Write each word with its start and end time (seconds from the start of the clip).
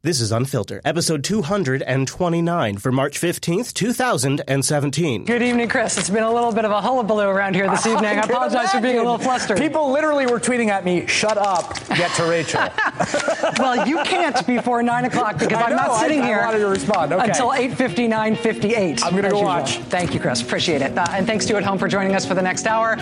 This 0.00 0.20
is 0.20 0.30
Unfiltered, 0.30 0.82
episode 0.84 1.24
229 1.24 2.76
for 2.78 2.92
March 2.92 3.20
15th, 3.20 3.74
2017. 3.74 5.24
Good 5.24 5.42
evening, 5.42 5.68
Chris. 5.68 5.98
It's 5.98 6.08
been 6.08 6.22
a 6.22 6.32
little 6.32 6.52
bit 6.52 6.64
of 6.64 6.70
a 6.70 6.80
hullabaloo 6.80 7.24
around 7.26 7.54
here 7.56 7.68
this 7.68 7.84
evening. 7.86 8.16
I 8.16 8.22
apologize 8.22 8.70
for 8.70 8.80
being 8.80 8.98
a 8.98 9.02
little 9.02 9.18
flustered. 9.18 9.58
People 9.58 9.90
literally 9.90 10.26
were 10.26 10.38
tweeting 10.38 10.68
at 10.68 10.84
me, 10.84 11.04
shut 11.08 11.36
up, 11.36 11.74
get 11.96 12.12
to 12.12 12.22
Rachel. 12.30 12.60
well, 13.58 13.88
you 13.88 13.98
can't 14.04 14.46
before 14.46 14.84
9 14.84 15.04
o'clock 15.06 15.32
because 15.40 15.58
I 15.58 15.62
I'm 15.64 15.74
not 15.76 15.88
know, 15.88 15.98
sitting 15.98 16.20
I- 16.20 16.24
I 16.24 16.26
here 16.28 16.38
wanted 16.44 16.58
to 16.60 16.68
respond. 16.68 17.12
Okay. 17.12 17.28
until 17.30 17.48
8.59.58. 17.48 19.02
I'm 19.02 19.10
gonna 19.16 19.22
go 19.22 19.28
usual. 19.38 19.42
watch. 19.42 19.78
Thank 19.78 20.14
you, 20.14 20.20
Chris. 20.20 20.40
Appreciate 20.42 20.80
it. 20.80 20.96
Uh, 20.96 21.06
and 21.10 21.26
thanks 21.26 21.44
to 21.46 21.54
you 21.54 21.56
at 21.56 21.64
home 21.64 21.76
for 21.76 21.88
joining 21.88 22.14
us 22.14 22.24
for 22.24 22.34
the 22.34 22.42
next 22.42 22.68
hour. 22.68 22.96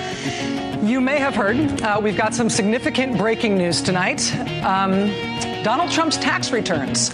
You 0.82 1.00
may 1.00 1.18
have 1.18 1.34
heard 1.34 1.82
uh, 1.82 2.00
we've 2.02 2.16
got 2.16 2.34
some 2.34 2.50
significant 2.50 3.16
breaking 3.16 3.56
news 3.56 3.80
tonight. 3.80 4.34
Um, 4.62 5.10
Donald 5.62 5.90
Trump's 5.90 6.16
tax 6.16 6.52
returns 6.52 7.08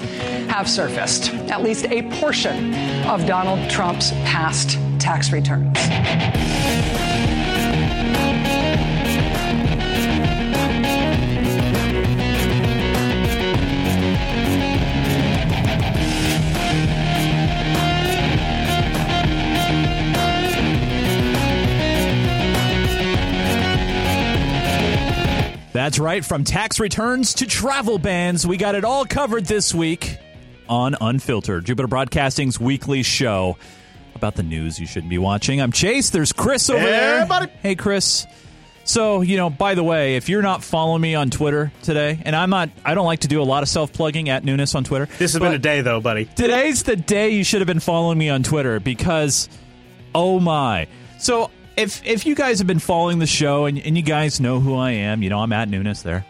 have 0.49 0.69
surfaced, 0.69 1.33
at 1.51 1.63
least 1.63 1.87
a 1.87 2.03
portion 2.21 2.75
of 3.05 3.25
Donald 3.27 3.71
Trump's 3.71 4.11
past 4.25 4.79
tax 4.99 5.33
returns. 5.33 5.79
That's 25.73 25.99
right. 25.99 26.25
From 26.25 26.45
tax 26.45 26.79
returns 26.81 27.35
to 27.35 27.47
travel 27.47 27.99
bans, 27.99 28.47
we 28.47 28.57
got 28.59 28.75
it 28.75 28.85
all 28.85 29.05
covered 29.07 29.47
this 29.47 29.75
week 29.75 30.19
on 30.69 30.95
Unfiltered, 31.01 31.65
Jupiter 31.65 31.89
Broadcasting's 31.89 32.61
weekly 32.61 33.03
show 33.03 33.57
about 34.15 34.35
the 34.35 34.43
news 34.43 34.79
you 34.79 34.87
shouldn't 34.87 35.09
be 35.11 35.19
watching. 35.19 35.61
I'm 35.63 35.73
Chase. 35.73 36.11
There's 36.11 36.33
Chris 36.33 36.69
over 36.69 36.79
Hey, 36.79 36.91
there. 36.91 37.27
buddy. 37.27 37.51
Hey, 37.63 37.75
Chris. 37.75 38.27
So, 38.85 39.23
you 39.23 39.37
know, 39.37 39.49
by 39.49 39.75
the 39.75 39.83
way, 39.85 40.17
if 40.17 40.29
you're 40.29 40.43
not 40.43 40.63
following 40.63 41.01
me 41.01 41.15
on 41.15 41.31
Twitter 41.31 41.73
today, 41.83 42.21
and 42.25 42.37
I'm 42.37 42.51
not, 42.51 42.69
I 42.85 42.95
don't 42.95 43.07
like 43.07 43.21
to 43.21 43.29
do 43.29 43.41
a 43.41 43.45
lot 43.45 43.63
of 43.63 43.69
self 43.69 43.93
plugging 43.93 44.29
at 44.29 44.45
Nunes 44.45 44.75
on 44.75 44.85
Twitter. 44.85 45.07
This 45.19 45.33
has 45.33 45.41
been 45.41 45.55
a 45.55 45.59
day, 45.59 45.81
though, 45.81 46.01
buddy. 46.01 46.27
Today's 46.27 46.83
the 46.83 46.97
day 46.97 47.31
you 47.31 47.45
should 47.45 47.61
have 47.61 47.67
been 47.69 47.81
following 47.81 48.19
me 48.19 48.29
on 48.29 48.43
Twitter 48.43 48.79
because, 48.81 49.49
oh 50.15 50.39
my. 50.41 50.89
So 51.19 51.51
if 51.77 52.05
if 52.07 52.27
you 52.27 52.35
guys 52.35 52.59
have 52.59 52.67
been 52.67 52.79
following 52.79 53.19
the 53.19 53.27
show 53.27 53.67
and, 53.67 53.79
and 53.79 53.97
you 53.97 54.03
guys 54.03 54.41
know 54.41 54.61
who 54.61 54.75
I 54.77 54.93
am, 54.93 55.23
you 55.23 55.31
know 55.31 55.39
I'm 55.41 55.53
at 55.53 55.69
Nunes 55.69 56.03
there. 56.03 56.25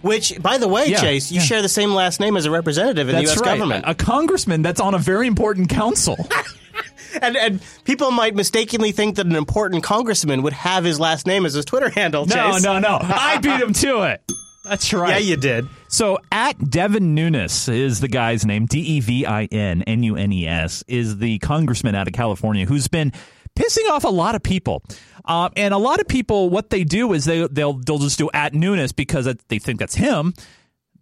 Which, 0.00 0.40
by 0.40 0.58
the 0.58 0.68
way, 0.68 0.86
Yeah, 0.86 1.00
Chase, 1.00 1.32
you 1.32 1.38
yeah. 1.40 1.44
share 1.46 1.62
the 1.62 1.68
same 1.68 1.90
last 1.92 2.20
name 2.20 2.36
as 2.36 2.44
a 2.46 2.50
representative 2.52 3.08
in 3.08 3.16
That's 3.16 3.26
the 3.26 3.30
U.S. 3.34 3.40
right, 3.40 3.58
government. 3.58 3.84
a 3.86 3.94
congressman 3.96 4.62
that's 4.62 4.80
on 4.80 4.94
a 4.94 4.98
very 4.98 5.26
important 5.26 5.70
council. 5.70 6.16
and, 7.20 7.36
and 7.36 7.60
people 7.84 8.12
might 8.12 8.36
mistakenly 8.36 8.92
think 8.92 9.16
that 9.16 9.26
an 9.26 9.34
important 9.34 9.82
congressman 9.82 10.42
would 10.42 10.52
have 10.52 10.84
his 10.84 11.00
last 11.00 11.26
name 11.26 11.44
as 11.44 11.54
his 11.54 11.64
Twitter 11.64 11.88
handle, 11.88 12.26
no, 12.26 12.52
Chase. 12.52 12.62
no, 12.62 12.78
no. 12.78 12.98
I 13.02 13.38
beat 13.38 13.60
him 13.60 13.72
to 13.72 14.02
it. 14.02 14.22
That's 14.64 14.92
right. 14.92 15.12
Yeah, 15.12 15.18
you 15.30 15.36
did. 15.36 15.66
So 15.88 16.18
at 16.30 16.70
Devin 16.70 17.14
Nunes 17.14 17.68
is 17.68 18.00
the 18.00 18.08
guy's 18.08 18.44
name. 18.44 18.66
D 18.66 18.78
E 18.80 19.00
V 19.00 19.24
I 19.26 19.46
N 19.46 19.82
N 19.82 20.02
U 20.02 20.14
N 20.14 20.30
E 20.30 20.46
S 20.46 20.84
is 20.86 21.16
the 21.18 21.38
congressman 21.38 21.94
out 21.94 22.06
of 22.06 22.12
California 22.12 22.66
who's 22.66 22.86
been 22.86 23.12
pissing 23.58 23.88
off 23.90 24.04
a 24.04 24.08
lot 24.08 24.34
of 24.34 24.42
people. 24.42 24.82
Um, 25.24 25.50
and 25.56 25.74
a 25.74 25.78
lot 25.78 26.00
of 26.00 26.08
people, 26.08 26.48
what 26.48 26.70
they 26.70 26.84
do 26.84 27.12
is 27.12 27.24
they 27.24 27.46
they'll 27.48 27.74
they'll 27.74 27.98
just 27.98 28.18
do 28.18 28.30
at 28.32 28.54
Nunes 28.54 28.92
because 28.92 29.28
they 29.48 29.58
think 29.58 29.78
that's 29.78 29.94
him. 29.94 30.32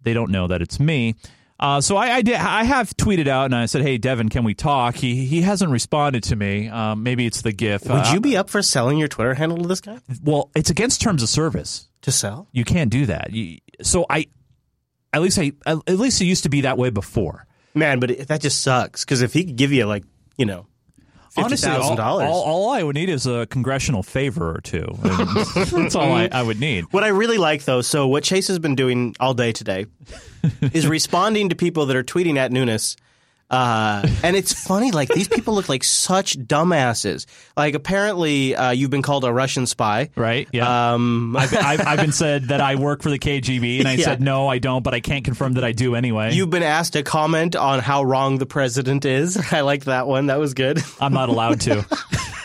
They 0.01 0.13
don't 0.13 0.31
know 0.31 0.47
that 0.47 0.61
it's 0.61 0.79
me. 0.79 1.15
Uh, 1.59 1.81
so 1.81 1.97
I, 1.97 2.17
I 2.17 2.21
did. 2.21 2.35
I 2.35 2.63
have 2.65 2.95
tweeted 2.97 3.27
out 3.27 3.45
and 3.45 3.55
I 3.55 3.65
said, 3.65 3.81
"Hey, 3.81 3.97
Devin, 3.97 4.29
can 4.29 4.43
we 4.43 4.53
talk?" 4.53 4.95
He 4.95 5.25
he 5.25 5.41
hasn't 5.41 5.71
responded 5.71 6.23
to 6.23 6.35
me. 6.35 6.67
Um, 6.67 7.03
maybe 7.03 7.25
it's 7.25 7.41
the 7.41 7.51
GIF. 7.51 7.83
Would 7.83 7.91
Uh, 8.07 8.11
you 8.13 8.19
be 8.19 8.37
up 8.37 8.49
for 8.49 8.61
selling 8.61 8.97
your 8.97 9.07
Twitter 9.07 9.33
handle 9.33 9.57
to 9.57 9.67
this 9.67 9.81
guy? 9.81 9.99
Well, 10.23 10.51
it's 10.55 10.69
against 10.69 11.01
terms 11.01 11.23
of 11.23 11.29
service. 11.29 11.87
To 12.01 12.11
sell? 12.11 12.47
You 12.51 12.63
can't 12.63 12.91
do 12.91 13.07
that. 13.07 13.31
You, 13.31 13.57
so 13.81 14.05
I, 14.09 14.27
at 15.13 15.21
least 15.21 15.39
I, 15.39 15.51
at 15.65 15.97
least 15.97 16.21
it 16.21 16.25
used 16.25 16.43
to 16.43 16.49
be 16.49 16.61
that 16.61 16.77
way 16.77 16.89
before. 16.91 17.47
Man, 17.73 17.99
but 17.99 18.11
it, 18.11 18.27
that 18.27 18.39
just 18.41 18.61
sucks. 18.61 19.03
Because 19.03 19.21
if 19.23 19.33
he 19.33 19.43
could 19.45 19.55
give 19.55 19.71
you, 19.71 19.85
like, 19.85 20.03
you 20.37 20.45
know, 20.45 20.67
Honestly, 21.37 21.69
all, 21.71 21.95
$50,000. 21.95 21.99
all, 22.27 22.43
all 22.43 22.69
I 22.69 22.83
would 22.83 22.95
need 22.95 23.09
is 23.09 23.25
a 23.25 23.45
congressional 23.47 24.03
favor 24.03 24.49
or 24.55 24.61
two. 24.61 24.87
That's 25.03 25.95
all 25.95 26.11
I, 26.11 26.29
I 26.31 26.43
would 26.43 26.59
need. 26.59 26.85
What 26.91 27.03
I 27.03 27.09
really 27.09 27.37
like, 27.37 27.63
though, 27.65 27.81
so 27.81 28.07
what 28.07 28.23
Chase 28.23 28.47
has 28.47 28.59
been 28.59 28.75
doing 28.75 29.15
all 29.19 29.33
day 29.33 29.51
today 29.51 29.85
is 30.73 30.87
responding 30.87 31.49
to 31.49 31.55
people 31.55 31.85
that 31.87 31.95
are 31.95 32.03
tweeting 32.03 32.37
at 32.37 32.51
Nunes. 32.51 32.97
Uh, 33.49 34.05
and 34.23 34.35
it's 34.35 34.51
funny, 34.51 34.91
like 34.91 35.07
these 35.09 35.27
people 35.29 35.53
look 35.55 35.69
like 35.69 35.83
such 35.83 36.37
dumbasses. 36.37 37.25
Like 37.55 37.75
apparently, 37.75 38.55
uh, 38.55 38.71
you've 38.71 38.89
been 38.89 39.01
called 39.01 39.23
a 39.23 39.31
Russian 39.31 39.65
spy, 39.67 40.09
Right? 40.15 40.49
Yeah. 40.51 40.93
Um, 40.93 41.35
I've, 41.37 41.53
I've, 41.55 41.87
I've 41.87 41.99
been 41.99 42.11
said 42.11 42.45
that 42.49 42.59
I 42.59 42.75
work 42.75 43.01
for 43.01 43.09
the 43.09 43.19
KGB, 43.19 43.79
and 43.79 43.87
I 43.87 43.93
Yeah. 43.97 44.05
said 44.05 44.21
no, 44.21 44.47
I 44.49 44.57
don't, 44.59 44.83
but 44.83 44.93
I 44.93 44.99
can't 44.99 45.23
confirm 45.23 45.53
that 45.53 45.63
I 45.63 45.71
do 45.71 45.95
anyway. 45.95 46.33
you've 46.33 46.49
been 46.49 46.61
asked 46.63 46.93
to 46.93 47.03
comment 47.03 47.55
on 47.55 47.79
how 47.79 48.03
wrong 48.03 48.37
the 48.37 48.45
president 48.45 49.05
is. 49.05 49.37
I 49.53 49.61
liked 49.61 49.85
that 49.85 50.07
one. 50.07 50.25
That 50.27 50.39
was 50.39 50.53
good. 50.53 50.79
I'm 50.99 51.13
not 51.13 51.29
allowed 51.29 51.61
to. 51.61 51.85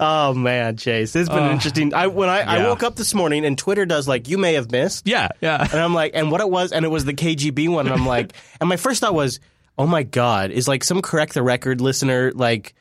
Oh 0.00 0.34
man, 0.34 0.76
Chase, 0.76 1.14
it's 1.16 1.28
been 1.28 1.38
Uh, 1.44 1.52
interesting. 1.52 1.94
I 1.94 2.06
when 2.08 2.28
I, 2.28 2.40
I 2.42 2.66
woke 2.66 2.82
up 2.82 2.96
this 2.96 3.14
morning 3.14 3.44
and 3.44 3.56
Twitter 3.56 3.86
does 3.86 4.06
like 4.08 4.28
you 4.28 4.38
may 4.38 4.54
have 4.54 4.70
missed. 4.70 5.06
Yeah, 5.06 5.28
yeah. 5.40 5.60
And 5.60 5.80
I'm 5.80 5.94
like, 5.94 6.12
and 6.14 6.30
what 6.30 6.40
it 6.40 6.50
was, 6.50 6.72
and 6.72 6.84
it 6.84 6.88
was 6.88 7.04
the 7.04 7.14
KGB 7.14 7.68
one. 7.68 7.86
And 7.86 7.94
I'm 7.94 8.06
like, 8.06 8.32
and 8.60 8.68
my 8.68 8.76
first 8.76 9.00
thought 9.00 9.14
was, 9.14 9.40
oh 9.78 9.86
my 9.86 10.02
God, 10.02 10.50
is 10.50 10.68
like 10.68 10.84
some 10.84 11.02
correct 11.02 11.34
the 11.34 11.42
record 11.42 11.80
listener, 11.80 12.32
like, 12.34 12.74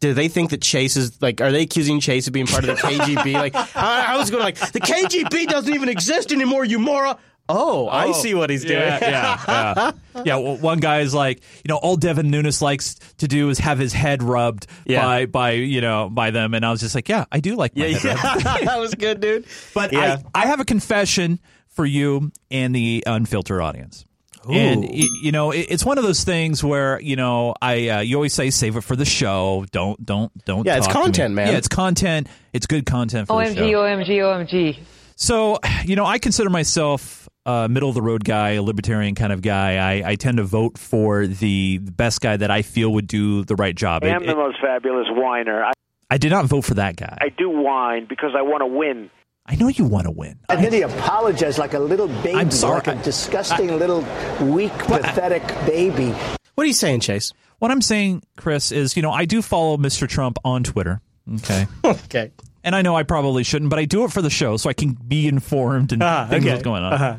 do 0.00 0.12
they 0.12 0.28
think 0.28 0.50
that 0.50 0.60
Chase 0.60 0.96
is 0.96 1.22
like, 1.22 1.40
are 1.40 1.50
they 1.52 1.62
accusing 1.62 2.00
Chase 2.00 2.26
of 2.26 2.32
being 2.32 2.46
part 2.46 2.64
of 2.64 2.76
the 2.76 2.82
KGB? 2.82 3.34
like, 3.34 3.54
I, 3.76 4.14
I 4.14 4.16
was 4.18 4.30
going 4.30 4.42
like, 4.42 4.56
the 4.72 4.80
KGB 4.80 5.46
doesn't 5.46 5.72
even 5.72 5.88
exist 5.88 6.32
anymore, 6.32 6.64
you 6.64 6.78
moron. 6.78 7.16
Oh, 7.48 7.88
I 7.88 8.12
see 8.12 8.34
what 8.34 8.48
he's 8.48 8.62
doing. 8.64 8.80
Yeah, 8.80 8.98
yeah, 9.02 9.38
yeah. 9.46 10.22
yeah 10.24 10.36
well, 10.36 10.56
one 10.56 10.80
guy 10.80 11.00
is 11.00 11.12
like, 11.12 11.42
you 11.62 11.68
know, 11.68 11.76
all 11.76 11.96
Devin 11.96 12.30
Nunes 12.30 12.62
likes 12.62 12.94
to 13.18 13.28
do 13.28 13.50
is 13.50 13.58
have 13.58 13.78
his 13.78 13.92
head 13.92 14.22
rubbed 14.22 14.66
Yeah. 14.86 15.04
by, 15.04 15.26
by, 15.26 15.50
you 15.52 15.80
know, 15.82 16.08
by 16.10 16.30
them, 16.30 16.54
and 16.54 16.64
I 16.64 16.70
was 16.70 16.80
just 16.80 16.94
like, 16.94 17.08
yeah, 17.08 17.26
I 17.30 17.40
do 17.40 17.54
like 17.56 17.76
my 17.76 17.86
yeah, 17.86 17.98
head 17.98 18.18
yeah. 18.42 18.58
that 18.64 18.80
was 18.80 18.94
good, 18.94 19.20
dude. 19.20 19.44
But 19.74 19.92
yeah. 19.92 20.18
I, 20.34 20.42
I 20.44 20.46
have 20.46 20.60
a 20.60 20.64
confession 20.64 21.38
for 21.68 21.84
you 21.84 22.32
and 22.50 22.74
the 22.74 23.04
unfiltered 23.06 23.60
audience. 23.60 24.06
And 24.48 24.84
Ooh. 24.84 24.88
y- 24.88 25.08
you 25.22 25.32
know, 25.32 25.52
it's 25.52 25.84
one 25.84 25.96
of 25.96 26.04
those 26.04 26.22
things 26.22 26.62
where 26.62 27.00
you 27.00 27.16
know, 27.16 27.54
I 27.62 27.88
uh, 27.88 28.00
you 28.00 28.16
always 28.16 28.34
say 28.34 28.50
save 28.50 28.76
it 28.76 28.82
for 28.82 28.94
the 28.94 29.06
show. 29.06 29.64
Don't 29.72 30.04
don't 30.04 30.44
don't. 30.44 30.66
Yeah, 30.66 30.76
it's 30.76 30.86
talk 30.86 30.92
to 30.92 30.98
me. 30.98 31.04
content, 31.04 31.34
man. 31.34 31.48
Yeah, 31.48 31.56
it's 31.56 31.68
content. 31.68 32.28
It's 32.52 32.66
good 32.66 32.84
content 32.84 33.28
for 33.28 33.42
the 33.42 33.54
OMG, 33.54 33.56
show. 33.56 33.82
OMG, 33.82 34.08
OMG. 34.18 34.78
So, 35.16 35.58
you 35.84 35.96
know, 35.96 36.04
I 36.04 36.18
consider 36.18 36.50
myself 36.50 37.23
a 37.46 37.68
middle 37.68 37.88
of 37.88 37.94
the 37.94 38.02
road 38.02 38.24
guy, 38.24 38.50
a 38.50 38.62
libertarian 38.62 39.14
kind 39.14 39.32
of 39.32 39.42
guy. 39.42 39.76
I, 39.76 40.10
I 40.10 40.14
tend 40.16 40.38
to 40.38 40.44
vote 40.44 40.78
for 40.78 41.26
the 41.26 41.78
best 41.78 42.20
guy 42.20 42.36
that 42.36 42.50
I 42.50 42.62
feel 42.62 42.92
would 42.94 43.06
do 43.06 43.44
the 43.44 43.56
right 43.56 43.74
job. 43.74 44.04
I 44.04 44.08
It- 44.08 44.12
am 44.12 44.22
the 44.24 44.30
it- 44.32 44.36
most 44.36 44.60
fabulous 44.60 45.06
whiner. 45.10 45.64
I, 45.64 45.72
I 46.10 46.18
did 46.18 46.30
not 46.30 46.46
vote 46.46 46.62
for 46.62 46.74
that 46.74 46.96
guy. 46.96 47.16
I 47.20 47.28
do 47.30 47.50
whine 47.50 48.06
because 48.08 48.32
I 48.36 48.42
want 48.42 48.60
to 48.60 48.66
win. 48.66 49.10
I 49.46 49.56
know 49.56 49.68
you 49.68 49.84
want 49.84 50.06
to 50.06 50.10
win. 50.10 50.38
And 50.48 50.64
then 50.64 50.72
he 50.72 50.80
apologized 50.82 51.58
like 51.58 51.74
a 51.74 51.78
little 51.78 52.08
baby, 52.08 52.34
I'm 52.34 52.50
sorry. 52.50 52.76
like 52.76 52.86
a 52.88 53.02
disgusting 53.02 53.68
little 53.78 54.00
weak, 54.40 54.72
pathetic 54.78 55.46
baby. 55.66 56.10
what 56.54 56.64
are 56.64 56.66
you 56.66 56.72
saying, 56.72 57.00
Chase? 57.00 57.32
What 57.58 57.70
I'm 57.70 57.82
saying, 57.82 58.22
Chris, 58.36 58.72
is 58.72 58.96
you 58.96 59.02
know 59.02 59.10
I 59.10 59.26
do 59.26 59.42
follow 59.42 59.76
Mr. 59.76 60.08
Trump 60.08 60.38
on 60.44 60.62
Twitter. 60.64 61.00
Okay. 61.36 61.66
Okay. 61.84 62.32
and 62.62 62.74
I 62.74 62.80
know 62.82 62.96
I 62.96 63.02
probably 63.02 63.44
shouldn't, 63.44 63.68
but 63.70 63.78
I 63.78 63.84
do 63.84 64.04
it 64.04 64.12
for 64.12 64.22
the 64.22 64.30
show 64.30 64.56
so 64.56 64.70
I 64.70 64.72
can 64.72 64.92
be 64.94 65.28
informed 65.28 65.92
and 65.92 66.02
Ah, 66.02 66.26
things 66.28 66.44
okay. 66.44 66.52
what's 66.54 66.64
going 66.64 66.82
on. 66.82 66.92
Uh-huh. 66.94 67.16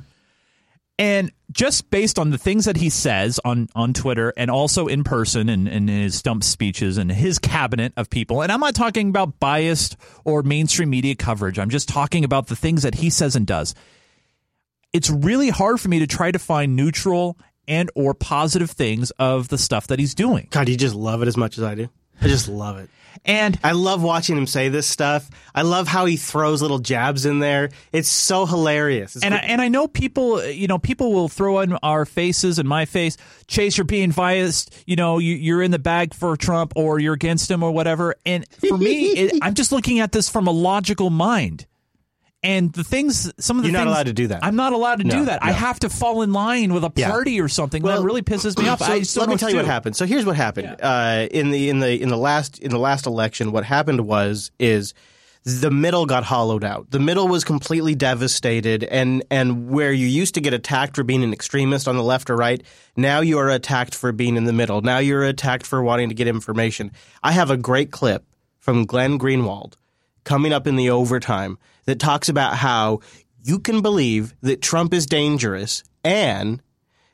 And 0.98 1.32
just 1.52 1.90
based 1.90 2.18
on 2.18 2.30
the 2.30 2.38
things 2.38 2.66
that 2.66 2.78
he 2.78 2.90
says 2.90 3.40
on, 3.44 3.68
on 3.76 3.94
Twitter 3.94 4.34
and 4.38 4.50
also 4.50 4.88
in 4.88 5.04
person 5.04 5.50
and 5.50 5.68
in, 5.68 5.88
his 5.88 6.16
stump 6.16 6.44
speeches 6.44 6.98
and 6.98 7.12
his 7.12 7.38
cabinet 7.38 7.94
of 7.98 8.10
people, 8.10 8.42
and 8.42 8.52
I'm 8.52 8.62
not 8.62 8.76
talking 8.76 9.10
about 9.10 9.40
biased 9.40 9.98
or 10.24 10.42
mainstream 10.42 10.90
media 10.90 11.16
coverage. 11.16 11.60
I'm 11.60 11.70
just 11.70 11.90
talking 11.90 12.24
about 12.24 12.48
the 12.48 12.56
things 12.56 12.84
that 12.84 12.96
he 12.96 13.10
says 13.10 13.36
and 13.36 13.46
does. 13.46 13.76
It's 14.94 15.10
really 15.10 15.50
hard 15.50 15.82
for 15.82 15.90
me 15.90 16.00
to 16.00 16.08
try 16.08 16.32
to 16.32 16.40
find 16.40 16.76
neutral 16.76 17.38
and 17.68 17.90
or 17.96 18.14
positive 18.14 18.72
things 18.72 19.12
of 19.12 19.50
the 19.50 19.58
stuff 19.58 19.88
that 19.88 20.00
he's 20.00 20.16
doing. 20.16 20.48
God, 20.52 20.70
you 20.70 20.78
just 20.78 20.96
love 20.96 21.22
it 21.22 21.28
as 21.28 21.36
much 21.36 21.58
as 21.58 21.64
I 21.64 21.76
do. 21.76 21.90
I 22.22 22.28
just 22.28 22.48
love 22.48 22.78
it. 22.78 22.90
And 23.24 23.58
I 23.64 23.72
love 23.72 24.04
watching 24.04 24.38
him 24.38 24.48
say 24.48 24.70
this 24.70 24.88
stuff. 24.88 25.30
I 25.54 25.62
love 25.62 25.88
how 25.88 26.06
he 26.06 26.18
throws 26.18 26.62
little 26.62 26.80
jabs 26.80 27.26
in 27.26 27.40
there. 27.40 27.70
It's 27.92 28.10
so 28.10 28.46
hilarious. 28.46 29.16
It's 29.16 29.24
and 29.24 29.34
I, 29.34 29.38
and 29.38 29.62
I 29.62 29.68
know 29.68 29.88
people, 29.88 30.46
you 30.46 30.68
know, 30.68 30.78
people 30.78 31.14
will 31.14 31.30
throw 31.30 31.60
in 31.60 31.74
our 31.74 32.06
faces 32.06 32.60
and 32.60 32.68
my 32.68 32.86
face. 32.86 33.18
Chase, 33.48 33.78
you're 33.78 33.86
being 33.86 34.12
biased. 34.12 34.84
You 34.86 34.96
know, 34.96 35.20
you, 35.20 35.36
you're 35.36 35.62
in 35.62 35.72
the 35.72 35.80
bag 35.80 36.14
for 36.14 36.36
Trump 36.36 36.74
or 36.76 37.00
you're 37.00 37.14
against 37.14 37.50
him 37.50 37.64
or 37.64 37.72
whatever. 37.72 38.16
And 38.26 38.46
for 38.68 38.78
me, 38.78 39.12
it, 39.12 39.34
I'm 39.42 39.54
just 39.54 39.72
looking 39.72 40.00
at 40.00 40.12
this 40.12 40.30
from 40.30 40.48
a 40.48 40.52
logical 40.52 41.10
mind. 41.10 41.66
And 42.46 42.72
the 42.72 42.84
things, 42.84 43.32
some 43.40 43.58
of 43.58 43.64
the 43.64 43.70
You're 43.70 43.74
not 43.74 43.86
things- 43.86 43.92
allowed 43.96 44.06
to 44.06 44.14
do 44.14 44.28
that. 44.28 44.44
I'm 44.44 44.56
not 44.56 44.74
allowed 44.74 45.00
to 45.00 45.04
No, 45.06 45.16
do 45.20 45.26
that. 45.26 45.44
I 45.44 45.52
have 45.52 45.80
to 45.80 45.90
fall 45.90 46.22
in 46.22 46.32
line 46.32 46.74
with 46.74 46.84
a 46.84 46.92
Yeah. 46.96 47.10
party 47.10 47.42
or 47.42 47.48
something. 47.48 47.82
Well, 47.82 48.00
that 48.00 48.06
really 48.06 48.22
pisses 48.22 48.58
me 48.58 48.68
off. 48.70 48.80
So 49.06 49.20
let 49.20 49.30
me 49.30 49.38
tell 49.38 49.50
you 49.50 49.56
what 49.58 49.66
happened. 49.66 49.96
So 49.96 50.06
here's 50.06 50.26
what 50.26 50.36
happened 50.36 50.76
uh, 50.82 51.28
in 51.32 51.52
the 51.52 51.70
in 51.70 51.80
the 51.80 52.02
in 52.02 52.10
the 52.10 52.18
last 52.18 52.60
in 52.60 52.70
the 52.72 52.80
last 52.80 53.06
election. 53.06 53.52
What 53.52 53.64
happened 53.66 54.02
was 54.08 54.52
is 54.60 54.94
the 55.44 55.70
middle 55.70 56.08
got 56.08 56.24
hollowed 56.24 56.64
out. 56.64 56.90
The 56.90 57.00
middle 57.00 57.28
was 57.28 57.44
completely 57.44 57.94
devastated, 57.94 58.84
and 58.84 59.24
and 59.30 59.70
where 59.70 59.92
you 59.92 60.08
used 60.08 60.34
to 60.36 60.42
get 60.42 60.54
attacked 60.54 60.96
for 60.96 61.04
being 61.04 61.24
an 61.24 61.34
extremist 61.34 61.88
on 61.88 61.96
the 61.98 62.04
left 62.04 62.30
or 62.30 62.36
right, 62.36 62.64
now 62.98 63.20
you 63.22 63.38
are 63.38 63.50
attacked 63.50 63.94
for 63.94 64.12
being 64.12 64.38
in 64.38 64.46
the 64.46 64.54
middle. 64.54 64.82
Now 64.82 64.98
you're 65.00 65.24
attacked 65.24 65.66
for 65.68 65.84
wanting 65.84 66.10
to 66.10 66.16
get 66.16 66.28
information. 66.28 66.92
I 67.24 67.32
have 67.32 67.50
a 67.52 67.58
great 67.58 67.92
clip 67.92 68.24
from 68.60 68.86
Glenn 68.86 69.20
Greenwald 69.20 69.74
coming 70.26 70.52
up 70.52 70.68
in 70.68 70.76
the 70.76 70.90
overtime 70.90 71.58
that 71.86 72.00
talks 72.00 72.28
about 72.28 72.58
how 72.58 73.00
you 73.44 73.60
can 73.60 73.82
believe 73.82 74.36
that 74.42 74.62
Trump 74.62 74.94
is 74.94 75.06
dangerous 75.06 75.84
and 76.04 76.62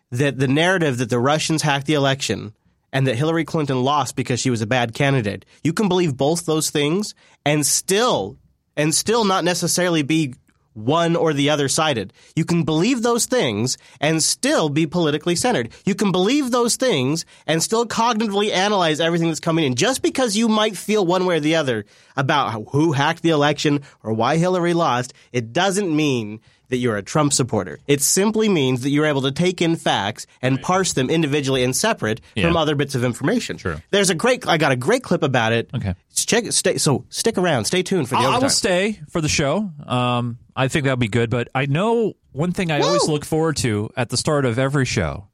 that 0.09 0.39
the 0.39 0.47
narrative 0.47 0.97
that 0.97 1.09
the 1.09 1.19
Russians 1.19 1.61
hacked 1.61 1.85
the 1.85 1.93
election 1.93 2.53
and 2.91 3.05
that 3.07 3.15
Hillary 3.15 3.45
Clinton 3.45 3.83
lost 3.83 4.15
because 4.15 4.39
she 4.39 4.49
was 4.49 4.61
a 4.61 4.67
bad 4.67 4.93
candidate. 4.93 5.45
You 5.63 5.73
can 5.73 5.87
believe 5.87 6.17
both 6.17 6.45
those 6.45 6.69
things 6.69 7.13
and 7.45 7.65
still 7.65 8.37
and 8.77 8.95
still 8.95 9.25
not 9.25 9.43
necessarily 9.43 10.01
be 10.01 10.33
one 10.73 11.15
or 11.15 11.33
the 11.33 11.49
other 11.49 11.67
sided. 11.67 12.13
You 12.35 12.45
can 12.45 12.63
believe 12.63 13.01
those 13.01 13.25
things 13.25 13.77
and 13.99 14.23
still 14.23 14.69
be 14.69 14.87
politically 14.87 15.35
centered. 15.35 15.69
You 15.85 15.95
can 15.95 16.11
believe 16.11 16.51
those 16.51 16.75
things 16.75 17.25
and 17.45 17.61
still 17.61 17.85
cognitively 17.85 18.51
analyze 18.51 18.99
everything 18.99 19.27
that's 19.27 19.39
coming 19.39 19.65
in. 19.65 19.75
Just 19.75 20.01
because 20.01 20.37
you 20.37 20.47
might 20.47 20.77
feel 20.77 21.05
one 21.05 21.25
way 21.25 21.37
or 21.37 21.39
the 21.39 21.55
other 21.55 21.85
about 22.15 22.69
who 22.71 22.93
hacked 22.93 23.21
the 23.21 23.29
election 23.29 23.81
or 24.03 24.13
why 24.13 24.37
Hillary 24.37 24.73
lost, 24.73 25.13
it 25.31 25.53
doesn't 25.53 25.93
mean 25.93 26.39
that 26.71 26.77
you're 26.77 26.97
a 26.97 27.03
Trump 27.03 27.31
supporter. 27.33 27.79
It 27.85 28.01
simply 28.01 28.49
means 28.49 28.81
that 28.81 28.89
you're 28.89 29.05
able 29.05 29.21
to 29.21 29.31
take 29.31 29.61
in 29.61 29.75
facts 29.75 30.25
and 30.41 30.59
parse 30.61 30.93
them 30.93 31.09
individually 31.09 31.63
and 31.63 31.75
separate 31.75 32.21
from 32.39 32.57
other 32.57 32.73
bits 32.75 32.95
of 32.95 33.03
information. 33.03 33.57
True. 33.57 33.77
There's 33.91 34.09
a 34.09 34.15
great 34.15 34.47
I 34.47 34.57
got 34.57 34.71
a 34.71 34.75
great 34.75 35.03
clip 35.03 35.21
about 35.21 35.53
it. 35.53 35.69
Okay. 35.75 35.93
Check 36.15 36.51
stay 36.51 36.77
so 36.79 37.05
stick 37.09 37.37
around, 37.37 37.65
stay 37.65 37.83
tuned 37.83 38.09
for 38.09 38.15
the 38.15 38.21
I 38.21 38.35
I 38.35 38.39
will 38.39 38.49
stay 38.49 38.99
for 39.09 39.21
the 39.21 39.29
show. 39.29 39.69
Um, 39.85 40.39
I 40.55 40.67
think 40.67 40.85
that'll 40.85 40.97
be 40.97 41.07
good. 41.07 41.29
But 41.29 41.49
I 41.53 41.65
know 41.67 42.13
one 42.31 42.51
thing 42.53 42.71
I 42.71 42.79
always 42.81 43.07
look 43.07 43.25
forward 43.25 43.57
to 43.57 43.91
at 43.95 44.09
the 44.09 44.17
start 44.17 44.45
of 44.45 44.57
every 44.57 44.85
show 44.85 45.27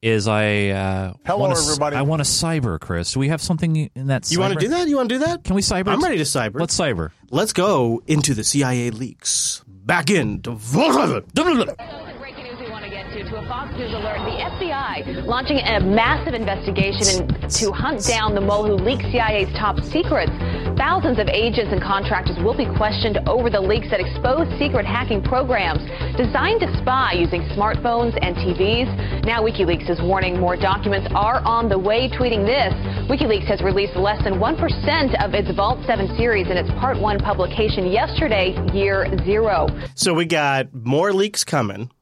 is 0.00 0.28
I 0.28 0.68
uh, 0.68 1.12
Hello, 1.26 1.38
wanna, 1.40 1.54
s- 1.54 1.66
everybody. 1.68 1.96
I 1.96 2.02
want 2.02 2.20
to 2.22 2.28
cyber, 2.30 2.78
Chris. 2.78 3.12
Do 3.12 3.20
we 3.20 3.28
have 3.28 3.40
something 3.40 3.90
in 3.94 4.06
that? 4.08 4.30
You 4.30 4.38
want 4.38 4.54
to 4.54 4.60
do 4.60 4.68
that? 4.68 4.86
You 4.88 4.96
want 4.96 5.08
to 5.08 5.16
do 5.16 5.24
that? 5.24 5.42
Can 5.44 5.56
we 5.56 5.62
cyber? 5.62 5.88
I'm 5.88 6.00
ready 6.02 6.18
to 6.18 6.24
cyber. 6.24 6.60
Let's 6.60 6.78
cyber. 6.78 7.10
Let's 7.30 7.52
go 7.52 8.00
into 8.06 8.34
the 8.34 8.44
CIA 8.44 8.90
leaks. 8.90 9.64
Back 9.88 10.10
into 10.10 10.50
Volkswagen. 10.50 11.24
Breaking 12.18 12.44
news 12.44 12.60
we 12.60 12.68
want 12.68 12.84
to 12.84 12.90
get 12.90 13.10
to. 13.10 13.24
To 13.24 13.36
a 13.38 13.46
Fox 13.46 13.67
News 13.78 13.94
alert, 13.94 14.18
the 14.26 14.42
FBI 14.58 15.24
launching 15.24 15.58
a 15.58 15.78
massive 15.78 16.34
investigation 16.34 17.30
in, 17.30 17.48
to 17.48 17.70
hunt 17.70 18.02
down 18.02 18.34
the 18.34 18.40
mole 18.40 18.66
who 18.66 18.74
leaked 18.74 19.06
CIA's 19.14 19.46
top 19.54 19.78
secrets. 19.78 20.32
Thousands 20.74 21.20
of 21.20 21.28
agents 21.28 21.70
and 21.70 21.80
contractors 21.80 22.36
will 22.42 22.56
be 22.56 22.66
questioned 22.74 23.22
over 23.28 23.50
the 23.50 23.60
leaks 23.60 23.86
that 23.90 24.00
expose 24.00 24.50
secret 24.58 24.84
hacking 24.84 25.22
programs 25.22 25.78
designed 26.18 26.58
to 26.58 26.66
spy 26.82 27.12
using 27.12 27.42
smartphones 27.54 28.18
and 28.20 28.34
TVs. 28.34 28.90
Now 29.24 29.42
WikiLeaks 29.46 29.88
is 29.88 30.02
warning 30.02 30.40
more 30.40 30.56
documents 30.56 31.06
are 31.14 31.38
on 31.46 31.68
the 31.68 31.78
way, 31.78 32.10
tweeting 32.10 32.42
this. 32.42 32.74
WikiLeaks 33.06 33.46
has 33.46 33.62
released 33.62 33.94
less 33.94 34.22
than 34.24 34.42
1% 34.42 35.24
of 35.24 35.34
its 35.34 35.54
Vault 35.54 35.78
7 35.86 36.16
series 36.16 36.48
in 36.48 36.56
its 36.56 36.70
Part 36.80 36.98
1 36.98 37.18
publication 37.20 37.86
yesterday, 37.86 38.58
year 38.74 39.06
zero. 39.24 39.68
So 39.94 40.14
we 40.14 40.24
got 40.26 40.74
more 40.74 41.12
leaks 41.12 41.44
coming, 41.44 41.92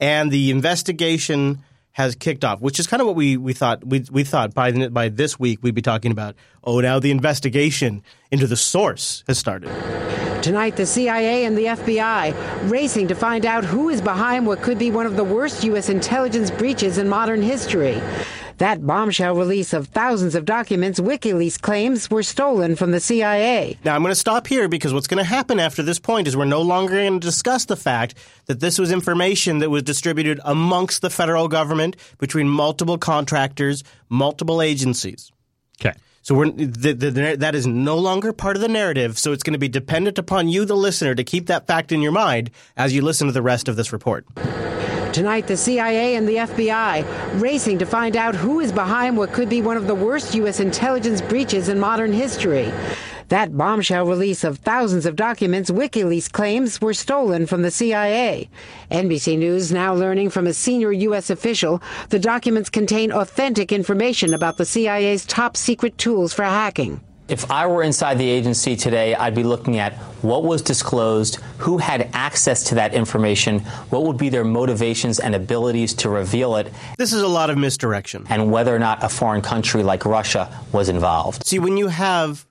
and 0.00 0.30
the 0.30 0.50
investigation 0.50 1.62
has 1.92 2.14
kicked 2.14 2.44
off, 2.44 2.60
which 2.60 2.78
is 2.78 2.86
kind 2.86 3.00
of 3.00 3.06
what 3.06 3.16
we, 3.16 3.38
we 3.38 3.54
thought 3.54 3.82
we, 3.82 4.04
we 4.10 4.22
thought 4.22 4.52
by 4.52 4.70
by 4.88 5.08
this 5.08 5.40
week 5.40 5.60
we'd 5.62 5.74
be 5.74 5.80
talking 5.80 6.12
about. 6.12 6.34
Oh, 6.62 6.80
now 6.80 6.98
the 6.98 7.10
investigation 7.10 8.02
into 8.30 8.46
the 8.46 8.56
source 8.56 9.24
has 9.26 9.38
started. 9.38 9.70
Tonight, 10.42 10.76
the 10.76 10.84
CIA 10.84 11.46
and 11.46 11.56
the 11.56 11.64
FBI 11.64 12.70
racing 12.70 13.08
to 13.08 13.14
find 13.14 13.46
out 13.46 13.64
who 13.64 13.88
is 13.88 14.02
behind 14.02 14.46
what 14.46 14.60
could 14.60 14.78
be 14.78 14.90
one 14.90 15.06
of 15.06 15.16
the 15.16 15.24
worst 15.24 15.64
U.S. 15.64 15.88
intelligence 15.88 16.50
breaches 16.50 16.98
in 16.98 17.08
modern 17.08 17.40
history. 17.40 18.00
That 18.58 18.86
bombshell 18.86 19.34
release 19.34 19.74
of 19.74 19.88
thousands 19.88 20.34
of 20.34 20.46
documents 20.46 20.98
WikiLeaks 20.98 21.60
claims 21.60 22.10
were 22.10 22.22
stolen 22.22 22.74
from 22.74 22.90
the 22.90 23.00
CIA. 23.00 23.76
Now 23.84 23.94
I'm 23.94 24.02
going 24.02 24.12
to 24.12 24.16
stop 24.16 24.46
here 24.46 24.66
because 24.66 24.94
what's 24.94 25.06
going 25.06 25.22
to 25.22 25.28
happen 25.28 25.60
after 25.60 25.82
this 25.82 25.98
point 25.98 26.26
is 26.26 26.36
we're 26.36 26.46
no 26.46 26.62
longer 26.62 26.94
going 26.94 27.20
to 27.20 27.26
discuss 27.26 27.66
the 27.66 27.76
fact 27.76 28.14
that 28.46 28.60
this 28.60 28.78
was 28.78 28.92
information 28.92 29.58
that 29.58 29.68
was 29.68 29.82
distributed 29.82 30.40
amongst 30.44 31.02
the 31.02 31.10
federal 31.10 31.48
government 31.48 31.96
between 32.18 32.48
multiple 32.48 32.96
contractors, 32.96 33.84
multiple 34.08 34.62
agencies. 34.62 35.30
Okay. 35.78 35.96
So 36.22 36.34
we're, 36.34 36.50
the, 36.50 36.94
the, 36.94 37.10
the, 37.10 37.36
that 37.38 37.54
is 37.54 37.66
no 37.66 37.98
longer 37.98 38.32
part 38.32 38.56
of 38.56 38.62
the 38.62 38.68
narrative. 38.68 39.18
So 39.18 39.32
it's 39.32 39.42
going 39.42 39.52
to 39.52 39.58
be 39.58 39.68
dependent 39.68 40.18
upon 40.18 40.48
you, 40.48 40.64
the 40.64 40.74
listener, 40.74 41.14
to 41.14 41.24
keep 41.24 41.46
that 41.46 41.66
fact 41.66 41.92
in 41.92 42.00
your 42.00 42.12
mind 42.12 42.50
as 42.76 42.94
you 42.94 43.02
listen 43.02 43.26
to 43.26 43.32
the 43.32 43.42
rest 43.42 43.68
of 43.68 43.76
this 43.76 43.92
report. 43.92 44.26
Tonight, 45.12 45.46
the 45.46 45.56
CIA 45.56 46.16
and 46.16 46.28
the 46.28 46.36
FBI 46.36 47.40
racing 47.40 47.78
to 47.78 47.86
find 47.86 48.16
out 48.16 48.34
who 48.34 48.60
is 48.60 48.72
behind 48.72 49.16
what 49.16 49.32
could 49.32 49.48
be 49.48 49.62
one 49.62 49.76
of 49.76 49.86
the 49.86 49.94
worst 49.94 50.34
U.S. 50.34 50.60
intelligence 50.60 51.22
breaches 51.22 51.68
in 51.68 51.80
modern 51.80 52.12
history. 52.12 52.72
That 53.28 53.56
bombshell 53.56 54.06
release 54.06 54.44
of 54.44 54.58
thousands 54.58 55.04
of 55.04 55.16
documents 55.16 55.70
WikiLeaks 55.70 56.30
claims 56.30 56.80
were 56.80 56.94
stolen 56.94 57.46
from 57.46 57.62
the 57.62 57.70
CIA. 57.70 58.48
NBC 58.90 59.36
News 59.36 59.72
now 59.72 59.94
learning 59.94 60.30
from 60.30 60.46
a 60.46 60.52
senior 60.52 60.92
U.S. 60.92 61.30
official 61.30 61.82
the 62.10 62.20
documents 62.20 62.70
contain 62.70 63.10
authentic 63.10 63.72
information 63.72 64.32
about 64.32 64.58
the 64.58 64.66
CIA's 64.66 65.26
top 65.26 65.56
secret 65.56 65.98
tools 65.98 66.32
for 66.32 66.44
hacking. 66.44 67.00
If 67.28 67.50
I 67.50 67.66
were 67.66 67.82
inside 67.82 68.18
the 68.18 68.28
agency 68.30 68.76
today, 68.76 69.14
I'd 69.16 69.34
be 69.34 69.42
looking 69.42 69.78
at 69.78 69.94
what 70.22 70.44
was 70.44 70.62
disclosed, 70.62 71.36
who 71.58 71.78
had 71.78 72.08
access 72.12 72.62
to 72.64 72.76
that 72.76 72.94
information, 72.94 73.60
what 73.90 74.04
would 74.04 74.16
be 74.16 74.28
their 74.28 74.44
motivations 74.44 75.18
and 75.18 75.34
abilities 75.34 75.92
to 75.94 76.08
reveal 76.08 76.54
it, 76.54 76.72
This 76.98 77.12
is 77.12 77.22
a 77.22 77.28
lot 77.28 77.50
of 77.50 77.58
misdirection. 77.58 78.26
and 78.30 78.52
whether 78.52 78.74
or 78.74 78.78
not 78.78 79.02
a 79.02 79.08
foreign 79.08 79.42
country 79.42 79.82
like 79.82 80.04
Russia 80.04 80.48
was 80.72 80.88
involved. 80.88 81.44
See, 81.44 81.58
when 81.58 81.76
you 81.76 81.88
have 81.88 82.45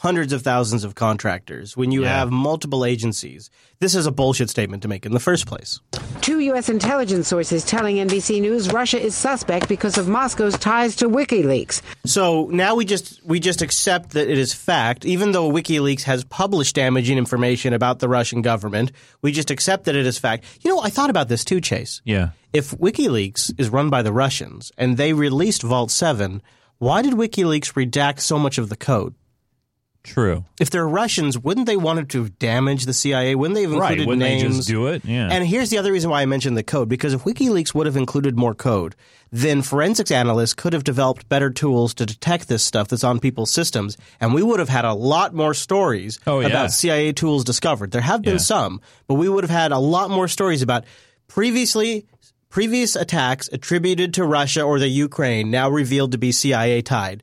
hundreds 0.00 0.32
of 0.32 0.40
thousands 0.40 0.82
of 0.82 0.94
contractors, 0.94 1.76
when 1.76 1.92
you 1.92 2.04
have 2.04 2.30
multiple 2.30 2.86
agencies, 2.86 3.50
this 3.80 3.94
is 3.94 4.06
a 4.06 4.10
bullshit 4.10 4.48
statement 4.48 4.82
to 4.82 4.88
make 4.88 5.04
in 5.04 5.12
the 5.12 5.20
first 5.20 5.46
place. 5.46 5.78
Two 6.22 6.40
U.S. 6.40 6.70
intelligence 6.70 7.28
sources 7.28 7.66
telling 7.66 7.96
NBC 7.96 8.40
News 8.40 8.72
Russia 8.72 8.98
is 8.98 9.14
suspect 9.14 9.68
because 9.68 9.98
of 9.98 10.08
Moscow's 10.08 10.58
ties 10.58 10.96
to 10.96 11.08
WikiLeaks. 11.08 11.82
So 12.06 12.48
now 12.50 12.76
we 12.76 12.86
just 12.86 13.22
we 13.26 13.40
just 13.40 13.60
accept 13.60 14.12
that 14.12 14.30
it 14.30 14.38
is 14.38 14.54
fact, 14.54 15.04
even 15.04 15.32
though 15.32 15.50
WikiLeaks 15.50 16.04
has 16.04 16.24
published 16.24 16.76
damaging 16.76 17.18
information 17.18 17.74
about 17.74 17.98
the 17.98 18.08
Russian 18.08 18.40
government. 18.40 18.92
We 19.20 19.32
just 19.32 19.50
accept 19.50 19.84
that 19.84 19.96
it 19.96 20.06
is 20.06 20.18
fact. 20.18 20.44
You 20.62 20.70
know, 20.70 20.80
I 20.80 20.88
thought 20.88 21.10
about 21.10 21.28
this 21.28 21.44
too, 21.44 21.60
Chase. 21.60 22.00
Yeah. 22.06 22.30
If 22.54 22.70
WikiLeaks 22.70 23.52
is 23.60 23.68
run 23.68 23.90
by 23.90 24.00
the 24.00 24.14
Russians 24.14 24.72
and 24.78 24.96
they 24.96 25.12
released 25.12 25.62
Vault 25.62 25.90
Seven, 25.90 26.40
why 26.78 27.02
did 27.02 27.12
WikiLeaks 27.12 27.74
redact 27.74 28.20
so 28.20 28.38
much 28.38 28.56
of 28.56 28.70
the 28.70 28.76
code? 28.76 29.14
True. 30.02 30.44
If 30.58 30.70
they're 30.70 30.88
Russians, 30.88 31.38
wouldn't 31.38 31.66
they 31.66 31.76
want 31.76 32.08
to 32.08 32.28
damage 32.30 32.86
the 32.86 32.94
CIA? 32.94 33.34
Wouldn't 33.34 33.54
they 33.54 33.62
have 33.62 33.72
Right, 33.72 33.92
included 33.98 34.06
wouldn't 34.08 34.22
they 34.22 34.42
names? 34.42 34.56
just 34.56 34.68
do 34.68 34.86
it? 34.86 35.04
Yeah. 35.04 35.28
And 35.30 35.46
here's 35.46 35.68
the 35.68 35.76
other 35.76 35.92
reason 35.92 36.10
why 36.10 36.22
I 36.22 36.26
mentioned 36.26 36.56
the 36.56 36.62
code 36.62 36.88
because 36.88 37.12
if 37.12 37.24
WikiLeaks 37.24 37.74
would 37.74 37.84
have 37.86 37.96
included 37.98 38.36
more 38.38 38.54
code, 38.54 38.96
then 39.30 39.60
forensics 39.60 40.10
analysts 40.10 40.54
could 40.54 40.72
have 40.72 40.84
developed 40.84 41.28
better 41.28 41.50
tools 41.50 41.92
to 41.94 42.06
detect 42.06 42.48
this 42.48 42.64
stuff 42.64 42.88
that's 42.88 43.04
on 43.04 43.20
people's 43.20 43.50
systems, 43.50 43.96
and 44.20 44.32
we 44.32 44.42
would 44.42 44.58
have 44.58 44.70
had 44.70 44.86
a 44.86 44.94
lot 44.94 45.34
more 45.34 45.52
stories 45.54 46.18
Oh, 46.26 46.40
yeah. 46.40 46.46
about 46.48 46.72
CIA 46.72 47.12
tools 47.12 47.44
discovered. 47.44 47.90
There 47.90 48.00
have 48.00 48.22
been 48.22 48.32
Yeah. 48.34 48.38
some, 48.38 48.80
but 49.06 49.14
we 49.14 49.28
would 49.28 49.44
have 49.44 49.50
had 49.50 49.70
a 49.70 49.78
lot 49.78 50.10
more 50.10 50.28
stories 50.28 50.62
about 50.62 50.84
previously 51.28 52.06
previous 52.48 52.96
attacks 52.96 53.48
attributed 53.52 54.12
to 54.14 54.24
Russia 54.24 54.62
or 54.62 54.78
the 54.80 54.88
Ukraine 54.88 55.50
now 55.50 55.68
revealed 55.70 56.10
to 56.12 56.18
be 56.18 56.32
CIA 56.32 56.82
tied 56.82 57.22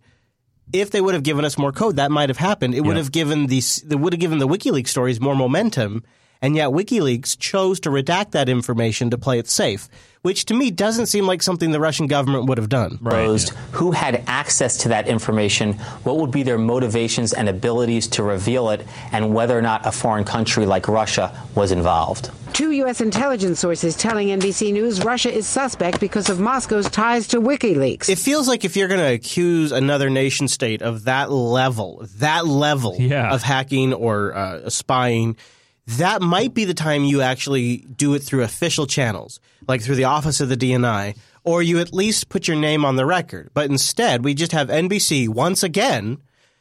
if 0.73 0.91
they 0.91 1.01
would 1.01 1.13
have 1.13 1.23
given 1.23 1.45
us 1.45 1.57
more 1.57 1.71
code, 1.71 1.95
that 1.95 2.11
might 2.11 2.29
have 2.29 2.37
happened. 2.37 2.75
It 2.75 2.81
would 2.81 2.97
have 2.97 3.11
given 3.11 3.47
these, 3.47 3.83
it 3.89 3.95
would 3.95 4.13
have 4.13 4.19
given 4.19 4.37
the 4.37 4.47
WikiLeaks 4.47 4.87
stories 4.87 5.19
more 5.19 5.35
momentum, 5.35 6.03
and 6.41 6.55
yet 6.55 6.69
WikiLeaks 6.69 7.37
chose 7.37 7.79
to 7.81 7.89
redact 7.89 8.31
that 8.31 8.49
information 8.49 9.09
to 9.09 9.17
play 9.17 9.39
it 9.39 9.47
safe, 9.47 9.87
which 10.27 10.43
to 10.43 10.53
me 10.53 10.69
doesn't 10.69 11.05
seem 11.05 11.25
like 11.25 11.41
something 11.41 11.71
the 11.71 11.79
Russian 11.79 12.05
government 12.07 12.47
would 12.47 12.57
have 12.57 12.67
done. 12.67 12.91
Disclosed, 13.01 13.49
who 13.71 13.91
had 13.91 14.23
access 14.27 14.75
to 14.83 14.89
that 14.89 15.07
information, 15.07 15.73
what 16.03 16.17
would 16.17 16.31
be 16.31 16.43
their 16.43 16.57
motivations 16.57 17.31
and 17.31 17.47
abilities 17.47 18.07
to 18.09 18.23
reveal 18.23 18.69
it, 18.71 18.85
and 19.13 19.33
whether 19.33 19.57
or 19.57 19.61
not 19.61 19.85
a 19.85 19.91
foreign 19.93 20.25
country 20.25 20.65
like 20.65 20.89
Russia 20.89 21.31
was 21.55 21.71
involved. 21.71 22.29
Two 22.51 22.71
U.S. 22.83 22.99
intelligence 22.99 23.59
sources 23.59 23.95
telling 23.95 24.27
NBC 24.27 24.73
News 24.73 25.03
Russia 25.05 25.31
is 25.31 25.47
suspect 25.47 25.99
because 26.01 26.29
of 26.29 26.39
Moscow's 26.41 26.89
ties 26.89 27.27
to 27.29 27.39
WikiLeaks. 27.39 28.09
It 28.09 28.17
feels 28.17 28.47
like 28.49 28.65
if 28.65 28.75
you're 28.75 28.87
going 28.89 28.99
to 28.99 29.13
accuse 29.13 29.71
another 29.71 30.09
nation 30.09 30.47
state 30.49 30.81
of 30.81 31.05
that 31.05 31.31
level, 31.31 32.05
that 32.17 32.45
level 32.47 32.95
Yeah. 32.99 33.33
of 33.33 33.43
hacking 33.43 33.93
or 33.93 34.33
uh, 34.35 34.69
spying, 34.69 35.37
that 35.87 36.21
might 36.21 36.53
be 36.53 36.65
the 36.65 36.73
time 36.73 37.05
you 37.05 37.21
actually 37.21 37.77
do 37.77 38.13
it 38.13 38.19
through 38.19 38.43
official 38.43 38.85
channels, 38.85 39.39
like 39.67 39.81
through 39.81 39.95
the 39.95 40.03
office 40.03 40.41
of 40.41 40.49
the 40.49 40.57
DNI, 40.57 41.15
or 41.43 41.63
you 41.63 41.79
at 41.79 41.93
least 41.93 42.29
put 42.29 42.47
your 42.47 42.57
name 42.57 42.83
on 42.83 42.97
the 42.97 43.05
record. 43.05 43.49
But 43.53 43.69
instead, 43.69 44.25
we 44.25 44.33
just 44.33 44.51
have 44.51 44.67
NBC 44.67 45.29
once 45.29 45.63
again 45.63 46.17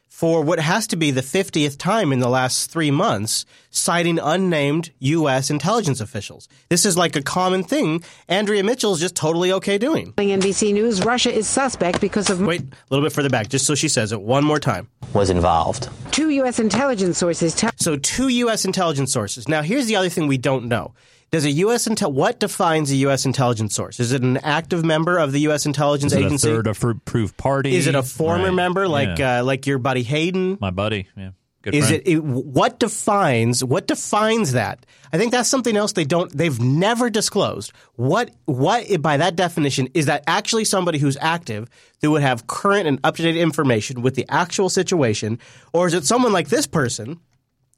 for 0.09 0.43
what 0.43 0.59
has 0.59 0.87
to 0.87 0.97
be 0.97 1.11
the 1.11 1.21
50th 1.21 1.77
time 1.79 2.13
in 2.13 2.21
the 2.21 2.29
last 2.29 2.71
three 2.71 2.91
months, 2.91 3.45
citing 3.71 4.19
unnamed 4.19 4.91
U.S. 5.01 5.51
intelligence 5.51 6.01
officials. 6.01 6.49
This 6.71 6.87
is 6.87 6.97
like 6.97 7.17
a 7.17 7.23
common 7.23 7.63
thing 7.63 8.03
Andrea 8.29 8.63
Mitchell 8.65 8.95
is 8.95 9.01
just 9.01 9.15
totally 9.15 9.53
okay 9.53 9.77
doing. 9.77 10.13
NBC 10.15 10.73
News, 10.73 11.05
Russia 11.05 11.33
is 11.33 11.47
suspect 11.47 12.01
because 12.01 12.31
of. 12.31 12.41
Wait, 12.41 12.63
a 12.63 12.67
little 12.89 13.05
bit 13.05 13.13
further 13.13 13.29
back, 13.29 13.49
just 13.49 13.67
so 13.67 13.75
she 13.75 13.89
says 13.89 14.13
it 14.13 14.23
one 14.23 14.45
more 14.45 14.59
time. 14.59 14.89
Was 15.13 15.31
involved. 15.31 15.89
Two 16.13 16.31
U.S. 16.31 16.59
intelligence 16.59 17.19
sources 17.19 17.55
tell. 17.55 17.71
So, 17.77 17.97
two 17.97 18.29
U.S. 18.29 18.65
intelligence 18.65 19.13
sources. 19.13 19.49
Now, 19.49 19.63
here's 19.63 19.87
the 19.87 19.97
other 19.97 20.09
thing 20.09 20.27
we 20.27 20.39
don't 20.39 20.67
know. 20.67 20.95
Does 21.37 21.45
a 21.45 21.51
U.S. 21.51 21.87
Intel 21.87 22.13
what 22.13 22.41
defines 22.41 22.91
a 22.91 22.97
U.S. 22.97 23.27
intelligence 23.27 23.75
source? 23.75 24.01
Is 24.01 24.13
it 24.13 24.23
an 24.23 24.39
active 24.39 24.85
member 24.87 25.19
of 25.19 25.33
the 25.33 25.41
U.S. 25.41 25.67
intelligence 25.67 26.13
Is 26.15 26.19
it 26.19 26.25
agency? 26.25 26.49
a 26.49 26.55
third 26.55 26.67
approved 26.67 27.37
party? 27.37 27.75
Is 27.77 27.87
it 27.87 27.95
a 27.95 28.03
former 28.03 28.45
Right. 28.45 28.55
member 28.55 28.89
like 28.89 29.19
Yeah. 29.19 29.41
uh, 29.41 29.45
like 29.45 29.67
your 29.67 29.77
buddy 29.79 30.03
Hayden? 30.03 30.57
my 30.61 30.71
buddy? 30.71 31.09
Yeah, 31.17 31.31
good 31.61 31.75
Is 31.75 31.91
it, 31.91 32.09
it 32.09 32.25
what 32.25 32.79
defines 32.79 33.63
what 33.63 33.87
defines 33.87 34.53
that? 34.53 34.87
I 35.13 35.19
think 35.19 35.31
that's 35.31 35.49
something 35.51 35.77
else 35.77 35.93
they 35.93 36.05
don't 36.05 36.35
they've 36.35 36.59
never 36.59 37.11
disclosed. 37.11 37.71
What 37.97 38.31
what 38.47 38.87
by 39.03 39.19
that 39.19 39.37
definition 39.37 39.89
is 39.93 40.07
that 40.07 40.25
actually 40.27 40.65
somebody 40.65 40.99
who's 40.99 41.19
active 41.21 41.69
that 42.01 42.11
would 42.11 42.23
have 42.23 42.47
current 42.47 42.87
and 42.89 42.99
up 43.05 43.17
to 43.17 43.23
date 43.23 43.37
information 43.37 44.01
with 44.01 44.15
the 44.15 44.25
actual 44.31 44.71
situation, 44.71 45.39
or 45.75 45.87
is 45.87 45.93
it 45.93 46.07
someone 46.07 46.33
like 46.33 46.49
this 46.49 46.67
person 46.67 47.21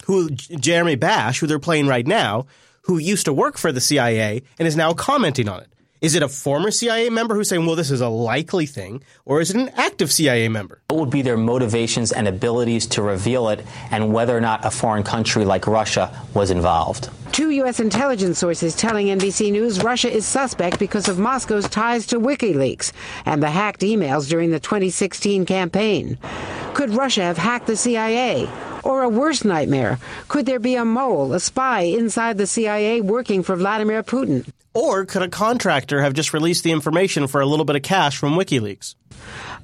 who 0.06 0.30
Jeremy 0.30 0.94
Bash, 0.94 1.40
who 1.40 1.46
they're 1.48 1.58
playing 1.58 1.88
right 1.88 2.06
now, 2.06 2.46
who 2.88 2.98
used 2.98 3.26
to 3.26 3.32
work 3.32 3.58
for 3.58 3.70
the 3.70 3.80
CIA 3.82 4.42
and 4.58 4.66
is 4.66 4.74
now 4.74 4.94
commenting 4.94 5.48
on 5.48 5.60
it? 5.60 5.68
Is 6.00 6.14
it 6.14 6.22
a 6.22 6.28
former 6.28 6.70
CIA 6.70 7.10
member 7.10 7.34
who's 7.34 7.48
saying, 7.48 7.66
"Well, 7.66 7.74
this 7.74 7.90
is 7.90 8.00
a 8.00 8.08
likely 8.08 8.66
thing," 8.66 9.02
or 9.24 9.40
is 9.40 9.50
it 9.50 9.56
an 9.56 9.70
active 9.76 10.12
CIA 10.12 10.48
member? 10.48 10.80
What 10.88 11.00
would 11.00 11.10
be 11.10 11.22
their 11.22 11.36
motivations 11.36 12.12
and 12.12 12.28
abilities 12.28 12.86
to 12.86 13.02
reveal 13.02 13.48
it, 13.48 13.66
and 13.90 14.12
whether 14.12 14.36
or 14.36 14.40
not 14.40 14.64
a 14.64 14.70
foreign 14.70 15.02
country 15.02 15.44
like 15.44 15.66
Russia 15.66 16.10
was 16.34 16.52
involved? 16.52 17.10
Two 17.32 17.50
U.S. 17.50 17.80
intelligence 17.80 18.38
sources 18.38 18.76
telling 18.76 19.08
NBC 19.08 19.50
News 19.50 19.82
Russia 19.82 20.10
is 20.10 20.24
suspect 20.24 20.78
because 20.78 21.08
of 21.08 21.18
Moscow's 21.18 21.68
ties 21.68 22.06
to 22.06 22.20
WikiLeaks 22.20 22.92
and 23.26 23.42
the 23.42 23.50
hacked 23.50 23.80
emails 23.80 24.28
during 24.28 24.50
the 24.50 24.60
2016 24.60 25.44
campaign. 25.46 26.16
Could 26.78 26.90
Russia 26.90 27.22
have 27.22 27.38
hacked 27.38 27.66
the 27.66 27.74
CIA? 27.74 28.48
Or 28.84 29.02
a 29.02 29.08
worse 29.08 29.44
nightmare, 29.44 29.98
could 30.28 30.46
there 30.46 30.60
be 30.60 30.76
a 30.76 30.84
mole, 30.84 31.32
a 31.32 31.40
spy 31.40 31.80
inside 31.80 32.38
the 32.38 32.46
CIA 32.46 33.00
working 33.00 33.42
for 33.42 33.56
Vladimir 33.56 34.04
Putin? 34.04 34.48
Or 34.74 35.04
could 35.04 35.22
a 35.22 35.28
contractor 35.28 36.02
have 36.02 36.12
just 36.12 36.32
released 36.32 36.62
the 36.62 36.70
information 36.70 37.26
for 37.26 37.40
a 37.40 37.46
little 37.46 37.64
bit 37.64 37.74
of 37.74 37.82
cash 37.82 38.16
from 38.16 38.36
WikiLeaks? 38.36 38.94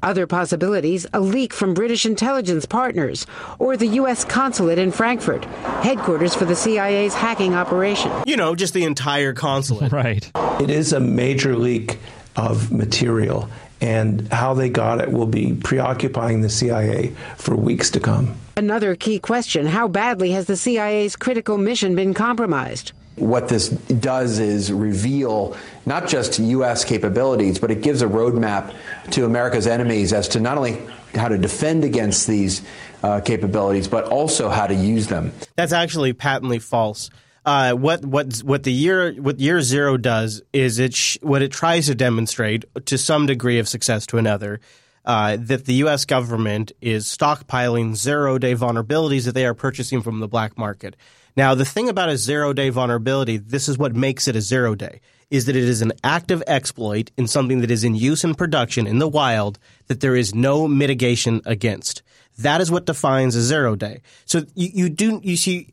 Other 0.02 0.26
possibilities 0.26 1.06
a 1.12 1.20
leak 1.20 1.52
from 1.52 1.72
British 1.72 2.04
intelligence 2.04 2.66
partners 2.66 3.28
or 3.60 3.76
the 3.76 3.86
U.S. 4.02 4.24
consulate 4.24 4.80
in 4.80 4.90
Frankfurt, 4.90 5.44
headquarters 5.84 6.34
for 6.34 6.46
the 6.46 6.56
CIA's 6.56 7.14
hacking 7.14 7.54
operation. 7.54 8.10
You 8.26 8.36
know, 8.36 8.56
just 8.56 8.74
the 8.74 8.82
entire 8.82 9.34
consulate. 9.34 9.92
right. 10.02 10.28
It 10.60 10.68
is 10.68 10.92
a 10.92 10.98
major 10.98 11.54
leak 11.54 12.00
of 12.34 12.72
material, 12.72 13.48
and 13.84 14.32
how 14.32 14.54
they 14.54 14.70
got 14.70 14.98
it 14.98 15.12
will 15.12 15.26
be 15.26 15.52
preoccupying 15.52 16.40
the 16.40 16.48
CIA 16.48 17.12
for 17.36 17.54
weeks 17.54 17.90
to 17.90 18.00
come. 18.00 18.34
Another 18.56 18.96
key 18.96 19.18
question 19.18 19.66
how 19.66 19.88
badly 19.88 20.30
has 20.30 20.46
the 20.46 20.56
CIA's 20.56 21.16
critical 21.16 21.58
mission 21.58 21.94
been 21.94 22.14
compromised? 22.14 22.92
What 23.16 23.48
this 23.48 23.68
does 23.68 24.38
is 24.38 24.72
reveal 24.72 25.54
not 25.84 26.08
just 26.08 26.38
U.S. 26.38 26.82
capabilities, 26.84 27.58
but 27.58 27.70
it 27.70 27.82
gives 27.82 28.00
a 28.00 28.06
roadmap 28.06 28.74
to 29.10 29.26
America's 29.26 29.66
enemies 29.66 30.14
as 30.14 30.28
to 30.28 30.40
not 30.40 30.56
only 30.56 30.80
how 31.14 31.28
to 31.28 31.36
defend 31.36 31.84
against 31.84 32.26
these 32.26 32.62
uh, 33.02 33.20
capabilities, 33.20 33.86
but 33.86 34.04
also 34.04 34.48
how 34.48 34.66
to 34.66 34.74
use 34.74 35.08
them. 35.08 35.30
That's 35.56 35.72
actually 35.72 36.14
patently 36.14 36.58
false. 36.58 37.10
Uh, 37.44 37.74
what 37.74 38.04
what 38.04 38.38
what 38.38 38.62
the 38.62 38.72
year 38.72 39.12
what 39.14 39.38
year 39.38 39.60
zero 39.60 39.98
does 39.98 40.42
is 40.52 40.78
it 40.78 40.94
sh- 40.94 41.18
what 41.20 41.42
it 41.42 41.52
tries 41.52 41.86
to 41.86 41.94
demonstrate 41.94 42.64
to 42.86 42.96
some 42.96 43.26
degree 43.26 43.58
of 43.58 43.68
success 43.68 44.06
to 44.06 44.16
another 44.16 44.60
uh, 45.04 45.36
that 45.38 45.66
the 45.66 45.74
U.S. 45.74 46.06
government 46.06 46.72
is 46.80 47.04
stockpiling 47.04 47.94
zero 47.94 48.38
day 48.38 48.54
vulnerabilities 48.54 49.26
that 49.26 49.32
they 49.32 49.44
are 49.44 49.54
purchasing 49.54 50.00
from 50.00 50.20
the 50.20 50.28
black 50.28 50.56
market. 50.56 50.96
Now, 51.36 51.54
the 51.54 51.64
thing 51.64 51.88
about 51.88 52.08
a 52.08 52.16
zero 52.16 52.52
day 52.52 52.70
vulnerability, 52.70 53.36
this 53.36 53.68
is 53.68 53.76
what 53.76 53.94
makes 53.94 54.28
it 54.28 54.36
a 54.36 54.40
zero 54.40 54.74
day, 54.74 55.00
is 55.30 55.46
that 55.46 55.56
it 55.56 55.64
is 55.64 55.82
an 55.82 55.92
active 56.02 56.42
exploit 56.46 57.10
in 57.16 57.26
something 57.26 57.60
that 57.60 57.70
is 57.70 57.84
in 57.84 57.94
use 57.94 58.24
in 58.24 58.34
production 58.34 58.86
in 58.86 58.98
the 58.98 59.08
wild 59.08 59.58
that 59.88 60.00
there 60.00 60.16
is 60.16 60.34
no 60.34 60.68
mitigation 60.68 61.42
against. 61.44 62.02
That 62.38 62.60
is 62.60 62.70
what 62.70 62.86
defines 62.86 63.36
a 63.36 63.42
zero 63.42 63.76
day. 63.76 64.00
So 64.24 64.42
you, 64.54 64.70
you 64.72 64.88
do 64.88 65.20
you 65.22 65.36
see 65.36 65.72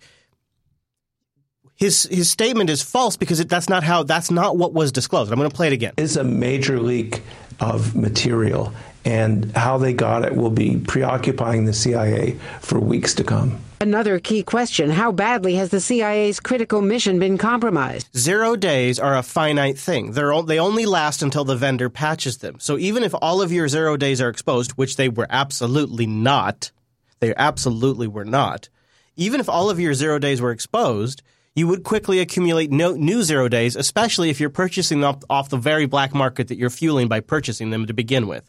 his 1.81 2.03
his 2.11 2.29
statement 2.29 2.69
is 2.69 2.83
false 2.83 3.17
because 3.17 3.39
it, 3.39 3.49
that's 3.49 3.67
not 3.67 3.83
how 3.83 4.03
that's 4.03 4.29
not 4.29 4.55
what 4.55 4.71
was 4.71 4.91
disclosed. 4.91 5.31
I'm 5.31 5.39
going 5.39 5.49
to 5.49 5.55
play 5.55 5.67
it 5.67 5.73
again. 5.73 5.93
It 5.97 6.03
is 6.03 6.15
a 6.15 6.23
major 6.23 6.79
leak 6.79 7.23
of 7.59 7.95
material, 7.95 8.71
and 9.03 9.51
how 9.57 9.79
they 9.79 9.91
got 9.91 10.23
it 10.23 10.35
will 10.35 10.51
be 10.51 10.77
preoccupying 10.77 11.65
the 11.65 11.73
CIA 11.73 12.37
for 12.61 12.79
weeks 12.79 13.15
to 13.15 13.23
come. 13.23 13.59
Another 13.81 14.19
key 14.19 14.43
question 14.43 14.91
how 14.91 15.11
badly 15.11 15.55
has 15.55 15.71
the 15.71 15.81
CIA's 15.81 16.39
critical 16.39 16.83
mission 16.83 17.17
been 17.17 17.39
compromised? 17.39 18.15
Zero 18.15 18.55
days 18.55 18.99
are 18.99 19.17
a 19.17 19.23
finite 19.23 19.79
thing. 19.79 20.11
They're 20.11 20.31
o- 20.31 20.43
they 20.43 20.59
only 20.59 20.85
last 20.85 21.23
until 21.23 21.45
the 21.45 21.55
vendor 21.55 21.89
patches 21.89 22.37
them. 22.37 22.57
So 22.59 22.77
even 22.77 23.01
if 23.01 23.15
all 23.23 23.41
of 23.41 23.51
your 23.51 23.67
zero 23.67 23.97
days 23.97 24.21
are 24.21 24.29
exposed, 24.29 24.73
which 24.73 24.97
they 24.97 25.09
were 25.09 25.27
absolutely 25.31 26.05
not, 26.05 26.69
they 27.21 27.33
absolutely 27.35 28.07
were 28.07 28.23
not. 28.23 28.69
Even 29.15 29.39
if 29.39 29.49
all 29.49 29.71
of 29.71 29.79
your 29.79 29.95
zero 29.95 30.19
days 30.19 30.39
were 30.39 30.51
exposed, 30.51 31.23
you 31.53 31.67
would 31.67 31.83
quickly 31.83 32.19
accumulate 32.19 32.71
no, 32.71 32.93
new 32.93 33.23
zero 33.23 33.49
days, 33.49 33.75
especially 33.75 34.29
if 34.29 34.39
you're 34.39 34.49
purchasing 34.49 35.01
them 35.01 35.09
off, 35.15 35.23
off 35.29 35.49
the 35.49 35.57
very 35.57 35.85
black 35.85 36.13
market 36.13 36.47
that 36.47 36.57
you're 36.57 36.69
fueling 36.69 37.09
by 37.09 37.19
purchasing 37.19 37.71
them 37.71 37.85
to 37.87 37.93
begin 37.93 38.27
with. 38.27 38.43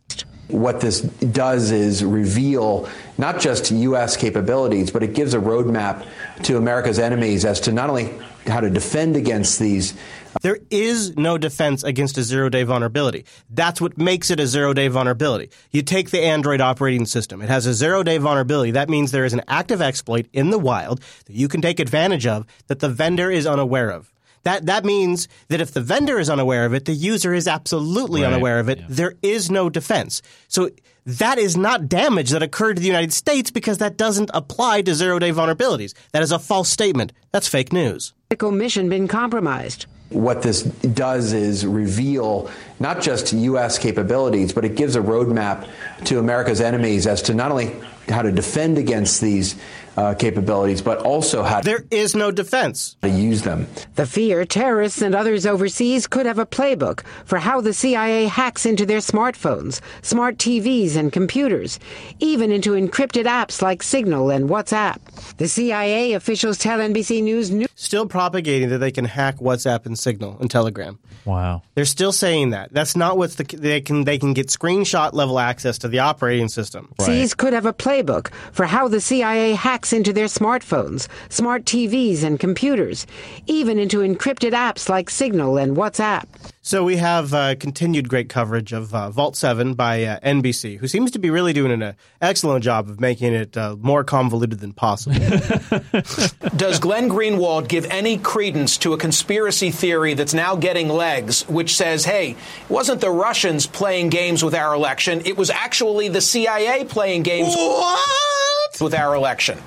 What 0.48 0.80
this 0.80 1.00
does 1.00 1.70
is 1.70 2.04
reveal 2.04 2.88
not 3.18 3.40
just 3.40 3.70
U.S. 3.70 4.16
capabilities, 4.16 4.90
but 4.90 5.02
it 5.02 5.14
gives 5.14 5.34
a 5.34 5.38
roadmap 5.38 6.06
to 6.44 6.56
America's 6.56 6.98
enemies 6.98 7.44
as 7.44 7.60
to 7.60 7.72
not 7.72 7.90
only 7.90 8.12
how 8.46 8.60
to 8.60 8.70
defend 8.70 9.16
against 9.16 9.58
these. 9.58 9.94
There 10.40 10.58
is 10.70 11.16
no 11.16 11.36
defense 11.38 11.82
against 11.84 12.16
a 12.18 12.22
zero 12.22 12.48
day 12.48 12.62
vulnerability. 12.62 13.24
That's 13.50 13.80
what 13.80 13.98
makes 13.98 14.30
it 14.30 14.40
a 14.40 14.46
zero 14.46 14.72
day 14.72 14.88
vulnerability. 14.88 15.50
You 15.70 15.82
take 15.82 16.10
the 16.10 16.22
Android 16.22 16.60
operating 16.60 17.04
system. 17.06 17.42
It 17.42 17.48
has 17.50 17.66
a 17.66 17.74
zero 17.74 18.02
day 18.02 18.18
vulnerability. 18.18 18.70
That 18.72 18.88
means 18.88 19.10
there 19.10 19.24
is 19.24 19.34
an 19.34 19.42
active 19.48 19.82
exploit 19.82 20.26
in 20.32 20.50
the 20.50 20.58
wild 20.58 21.00
that 21.26 21.34
you 21.36 21.48
can 21.48 21.60
take 21.60 21.78
advantage 21.80 22.26
of 22.26 22.46
that 22.68 22.78
the 22.80 22.88
vendor 22.88 23.30
is 23.30 23.46
unaware 23.46 23.90
of. 23.90 24.12
That, 24.44 24.66
that 24.66 24.84
means 24.84 25.28
that 25.48 25.60
if 25.60 25.70
the 25.72 25.80
vendor 25.80 26.18
is 26.18 26.28
unaware 26.28 26.64
of 26.64 26.74
it, 26.74 26.84
the 26.86 26.92
user 26.94 27.32
is 27.32 27.46
absolutely 27.46 28.22
Right. 28.22 28.32
unaware 28.32 28.58
of 28.58 28.68
it. 28.68 28.80
There 28.88 29.14
is 29.22 29.50
no 29.52 29.70
defense. 29.70 30.20
So 30.48 30.70
that 31.06 31.38
is 31.38 31.56
not 31.56 31.88
damage 31.88 32.30
that 32.30 32.42
occurred 32.42 32.74
to 32.74 32.80
the 32.80 32.86
United 32.88 33.12
States 33.12 33.52
because 33.52 33.78
that 33.78 33.96
doesn't 33.96 34.30
apply 34.34 34.82
to 34.82 34.94
zero 34.96 35.20
day 35.20 35.30
vulnerabilities. 35.30 35.94
That 36.10 36.24
is 36.24 36.32
a 36.32 36.40
false 36.40 36.68
statement. 36.68 37.12
That's 37.30 37.46
fake 37.46 37.72
news. 37.72 38.14
Critical 38.30 38.50
mission 38.50 38.88
been 38.88 39.06
compromised? 39.06 39.86
What 40.12 40.42
this 40.42 40.62
does 40.62 41.32
is 41.32 41.66
reveal 41.66 42.50
not 42.80 43.00
just 43.00 43.32
U.S. 43.32 43.78
capabilities, 43.78 44.52
but 44.52 44.64
it 44.64 44.76
gives 44.76 44.96
a 44.96 45.00
roadmap 45.00 45.68
to 46.04 46.18
America's 46.18 46.60
enemies 46.60 47.06
as 47.06 47.22
to 47.22 47.34
not 47.34 47.50
only 47.50 47.74
how 48.08 48.22
to 48.22 48.32
defend 48.32 48.78
against 48.78 49.20
these 49.20 49.56
uh, 49.96 50.14
capabilities, 50.14 50.80
but 50.82 50.98
also 51.00 51.42
how 51.42 51.60
There 51.60 51.84
is 51.90 52.14
no 52.14 52.30
defense. 52.30 52.96
to 53.02 53.08
use 53.08 53.42
them. 53.42 53.66
The 53.96 54.06
fear 54.06 54.44
terrorists 54.44 55.02
and 55.02 55.14
others 55.14 55.46
overseas 55.46 56.06
could 56.06 56.26
have 56.26 56.38
a 56.38 56.46
playbook 56.46 57.02
for 57.24 57.38
how 57.38 57.60
the 57.60 57.72
CIA 57.72 58.26
hacks 58.26 58.64
into 58.66 58.86
their 58.86 58.98
smartphones, 58.98 59.80
smart 60.02 60.38
TVs, 60.38 60.96
and 60.96 61.12
computers, 61.12 61.78
even 62.20 62.50
into 62.52 62.70
encrypted 62.72 63.24
apps 63.26 63.60
like 63.62 63.82
Signal 63.82 64.30
and 64.30 64.48
WhatsApp. 64.48 64.98
The 65.36 65.48
CIA 65.48 66.12
officials 66.14 66.58
tell 66.58 66.78
NBC 66.78 67.22
News 67.22 67.50
News. 67.50 67.68
Still 67.74 68.06
propagating 68.06 68.68
that 68.70 68.78
they 68.78 68.90
can 68.92 69.04
hack 69.04 69.38
WhatsApp 69.38 69.86
and 69.86 69.98
Signal 69.98 70.36
and 70.40 70.50
Telegram. 70.50 70.98
Wow. 71.24 71.62
They're 71.74 71.84
still 71.84 72.12
saying 72.12 72.50
that. 72.50 72.72
That's 72.72 72.96
not 72.96 73.16
what's 73.16 73.36
the 73.36 73.44
they 73.44 73.80
can 73.80 74.04
they 74.04 74.18
can 74.18 74.32
get 74.32 74.48
screenshot 74.48 75.12
level 75.12 75.38
access 75.38 75.78
to 75.78 75.88
the 75.88 76.00
operating 76.00 76.48
system. 76.48 76.92
Overseas 76.98 77.34
could 77.34 77.52
have 77.52 77.66
a 77.66 77.72
playbook 77.72 78.32
for 78.52 78.66
how 78.66 78.88
the 78.88 79.00
CIA 79.00 79.52
hacks 79.54 79.81
hacks 79.82 79.92
into 79.92 80.12
their 80.12 80.26
smartphones, 80.26 81.08
smart 81.28 81.64
TVs, 81.64 82.22
and 82.22 82.38
computers, 82.38 83.04
even 83.48 83.80
into 83.80 83.98
encrypted 83.98 84.52
apps 84.52 84.88
like 84.88 85.10
Signal 85.10 85.58
and 85.58 85.76
WhatsApp. 85.76 86.24
So 86.64 86.84
we 86.84 86.96
have 86.98 87.34
uh, 87.34 87.56
continued 87.56 88.08
great 88.08 88.28
coverage 88.28 88.72
of 88.72 88.94
uh, 88.94 89.10
Vault 89.10 89.34
7 89.34 89.74
by 89.74 90.04
uh, 90.04 90.20
NBC, 90.20 90.78
who 90.78 90.86
seems 90.86 91.10
to 91.10 91.18
be 91.18 91.28
really 91.28 91.52
doing 91.52 91.72
an 91.72 91.82
uh, 91.82 91.92
excellent 92.20 92.62
job 92.62 92.88
of 92.88 93.00
making 93.00 93.34
it 93.34 93.56
uh, 93.56 93.74
more 93.80 94.04
convoluted 94.04 94.60
than 94.60 94.72
possible. 94.72 95.16
Does 96.56 96.78
Glenn 96.78 97.10
Greenwald 97.10 97.66
give 97.66 97.84
any 97.86 98.16
credence 98.16 98.78
to 98.78 98.92
a 98.92 98.96
conspiracy 98.96 99.72
theory 99.72 100.14
that's 100.14 100.34
now 100.34 100.54
getting 100.54 100.88
legs, 100.88 101.42
which 101.48 101.74
says, 101.74 102.04
hey, 102.04 102.30
it 102.30 102.70
wasn't 102.70 103.00
the 103.00 103.10
Russians 103.10 103.66
playing 103.66 104.10
games 104.10 104.44
with 104.44 104.54
our 104.54 104.72
election, 104.72 105.22
it 105.24 105.36
was 105.36 105.50
actually 105.50 106.10
the 106.10 106.20
CIA 106.20 106.84
playing 106.84 107.24
games 107.24 107.56
what? 107.56 108.80
with 108.80 108.94
our 108.94 109.16
election? 109.16 109.58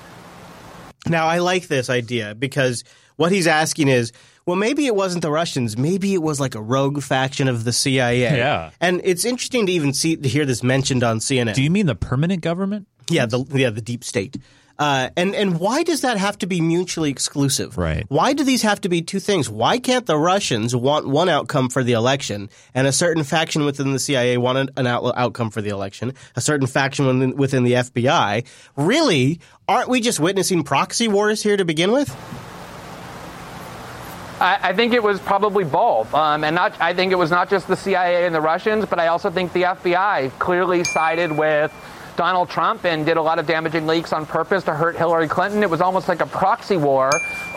Now, 1.06 1.26
I 1.26 1.40
like 1.40 1.68
this 1.68 1.90
idea 1.90 2.34
because 2.34 2.84
what 3.16 3.32
he's 3.32 3.46
asking 3.46 3.88
is, 3.88 4.12
well, 4.46 4.56
maybe 4.56 4.86
it 4.86 4.94
wasn't 4.94 5.22
the 5.22 5.30
Russians. 5.30 5.76
Maybe 5.76 6.14
it 6.14 6.22
was 6.22 6.38
like 6.38 6.54
a 6.54 6.62
rogue 6.62 7.02
faction 7.02 7.48
of 7.48 7.64
the 7.64 7.72
CIA. 7.72 8.20
Yeah. 8.20 8.70
And 8.80 9.00
it's 9.02 9.24
interesting 9.24 9.66
to 9.66 9.72
even 9.72 9.92
see 9.92 10.16
to 10.16 10.28
hear 10.28 10.44
this 10.46 10.62
mentioned 10.62 11.02
on 11.02 11.18
CNN. 11.18 11.54
Do 11.54 11.62
you 11.62 11.70
mean 11.70 11.86
the 11.86 11.96
permanent 11.96 12.42
government? 12.42 12.86
Yeah, 13.10 13.26
the 13.26 13.44
yeah 13.52 13.70
the 13.70 13.82
deep 13.82 14.04
state. 14.04 14.36
Uh, 14.78 15.08
and 15.16 15.34
and 15.34 15.58
why 15.58 15.82
does 15.82 16.02
that 16.02 16.18
have 16.18 16.38
to 16.38 16.46
be 16.46 16.60
mutually 16.60 17.10
exclusive? 17.10 17.76
Right. 17.78 18.04
Why 18.08 18.34
do 18.34 18.44
these 18.44 18.62
have 18.62 18.80
to 18.82 18.88
be 18.88 19.02
two 19.02 19.20
things? 19.20 19.48
Why 19.48 19.78
can't 19.78 20.06
the 20.06 20.18
Russians 20.18 20.76
want 20.76 21.08
one 21.08 21.28
outcome 21.28 21.68
for 21.68 21.82
the 21.82 21.92
election, 21.92 22.50
and 22.74 22.86
a 22.86 22.92
certain 22.92 23.24
faction 23.24 23.64
within 23.64 23.92
the 23.92 23.98
CIA 23.98 24.36
want 24.36 24.70
an 24.76 24.86
out- 24.86 25.14
outcome 25.16 25.50
for 25.50 25.62
the 25.62 25.70
election? 25.70 26.12
A 26.36 26.40
certain 26.40 26.66
faction 26.66 27.06
within, 27.06 27.36
within 27.36 27.64
the 27.64 27.72
FBI. 27.72 28.46
Really, 28.76 29.40
aren't 29.66 29.88
we 29.88 30.00
just 30.00 30.20
witnessing 30.20 30.62
proxy 30.62 31.08
wars 31.08 31.42
here 31.42 31.56
to 31.56 31.64
begin 31.64 31.90
with? 31.90 32.14
I, 34.40 34.58
I 34.62 34.72
think 34.74 34.92
it 34.92 35.02
was 35.02 35.18
probably 35.18 35.64
both, 35.64 36.12
um, 36.14 36.44
and 36.44 36.54
not. 36.54 36.78
I 36.80 36.92
think 36.92 37.12
it 37.12 37.16
was 37.16 37.30
not 37.30 37.48
just 37.48 37.68
the 37.68 37.76
CIA 37.76 38.26
and 38.26 38.34
the 38.34 38.40
Russians, 38.40 38.84
but 38.84 38.98
I 38.98 39.06
also 39.08 39.30
think 39.30 39.52
the 39.52 39.62
FBI 39.62 40.38
clearly 40.38 40.84
sided 40.84 41.32
with 41.32 41.72
Donald 42.16 42.50
Trump 42.50 42.84
and 42.84 43.06
did 43.06 43.16
a 43.16 43.22
lot 43.22 43.38
of 43.38 43.46
damaging 43.46 43.86
leaks 43.86 44.12
on 44.12 44.26
purpose 44.26 44.64
to 44.64 44.74
hurt 44.74 44.96
Hillary 44.96 45.28
Clinton. 45.28 45.62
It 45.62 45.70
was 45.70 45.80
almost 45.80 46.08
like 46.08 46.20
a 46.20 46.26
proxy 46.26 46.76
war. 46.76 47.10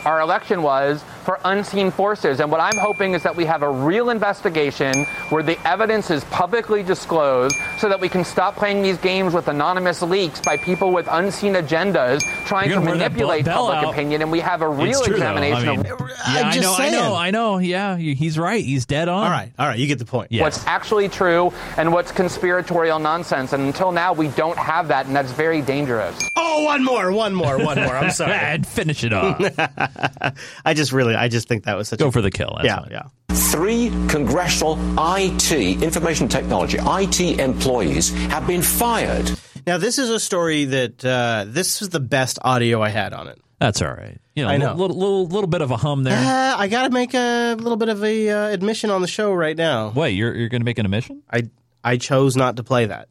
Our 0.05 0.21
election 0.21 0.61
was 0.63 1.03
for 1.23 1.39
unseen 1.45 1.91
forces, 1.91 2.39
and 2.39 2.51
what 2.51 2.59
I'm 2.59 2.77
hoping 2.77 3.13
is 3.13 3.23
that 3.23 3.35
we 3.35 3.45
have 3.45 3.61
a 3.61 3.69
real 3.69 4.09
investigation 4.09 5.05
where 5.29 5.43
the 5.43 5.59
evidence 5.67 6.09
is 6.09 6.23
publicly 6.25 6.81
disclosed, 6.83 7.55
so 7.77 7.87
that 7.89 7.99
we 7.99 8.09
can 8.09 8.23
stop 8.23 8.55
playing 8.55 8.81
these 8.81 8.97
games 8.97 9.33
with 9.33 9.47
anonymous 9.47 10.01
leaks 10.01 10.39
by 10.41 10.57
people 10.57 10.91
with 10.91 11.07
unseen 11.11 11.53
agendas 11.53 12.21
trying 12.45 12.69
to 12.69 12.75
gonna 12.75 12.85
wear 12.85 12.97
that 12.97 13.11
manipulate 13.11 13.45
bell 13.45 13.67
public 13.67 13.85
out. 13.87 13.93
opinion, 13.93 14.21
and 14.21 14.31
we 14.31 14.39
have 14.39 14.61
a 14.61 14.67
real 14.69 15.01
true, 15.01 15.17
though. 15.17 15.25
I 15.25 15.31
examination 15.31 15.67
mean, 15.67 15.79
of 15.91 15.99
Yeah, 15.99 16.47
I 16.47 16.51
just 16.51 16.61
know, 16.61 16.75
I 16.77 16.89
know, 16.89 17.15
I 17.15 17.31
know. 17.31 17.57
Yeah, 17.59 17.97
he's 17.97 18.39
right. 18.39 18.63
He's 18.63 18.85
dead 18.85 19.07
on. 19.07 19.23
All 19.23 19.29
right, 19.29 19.51
all 19.59 19.67
right, 19.67 19.77
you 19.77 19.87
get 19.87 19.99
the 19.99 20.05
point. 20.05 20.31
Yeah. 20.31 20.41
what's 20.43 20.65
actually 20.65 21.09
true 21.09 21.53
and 21.77 21.93
what's 21.93 22.11
conspiratorial 22.11 22.99
nonsense. 22.99 23.53
And 23.53 23.63
until 23.63 23.91
now, 23.91 24.13
we 24.13 24.29
don't 24.29 24.57
have 24.57 24.87
that, 24.87 25.05
and 25.05 25.15
that's 25.15 25.31
very 25.31 25.61
dangerous. 25.61 26.17
Oh, 26.35 26.63
one 26.63 26.83
more, 26.83 27.11
one 27.11 27.33
more, 27.33 27.57
one 27.63 27.77
more. 27.77 27.95
I'm 27.95 28.11
sorry. 28.11 28.33
and 28.33 28.65
finish 28.79 29.03
it 29.03 29.13
off. 29.13 29.39
I 30.65 30.73
just 30.73 30.91
really, 30.91 31.15
I 31.15 31.27
just 31.27 31.47
think 31.47 31.65
that 31.65 31.77
was 31.77 31.87
such 31.89 31.99
a 31.99 32.03
Go 32.03 32.09
a 32.09 32.11
for 32.11 32.21
the 32.21 32.31
kill. 32.31 32.53
That's 32.55 32.65
yeah, 32.65 32.79
fine. 32.79 32.91
yeah. 32.91 33.03
Three 33.51 33.89
congressional 34.07 34.77
IT, 34.97 35.51
information 35.83 36.27
technology, 36.27 36.77
IT 36.79 37.39
employees 37.39 38.11
have 38.29 38.45
been 38.47 38.61
fired. 38.61 39.31
Now, 39.67 39.77
this 39.77 39.97
is 39.99 40.09
a 40.09 40.19
story 40.19 40.65
that 40.65 41.03
uh, 41.05 41.45
this 41.47 41.79
was 41.79 41.89
the 41.89 41.99
best 41.99 42.39
audio 42.41 42.81
I 42.81 42.89
had 42.89 43.13
on 43.13 43.27
it. 43.27 43.39
That's 43.59 43.81
all 43.81 43.89
right. 43.89 44.17
You 44.35 44.45
know, 44.45 44.49
I 44.49 44.57
know. 44.57 44.73
a 44.73 44.75
little, 44.75 44.97
little, 44.97 45.27
little 45.27 45.47
bit 45.47 45.61
of 45.61 45.69
a 45.71 45.77
hum 45.77 46.03
there. 46.03 46.17
Uh, 46.17 46.55
I 46.57 46.67
got 46.69 46.83
to 46.83 46.89
make 46.91 47.13
a 47.13 47.55
little 47.55 47.75
bit 47.75 47.89
of 47.89 48.03
a 48.03 48.29
uh, 48.29 48.47
admission 48.47 48.89
on 48.89 49.01
the 49.01 49.07
show 49.07 49.33
right 49.33 49.57
now. 49.57 49.89
Wait, 49.89 50.11
you're 50.11 50.33
you're 50.33 50.47
going 50.47 50.61
to 50.61 50.65
make 50.65 50.77
an 50.77 50.85
admission? 50.85 51.23
I 51.29 51.49
I 51.83 51.97
chose 51.97 52.37
not 52.37 52.55
to 52.55 52.63
play 52.63 52.85
that 52.85 53.09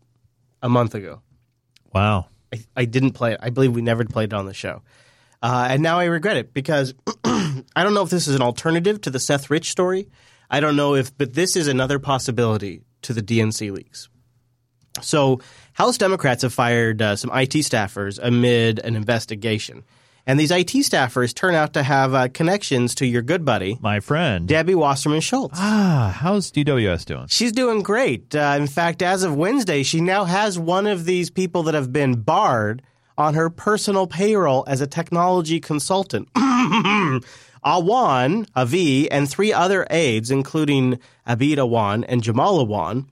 a 0.62 0.68
month 0.68 0.94
ago. 0.94 1.20
Wow. 1.92 2.26
I, 2.52 2.64
I 2.76 2.84
didn't 2.86 3.12
play 3.12 3.32
it. 3.32 3.40
I 3.42 3.50
believe 3.50 3.74
we 3.74 3.82
never 3.82 4.04
played 4.04 4.32
it 4.32 4.34
on 4.34 4.46
the 4.46 4.54
show, 4.54 4.82
uh, 5.42 5.68
and 5.70 5.82
now 5.82 5.98
I 5.98 6.04
regret 6.04 6.36
it 6.36 6.52
because 6.52 6.94
I 7.24 7.62
don't 7.76 7.94
know 7.94 8.02
if 8.02 8.10
this 8.10 8.28
is 8.28 8.34
an 8.34 8.42
alternative 8.42 9.00
to 9.02 9.10
the 9.10 9.20
Seth 9.20 9.50
Rich 9.50 9.70
story. 9.70 10.08
I 10.50 10.60
don't 10.60 10.76
know 10.76 10.94
if, 10.94 11.16
but 11.16 11.34
this 11.34 11.56
is 11.56 11.68
another 11.68 11.98
possibility 11.98 12.82
to 13.02 13.12
the 13.12 13.22
DNC 13.22 13.70
leaks. 13.70 14.08
So, 15.00 15.40
House 15.74 15.96
Democrats 15.98 16.42
have 16.42 16.52
fired 16.52 17.00
uh, 17.00 17.14
some 17.14 17.30
IT 17.30 17.52
staffers 17.52 18.18
amid 18.20 18.80
an 18.80 18.96
investigation. 18.96 19.84
And 20.26 20.38
these 20.38 20.50
IT 20.50 20.68
staffers 20.68 21.34
turn 21.34 21.54
out 21.54 21.72
to 21.74 21.82
have 21.82 22.12
uh, 22.12 22.28
connections 22.28 22.94
to 22.96 23.06
your 23.06 23.22
good 23.22 23.46
buddy, 23.46 23.78
My 23.80 24.00
friend. 24.00 24.46
Debbie 24.46 24.74
Wasserman 24.74 25.20
Schultz. 25.20 25.58
Ah, 25.58 26.14
how's 26.20 26.52
DWS 26.52 27.06
doing? 27.06 27.26
She's 27.28 27.52
doing 27.52 27.82
great. 27.82 28.34
Uh, 28.34 28.56
in 28.58 28.66
fact, 28.66 29.00
as 29.00 29.22
of 29.22 29.34
Wednesday, 29.34 29.82
she 29.82 30.02
now 30.02 30.24
has 30.24 30.58
one 30.58 30.86
of 30.86 31.06
these 31.06 31.30
people 31.30 31.62
that 31.62 31.74
have 31.74 31.94
been 31.94 32.20
barred 32.20 32.82
on 33.18 33.34
her 33.34 33.50
personal 33.50 34.06
payroll 34.06 34.64
as 34.68 34.80
a 34.80 34.86
technology 34.86 35.60
consultant. 35.60 36.28
Awan, 37.64 38.48
Avi, 38.54 39.10
and 39.10 39.28
three 39.28 39.52
other 39.52 39.86
aides, 39.90 40.30
including 40.30 41.00
Abid 41.26 41.56
Awan 41.56 42.04
and 42.08 42.22
Jamal 42.22 42.64
Awan, 42.64 43.06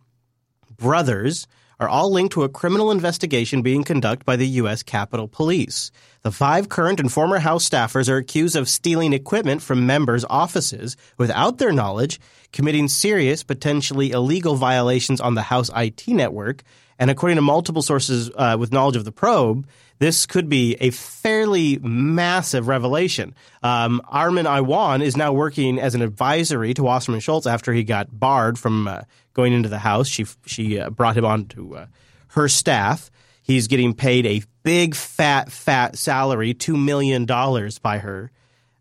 brothers, 0.77 1.49
are 1.79 1.89
all 1.89 2.11
linked 2.11 2.33
to 2.33 2.45
a 2.45 2.49
criminal 2.49 2.91
investigation 2.91 3.61
being 3.61 3.85
conducted 3.85 4.25
by 4.25 4.37
the 4.37 4.47
U.S. 4.61 4.83
Capitol 4.83 5.29
Police. 5.29 5.91
The 6.23 6.31
five 6.31 6.69
current 6.69 7.01
and 7.01 7.13
former 7.13 7.39
House 7.39 7.69
staffers 7.69 8.09
are 8.09 8.17
accused 8.17 8.57
of 8.57 8.69
stealing 8.69 9.13
equipment 9.13 9.61
from 9.61 9.87
members' 9.87 10.25
offices 10.31 10.97
without 11.19 11.59
their 11.59 11.73
knowledge, 11.73 12.19
committing 12.53 12.89
serious, 12.89 13.43
potentially 13.43 14.13
illegal 14.13 14.55
violations 14.55 15.21
on 15.21 15.35
the 15.35 15.43
House 15.43 15.71
IT 15.77 16.09
network, 16.09 16.63
and 16.99 17.11
according 17.11 17.37
to 17.37 17.43
multiple 17.43 17.83
sources 17.83 18.31
uh, 18.37 18.57
with 18.59 18.73
knowledge 18.73 18.97
of 18.97 19.05
the 19.05 19.13
probe, 19.13 19.67
this 19.99 20.27
could 20.27 20.49
be 20.49 20.77
a 20.81 20.91
fairly 20.91 21.79
massive 21.79 22.69
revelation. 22.69 23.35
Um, 23.63 24.03
Imran 24.13 24.45
Awan 24.45 25.03
is 25.03 25.17
now 25.17 25.33
working 25.33 25.79
as 25.79 25.95
an 25.95 26.03
advisory 26.03 26.75
to 26.75 26.83
Wasserman 26.83 27.21
Schultz 27.21 27.47
after 27.47 27.73
he 27.73 27.85
got 27.85 28.19
barred 28.19 28.59
from 28.59 28.89
uh, 28.89 29.03
going 29.33 29.53
into 29.53 29.69
the 29.69 29.79
House. 29.79 30.09
She 30.09 30.27
she 30.45 30.79
uh, 30.79 30.91
brought 30.91 31.17
him 31.17 31.25
on 31.25 31.47
to 31.47 31.77
uh, 31.77 31.87
her 32.29 32.49
staff. 32.49 33.11
He's 33.43 33.69
getting 33.69 33.95
paid 33.95 34.27
a 34.27 34.43
big 34.63 34.95
fat 34.95 35.51
fat 35.51 35.97
salary, 35.97 36.53
two 36.53 36.77
million 36.77 37.25
dollars 37.25 37.79
by 37.79 37.99
her, 37.99 38.31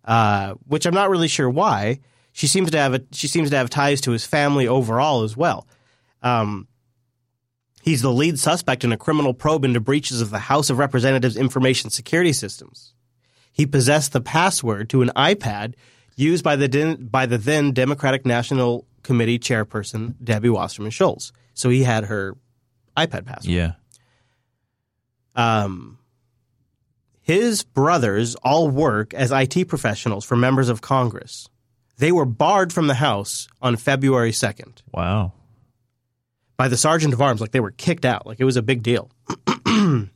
uh, 0.04 0.56
which 0.68 0.86
I'm 0.86 0.94
not 0.94 1.10
really 1.10 1.28
sure 1.28 1.50
why. 1.50 2.00
She 2.34 2.48
seems 2.48 2.72
to 2.72 2.78
have 2.78 2.94
a, 2.94 3.02
she 3.12 3.28
seems 3.28 3.52
to 3.52 3.58
have 3.58 3.70
ties 3.70 4.02
to 4.02 4.12
his 4.12 4.26
family 4.26 4.68
overall 4.68 5.24
as 5.24 5.38
well. 5.38 5.68
Um, 6.22 6.68
He's 7.86 8.02
the 8.02 8.12
lead 8.12 8.40
suspect 8.40 8.84
in 8.84 8.92
a 8.92 8.98
criminal 8.98 9.36
probe 9.36 9.64
into 9.64 9.80
breaches 9.80 10.20
of 10.20 10.32
the 10.32 10.40
House 10.40 10.72
of 10.72 10.80
Representatives 10.80 11.38
information 11.38 11.92
security 11.92 12.34
systems. 12.34 12.96
He 13.54 13.68
possessed 13.68 14.12
the 14.12 14.22
password 14.22 14.90
to 14.90 15.04
an 15.04 15.12
iPad 15.16 15.76
used 16.16 16.44
by 16.44 16.56
the 16.56 16.68
den- 16.68 17.06
by 17.06 17.28
the 17.28 17.38
then 17.38 17.74
Democratic 17.74 18.26
National 18.26 18.88
Committee 19.04 19.38
chairperson 19.38 20.16
Debbie 20.24 20.50
Wasserman 20.50 20.90
Schultz. 20.90 21.32
So 21.54 21.70
he 21.70 21.84
had 21.84 22.06
her 22.06 22.36
iPad 22.98 23.28
password. 23.28 23.54
Yeah. 23.54 23.74
Um, 25.36 26.00
his 27.22 27.62
brothers 27.62 28.34
all 28.44 28.68
work 28.68 29.14
as 29.14 29.32
IT 29.32 29.68
professionals 29.68 30.26
for 30.26 30.36
members 30.36 30.70
of 30.70 30.82
Congress. 30.82 31.48
They 31.98 32.12
were 32.12 32.26
barred 32.26 32.74
from 32.74 32.88
the 32.88 32.96
House 32.96 33.48
on 33.62 33.76
February 33.76 34.32
2nd 34.32 34.82
Wow. 34.92 35.34
By 36.58 36.68
the 36.68 36.78
sergeant 36.78 37.14
of 37.14 37.22
arms, 37.22 37.42
like 37.42 37.52
they 37.52 37.60
were 37.60 37.72
kicked 37.72 38.06
out, 38.06 38.26
like 38.26 38.40
it 38.40 38.46
was 38.46 38.58
a 38.58 38.62
big 38.62 38.84
deal. 38.84 39.10
then 39.66 40.10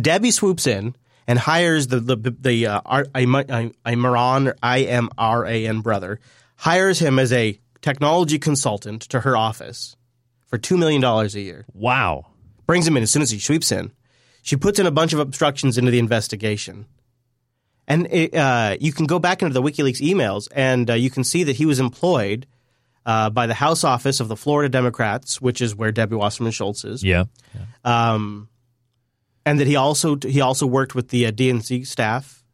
Debbie 0.00 0.30
swoops 0.30 0.66
in 0.66 0.94
and 1.26 1.38
hires 1.38 1.88
the 1.88 2.00
the 2.00 2.16
the 2.16 2.66
uh, 2.66 2.80
R- 2.84 3.06
Im- 3.14 3.34
Im- 3.34 3.74
Imran 3.84 4.54
I 4.62 4.80
M 4.82 5.10
R 5.18 5.46
A 5.46 5.66
N 5.66 5.80
brother, 5.80 6.20
hires 6.56 6.98
him 6.98 7.18
as 7.18 7.32
a 7.32 7.58
technology 7.80 8.38
consultant 8.38 9.02
to 9.02 9.20
her 9.20 9.36
office 9.36 9.96
for 10.46 10.58
two 10.58 10.76
million 10.76 11.00
dollars 11.00 11.34
a 11.34 11.40
year. 11.40 11.66
Wow. 11.72 12.26
Brings 12.66 12.86
him 12.86 12.96
in 12.96 13.02
as 13.02 13.10
soon 13.10 13.22
as 13.22 13.30
he 13.30 13.38
sweeps 13.38 13.72
in. 13.72 13.92
She 14.42 14.56
puts 14.56 14.78
in 14.78 14.86
a 14.86 14.90
bunch 14.90 15.12
of 15.12 15.18
obstructions 15.18 15.78
into 15.78 15.90
the 15.90 15.98
investigation. 15.98 16.86
And 17.86 18.06
it, 18.10 18.34
uh, 18.34 18.76
you 18.80 18.92
can 18.92 19.06
go 19.06 19.18
back 19.18 19.40
into 19.42 19.54
the 19.54 19.62
WikiLeaks 19.62 20.02
emails, 20.02 20.48
and 20.54 20.90
uh, 20.90 20.94
you 20.94 21.08
can 21.08 21.24
see 21.24 21.44
that 21.44 21.56
he 21.56 21.64
was 21.64 21.80
employed 21.80 22.46
uh, 23.08 23.30
by 23.30 23.46
the 23.46 23.54
House 23.54 23.84
office 23.84 24.20
of 24.20 24.28
the 24.28 24.36
Florida 24.36 24.68
Democrats, 24.68 25.40
which 25.40 25.62
is 25.62 25.74
where 25.74 25.90
Debbie 25.90 26.14
Wasserman 26.14 26.52
Schultz 26.52 26.84
is. 26.84 27.02
Yeah. 27.02 27.24
Um, 27.82 28.50
and 29.46 29.58
that 29.58 29.66
he 29.66 29.76
also 29.76 30.18
he 30.22 30.42
also 30.42 30.66
worked 30.66 30.94
with 30.94 31.08
the 31.08 31.24
uh, 31.24 31.32
DNC 31.32 31.86
staff. 31.86 32.44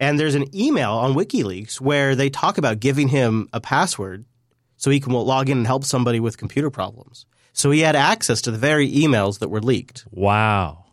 And 0.00 0.18
there's 0.18 0.34
an 0.34 0.54
email 0.56 0.92
on 0.92 1.14
WikiLeaks 1.14 1.82
where 1.82 2.14
they 2.14 2.30
talk 2.30 2.56
about 2.56 2.80
giving 2.80 3.08
him 3.08 3.48
a 3.52 3.60
password 3.60 4.24
so 4.78 4.90
he 4.90 5.00
can 5.00 5.12
log 5.12 5.50
in 5.50 5.58
and 5.58 5.66
help 5.66 5.84
somebody 5.84 6.18
with 6.18 6.38
computer 6.38 6.70
problems. 6.70 7.26
So 7.52 7.70
he 7.70 7.80
had 7.80 7.96
access 7.96 8.40
to 8.42 8.50
the 8.50 8.58
very 8.58 8.90
emails 8.90 9.40
that 9.40 9.48
were 9.48 9.60
leaked. 9.60 10.06
Wow. 10.10 10.84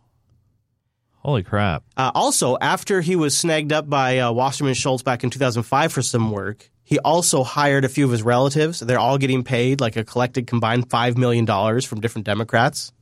Holy 1.16 1.42
crap. 1.42 1.84
Uh, 1.96 2.10
also, 2.14 2.58
after 2.60 3.00
he 3.00 3.16
was 3.16 3.34
snagged 3.34 3.72
up 3.72 3.88
by 3.88 4.18
uh, 4.18 4.32
Wasserman 4.32 4.74
Schultz 4.74 5.02
back 5.02 5.24
in 5.24 5.30
2005 5.30 5.92
for 5.92 6.02
some 6.02 6.30
work, 6.30 6.70
he 6.84 6.98
also 6.98 7.42
hired 7.42 7.84
a 7.84 7.88
few 7.88 8.04
of 8.04 8.12
his 8.12 8.22
relatives. 8.22 8.80
They're 8.80 8.98
all 8.98 9.18
getting 9.18 9.42
paid 9.42 9.80
like 9.80 9.96
a 9.96 10.04
collected 10.04 10.46
combined 10.46 10.88
$5 10.88 11.16
million 11.16 11.46
from 11.80 12.00
different 12.00 12.26
Democrats. 12.26 12.92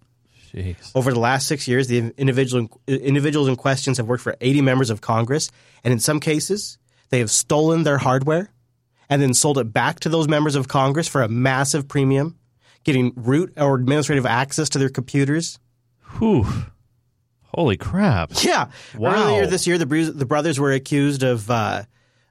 Jeez. 0.54 0.92
Over 0.94 1.12
the 1.12 1.18
last 1.18 1.48
six 1.48 1.66
years, 1.66 1.88
the 1.88 2.12
individual, 2.16 2.68
individuals 2.86 3.48
in 3.48 3.56
questions 3.56 3.96
have 3.96 4.06
worked 4.06 4.22
for 4.22 4.36
80 4.40 4.60
members 4.60 4.90
of 4.90 5.00
Congress, 5.00 5.50
and 5.82 5.92
in 5.92 5.98
some 5.98 6.20
cases, 6.20 6.78
they 7.10 7.18
have 7.18 7.30
stolen 7.30 7.82
their 7.82 7.98
hardware 7.98 8.50
and 9.10 9.20
then 9.20 9.34
sold 9.34 9.58
it 9.58 9.72
back 9.72 10.00
to 10.00 10.08
those 10.08 10.28
members 10.28 10.54
of 10.54 10.68
Congress 10.68 11.08
for 11.08 11.22
a 11.22 11.28
massive 11.28 11.88
premium, 11.88 12.38
getting 12.84 13.12
root 13.16 13.52
or 13.56 13.74
administrative 13.74 14.26
access 14.26 14.68
to 14.70 14.78
their 14.78 14.88
computers. 14.88 15.58
Whew. 16.18 16.46
Holy 17.54 17.76
crap. 17.76 18.32
Yeah. 18.42 18.70
Wow. 18.96 19.14
Earlier 19.14 19.46
this 19.46 19.66
year, 19.66 19.76
the, 19.76 19.84
the 19.84 20.24
brothers 20.24 20.58
were 20.58 20.72
accused 20.72 21.22
of 21.22 21.50
uh, 21.50 21.82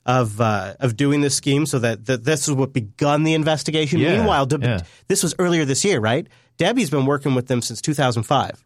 of 0.05 0.41
uh, 0.41 0.73
of 0.79 0.95
doing 0.97 1.21
this 1.21 1.35
scheme, 1.35 1.65
so 1.65 1.79
that, 1.79 2.05
that 2.05 2.23
this 2.23 2.47
is 2.47 2.53
what 2.53 2.73
begun 2.73 3.23
the 3.23 3.33
investigation. 3.33 3.99
Yeah, 3.99 4.17
Meanwhile, 4.17 4.47
Deb- 4.47 4.63
yeah. 4.63 4.81
this 5.07 5.21
was 5.23 5.35
earlier 5.39 5.63
this 5.65 5.85
year, 5.85 5.99
right? 5.99 6.27
Debbie's 6.57 6.89
been 6.89 7.05
working 7.05 7.35
with 7.35 7.47
them 7.47 7.61
since 7.61 7.81
2005. 7.81 8.63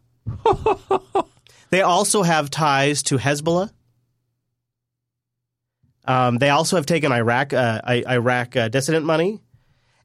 they 1.70 1.82
also 1.82 2.22
have 2.22 2.50
ties 2.50 3.02
to 3.04 3.18
Hezbollah. 3.18 3.70
Um, 6.04 6.38
they 6.38 6.50
also 6.50 6.76
have 6.76 6.86
taken 6.86 7.10
Iraq 7.12 7.52
uh, 7.52 7.80
I- 7.84 8.04
Iraq 8.08 8.56
uh, 8.56 8.68
dissident 8.68 9.04
money. 9.04 9.40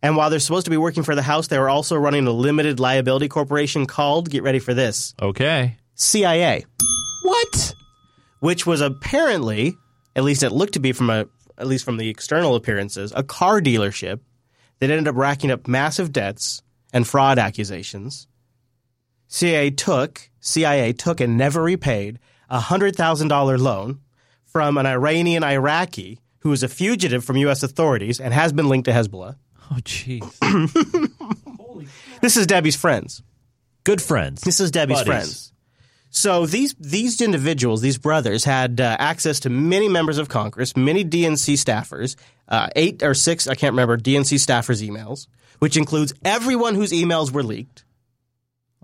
And 0.04 0.16
while 0.18 0.32
they're 0.32 0.40
supposed 0.40 0.66
to 0.66 0.72
be 0.72 0.78
working 0.78 1.04
for 1.04 1.14
the 1.14 1.22
House, 1.22 1.48
they 1.48 1.60
were 1.60 1.70
also 1.70 1.96
running 1.96 2.26
a 2.26 2.32
limited 2.32 2.80
liability 2.80 3.28
corporation 3.28 3.86
called, 3.86 4.32
get 4.32 4.42
ready 4.42 4.58
for 4.58 4.74
this, 4.74 5.14
Okay. 5.22 5.78
CIA 5.94 6.66
What? 7.22 7.76
which 8.40 8.66
was 8.66 8.82
apparently, 8.82 9.78
at 10.16 10.24
least 10.24 10.44
it 10.44 10.52
looked 10.52 10.74
to 10.74 10.80
be 10.80 10.92
from 10.92 11.10
a, 11.10 11.26
at 11.58 11.68
least 11.68 11.86
from 11.86 11.98
the 11.98 12.10
external 12.10 12.56
appearances, 12.56 13.14
a 13.16 13.24
car 13.24 13.62
dealership 13.62 14.20
that 14.80 14.90
ended 14.90 15.08
up 15.08 15.16
racking 15.16 15.52
up 15.52 15.68
massive 15.68 16.12
debts 16.12 16.62
and 16.94 17.08
fraud 17.08 17.38
accusations. 17.40 18.28
CIA 19.28 19.72
took, 19.72 20.30
CIA 20.40 20.92
took 20.94 21.22
and 21.22 21.38
never 21.38 21.62
repaid 21.64 22.20
a 22.50 22.60
hundred 22.60 22.96
thousand 22.96 23.30
dollar 23.30 23.58
loan 23.58 24.02
from 24.46 24.78
an 24.78 24.86
Iranian 24.86 25.44
Iraqi 25.44 26.20
who 26.40 26.52
is 26.52 26.64
a 26.64 26.68
fugitive 26.68 27.24
from 27.24 27.38
U.S. 27.38 27.64
authorities 27.64 28.20
and 28.20 28.34
has 28.34 28.52
been 28.52 28.68
linked 28.68 28.86
to 28.86 28.92
Hezbollah. 28.92 29.36
Oh, 29.72 29.76
jeez. 29.84 30.28
This 32.22 32.38
is 32.38 32.46
Debbie's 32.46 32.76
friends. 32.76 33.24
Good 33.84 34.02
friends. 34.02 34.42
This 34.42 34.60
is 34.60 34.70
Debbie's 34.70 35.00
Buddies. 35.00 35.08
friends. 35.08 35.54
So 36.12 36.46
these 36.46 36.76
these 36.78 37.22
individuals, 37.22 37.82
these 37.82 37.98
brothers, 37.98 38.44
had 38.44 38.82
uh, 38.82 38.98
access 39.00 39.40
to 39.42 39.50
many 39.50 39.88
members 39.88 40.18
of 40.18 40.28
Congress, 40.28 40.76
many 40.76 41.06
DNC 41.06 41.54
staffers, 41.54 42.18
uh, 42.50 42.68
eight 42.76 43.02
or 43.02 43.14
six, 43.14 43.48
I 43.48 43.56
can't 43.56 43.72
remember, 43.72 43.98
DNC 43.98 44.36
staffers' 44.36 44.88
emails, 44.88 45.28
which 45.60 45.78
includes 45.78 46.14
everyone 46.26 46.76
whose 46.76 46.92
emails 46.92 47.32
were 47.32 47.44
leaked. 47.44 47.86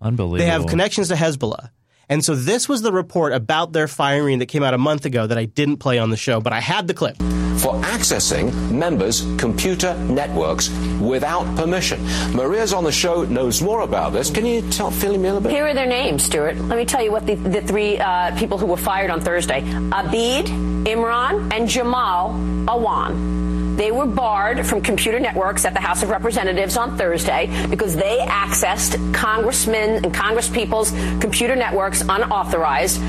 Unbelievable. 0.01 0.37
They 0.37 0.45
have 0.45 0.67
connections 0.67 1.09
to 1.09 1.15
Hezbollah. 1.15 1.69
And 2.09 2.23
so 2.23 2.35
this 2.35 2.69
was 2.69 2.81
the 2.81 2.91
report 2.91 3.33
about 3.33 3.73
their 3.73 3.87
firing 3.87 4.39
that 4.39 4.45
came 4.45 4.63
out 4.63 4.73
a 4.73 4.77
month 4.77 5.05
ago 5.05 5.27
that 5.27 5.37
I 5.37 5.45
didn't 5.45 5.77
play 5.77 5.99
on 5.99 6.09
the 6.09 6.17
show, 6.17 6.39
but 6.39 6.53
I 6.53 6.59
had 6.61 6.87
the 6.87 6.93
clip. 6.93 7.17
for 7.57 7.73
accessing 7.81 8.53
members' 8.71 9.21
computer 9.39 9.95
networks 10.03 10.69
without 11.01 11.43
permission. 11.55 11.99
Maria's 12.35 12.71
on 12.71 12.83
the 12.83 12.91
show, 12.91 13.23
knows 13.25 13.63
more 13.63 13.81
about 13.81 14.13
this. 14.13 14.29
Can 14.29 14.45
you 14.45 14.61
tell, 14.69 14.91
fill 14.91 15.17
me 15.17 15.27
a 15.27 15.33
little 15.33 15.41
bit? 15.41 15.51
Here 15.51 15.65
are 15.65 15.73
their 15.73 15.87
names, 15.87 16.23
Stuart. 16.23 16.55
Let 16.57 16.77
me 16.77 16.85
tell 16.85 17.03
you 17.03 17.11
what 17.11 17.25
the, 17.25 17.33
the 17.33 17.61
three 17.63 17.97
uh, 17.97 18.37
people 18.37 18.59
who 18.59 18.67
were 18.67 18.77
fired 18.77 19.09
on 19.09 19.21
Thursday 19.21 19.61
Abid, 19.61 20.45
Imran, 20.85 21.51
and 21.51 21.67
Jamal 21.67 22.33
Awan. 22.67 23.56
They 23.77 23.91
were 23.91 24.07
barred 24.07 24.65
from 24.65 24.81
computer 24.81 25.19
networks 25.19 25.63
at 25.63 25.75
the 25.75 25.79
House 25.79 26.01
of 26.01 26.09
Representatives 26.09 26.77
on 26.77 26.97
Thursday 26.97 27.45
because 27.69 27.95
they 27.95 28.17
accessed 28.27 29.13
congressmen 29.13 30.03
and 30.03 30.13
congresspeople's 30.13 30.89
computer 31.21 31.55
networks 31.55 32.01
unauthorized. 32.01 32.99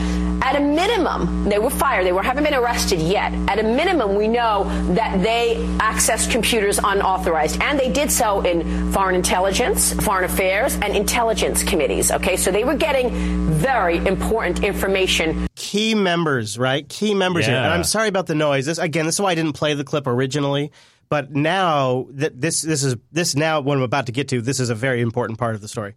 At 0.42 0.57
a 0.57 0.61
minimum, 0.61 1.48
they 1.48 1.59
were 1.59 1.70
fired. 1.70 2.07
They 2.07 2.12
were, 2.12 2.22
haven't 2.22 2.44
been 2.44 2.54
arrested 2.54 3.00
yet. 3.00 3.33
At 3.48 3.59
a 3.59 3.62
minimum, 3.62 4.14
we 4.14 4.28
know 4.28 4.64
that 4.94 5.22
they 5.22 5.57
accessed 5.78 6.31
computers 6.31 6.78
unauthorized, 6.78 7.61
and 7.62 7.81
they 7.81 7.90
did 7.90 8.12
so 8.12 8.42
in 8.42 8.92
foreign 8.92 9.16
intelligence, 9.16 9.94
foreign 9.94 10.24
affairs, 10.24 10.74
and 10.74 10.94
intelligence 10.94 11.62
committees. 11.62 12.12
Okay, 12.12 12.37
so 12.37 12.50
they 12.50 12.64
were 12.64 12.76
getting 12.76 13.11
very 13.54 13.96
important 14.07 14.62
information. 14.62 15.47
Key 15.68 15.94
members, 15.94 16.57
right? 16.57 16.88
Key 16.88 17.12
members 17.12 17.44
here. 17.44 17.54
And 17.54 17.66
I'm 17.66 17.85
sorry 17.85 18.09
about 18.09 18.26
the 18.26 18.35
noise. 18.35 18.64
This 18.64 18.78
again, 18.78 19.04
this 19.04 19.16
is 19.16 19.20
why 19.20 19.33
I 19.33 19.35
didn't 19.35 19.52
play 19.52 19.74
the 19.74 19.85
clip 19.85 20.07
originally. 20.07 20.72
But 21.11 21.35
now 21.35 22.07
that 22.12 22.40
this 22.40 22.62
this 22.62 22.83
is 22.83 22.96
this 23.12 23.37
now 23.37 23.61
what 23.61 23.76
I'm 23.76 23.83
about 23.83 24.07
to 24.07 24.12
get 24.12 24.28
to, 24.28 24.40
this 24.40 24.61
is 24.61 24.70
a 24.70 24.74
very 24.74 25.02
important 25.02 25.38
part 25.38 25.54
of 25.54 25.61
the 25.61 25.68
story. 25.68 25.92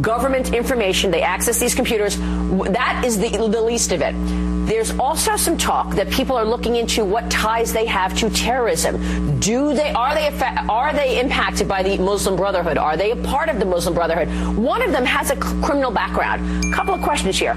government 0.00 0.54
information. 0.54 1.10
They 1.10 1.22
access 1.22 1.58
these 1.58 1.74
computers. 1.74 2.16
That 2.18 3.02
is 3.04 3.18
the, 3.18 3.30
the 3.48 3.60
least 3.60 3.90
of 3.90 4.00
it. 4.00 4.14
There's 4.66 4.90
also 4.98 5.36
some 5.36 5.56
talk 5.56 5.94
that 5.94 6.10
people 6.10 6.36
are 6.36 6.44
looking 6.44 6.74
into 6.74 7.04
what 7.04 7.30
ties 7.30 7.72
they 7.72 7.86
have 7.86 8.16
to 8.18 8.28
terrorism. 8.28 9.38
Do 9.38 9.72
they 9.74 9.90
are 9.92 10.12
they 10.12 10.36
are 10.68 10.92
they 10.92 11.20
impacted 11.20 11.68
by 11.68 11.84
the 11.84 11.96
Muslim 11.98 12.34
Brotherhood? 12.34 12.76
Are 12.76 12.96
they 12.96 13.12
a 13.12 13.16
part 13.16 13.48
of 13.48 13.60
the 13.60 13.64
Muslim 13.64 13.94
Brotherhood? 13.94 14.28
One 14.56 14.82
of 14.82 14.90
them 14.90 15.04
has 15.04 15.30
a 15.30 15.36
criminal 15.36 15.92
background. 15.92 16.64
A 16.64 16.74
Couple 16.74 16.94
of 16.94 17.02
questions 17.02 17.38
here. 17.38 17.54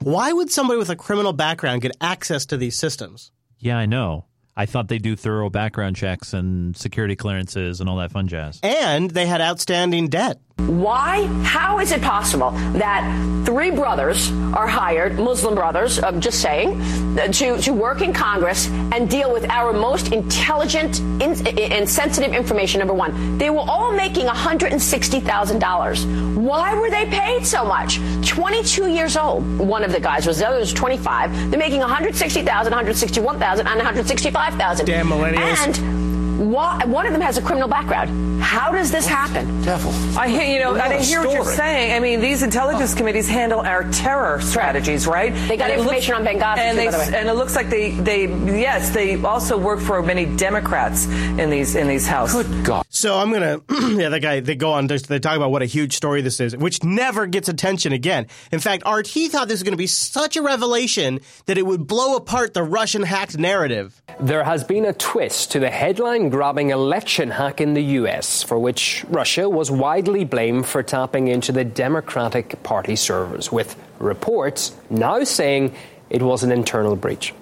Why 0.00 0.34
would 0.34 0.50
somebody 0.50 0.78
with 0.78 0.90
a 0.90 0.96
criminal 0.96 1.32
background 1.32 1.80
get 1.80 1.96
access 1.98 2.44
to 2.46 2.58
these 2.58 2.76
systems? 2.76 3.32
Yeah, 3.58 3.78
I 3.78 3.86
know. 3.86 4.26
I 4.54 4.66
thought 4.66 4.88
they 4.88 4.98
do 4.98 5.16
thorough 5.16 5.48
background 5.48 5.96
checks 5.96 6.34
and 6.34 6.76
security 6.76 7.16
clearances 7.16 7.80
and 7.80 7.88
all 7.88 7.96
that 7.96 8.12
fun 8.12 8.28
jazz. 8.28 8.60
And 8.62 9.10
they 9.10 9.24
had 9.24 9.40
outstanding 9.40 10.08
debt. 10.08 10.38
Why? 10.66 11.26
How 11.44 11.78
is 11.78 11.92
it 11.92 12.02
possible 12.02 12.50
that 12.72 13.42
three 13.44 13.70
brothers 13.70 14.30
are 14.54 14.66
hired, 14.66 15.18
Muslim 15.18 15.54
brothers, 15.54 16.02
I'm 16.02 16.20
just 16.20 16.40
saying, 16.40 16.80
to, 17.16 17.58
to 17.58 17.72
work 17.72 18.02
in 18.02 18.12
Congress 18.12 18.68
and 18.68 19.08
deal 19.08 19.32
with 19.32 19.48
our 19.50 19.72
most 19.72 20.12
intelligent 20.12 21.00
and 21.00 21.88
sensitive 21.88 22.32
information, 22.32 22.78
number 22.78 22.94
one? 22.94 23.38
They 23.38 23.50
were 23.50 23.60
all 23.60 23.92
making 23.92 24.26
$160,000. 24.26 26.36
Why 26.36 26.74
were 26.74 26.90
they 26.90 27.06
paid 27.06 27.46
so 27.46 27.64
much? 27.64 27.98
22 28.26 28.88
years 28.88 29.16
old, 29.16 29.58
one 29.58 29.84
of 29.84 29.92
the 29.92 30.00
guys 30.00 30.26
was, 30.26 30.38
the 30.38 30.48
other 30.48 30.58
was 30.58 30.72
25. 30.72 31.50
They're 31.50 31.58
making 31.58 31.80
$160,000, 31.80 32.44
$161,000, 32.44 33.66
and 33.66 33.80
$165,000. 33.80 34.84
Damn 34.84 35.08
millennials. 35.08 35.66
And 35.66 35.99
why, 36.40 36.84
one 36.86 37.06
of 37.06 37.12
them 37.12 37.20
has 37.20 37.36
a 37.36 37.42
criminal 37.42 37.68
background. 37.68 38.42
How 38.42 38.72
does 38.72 38.90
this 38.90 39.06
happen? 39.06 39.62
Devil. 39.62 39.92
I 40.18 40.28
hear, 40.28 40.42
you 40.42 40.58
know, 40.58 40.72
What 40.72 40.80
I 40.80 40.94
a 40.94 41.02
hear 41.02 41.20
what 41.20 41.34
you're 41.34 41.44
saying. 41.44 41.92
I 41.92 42.00
mean, 42.00 42.20
these 42.20 42.42
intelligence 42.42 42.94
oh. 42.94 42.96
committees 42.96 43.28
handle 43.28 43.60
our 43.60 43.84
terror 43.90 44.40
strategies, 44.40 45.06
right? 45.06 45.34
They 45.46 45.58
got 45.58 45.70
And 45.70 45.74
it 45.74 45.82
information 45.82 46.14
on 46.14 46.24
Benghazi, 46.24 46.58
and 46.58 46.78
too, 46.78 46.84
they, 46.84 46.86
by 46.86 46.92
the 46.92 47.12
way. 47.12 47.18
and 47.18 47.28
it 47.28 47.34
looks 47.34 47.54
like 47.54 47.68
they, 47.68 47.90
they, 47.90 48.26
yes, 48.60 48.90
they 48.90 49.22
also 49.22 49.58
work 49.58 49.80
for 49.80 50.02
many 50.02 50.24
Democrats 50.24 51.04
in 51.04 51.50
these 51.50 51.74
in 51.76 51.86
these 51.86 52.06
houses. 52.06 52.46
Good 52.46 52.64
God. 52.64 52.86
So 52.88 53.18
I'm 53.18 53.30
gonna, 53.30 53.60
yeah, 53.98 54.08
that 54.08 54.20
guy. 54.22 54.40
They 54.40 54.54
go 54.56 54.72
on. 54.72 54.86
They 54.86 54.96
they 54.96 55.18
talk 55.18 55.36
about 55.36 55.50
what 55.50 55.62
a 55.62 55.66
huge 55.66 55.94
story 55.94 56.22
this 56.22 56.40
is, 56.40 56.56
which 56.56 56.82
never 56.82 57.26
gets 57.26 57.48
attention 57.50 57.92
again. 57.92 58.26
In 58.50 58.60
fact, 58.60 58.84
RT 58.88 59.30
thought 59.30 59.48
this 59.48 59.56
was 59.56 59.62
going 59.62 59.72
to 59.72 59.78
be 59.78 59.86
such 59.86 60.36
a 60.36 60.42
revelation 60.42 61.20
that 61.46 61.58
it 61.58 61.66
would 61.66 61.86
blow 61.86 62.16
apart 62.16 62.54
the 62.54 62.62
Russian 62.62 63.02
hacked 63.02 63.36
narrative. 63.36 64.00
There 64.18 64.42
has 64.44 64.64
been 64.64 64.86
a 64.86 64.92
twist 64.92 65.52
to 65.52 65.60
the 65.60 65.70
headline 65.70 66.29
grabbing 66.30 66.70
election 66.70 67.30
hack 67.30 67.60
in 67.60 67.74
the 67.74 67.82
US, 67.82 68.42
for 68.42 68.58
which 68.58 69.04
Russia 69.08 69.48
was 69.48 69.70
widely 69.70 70.24
blamed 70.24 70.66
for 70.66 70.82
tapping 70.82 71.28
into 71.28 71.52
the 71.52 71.64
Democratic 71.64 72.62
Party 72.62 72.96
servers, 72.96 73.52
with 73.52 73.76
reports 73.98 74.74
now 74.88 75.24
saying 75.24 75.74
it 76.08 76.22
was 76.22 76.42
an 76.42 76.52
internal 76.52 76.96
breach. 76.96 77.34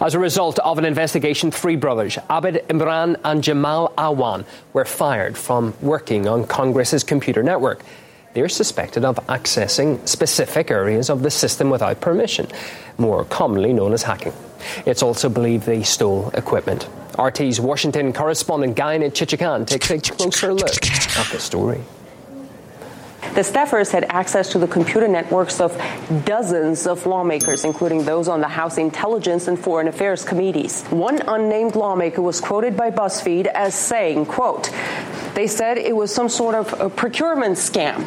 As 0.00 0.14
a 0.14 0.18
result 0.18 0.58
of 0.58 0.78
an 0.78 0.84
investigation, 0.84 1.50
three 1.50 1.76
brothers, 1.76 2.16
Abid 2.28 2.66
Imran 2.66 3.18
and 3.24 3.42
Jamal 3.42 3.92
Awan, 3.96 4.44
were 4.72 4.84
fired 4.84 5.36
from 5.36 5.74
working 5.80 6.26
on 6.26 6.46
Congress's 6.46 7.04
computer 7.04 7.42
network. 7.42 7.82
They're 8.34 8.48
suspected 8.48 9.04
of 9.04 9.16
accessing 9.26 10.06
specific 10.06 10.70
areas 10.70 11.10
of 11.10 11.22
the 11.22 11.30
system 11.30 11.70
without 11.70 12.00
permission, 12.00 12.46
more 12.98 13.24
commonly 13.24 13.72
known 13.72 13.92
as 13.92 14.02
hacking. 14.02 14.32
It's 14.86 15.02
also 15.02 15.28
believed 15.28 15.66
they 15.66 15.82
stole 15.82 16.30
equipment. 16.34 16.88
RT's 17.20 17.60
Washington 17.60 18.12
correspondent 18.12 18.76
Gayane 18.76 19.10
Chichakyan 19.12 19.66
takes 19.66 19.90
a 19.90 19.98
closer 20.00 20.54
look 20.54 20.70
at 20.70 21.26
the 21.30 21.38
story. 21.38 21.82
The 23.34 23.42
staffers 23.42 23.92
had 23.92 24.04
access 24.04 24.50
to 24.52 24.58
the 24.58 24.66
computer 24.66 25.06
networks 25.06 25.60
of 25.60 25.80
dozens 26.24 26.86
of 26.86 27.06
lawmakers, 27.06 27.64
including 27.64 28.04
those 28.04 28.26
on 28.26 28.40
the 28.40 28.48
House 28.48 28.76
Intelligence 28.76 29.46
and 29.46 29.58
Foreign 29.58 29.86
Affairs 29.86 30.24
committees. 30.24 30.82
One 30.86 31.20
unnamed 31.28 31.76
lawmaker 31.76 32.22
was 32.22 32.40
quoted 32.40 32.76
by 32.76 32.90
BuzzFeed 32.90 33.46
as 33.46 33.74
saying, 33.74 34.26
quote, 34.26 34.70
they 35.34 35.46
said 35.46 35.78
it 35.78 35.94
was 35.94 36.12
some 36.12 36.28
sort 36.28 36.54
of 36.56 36.80
a 36.80 36.90
procurement 36.90 37.56
scam. 37.56 38.04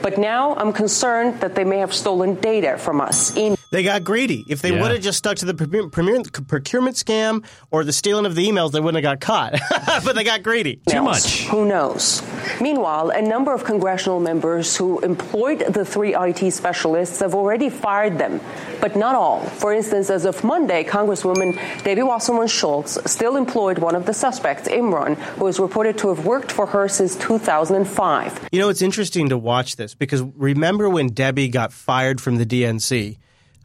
But 0.00 0.18
now 0.18 0.54
I'm 0.54 0.72
concerned 0.72 1.40
that 1.40 1.56
they 1.56 1.64
may 1.64 1.78
have 1.78 1.92
stolen 1.92 2.36
data 2.36 2.78
from 2.78 3.00
us. 3.00 3.36
In- 3.72 3.76
They 3.78 3.82
got 3.82 4.04
greedy. 4.04 4.44
If 4.48 4.60
they 4.62 4.72
Yeah. 4.72 4.82
would 4.82 4.90
have 4.92 5.00
just 5.00 5.18
stuck 5.18 5.36
to 5.38 5.46
the 5.46 5.54
procure- 5.54 5.88
procure- 5.88 6.22
procurement 6.46 6.96
scam 6.96 7.42
or 7.70 7.84
the 7.84 7.92
stealing 7.92 8.26
of 8.26 8.34
the 8.34 8.46
emails, 8.46 8.72
they 8.72 8.80
wouldn't 8.80 9.02
have 9.02 9.18
got 9.18 9.20
caught. 9.20 9.58
but 10.04 10.14
they 10.14 10.24
got 10.24 10.42
greedy. 10.42 10.80
Too 10.88 11.02
much. 11.02 11.46
Who 11.48 11.64
knows? 11.64 12.22
Meanwhile, 12.60 13.10
a 13.10 13.22
number 13.22 13.52
of 13.54 13.64
congressional 13.64 14.20
members 14.20 14.76
who 14.76 15.00
employed 15.00 15.60
the 15.72 15.84
three 15.84 16.14
IT 16.14 16.50
specialists 16.52 17.20
have 17.20 17.34
already 17.34 17.70
fired 17.70 18.18
them, 18.18 18.40
but 18.80 18.94
not 18.94 19.14
all. 19.14 19.40
For 19.40 19.72
instance, 19.72 20.10
as 20.10 20.24
of 20.26 20.44
Monday, 20.44 20.84
Congresswoman 20.84 21.56
Debbie 21.82 22.02
Wasserman 22.02 22.48
Schultz 22.48 22.98
still 23.10 23.36
employed 23.36 23.78
one 23.78 23.94
of 23.94 24.04
the 24.06 24.12
suspects, 24.14 24.68
Imran, 24.68 25.16
who 25.38 25.46
is 25.46 25.58
reported 25.58 25.96
to 25.98 26.08
have 26.08 26.26
worked 26.26 26.52
for 26.52 26.66
her 26.66 26.88
since 26.88 27.16
2005. 27.16 28.48
You 28.52 28.60
know, 28.60 28.68
it's 28.68 28.82
interesting 28.82 29.28
to 29.30 29.38
watch 29.38 29.76
this 29.76 29.94
because 29.94 30.22
remember 30.36 30.88
when 30.90 31.08
Debbie 31.08 31.48
got 31.48 31.72
fired 31.72 32.20
from 32.20 32.36
the 32.36 32.44
DNC? 32.46 33.16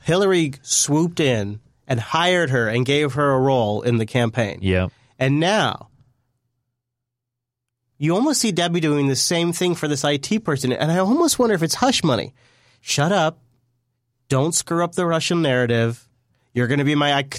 Hillary 0.03 0.53
swooped 0.61 1.19
in 1.19 1.59
and 1.87 1.99
hired 1.99 2.49
her 2.49 2.67
and 2.67 2.85
gave 2.85 3.13
her 3.13 3.31
a 3.33 3.39
role 3.39 3.81
in 3.81 3.97
the 3.97 4.05
campaign. 4.05 4.59
Yeah. 4.61 4.87
And 5.19 5.39
now 5.39 5.89
you 7.97 8.13
almost 8.15 8.41
see 8.41 8.51
Debbie 8.51 8.79
doing 8.79 9.07
the 9.07 9.15
same 9.15 9.53
thing 9.53 9.73
for 9.75 9.87
this 9.87 10.03
IT 10.03 10.43
person. 10.43 10.71
And 10.71 10.91
I 10.91 10.99
almost 10.99 11.39
wonder 11.39 11.55
if 11.55 11.63
it's 11.63 11.75
hush 11.75 12.03
money. 12.03 12.33
Shut 12.81 13.11
up. 13.11 13.39
Don't 14.29 14.53
screw 14.53 14.83
up 14.83 14.93
the 14.93 15.05
Russian 15.05 15.41
narrative. 15.41 16.07
You're 16.53 16.67
going 16.67 16.79
to 16.79 16.85
be 16.85 16.95
my 16.95 17.19
IT 17.19 17.31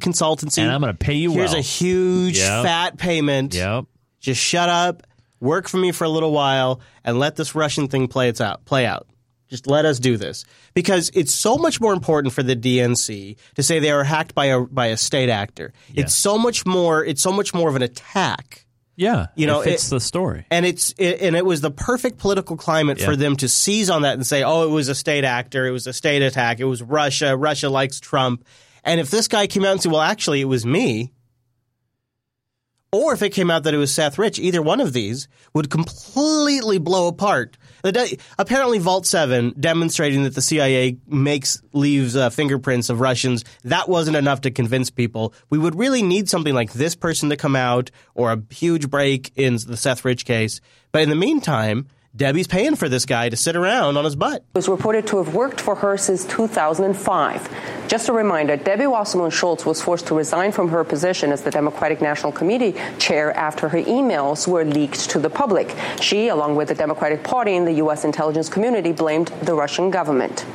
consultancy. 0.00 0.58
And 0.62 0.70
I'm 0.70 0.80
gonna 0.80 0.94
pay 0.94 1.14
you 1.14 1.32
Here's 1.32 1.50
well." 1.50 1.58
a 1.58 1.62
huge 1.62 2.38
Yep. 2.38 2.64
fat 2.64 2.96
payment. 2.98 3.54
Yep. 3.54 3.84
Just 4.20 4.40
shut 4.40 4.68
up, 4.68 5.06
work 5.40 5.68
for 5.68 5.76
me 5.76 5.92
for 5.92 6.04
a 6.04 6.08
little 6.08 6.32
while, 6.32 6.80
and 7.04 7.18
let 7.18 7.36
this 7.36 7.54
Russian 7.54 7.88
thing 7.88 8.08
play 8.08 8.28
its 8.28 8.40
out. 8.40 8.64
Play 8.64 8.86
out. 8.86 9.06
Just 9.48 9.66
let 9.68 9.84
us 9.84 9.98
do 10.00 10.16
this 10.16 10.44
because 10.74 11.10
it's 11.14 11.32
so 11.32 11.56
much 11.56 11.80
more 11.80 11.92
important 11.92 12.34
for 12.34 12.42
the 12.42 12.56
DNC 12.56 13.36
to 13.54 13.62
say 13.62 13.78
they 13.78 13.92
are 13.92 14.02
hacked 14.02 14.34
by 14.34 14.46
a 14.46 14.60
by 14.60 14.86
a 14.86 14.96
state 14.96 15.28
actor. 15.28 15.72
It's 15.94 16.14
so 16.14 16.36
much 16.36 16.66
more. 16.66 17.04
It's 17.04 17.22
so 17.22 17.30
much 17.32 17.54
more 17.54 17.68
of 17.68 17.76
an 17.76 17.82
attack. 17.82 18.64
Yeah, 18.98 19.26
You 19.36 19.46
know, 19.46 19.60
it 19.60 19.64
fits 19.64 19.86
it- 19.88 19.90
the 19.90 20.00
story. 20.00 20.46
And 20.50 20.64
it's 20.66 20.94
it, 20.98 21.20
and 21.20 21.36
it 21.36 21.44
was 21.44 21.60
the 21.60 21.70
perfect 21.70 22.18
political 22.18 22.56
climate 22.56 22.98
Yeah. 22.98 23.04
for 23.06 23.14
them 23.14 23.36
to 23.36 23.48
seize 23.48 23.90
on 23.90 24.02
that 24.02 24.14
and 24.14 24.26
say, 24.26 24.42
"Oh, 24.42 24.64
it 24.64 24.70
was 24.70 24.88
a 24.88 24.94
state 24.94 25.22
actor. 25.22 25.66
It 25.66 25.70
was 25.70 25.86
a 25.86 25.92
state 25.92 26.22
attack. 26.22 26.58
It 26.60 26.64
was 26.64 26.82
Russia. 26.82 27.36
Russia 27.36 27.68
likes 27.68 28.00
Trump." 28.00 28.42
And 28.84 28.98
if 28.98 29.10
this 29.10 29.28
guy 29.28 29.46
came 29.46 29.64
out 29.64 29.72
and 29.72 29.82
said, 29.82 29.92
"Well, 29.92 30.00
actually, 30.00 30.40
it 30.40 30.44
was 30.46 30.64
me," 30.64 31.12
or 32.90 33.12
if 33.12 33.22
it 33.22 33.30
came 33.30 33.50
out 33.50 33.64
that 33.64 33.74
it 33.74 33.78
was 33.78 33.92
Seth 33.92 34.18
Rich, 34.18 34.38
either 34.38 34.62
one 34.62 34.80
of 34.80 34.92
these 34.92 35.28
would 35.54 35.68
completely 35.70 36.78
blow 36.78 37.06
apart. 37.08 37.58
De- 37.92 38.18
apparently, 38.38 38.78
Vault 38.78 39.06
Seven 39.06 39.54
demonstrating 39.58 40.24
that 40.24 40.34
the 40.34 40.42
CIA 40.42 40.98
makes 41.06 41.62
leaves 41.72 42.16
uh, 42.16 42.30
fingerprints 42.30 42.90
of 42.90 43.00
Russians. 43.00 43.44
That 43.64 43.88
wasn't 43.88 44.16
enough 44.16 44.42
to 44.42 44.50
convince 44.50 44.90
people. 44.90 45.34
We 45.50 45.58
would 45.58 45.74
really 45.74 46.02
need 46.02 46.28
something 46.28 46.54
like 46.54 46.72
this 46.72 46.94
person 46.94 47.30
to 47.30 47.36
come 47.36 47.56
out, 47.56 47.90
or 48.14 48.32
a 48.32 48.42
huge 48.50 48.90
break 48.90 49.32
in 49.36 49.58
the 49.66 49.76
Seth 49.76 50.04
Rich 50.04 50.24
case. 50.24 50.60
But 50.92 51.02
in 51.02 51.10
the 51.10 51.16
meantime, 51.16 51.86
Debbie's 52.16 52.46
paying 52.46 52.76
for 52.76 52.88
this 52.88 53.04
guy 53.04 53.28
to 53.28 53.36
sit 53.36 53.56
around 53.56 53.98
on 53.98 54.04
his 54.06 54.16
butt. 54.16 54.42
was 54.54 54.70
reported 54.70 55.06
to 55.08 55.18
have 55.18 55.34
worked 55.34 55.60
for 55.60 55.74
her 55.74 55.98
since 55.98 56.24
2005. 56.24 57.88
Just 57.88 58.08
a 58.08 58.12
reminder, 58.12 58.56
Debbie 58.56 58.86
Wasserman 58.86 59.30
Schultz 59.30 59.66
was 59.66 59.82
forced 59.82 60.06
to 60.06 60.14
resign 60.14 60.50
from 60.50 60.70
her 60.70 60.82
position 60.82 61.30
as 61.30 61.42
the 61.42 61.50
Democratic 61.50 62.00
National 62.00 62.32
Committee 62.32 62.74
chair 62.98 63.36
after 63.36 63.68
her 63.68 63.82
emails 63.82 64.48
were 64.48 64.64
leaked 64.64 65.10
to 65.10 65.18
the 65.18 65.28
public. 65.28 65.74
She, 66.00 66.28
along 66.28 66.56
with 66.56 66.68
the 66.68 66.74
Democratic 66.74 67.22
Party 67.22 67.54
and 67.54 67.66
the 67.66 67.74
U.S. 67.84 68.04
intelligence 68.04 68.48
community, 68.48 68.92
blamed 68.92 69.28
the 69.42 69.54
Russian 69.54 69.90
government. 69.90 70.46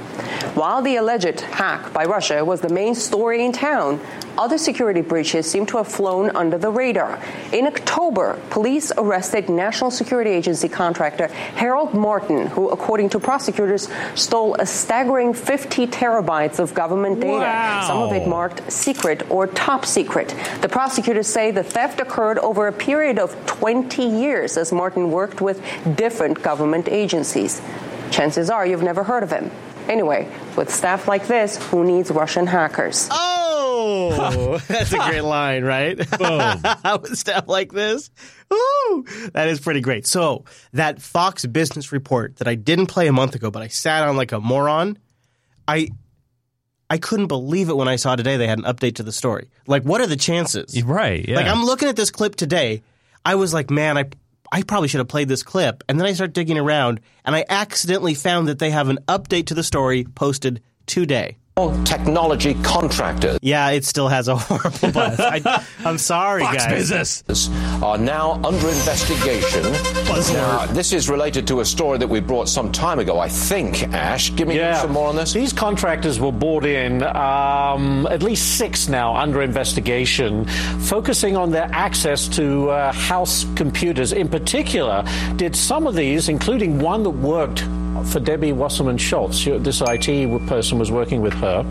While 0.55 0.81
the 0.81 0.97
alleged 0.97 1.41
hack 1.41 1.93
by 1.93 2.05
Russia 2.05 2.43
was 2.43 2.59
the 2.59 2.69
main 2.69 2.95
story 2.95 3.45
in 3.45 3.53
town, 3.53 4.01
other 4.37 4.57
security 4.57 5.01
breaches 5.01 5.49
seem 5.49 5.65
to 5.67 5.77
have 5.77 5.87
flown 5.87 6.35
under 6.35 6.57
the 6.57 6.69
radar. 6.69 7.21
In 7.53 7.67
October, 7.67 8.39
police 8.49 8.91
arrested 8.97 9.49
National 9.49 9.91
Security 9.91 10.31
Agency 10.31 10.67
contractor 10.67 11.29
Harold 11.55 11.93
Martin, 11.93 12.47
who, 12.47 12.69
according 12.69 13.09
to 13.09 13.19
prosecutors, 13.19 13.87
stole 14.15 14.55
a 14.55 14.65
staggering 14.65 15.33
50 15.33 15.87
terabytes 15.87 16.59
of 16.59 16.73
government 16.73 17.19
data. 17.19 17.39
Wow. 17.39 17.83
Some 17.87 17.97
of 18.03 18.11
it 18.13 18.27
marked 18.27 18.71
secret 18.71 19.29
or 19.29 19.47
top 19.47 19.85
secret. 19.85 20.35
The 20.61 20.69
prosecutors 20.69 21.27
say 21.27 21.51
the 21.51 21.63
theft 21.63 21.99
occurred 21.99 22.39
over 22.39 22.67
a 22.67 22.73
period 22.73 23.19
of 23.19 23.35
20 23.45 24.03
years 24.03 24.57
as 24.57 24.71
Martin 24.71 25.11
worked 25.11 25.41
with 25.41 25.61
different 25.95 26.41
government 26.41 26.87
agencies. 26.89 27.61
Chances 28.11 28.49
are 28.49 28.65
you've 28.65 28.83
never 28.83 29.03
heard 29.03 29.23
of 29.23 29.31
him. 29.31 29.51
Anyway, 29.87 30.27
with 30.55 30.73
staff 30.73 31.07
like 31.07 31.27
this, 31.27 31.57
who 31.69 31.83
needs 31.83 32.11
Russian 32.11 32.47
hackers? 32.47 33.09
Oh, 33.11 33.30
Oh. 33.91 34.57
that's 34.67 34.93
a 34.93 34.97
great 34.97 35.21
line, 35.21 35.63
right? 35.63 35.99
Stuff 37.15 37.47
like 37.47 37.71
this. 37.71 38.09
Ooh, 38.53 39.05
that 39.33 39.47
is 39.47 39.59
pretty 39.59 39.81
great. 39.81 40.05
So 40.05 40.45
that 40.73 41.01
Fox 41.01 41.45
Business 41.45 41.91
report 41.91 42.37
that 42.37 42.47
I 42.47 42.55
didn't 42.55 42.87
play 42.87 43.07
a 43.07 43.13
month 43.13 43.35
ago, 43.35 43.51
but 43.51 43.61
I 43.61 43.67
sat 43.67 44.07
on 44.07 44.15
like 44.17 44.31
a 44.31 44.39
moron. 44.39 44.97
I 45.67 45.89
I 46.89 46.97
couldn't 46.97 47.27
believe 47.27 47.69
it 47.69 47.77
when 47.77 47.87
I 47.87 47.95
saw 47.95 48.15
today 48.15 48.37
they 48.37 48.47
had 48.47 48.59
an 48.59 48.65
update 48.65 48.95
to 48.95 49.03
the 49.03 49.13
story. 49.13 49.49
Like, 49.65 49.83
what 49.83 50.01
are 50.01 50.07
the 50.07 50.17
chances? 50.17 50.83
Right. 50.83 51.25
Yeah. 51.27 51.37
Like, 51.37 51.47
I'm 51.47 51.63
looking 51.63 51.87
at 51.87 51.95
this 51.95 52.11
clip 52.11 52.35
today. 52.35 52.81
I 53.25 53.35
was 53.35 53.53
like, 53.53 53.69
man, 53.69 53.97
I 53.97 54.09
I 54.51 54.63
probably 54.63 54.89
should 54.89 54.99
have 54.99 55.07
played 55.07 55.29
this 55.29 55.43
clip. 55.43 55.83
And 55.87 55.99
then 55.99 56.05
I 56.05 56.13
start 56.13 56.33
digging 56.33 56.57
around, 56.57 56.99
and 57.23 57.35
I 57.35 57.45
accidentally 57.47 58.13
found 58.13 58.49
that 58.49 58.59
they 58.59 58.71
have 58.71 58.89
an 58.89 58.99
update 59.07 59.47
to 59.47 59.53
the 59.53 59.63
story 59.63 60.03
posted 60.03 60.61
today. 60.85 61.37
Technology 61.83 62.53
contractors. 62.63 63.37
Yeah, 63.41 63.69
it 63.71 63.83
still 63.83 64.07
has 64.07 64.29
a 64.29 64.35
horrible 64.37 64.91
buzz. 64.91 65.19
I, 65.19 65.63
I'm 65.83 65.97
sorry, 65.97 66.43
Fox 66.43 66.65
guys. 66.65 66.89
Business 66.89 67.49
are 67.83 67.97
now 67.97 68.33
under 68.43 68.69
investigation. 68.69 69.63
Now, 70.33 70.65
this 70.67 70.93
is 70.93 71.09
related 71.09 71.45
to 71.47 71.59
a 71.59 71.65
story 71.65 71.97
that 71.97 72.07
we 72.07 72.21
brought 72.21 72.47
some 72.47 72.71
time 72.71 72.99
ago, 72.99 73.19
I 73.19 73.27
think. 73.27 73.83
Ash, 73.93 74.33
give 74.35 74.47
me 74.47 74.57
some 74.57 74.93
more 74.93 75.09
on 75.09 75.17
this. 75.17 75.33
These 75.33 75.51
contractors 75.51 76.19
were 76.19 76.31
brought 76.31 76.65
in, 76.65 77.03
um, 77.03 78.07
at 78.09 78.23
least 78.23 78.57
six 78.57 78.87
now, 78.87 79.15
under 79.15 79.41
investigation, 79.41 80.45
focusing 80.79 81.35
on 81.35 81.51
their 81.51 81.69
access 81.73 82.27
to 82.29 82.69
uh, 82.69 82.93
house 82.93 83.45
computers. 83.55 84.13
In 84.13 84.29
particular, 84.29 85.03
did 85.35 85.55
some 85.55 85.85
of 85.85 85.95
these, 85.95 86.29
including 86.29 86.79
one 86.79 87.03
that 87.03 87.09
worked 87.09 87.65
for 88.05 88.19
Debbie 88.19 88.53
Wasserman 88.53 88.97
Schultz, 88.97 89.45
this 89.45 89.81
IT 89.85 90.47
person 90.47 90.79
was 90.79 90.91
working 90.91 91.21
with 91.21 91.33
her, 91.33 91.65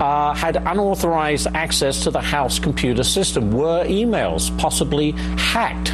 uh, 0.00 0.34
had 0.34 0.56
unauthorized 0.56 1.48
access 1.54 2.02
to 2.04 2.10
the 2.10 2.20
house 2.20 2.58
computer 2.58 3.04
system. 3.04 3.52
Were 3.52 3.84
emails 3.84 4.56
possibly 4.58 5.12
hacked? 5.36 5.92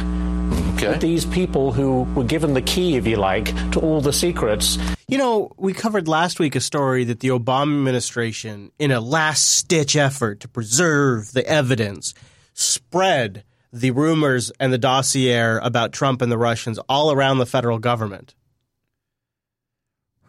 Okay. 0.75 0.97
These 0.97 1.25
people 1.25 1.71
who 1.71 2.03
were 2.15 2.23
given 2.23 2.53
the 2.53 2.61
key, 2.61 2.95
if 2.97 3.07
you 3.07 3.15
like, 3.15 3.45
to 3.71 3.79
all 3.79 4.01
the 4.01 4.13
secrets. 4.13 4.77
You 5.07 5.17
know, 5.17 5.51
we 5.57 5.73
covered 5.73 6.07
last 6.07 6.39
week 6.39 6.55
a 6.55 6.61
story 6.61 7.03
that 7.05 7.19
the 7.19 7.29
Obama 7.29 7.77
administration, 7.77 8.71
in 8.79 8.91
a 8.91 8.99
last 8.99 9.49
stitch 9.49 9.95
effort 9.95 10.39
to 10.41 10.47
preserve 10.47 11.31
the 11.31 11.45
evidence, 11.47 12.13
spread 12.53 13.43
the 13.71 13.91
rumors 13.91 14.51
and 14.59 14.73
the 14.73 14.77
dossier 14.77 15.59
about 15.61 15.93
Trump 15.93 16.21
and 16.21 16.31
the 16.31 16.37
Russians 16.37 16.79
all 16.89 17.11
around 17.11 17.37
the 17.37 17.45
federal 17.45 17.79
government. 17.79 18.35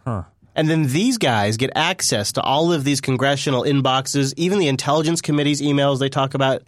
Huh. 0.04 0.24
And 0.56 0.68
then 0.68 0.86
these 0.86 1.18
guys 1.18 1.56
get 1.56 1.70
access 1.74 2.32
to 2.32 2.42
all 2.42 2.72
of 2.72 2.84
these 2.84 3.00
congressional 3.00 3.62
inboxes, 3.64 4.34
even 4.36 4.58
the 4.58 4.68
intelligence 4.68 5.20
committee's 5.20 5.60
emails 5.60 5.98
they 5.98 6.08
talk 6.08 6.34
about. 6.34 6.62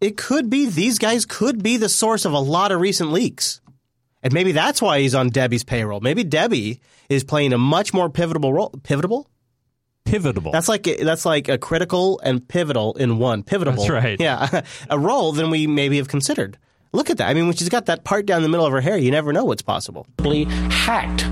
It 0.00 0.16
could 0.16 0.48
be 0.48 0.66
these 0.66 0.98
guys 0.98 1.26
could 1.26 1.62
be 1.62 1.76
the 1.76 1.88
source 1.88 2.24
of 2.24 2.32
a 2.32 2.38
lot 2.38 2.70
of 2.70 2.80
recent 2.80 3.10
leaks. 3.10 3.60
And 4.22 4.32
maybe 4.32 4.52
that's 4.52 4.80
why 4.80 5.00
he's 5.00 5.14
on 5.14 5.28
Debbie's 5.28 5.64
payroll. 5.64 6.00
Maybe 6.00 6.24
Debbie 6.24 6.80
is 7.08 7.24
playing 7.24 7.52
a 7.52 7.58
much 7.58 7.92
more 7.92 8.08
pivotal 8.08 8.52
role. 8.52 8.72
Pivotal? 8.82 9.28
Pivotal. 10.04 10.52
That's 10.52 10.68
like 10.68 10.84
that's 10.84 11.24
like 11.24 11.48
a 11.48 11.58
critical 11.58 12.20
and 12.20 12.46
pivotal 12.46 12.94
in 12.94 13.18
one. 13.18 13.42
Pivotal. 13.42 13.74
That's 13.74 13.88
right. 13.88 14.20
Yeah, 14.20 14.62
a 14.90 14.98
role 14.98 15.32
than 15.32 15.50
we 15.50 15.66
maybe 15.66 15.96
have 15.96 16.08
considered. 16.08 16.58
Look 16.92 17.10
at 17.10 17.16
that. 17.18 17.28
I 17.28 17.34
mean, 17.34 17.46
when 17.46 17.56
she's 17.56 17.68
got 17.70 17.86
that 17.86 18.04
part 18.04 18.24
down 18.24 18.42
the 18.42 18.48
middle 18.48 18.66
of 18.66 18.72
her 18.72 18.80
hair, 18.80 18.96
you 18.96 19.10
never 19.10 19.32
know 19.32 19.44
what's 19.44 19.62
possible. 19.62 20.06
hacked. 20.70 21.26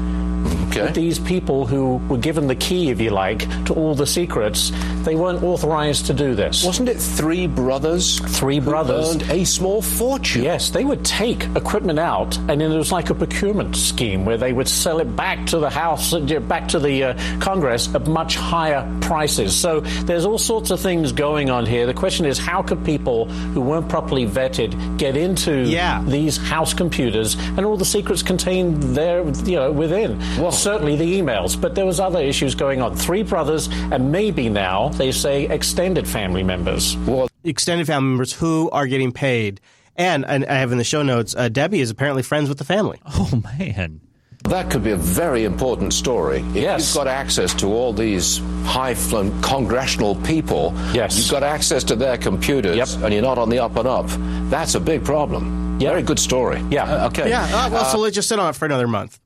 These 0.73 1.19
people 1.19 1.67
who 1.67 1.97
were 2.09 2.17
given 2.19 2.47
the 2.47 2.55
key, 2.55 2.91
if 2.91 3.01
you 3.01 3.11
like, 3.11 3.41
to 3.67 3.75
all 3.75 3.95
the 3.95 4.07
secrets, 4.07 4.73
they 5.05 5.15
weren't 5.15 5.43
authorized 5.43 6.07
to 6.07 6.15
do 6.15 6.35
this. 6.35 6.65
Wasn't 6.65 6.89
it 6.89 6.99
three 6.99 7.47
brothers? 7.47 8.19
Three 8.39 8.61
brothers. 8.61 9.11
earned 9.17 9.31
a 9.31 9.45
small 9.45 9.83
fortune. 9.83 10.43
Yes, 10.43 10.71
they 10.71 10.85
would 10.85 11.05
take 11.05 11.45
equipment 11.57 11.99
out, 11.99 12.37
and 12.39 12.61
then 12.61 12.73
it 12.73 12.77
was 12.77 12.93
like 12.93 13.11
a 13.11 13.15
procurement 13.15 13.77
scheme 13.77 14.25
where 14.25 14.37
they 14.37 14.53
would 14.53 14.69
sell 14.69 14.99
it 15.01 15.15
back 15.17 15.47
to 15.47 15.59
the 15.59 15.71
House, 15.71 16.13
uh, 16.13 16.21
back 16.49 16.69
to 16.69 16.79
the 16.79 17.05
uh, 17.05 17.39
Congress 17.41 17.95
at 17.95 18.07
much 18.07 18.37
higher 18.37 18.89
prices. 19.01 19.55
So 19.55 19.81
there's 19.81 20.25
all 20.25 20.39
sorts 20.39 20.71
of 20.71 20.81
things 20.81 21.13
going 21.13 21.51
on 21.51 21.67
here. 21.67 21.87
The 21.87 21.95
question 21.95 22.27
is, 22.27 22.39
how 22.39 22.63
could 22.63 22.85
people 22.85 23.27
who 23.27 23.61
weren't 23.61 23.89
properly 23.89 24.27
vetted 24.27 24.99
get 24.99 25.17
into 25.17 25.65
Yeah. 25.67 26.03
these 26.07 26.37
house 26.37 26.75
computers 26.75 27.35
and 27.57 27.61
all 27.67 27.77
the 27.77 27.85
secrets 27.85 28.23
contained 28.23 28.83
there, 28.83 29.23
you 29.45 29.57
know, 29.57 29.73
within? 29.73 30.21
Certainly 30.63 30.97
the 30.97 31.21
emails, 31.21 31.61
but 31.61 31.75
there 31.75 31.85
was 31.87 32.01
other 32.01 32.21
issues 32.21 32.55
going 32.55 32.81
on. 32.81 32.97
Three 32.97 33.23
brothers, 33.23 33.69
and 33.91 34.13
maybe 34.13 34.49
now 34.49 34.89
they 34.91 35.13
say 35.13 35.45
extended 35.49 36.07
family 36.09 36.43
members. 36.43 36.97
Well, 36.99 37.29
extended 37.45 37.87
family 37.87 38.11
members 38.11 38.33
who 38.33 38.71
are 38.71 38.87
getting 38.87 39.13
paid. 39.13 39.61
And, 39.97 40.25
and 40.25 40.47
I 40.47 40.55
have 40.55 40.73
in 40.73 40.79
the 40.79 40.85
show 40.85 41.03
notes, 41.03 41.35
uh, 41.37 41.49
Debbie 41.51 41.81
is 41.81 41.91
apparently 41.91 42.23
friends 42.23 42.49
with 42.49 42.59
the 42.59 42.65
family. 42.65 42.99
Oh, 43.05 43.43
man. 43.59 44.01
That 44.45 44.71
could 44.71 44.83
be 44.83 44.91
a 44.91 44.97
very 44.97 45.45
important 45.45 45.93
story. 45.93 46.39
If 46.41 46.57
Yes. 46.57 46.89
you've 46.89 46.97
got 47.05 47.07
access 47.09 47.53
to 47.55 47.67
all 47.67 47.93
these 47.93 48.41
high-flown 48.65 49.41
congressional 49.43 50.17
people, 50.17 50.73
Yes. 50.95 51.17
you've 51.19 51.31
got 51.31 51.43
access 51.43 51.85
to 51.85 51.95
their 51.97 52.17
computers, 52.17 52.95
and 52.95 53.13
you're 53.13 53.23
not 53.23 53.39
on 53.39 53.51
the 53.51 53.59
up 53.61 53.77
and 53.77 53.87
up. 53.87 54.07
That's 54.51 54.75
a 54.75 54.81
big 54.81 55.05
problem. 55.05 55.79
Very 55.79 56.03
good 56.03 56.19
story. 56.19 56.61
Yeah. 56.71 56.85
Uh, 56.85 57.07
okay. 57.09 57.29
Yeah. 57.29 57.45
Uh, 57.45 57.71
well, 57.71 57.85
so 57.85 57.99
Uh, 57.99 58.03
let's 58.03 58.15
just 58.17 58.29
sit 58.29 58.39
on 58.39 58.49
it 58.51 58.57
for 58.57 58.65
another 58.67 58.89
month. 58.89 59.19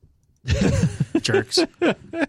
Jerks. 1.20 1.58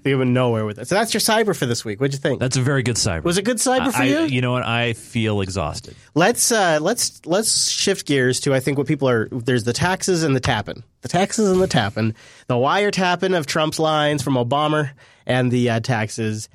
they 0.03 0.15
went 0.15 0.31
nowhere 0.31 0.65
with 0.65 0.79
it. 0.79 0.87
So 0.87 0.95
that's 0.95 1.13
your 1.13 1.21
cyber 1.21 1.55
for 1.55 1.65
this 1.65 1.85
week. 1.85 1.99
What'd 1.99 2.13
you 2.13 2.19
think? 2.19 2.39
That's 2.39 2.57
a 2.57 2.61
very 2.61 2.83
good 2.83 2.95
cyber. 2.95 3.23
Was 3.23 3.37
it 3.37 3.43
good 3.43 3.57
cyber 3.57 3.91
for 3.91 4.01
I, 4.01 4.05
you? 4.05 4.19
You 4.21 4.41
know 4.41 4.53
what? 4.53 4.65
I 4.65 4.93
feel 4.93 5.41
exhausted. 5.41 5.95
Let's 6.15 6.51
uh, 6.51 6.79
let's 6.81 7.25
let's 7.25 7.69
shift 7.69 8.07
gears 8.07 8.39
to 8.41 8.53
I 8.53 8.59
think 8.59 8.77
what 8.77 8.87
people 8.87 9.09
are. 9.09 9.27
There's 9.29 9.63
the 9.63 9.73
taxes 9.73 10.23
and 10.23 10.35
the 10.35 10.39
tapping. 10.39 10.83
The 11.01 11.09
taxes 11.09 11.49
and 11.49 11.61
the 11.61 11.67
tapping. 11.67 12.15
The 12.47 12.55
wiretapping 12.55 13.37
of 13.37 13.45
Trump's 13.45 13.79
lines 13.79 14.23
from 14.23 14.33
Obama 14.33 14.91
and 15.25 15.51
the 15.51 15.69
uh, 15.69 15.79
taxes. 15.79 16.49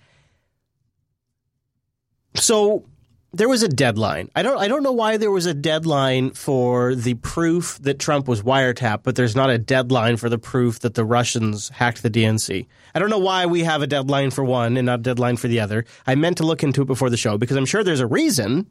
So 2.35 2.87
there 3.35 3.49
was 3.49 3.63
a 3.63 3.69
deadline. 3.69 4.29
I 4.37 4.43
don't 4.43 4.59
I 4.59 4.69
don't 4.69 4.83
know 4.83 4.93
why 4.93 5.17
there 5.17 5.31
was 5.31 5.47
a 5.47 5.55
deadline 5.55 6.31
for 6.33 6.95
the 6.95 7.15
proof 7.15 7.79
that 7.83 7.99
Trump 7.99 8.29
was 8.29 8.43
wiretapped, 8.43 9.03
but 9.03 9.17
there's 9.17 9.35
not 9.35 9.51
a 9.51 9.59
deadline 9.59 10.19
for 10.19 10.29
the 10.29 10.39
proof 10.39 10.81
that 10.81 10.95
the 10.95 11.05
Russians 11.05 11.71
hacked 11.71 12.03
the 12.03 12.11
DNC. 12.11 12.67
I 12.95 12.99
don't 12.99 13.11
know 13.11 13.19
why 13.19 13.47
we 13.47 13.65
have 13.65 13.81
a 13.81 13.87
deadline 13.87 14.31
for 14.31 14.45
one 14.45 14.77
and 14.77 14.87
not 14.87 15.01
a 15.01 15.03
deadline 15.03 15.37
for 15.37 15.49
the 15.49 15.61
other. 15.61 15.85
I 16.07 16.15
meant 16.15 16.37
to 16.39 16.47
look 16.47 16.63
into 16.63 16.83
it 16.83 16.87
before 16.87 17.09
the 17.09 17.17
show 17.17 17.39
because 17.39 17.57
I'm 17.57 17.67
sure 17.67 17.83
there's 17.83 18.01
a 18.01 18.07
reason, 18.07 18.67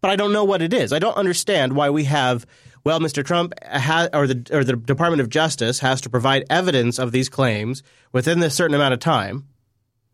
but 0.00 0.10
I 0.10 0.16
don't 0.16 0.32
know 0.32 0.44
what 0.44 0.62
it 0.62 0.74
is. 0.74 0.92
I 0.92 0.98
don't 0.98 1.16
understand 1.16 1.74
why 1.74 1.90
we 1.90 2.04
have 2.04 2.46
well, 2.82 2.98
Mr. 2.98 3.24
Trump 3.24 3.52
or 4.12 4.26
the 4.26 4.48
or 4.50 4.64
the 4.64 4.74
Department 4.74 5.20
of 5.20 5.28
Justice 5.28 5.80
has 5.80 6.00
to 6.00 6.10
provide 6.10 6.44
evidence 6.50 6.98
of 6.98 7.12
these 7.12 7.28
claims 7.28 7.82
within 8.10 8.42
a 8.42 8.50
certain 8.50 8.74
amount 8.74 8.94
of 8.94 9.00
time, 9.00 9.46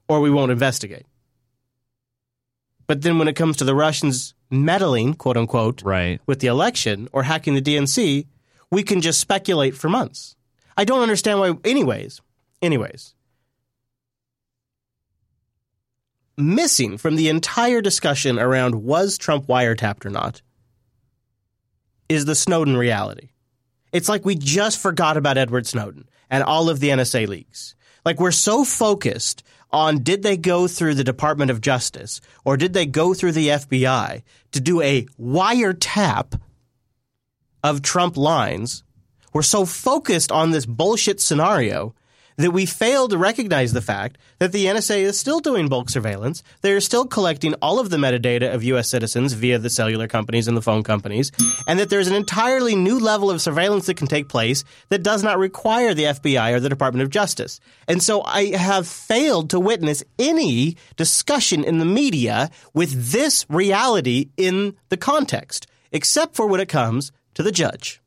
or 0.09 0.21
we 0.21 0.31
won't 0.31 0.53
investigate. 0.53 1.07
But 2.87 3.03
then 3.03 3.19
when 3.19 3.29
it 3.29 3.37
comes 3.37 3.57
to 3.57 3.65
the 3.65 3.75
Russians 3.75 4.35
meddling, 4.51 5.15
quote 5.15 5.37
unquote, 5.37 5.83
right. 5.83 6.21
with 6.27 6.41
the 6.41 6.47
election 6.47 7.09
or 7.13 7.25
hacking 7.25 7.55
the 7.55 7.63
DNC, 7.63 8.27
we 8.71 8.83
can 8.83 9.01
just 9.01 9.21
speculate 9.21 9.77
for 9.77 9.89
months. 9.89 10.37
I 10.77 10.85
don't 10.85 11.03
understand 11.03 11.41
why. 11.41 11.55
Anyways, 11.65 12.21
anyways, 12.63 13.15
missing 16.37 16.99
from 16.99 17.17
the 17.17 17.29
entire 17.29 17.81
discussion 17.81 18.39
around 18.39 18.75
was 18.75 19.19
Trump 19.19 19.47
wiretapped 19.47 20.05
or 20.05 20.11
not 20.11 20.43
is 22.09 22.25
the 22.25 22.35
Snowden 22.35 22.77
reality. 22.77 23.31
It's 23.93 24.09
like 24.09 24.25
we 24.25 24.35
just 24.35 24.79
forgot 24.79 25.17
about 25.17 25.39
Edward 25.39 25.67
Snowden 25.67 26.09
and 26.31 26.45
all 26.45 26.69
of 26.69 26.81
the 26.81 26.91
NSA 26.91 27.27
leaks. 27.27 27.75
Like 28.05 28.21
we're 28.21 28.31
so 28.31 28.65
focused 28.65 29.43
on 29.71 30.03
did 30.03 30.23
they 30.23 30.37
go 30.37 30.67
through 30.69 30.95
the 30.95 31.05
Department 31.05 31.51
of 31.51 31.61
Justice 31.61 32.21
or 32.45 32.57
did 32.57 32.73
they 32.73 32.87
go 32.87 33.15
through 33.15 33.33
the 33.33 33.49
FBI 33.49 34.23
to 34.53 34.61
do 34.61 34.81
a 34.81 35.07
wiretap 35.21 36.41
of 37.63 37.83
Trump 37.83 38.17
lines? 38.17 38.85
We're 39.33 39.43
so 39.43 39.67
focused 39.67 40.33
on 40.33 40.51
this 40.51 40.67
bullshit 40.67 41.21
scenario 41.21 41.95
that 42.37 42.53
we 42.53 42.67
fail 42.67 43.09
to 43.09 43.19
recognize 43.19 43.73
the 43.73 43.81
fact 43.81 44.19
that 44.39 44.53
the 44.53 44.67
NSA 44.67 44.99
is 44.99 45.19
still 45.19 45.41
doing 45.41 45.69
bulk 45.69 45.91
surveillance. 45.91 46.43
They're 46.61 46.81
still 46.81 47.07
collecting 47.07 47.55
all 47.55 47.79
of 47.79 47.91
the 47.91 47.97
metadata 47.97 48.55
of 48.55 48.63
U.S. 48.65 48.89
citizens 48.89 49.33
via 49.33 49.59
the 49.59 49.71
cellular 49.71 50.07
companies 50.07 50.49
and 50.49 50.57
the 50.57 50.63
phone 50.63 50.83
companies, 50.83 51.33
and 51.67 51.79
that 51.79 51.91
there's 51.91 52.09
an 52.09 52.15
entirely 52.15 52.75
new 52.75 52.99
level 52.99 53.31
of 53.31 53.41
surveillance 53.41 53.87
that 53.87 53.97
can 53.97 54.07
take 54.07 54.29
place 54.29 54.65
that 54.89 55.03
does 55.03 55.23
not 55.23 55.39
require 55.39 55.95
the 55.95 56.05
FBI 56.05 56.53
or 56.53 56.61
the 56.61 56.69
Department 56.69 57.03
of 57.03 57.11
Justice. 57.11 57.61
And 57.89 58.03
so 58.03 58.23
I 58.23 58.57
have 58.57 58.87
failed 58.87 59.51
to 59.51 59.61
witness 59.61 60.05
any 60.19 60.77
discussion 60.97 61.65
in 61.65 61.79
the 61.79 61.85
media 61.85 62.51
with 62.75 63.13
this 63.13 63.47
reality 63.49 64.31
in 64.37 64.77
the 64.89 64.97
context, 64.97 65.67
except 65.93 66.37
for 66.37 66.47
when 66.47 66.61
it 66.61 66.69
comes 66.69 67.13
to 67.35 67.43
the 67.43 67.53
judge. 67.53 68.01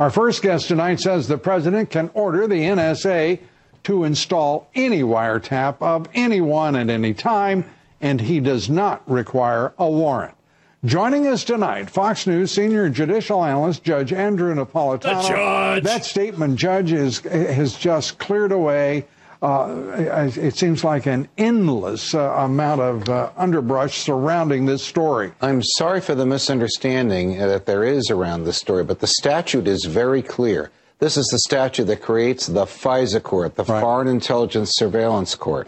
Our 0.00 0.08
first 0.08 0.40
guest 0.40 0.68
tonight 0.68 0.98
says 0.98 1.28
the 1.28 1.36
president 1.36 1.90
can 1.90 2.10
order 2.14 2.46
the 2.46 2.62
NSA 2.62 3.38
to 3.82 4.04
install 4.04 4.66
any 4.74 5.02
wiretap 5.02 5.76
of 5.82 6.08
anyone 6.14 6.74
at 6.74 6.88
any 6.88 7.12
time, 7.12 7.66
and 8.00 8.18
he 8.18 8.40
does 8.40 8.70
not 8.70 9.02
require 9.06 9.74
a 9.78 9.90
warrant. 9.90 10.34
Joining 10.86 11.26
us 11.26 11.44
tonight, 11.44 11.90
Fox 11.90 12.26
News 12.26 12.50
senior 12.50 12.88
judicial 12.88 13.44
analyst 13.44 13.84
Judge 13.84 14.14
Andrew 14.14 14.54
Napolitano. 14.54 15.20
The 15.20 15.28
judge. 15.28 15.84
That 15.84 16.06
statement, 16.06 16.56
Judge, 16.56 16.92
is 16.92 17.18
has 17.18 17.74
just 17.74 18.18
cleared 18.18 18.52
away. 18.52 19.04
Uh, 19.42 20.30
it 20.36 20.54
seems 20.54 20.84
like 20.84 21.06
an 21.06 21.26
endless 21.38 22.14
uh, 22.14 22.18
amount 22.36 22.80
of 22.80 23.08
uh, 23.08 23.30
underbrush 23.38 23.98
surrounding 23.98 24.66
this 24.66 24.82
story. 24.82 25.32
I'm 25.40 25.62
sorry 25.62 26.02
for 26.02 26.14
the 26.14 26.26
misunderstanding 26.26 27.38
that 27.38 27.64
there 27.64 27.84
is 27.84 28.10
around 28.10 28.44
this 28.44 28.58
story, 28.58 28.84
but 28.84 29.00
the 29.00 29.06
statute 29.06 29.66
is 29.66 29.86
very 29.86 30.20
clear. 30.20 30.70
This 30.98 31.16
is 31.16 31.26
the 31.28 31.38
statute 31.38 31.86
that 31.86 32.02
creates 32.02 32.46
the 32.46 32.66
FISA 32.66 33.22
court, 33.22 33.54
the 33.54 33.64
Foreign 33.64 34.08
Intelligence 34.08 34.72
Surveillance 34.74 35.34
Court. 35.34 35.66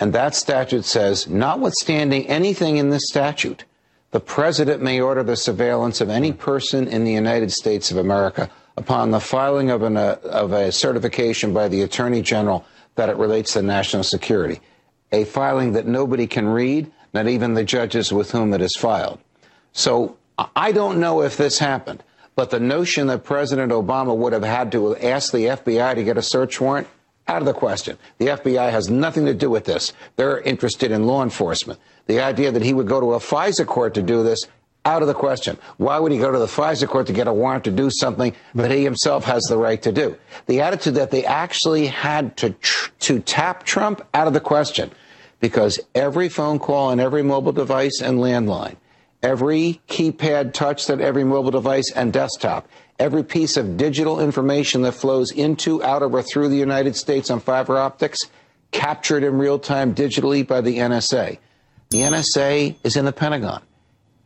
And 0.00 0.14
that 0.14 0.34
statute 0.34 0.86
says, 0.86 1.28
notwithstanding 1.28 2.26
anything 2.26 2.78
in 2.78 2.88
this 2.88 3.06
statute, 3.08 3.64
the 4.12 4.20
president 4.20 4.80
may 4.80 5.00
order 5.00 5.22
the 5.22 5.36
surveillance 5.36 6.00
of 6.00 6.08
any 6.08 6.32
person 6.32 6.88
in 6.88 7.04
the 7.04 7.12
United 7.12 7.52
States 7.52 7.90
of 7.90 7.98
America 7.98 8.50
upon 8.78 9.10
the 9.10 9.20
filing 9.20 9.70
of, 9.70 9.82
an, 9.82 9.98
uh, 9.98 10.16
of 10.24 10.52
a 10.52 10.72
certification 10.72 11.52
by 11.52 11.68
the 11.68 11.82
Attorney 11.82 12.22
General 12.22 12.64
that 12.96 13.08
it 13.08 13.16
relates 13.16 13.52
to 13.54 13.62
national 13.62 14.04
security. 14.04 14.60
A 15.12 15.24
filing 15.24 15.72
that 15.72 15.86
nobody 15.86 16.26
can 16.26 16.48
read, 16.48 16.90
not 17.12 17.28
even 17.28 17.54
the 17.54 17.64
judges 17.64 18.12
with 18.12 18.30
whom 18.30 18.52
it 18.52 18.60
is 18.60 18.76
filed. 18.76 19.18
So 19.72 20.16
I 20.56 20.72
don't 20.72 20.98
know 20.98 21.22
if 21.22 21.36
this 21.36 21.58
happened, 21.58 22.02
but 22.34 22.50
the 22.50 22.60
notion 22.60 23.06
that 23.08 23.24
President 23.24 23.72
Obama 23.72 24.16
would 24.16 24.32
have 24.32 24.42
had 24.42 24.72
to 24.72 24.96
ask 24.96 25.32
the 25.32 25.46
FBI 25.46 25.94
to 25.94 26.04
get 26.04 26.18
a 26.18 26.22
search 26.22 26.60
warrant, 26.60 26.88
out 27.26 27.40
of 27.40 27.46
the 27.46 27.54
question. 27.54 27.98
The 28.18 28.26
FBI 28.26 28.70
has 28.70 28.90
nothing 28.90 29.26
to 29.26 29.34
do 29.34 29.48
with 29.48 29.64
this. 29.64 29.92
They're 30.16 30.40
interested 30.40 30.90
in 30.90 31.06
law 31.06 31.22
enforcement. 31.22 31.80
The 32.06 32.20
idea 32.20 32.52
that 32.52 32.62
he 32.62 32.74
would 32.74 32.86
go 32.86 33.00
to 33.00 33.14
a 33.14 33.18
FISA 33.18 33.66
court 33.66 33.94
to 33.94 34.02
do 34.02 34.22
this, 34.22 34.46
out 34.84 35.02
of 35.02 35.08
the 35.08 35.14
question. 35.14 35.58
Why 35.78 35.98
would 35.98 36.12
he 36.12 36.18
go 36.18 36.30
to 36.30 36.38
the 36.38 36.46
FISA 36.46 36.88
court 36.88 37.06
to 37.06 37.12
get 37.12 37.26
a 37.26 37.32
warrant 37.32 37.64
to 37.64 37.70
do 37.70 37.90
something 37.90 38.34
that 38.54 38.70
he 38.70 38.84
himself 38.84 39.24
has 39.24 39.42
the 39.44 39.56
right 39.56 39.80
to 39.82 39.92
do? 39.92 40.16
The 40.46 40.60
attitude 40.60 40.94
that 40.96 41.10
they 41.10 41.24
actually 41.24 41.86
had 41.86 42.36
to 42.38 42.50
tr- 42.50 42.90
to 43.00 43.20
tap 43.20 43.64
Trump, 43.64 44.02
out 44.12 44.26
of 44.26 44.34
the 44.34 44.40
question, 44.40 44.90
because 45.40 45.80
every 45.94 46.28
phone 46.28 46.58
call 46.58 46.88
on 46.88 47.00
every 47.00 47.22
mobile 47.22 47.52
device 47.52 48.00
and 48.02 48.18
landline, 48.18 48.76
every 49.22 49.80
keypad 49.88 50.52
touch 50.52 50.86
that 50.86 51.00
every 51.00 51.24
mobile 51.24 51.50
device 51.50 51.90
and 51.94 52.12
desktop, 52.12 52.68
every 52.98 53.22
piece 53.22 53.56
of 53.56 53.76
digital 53.76 54.20
information 54.20 54.82
that 54.82 54.92
flows 54.92 55.30
into, 55.32 55.82
out 55.82 56.02
of, 56.02 56.14
or 56.14 56.22
through 56.22 56.48
the 56.48 56.56
United 56.56 56.94
States 56.94 57.30
on 57.30 57.40
fiber 57.40 57.78
optics, 57.78 58.20
captured 58.70 59.22
in 59.22 59.38
real 59.38 59.58
time 59.58 59.94
digitally 59.94 60.46
by 60.46 60.60
the 60.60 60.78
NSA. 60.78 61.38
The 61.90 61.98
NSA 61.98 62.76
is 62.82 62.96
in 62.96 63.04
the 63.04 63.12
Pentagon. 63.12 63.62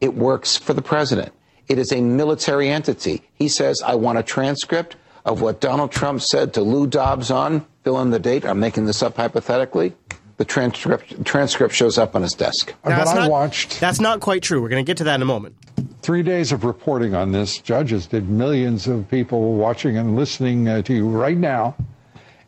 It 0.00 0.14
works 0.14 0.56
for 0.56 0.74
the 0.74 0.82
president. 0.82 1.32
It 1.68 1.78
is 1.78 1.92
a 1.92 2.00
military 2.00 2.68
entity. 2.68 3.22
He 3.34 3.48
says, 3.48 3.82
I 3.84 3.94
want 3.94 4.18
a 4.18 4.22
transcript 4.22 4.96
of 5.24 5.42
what 5.42 5.60
Donald 5.60 5.92
Trump 5.92 6.22
said 6.22 6.54
to 6.54 6.62
Lou 6.62 6.86
Dobbs 6.86 7.30
on, 7.30 7.66
fill 7.84 8.00
in 8.00 8.10
the 8.10 8.18
date. 8.18 8.44
I'm 8.46 8.60
making 8.60 8.86
this 8.86 9.02
up 9.02 9.16
hypothetically. 9.16 9.94
The 10.38 10.44
transcript, 10.44 11.24
transcript 11.24 11.74
shows 11.74 11.98
up 11.98 12.14
on 12.14 12.22
his 12.22 12.32
desk. 12.32 12.72
But 12.84 12.90
that's 12.90 13.10
I 13.10 13.14
not- 13.16 13.30
watched 13.30 13.80
That's 13.80 14.00
not 14.00 14.20
quite 14.20 14.42
true. 14.42 14.62
We're 14.62 14.68
going 14.68 14.84
to 14.84 14.88
get 14.88 14.96
to 14.98 15.04
that 15.04 15.16
in 15.16 15.22
a 15.22 15.26
moment. 15.26 15.56
three 16.00 16.22
days 16.22 16.52
of 16.52 16.64
reporting 16.64 17.14
on 17.14 17.32
this. 17.32 17.58
Judges 17.58 18.06
did 18.06 18.28
millions 18.30 18.86
of 18.86 19.10
people 19.10 19.54
watching 19.54 19.98
and 19.98 20.16
listening 20.16 20.68
uh, 20.68 20.80
to 20.82 20.94
you 20.94 21.08
right 21.08 21.36
now, 21.36 21.74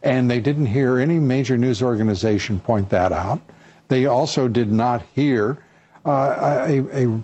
and 0.03 0.31
they 0.31 0.41
didn't 0.41 0.67
hear 0.67 0.99
any 0.99 1.19
major 1.19 1.59
news 1.59 1.83
organization 1.83 2.61
point 2.61 2.89
that 2.91 3.13
out. 3.13 3.41
They 3.89 4.07
also 4.07 4.47
did 4.49 4.71
not 4.73 5.03
hear 5.15 5.59
uh, 6.05 6.67
a, 6.69 7.05
a, 7.05 7.23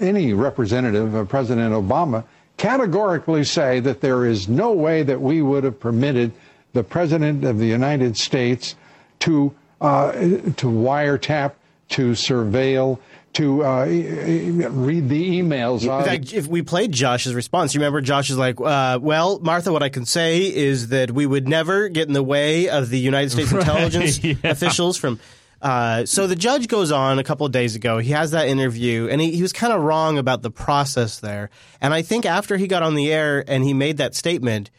any 0.00 0.32
representative 0.32 1.14
of 1.14 1.28
President 1.28 1.74
Obama 1.74 2.24
categorically 2.56 3.44
say 3.44 3.80
that 3.80 4.00
there 4.00 4.24
is 4.24 4.48
no 4.48 4.72
way 4.72 5.02
that 5.02 5.20
we 5.20 5.42
would 5.42 5.64
have 5.64 5.78
permitted 5.78 6.32
the 6.72 6.84
President 6.84 7.44
of 7.44 7.58
the 7.58 7.66
United 7.66 8.16
States 8.16 8.74
to 9.20 9.54
uh, 9.80 10.12
to 10.12 10.66
wiretap, 10.66 11.52
to 11.90 12.12
surveil, 12.12 12.98
to 13.34 13.64
uh, 13.64 13.84
read 13.84 15.08
the 15.08 15.40
emails. 15.40 15.82
In 15.82 16.04
fact, 16.04 16.32
if 16.32 16.46
we 16.46 16.62
played 16.62 16.92
Josh's 16.92 17.34
response, 17.34 17.74
you 17.74 17.80
remember 17.80 18.00
Josh 18.00 18.30
is 18.30 18.38
like, 18.38 18.60
uh, 18.60 18.98
"Well, 19.00 19.40
Martha, 19.40 19.72
what 19.72 19.82
I 19.82 19.88
can 19.88 20.06
say 20.06 20.42
is 20.42 20.88
that 20.88 21.10
we 21.10 21.26
would 21.26 21.48
never 21.48 21.88
get 21.88 22.06
in 22.08 22.14
the 22.14 22.22
way 22.22 22.68
of 22.68 22.90
the 22.90 22.98
United 22.98 23.30
States 23.30 23.52
Right, 23.52 23.60
intelligence 23.60 24.22
yeah. 24.24 24.34
officials 24.44 24.96
from." 24.96 25.20
Uh, 25.64 26.04
so 26.04 26.26
the 26.26 26.36
judge 26.36 26.68
goes 26.68 26.92
on 26.92 27.18
a 27.18 27.24
couple 27.24 27.46
of 27.46 27.50
days 27.50 27.74
ago. 27.74 27.96
He 27.96 28.10
has 28.10 28.32
that 28.32 28.48
interview, 28.48 29.08
and 29.10 29.18
he, 29.18 29.30
he 29.30 29.40
was 29.40 29.54
kind 29.54 29.72
of 29.72 29.80
wrong 29.80 30.18
about 30.18 30.42
the 30.42 30.50
process 30.50 31.20
there. 31.20 31.48
And 31.80 31.94
I 31.94 32.02
think 32.02 32.26
after 32.26 32.58
he 32.58 32.66
got 32.66 32.82
on 32.82 32.94
the 32.94 33.10
air 33.10 33.42
and 33.48 33.64
he 33.64 33.72
made 33.72 33.96
that 33.96 34.14
statement, 34.14 34.70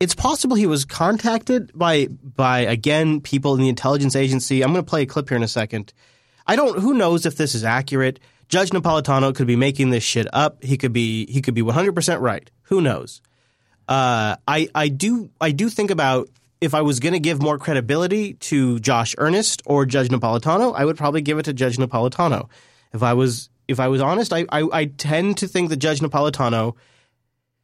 it's 0.00 0.14
possible 0.14 0.56
he 0.56 0.66
was 0.66 0.86
contacted 0.86 1.70
by 1.74 2.06
by 2.06 2.60
again 2.60 3.20
people 3.20 3.54
in 3.54 3.60
the 3.60 3.68
intelligence 3.68 4.16
agency. 4.16 4.62
I'm 4.62 4.72
going 4.72 4.82
to 4.82 4.88
play 4.88 5.02
a 5.02 5.06
clip 5.06 5.28
here 5.28 5.36
in 5.36 5.44
a 5.44 5.48
second. 5.48 5.92
I 6.46 6.56
don't. 6.56 6.78
Who 6.78 6.94
knows 6.94 7.26
if 7.26 7.36
this 7.36 7.54
is 7.54 7.64
accurate? 7.64 8.20
Judge 8.48 8.70
Napolitano 8.70 9.34
could 9.34 9.46
be 9.46 9.54
making 9.54 9.90
this 9.90 10.02
shit 10.02 10.26
up. 10.32 10.64
He 10.64 10.78
could 10.78 10.94
be. 10.94 11.30
He 11.30 11.42
could 11.42 11.54
be 11.54 11.62
100 11.62 11.94
percent 11.94 12.22
right. 12.22 12.50
Who 12.62 12.80
knows? 12.80 13.20
Uh, 13.86 14.36
I 14.48 14.68
I 14.74 14.88
do 14.88 15.30
I 15.42 15.50
do 15.50 15.68
think 15.68 15.90
about 15.90 16.30
if 16.62 16.74
I 16.74 16.82
was 16.82 17.00
going 17.00 17.12
to 17.12 17.20
give 17.20 17.42
more 17.42 17.58
credibility 17.58 18.34
to 18.34 18.78
Josh 18.78 19.16
Earnest 19.18 19.62
or 19.66 19.84
Judge 19.84 20.08
Napolitano, 20.08 20.72
I 20.76 20.84
would 20.84 20.96
probably 20.96 21.20
give 21.20 21.38
it 21.38 21.42
to 21.46 21.52
Judge 21.52 21.76
Napolitano. 21.76 22.48
If 22.94 23.02
I 23.02 23.14
was 23.14 23.50
if 23.66 23.80
I 23.80 23.88
was 23.88 24.00
honest, 24.00 24.32
I 24.32 24.46
I, 24.48 24.68
I 24.72 24.84
tend 24.84 25.38
to 25.38 25.48
think 25.48 25.70
that 25.70 25.76
Judge 25.78 25.98
Napolitano 26.00 26.76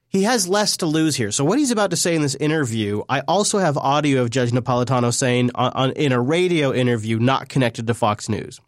he 0.08 0.24
has 0.24 0.48
less 0.48 0.78
to 0.78 0.86
lose 0.86 1.14
here. 1.14 1.30
So 1.30 1.44
what 1.44 1.58
he's 1.58 1.70
about 1.70 1.90
to 1.90 1.96
say 1.96 2.16
in 2.16 2.22
this 2.22 2.34
interview, 2.34 3.02
I 3.08 3.20
also 3.20 3.58
have 3.58 3.76
audio 3.76 4.22
of 4.22 4.30
Judge 4.30 4.50
Napolitano 4.50 5.14
saying 5.14 5.50
on, 5.54 5.70
on, 5.74 5.90
in 5.92 6.12
a 6.12 6.20
radio 6.20 6.72
interview 6.72 7.18
not 7.18 7.48
connected 7.48 7.86
to 7.86 7.94
Fox 7.94 8.28
News. 8.28 8.58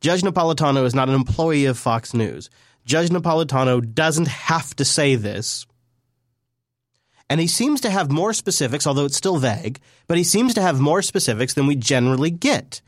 Judge 0.00 0.22
Napolitano 0.22 0.84
is 0.84 0.94
not 0.94 1.08
an 1.08 1.14
employee 1.14 1.64
of 1.64 1.78
Fox 1.78 2.14
News. 2.14 2.50
Judge 2.84 3.08
Napolitano 3.08 3.80
doesn't 3.94 4.28
have 4.28 4.76
to 4.76 4.84
say 4.84 5.16
this. 5.16 5.66
And 7.32 7.40
he 7.40 7.46
seems 7.46 7.80
to 7.80 7.88
have 7.88 8.10
more 8.10 8.34
specifics, 8.34 8.86
although 8.86 9.06
it's 9.06 9.16
still 9.16 9.38
vague, 9.38 9.80
but 10.06 10.18
he 10.18 10.22
seems 10.22 10.52
to 10.52 10.60
have 10.60 10.78
more 10.80 11.00
specifics 11.00 11.54
than 11.54 11.66
we 11.66 11.74
generally 11.74 12.30
get. 12.30 12.82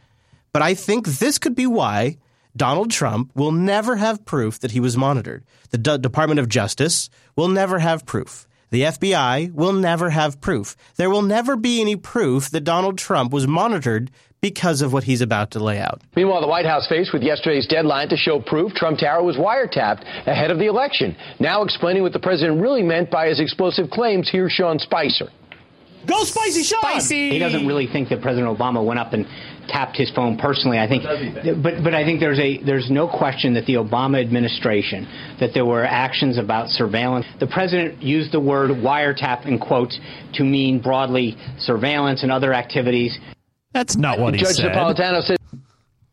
But 0.52 0.60
I 0.60 0.74
think 0.74 1.06
this 1.06 1.38
could 1.38 1.54
be 1.54 1.66
why 1.66 2.18
Donald 2.54 2.90
Trump 2.90 3.30
will 3.34 3.52
never 3.52 3.96
have 3.96 4.26
proof 4.26 4.60
that 4.60 4.72
he 4.72 4.80
was 4.80 4.98
monitored. 4.98 5.46
The 5.70 5.78
D- 5.78 5.96
Department 5.96 6.40
of 6.40 6.50
Justice 6.50 7.08
will 7.36 7.48
never 7.48 7.78
have 7.78 8.04
proof. 8.04 8.46
The 8.68 8.82
FBI 8.82 9.50
will 9.54 9.72
never 9.72 10.10
have 10.10 10.42
proof. 10.42 10.76
There 10.96 11.08
will 11.08 11.22
never 11.22 11.56
be 11.56 11.80
any 11.80 11.96
proof 11.96 12.50
that 12.50 12.64
Donald 12.64 12.98
Trump 12.98 13.32
was 13.32 13.48
monitored 13.48 14.10
because 14.44 14.82
of 14.82 14.92
what 14.92 15.04
he's 15.04 15.22
about 15.22 15.52
to 15.52 15.58
lay 15.58 15.78
out. 15.78 16.02
Meanwhile, 16.14 16.42
the 16.42 16.46
White 16.46 16.66
House 16.66 16.86
faced 16.86 17.14
with 17.14 17.22
yesterday's 17.22 17.66
deadline 17.66 18.10
to 18.10 18.16
show 18.18 18.40
proof 18.40 18.74
Trump 18.74 18.98
Tower 18.98 19.22
was 19.22 19.36
wiretapped 19.36 20.02
ahead 20.28 20.50
of 20.50 20.58
the 20.58 20.66
election. 20.66 21.16
Now 21.40 21.62
explaining 21.62 22.02
what 22.02 22.12
the 22.12 22.18
president 22.18 22.60
really 22.60 22.82
meant 22.82 23.10
by 23.10 23.28
his 23.28 23.40
explosive 23.40 23.88
claims, 23.88 24.28
here's 24.30 24.52
Sean 24.52 24.78
Spicer. 24.78 25.30
Go 26.06 26.24
spicy 26.24 26.62
Sean! 26.62 26.80
Spicy. 26.82 27.30
He 27.30 27.38
doesn't 27.38 27.66
really 27.66 27.86
think 27.86 28.10
that 28.10 28.20
President 28.20 28.58
Obama 28.58 28.84
went 28.84 29.00
up 29.00 29.14
and 29.14 29.26
tapped 29.68 29.96
his 29.96 30.10
phone 30.10 30.36
personally. 30.36 30.78
I 30.78 30.86
think, 30.86 31.04
but 31.62 31.82
but 31.82 31.94
I 31.94 32.04
think 32.04 32.20
there's 32.20 32.38
a 32.38 32.62
there's 32.62 32.90
no 32.90 33.08
question 33.08 33.54
that 33.54 33.64
the 33.64 33.76
Obama 33.76 34.20
administration 34.20 35.08
that 35.40 35.52
there 35.54 35.64
were 35.64 35.86
actions 35.86 36.36
about 36.36 36.68
surveillance. 36.68 37.24
The 37.40 37.46
president 37.46 38.02
used 38.02 38.32
the 38.32 38.40
word 38.40 38.70
wiretap 38.70 39.46
in 39.46 39.58
quotes 39.58 39.98
to 40.34 40.44
mean 40.44 40.80
broadly 40.82 41.38
surveillance 41.58 42.22
and 42.22 42.30
other 42.30 42.52
activities. 42.52 43.18
That's 43.74 43.96
not 43.96 44.18
what 44.18 44.32
he 44.34 44.40
Judge 44.40 44.56
said. 44.56 44.72
Napolitano 44.72 45.22
said. 45.22 45.36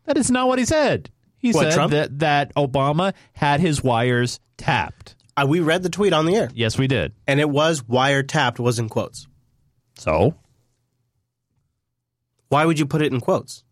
That 0.04 0.18
is 0.18 0.30
not 0.30 0.48
what 0.48 0.58
he 0.58 0.64
said. 0.66 1.08
He 1.38 1.52
What, 1.52 1.62
said 1.64 1.72
Trump? 1.74 1.92
that 1.92 2.18
that 2.18 2.54
Obama 2.56 3.14
had 3.32 3.60
his 3.60 3.82
wires 3.82 4.38
tapped. 4.58 5.14
Uh, 5.36 5.46
we 5.48 5.60
read 5.60 5.82
the 5.82 5.88
tweet 5.88 6.12
on 6.12 6.26
the 6.26 6.36
air. 6.36 6.50
Yes, 6.54 6.76
we 6.76 6.86
did. 6.88 7.14
And 7.26 7.40
it 7.40 7.48
was 7.48 7.80
wiretapped, 7.82 8.58
was 8.58 8.78
in 8.78 8.88
quotes. 8.90 9.26
So, 9.96 10.34
Why 12.48 12.66
would 12.66 12.78
you 12.78 12.84
put 12.86 13.00
it 13.00 13.12
in 13.12 13.20
quotes? 13.20 13.64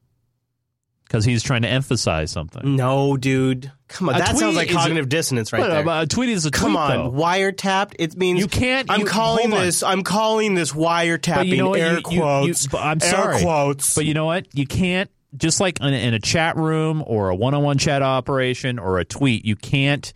because 1.04 1.24
he's 1.24 1.42
trying 1.42 1.62
to 1.62 1.68
emphasize 1.68 2.30
something. 2.30 2.76
No, 2.76 3.16
dude. 3.16 3.72
Come 3.90 4.08
on. 4.08 4.14
A 4.14 4.18
that 4.18 4.36
sounds 4.36 4.54
like 4.56 4.68
is 4.70 4.74
a- 4.74 4.78
cognitive 4.78 5.08
dissonance 5.08 5.52
right 5.52 5.62
there. 5.68 6.02
a 6.02 6.06
tweet 6.06 6.28
is 6.30 6.46
a 6.46 6.50
Come 6.50 6.72
tweet, 6.72 6.78
on. 6.78 6.90
though. 6.90 7.10
Wiretapped, 7.10 7.94
it 7.98 8.16
means 8.16 8.38
You 8.40 8.46
can't- 8.46 8.90
I'm 8.90 9.04
calling 9.04 9.50
this 9.50 9.82
I'm 9.82 10.02
calling 10.04 10.54
this 10.54 10.72
wiretapping 10.72 11.34
But 11.36 11.46
you 11.48 11.56
know 11.56 11.70
what? 11.70 11.80
air 11.80 11.86
You- 11.98 12.02
you- 12.08 12.14
you- 12.14 12.20
quotes. 12.20 12.68
I'm 12.74 12.98
air 13.02 13.10
sorry. 13.10 13.42
quotes. 13.42 13.94
But 13.94 14.06
you 14.06 14.14
know 14.14 14.26
what? 14.26 14.46
You 14.54 14.66
can't 14.66 15.10
just 15.36 15.60
like 15.60 15.80
in 15.80 15.86
a, 15.92 15.96
in 15.96 16.14
a 16.14 16.18
chat 16.20 16.56
room 16.56 17.02
or 17.06 17.28
a 17.30 17.34
one-on-one 17.36 17.78
chat 17.78 18.02
operation 18.02 18.78
or 18.78 18.98
a 18.98 19.04
tweet. 19.04 19.44
You 19.44 19.56
can't. 19.56 20.12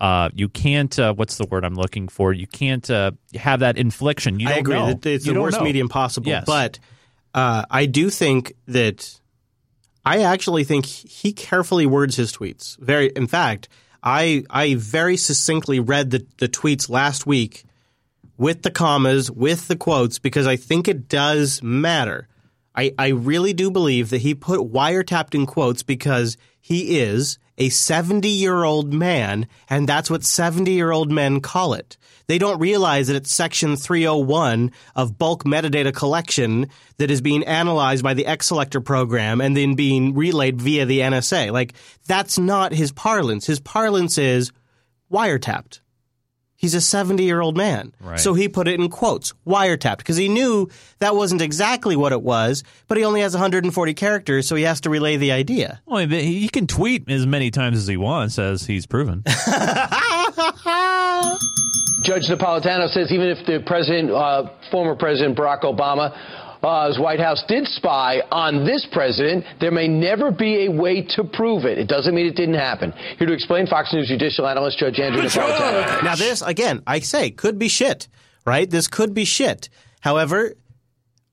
Uh, 0.00 0.28
you 0.34 0.48
can't. 0.48 0.98
Uh, 0.98 1.14
what's 1.14 1.36
the 1.38 1.46
word 1.46 1.64
I'm 1.64 1.76
looking 1.76 2.08
for? 2.08 2.32
You 2.32 2.46
can't 2.46 2.88
uh, 2.90 3.12
have 3.36 3.60
that 3.60 3.78
infliction. 3.78 4.38
You 4.40 4.48
I 4.48 4.54
agree. 4.54 4.74
know. 4.74 4.98
It's 5.02 5.24
You 5.26 5.32
the 5.34 5.40
worst 5.40 5.58
know. 5.58 5.64
medium 5.64 5.88
possible. 5.88 6.28
Yes. 6.28 6.44
But 6.46 6.78
uh, 7.32 7.64
I 7.70 7.86
do 7.86 8.10
think 8.10 8.54
that 8.68 9.18
I 10.04 10.22
actually 10.22 10.64
think 10.64 10.86
he 10.86 11.32
carefully 11.32 11.86
words 11.86 12.16
his 12.16 12.32
tweets. 12.32 12.78
Very, 12.78 13.08
in 13.16 13.26
fact, 13.26 13.68
I 14.02 14.44
I 14.50 14.74
very 14.74 15.16
succinctly 15.16 15.80
read 15.80 16.10
the, 16.10 16.26
the 16.38 16.48
tweets 16.48 16.90
last 16.90 17.26
week 17.26 17.64
with 18.36 18.62
the 18.62 18.70
commas, 18.70 19.30
with 19.30 19.68
the 19.68 19.76
quotes, 19.76 20.18
because 20.18 20.46
I 20.46 20.56
think 20.56 20.88
it 20.88 21.08
does 21.08 21.62
matter. 21.62 22.28
I, 22.74 22.92
I 22.98 23.08
really 23.08 23.52
do 23.52 23.70
believe 23.70 24.10
that 24.10 24.22
he 24.22 24.34
put 24.34 24.60
wiretapped 24.60 25.34
in 25.34 25.46
quotes 25.46 25.82
because 25.82 26.36
he 26.60 26.98
is 26.98 27.38
a 27.56 27.68
70 27.68 28.28
year 28.28 28.64
old 28.64 28.92
man, 28.92 29.46
and 29.70 29.88
that's 29.88 30.10
what 30.10 30.24
70 30.24 30.72
year 30.72 30.90
old 30.90 31.10
men 31.10 31.40
call 31.40 31.74
it. 31.74 31.96
They 32.26 32.38
don't 32.38 32.58
realize 32.58 33.08
that 33.08 33.16
it's 33.16 33.34
section 33.34 33.76
301 33.76 34.72
of 34.96 35.18
bulk 35.18 35.44
metadata 35.44 35.94
collection 35.94 36.68
that 36.98 37.10
is 37.10 37.20
being 37.20 37.44
analyzed 37.44 38.02
by 38.02 38.14
the 38.14 38.26
X 38.26 38.46
Selector 38.46 38.80
program 38.80 39.40
and 39.40 39.56
then 39.56 39.74
being 39.74 40.14
relayed 40.14 40.60
via 40.60 40.86
the 40.86 41.00
NSA. 41.00 41.52
Like, 41.52 41.74
that's 42.06 42.38
not 42.38 42.72
his 42.72 42.92
parlance. 42.92 43.46
His 43.46 43.60
parlance 43.60 44.18
is 44.18 44.52
wiretapped. 45.12 45.80
He's 46.56 46.74
a 46.74 46.80
70 46.80 47.22
year 47.22 47.42
old 47.42 47.58
man. 47.58 47.92
Right. 48.00 48.18
So 48.18 48.32
he 48.32 48.48
put 48.48 48.68
it 48.68 48.80
in 48.80 48.88
quotes, 48.88 49.34
wiretapped, 49.46 49.98
because 49.98 50.16
he 50.16 50.28
knew 50.28 50.70
that 50.98 51.14
wasn't 51.14 51.42
exactly 51.42 51.94
what 51.94 52.12
it 52.12 52.22
was, 52.22 52.64
but 52.88 52.96
he 52.96 53.04
only 53.04 53.20
has 53.20 53.34
140 53.34 53.92
characters, 53.92 54.48
so 54.48 54.56
he 54.56 54.62
has 54.62 54.80
to 54.82 54.88
relay 54.88 55.18
the 55.18 55.32
idea. 55.32 55.82
Well, 55.84 56.08
he 56.08 56.40
he 56.40 56.48
can 56.48 56.66
tweet 56.66 57.10
as 57.10 57.26
many 57.26 57.50
times 57.50 57.76
as 57.76 57.86
he 57.86 57.98
wants, 57.98 58.38
as 58.38 58.64
he's 58.64 58.86
proven. 58.86 59.24
Judge 62.04 62.28
Napolitano 62.28 62.88
says 62.88 63.10
even 63.10 63.28
if 63.28 63.46
the 63.46 63.64
president, 63.66 64.10
uh, 64.10 64.50
former 64.70 64.94
President 64.94 65.36
Barack 65.38 65.62
Obama, 65.62 66.12
uh, 66.62 66.88
his 66.88 66.98
White 66.98 67.18
House 67.18 67.42
did 67.48 67.66
spy 67.66 68.20
on 68.30 68.64
this 68.64 68.86
president, 68.92 69.44
there 69.58 69.70
may 69.70 69.88
never 69.88 70.30
be 70.30 70.66
a 70.66 70.70
way 70.70 71.02
to 71.16 71.24
prove 71.24 71.64
it. 71.64 71.78
It 71.78 71.88
doesn't 71.88 72.14
mean 72.14 72.26
it 72.26 72.36
didn't 72.36 72.54
happen. 72.54 72.92
Here 73.18 73.26
to 73.26 73.32
explain, 73.32 73.66
Fox 73.66 73.92
News 73.92 74.08
judicial 74.08 74.46
analyst 74.46 74.78
Judge 74.78 74.98
Andrew 75.00 75.22
Napolitano. 75.22 76.04
Now, 76.04 76.14
this, 76.14 76.42
again, 76.42 76.82
I 76.86 77.00
say, 77.00 77.30
could 77.30 77.58
be 77.58 77.68
shit, 77.68 78.08
right? 78.44 78.68
This 78.68 78.86
could 78.86 79.14
be 79.14 79.24
shit. 79.24 79.70
However, 80.00 80.54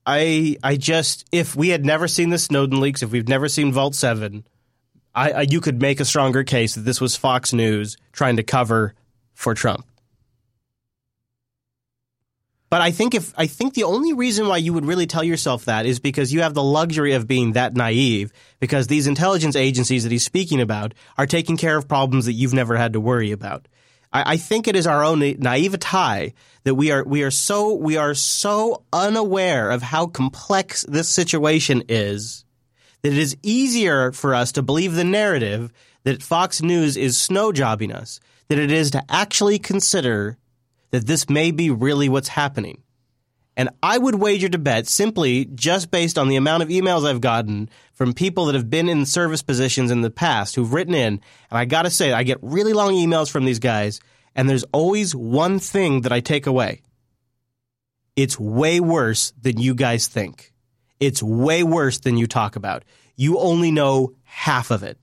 I 0.06 0.56
I 0.62 0.76
just, 0.76 1.26
if 1.32 1.54
we 1.54 1.68
had 1.68 1.84
never 1.84 2.08
seen 2.08 2.30
the 2.30 2.38
Snowden 2.38 2.80
leaks, 2.80 3.02
if 3.02 3.10
we've 3.10 3.28
never 3.28 3.48
seen 3.48 3.72
Vault 3.72 3.94
7, 3.94 4.44
I, 5.14 5.30
I 5.32 5.40
you 5.42 5.60
could 5.60 5.80
make 5.80 6.00
a 6.00 6.04
stronger 6.06 6.44
case 6.44 6.74
that 6.74 6.82
this 6.82 7.00
was 7.00 7.14
Fox 7.14 7.52
News 7.52 7.98
trying 8.12 8.36
to 8.36 8.42
cover 8.42 8.94
for 9.34 9.54
Trump. 9.54 9.86
But 12.72 12.80
I 12.80 12.90
think 12.90 13.14
if 13.14 13.34
I 13.36 13.48
think 13.48 13.74
the 13.74 13.84
only 13.84 14.14
reason 14.14 14.48
why 14.48 14.56
you 14.56 14.72
would 14.72 14.86
really 14.86 15.06
tell 15.06 15.22
yourself 15.22 15.66
that 15.66 15.84
is 15.84 16.00
because 16.00 16.32
you 16.32 16.40
have 16.40 16.54
the 16.54 16.62
luxury 16.62 17.12
of 17.12 17.26
being 17.26 17.52
that 17.52 17.76
naive 17.76 18.32
because 18.60 18.86
these 18.86 19.06
intelligence 19.06 19.56
agencies 19.56 20.04
that 20.04 20.10
he's 20.10 20.24
speaking 20.24 20.58
about 20.58 20.94
are 21.18 21.26
taking 21.26 21.58
care 21.58 21.76
of 21.76 21.86
problems 21.86 22.24
that 22.24 22.32
you've 22.32 22.54
never 22.54 22.74
had 22.74 22.94
to 22.94 22.98
worry 22.98 23.30
about. 23.30 23.68
I, 24.10 24.32
I 24.32 24.36
think 24.38 24.66
it 24.68 24.74
is 24.74 24.86
our 24.86 25.04
own 25.04 25.18
naivete 25.18 26.32
that 26.64 26.74
we 26.74 26.90
are 26.90 27.04
we 27.04 27.22
are 27.24 27.30
so 27.30 27.74
we 27.74 27.98
are 27.98 28.14
so 28.14 28.84
unaware 28.90 29.70
of 29.70 29.82
how 29.82 30.06
complex 30.06 30.82
this 30.88 31.10
situation 31.10 31.82
is 31.90 32.46
that 33.02 33.12
it 33.12 33.18
is 33.18 33.36
easier 33.42 34.12
for 34.12 34.34
us 34.34 34.52
to 34.52 34.62
believe 34.62 34.94
the 34.94 35.04
narrative 35.04 35.70
that 36.04 36.22
Fox 36.22 36.62
News 36.62 36.96
is 36.96 37.20
snow 37.20 37.52
jobbing 37.52 37.92
us 37.92 38.18
than 38.48 38.58
it 38.58 38.72
is 38.72 38.92
to 38.92 39.04
actually 39.10 39.58
consider 39.58 40.38
that 40.92 41.06
this 41.06 41.28
may 41.28 41.50
be 41.50 41.70
really 41.70 42.08
what's 42.08 42.28
happening. 42.28 42.82
And 43.56 43.68
I 43.82 43.98
would 43.98 44.14
wager 44.14 44.48
to 44.48 44.58
bet 44.58 44.86
simply 44.86 45.44
just 45.44 45.90
based 45.90 46.16
on 46.16 46.28
the 46.28 46.36
amount 46.36 46.62
of 46.62 46.70
emails 46.70 47.06
I've 47.06 47.20
gotten 47.20 47.68
from 47.92 48.14
people 48.14 48.46
that 48.46 48.54
have 48.54 48.70
been 48.70 48.88
in 48.88 49.04
service 49.04 49.42
positions 49.42 49.90
in 49.90 50.00
the 50.00 50.10
past 50.10 50.54
who've 50.54 50.72
written 50.72 50.94
in. 50.94 51.20
And 51.50 51.58
I 51.58 51.66
got 51.66 51.82
to 51.82 51.90
say, 51.90 52.12
I 52.12 52.22
get 52.22 52.38
really 52.40 52.72
long 52.72 52.92
emails 52.92 53.30
from 53.30 53.44
these 53.44 53.58
guys, 53.58 54.00
and 54.34 54.48
there's 54.48 54.64
always 54.72 55.14
one 55.14 55.58
thing 55.58 56.02
that 56.02 56.12
I 56.12 56.20
take 56.20 56.46
away. 56.46 56.80
It's 58.16 58.38
way 58.38 58.80
worse 58.80 59.32
than 59.40 59.58
you 59.58 59.74
guys 59.74 60.06
think. 60.06 60.52
It's 61.00 61.22
way 61.22 61.62
worse 61.62 61.98
than 61.98 62.16
you 62.16 62.26
talk 62.26 62.56
about. 62.56 62.84
you 63.16 63.38
only 63.38 63.70
know 63.70 64.14
half 64.24 64.70
of 64.70 64.82
it. 64.82 64.98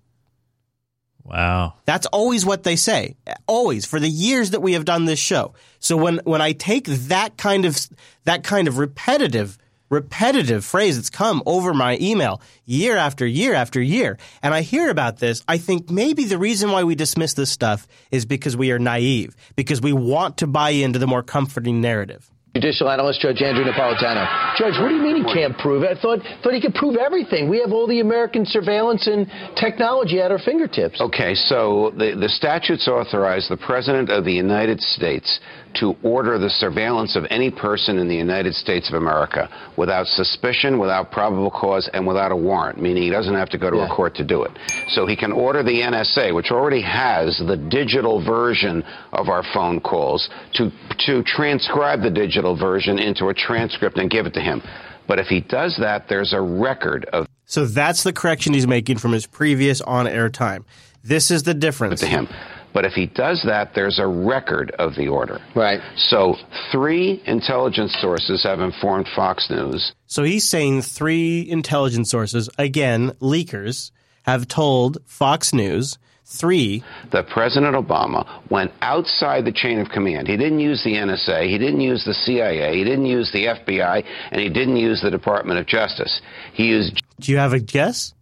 Wow. 1.23 1.75
That's 1.85 2.07
always 2.07 2.45
what 2.45 2.63
they 2.63 2.75
say. 2.75 3.15
Always 3.47 3.85
for 3.85 3.99
the 3.99 4.09
years 4.09 4.51
that 4.51 4.61
we 4.61 4.73
have 4.73 4.85
done 4.85 5.05
this 5.05 5.19
show. 5.19 5.53
So 5.79 5.95
when 5.97 6.21
when 6.23 6.41
I 6.41 6.53
take 6.53 6.85
that 6.85 7.37
kind 7.37 7.65
of 7.65 7.77
that 8.25 8.43
kind 8.43 8.67
of 8.67 8.77
repetitive 8.77 9.57
repetitive 9.89 10.63
phrase 10.63 10.95
that's 10.95 11.09
come 11.09 11.41
over 11.45 11.73
my 11.73 11.97
email 11.99 12.41
year 12.65 12.95
after 12.95 13.25
year 13.25 13.55
after 13.55 13.81
year 13.81 14.17
and 14.43 14.53
I 14.53 14.61
hear 14.61 14.89
about 14.89 15.17
this, 15.17 15.43
I 15.47 15.57
think 15.57 15.89
maybe 15.89 16.25
the 16.25 16.37
reason 16.37 16.71
why 16.71 16.83
we 16.83 16.95
dismiss 16.95 17.33
this 17.33 17.51
stuff 17.51 17.87
is 18.11 18.25
because 18.25 18.55
we 18.55 18.71
are 18.71 18.79
naive, 18.79 19.35
because 19.55 19.81
we 19.81 19.93
want 19.93 20.37
to 20.37 20.47
buy 20.47 20.71
into 20.71 20.99
the 20.99 21.07
more 21.07 21.23
comforting 21.23 21.81
narrative. 21.81 22.29
Judicial 22.59 22.89
analyst 22.89 23.21
Judge 23.21 23.41
Andrew 23.41 23.63
Napolitano. 23.63 24.27
Judge, 24.57 24.73
what 24.81 24.89
do 24.89 24.95
you 24.95 25.01
mean 25.01 25.23
he 25.23 25.33
can't 25.33 25.57
prove 25.57 25.83
it? 25.83 25.97
I 25.97 26.01
thought 26.01 26.19
thought 26.43 26.53
he 26.53 26.59
could 26.59 26.73
prove 26.73 26.97
everything. 26.97 27.49
We 27.49 27.61
have 27.61 27.71
all 27.71 27.87
the 27.87 28.01
American 28.01 28.45
surveillance 28.45 29.07
and 29.07 29.31
technology 29.55 30.19
at 30.19 30.29
our 30.29 30.39
fingertips. 30.39 30.99
Okay, 30.99 31.35
so 31.35 31.93
the, 31.97 32.17
the 32.19 32.27
statutes 32.27 32.87
authorize 32.89 33.47
the 33.47 33.55
President 33.55 34.09
of 34.09 34.25
the 34.25 34.33
United 34.33 34.81
States 34.81 35.39
to 35.75 35.95
order 36.03 36.37
the 36.37 36.49
surveillance 36.49 37.15
of 37.15 37.25
any 37.29 37.51
person 37.51 37.97
in 37.97 38.07
the 38.07 38.15
United 38.15 38.53
States 38.55 38.89
of 38.89 38.95
America 38.95 39.49
without 39.77 40.07
suspicion, 40.07 40.79
without 40.79 41.11
probable 41.11 41.51
cause, 41.51 41.89
and 41.93 42.05
without 42.05 42.31
a 42.31 42.35
warrant, 42.35 42.81
meaning 42.81 43.03
he 43.03 43.09
doesn't 43.09 43.35
have 43.35 43.49
to 43.49 43.57
go 43.57 43.69
to 43.69 43.77
Yeah. 43.77 43.85
a 43.85 43.89
court 43.89 44.15
to 44.15 44.23
do 44.23 44.43
it. 44.43 44.51
So 44.89 45.05
he 45.05 45.15
can 45.15 45.31
order 45.31 45.63
the 45.63 45.81
NSA, 45.81 46.33
which 46.33 46.51
already 46.51 46.81
has 46.81 47.37
the 47.37 47.55
digital 47.57 48.23
version 48.23 48.83
of 49.13 49.29
our 49.29 49.43
phone 49.53 49.79
calls, 49.79 50.29
to, 50.53 50.71
to 51.05 51.23
transcribe 51.23 52.01
the 52.01 52.09
digital 52.09 52.55
version 52.55 52.99
into 52.99 53.29
a 53.29 53.33
transcript 53.33 53.97
and 53.97 54.09
give 54.09 54.25
it 54.25 54.33
to 54.33 54.41
him. 54.41 54.61
But 55.07 55.19
if 55.19 55.27
he 55.27 55.41
does 55.41 55.77
that, 55.77 56.07
there's 56.07 56.33
a 56.33 56.41
record 56.41 57.05
of 57.13 57.27
So 57.45 57.65
that's 57.65 58.03
the 58.03 58.13
correction 58.13 58.53
he's 58.53 58.67
making 58.67 58.97
from 58.97 59.11
his 59.11 59.25
previous 59.25 59.81
on-air 59.81 60.29
time. 60.29 60.65
This 61.03 61.31
is 61.31 61.43
the 61.43 61.53
difference 61.53 62.01
to 62.01 62.05
him. 62.07 62.27
But 62.73 62.85
if 62.85 62.93
he 62.93 63.07
does 63.07 63.43
that, 63.45 63.73
there's 63.73 63.99
a 63.99 64.07
record 64.07 64.71
of 64.79 64.95
the 64.95 65.07
order. 65.07 65.39
Right. 65.55 65.79
So 65.97 66.35
three 66.71 67.21
intelligence 67.25 67.95
sources 67.99 68.43
have 68.43 68.59
informed 68.59 69.07
Fox 69.15 69.49
News. 69.49 69.93
So 70.05 70.23
he's 70.23 70.47
saying 70.47 70.83
three 70.83 71.49
intelligence 71.49 72.09
sources, 72.09 72.49
again, 72.57 73.11
leakers, 73.21 73.91
have 74.23 74.47
told 74.47 74.99
Fox 75.05 75.53
News 75.53 75.97
three 76.29 76.83
that 77.11 77.27
President 77.27 77.75
Obama 77.75 78.41
went 78.51 78.71
outside 78.81 79.45
the 79.45 79.51
chain 79.51 79.79
of 79.79 79.89
command. 79.89 80.27
He 80.27 80.37
didn't 80.37 80.59
use 80.59 80.83
the 80.83 80.93
NSA, 80.93 81.49
he 81.49 81.57
didn't 81.57 81.81
use 81.81 82.05
the 82.05 82.13
CIA, 82.13 82.77
he 82.77 82.83
didn't 82.83 83.07
use 83.07 83.31
the 83.31 83.45
FBI, 83.45 84.03
and 84.31 84.39
he 84.39 84.49
didn't 84.49 84.77
use 84.77 85.01
the 85.01 85.09
Department 85.09 85.59
of 85.59 85.65
Justice. 85.65 86.21
He 86.53 86.65
used 86.65 87.01
Do 87.19 87.31
you 87.31 87.39
have 87.39 87.53
a 87.53 87.59
guess? 87.59 88.13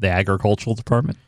The 0.00 0.08
agricultural 0.08 0.74
department. 0.74 1.18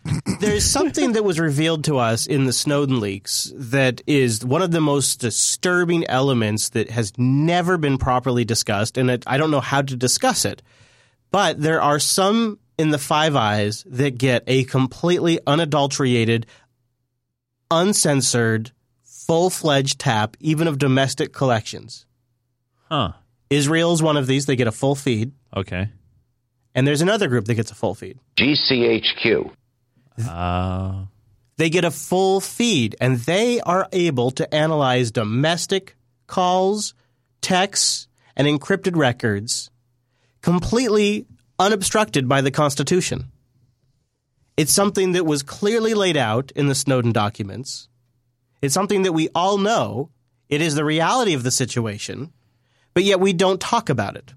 There's 0.40 0.64
something 0.64 1.12
that 1.12 1.24
was 1.24 1.38
revealed 1.38 1.84
to 1.84 1.98
us 1.98 2.26
in 2.26 2.46
the 2.46 2.54
Snowden 2.54 3.00
leaks 3.00 3.52
that 3.54 4.00
is 4.06 4.44
one 4.46 4.62
of 4.62 4.70
the 4.70 4.80
most 4.80 5.20
disturbing 5.20 6.06
elements 6.08 6.70
that 6.70 6.88
has 6.88 7.12
never 7.18 7.76
been 7.76 7.98
properly 7.98 8.46
discussed, 8.46 8.96
and 8.96 9.10
it, 9.10 9.24
I 9.26 9.36
don't 9.36 9.50
know 9.50 9.60
how 9.60 9.82
to 9.82 9.94
discuss 9.94 10.46
it. 10.46 10.62
But 11.30 11.60
there 11.60 11.82
are 11.82 11.98
some 11.98 12.58
in 12.78 12.88
the 12.88 12.98
Five 12.98 13.36
Eyes 13.36 13.84
that 13.88 14.16
get 14.16 14.42
a 14.46 14.64
completely 14.64 15.38
unadulterated, 15.46 16.46
uncensored, 17.70 18.72
full 19.02 19.50
fledged 19.50 19.98
tap, 19.98 20.38
even 20.40 20.66
of 20.66 20.78
domestic 20.78 21.34
collections. 21.34 22.06
Huh. 22.88 23.12
Israel 23.50 23.92
is 23.92 24.02
one 24.02 24.16
of 24.16 24.26
these. 24.26 24.46
They 24.46 24.56
get 24.56 24.66
a 24.66 24.72
full 24.72 24.94
feed. 24.94 25.32
Okay. 25.54 25.90
And 26.74 26.86
there's 26.86 27.02
another 27.02 27.28
group 27.28 27.44
that 27.46 27.54
gets 27.54 27.70
a 27.70 27.74
full 27.74 27.94
feed. 27.94 28.18
GCHQ. 28.36 29.50
Uh, 30.26 31.04
They 31.56 31.70
get 31.70 31.84
a 31.84 31.90
full 31.90 32.40
feed 32.40 32.96
and 33.00 33.18
they 33.18 33.60
are 33.60 33.88
able 33.92 34.30
to 34.32 34.54
analyze 34.54 35.10
domestic 35.10 35.96
calls, 36.26 36.94
texts, 37.40 38.08
and 38.36 38.46
encrypted 38.48 38.96
records 38.96 39.70
completely 40.40 41.26
unobstructed 41.58 42.28
by 42.28 42.40
the 42.40 42.50
Constitution. 42.50 43.30
It's 44.56 44.72
something 44.72 45.12
that 45.12 45.24
was 45.24 45.42
clearly 45.42 45.94
laid 45.94 46.16
out 46.16 46.50
in 46.52 46.68
the 46.68 46.74
Snowden 46.74 47.12
documents. 47.12 47.88
It's 48.60 48.74
something 48.74 49.02
that 49.02 49.12
we 49.12 49.28
all 49.34 49.58
know. 49.58 50.10
It 50.48 50.60
is 50.60 50.74
the 50.74 50.84
reality 50.84 51.32
of 51.34 51.42
the 51.42 51.50
situation, 51.50 52.32
but 52.94 53.04
yet 53.04 53.20
we 53.20 53.32
don't 53.32 53.60
talk 53.60 53.88
about 53.88 54.16
it. 54.16 54.32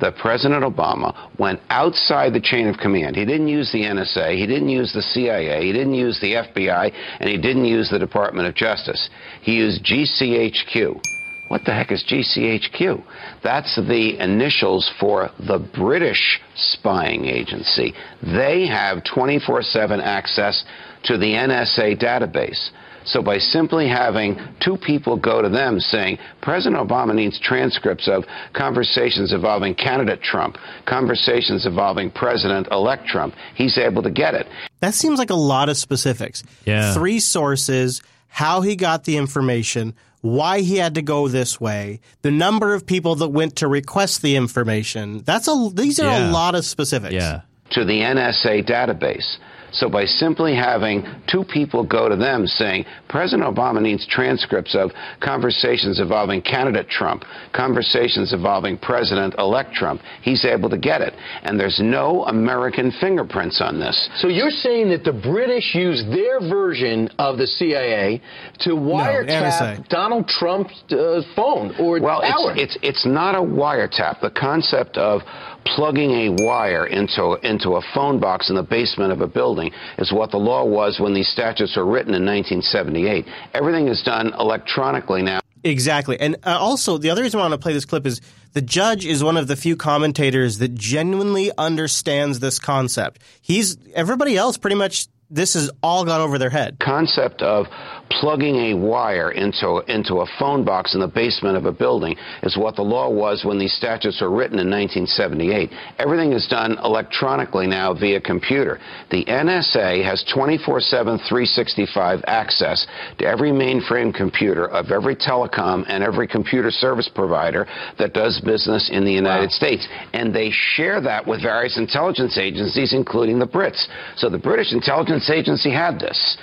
that 0.00 0.16
President 0.16 0.62
Obama 0.64 1.14
went 1.38 1.60
outside 1.70 2.34
the 2.34 2.40
chain 2.40 2.66
of 2.68 2.76
command. 2.76 3.16
He 3.16 3.24
didn't 3.24 3.48
use 3.48 3.72
the 3.72 3.82
NSA, 3.82 4.36
he 4.36 4.46
didn't 4.46 4.68
use 4.68 4.92
the 4.92 5.02
CIA, 5.02 5.62
he 5.64 5.72
didn't 5.72 5.94
use 5.94 6.20
the 6.20 6.34
FBI, 6.34 6.92
and 7.20 7.28
he 7.28 7.38
didn't 7.38 7.64
use 7.64 7.88
the 7.90 7.98
Department 7.98 8.46
of 8.48 8.54
Justice. 8.54 9.08
He 9.40 9.54
used 9.54 9.82
GCHQ. 9.84 11.00
What 11.48 11.62
the 11.64 11.72
heck 11.72 11.90
is 11.90 12.04
GCHQ? 12.04 13.02
That's 13.42 13.74
the 13.76 14.18
initials 14.22 14.90
for 15.00 15.30
the 15.38 15.58
British 15.74 16.40
spying 16.54 17.24
agency. 17.24 17.94
They 18.22 18.66
have 18.66 19.02
24 19.04 19.62
7 19.62 20.00
access 20.00 20.64
to 21.04 21.16
the 21.16 21.32
NSA 21.32 21.98
database. 22.02 22.68
So 23.08 23.22
by 23.22 23.38
simply 23.38 23.88
having 23.88 24.38
two 24.60 24.76
people 24.76 25.16
go 25.16 25.40
to 25.42 25.48
them 25.48 25.80
saying, 25.80 26.18
President 26.42 26.76
Obama 26.76 27.14
needs 27.14 27.40
transcripts 27.40 28.06
of 28.06 28.24
conversations 28.52 29.32
involving 29.32 29.74
candidate 29.74 30.22
Trump, 30.22 30.56
conversations 30.86 31.64
involving 31.66 32.10
President 32.10 32.68
elect 32.70 33.06
Trump, 33.06 33.34
he's 33.54 33.78
able 33.78 34.02
to 34.02 34.10
get 34.10 34.34
it. 34.34 34.46
That 34.80 34.94
seems 34.94 35.18
like 35.18 35.30
a 35.30 35.34
lot 35.34 35.68
of 35.68 35.76
specifics. 35.76 36.42
Yeah. 36.66 36.92
Three 36.94 37.20
sources, 37.20 38.02
how 38.28 38.60
he 38.60 38.76
got 38.76 39.04
the 39.04 39.16
information, 39.16 39.94
why 40.20 40.60
he 40.60 40.76
had 40.76 40.96
to 40.96 41.02
go 41.02 41.28
this 41.28 41.60
way, 41.60 42.00
the 42.22 42.30
number 42.30 42.74
of 42.74 42.84
people 42.84 43.14
that 43.16 43.28
went 43.28 43.56
to 43.56 43.68
request 43.68 44.20
the 44.20 44.36
information. 44.36 45.22
That's 45.24 45.48
a 45.48 45.70
these 45.72 45.98
are 46.00 46.04
Yeah. 46.06 46.30
a 46.30 46.32
lot 46.32 46.54
of 46.54 46.64
specifics. 46.64 47.14
Yeah. 47.14 47.40
to 47.70 47.84
the 47.84 48.00
NSA 48.00 48.62
database. 48.66 49.36
So 49.72 49.88
by 49.88 50.04
simply 50.04 50.54
having 50.54 51.04
two 51.30 51.44
people 51.44 51.84
go 51.84 52.08
to 52.08 52.16
them 52.16 52.46
saying, 52.46 52.84
President 53.08 53.48
Obama 53.48 53.80
needs 53.80 54.06
transcripts 54.06 54.74
of 54.74 54.90
conversations 55.20 56.00
involving 56.00 56.42
candidate 56.42 56.88
Trump, 56.88 57.24
conversations 57.54 58.32
involving 58.32 58.78
President 58.78 59.34
elect 59.38 59.72
Trump, 59.72 60.00
he's 60.22 60.44
able 60.44 60.68
to 60.70 60.78
get 60.78 61.00
it. 61.00 61.14
And 61.42 61.58
there's 61.58 61.80
no 61.82 62.24
American 62.24 62.92
fingerprints 63.00 63.60
on 63.60 63.78
this. 63.78 64.08
So 64.18 64.28
you're 64.28 64.50
saying 64.50 64.90
that 64.90 65.04
the 65.04 65.12
British 65.12 65.74
used 65.74 66.08
their 66.10 66.40
version 66.40 67.08
of 67.18 67.38
the 67.38 67.46
CIA 67.46 68.20
to 68.60 68.70
wiretap 68.70 69.28
NSA. 69.28 69.88
Donald 69.88 70.26
Trump's 70.28 70.82
uh, 70.90 71.22
phone 71.36 71.74
or 71.78 72.00
Well, 72.00 72.20
it's, 72.22 72.76
it's 72.82 72.98
it's 72.98 73.06
not 73.06 73.34
a 73.34 73.40
wiretap. 73.40 74.20
The 74.20 74.30
concept 74.30 74.96
of 74.96 75.22
plugging 75.64 76.10
a 76.10 76.42
wire 76.42 76.86
into 76.86 77.34
into 77.42 77.72
a 77.72 77.82
phone 77.94 78.20
box 78.20 78.50
in 78.50 78.56
the 78.56 78.62
basement 78.62 79.12
of 79.12 79.20
a 79.20 79.26
building 79.26 79.70
is 79.98 80.12
what 80.12 80.30
the 80.30 80.38
law 80.38 80.64
was 80.64 80.98
when 81.00 81.14
these 81.14 81.28
statutes 81.28 81.76
were 81.76 81.86
written 81.86 82.14
in 82.14 82.24
1978. 82.24 83.24
Everything 83.54 83.88
is 83.88 84.02
done 84.02 84.32
electronically 84.38 85.22
now. 85.22 85.40
Exactly. 85.64 86.18
And 86.20 86.36
uh, 86.44 86.56
also, 86.58 86.98
the 86.98 87.10
other 87.10 87.22
reason 87.22 87.40
I 87.40 87.42
want 87.42 87.52
to 87.52 87.58
play 87.58 87.72
this 87.72 87.84
clip 87.84 88.06
is 88.06 88.20
the 88.52 88.62
judge 88.62 89.04
is 89.04 89.22
one 89.22 89.36
of 89.36 89.48
the 89.48 89.56
few 89.56 89.76
commentators 89.76 90.58
that 90.58 90.74
genuinely 90.74 91.50
understands 91.58 92.40
this 92.40 92.58
concept. 92.58 93.20
He's 93.40 93.76
everybody 93.94 94.36
else 94.36 94.56
pretty 94.56 94.76
much 94.76 95.08
this 95.30 95.54
has 95.54 95.70
all 95.82 96.04
gone 96.04 96.20
over 96.20 96.38
their 96.38 96.50
head. 96.50 96.78
Concept 96.80 97.42
of 97.42 97.66
plugging 98.10 98.56
a 98.56 98.74
wire 98.74 99.32
into 99.32 99.78
into 99.88 100.16
a 100.20 100.26
phone 100.38 100.64
box 100.64 100.94
in 100.94 101.00
the 101.00 101.08
basement 101.08 101.56
of 101.56 101.66
a 101.66 101.72
building 101.72 102.16
is 102.42 102.56
what 102.56 102.76
the 102.76 102.82
law 102.82 103.08
was 103.10 103.44
when 103.44 103.58
these 103.58 103.74
statutes 103.74 104.20
were 104.20 104.30
written 104.30 104.58
in 104.58 104.70
1978. 104.70 105.70
Everything 105.98 106.32
is 106.32 106.46
done 106.48 106.78
electronically 106.84 107.66
now 107.66 107.92
via 107.94 108.20
computer. 108.20 108.78
The 109.10 109.24
NSA 109.24 110.02
has 110.04 110.24
24/7 110.24 111.18
365 111.28 112.24
access 112.26 112.86
to 113.18 113.26
every 113.26 113.50
mainframe 113.50 114.14
computer 114.14 114.66
of 114.66 114.90
every 114.90 115.16
telecom 115.16 115.84
and 115.88 116.02
every 116.02 116.26
computer 116.26 116.70
service 116.70 117.08
provider 117.08 117.66
that 117.98 118.14
does 118.14 118.40
business 118.40 118.90
in 118.90 119.04
the 119.04 119.12
United 119.12 119.52
States 119.52 119.86
and 120.12 120.34
they 120.34 120.50
share 120.50 121.00
that 121.00 121.26
with 121.26 121.42
various 121.42 121.76
intelligence 121.76 122.38
agencies 122.38 122.92
including 122.92 123.38
the 123.38 123.46
Brits. 123.46 123.86
So 124.16 124.28
the 124.28 124.38
British 124.38 124.72
intelligence 124.72 125.28
agency 125.30 125.70
had 125.70 125.98
this. 126.00 126.38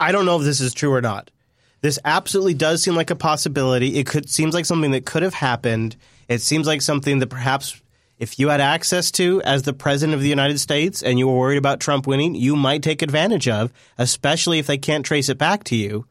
I 0.00 0.12
don't 0.12 0.26
know 0.26 0.38
if 0.38 0.44
this 0.44 0.60
is 0.60 0.74
true 0.74 0.92
or 0.92 1.00
not. 1.00 1.30
This 1.80 1.98
absolutely 2.04 2.54
does 2.54 2.82
seem 2.82 2.94
like 2.94 3.10
a 3.10 3.16
possibility. 3.16 3.96
It 3.96 4.06
could 4.06 4.28
seems 4.28 4.54
like 4.54 4.66
something 4.66 4.90
that 4.92 5.06
could 5.06 5.22
have 5.22 5.34
happened. 5.34 5.96
It 6.28 6.42
seems 6.42 6.66
like 6.66 6.82
something 6.82 7.20
that 7.20 7.28
perhaps 7.28 7.80
if 8.18 8.38
you 8.38 8.48
had 8.48 8.60
access 8.60 9.12
to 9.12 9.40
as 9.42 9.62
the 9.62 9.72
president 9.72 10.14
of 10.14 10.20
the 10.20 10.28
United 10.28 10.58
States 10.58 11.02
and 11.02 11.18
you 11.18 11.28
were 11.28 11.36
worried 11.36 11.56
about 11.56 11.78
Trump 11.78 12.06
winning, 12.06 12.34
you 12.34 12.56
might 12.56 12.82
take 12.82 13.00
advantage 13.00 13.48
of, 13.48 13.72
especially 13.96 14.58
if 14.58 14.66
they 14.66 14.78
can't 14.78 15.06
trace 15.06 15.28
it 15.28 15.38
back 15.38 15.62
to 15.64 15.76
you. 15.76 16.04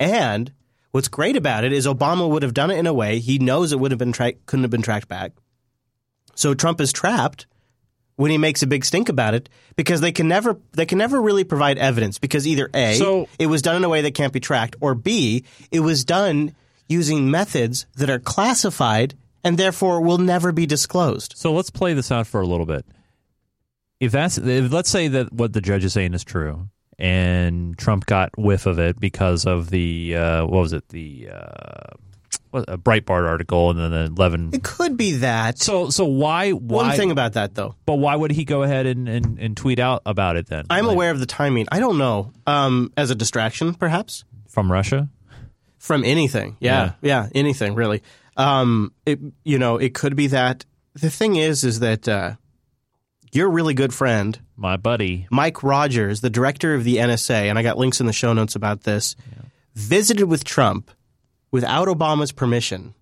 And 0.00 0.52
what's 0.90 1.08
great 1.08 1.36
about 1.36 1.62
it 1.62 1.72
is 1.72 1.86
Obama 1.86 2.28
would 2.28 2.42
have 2.42 2.54
done 2.54 2.72
it 2.72 2.78
in 2.78 2.88
a 2.88 2.92
way 2.92 3.20
he 3.20 3.38
knows 3.38 3.72
it 3.72 3.78
would 3.78 3.92
have 3.92 3.98
been 3.98 4.12
tra- 4.12 4.32
couldn't 4.46 4.64
have 4.64 4.70
been 4.70 4.82
tracked 4.82 5.08
back. 5.08 5.32
So 6.34 6.54
Trump 6.54 6.80
is 6.80 6.92
trapped 6.92 7.46
when 8.18 8.32
he 8.32 8.36
makes 8.36 8.64
a 8.64 8.66
big 8.66 8.84
stink 8.84 9.08
about 9.08 9.32
it 9.32 9.48
because 9.76 10.00
they 10.00 10.10
can 10.10 10.26
never 10.26 10.58
they 10.72 10.84
can 10.84 10.98
never 10.98 11.22
really 11.22 11.44
provide 11.44 11.78
evidence 11.78 12.18
because 12.18 12.48
either 12.48 12.68
a 12.74 12.96
So- 12.96 13.28
it 13.38 13.46
was 13.46 13.62
done 13.62 13.76
in 13.76 13.84
a 13.84 13.88
way 13.88 14.02
that 14.02 14.14
can't 14.14 14.32
be 14.32 14.40
tracked 14.40 14.74
or 14.80 14.96
b 14.96 15.44
it 15.70 15.80
was 15.80 16.04
done 16.04 16.52
using 16.88 17.30
methods 17.30 17.86
that 17.96 18.10
are 18.10 18.18
classified 18.18 19.14
and 19.44 19.56
therefore 19.56 20.00
will 20.00 20.18
never 20.18 20.50
be 20.50 20.66
disclosed. 20.66 21.34
So 21.36 21.52
let's 21.52 21.70
play 21.70 21.94
this 21.94 22.10
out 22.10 22.26
for 22.26 22.40
a 22.40 22.46
little 22.46 22.66
bit. 22.66 22.84
If 24.00 24.10
that's 24.10 24.36
if, 24.36 24.72
let's 24.72 24.90
say 24.90 25.06
that 25.08 25.32
what 25.32 25.52
the 25.52 25.60
judge 25.60 25.84
is 25.84 25.92
saying 25.92 26.12
is 26.14 26.24
true, 26.24 26.68
and 26.98 27.78
Trump 27.78 28.06
got 28.06 28.36
whiff 28.36 28.66
of 28.66 28.80
it 28.80 28.98
because 28.98 29.46
of 29.46 29.70
the 29.70 30.16
uh, 30.16 30.42
what 30.46 30.60
was 30.62 30.72
it 30.72 30.88
the 30.88 31.28
uh, 31.32 31.94
a 32.52 32.78
Breitbart 32.78 33.28
article 33.28 33.70
and 33.70 33.78
then 33.78 33.90
the 33.90 34.04
eleven. 34.04 34.50
It 34.52 34.62
could 34.62 34.96
be 34.96 35.12
that. 35.16 35.58
So 35.58 35.90
so 35.90 36.04
why 36.04 36.50
why 36.52 36.88
One 36.88 36.96
thing 36.96 37.10
about 37.10 37.34
that 37.34 37.54
though. 37.54 37.74
But 37.86 37.94
why 37.94 38.16
would 38.16 38.30
he 38.30 38.44
go 38.44 38.62
ahead 38.62 38.86
and, 38.86 39.08
and, 39.08 39.38
and 39.38 39.56
tweet 39.56 39.78
out 39.78 40.02
about 40.06 40.36
it 40.36 40.46
then? 40.46 40.66
I'm 40.70 40.88
aware 40.88 41.10
of 41.10 41.20
the 41.20 41.26
timing. 41.26 41.66
I 41.70 41.80
don't 41.80 41.98
know. 41.98 42.32
Um, 42.46 42.92
as 42.96 43.10
a 43.10 43.14
distraction, 43.14 43.74
perhaps 43.74 44.24
from 44.48 44.70
Russia, 44.70 45.08
from 45.78 46.04
anything. 46.04 46.56
Yeah, 46.60 46.92
yeah, 47.02 47.28
anything 47.34 47.74
really. 47.74 48.02
Um, 48.36 48.92
it 49.04 49.18
you 49.44 49.58
know 49.58 49.76
it 49.76 49.94
could 49.94 50.16
be 50.16 50.28
that. 50.28 50.64
The 50.94 51.10
thing 51.10 51.36
is, 51.36 51.62
is 51.62 51.80
that 51.80 52.08
uh, 52.08 52.34
your 53.32 53.50
really 53.50 53.74
good 53.74 53.94
friend, 53.94 54.38
my 54.56 54.76
buddy 54.76 55.26
Mike 55.30 55.62
Rogers, 55.62 56.20
the 56.20 56.30
director 56.30 56.74
of 56.74 56.84
the 56.84 56.96
NSA, 56.96 57.48
and 57.48 57.58
I 57.58 57.62
got 57.62 57.78
links 57.78 58.00
in 58.00 58.06
the 58.06 58.12
show 58.12 58.32
notes 58.32 58.56
about 58.56 58.82
this, 58.82 59.14
visited 59.74 60.26
with 60.26 60.44
Trump 60.44 60.90
without 61.50 61.88
Obama's 61.88 62.32
permission, 62.32 62.94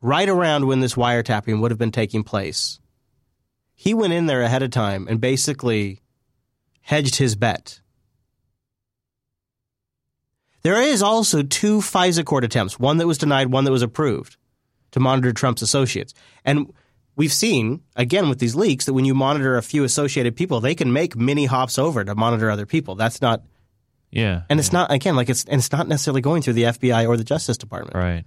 right 0.00 0.28
around 0.28 0.66
when 0.66 0.80
this 0.80 0.94
wiretapping 0.94 1.60
would 1.60 1.70
have 1.70 1.78
been 1.78 1.92
taking 1.92 2.24
place. 2.24 2.80
He 3.74 3.94
went 3.94 4.12
in 4.12 4.26
there 4.26 4.42
ahead 4.42 4.62
of 4.62 4.70
time 4.70 5.06
and 5.08 5.20
basically 5.20 6.02
hedged 6.80 7.16
his 7.16 7.36
bet. 7.36 7.80
There 10.62 10.80
is 10.82 11.02
also 11.02 11.42
two 11.42 11.78
FISA 11.78 12.24
court 12.24 12.44
attempts, 12.44 12.78
one 12.78 12.96
that 12.96 13.06
was 13.06 13.18
denied, 13.18 13.52
one 13.52 13.64
that 13.64 13.70
was 13.70 13.82
approved 13.82 14.36
to 14.90 15.00
monitor 15.00 15.32
Trump's 15.32 15.62
associates. 15.62 16.14
And 16.44 16.72
we've 17.14 17.32
seen, 17.32 17.82
again, 17.94 18.28
with 18.28 18.38
these 18.38 18.56
leaks, 18.56 18.86
that 18.86 18.94
when 18.94 19.04
you 19.04 19.14
monitor 19.14 19.56
a 19.56 19.62
few 19.62 19.84
associated 19.84 20.34
people, 20.34 20.60
they 20.60 20.74
can 20.74 20.92
make 20.92 21.16
mini 21.16 21.44
hops 21.44 21.78
over 21.78 22.04
to 22.04 22.14
monitor 22.14 22.50
other 22.50 22.66
people. 22.66 22.96
That's 22.96 23.20
not, 23.20 23.42
yeah, 24.10 24.42
and 24.48 24.58
it's 24.58 24.72
not, 24.72 24.92
again, 24.92 25.16
like 25.16 25.28
it's, 25.28 25.44
and 25.44 25.58
it's 25.58 25.72
not 25.72 25.88
necessarily 25.88 26.20
going 26.20 26.42
through 26.42 26.54
the 26.54 26.64
FBI 26.64 27.08
or 27.08 27.16
the 27.16 27.24
Justice 27.24 27.56
Department. 27.56 27.96
Right. 27.96 28.24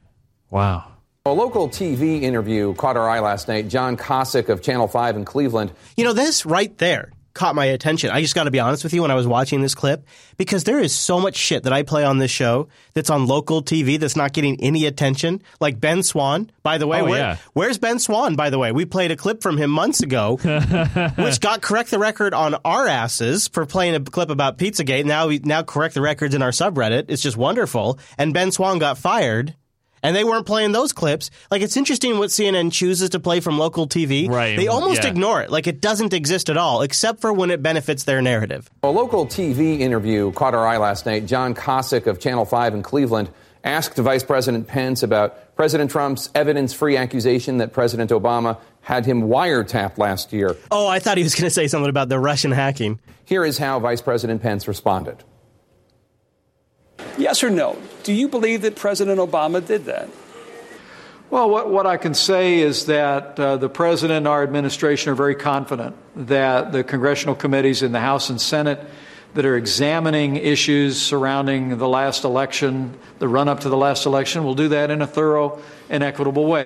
Wow. 0.49 0.85
A 1.25 1.31
local 1.31 1.69
TV 1.69 2.23
interview 2.23 2.73
caught 2.73 2.97
our 2.97 3.07
eye 3.07 3.19
last 3.19 3.47
night. 3.47 3.67
John 3.67 3.95
Kosich 3.95 4.49
of 4.49 4.61
Channel 4.61 4.87
5 4.87 5.17
in 5.17 5.25
Cleveland. 5.25 5.71
You 5.95 6.03
know, 6.03 6.13
this 6.13 6.45
right 6.45 6.75
there 6.79 7.11
caught 7.33 7.55
my 7.55 7.65
attention. 7.65 8.09
I 8.09 8.21
just 8.21 8.35
got 8.35 8.43
to 8.43 8.51
be 8.51 8.59
honest 8.59 8.83
with 8.83 8.93
you 8.93 9.01
when 9.01 9.11
I 9.11 9.15
was 9.15 9.27
watching 9.27 9.61
this 9.61 9.73
clip 9.75 10.05
because 10.37 10.63
there 10.65 10.79
is 10.79 10.93
so 10.93 11.19
much 11.19 11.35
shit 11.35 11.63
that 11.63 11.73
I 11.73 11.83
play 11.83 12.03
on 12.03 12.17
this 12.17 12.31
show 12.31 12.67
that's 12.93 13.09
on 13.09 13.25
local 13.27 13.63
TV 13.63 13.99
that's 13.99 14.15
not 14.15 14.33
getting 14.33 14.61
any 14.61 14.85
attention. 14.85 15.41
Like 15.59 15.79
Ben 15.79 16.03
Swann, 16.03 16.51
by 16.63 16.77
the 16.77 16.87
way. 16.87 17.01
Oh, 17.01 17.05
where- 17.05 17.19
yeah. 17.19 17.37
Where's 17.53 17.77
Ben 17.77 17.99
Swann, 17.99 18.35
by 18.35 18.49
the 18.49 18.59
way? 18.59 18.71
We 18.71 18.85
played 18.85 19.11
a 19.11 19.15
clip 19.15 19.41
from 19.41 19.57
him 19.57 19.69
months 19.71 20.01
ago, 20.01 20.37
which 21.17 21.39
got 21.39 21.61
correct 21.61 21.91
the 21.91 21.99
record 21.99 22.33
on 22.33 22.55
our 22.65 22.87
asses 22.87 23.47
for 23.47 23.65
playing 23.65 23.95
a 23.95 23.99
clip 24.01 24.29
about 24.29 24.57
Pizzagate. 24.57 25.05
Now 25.05 25.27
we 25.27 25.39
now 25.39 25.63
correct 25.63 25.93
the 25.93 26.01
records 26.01 26.35
in 26.35 26.41
our 26.41 26.51
subreddit. 26.51 27.05
It's 27.09 27.21
just 27.21 27.37
wonderful. 27.37 27.99
And 28.17 28.33
Ben 28.33 28.51
Swann 28.51 28.79
got 28.79 28.97
fired. 28.97 29.55
And 30.03 30.15
they 30.15 30.23
weren't 30.23 30.45
playing 30.45 30.71
those 30.71 30.93
clips. 30.93 31.29
Like 31.49 31.61
it's 31.61 31.77
interesting 31.77 32.17
what 32.17 32.29
CNN 32.29 32.71
chooses 32.71 33.09
to 33.11 33.19
play 33.19 33.39
from 33.39 33.57
local 33.57 33.87
TV. 33.87 34.27
Right. 34.29 34.57
They 34.57 34.67
almost 34.67 35.03
Yeah. 35.03 35.09
ignore 35.09 35.41
it. 35.41 35.51
Like 35.51 35.67
it 35.67 35.79
doesn't 35.81 36.13
exist 36.13 36.49
at 36.49 36.57
all, 36.57 36.81
except 36.81 37.21
for 37.21 37.31
when 37.31 37.51
it 37.51 37.61
benefits 37.61 38.03
their 38.03 38.21
narrative. 38.21 38.69
A 38.83 38.89
local 38.89 39.25
TV 39.25 39.79
interview 39.81 40.31
caught 40.31 40.53
our 40.55 40.65
eye 40.67 40.77
last 40.77 41.05
night. 41.05 41.25
John 41.25 41.53
Kosich 41.53 42.07
of 42.07 42.19
Channel 42.19 42.45
5 42.45 42.73
in 42.73 42.83
Cleveland 42.83 43.29
asked 43.63 43.95
Vice 43.95 44.23
President 44.23 44.67
Pence 44.67 45.03
about 45.03 45.55
President 45.55 45.91
Trump's 45.91 46.29
evidence 46.33 46.73
free 46.73 46.97
accusation 46.97 47.57
that 47.59 47.71
President 47.73 48.09
Obama 48.09 48.57
had 48.81 49.05
him 49.05 49.23
wiretapped 49.23 49.99
last 49.99 50.33
year. 50.33 50.55
Oh, 50.71 50.87
I 50.87 50.97
thought 50.97 51.17
he 51.17 51.23
was 51.23 51.35
going 51.35 51.43
to 51.45 51.51
say 51.51 51.67
something 51.67 51.89
about 51.89 52.09
the 52.09 52.17
Russian 52.17 52.51
hacking. 52.51 52.99
Here 53.23 53.45
is 53.45 53.59
how 53.59 53.79
Vice 53.79 54.01
President 54.01 54.41
Pence 54.41 54.67
responded. 54.67 55.23
Yes 57.17 57.43
or 57.43 57.49
no? 57.49 57.81
Do 58.03 58.13
you 58.13 58.27
believe 58.27 58.61
that 58.63 58.75
President 58.75 59.19
Obama 59.19 59.65
did 59.65 59.85
that? 59.85 60.09
Well, 61.29 61.49
what, 61.49 61.69
what 61.69 61.85
I 61.85 61.95
can 61.95 62.13
say 62.13 62.59
is 62.59 62.87
that 62.87 63.39
uh, 63.39 63.55
the 63.55 63.69
President 63.69 64.17
and 64.17 64.27
our 64.27 64.43
administration 64.43 65.11
are 65.11 65.15
very 65.15 65.35
confident 65.35 65.95
that 66.27 66.73
the 66.73 66.83
congressional 66.83 67.35
committees 67.35 67.83
in 67.83 67.93
the 67.93 68.01
House 68.01 68.29
and 68.29 68.39
Senate 68.41 68.85
that 69.33 69.45
are 69.45 69.55
examining 69.55 70.35
issues 70.35 71.01
surrounding 71.01 71.77
the 71.77 71.87
last 71.87 72.25
election, 72.25 72.97
the 73.19 73.29
run 73.29 73.47
up 73.47 73.61
to 73.61 73.69
the 73.69 73.77
last 73.77 74.05
election, 74.05 74.43
will 74.43 74.55
do 74.55 74.67
that 74.69 74.91
in 74.91 75.01
a 75.01 75.07
thorough 75.07 75.61
and 75.89 76.03
equitable 76.03 76.47
way. 76.47 76.65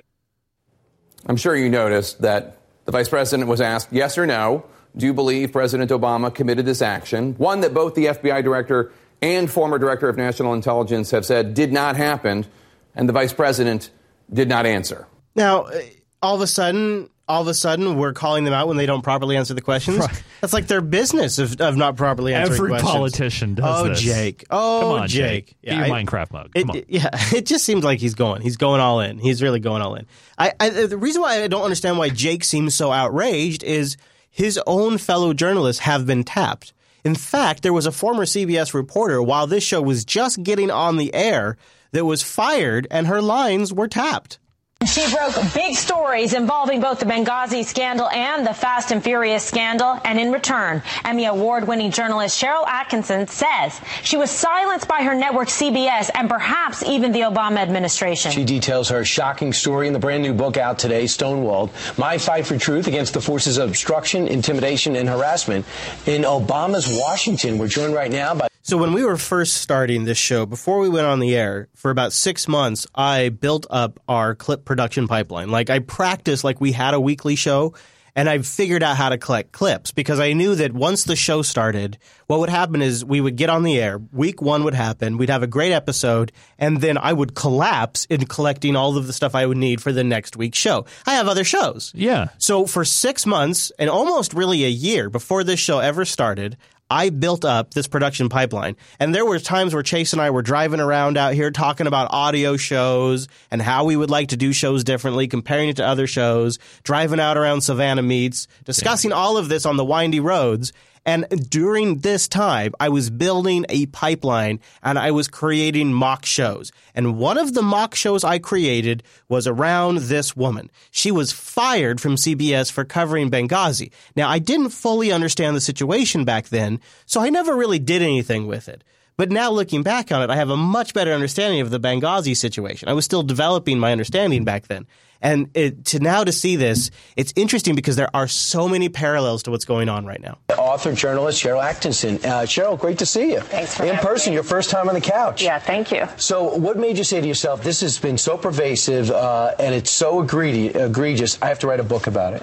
I'm 1.26 1.36
sure 1.36 1.54
you 1.54 1.68
noticed 1.68 2.22
that 2.22 2.58
the 2.86 2.92
vice 2.92 3.08
president 3.08 3.48
was 3.48 3.60
asked 3.60 3.92
yes 3.92 4.18
or 4.18 4.26
no. 4.26 4.64
Do 4.96 5.06
you 5.06 5.12
believe 5.12 5.52
President 5.52 5.90
Obama 5.90 6.34
committed 6.34 6.66
this 6.66 6.82
action? 6.82 7.34
One 7.34 7.60
that 7.60 7.74
both 7.74 7.94
the 7.94 8.06
FBI 8.06 8.42
director 8.42 8.92
and 9.22 9.50
former 9.50 9.78
director 9.78 10.08
of 10.08 10.16
national 10.16 10.54
intelligence 10.54 11.10
have 11.10 11.24
said 11.24 11.54
did 11.54 11.72
not 11.72 11.96
happen, 11.96 12.46
and 12.94 13.08
the 13.08 13.12
vice 13.12 13.32
president 13.32 13.90
did 14.32 14.48
not 14.48 14.66
answer. 14.66 15.06
Now, 15.34 15.62
uh, 15.64 15.80
all 16.22 16.34
of 16.34 16.40
a 16.40 16.46
sudden, 16.46 17.08
all 17.28 17.42
of 17.42 17.48
a 17.48 17.54
sudden, 17.54 17.96
we're 17.98 18.12
calling 18.12 18.44
them 18.44 18.54
out 18.54 18.68
when 18.68 18.76
they 18.76 18.86
don't 18.86 19.02
properly 19.02 19.36
answer 19.36 19.52
the 19.54 19.60
questions. 19.60 20.04
That's 20.40 20.52
like 20.52 20.66
their 20.68 20.80
business 20.80 21.38
of, 21.38 21.60
of 21.60 21.76
not 21.76 21.96
properly 21.96 22.34
answering 22.34 22.56
Every 22.56 22.68
questions. 22.70 22.92
politician 22.92 23.54
does 23.54 23.80
Oh, 23.84 23.88
this. 23.88 24.00
Jake. 24.00 24.44
Oh, 24.50 24.80
Come 24.82 24.92
on, 25.02 25.08
Jake. 25.08 25.46
Jake. 25.48 25.56
Get 25.62 25.76
your 25.88 25.96
Minecraft 25.96 26.32
mug. 26.32 26.50
It, 26.54 26.60
Come 26.62 26.70
on. 26.70 26.82
yeah, 26.88 27.08
it 27.34 27.46
just 27.46 27.64
seems 27.64 27.84
like 27.84 27.98
he's 28.00 28.14
going. 28.14 28.42
He's 28.42 28.56
going 28.56 28.80
all 28.80 29.00
in. 29.00 29.18
He's 29.18 29.42
really 29.42 29.60
going 29.60 29.82
all 29.82 29.94
in. 29.96 30.06
I, 30.38 30.52
I 30.60 30.68
the 30.70 30.96
reason 30.98 31.20
why 31.22 31.42
I 31.42 31.48
don't 31.48 31.62
understand 31.64 31.98
why 31.98 32.08
Jake 32.10 32.44
seems 32.44 32.74
so 32.74 32.92
outraged 32.92 33.62
is 33.64 33.96
his 34.30 34.58
own 34.66 34.98
fellow 34.98 35.32
journalists 35.34 35.80
have 35.82 36.06
been 36.06 36.22
tapped. 36.24 36.72
In 37.06 37.14
fact, 37.14 37.62
there 37.62 37.72
was 37.72 37.86
a 37.86 37.92
former 37.92 38.24
CBS 38.24 38.74
reporter 38.74 39.22
while 39.22 39.46
this 39.46 39.62
show 39.62 39.80
was 39.80 40.04
just 40.04 40.42
getting 40.42 40.72
on 40.72 40.96
the 40.96 41.14
air 41.14 41.56
that 41.92 42.04
was 42.04 42.20
fired 42.20 42.88
and 42.90 43.06
her 43.06 43.22
lines 43.22 43.72
were 43.72 43.86
tapped. 43.86 44.40
She 44.86 45.10
broke 45.12 45.34
big 45.52 45.74
stories 45.74 46.32
involving 46.32 46.80
both 46.80 47.00
the 47.00 47.06
Benghazi 47.06 47.64
scandal 47.64 48.08
and 48.08 48.46
the 48.46 48.54
Fast 48.54 48.92
and 48.92 49.02
Furious 49.02 49.44
scandal. 49.44 49.98
And 50.04 50.20
in 50.20 50.30
return, 50.30 50.82
Emmy 51.04 51.24
Award 51.26 51.66
winning 51.66 51.90
journalist 51.90 52.40
Sharyl 52.40 52.64
Attkisson 52.64 53.28
says 53.28 53.80
she 54.02 54.16
was 54.16 54.30
silenced 54.30 54.86
by 54.86 55.02
her 55.02 55.14
network 55.14 55.48
CBS 55.48 56.10
and 56.14 56.28
perhaps 56.28 56.84
even 56.84 57.12
the 57.12 57.20
Obama 57.20 57.58
administration. 57.58 58.30
She 58.30 58.44
details 58.44 58.88
her 58.88 59.04
shocking 59.04 59.52
story 59.52 59.88
in 59.88 59.92
the 59.92 59.98
brand 59.98 60.22
new 60.22 60.32
book 60.32 60.56
out 60.56 60.78
today, 60.78 61.04
Stonewalled 61.04 61.70
My 61.98 62.16
Fight 62.18 62.46
for 62.46 62.56
Truth 62.56 62.86
Against 62.86 63.14
the 63.14 63.20
Forces 63.20 63.58
of 63.58 63.70
Obstruction, 63.70 64.28
Intimidation, 64.28 64.94
and 64.94 65.08
Harassment. 65.08 65.66
In 66.06 66.22
Obama's 66.22 66.86
Washington, 66.88 67.58
we're 67.58 67.68
joined 67.68 67.94
right 67.94 68.10
now 68.10 68.34
by. 68.34 68.48
So 68.66 68.76
when 68.76 68.94
we 68.94 69.04
were 69.04 69.16
first 69.16 69.58
starting 69.58 70.06
this 70.06 70.18
show, 70.18 70.44
before 70.44 70.80
we 70.80 70.88
went 70.88 71.06
on 71.06 71.20
the 71.20 71.36
air, 71.36 71.68
for 71.76 71.92
about 71.92 72.12
six 72.12 72.48
months, 72.48 72.84
I 72.96 73.28
built 73.28 73.64
up 73.70 74.00
our 74.08 74.34
clip 74.34 74.64
production 74.64 75.06
pipeline. 75.06 75.52
Like 75.52 75.70
I 75.70 75.78
practiced 75.78 76.42
like 76.42 76.60
we 76.60 76.72
had 76.72 76.92
a 76.92 76.98
weekly 76.98 77.36
show 77.36 77.74
and 78.16 78.28
I 78.28 78.38
figured 78.38 78.82
out 78.82 78.96
how 78.96 79.10
to 79.10 79.18
collect 79.18 79.52
clips 79.52 79.92
because 79.92 80.18
I 80.18 80.32
knew 80.32 80.56
that 80.56 80.72
once 80.72 81.04
the 81.04 81.14
show 81.14 81.42
started, 81.42 81.98
what 82.26 82.40
would 82.40 82.50
happen 82.50 82.82
is 82.82 83.04
we 83.04 83.20
would 83.20 83.36
get 83.36 83.50
on 83.50 83.62
the 83.62 83.80
air, 83.80 83.98
week 84.12 84.42
one 84.42 84.64
would 84.64 84.74
happen, 84.74 85.16
we'd 85.16 85.30
have 85.30 85.42
a 85.42 85.46
great 85.46 85.72
episode, 85.72 86.32
and 86.58 86.80
then 86.80 86.98
I 86.98 87.12
would 87.12 87.34
collapse 87.34 88.04
in 88.06 88.26
collecting 88.26 88.76
all 88.76 88.96
of 88.96 89.06
the 89.06 89.12
stuff 89.12 89.34
I 89.34 89.46
would 89.46 89.56
need 89.56 89.80
for 89.80 89.92
the 89.92 90.04
next 90.04 90.36
week's 90.36 90.58
show. 90.58 90.86
I 91.06 91.14
have 91.14 91.28
other 91.28 91.44
shows. 91.44 91.92
Yeah. 91.94 92.28
So 92.38 92.66
for 92.66 92.84
six 92.84 93.26
months 93.26 93.70
and 93.78 93.88
almost 93.88 94.34
really 94.34 94.64
a 94.64 94.68
year 94.68 95.08
before 95.08 95.44
this 95.44 95.60
show 95.60 95.78
ever 95.78 96.04
started, 96.04 96.56
I 96.88 97.10
built 97.10 97.44
up 97.44 97.74
this 97.74 97.88
production 97.88 98.28
pipeline. 98.28 98.76
And 99.00 99.14
there 99.14 99.24
were 99.24 99.40
times 99.40 99.74
where 99.74 99.82
Chase 99.82 100.12
and 100.12 100.22
I 100.22 100.30
were 100.30 100.42
driving 100.42 100.80
around 100.80 101.16
out 101.16 101.34
here 101.34 101.50
talking 101.50 101.88
about 101.88 102.12
audio 102.12 102.56
shows 102.56 103.26
and 103.50 103.60
how 103.60 103.84
we 103.84 103.96
would 103.96 104.10
like 104.10 104.28
to 104.28 104.36
do 104.36 104.52
shows 104.52 104.84
differently, 104.84 105.26
comparing 105.26 105.68
it 105.68 105.76
to 105.76 105.86
other 105.86 106.06
shows, 106.06 106.58
driving 106.84 107.18
out 107.18 107.36
around 107.36 107.62
Savannah 107.62 108.02
Meets, 108.02 108.46
discussing 108.64 109.12
all 109.12 109.36
of 109.36 109.48
this 109.48 109.66
on 109.66 109.76
the 109.76 109.84
windy 109.84 110.20
roads. 110.20 110.72
And 111.06 111.24
during 111.48 112.00
this 112.00 112.26
time, 112.26 112.74
I 112.80 112.88
was 112.88 113.10
building 113.10 113.64
a 113.68 113.86
pipeline 113.86 114.58
and 114.82 114.98
I 114.98 115.12
was 115.12 115.28
creating 115.28 115.92
mock 115.92 116.26
shows. 116.26 116.72
And 116.96 117.16
one 117.16 117.38
of 117.38 117.54
the 117.54 117.62
mock 117.62 117.94
shows 117.94 118.24
I 118.24 118.40
created 118.40 119.04
was 119.28 119.46
around 119.46 119.98
this 119.98 120.36
woman. 120.36 120.68
She 120.90 121.12
was 121.12 121.30
fired 121.30 122.00
from 122.00 122.16
CBS 122.16 122.72
for 122.72 122.84
covering 122.84 123.30
Benghazi. 123.30 123.92
Now, 124.16 124.28
I 124.28 124.40
didn't 124.40 124.70
fully 124.70 125.12
understand 125.12 125.54
the 125.54 125.60
situation 125.60 126.24
back 126.24 126.48
then, 126.48 126.80
so 127.06 127.20
I 127.20 127.30
never 127.30 127.54
really 127.54 127.78
did 127.78 128.02
anything 128.02 128.48
with 128.48 128.68
it. 128.68 128.82
But 129.18 129.30
now 129.30 129.50
looking 129.50 129.82
back 129.82 130.12
on 130.12 130.22
it, 130.22 130.28
I 130.28 130.36
have 130.36 130.50
a 130.50 130.56
much 130.56 130.92
better 130.92 131.12
understanding 131.12 131.60
of 131.62 131.70
the 131.70 131.80
Benghazi 131.80 132.36
situation. 132.36 132.88
I 132.88 132.92
was 132.92 133.04
still 133.06 133.22
developing 133.22 133.78
my 133.78 133.90
understanding 133.92 134.44
back 134.44 134.66
then. 134.66 134.86
And 135.22 135.48
it, 135.54 135.86
to 135.86 135.98
now 135.98 136.24
to 136.24 136.30
see 136.32 136.56
this, 136.56 136.90
it's 137.16 137.32
interesting 137.36 137.74
because 137.74 137.96
there 137.96 138.14
are 138.14 138.28
so 138.28 138.68
many 138.68 138.90
parallels 138.90 139.42
to 139.44 139.50
what's 139.50 139.64
going 139.64 139.88
on 139.88 140.04
right 140.04 140.20
now. 140.20 140.36
Author, 140.58 140.92
journalist 140.92 141.42
Sharyl 141.42 141.62
Attkisson. 141.66 142.22
Uh, 142.22 142.42
Sharyl, 142.42 142.78
great 142.78 142.98
to 142.98 143.06
see 143.06 143.32
you. 143.32 143.40
Thanks 143.40 143.74
for 143.74 143.84
In 143.86 143.96
person, 143.96 144.32
me. 144.32 144.34
your 144.34 144.44
first 144.44 144.68
time 144.68 144.88
on 144.90 144.94
the 144.94 145.00
couch. 145.00 145.42
Yeah, 145.42 145.58
thank 145.58 145.90
you. 145.90 146.06
So, 146.18 146.54
what 146.54 146.76
made 146.76 146.98
you 146.98 147.04
say 147.04 147.22
to 147.22 147.26
yourself, 147.26 147.62
this 147.62 147.80
has 147.80 147.98
been 147.98 148.18
so 148.18 148.36
pervasive 148.36 149.10
uh, 149.10 149.54
and 149.58 149.74
it's 149.74 149.90
so 149.90 150.22
egre- 150.22 150.74
egregious, 150.76 151.40
I 151.40 151.46
have 151.48 151.60
to 151.60 151.66
write 151.66 151.80
a 151.80 151.84
book 151.84 152.06
about 152.06 152.34
it? 152.34 152.42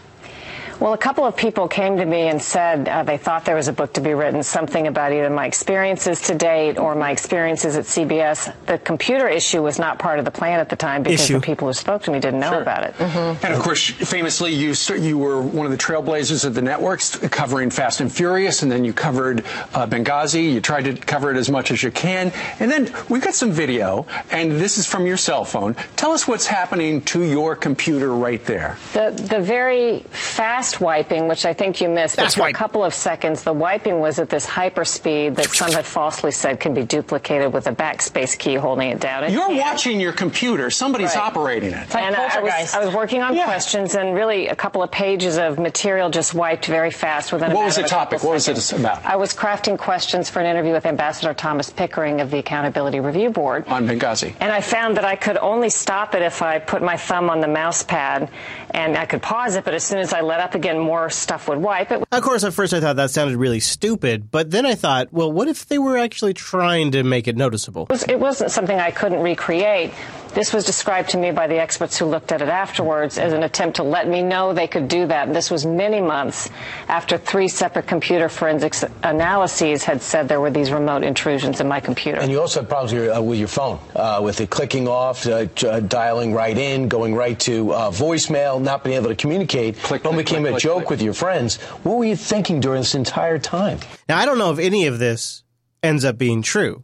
Well, 0.79 0.93
a 0.93 0.97
couple 0.97 1.25
of 1.25 1.35
people 1.35 1.67
came 1.67 1.97
to 1.97 2.05
me 2.05 2.27
and 2.27 2.41
said 2.41 2.89
uh, 2.89 3.03
they 3.03 3.17
thought 3.17 3.45
there 3.45 3.55
was 3.55 3.67
a 3.67 3.73
book 3.73 3.93
to 3.93 4.01
be 4.01 4.13
written, 4.13 4.43
something 4.43 4.87
about 4.87 5.11
either 5.11 5.29
my 5.29 5.45
experiences 5.45 6.21
to 6.23 6.35
date 6.35 6.77
or 6.77 6.95
my 6.95 7.11
experiences 7.11 7.75
at 7.75 7.85
CBS. 7.85 8.53
The 8.65 8.77
computer 8.79 9.27
issue 9.27 9.61
was 9.61 9.79
not 9.79 9.99
part 9.99 10.19
of 10.19 10.25
the 10.25 10.31
plan 10.31 10.59
at 10.59 10.69
the 10.69 10.75
time 10.75 11.03
because 11.03 11.21
Issue. 11.21 11.35
the 11.35 11.41
people 11.41 11.67
who 11.67 11.73
spoke 11.73 12.03
to 12.03 12.11
me 12.11 12.19
didn't 12.19 12.39
know 12.39 12.59
about 12.59 12.83
it. 12.83 12.95
And 12.99 13.53
of 13.53 13.59
course, 13.59 13.89
famously, 13.89 14.53
you 14.53 14.73
you 14.99 15.17
were 15.17 15.41
one 15.41 15.65
of 15.65 15.71
the 15.71 15.77
trailblazers 15.77 16.45
of 16.45 16.53
the 16.53 16.61
networks, 16.61 17.15
covering 17.29 17.69
Fast 17.69 18.01
and 18.01 18.11
Furious, 18.11 18.63
and 18.63 18.71
then 18.71 18.83
you 18.83 18.93
covered 18.93 19.41
uh, 19.73 19.87
Benghazi. 19.87 20.53
You 20.53 20.61
tried 20.61 20.85
to 20.85 20.93
cover 20.95 21.31
it 21.31 21.37
as 21.37 21.49
much 21.49 21.71
as 21.71 21.83
you 21.83 21.91
can, 21.91 22.31
and 22.59 22.71
then 22.71 22.93
we've 23.09 23.21
got 23.21 23.35
some 23.35 23.51
video, 23.51 24.05
and 24.31 24.53
this 24.53 24.77
is 24.77 24.85
from 24.85 25.05
your 25.05 25.17
cell 25.17 25.45
phone. 25.45 25.75
Tell 25.95 26.11
us 26.11 26.27
what's 26.27 26.47
happening 26.47 27.01
to 27.03 27.23
your 27.23 27.55
computer 27.55 28.13
right 28.13 28.43
there. 28.45 28.77
The 28.93 29.11
the 29.11 29.39
very 29.39 29.99
fast 30.11 30.62
wiping, 30.79 31.27
which 31.27 31.45
I 31.45 31.53
think 31.53 31.81
you 31.81 31.89
missed, 31.89 32.15
but 32.15 32.23
Fast 32.23 32.37
for 32.37 32.47
a 32.47 32.53
couple 32.53 32.83
of 32.83 32.93
seconds, 32.93 33.43
the 33.43 33.53
wiping 33.53 33.99
was 33.99 34.19
at 34.19 34.29
this 34.29 34.45
hyper 34.45 34.85
speed 34.85 35.35
that 35.35 35.47
some 35.47 35.71
had 35.71 35.85
falsely 35.85 36.31
said 36.31 36.59
can 36.59 36.73
be 36.73 36.83
duplicated 36.83 37.51
with 37.53 37.67
a 37.67 37.71
backspace 37.71 38.37
key 38.37 38.55
holding 38.55 38.89
it 38.89 38.99
down. 38.99 39.23
It 39.23 39.31
You're 39.31 39.47
can't. 39.47 39.59
watching 39.59 39.99
your 39.99 40.13
computer. 40.13 40.69
Somebody's 40.69 41.15
Right. 41.15 41.25
operating 41.25 41.71
it. 41.73 41.93
and 41.95 42.15
I, 42.15 42.37
I 42.37 42.41
was, 42.41 42.73
I 42.73 42.85
was 42.85 42.93
working 42.95 43.21
on 43.21 43.35
questions, 43.43 43.95
and 43.95 44.15
really 44.15 44.47
a 44.47 44.55
couple 44.55 44.81
of 44.83 44.89
pages 44.91 45.37
of 45.37 45.59
material 45.59 46.09
just 46.09 46.33
wiped 46.33 46.65
very 46.65 46.91
fast 46.91 47.31
within. 47.33 47.51
a 47.51 47.55
What 47.55 47.65
was 47.65 47.75
the 47.75 47.81
of 47.81 47.85
a 47.87 47.89
topic? 47.89 48.23
What 48.23 48.33
was 48.33 48.47
it 48.47 48.71
about? 48.73 49.03
I 49.05 49.15
was 49.15 49.33
crafting 49.33 49.77
questions 49.77 50.29
for 50.29 50.39
an 50.39 50.45
interview 50.45 50.71
with 50.73 50.85
Ambassador 50.85 51.33
Thomas 51.33 51.69
Pickering 51.69 52.21
of 52.21 52.31
the 52.31 52.37
Accountability 52.39 52.99
Review 52.99 53.29
Board. 53.29 53.67
On 53.67 53.87
Benghazi. 53.87 54.33
And 54.39 54.51
I 54.51 54.61
found 54.61 54.97
that 54.97 55.05
I 55.05 55.15
could 55.15 55.37
only 55.37 55.69
stop 55.69 56.15
it 56.15 56.21
if 56.21 56.41
I 56.41 56.59
put 56.59 56.81
my 56.81 56.97
thumb 56.97 57.29
on 57.29 57.39
the 57.41 57.47
mouse 57.47 57.83
pad, 57.83 58.29
and 58.73 58.97
I 58.97 59.05
could 59.05 59.21
pause 59.21 59.55
it. 59.55 59.63
But 59.63 59.73
as 59.73 59.83
soon 59.83 59.99
as 59.99 60.13
I 60.13 60.21
let 60.21 60.39
up 60.39 60.55
again, 60.55 60.79
more 60.79 61.09
stuff 61.09 61.47
would 61.47 61.59
wipe. 61.59 61.91
It 61.91 62.03
Of 62.11 62.23
course, 62.23 62.43
at 62.43 62.53
first 62.53 62.73
I 62.73 62.79
thought 62.79 62.95
that 62.97 63.11
sounded 63.11 63.37
really 63.37 63.59
stupid, 63.59 64.31
but 64.31 64.51
then 64.51 64.65
I 64.65 64.75
thought, 64.75 65.13
well, 65.13 65.31
what 65.31 65.47
if 65.47 65.67
they 65.67 65.77
were 65.77 65.97
actually 65.97 66.33
trying 66.33 66.91
to 66.91 67.03
make 67.03 67.27
it 67.27 67.37
noticeable? 67.37 67.87
was, 67.89 68.03
it 68.03 68.19
wasn't 68.19 68.51
something 68.51 68.77
I 68.77 68.91
couldn't 68.91 69.21
recreate. 69.21 69.91
This 70.33 70.51
was 70.51 70.65
described 70.65 71.11
to 71.11 71.17
me 71.17 71.29
by 71.29 71.45
the 71.45 71.59
experts 71.59 71.97
who 71.97 72.05
looked 72.05 72.31
at 72.31 72.41
it 72.41 72.49
afterwards 72.49 73.19
as 73.19 73.33
an 73.33 73.43
attempt 73.43 73.75
to 73.75 73.83
let 73.83 74.07
me 74.07 74.23
know 74.23 74.51
they 74.51 74.67
could 74.67 74.87
do 74.87 75.05
that. 75.05 75.27
And 75.27 75.35
this 75.35 75.51
was 75.51 75.63
many 75.63 76.01
months 76.01 76.49
after 76.87 77.19
three 77.19 77.47
separate 77.47 77.85
computer 77.85 78.29
forensics 78.29 78.83
analyses 79.03 79.83
had 79.83 80.01
said 80.01 80.27
there 80.27 80.41
were 80.41 80.49
these 80.49 80.71
remote 80.71 81.03
intrusions 81.03 81.61
in 81.61 81.67
my 81.67 81.79
computer. 81.79 82.19
And 82.19 82.31
you 82.31 82.41
also 82.41 82.61
had 82.61 82.69
problems 82.69 82.93
with 82.93 83.03
your, 83.03 83.13
uh, 83.13 83.21
with 83.21 83.37
your 83.37 83.47
phone, 83.47 83.79
uh, 83.95 84.21
with 84.23 84.41
it 84.41 84.49
clicking 84.49 84.87
off, 84.87 85.27
uh, 85.27 85.45
uh, 85.67 85.79
dialing 85.81 86.33
right 86.33 86.57
in, 86.57 86.87
going 86.87 87.13
right 87.13 87.39
to 87.41 87.71
uh, 87.71 87.91
voicemail, 87.91 88.59
not 88.59 88.83
being 88.83 88.95
able 88.95 89.09
to 89.09 89.15
communicate. 89.15 89.77
Click, 89.77 90.03
it 90.03 90.17
became 90.17 90.41
click, 90.41 90.45
a 90.45 90.49
click, 90.53 90.63
joke 90.63 90.77
click. 90.77 90.89
with 90.89 91.01
your 91.03 91.13
friends. 91.13 91.57
What 91.83 91.97
were 91.97 92.05
you 92.05 92.15
thinking 92.15 92.59
during 92.59 92.81
this 92.81 92.95
entire 92.95 93.37
time? 93.37 93.79
Now, 94.09 94.17
I 94.17 94.25
don't 94.25 94.39
know 94.39 94.51
if 94.51 94.57
any 94.57 94.87
of 94.87 94.97
this 94.97 95.43
ends 95.83 96.03
up 96.03 96.17
being 96.17 96.41
true, 96.41 96.83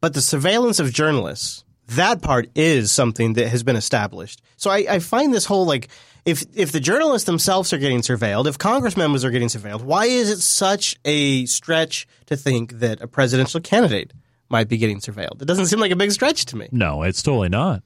but 0.00 0.14
the 0.14 0.22
surveillance 0.22 0.80
of 0.80 0.92
journalists, 0.92 1.62
that 1.88 2.22
part 2.22 2.48
is 2.54 2.90
something 2.90 3.34
that 3.34 3.48
has 3.48 3.62
been 3.62 3.76
established. 3.76 4.42
So 4.56 4.70
I, 4.70 4.86
I 4.88 4.98
find 4.98 5.32
this 5.32 5.44
whole 5.44 5.66
like, 5.66 5.88
if, 6.24 6.44
if 6.54 6.72
the 6.72 6.80
journalists 6.80 7.26
themselves 7.26 7.72
are 7.72 7.78
getting 7.78 8.00
surveilled, 8.00 8.46
if 8.46 8.58
Congress 8.58 8.96
members 8.96 9.24
are 9.24 9.30
getting 9.30 9.48
surveilled, 9.48 9.82
why 9.82 10.06
is 10.06 10.30
it 10.30 10.40
such 10.40 10.96
a 11.04 11.46
stretch 11.46 12.06
to 12.26 12.36
think 12.36 12.80
that 12.80 13.00
a 13.00 13.06
presidential 13.06 13.60
candidate 13.60 14.12
might 14.48 14.68
be 14.68 14.76
getting 14.76 14.98
surveilled? 14.98 15.40
It 15.40 15.46
doesn't 15.46 15.66
seem 15.66 15.78
like 15.78 15.92
a 15.92 15.96
big 15.96 16.10
stretch 16.10 16.46
to 16.46 16.56
me. 16.56 16.68
No, 16.72 17.02
it's 17.02 17.22
totally 17.22 17.48
not. 17.48 17.82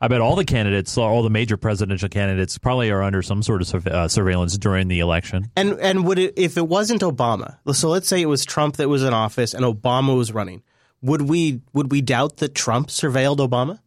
I 0.00 0.06
bet 0.06 0.20
all 0.20 0.36
the 0.36 0.44
candidates, 0.44 0.96
all 0.96 1.24
the 1.24 1.30
major 1.30 1.56
presidential 1.56 2.08
candidates, 2.08 2.56
probably 2.56 2.90
are 2.90 3.02
under 3.02 3.20
some 3.20 3.42
sort 3.42 3.62
of 3.62 3.86
uh, 3.86 4.06
surveillance 4.06 4.56
during 4.56 4.86
the 4.86 5.00
election. 5.00 5.50
And 5.56 5.72
and 5.80 6.06
would 6.06 6.20
it 6.20 6.34
if 6.36 6.56
it 6.56 6.68
wasn't 6.68 7.02
Obama? 7.02 7.56
So 7.74 7.88
let's 7.88 8.06
say 8.06 8.22
it 8.22 8.26
was 8.26 8.44
Trump 8.44 8.76
that 8.76 8.88
was 8.88 9.02
in 9.02 9.12
office 9.12 9.54
and 9.54 9.64
Obama 9.64 10.16
was 10.16 10.30
running. 10.30 10.62
Would 11.02 11.22
we 11.22 11.60
would 11.72 11.90
we 11.90 12.00
doubt 12.00 12.38
that 12.38 12.54
Trump 12.54 12.88
surveilled 12.88 13.38
Obama? 13.38 13.78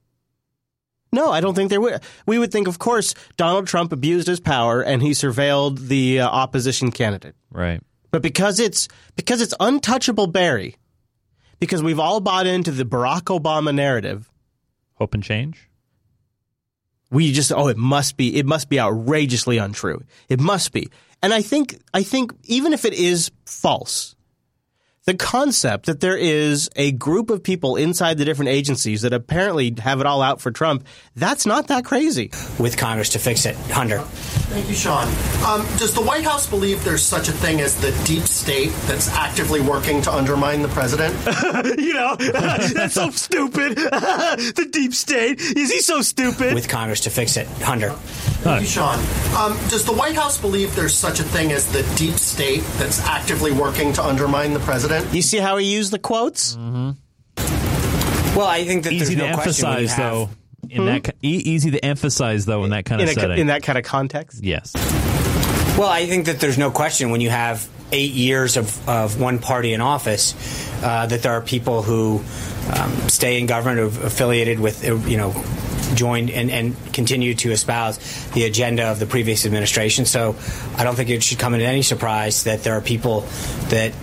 No, 1.13 1.29
I 1.31 1.41
don't 1.41 1.55
think 1.55 1.69
there 1.69 1.81
would. 1.81 1.99
We 2.25 2.39
would 2.39 2.53
think, 2.53 2.69
of 2.69 2.79
course, 2.79 3.13
Donald 3.35 3.67
Trump 3.67 3.91
abused 3.91 4.27
his 4.27 4.39
power 4.39 4.81
and 4.81 5.01
he 5.01 5.09
surveilled 5.11 5.87
the 5.89 6.21
uh, 6.21 6.27
opposition 6.29 6.89
candidate. 6.89 7.35
Right. 7.51 7.81
But 8.11 8.21
because 8.21 8.59
it's 8.61 8.87
because 9.17 9.41
it's 9.41 9.53
untouchable 9.59 10.27
Barry, 10.27 10.77
because 11.59 11.83
we've 11.83 11.99
all 11.99 12.21
bought 12.21 12.47
into 12.47 12.71
the 12.71 12.85
Barack 12.85 13.23
Obama 13.23 13.75
narrative, 13.75 14.31
Hope 14.95 15.13
and 15.13 15.23
change. 15.23 15.69
we 17.09 17.33
just 17.33 17.51
oh 17.51 17.67
it 17.67 17.77
must 17.77 18.15
be 18.15 18.37
it 18.37 18.45
must 18.45 18.69
be 18.69 18.79
outrageously 18.79 19.57
untrue. 19.57 20.01
It 20.29 20.39
must 20.39 20.71
be. 20.71 20.89
And 21.21 21.33
I 21.33 21.41
think 21.41 21.77
I 21.93 22.03
think 22.03 22.33
even 22.45 22.71
if 22.71 22.85
it 22.85 22.93
is 22.93 23.31
false, 23.45 24.15
the 25.05 25.15
concept 25.15 25.87
that 25.87 25.99
there 25.99 26.15
is 26.15 26.69
a 26.75 26.91
group 26.91 27.31
of 27.31 27.41
people 27.41 27.75
inside 27.75 28.19
the 28.19 28.25
different 28.25 28.49
agencies 28.49 29.01
that 29.01 29.13
apparently 29.13 29.73
have 29.79 29.99
it 29.99 30.05
all 30.05 30.21
out 30.21 30.39
for 30.39 30.51
Trump, 30.51 30.85
that's 31.15 31.45
not 31.45 31.67
that 31.67 31.85
crazy. 31.85 32.31
with 32.59 32.77
Congress 32.77 33.09
to 33.09 33.19
fix 33.19 33.45
it. 33.45 33.55
Hunter. 33.71 33.99
Thank 33.99 34.69
you, 34.69 34.75
Sean. 34.75 35.07
Um, 35.43 35.65
does 35.77 35.93
the 35.93 36.01
White 36.01 36.23
House 36.23 36.47
believe 36.47 36.83
there's 36.83 37.01
such 37.01 37.29
a 37.29 37.31
thing 37.31 37.61
as 37.61 37.79
the 37.81 37.91
deep 38.05 38.23
state 38.23 38.71
that's 38.85 39.09
actively 39.09 39.59
working 39.59 40.01
to 40.03 40.13
undermine 40.13 40.61
the 40.61 40.67
president? 40.67 41.15
you 41.79 41.93
know, 41.93 42.15
that's 42.19 42.93
so 42.93 43.09
stupid. 43.09 43.77
the 43.77 44.67
deep 44.71 44.93
state. 44.93 45.39
Is 45.39 45.71
he 45.71 45.79
so 45.79 46.01
stupid? 46.01 46.53
With 46.53 46.69
Congress 46.69 46.99
to 47.01 47.09
fix 47.09 47.37
it. 47.37 47.47
Hunter. 47.47 47.91
Thank 48.43 48.61
you, 48.61 48.67
Sean. 48.67 48.99
Um, 49.35 49.53
does 49.69 49.85
the 49.85 49.93
White 49.93 50.15
House 50.15 50.39
believe 50.39 50.75
there's 50.75 50.93
such 50.93 51.19
a 51.19 51.23
thing 51.23 51.51
as 51.51 51.71
the 51.71 51.81
deep 51.95 52.15
state 52.15 52.61
that's 52.77 52.99
actively 53.07 53.51
working 53.51 53.93
to 53.93 54.03
undermine 54.03 54.53
the 54.53 54.59
president? 54.59 54.90
You 55.11 55.21
see 55.21 55.37
how 55.37 55.57
he 55.57 55.71
used 55.71 55.91
the 55.91 55.99
quotes? 55.99 56.55
Mm-hmm. 56.55 56.91
Well, 58.37 58.47
I 58.47 58.63
think 58.65 58.83
that 58.85 58.93
Easy 58.93 59.15
to 59.15 59.21
there's 59.21 59.29
no 59.29 59.35
question 59.41 59.65
emphasize, 59.67 59.93
have- 59.93 60.11
though. 60.13 60.29
In 60.69 60.85
that 60.85 61.15
e- 61.21 61.27
easy 61.43 61.71
to 61.71 61.83
emphasize, 61.83 62.45
though, 62.45 62.63
in 62.63 62.69
that 62.69 62.85
kind 62.85 63.01
in, 63.01 63.09
of 63.09 63.17
a, 63.17 63.19
setting. 63.19 63.39
in 63.39 63.47
that 63.47 63.63
kind 63.63 63.77
of 63.77 63.83
context? 63.83 64.41
yes. 64.43 64.73
Well, 65.77 65.89
I 65.89 66.05
think 66.05 66.27
that 66.27 66.39
there's 66.39 66.57
no 66.57 66.69
question 66.71 67.09
when 67.09 67.19
you 67.19 67.29
have 67.29 67.67
eight 67.91 68.11
years 68.11 68.55
of, 68.57 68.87
of 68.87 69.19
one 69.19 69.39
party 69.39 69.73
in 69.73 69.81
office 69.81 70.33
uh, 70.83 71.07
that 71.07 71.23
there 71.23 71.33
are 71.33 71.41
people 71.41 71.81
who 71.81 72.21
um, 72.73 72.91
stay 73.09 73.39
in 73.39 73.47
government 73.47 73.79
or 73.79 74.05
affiliated 74.05 74.59
with, 74.59 74.87
uh, 74.87 74.95
you 75.07 75.17
know, 75.17 75.33
joined 75.95 76.29
and, 76.29 76.49
and 76.51 76.75
continue 76.93 77.33
to 77.35 77.51
espouse 77.51 77.97
the 78.31 78.45
agenda 78.45 78.83
of 78.85 78.99
the 78.99 79.05
previous 79.05 79.45
administration. 79.45 80.05
So 80.05 80.35
I 80.77 80.83
don't 80.83 80.95
think 80.95 81.09
it 81.09 81.23
should 81.23 81.39
come 81.39 81.53
as 81.53 81.61
any 81.63 81.81
surprise 81.81 82.43
that 82.45 82.63
there 82.63 82.73
are 82.77 82.81
people 82.81 83.21
that 83.69 83.93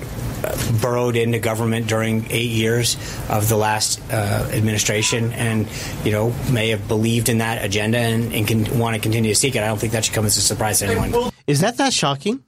burrowed 0.81 1.17
into 1.17 1.39
government 1.39 1.87
during 1.87 2.31
eight 2.31 2.51
years 2.51 2.97
of 3.29 3.49
the 3.49 3.57
last 3.57 4.01
uh, 4.13 4.49
administration 4.53 5.33
and, 5.33 5.67
you 6.05 6.13
know, 6.13 6.35
may 6.51 6.69
have 6.69 6.87
believed 6.89 7.29
in 7.29 7.39
that 7.39 7.65
agenda 7.65 7.99
and, 7.99 8.33
and 8.33 8.47
can 8.47 8.79
want 8.79 8.95
to 8.95 9.01
continue 9.01 9.31
to 9.31 9.39
seek 9.39 9.57
it. 9.57 9.63
I 9.63 9.67
don't 9.67 9.79
think 9.79 9.93
that 9.93 10.05
should 10.05 10.15
come 10.15 10.27
as 10.27 10.37
a 10.37 10.41
surprise 10.41 10.81
to 10.81 10.87
anyone. 10.87 11.31
Is 11.47 11.61
that 11.61 11.77
that 11.79 11.93
shocking? 11.93 12.43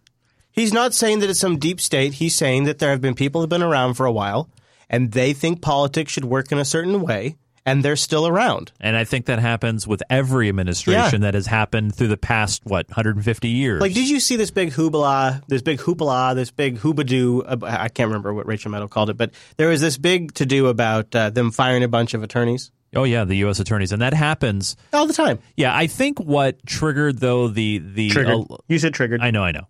He's 0.52 0.72
not 0.72 0.94
saying 0.94 1.20
that 1.20 1.30
it's 1.30 1.38
some 1.38 1.58
deep 1.58 1.80
state. 1.80 2.14
He's 2.14 2.34
saying 2.34 2.64
that 2.64 2.78
there 2.78 2.90
have 2.90 3.00
been 3.00 3.14
people 3.14 3.40
who've 3.40 3.50
been 3.50 3.62
around 3.62 3.94
for 3.94 4.06
a 4.06 4.12
while 4.12 4.50
and 4.88 5.12
they 5.12 5.32
think 5.32 5.62
politics 5.62 6.12
should 6.12 6.24
work 6.24 6.50
in 6.52 6.58
a 6.58 6.64
certain 6.64 7.00
way 7.00 7.36
and 7.66 7.84
they're 7.84 7.96
still 7.96 8.26
around. 8.26 8.72
And 8.80 8.96
I 8.96 9.04
think 9.04 9.26
that 9.26 9.38
happens 9.38 9.86
with 9.86 10.02
every 10.10 10.48
administration 10.48 11.22
that 11.22 11.34
has 11.34 11.46
happened 11.46 11.94
through 11.94 12.08
the 12.08 12.16
past, 12.16 12.64
what, 12.64 12.88
150 12.88 13.48
years. 13.48 13.80
Like, 13.80 13.94
did 13.94 14.08
you 14.08 14.20
see 14.20 14.36
this 14.36 14.50
big 14.50 14.72
hoopla, 14.72 15.42
this 15.48 15.62
big 15.62 15.78
hoopla, 15.78 16.34
this 16.34 16.50
big 16.50 16.78
hoobadoo? 16.78 17.44
Uh, 17.46 17.66
I 17.66 17.88
can't 17.88 18.08
remember 18.08 18.32
what 18.32 18.46
Rachel 18.46 18.70
Maddow 18.72 18.88
called 18.90 19.10
it, 19.10 19.16
but 19.16 19.32
there 19.56 19.68
was 19.68 19.80
this 19.80 19.98
big 19.98 20.34
to 20.34 20.46
do 20.46 20.66
about 20.68 21.14
uh, 21.14 21.30
them 21.30 21.50
firing 21.50 21.84
a 21.84 21.88
bunch 21.88 22.14
of 22.14 22.22
attorneys 22.22 22.70
Oh 22.94 23.04
yeah, 23.04 23.24
the 23.24 23.36
U.S. 23.36 23.60
attorneys, 23.60 23.92
and 23.92 24.02
that 24.02 24.14
happens 24.14 24.76
all 24.92 25.06
the 25.06 25.12
time. 25.12 25.38
Yeah, 25.56 25.74
I 25.76 25.86
think 25.86 26.18
what 26.18 26.64
triggered 26.66 27.18
though 27.18 27.46
the 27.48 27.78
the 27.78 28.10
Triggered. 28.10 28.46
you 28.68 28.78
said 28.78 28.94
triggered. 28.94 29.20
I 29.20 29.30
know, 29.30 29.44
I 29.44 29.52
know. 29.52 29.68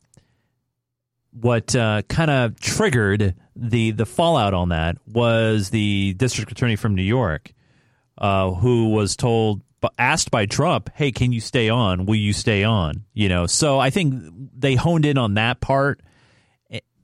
What 1.33 1.77
uh, 1.77 2.03
kind 2.09 2.31
of 2.31 2.59
triggered 2.59 3.35
the 3.55 3.91
the 3.91 4.07
fallout 4.07 4.55
on 4.55 4.71
that 4.71 4.97
was 5.07 5.69
the 5.71 6.15
district 6.15 6.51
attorney 6.51 6.77
from 6.77 6.95
New 6.95 7.03
York, 7.03 7.53
uh, 8.21 8.53
who 8.53 8.91
was 8.91 9.17
told, 9.17 9.63
asked 9.99 10.31
by 10.31 10.47
Trump, 10.47 10.91
"Hey, 10.95 11.11
can 11.13 11.33
you 11.33 11.41
stay 11.41 11.69
on? 11.69 12.07
Will 12.07 12.17
you 12.17 12.33
stay 12.33 12.65
on?" 12.65 13.05
You 13.15 13.29
know, 13.29 13.47
so 13.47 13.79
I 13.79 13.91
think 13.91 14.23
they 14.57 14.75
honed 14.75 15.07
in 15.07 15.19
on 15.19 15.35
that 15.35 15.61
part. 15.61 16.01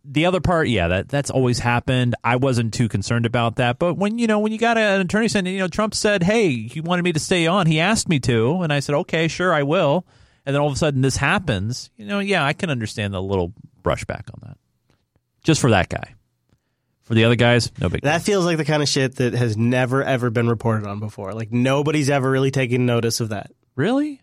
the 0.08 0.26
other 0.26 0.40
part, 0.40 0.68
yeah, 0.68 0.86
that 0.86 1.08
that's 1.08 1.30
always 1.30 1.58
happened. 1.58 2.14
I 2.22 2.36
wasn't 2.36 2.72
too 2.72 2.88
concerned 2.88 3.26
about 3.26 3.56
that. 3.56 3.80
But 3.80 3.94
when 3.94 4.18
you 4.18 4.28
know 4.28 4.38
when 4.38 4.52
you 4.52 4.58
got 4.58 4.78
an 4.78 5.00
attorney 5.00 5.26
saying, 5.26 5.46
you 5.46 5.58
know, 5.58 5.68
Trump 5.68 5.94
said, 5.94 6.22
"Hey, 6.22 6.68
he 6.68 6.80
wanted 6.80 7.02
me 7.02 7.12
to 7.12 7.18
stay 7.18 7.46
on. 7.48 7.66
He 7.66 7.80
asked 7.80 8.08
me 8.08 8.20
to," 8.20 8.62
and 8.62 8.72
I 8.72 8.80
said, 8.80 8.94
"Okay, 8.94 9.26
sure, 9.26 9.52
I 9.52 9.64
will." 9.64 10.06
And 10.44 10.54
then 10.54 10.60
all 10.62 10.68
of 10.68 10.74
a 10.74 10.78
sudden 10.78 11.00
this 11.00 11.16
happens. 11.16 11.90
You 11.96 12.06
know, 12.06 12.20
yeah, 12.20 12.44
I 12.44 12.52
can 12.52 12.70
understand 12.70 13.14
the 13.14 13.20
little 13.20 13.52
brushback 13.82 14.28
on 14.32 14.40
that. 14.42 14.58
Just 15.42 15.60
for 15.60 15.70
that 15.70 15.88
guy. 15.88 16.15
For 17.06 17.14
the 17.14 17.24
other 17.24 17.36
guys, 17.36 17.70
no 17.80 17.88
big. 17.88 18.02
That 18.02 18.22
feels 18.22 18.44
like 18.44 18.56
the 18.58 18.64
kind 18.64 18.82
of 18.82 18.88
shit 18.88 19.16
that 19.16 19.32
has 19.32 19.56
never 19.56 20.02
ever 20.02 20.28
been 20.30 20.48
reported 20.48 20.86
on 20.88 20.98
before. 21.00 21.32
Like 21.32 21.52
nobody's 21.52 22.10
ever 22.10 22.30
really 22.30 22.50
taken 22.50 22.84
notice 22.84 23.20
of 23.20 23.28
that. 23.30 23.50
Really? 23.76 24.22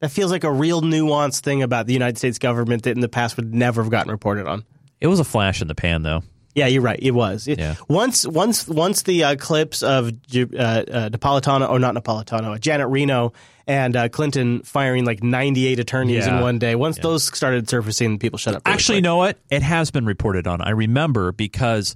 That 0.00 0.10
feels 0.10 0.30
like 0.30 0.44
a 0.44 0.50
real 0.52 0.80
nuanced 0.82 1.40
thing 1.40 1.62
about 1.62 1.86
the 1.86 1.92
United 1.92 2.18
States 2.18 2.38
government 2.38 2.82
that 2.84 2.92
in 2.92 3.00
the 3.00 3.08
past 3.08 3.36
would 3.36 3.54
never 3.54 3.82
have 3.82 3.90
gotten 3.90 4.10
reported 4.10 4.46
on. 4.46 4.64
It 5.00 5.06
was 5.06 5.20
a 5.20 5.24
flash 5.24 5.62
in 5.62 5.68
the 5.68 5.74
pan, 5.74 6.02
though. 6.02 6.22
Yeah, 6.54 6.66
you're 6.66 6.82
right. 6.82 6.98
It 7.00 7.12
was. 7.12 7.46
It- 7.46 7.58
Yeah. 7.60 7.76
Once, 7.88 8.26
once, 8.26 8.66
once 8.66 9.02
the 9.02 9.22
uh, 9.24 9.36
clips 9.36 9.82
of 9.84 10.08
uh, 10.08 10.08
uh, 10.10 11.08
Napolitano, 11.10 11.70
or 11.70 11.78
not 11.78 11.94
Napolitano, 11.94 12.58
Janet 12.58 12.88
Reno 12.88 13.32
and 13.70 13.94
uh, 13.94 14.08
Clinton 14.08 14.62
firing 14.62 15.04
like 15.04 15.22
98 15.22 15.78
attorneys 15.78 16.26
in 16.26 16.40
one 16.40 16.58
day. 16.58 16.74
Once 16.74 16.98
those 16.98 17.22
started 17.24 17.68
surfacing, 17.70 18.18
people 18.18 18.36
shut 18.36 18.56
up. 18.56 18.66
really 18.66 18.74
Actually, 18.74 18.96
you 18.96 19.02
know 19.02 19.16
what? 19.16 19.38
It 19.48 19.62
has 19.62 19.92
been 19.92 20.06
reported 20.06 20.48
on. 20.48 20.60
I 20.60 20.70
remember 20.70 21.30
because 21.30 21.94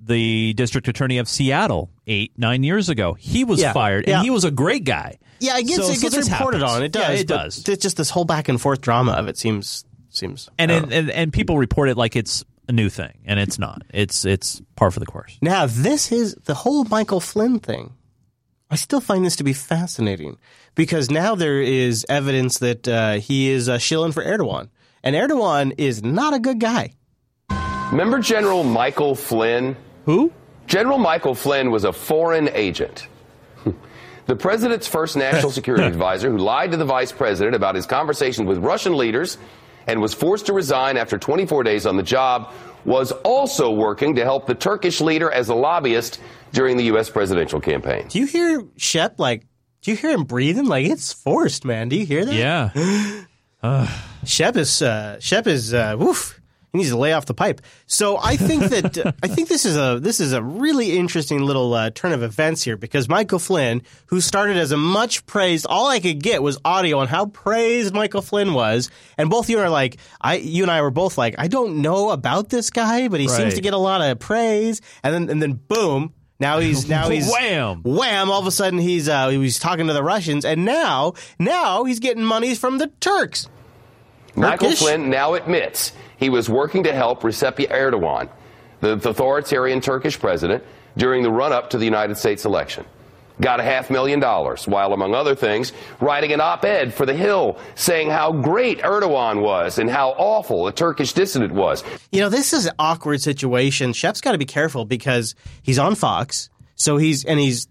the 0.00 0.52
district 0.54 0.88
attorney 0.88 1.18
of 1.18 1.28
Seattle 1.28 1.90
eight, 2.08 2.32
nine 2.36 2.64
years 2.64 2.88
ago, 2.88 3.14
he 3.14 3.44
was 3.44 3.60
Yeah, 3.60 3.72
fired, 3.72 4.08
yeah. 4.08 4.16
and 4.16 4.24
he 4.24 4.30
was 4.30 4.44
a 4.44 4.50
great 4.50 4.82
guy. 4.84 5.18
Yeah, 5.38 5.58
it 5.58 5.64
gets, 5.68 5.76
So- 5.86 5.92
it 5.92 6.00
gets 6.00 6.16
this 6.16 6.30
reported 6.30 6.58
happens. 6.62 6.76
on. 6.76 6.82
It 6.82 6.96
Yeah, 6.96 7.08
does. 7.10 7.20
it 7.20 7.26
does. 7.28 7.68
It's 7.68 7.82
just 7.82 7.96
this 7.96 8.10
whole 8.10 8.24
back 8.24 8.48
and 8.48 8.60
forth 8.60 8.80
drama 8.80 9.12
of 9.12 9.28
it 9.28 9.38
seems 9.38 9.84
seems. 10.08 10.48
And, 10.58 10.70
and 10.72 11.08
and 11.10 11.32
people 11.32 11.56
report 11.56 11.88
it 11.88 11.96
like 11.96 12.16
it's 12.16 12.44
a 12.68 12.72
new 12.72 12.88
thing, 12.88 13.12
and 13.24 13.38
it's 13.38 13.58
not. 13.60 13.82
It's 13.94 14.24
it's 14.24 14.60
par 14.74 14.90
for 14.90 14.98
the 14.98 15.06
course. 15.06 15.38
Now, 15.40 15.66
this 15.66 16.10
is 16.10 16.34
the 16.46 16.54
whole 16.54 16.82
Michael 16.84 17.20
Flynn 17.20 17.60
thing. 17.60 17.92
I 18.70 18.76
still 18.76 19.00
find 19.00 19.24
this 19.24 19.36
to 19.36 19.44
be 19.44 19.52
fascinating 19.52 20.38
because 20.74 21.10
now 21.10 21.34
there 21.34 21.60
is 21.60 22.06
evidence 22.08 22.58
that 22.58 22.86
uh, 22.86 23.14
he 23.14 23.50
is 23.50 23.68
uh, 23.68 23.78
shilling 23.78 24.12
for 24.12 24.24
Erdogan. 24.24 24.68
And 25.02 25.16
Erdogan 25.16 25.74
is 25.76 26.04
not 26.04 26.34
a 26.34 26.38
good 26.38 26.60
guy. 26.60 26.92
Remember 27.90 28.20
General 28.20 28.62
Michael 28.62 29.16
Flynn? 29.16 29.76
Who? 30.04 30.32
General 30.68 30.98
Michael 30.98 31.34
Flynn 31.34 31.72
was 31.72 31.84
a 31.84 31.92
foreign 31.92 32.48
agent. 32.50 33.08
The 34.26 34.36
president's 34.36 34.86
first 34.86 35.16
national 35.16 35.50
security 35.50 35.82
advisor 35.88 36.30
who 36.30 36.38
lied 36.38 36.70
to 36.70 36.76
the 36.76 36.84
vice 36.84 37.10
president 37.10 37.56
about 37.56 37.74
his 37.74 37.84
conversations 37.84 38.46
with 38.46 38.58
Russian 38.58 38.96
leaders 38.96 39.38
and 39.88 40.00
was 40.00 40.14
forced 40.14 40.46
to 40.46 40.52
resign 40.52 40.96
after 40.96 41.18
24 41.18 41.64
days 41.64 41.84
on 41.84 41.96
the 41.96 42.04
job 42.04 42.52
was 42.84 43.10
also 43.24 43.72
working 43.72 44.14
to 44.14 44.22
help 44.22 44.46
the 44.46 44.54
Turkish 44.54 45.00
leader 45.00 45.28
as 45.32 45.48
a 45.48 45.54
lobbyist 45.54 46.20
during 46.52 46.76
the 46.76 46.84
U.S. 46.84 47.10
presidential 47.10 47.60
campaign. 47.60 48.06
Do 48.08 48.18
you 48.18 48.26
hear 48.26 48.64
Shep 48.76 49.18
like? 49.18 49.46
Do 49.82 49.90
you 49.90 49.96
hear 49.96 50.10
him 50.10 50.24
breathing? 50.24 50.66
Like 50.66 50.86
it's 50.86 51.12
forced, 51.12 51.64
man. 51.64 51.88
Do 51.88 51.96
you 51.96 52.06
hear 52.06 52.24
that? 52.24 52.34
Yeah. 52.34 53.88
Shep 54.24 54.56
is 54.56 54.82
uh, 54.82 55.18
Shep 55.20 55.46
is 55.46 55.74
uh, 55.74 55.96
woof. 55.98 56.40
He 56.72 56.78
needs 56.78 56.90
to 56.90 56.96
lay 56.96 57.12
off 57.12 57.26
the 57.26 57.34
pipe. 57.34 57.62
So 57.86 58.16
I 58.16 58.36
think 58.36 58.64
that 58.64 58.98
uh, 58.98 59.12
I 59.22 59.28
think 59.28 59.48
this 59.48 59.64
is 59.64 59.76
a 59.76 59.98
this 60.00 60.20
is 60.20 60.32
a 60.32 60.42
really 60.42 60.96
interesting 60.96 61.40
little 61.42 61.74
uh, 61.74 61.90
turn 61.90 62.12
of 62.12 62.22
events 62.22 62.62
here 62.62 62.76
because 62.76 63.08
Michael 63.08 63.40
Flynn, 63.40 63.82
who 64.06 64.20
started 64.20 64.56
as 64.56 64.70
a 64.70 64.76
much 64.76 65.26
praised, 65.26 65.66
all 65.68 65.88
I 65.88 65.98
could 65.98 66.22
get 66.22 66.42
was 66.42 66.58
audio 66.64 66.98
on 66.98 67.08
how 67.08 67.26
praised 67.26 67.92
Michael 67.92 68.22
Flynn 68.22 68.54
was, 68.54 68.88
and 69.18 69.28
both 69.28 69.50
you 69.50 69.58
are 69.58 69.68
like, 69.68 69.96
I 70.20 70.36
you 70.36 70.62
and 70.62 70.70
I 70.70 70.80
were 70.82 70.92
both 70.92 71.18
like, 71.18 71.34
I 71.38 71.48
don't 71.48 71.82
know 71.82 72.10
about 72.10 72.50
this 72.50 72.70
guy, 72.70 73.08
but 73.08 73.18
he 73.18 73.26
seems 73.28 73.54
to 73.54 73.60
get 73.60 73.74
a 73.74 73.78
lot 73.78 74.00
of 74.00 74.18
praise, 74.20 74.80
and 75.02 75.12
then 75.12 75.28
and 75.28 75.42
then 75.42 75.54
boom. 75.54 76.14
Now 76.40 76.58
he's 76.60 76.88
now 76.88 77.08
he's 77.08 77.30
Wham. 77.30 77.82
wham! 77.82 78.30
All 78.30 78.40
of 78.40 78.46
a 78.46 78.50
sudden 78.50 78.78
he's 78.78 79.08
uh, 79.08 79.28
he's 79.28 79.58
talking 79.58 79.86
to 79.86 79.92
the 79.92 80.02
Russians, 80.02 80.44
and 80.44 80.64
now 80.64 81.14
now 81.38 81.84
he's 81.84 82.00
getting 82.00 82.24
money 82.24 82.54
from 82.54 82.78
the 82.78 82.88
Turks. 83.00 83.48
Michael 84.34 84.68
Turkish? 84.68 84.80
Flynn 84.80 85.10
now 85.10 85.34
admits 85.34 85.92
he 86.16 86.30
was 86.30 86.48
working 86.48 86.84
to 86.84 86.92
help 86.92 87.22
Recep 87.22 87.68
Erdogan, 87.68 88.28
the 88.80 88.96
the 88.96 89.10
authoritarian 89.10 89.80
Turkish 89.80 90.18
president, 90.18 90.64
during 90.96 91.22
the 91.22 91.30
run 91.30 91.52
up 91.52 91.70
to 91.70 91.78
the 91.78 91.84
United 91.84 92.16
States 92.16 92.44
election. 92.44 92.84
Got 93.40 93.60
a 93.60 93.62
half 93.62 93.90
million 93.90 94.20
dollars, 94.20 94.68
while 94.68 94.92
among 94.92 95.14
other 95.14 95.34
things, 95.34 95.72
writing 96.00 96.32
an 96.32 96.40
op 96.40 96.64
ed 96.64 96.92
for 96.92 97.06
The 97.06 97.14
Hill 97.14 97.58
saying 97.74 98.10
how 98.10 98.32
great 98.32 98.80
Erdogan 98.80 99.40
was 99.40 99.78
and 99.78 99.88
how 99.88 100.10
awful 100.10 100.66
a 100.66 100.72
Turkish 100.72 101.12
dissident 101.14 101.52
was. 101.52 101.82
You 102.12 102.20
know, 102.20 102.28
this 102.28 102.52
is 102.52 102.66
an 102.66 102.74
awkward 102.78 103.22
situation. 103.22 103.92
Shep's 103.92 104.20
got 104.20 104.32
to 104.32 104.38
be 104.38 104.44
careful 104.44 104.84
because 104.84 105.34
he's 105.62 105.78
on 105.78 105.94
Fox, 105.94 106.50
so 106.74 106.98
he's 106.98 107.24
and 107.24 107.40
he's 107.40 107.66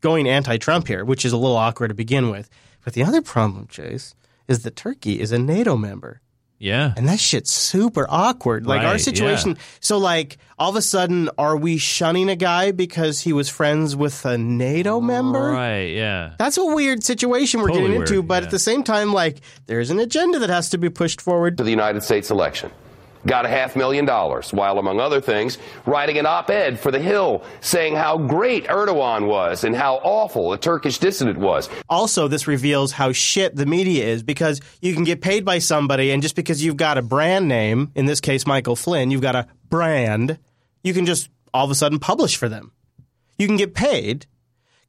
going 0.00 0.28
anti-Trump 0.28 0.86
here, 0.86 1.04
which 1.04 1.24
is 1.24 1.32
a 1.32 1.38
little 1.38 1.56
awkward 1.56 1.88
to 1.88 1.94
begin 1.94 2.30
with. 2.30 2.50
But 2.84 2.92
the 2.92 3.04
other 3.04 3.22
problem, 3.22 3.66
Chase, 3.66 4.14
is 4.46 4.62
that 4.62 4.76
Turkey 4.76 5.20
is 5.20 5.32
a 5.32 5.38
NATO 5.38 5.76
member. 5.76 6.20
Yeah. 6.64 6.94
And 6.96 7.06
that 7.08 7.20
shit's 7.20 7.50
super 7.50 8.06
awkward. 8.08 8.66
Like 8.66 8.80
our 8.82 8.98
situation. 8.98 9.50
yeah. 9.50 9.62
So, 9.80 9.98
like, 9.98 10.38
all 10.58 10.70
of 10.70 10.76
a 10.76 10.82
sudden, 10.82 11.28
are 11.36 11.58
we 11.58 11.76
shunning 11.76 12.30
a 12.30 12.36
guy 12.36 12.72
because 12.72 13.20
he 13.20 13.34
was 13.34 13.50
friends 13.50 13.94
with 13.94 14.24
a 14.24 14.38
NATO 14.38 14.98
member? 15.00 15.50
Right. 15.50 15.90
Yeah. 15.90 16.34
That's 16.38 16.56
a 16.56 16.64
weird 16.64 17.04
situation 17.04 17.60
we're 17.60 17.68
Totally 17.68 17.88
getting 17.88 18.00
into, 18.00 18.14
weird, 18.14 18.28
but 18.28 18.42
at 18.44 18.50
the 18.50 18.58
same 18.58 18.82
time, 18.82 19.12
like, 19.12 19.42
there's 19.66 19.90
an 19.90 19.98
agenda 19.98 20.38
that 20.38 20.48
has 20.48 20.70
to 20.70 20.78
be 20.78 20.88
pushed 20.88 21.20
forward. 21.20 21.58
to 21.58 21.64
the 21.64 21.70
United 21.70 22.02
States 22.02 22.30
election. 22.30 22.70
Got 23.26 23.46
a 23.46 23.48
half 23.48 23.74
million 23.74 24.04
dollars, 24.04 24.52
while 24.52 24.78
among 24.78 25.00
other 25.00 25.20
things, 25.20 25.58
writing 25.86 26.18
an 26.18 26.26
op 26.26 26.50
ed 26.50 26.78
for 26.78 26.90
The 26.90 26.98
Hill 26.98 27.42
saying 27.60 27.96
how 27.96 28.18
great 28.18 28.66
Erdogan 28.66 29.26
was 29.26 29.64
and 29.64 29.74
how 29.74 29.96
awful 29.96 30.52
a 30.52 30.58
Turkish 30.58 30.98
dissident 30.98 31.38
was. 31.38 31.68
Also, 31.88 32.28
this 32.28 32.46
reveals 32.46 32.92
how 32.92 33.12
shit 33.12 33.56
the 33.56 33.66
media 33.66 34.04
is 34.04 34.22
because 34.22 34.60
you 34.82 34.94
can 34.94 35.04
get 35.04 35.22
paid 35.22 35.44
by 35.44 35.58
somebody, 35.58 36.10
and 36.10 36.22
just 36.22 36.36
because 36.36 36.62
you've 36.62 36.76
got 36.76 36.98
a 36.98 37.02
brand 37.02 37.48
name, 37.48 37.90
in 37.94 38.06
this 38.06 38.20
case, 38.20 38.46
Michael 38.46 38.76
Flynn, 38.76 39.10
you've 39.10 39.22
got 39.22 39.36
a 39.36 39.46
brand, 39.70 40.38
you 40.82 40.92
can 40.92 41.06
just 41.06 41.30
all 41.52 41.64
of 41.64 41.70
a 41.70 41.74
sudden 41.74 41.98
publish 41.98 42.36
for 42.36 42.48
them. 42.48 42.72
You 43.38 43.46
can 43.46 43.56
get 43.56 43.74
paid. 43.74 44.26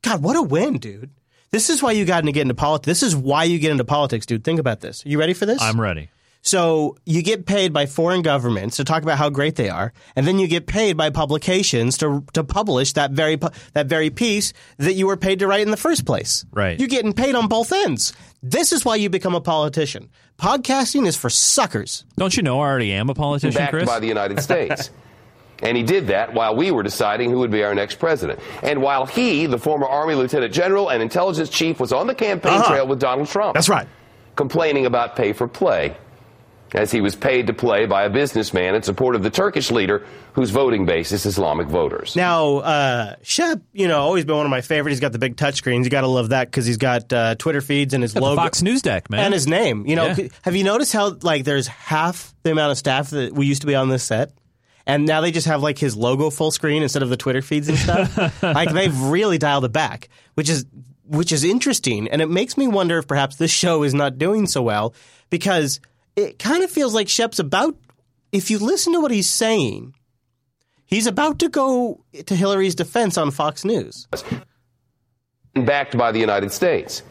God, 0.02 0.22
what 0.22 0.36
a 0.36 0.42
win, 0.42 0.78
dude. 0.78 1.12
This 1.52 1.70
is 1.70 1.82
why 1.82 1.92
you 1.94 2.04
got 2.06 2.26
to 2.26 2.32
get 2.32 2.42
into 2.42 2.54
politics. 2.54 2.86
This 2.86 3.04
is 3.04 3.16
why 3.16 3.46
you 3.46 3.60
get 3.60 3.72
into 3.72 3.86
politics, 3.86 4.26
dude. 4.26 4.44
Think 4.44 4.60
about 4.60 4.82
this. 4.82 5.06
Are 5.06 5.10
you 5.10 5.18
ready 5.18 5.34
for 5.34 5.46
this? 5.46 5.62
I'm 5.62 5.80
ready. 5.80 6.10
So 6.46 6.96
you 7.08 7.24
get 7.24 7.48
paid 7.48 7.74
by 7.74 7.88
foreign 7.88 8.22
governments 8.22 8.78
to 8.78 8.84
talk 8.84 9.02
about 9.02 9.18
how 9.18 9.32
great 9.32 9.56
they 9.56 9.68
are, 9.70 9.92
and 10.16 10.28
then 10.28 10.38
you 10.38 10.48
get 10.48 10.68
paid 10.68 10.96
by 10.96 11.10
publications 11.10 11.98
to 11.98 12.24
to 12.34 12.44
publish 12.44 12.94
that 12.94 13.12
very 13.12 13.38
that 13.74 13.88
very 13.88 14.12
piece 14.12 14.54
that 14.78 14.94
you 14.94 15.08
were 15.08 15.18
paid 15.18 15.40
to 15.40 15.48
write 15.48 15.62
in 15.62 15.72
the 15.72 15.78
first 15.78 16.06
place. 16.06 16.46
Right. 16.54 16.80
You're 16.80 16.88
getting 16.88 17.14
paid 17.14 17.34
on 17.34 17.48
both 17.48 17.72
ends. 17.74 18.14
This 18.44 18.72
is 18.72 18.86
why 18.86 18.96
you 18.96 19.10
become 19.10 19.34
a 19.34 19.42
politician. 19.42 20.10
Podcasting 20.38 21.08
is 21.08 21.18
for 21.18 21.32
suckers. 21.32 22.06
Don't 22.16 22.38
you 22.38 22.44
know 22.44 22.60
I 22.62 22.68
already 22.68 22.92
am 22.92 23.10
a 23.10 23.16
politician, 23.16 23.58
backed 23.58 23.72
Chris? 23.72 23.86
by 23.88 24.00
the 24.00 24.08
United 24.08 24.40
States. 24.42 24.90
And 25.64 25.78
he 25.78 25.84
did 25.84 26.08
that 26.08 26.34
while 26.34 26.54
we 26.54 26.70
were 26.70 26.84
deciding 26.84 27.30
who 27.32 27.40
would 27.40 27.50
be 27.50 27.64
our 27.64 27.74
next 27.74 27.96
president. 27.98 28.42
And 28.62 28.82
while 28.82 29.06
he, 29.06 29.46
the 29.46 29.58
former 29.58 29.88
Army 29.88 30.14
Lieutenant 30.14 30.54
General 30.54 30.90
and 30.90 31.02
intelligence 31.02 31.48
chief, 31.50 31.80
was 31.80 31.94
on 31.94 32.08
the 32.08 32.14
campaign 32.14 32.56
Uh-huh. 32.56 32.68
trail 32.68 32.86
with 32.88 33.00
Donald 33.00 33.30
Trump. 33.30 33.54
That's 33.54 33.70
right. 33.70 33.88
Complaining 34.36 34.86
about 34.86 35.16
pay 35.16 35.32
for 35.32 35.48
play, 35.48 35.96
as 36.74 36.92
he 36.92 37.00
was 37.00 37.16
paid 37.16 37.48
to 37.48 37.54
play 37.54 37.86
by 37.86 38.04
a 38.04 38.10
businessman 38.10 38.76
in 38.76 38.82
support 38.84 39.16
of 39.16 39.24
the 39.24 39.30
Turkish 39.30 39.72
leader 39.72 40.06
whose 40.34 40.50
voting 40.50 40.86
base 40.86 41.12
is 41.12 41.26
Islamic 41.26 41.68
voters. 41.68 42.16
Now, 42.16 42.58
uh, 42.58 43.16
Shep, 43.22 43.62
you 43.72 43.88
know, 43.88 44.00
always 44.02 44.26
been 44.26 44.36
one 44.36 44.46
of 44.46 44.50
my 44.50 44.62
favorites. 44.62 44.94
He's 44.96 45.00
got 45.00 45.12
the 45.14 45.20
big 45.20 45.38
touchscreens. 45.38 45.84
You 45.86 45.90
got 45.90 46.02
to 46.02 46.08
love 46.08 46.30
that 46.30 46.48
because 46.50 46.66
he's 46.66 46.78
got 46.78 47.14
uh, 47.14 47.36
Twitter 47.36 47.62
feeds 47.62 47.94
and 47.94 48.02
his 48.04 48.14
Got 48.14 48.20
the 48.22 48.26
logo, 48.26 48.42
Fox 48.42 48.62
News 48.62 48.82
deck, 48.82 49.10
man. 49.10 49.26
and 49.26 49.34
his 49.34 49.48
name. 49.48 49.86
You 49.88 49.96
know, 49.96 50.08
Yeah. 50.18 50.28
have 50.42 50.56
you 50.56 50.64
noticed 50.64 50.92
how 50.92 51.16
like 51.22 51.46
there's 51.46 51.68
half 51.68 52.34
the 52.44 52.52
amount 52.52 52.72
of 52.72 52.78
staff 52.78 53.12
that 53.12 53.34
we 53.34 53.46
used 53.46 53.62
to 53.62 53.68
be 53.68 53.76
on 53.76 53.88
this 53.90 54.04
set? 54.04 54.32
And 54.88 55.06
now 55.06 55.22
they 55.22 55.32
just 55.32 55.48
have 55.48 55.64
like 55.64 55.80
his 55.80 55.96
logo 55.96 56.30
full 56.30 56.52
screen 56.52 56.84
instead 56.84 57.02
of 57.04 57.10
the 57.10 57.18
Twitter 57.18 57.42
feeds 57.42 57.70
and 57.70 57.78
stuff. 57.78 58.44
like 58.44 58.72
they've 58.72 59.00
really 59.04 59.38
dialed 59.38 59.66
it 59.66 59.72
back, 59.72 60.10
which 60.34 60.50
is 60.50 60.66
which 61.08 61.32
is 61.32 61.44
interesting, 61.44 62.08
and 62.08 62.22
it 62.22 62.30
makes 62.30 62.58
me 62.58 62.68
wonder 62.68 62.98
if 62.98 63.08
perhaps 63.08 63.36
this 63.38 63.52
show 63.52 63.84
is 63.84 63.94
not 63.94 64.18
doing 64.18 64.48
so 64.48 64.62
well 64.64 64.94
because 65.30 65.80
it 66.16 66.40
kind 66.40 66.64
of 66.64 66.72
feels 66.72 66.94
like 66.94 67.10
Shep's 67.10 67.40
about. 67.40 67.76
If 68.32 68.52
you 68.52 68.60
listen 68.60 68.94
to 68.94 69.00
what 69.00 69.12
he's 69.12 69.30
saying, 69.30 69.94
he's 70.86 71.08
about 71.08 71.40
to 71.40 71.50
go 71.50 72.04
to 72.26 72.36
Hillary's 72.36 72.76
defense 72.76 73.18
on 73.18 73.32
Fox 73.32 73.64
News. 73.64 74.08
backed 75.54 75.98
by 75.98 76.12
the 76.12 76.20
United 76.20 76.52
States. 76.52 77.02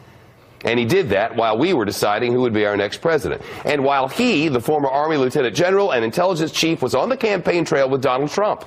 And 0.63 0.79
he 0.79 0.85
did 0.85 1.09
that 1.09 1.35
while 1.35 1.57
we 1.57 1.73
were 1.73 1.85
deciding 1.85 2.31
who 2.31 2.41
would 2.41 2.53
be 2.53 2.65
our 2.65 2.77
next 2.77 3.01
president. 3.01 3.41
And 3.65 3.83
while 3.83 4.07
he, 4.07 4.47
the 4.47 4.61
former 4.61 4.87
Army 4.87 5.17
Lieutenant 5.17 5.55
General 5.55 5.91
and 5.91 6.03
intelligence 6.03 6.51
chief, 6.51 6.81
was 6.81 6.95
on 6.95 7.09
the 7.09 7.17
campaign 7.17 7.65
trail 7.65 7.87
with 7.89 8.01
Donald 8.01 8.31
Trump, 8.31 8.65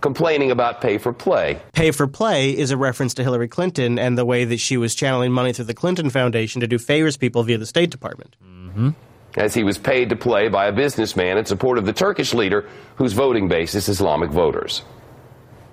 complaining 0.00 0.50
about 0.50 0.80
pay 0.80 0.96
for 0.96 1.12
play. 1.12 1.60
Pay 1.72 1.90
for 1.90 2.06
play 2.06 2.56
is 2.56 2.70
a 2.70 2.76
reference 2.78 3.14
to 3.14 3.22
Hillary 3.22 3.48
Clinton 3.48 3.98
and 3.98 4.16
the 4.16 4.24
way 4.24 4.44
that 4.46 4.58
she 4.58 4.78
was 4.78 4.94
channeling 4.94 5.32
money 5.32 5.52
through 5.52 5.66
the 5.66 5.74
Clinton 5.74 6.08
Foundation 6.08 6.60
to 6.62 6.66
do 6.66 6.78
favors 6.78 7.16
people 7.18 7.42
via 7.42 7.58
the 7.58 7.66
State 7.66 7.90
Department. 7.90 8.36
Mm-hmm. 8.42 8.90
As 9.36 9.54
he 9.54 9.62
was 9.62 9.78
paid 9.78 10.08
to 10.08 10.16
play 10.16 10.48
by 10.48 10.66
a 10.66 10.72
businessman 10.72 11.38
in 11.38 11.44
support 11.44 11.78
of 11.78 11.86
the 11.86 11.92
Turkish 11.92 12.34
leader 12.34 12.68
whose 12.96 13.12
voting 13.12 13.48
base 13.48 13.74
is 13.74 13.88
Islamic 13.88 14.30
voters. 14.30 14.82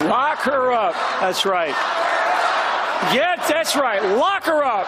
Lock 0.01 0.39
her 0.39 0.71
up. 0.71 0.93
That's 1.19 1.45
right. 1.45 1.75
Yeah, 3.13 3.35
that's 3.47 3.75
right. 3.75 4.01
Lock 4.17 4.43
her 4.43 4.63
up. 4.63 4.87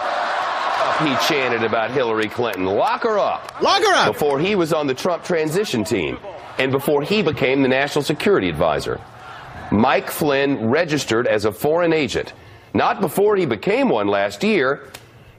He 1.00 1.14
chanted 1.26 1.62
about 1.62 1.90
Hillary 1.90 2.28
Clinton. 2.28 2.64
Lock 2.66 3.02
her 3.02 3.18
up. 3.18 3.60
Lock 3.62 3.82
her 3.82 3.94
up. 3.94 4.12
Before 4.12 4.38
he 4.38 4.54
was 4.54 4.72
on 4.72 4.86
the 4.86 4.94
Trump 4.94 5.24
transition 5.24 5.84
team 5.84 6.18
and 6.58 6.72
before 6.72 7.02
he 7.02 7.22
became 7.22 7.62
the 7.62 7.68
national 7.68 8.02
security 8.02 8.48
advisor. 8.48 9.00
Mike 9.70 10.10
Flynn 10.10 10.68
registered 10.70 11.26
as 11.26 11.44
a 11.44 11.52
foreign 11.52 11.92
agent, 11.92 12.32
not 12.74 13.00
before 13.00 13.36
he 13.36 13.46
became 13.46 13.88
one 13.88 14.08
last 14.08 14.42
year, 14.42 14.88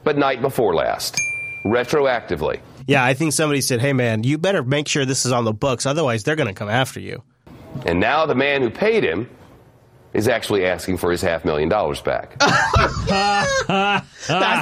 but 0.03 0.17
night 0.17 0.41
before 0.41 0.75
last, 0.75 1.19
retroactively. 1.65 2.59
Yeah, 2.89 3.03
I 3.03 3.13
think 3.13 3.33
somebody 3.33 3.61
said, 3.61 3.81
"Hey, 3.81 3.93
man, 3.93 4.23
you 4.23 4.39
better 4.39 4.63
make 4.63 4.87
sure 4.87 5.05
this 5.05 5.25
is 5.25 5.31
on 5.31 5.45
the 5.45 5.53
books, 5.53 5.85
otherwise 5.85 6.23
they're 6.23 6.35
going 6.35 6.47
to 6.47 6.55
come 6.55 6.69
after 6.69 6.99
you." 6.99 7.21
And 7.85 7.99
now 7.99 8.25
the 8.25 8.33
man 8.33 8.63
who 8.63 8.71
paid 8.71 9.03
him 9.03 9.29
is 10.13 10.27
actually 10.27 10.65
asking 10.65 10.97
for 10.97 11.11
his 11.11 11.21
half 11.21 11.45
million 11.45 11.69
dollars 11.69 12.01
back. 12.01 12.37
That's 12.39 14.07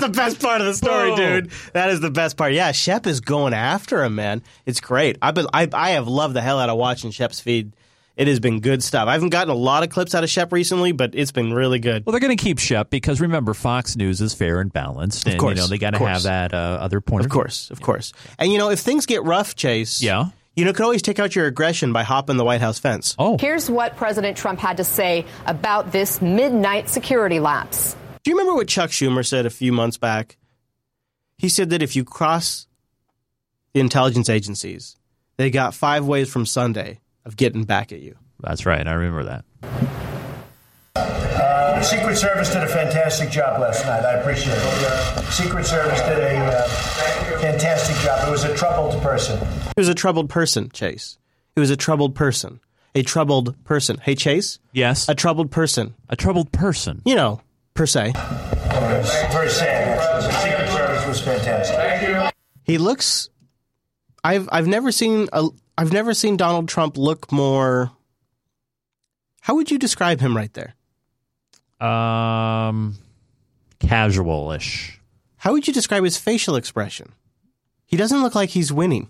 the 0.04 0.12
best 0.14 0.42
part 0.42 0.60
of 0.60 0.68
the 0.68 0.74
story, 0.74 1.16
dude. 1.16 1.52
That 1.72 1.90
is 1.90 2.02
the 2.02 2.12
best 2.12 2.36
part. 2.36 2.52
Yeah, 2.52 2.74
Shep 2.74 3.08
is 3.08 3.22
going 3.22 3.54
after 3.54 4.04
him, 4.04 4.16
man. 4.16 4.44
It's 4.66 4.82
great. 4.82 5.18
I've 5.22 5.36
been, 5.36 5.48
I, 5.54 5.70
I 5.72 5.92
have 5.92 6.10
loved 6.10 6.34
the 6.34 6.42
hell 6.42 6.60
out 6.60 6.70
of 6.70 6.78
watching 6.78 7.12
Shep's 7.12 7.40
feed. 7.40 7.72
It 8.18 8.28
has 8.28 8.40
been 8.40 8.62
good 8.62 8.84
stuff. 8.84 9.08
I 9.08 9.14
haven't 9.14 9.30
gotten 9.30 9.52
a 9.52 9.56
lot 9.56 9.84
of 9.84 9.90
clips 9.90 10.16
out 10.16 10.24
of 10.24 10.30
Shep 10.32 10.52
recently, 10.52 10.92
but 10.92 11.14
it's 11.14 11.32
been 11.32 11.54
really 11.54 11.78
good. 11.78 12.04
Well, 12.04 12.12
they're 12.12 12.20
going 12.20 12.36
to 12.36 12.44
keep 12.44 12.58
Shep 12.58 12.90
because 12.90 13.22
remember, 13.22 13.54
Fox 13.54 13.96
News 13.96 14.22
is 14.22 14.34
fair 14.34 14.60
and 14.60 14.74
balanced, 14.74 15.28
and 15.28 15.36
Of 15.36 15.40
course, 15.40 15.56
you 15.56 15.62
know 15.62 15.68
they 15.68 15.78
got 15.78 15.92
to 15.92 16.00
have 16.00 16.24
that 16.24 16.52
uh, 16.52 16.80
other 16.82 17.00
point 17.00 17.26
Of 17.26 17.32
course, 17.32 17.70
of 17.70 17.80
course. 17.80 18.14
And 18.40 18.52
you 18.52 18.58
know, 18.58 18.72
if 18.72 18.80
things 18.80 19.06
get 19.06 19.24
rough, 19.24 19.56
Chase, 19.56 20.02
yeah, 20.02 20.30
you 20.56 20.66
know, 20.66 20.74
could 20.74 20.84
always 20.84 21.04
take 21.04 21.20
out 21.20 21.36
your 21.36 21.46
aggression 21.46 21.94
by 21.94 22.02
hopping 22.02 22.38
the 22.38 22.44
White 22.44 22.60
House 22.60 22.80
fence. 22.80 23.16
Oh, 23.20 23.38
Here's 23.40 23.70
what 23.70 23.96
President 23.96 24.36
Trump 24.36 24.60
had 24.60 24.78
to 24.78 24.84
say 24.84 25.24
about 25.46 25.92
this 25.92 26.20
midnight 26.20 26.90
security 26.90 27.40
lapse. 27.40 27.96
Do 28.24 28.32
you 28.32 28.38
remember 28.38 28.56
what 28.56 28.68
Chuck 28.68 28.90
Schumer 28.90 29.24
said 29.24 29.46
a 29.46 29.52
few 29.52 29.72
months 29.72 29.98
back? 29.98 30.38
He 31.38 31.50
said 31.50 31.70
that 31.70 31.84
if 31.84 31.96
you 31.96 32.04
cross 32.04 32.66
the 33.74 33.80
intelligence 33.80 34.28
agencies, 34.28 34.96
they 35.38 35.52
got 35.52 35.76
five 35.76 36.08
ways 36.08 36.34
from 36.34 36.48
Sunday 36.48 37.00
of 37.28 37.36
getting 37.36 37.66
back 37.66 37.92
at 37.92 38.00
you. 38.00 38.16
That's 38.40 38.66
right. 38.66 38.88
I 38.88 38.94
remember 38.94 39.26
that. 39.26 39.46
Uh, 40.96 41.78
the 41.78 41.84
Secret 41.84 42.16
Service 42.16 42.52
did 42.52 42.64
a 42.64 42.68
fantastic 42.68 43.30
job 43.30 43.60
last 43.62 43.86
night. 43.86 44.04
I 44.04 44.14
appreciate 44.14 44.58
it. 44.58 45.32
Secret 45.32 45.66
Service 45.66 46.00
did 46.02 46.20
a 46.20 46.38
uh, 46.38 46.68
fantastic 47.40 47.98
job. 47.98 48.28
It 48.28 48.32
was 48.32 48.46
a 48.46 48.56
troubled 48.56 49.02
person. 49.04 49.40
He 49.76 49.80
was 49.82 49.90
a 49.90 49.94
troubled 49.94 50.30
person, 50.30 50.70
Chase. 50.72 51.18
He 51.54 51.60
was 51.60 51.70
a 51.70 51.76
troubled 51.78 52.16
person. 52.16 52.62
A 52.96 53.04
troubled 53.04 53.62
person. 53.66 53.98
Hey, 53.98 54.16
Chase? 54.16 54.58
Yes. 54.72 55.08
A 55.10 55.14
troubled 55.14 55.52
person. 55.52 55.94
A 56.10 56.16
troubled 56.16 56.52
person. 56.52 57.02
You 57.06 57.16
know, 57.16 57.42
per 57.74 57.86
se. 57.86 58.14
Very 58.14 59.50
sad, 59.50 60.00
actually. 60.00 60.32
The 60.32 60.40
Secret 60.42 60.70
Service 60.70 61.08
was 61.08 61.22
fantastic. 61.22 62.34
He 62.64 62.78
looks. 62.78 63.30
I've 64.24 64.50
I've 64.52 64.68
never 64.68 64.92
seen 64.92 65.28
a 65.32 65.48
I've 65.78 65.94
never 65.94 66.14
seen 66.14 66.38
Donald 66.38 66.68
Trump 66.70 66.98
look 66.98 67.32
more. 67.32 67.92
How 69.42 69.56
would 69.56 69.70
you 69.72 69.78
describe 69.78 70.20
him 70.20 70.36
right 70.36 70.52
there? 70.54 70.74
Um, 71.80 72.96
casual-ish. 73.80 75.00
How 75.38 75.52
would 75.54 75.68
you 75.68 75.74
describe 75.74 76.04
his 76.04 76.18
facial 76.18 76.56
expression? 76.56 77.12
He 77.86 77.96
doesn't 77.98 78.22
look 78.22 78.36
like 78.36 78.50
he's 78.50 78.74
winning. 78.74 79.10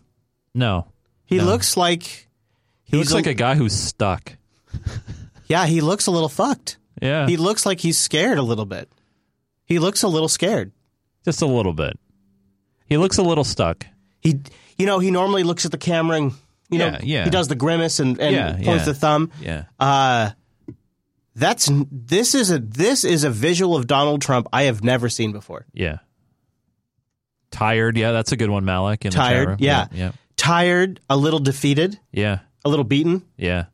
No, 0.54 0.88
He 1.26 1.38
No. 1.38 1.46
looks 1.46 1.76
like 1.78 2.28
he 2.84 2.98
looks 2.98 3.14
like 3.14 3.28
a 3.28 3.34
guy 3.34 3.56
who's 3.56 3.74
stuck. 3.74 4.34
Yeah, 5.50 5.66
he 5.66 5.80
looks 5.80 6.08
a 6.08 6.12
little 6.12 6.28
fucked. 6.28 6.76
Yeah, 7.02 7.26
He 7.26 7.38
looks 7.38 7.66
like 7.66 7.80
he's 7.80 7.98
scared 7.98 8.38
a 8.38 8.42
little 8.42 8.66
bit. 8.66 8.92
He 9.64 9.80
looks 9.80 10.04
a 10.04 10.10
little 10.10 10.28
scared. 10.28 10.74
just 11.24 11.42
a 11.42 11.46
little 11.46 11.72
bit. 11.72 11.98
He 12.86 12.98
looks 12.98 13.18
a 13.18 13.24
little 13.24 13.46
stuck. 13.46 13.88
He, 14.20 14.42
you 14.78 14.86
know, 14.86 15.00
he 15.00 15.10
normally 15.10 15.44
looks 15.44 15.64
at 15.64 15.72
the 15.72 15.78
camera 15.78 16.18
and 16.18 16.34
you 16.70 16.80
know 16.80 16.88
Yeah, 16.88 17.00
yeah. 17.04 17.24
he 17.26 17.30
does 17.30 17.48
the 17.48 17.56
grimace 17.56 18.00
and, 18.00 18.20
and 18.20 18.36
Yeah, 18.36 18.52
points 18.54 18.66
yeah. 18.68 18.86
the 18.86 18.94
thumb. 18.94 19.32
Yeah. 19.42 19.64
Uh 19.80 20.32
that's 21.36 21.70
this 21.92 22.34
is 22.36 22.50
a 22.52 22.60
this 22.60 23.04
is 23.04 23.24
a 23.24 23.30
visual 23.30 23.76
of 23.76 23.86
Donald 23.88 24.22
Trump 24.22 24.48
I 24.52 24.64
have 24.64 24.84
never 24.84 25.08
seen 25.10 25.32
before. 25.32 25.66
Yeah. 25.74 25.98
Tired. 27.52 27.96
Yeah, 27.98 28.12
that's 28.12 28.32
a 28.32 28.38
good 28.38 28.50
one, 28.50 28.66
Malik. 28.66 29.06
In 29.06 29.12
Tired, 29.12 29.48
room. 29.48 29.58
yeah. 29.60 29.88
yeah, 29.92 30.12
Tired, 30.36 31.00
a 31.10 31.16
little 31.16 31.40
defeated, 31.40 31.98
yeah, 32.12 32.40
a 32.66 32.70
little 32.70 32.84
beaten. 32.86 33.24
yeah. 33.38 33.66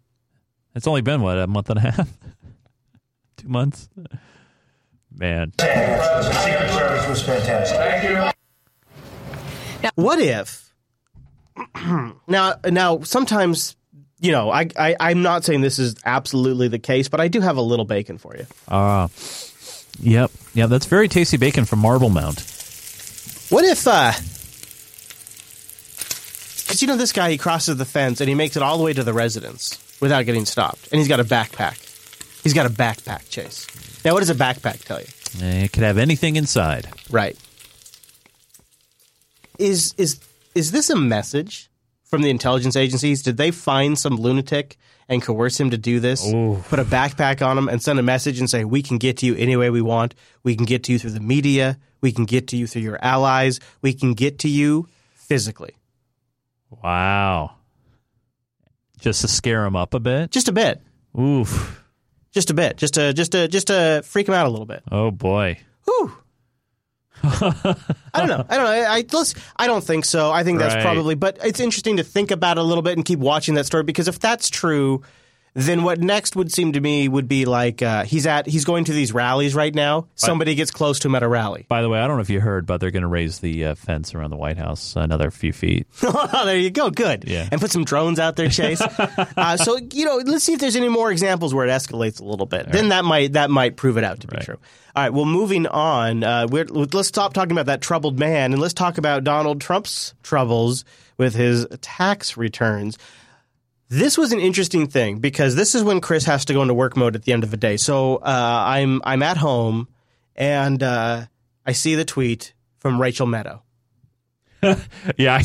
It's 0.75 0.87
only 0.87 1.01
been 1.01 1.21
what 1.21 1.37
a 1.37 1.47
month 1.47 1.69
and 1.69 1.77
a 1.79 1.81
half, 1.81 2.09
two 3.37 3.47
months. 3.47 3.89
Man, 5.15 5.51
The 5.57 6.31
Secret 6.43 6.69
Service 6.71 7.07
was 7.09 7.21
fantastic. 7.23 8.33
What 9.95 10.19
if 10.19 10.62
now 12.27 12.55
now 12.69 13.01
sometimes 13.01 13.75
you 14.19 14.31
know 14.31 14.49
I, 14.51 14.67
I 14.77 14.95
I'm 14.99 15.21
not 15.21 15.43
saying 15.43 15.61
this 15.61 15.79
is 15.79 15.95
absolutely 16.05 16.67
the 16.67 16.79
case, 16.79 17.07
but 17.09 17.19
I 17.19 17.27
do 17.27 17.41
have 17.41 17.57
a 17.57 17.61
little 17.61 17.85
bacon 17.85 18.17
for 18.17 18.35
you. 18.35 18.45
Ah, 18.67 19.09
yep, 19.99 20.31
yeah. 20.53 20.67
That's 20.67 20.85
very 20.85 21.07
tasty 21.07 21.37
bacon 21.37 21.65
from 21.65 21.79
Marble 21.79 22.09
Mount. 22.09 22.39
What 23.49 23.65
if 23.65 23.85
uh 23.87 24.13
because 26.63 26.81
you 26.81 26.87
know 26.87 26.97
this 26.97 27.11
guy 27.11 27.29
he 27.29 27.37
crosses 27.37 27.77
the 27.77 27.85
fence 27.85 28.19
and 28.21 28.27
he 28.29 28.33
makes 28.35 28.55
it 28.55 28.63
all 28.63 28.77
the 28.77 28.83
way 28.83 28.93
to 28.93 29.03
the 29.03 29.13
residence 29.13 29.77
without 30.01 30.25
getting 30.25 30.45
stopped, 30.45 30.87
and 30.91 30.99
he's 30.99 31.07
got 31.07 31.19
a 31.19 31.23
backpack. 31.23 31.77
He's 32.43 32.53
got 32.53 32.65
a 32.65 32.69
backpack, 32.69 33.29
Chase. 33.29 33.67
Now, 34.03 34.13
what 34.13 34.19
does 34.19 34.29
a 34.29 34.35
backpack 34.35 34.83
tell 34.83 34.99
you? 34.99 35.05
Eh, 35.41 35.63
It 35.65 35.71
could 35.71 35.83
have 35.83 35.97
anything 35.97 36.35
inside. 36.35 36.89
Right. 37.09 37.37
Is 39.59 39.93
is 39.97 40.19
is 40.55 40.71
this 40.71 40.89
a 40.89 40.95
message 40.95 41.69
from 42.03 42.21
the 42.21 42.29
intelligence 42.29 42.75
agencies? 42.75 43.21
Did 43.23 43.37
they 43.37 43.51
find 43.51 43.97
some 43.97 44.15
lunatic 44.15 44.77
and 45.09 45.21
coerce 45.21 45.59
him 45.59 45.71
to 45.71 45.77
do 45.77 45.99
this? 45.99 46.23
Put 46.69 46.79
a 46.79 46.85
backpack 46.85 47.45
on 47.45 47.57
him 47.57 47.67
and 47.67 47.81
send 47.81 47.99
a 47.99 48.03
message 48.03 48.39
and 48.39 48.49
say, 48.49 48.63
"We 48.63 48.81
can 48.81 48.97
get 48.97 49.17
to 49.17 49.25
you 49.25 49.35
any 49.35 49.55
way 49.55 49.69
we 49.69 49.81
want. 49.81 50.15
We 50.43 50.55
can 50.55 50.65
get 50.65 50.83
to 50.83 50.91
you 50.91 50.99
through 50.99 51.11
the 51.11 51.19
media. 51.19 51.77
We 52.01 52.11
can 52.11 52.25
get 52.25 52.47
to 52.49 52.57
you 52.57 52.67
through 52.67 52.83
your 52.83 52.99
allies. 53.03 53.59
We 53.81 53.93
can 53.93 54.13
get 54.13 54.39
to 54.39 54.49
you 54.49 54.87
physically." 55.15 55.75
Wow. 56.83 57.55
Just 58.99 59.21
to 59.21 59.27
scare 59.27 59.65
him 59.65 59.75
up 59.75 59.93
a 59.93 59.99
bit. 59.99 60.31
Just 60.31 60.47
a 60.47 60.53
bit. 60.53 60.81
Oof. 61.19 61.83
Just 62.31 62.49
a 62.49 62.53
bit. 62.53 62.77
Just 62.77 62.93
to 62.95 63.13
just 63.13 63.31
to 63.33 63.47
just 63.47 63.67
to 63.67 64.01
freak 64.05 64.27
him 64.27 64.33
out 64.33 64.45
a 64.45 64.49
little 64.49 64.65
bit. 64.65 64.83
Oh 64.91 65.11
boy. 65.11 65.59
I 67.23 67.75
don't 68.15 68.27
know. 68.27 68.45
I 68.49 68.57
don't 68.57 68.65
know. 68.65 68.71
I, 68.71 68.97
I, 68.97 69.05
let's, 69.11 69.33
I 69.57 69.67
don't 69.67 69.83
think 69.83 70.05
so. 70.05 70.31
I 70.31 70.43
think 70.43 70.59
that's 70.59 70.75
Right. 70.75 70.83
probably, 70.83 71.15
but 71.15 71.37
it's 71.43 71.59
interesting 71.59 71.97
to 71.97 72.03
think 72.03 72.31
about 72.31 72.57
it 72.57 72.61
a 72.61 72.63
little 72.63 72.81
bit 72.81 72.97
and 72.97 73.05
keep 73.05 73.19
watching 73.19 73.55
that 73.55 73.65
story 73.65 73.83
because 73.83 74.07
if 74.07 74.19
that's 74.19 74.49
true, 74.49 75.01
then 75.53 75.83
what 75.83 75.99
next 75.99 76.35
would 76.35 76.51
seem 76.51 76.73
to 76.73 76.81
me 76.81 77.07
would 77.07 77.27
be 77.27 77.45
like 77.45 77.81
uh, 77.81 78.03
he's 78.03 78.25
at 78.25 78.47
he's 78.47 78.65
going 78.65 78.85
to 78.85 78.93
these 78.93 79.13
rallies 79.13 79.53
right 79.53 79.73
now. 79.73 80.07
Somebody 80.15 80.55
gets 80.55 80.71
close 80.71 80.99
to 80.99 81.07
him 81.07 81.15
at 81.15 81.23
a 81.23 81.27
rally. 81.27 81.65
By 81.69 81.81
the 81.81 81.89
way, 81.89 81.99
I 81.99 82.07
don't 82.07 82.17
know 82.17 82.21
if 82.21 82.29
you 82.29 82.41
heard, 82.41 82.65
but 82.65 82.79
they're 82.79 82.91
going 82.91 83.03
to 83.03 83.07
raise 83.07 83.39
the 83.39 83.65
uh, 83.65 83.75
fence 83.75 84.15
around 84.15 84.31
the 84.31 84.35
White 84.37 84.57
House 84.57 84.95
another 84.95 85.29
few 85.29 85.53
feet. 85.53 85.87
there 86.01 86.57
you 86.57 86.71
go. 86.71 86.89
Good. 86.89 87.25
Yeah. 87.27 87.47
And 87.51 87.61
put 87.61 87.71
some 87.71 87.85
drones 87.85 88.19
out 88.19 88.35
there, 88.35 88.49
Chase. 88.49 88.81
uh, 89.37 89.57
so 89.57 89.77
you 89.91 90.05
know, 90.05 90.17
let's 90.25 90.43
see 90.43 90.53
if 90.53 90.59
there's 90.59 90.75
any 90.75 90.89
more 90.89 91.11
examples 91.11 91.53
where 91.53 91.67
it 91.67 91.71
escalates 91.71 92.19
a 92.19 92.25
little 92.25 92.47
bit. 92.47 92.71
then 92.71 92.89
that 92.89 93.05
might 93.05 93.33
that 93.33 93.51
might 93.51 93.77
prove 93.77 93.97
it 93.97 94.03
out 94.03 94.21
to 94.21 94.27
be 94.27 94.37
true. 94.37 94.57
All 94.95 95.03
right. 95.03 95.13
Well, 95.13 95.25
moving 95.25 95.67
on. 95.67 96.23
Uh, 96.23 96.47
we're, 96.49 96.65
let's 96.65 97.07
stop 97.07 97.33
talking 97.33 97.51
about 97.51 97.65
that 97.67 97.81
troubled 97.81 98.19
man 98.19 98.53
and 98.53 98.61
let's 98.61 98.75
talk 98.75 98.97
about 98.97 99.23
Donald 99.23 99.59
Trump's 99.61 100.13
troubles 100.23 100.85
with 101.17 101.35
his 101.35 101.67
tax 101.81 102.37
returns. 102.37 102.97
This 103.93 104.17
was 104.17 104.31
an 104.31 104.39
interesting 104.39 104.87
thing 104.87 105.19
because 105.19 105.55
this 105.55 105.75
is 105.75 105.83
when 105.83 106.01
Chris 106.01 106.25
has 106.25 106.45
to 106.45 106.53
go 106.53 106.63
into 106.63 106.73
work 106.73 106.97
mode 106.97 107.15
at 107.15 107.25
the 107.25 107.31
end 107.31 107.43
of 107.43 107.51
the 107.51 107.57
day. 107.57 107.77
So 107.77 108.15
uh, 108.15 108.63
I'm 108.65 109.03
I'm 109.05 109.21
at 109.21 109.37
home 109.37 109.87
and 110.35 110.81
uh, 110.81 111.27
I 111.63 111.71
see 111.73 111.93
the 111.93 112.03
tweet 112.03 112.55
from 112.79 112.99
Rachel 112.99 113.27
Maddow. 113.27 113.61
yeah, 115.15 115.35
I 115.35 115.43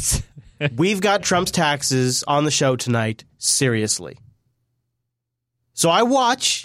We've 0.77 1.03
got 1.03 1.23
Trump's 1.23 1.51
taxes 1.51 2.25
on 2.27 2.47
the 2.47 2.51
show 2.51 2.75
tonight. 2.75 3.25
Seriously. 3.37 4.17
So 5.75 5.91
I 5.91 6.03
watch 6.05 6.65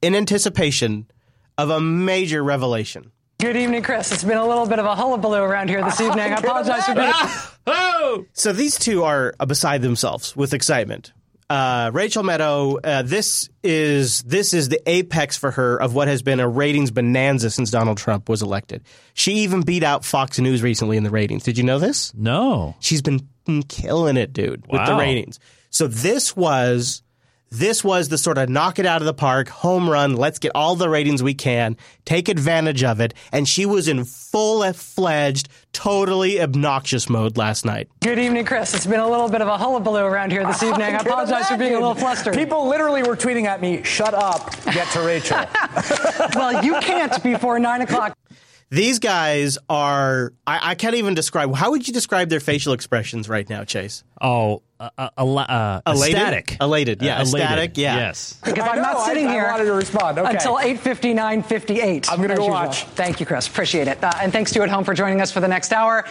in 0.00 0.14
anticipation 0.14 1.10
of 1.58 1.70
a 1.70 1.80
major 1.80 2.44
revelation. 2.44 3.10
Good 3.40 3.56
evening, 3.56 3.84
Chris. 3.84 4.10
It's 4.10 4.24
been 4.24 4.36
a 4.36 4.44
little 4.46 4.66
bit 4.66 4.80
of 4.80 4.84
a 4.84 4.96
hullabaloo 4.96 5.42
around 5.42 5.68
here 5.68 5.80
this 5.84 6.00
evening. 6.00 6.32
I 6.32 6.36
apologize 6.38 6.84
for 6.86 6.94
being. 6.94 7.12
So 8.32 8.52
these 8.54 8.78
two 8.78 9.04
are 9.04 9.34
beside 9.46 9.82
themselves 9.82 10.34
with 10.34 10.54
excitement. 10.54 11.12
uh, 11.50 11.90
Rachel 11.92 12.22
Maddow, 12.22 12.78
uh, 12.82 13.02
this 13.02 13.50
is 13.62 14.22
this 14.22 14.54
is 14.54 14.70
the 14.70 14.80
apex 14.90 15.36
for 15.36 15.50
her 15.50 15.76
of 15.80 15.94
what 15.94 16.08
has 16.08 16.22
been 16.22 16.40
a 16.40 16.48
ratings 16.48 16.90
bonanza 16.90 17.50
since 17.50 17.70
Donald 17.70 17.98
Trump 17.98 18.28
was 18.30 18.40
elected. 18.40 18.82
She 19.12 19.32
even 19.40 19.60
beat 19.60 19.82
out 19.82 20.04
Fox 20.06 20.38
News 20.38 20.62
recently 20.62 20.96
in 20.96 21.02
the 21.04 21.10
ratings. 21.10 21.42
Did 21.42 21.58
you 21.58 21.64
know 21.64 21.78
this? 21.78 22.12
No. 22.14 22.74
She's 22.80 23.02
been 23.02 23.28
killing 23.68 24.16
it, 24.16 24.32
dude, 24.32 24.66
with 24.66 24.84
the 24.86 24.92
Wow. 24.92 24.98
ratings. 25.00 25.38
So 25.70 25.86
this 25.86 26.34
was 26.34 27.02
this 27.50 27.82
was 27.82 28.08
the 28.08 28.18
sort 28.18 28.38
of 28.38 28.48
knock 28.48 28.78
it 28.78 28.86
out 28.86 29.00
of 29.00 29.06
the 29.06 29.14
park, 29.14 29.48
home 29.48 29.88
run, 29.88 30.16
let's 30.16 30.38
get 30.38 30.52
all 30.54 30.76
the 30.76 30.88
ratings 30.88 31.22
we 31.22 31.34
can, 31.34 31.76
take 32.04 32.28
advantage 32.28 32.82
of 32.82 33.00
it, 33.00 33.14
and 33.32 33.48
she 33.48 33.64
was 33.66 33.88
in 33.88 34.04
full 34.04 34.70
fledged, 34.72 35.48
totally 35.72 36.40
obnoxious 36.40 37.08
mode 37.08 37.36
last 37.36 37.64
night. 37.64 37.88
Good 38.00 38.18
evening, 38.18 38.44
Chris. 38.44 38.74
It's 38.74 38.86
been 38.86 39.00
a 39.00 39.08
little 39.08 39.28
bit 39.28 39.40
of 39.40 39.48
a 39.48 39.56
hullabaloo 39.56 40.04
around 40.04 40.32
here 40.32 40.44
this 40.46 40.62
evening. 40.64 40.82
I 40.82 40.90
can 40.90 41.06
apologize 41.06 41.48
for 41.48 41.56
being 41.56 41.72
a 41.72 41.78
little 41.78 41.94
flustered. 41.94 42.34
People 42.34 42.68
literally 42.68 43.02
were 43.02 43.16
tweeting 43.16 43.44
at 43.44 43.60
me, 43.60 43.82
shut 43.82 44.14
up, 44.14 44.54
get 44.66 44.88
to 44.92 45.00
Rachel. 45.00 45.38
well, 46.34 46.64
you 46.64 46.78
can't 46.80 47.22
before 47.22 47.58
9 47.58 47.82
o'clock. 47.82 48.16
These 48.70 48.98
guys 48.98 49.56
are, 49.70 50.34
I, 50.46 50.70
I 50.70 50.74
can't 50.74 50.94
even 50.94 51.14
describe, 51.14 51.54
how 51.54 51.70
would 51.70 51.88
you 51.88 51.94
describe 51.94 52.28
their 52.28 52.40
facial 52.40 52.74
expressions 52.74 53.26
right 53.26 53.48
now, 53.48 53.64
Chase? 53.64 54.04
Oh, 54.20 54.60
uh, 54.78 54.90
uh, 54.98 55.08
uh, 55.16 55.80
Elated? 55.86 56.16
ecstatic. 56.18 56.56
Elated, 56.60 57.02
yeah, 57.02 57.16
Uh, 57.18 57.22
elated, 57.22 57.40
ecstatic, 57.40 57.78
yeah. 57.78 57.96
Yes. 57.96 58.38
Because 58.44 58.64
I 58.64 58.68
I'm 58.72 58.82
not 58.82 59.06
sitting 59.06 59.26
I- 59.26 59.30
I 59.30 59.32
here 59.32 59.44
wanted 59.50 59.64
to 59.64 59.72
respond. 59.72 60.18
Okay. 60.18 60.30
until 60.32 60.58
8:59:58. 60.58 62.10
I'm 62.12 62.20
gonna 62.20 62.34
as 62.34 62.38
go 62.38 62.44
usual. 62.44 62.48
watch. 62.50 62.84
Thank 62.94 63.20
you, 63.20 63.26
Chris. 63.26 63.46
Appreciate 63.48 63.88
it. 63.88 64.04
Uh, 64.04 64.12
and 64.20 64.32
thanks 64.32 64.52
to 64.52 64.58
you 64.58 64.62
at 64.62 64.68
home 64.68 64.84
for 64.84 64.92
joining 64.94 65.20
us 65.22 65.32
for 65.32 65.40
the 65.40 65.48
next 65.48 65.72
hour. 65.72 66.04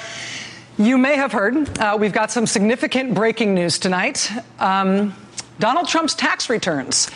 You 0.79 0.97
may 0.97 1.15
have 1.15 1.31
heard 1.31 1.77
uh, 1.79 1.95
we've 1.99 2.11
got 2.13 2.31
some 2.31 2.45
significant 2.47 3.13
breaking 3.13 3.53
news 3.53 3.77
tonight. 3.79 4.29
Um, 4.59 5.15
Donald 5.59 5.87
Trump's 5.87 6.13
tax 6.15 6.49
returns 6.49 7.09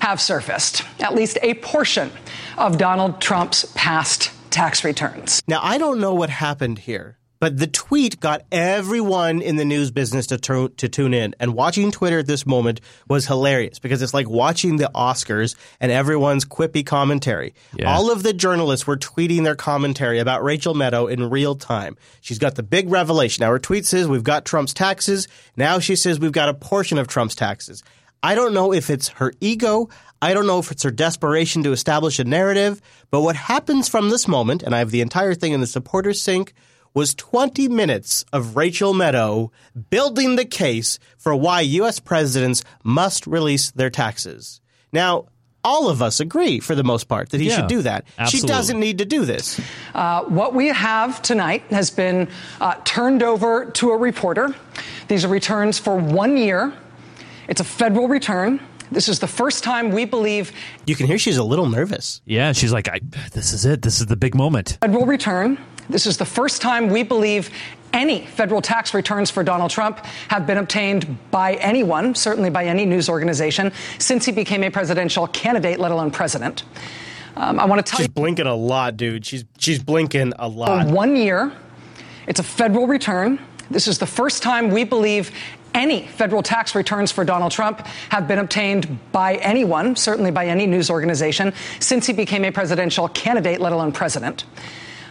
have 0.00 0.20
surfaced. 0.20 0.82
At 1.00 1.14
least 1.14 1.38
a 1.42 1.54
portion 1.54 2.10
of 2.56 2.78
Donald 2.78 3.20
Trump's 3.20 3.64
past 3.74 4.30
tax 4.58 4.82
returns. 4.82 5.40
Now, 5.46 5.60
I 5.62 5.78
don't 5.78 6.00
know 6.00 6.14
what 6.14 6.30
happened 6.30 6.80
here, 6.80 7.16
but 7.38 7.58
the 7.58 7.68
tweet 7.68 8.18
got 8.18 8.42
everyone 8.50 9.40
in 9.40 9.54
the 9.54 9.64
news 9.64 9.92
business 9.92 10.26
to, 10.26 10.36
tu- 10.36 10.70
to 10.70 10.88
tune 10.88 11.14
in. 11.14 11.36
And 11.38 11.54
watching 11.54 11.92
Twitter 11.92 12.18
at 12.18 12.26
this 12.26 12.44
moment 12.44 12.80
was 13.08 13.24
hilarious 13.24 13.78
because 13.78 14.02
it's 14.02 14.12
like 14.12 14.28
watching 14.28 14.78
the 14.78 14.90
Oscars 14.96 15.54
and 15.78 15.92
everyone's 15.92 16.44
quippy 16.44 16.84
commentary. 16.84 17.54
Yeah. 17.76 17.94
All 17.94 18.10
of 18.10 18.24
the 18.24 18.32
journalists 18.32 18.84
were 18.84 18.96
tweeting 18.96 19.44
their 19.44 19.54
commentary 19.54 20.18
about 20.18 20.42
Rachel 20.42 20.74
Maddow 20.74 21.08
in 21.08 21.30
real 21.30 21.54
time. 21.54 21.96
She's 22.20 22.40
got 22.40 22.56
the 22.56 22.64
big 22.64 22.90
revelation. 22.90 23.42
Now, 23.42 23.50
her 23.52 23.60
tweet 23.60 23.86
says, 23.86 24.08
We've 24.08 24.24
got 24.24 24.44
Trump's 24.44 24.74
taxes. 24.74 25.28
Now 25.56 25.78
she 25.78 25.94
says, 25.94 26.18
We've 26.18 26.32
got 26.32 26.48
a 26.48 26.54
portion 26.54 26.98
of 26.98 27.06
Trump's 27.06 27.36
taxes. 27.36 27.84
I 28.22 28.34
don't 28.34 28.52
know 28.52 28.72
if 28.72 28.90
it's 28.90 29.06
her 29.08 29.32
ego. 29.40 29.88
I 30.20 30.34
don't 30.34 30.46
know 30.46 30.58
if 30.58 30.70
it's 30.70 30.82
her 30.82 30.90
desperation 30.90 31.62
to 31.62 31.72
establish 31.72 32.18
a 32.18 32.24
narrative. 32.24 32.80
But 33.10 33.20
what 33.20 33.36
happens 33.36 33.88
from 33.88 34.10
this 34.10 34.26
moment, 34.26 34.62
and 34.62 34.74
I 34.74 34.78
have 34.78 34.90
the 34.90 35.00
entire 35.00 35.34
thing 35.34 35.52
in 35.52 35.60
the 35.60 35.66
supporters 35.66 36.20
sync, 36.20 36.52
was 36.94 37.14
20 37.14 37.68
minutes 37.68 38.24
of 38.32 38.56
Rachel 38.56 38.92
Maddow 38.94 39.50
building 39.90 40.36
the 40.36 40.44
case 40.44 40.98
for 41.16 41.34
why 41.36 41.60
U.S. 41.60 42.00
presidents 42.00 42.64
must 42.82 43.26
release 43.26 43.70
their 43.70 43.90
taxes. 43.90 44.60
Now, 44.92 45.26
all 45.62 45.88
of 45.90 46.00
us 46.00 46.18
agree, 46.18 46.60
for 46.60 46.74
the 46.74 46.84
most 46.84 47.04
part, 47.08 47.30
that 47.30 47.40
he 47.40 47.48
Yeah, 47.48 47.56
should 47.56 47.66
do 47.68 47.82
that. 47.82 48.06
She 48.28 48.40
doesn't 48.40 48.80
need 48.80 48.98
to 48.98 49.04
do 49.04 49.24
this. 49.24 49.60
Uh, 49.94 50.22
what 50.24 50.54
we 50.54 50.68
have 50.68 51.20
tonight 51.20 51.62
has 51.70 51.90
been 51.90 52.28
uh, 52.60 52.74
turned 52.84 53.22
over 53.22 53.66
to 53.66 53.90
a 53.90 53.96
reporter. 53.96 54.54
These 55.08 55.24
are 55.24 55.28
returns 55.28 55.78
for 55.78 55.96
one 55.96 56.36
year. 56.36 56.72
It's 57.48 57.60
a 57.60 57.64
federal 57.64 58.08
return. 58.08 58.60
This 58.90 59.08
is 59.08 59.18
the 59.18 59.26
first 59.26 59.62
time 59.64 59.90
we 59.90 60.04
believe 60.04 60.52
You 60.86 60.94
can 60.96 61.06
hear 61.06 61.18
she's 61.18 61.36
a 61.36 61.44
little 61.44 61.68
nervous. 61.68 62.20
Yeah, 62.24 62.52
she's 62.52 62.72
like, 62.72 62.88
I, 62.88 63.00
this 63.32 63.52
is 63.52 63.64
it. 63.64 63.82
This 63.82 64.00
is 64.00 64.06
the 64.06 64.16
big 64.16 64.34
moment. 64.34 64.78
federal 64.80 65.06
return. 65.06 65.58
This 65.90 66.06
is 66.06 66.18
the 66.18 66.24
first 66.26 66.60
time 66.60 66.88
we 66.90 67.02
believe 67.02 67.50
any 67.94 68.26
federal 68.26 68.60
tax 68.60 68.92
returns 68.92 69.30
for 69.30 69.42
Donald 69.42 69.70
Trump 69.70 69.98
have 70.28 70.46
been 70.46 70.58
obtained 70.58 71.16
by 71.30 71.54
anyone, 71.54 72.14
certainly 72.14 72.50
by 72.50 72.66
any 72.66 72.84
news 72.84 73.08
organization, 73.08 73.72
since 73.98 74.26
he 74.26 74.32
became 74.32 74.62
a 74.62 74.70
presidential 74.70 75.26
candidate, 75.28 75.78
let 75.80 75.90
alone 75.90 76.10
president. 76.10 76.64
Um, 77.36 77.58
I 77.58 77.64
want 77.64 77.84
to 77.84 77.90
tell 77.90 77.98
She's 77.98 78.08
you. 78.08 78.12
blinking 78.12 78.46
a 78.46 78.54
lot, 78.54 78.96
dude. 78.96 79.24
She's 79.24 79.44
she's 79.58 79.82
blinking 79.82 80.32
a 80.38 80.48
lot. 80.48 80.88
one 80.88 81.16
year. 81.16 81.52
It's 82.26 82.40
a 82.40 82.42
federal 82.42 82.86
return. 82.86 83.38
This 83.70 83.86
is 83.88 83.98
the 83.98 84.06
first 84.06 84.42
time 84.42 84.70
we 84.70 84.84
believe 84.84 85.30
any 85.74 86.06
federal 86.06 86.42
tax 86.42 86.74
returns 86.74 87.12
for 87.12 87.24
Donald 87.24 87.52
Trump 87.52 87.86
have 88.10 88.26
been 88.28 88.38
obtained 88.38 88.98
by 89.12 89.36
anyone, 89.36 89.96
certainly 89.96 90.30
by 90.30 90.46
any 90.46 90.66
news 90.66 90.90
organization, 90.90 91.52
since 91.80 92.06
he 92.06 92.12
became 92.12 92.44
a 92.44 92.50
presidential 92.50 93.08
candidate, 93.08 93.60
let 93.60 93.72
alone 93.72 93.92
president. 93.92 94.44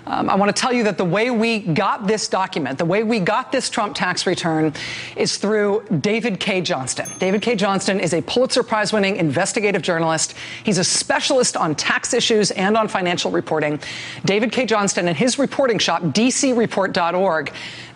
Um, 0.07 0.29
I 0.29 0.35
want 0.35 0.55
to 0.55 0.59
tell 0.59 0.71
you 0.71 0.85
that 0.85 0.97
the 0.97 1.03
way 1.03 1.31
we 1.31 1.59
got 1.59 2.07
this 2.07 2.29
document, 2.29 2.77
the 2.77 2.85
way 2.85 3.03
we 3.03 3.19
got 3.19 3.51
this 3.51 3.69
Trump 3.69 3.93
tax 3.93 4.25
return, 4.25 4.73
is 5.17 5.35
through 5.37 5.85
David 5.99 6.39
Cay 6.39 6.61
Johnston. 6.61 7.07
David 7.19 7.41
Cay 7.41 7.57
Johnston 7.57 7.99
is 7.99 8.13
a 8.13 8.21
Pulitzer 8.21 8.63
Prize 8.63 8.93
winning 8.93 9.17
investigative 9.17 9.81
journalist. 9.81 10.33
He's 10.63 10.77
a 10.77 10.83
specialist 10.83 11.57
on 11.57 11.75
tax 11.75 12.13
issues 12.13 12.51
and 12.51 12.77
on 12.77 12.87
financial 12.87 13.31
reporting. 13.31 13.81
David 14.23 14.53
Cay 14.53 14.65
Johnston 14.65 15.09
and 15.09 15.17
his 15.17 15.37
reporting 15.37 15.77
shop, 15.77 16.01
dcreport.org, 16.01 17.51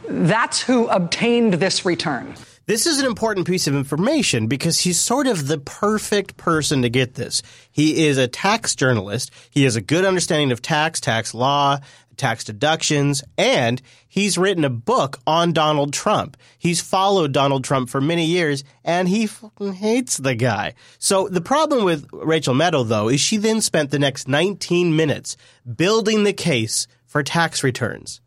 that's 0.09 0.61
who 0.61 0.87
obtained 0.87 1.53
this 1.53 1.85
return. 1.85 2.35
This 2.67 2.85
is 2.85 2.99
an 2.99 3.07
important 3.07 3.47
piece 3.47 3.65
of 3.65 3.75
information 3.75 4.47
because 4.47 4.79
he's 4.79 4.99
sort 4.99 5.25
of 5.25 5.47
the 5.47 5.57
perfect 5.57 6.37
person 6.37 6.83
to 6.83 6.89
get 6.89 7.15
this. 7.15 7.41
He 7.71 8.05
is 8.05 8.17
a 8.17 8.27
tax 8.27 8.75
journalist. 8.75 9.31
He 9.49 9.63
has 9.63 9.75
a 9.75 9.81
good 9.81 10.05
understanding 10.05 10.51
of 10.51 10.61
tax, 10.61 11.01
tax 11.01 11.33
law, 11.33 11.79
tax 12.17 12.43
deductions, 12.43 13.23
and 13.35 13.81
he's 14.07 14.37
written 14.37 14.63
a 14.63 14.69
book 14.69 15.19
on 15.25 15.53
Donald 15.53 15.91
Trump. 15.91 16.37
He's 16.59 16.81
followed 16.81 17.31
Donald 17.31 17.63
Trump 17.63 17.89
for 17.89 17.99
many 17.99 18.25
years 18.25 18.63
and 18.83 19.09
he 19.09 19.25
fucking 19.25 19.73
hates 19.73 20.17
the 20.17 20.35
guy. 20.35 20.75
So 20.99 21.27
the 21.29 21.41
problem 21.41 21.83
with 21.83 22.07
Rachel 22.13 22.53
Maddow 22.53 22.87
though 22.87 23.09
is 23.09 23.19
she 23.19 23.37
then 23.37 23.61
spent 23.61 23.89
the 23.89 23.99
next 23.99 24.27
19 24.27 24.95
minutes 24.95 25.35
building 25.75 26.23
the 26.23 26.33
case 26.33 26.85
for 27.07 27.23
tax 27.23 27.63
returns. 27.63 28.21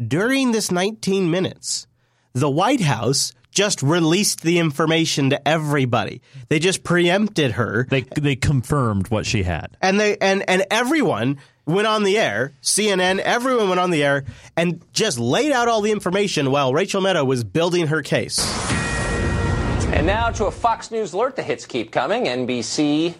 During 0.00 0.52
this 0.52 0.70
19 0.70 1.30
minutes, 1.30 1.88
the 2.34 2.50
White 2.50 2.80
House 2.80 3.32
just 3.52 3.80
released 3.82 4.42
the 4.42 4.58
information 4.58 5.30
to 5.30 5.48
everybody. 5.48 6.20
They 6.48 6.58
just 6.58 6.82
preempted 6.82 7.52
her. 7.52 7.86
They 7.88 8.02
they 8.02 8.34
confirmed 8.34 9.08
what 9.08 9.24
she 9.24 9.44
had. 9.44 9.76
And 9.80 9.98
they 10.00 10.18
and 10.18 10.42
and 10.48 10.64
everyone 10.70 11.38
went 11.64 11.86
on 11.86 12.02
the 12.02 12.18
air, 12.18 12.52
CNN, 12.60 13.20
everyone 13.20 13.68
went 13.68 13.80
on 13.80 13.90
the 13.90 14.02
air 14.02 14.24
and 14.56 14.82
just 14.92 15.18
laid 15.18 15.52
out 15.52 15.68
all 15.68 15.80
the 15.80 15.92
information 15.92 16.50
while 16.50 16.74
Rachel 16.74 17.00
Maddow 17.00 17.24
was 17.24 17.44
building 17.44 17.86
her 17.86 18.02
case. 18.02 18.40
And 19.94 20.06
now 20.06 20.30
to 20.30 20.46
a 20.46 20.50
Fox 20.50 20.90
News 20.90 21.12
alert. 21.12 21.36
The 21.36 21.44
hits 21.44 21.64
keep 21.66 21.92
coming. 21.92 22.24
NBC 22.24 23.14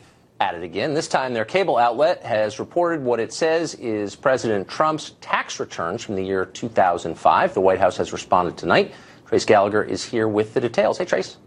at 0.45 0.55
it 0.55 0.62
again. 0.62 0.92
This 0.92 1.09
time, 1.09 1.32
their 1.32 1.47
cable 1.47 1.78
outlet 1.78 2.22
has 2.22 2.59
reported 2.59 3.03
what 3.03 3.18
it 3.18 3.32
says 3.32 3.74
is 3.76 4.14
President 4.14 4.68
Trump's 4.68 5.12
tax 5.22 5.59
returns 5.59 6.05
from 6.05 6.16
the 6.16 6.22
year 6.22 6.45
2005. 6.45 7.55
The 7.55 7.61
White 7.62 7.78
House 7.78 7.97
has 7.97 8.12
responded 8.12 8.59
tonight. 8.59 8.92
Trace 9.26 9.47
Gallagher 9.47 9.82
is 9.82 10.05
here 10.05 10.28
with 10.28 10.53
the 10.53 10.61
details. 10.61 10.99
Hey, 10.99 11.07
Trace. 11.07 11.38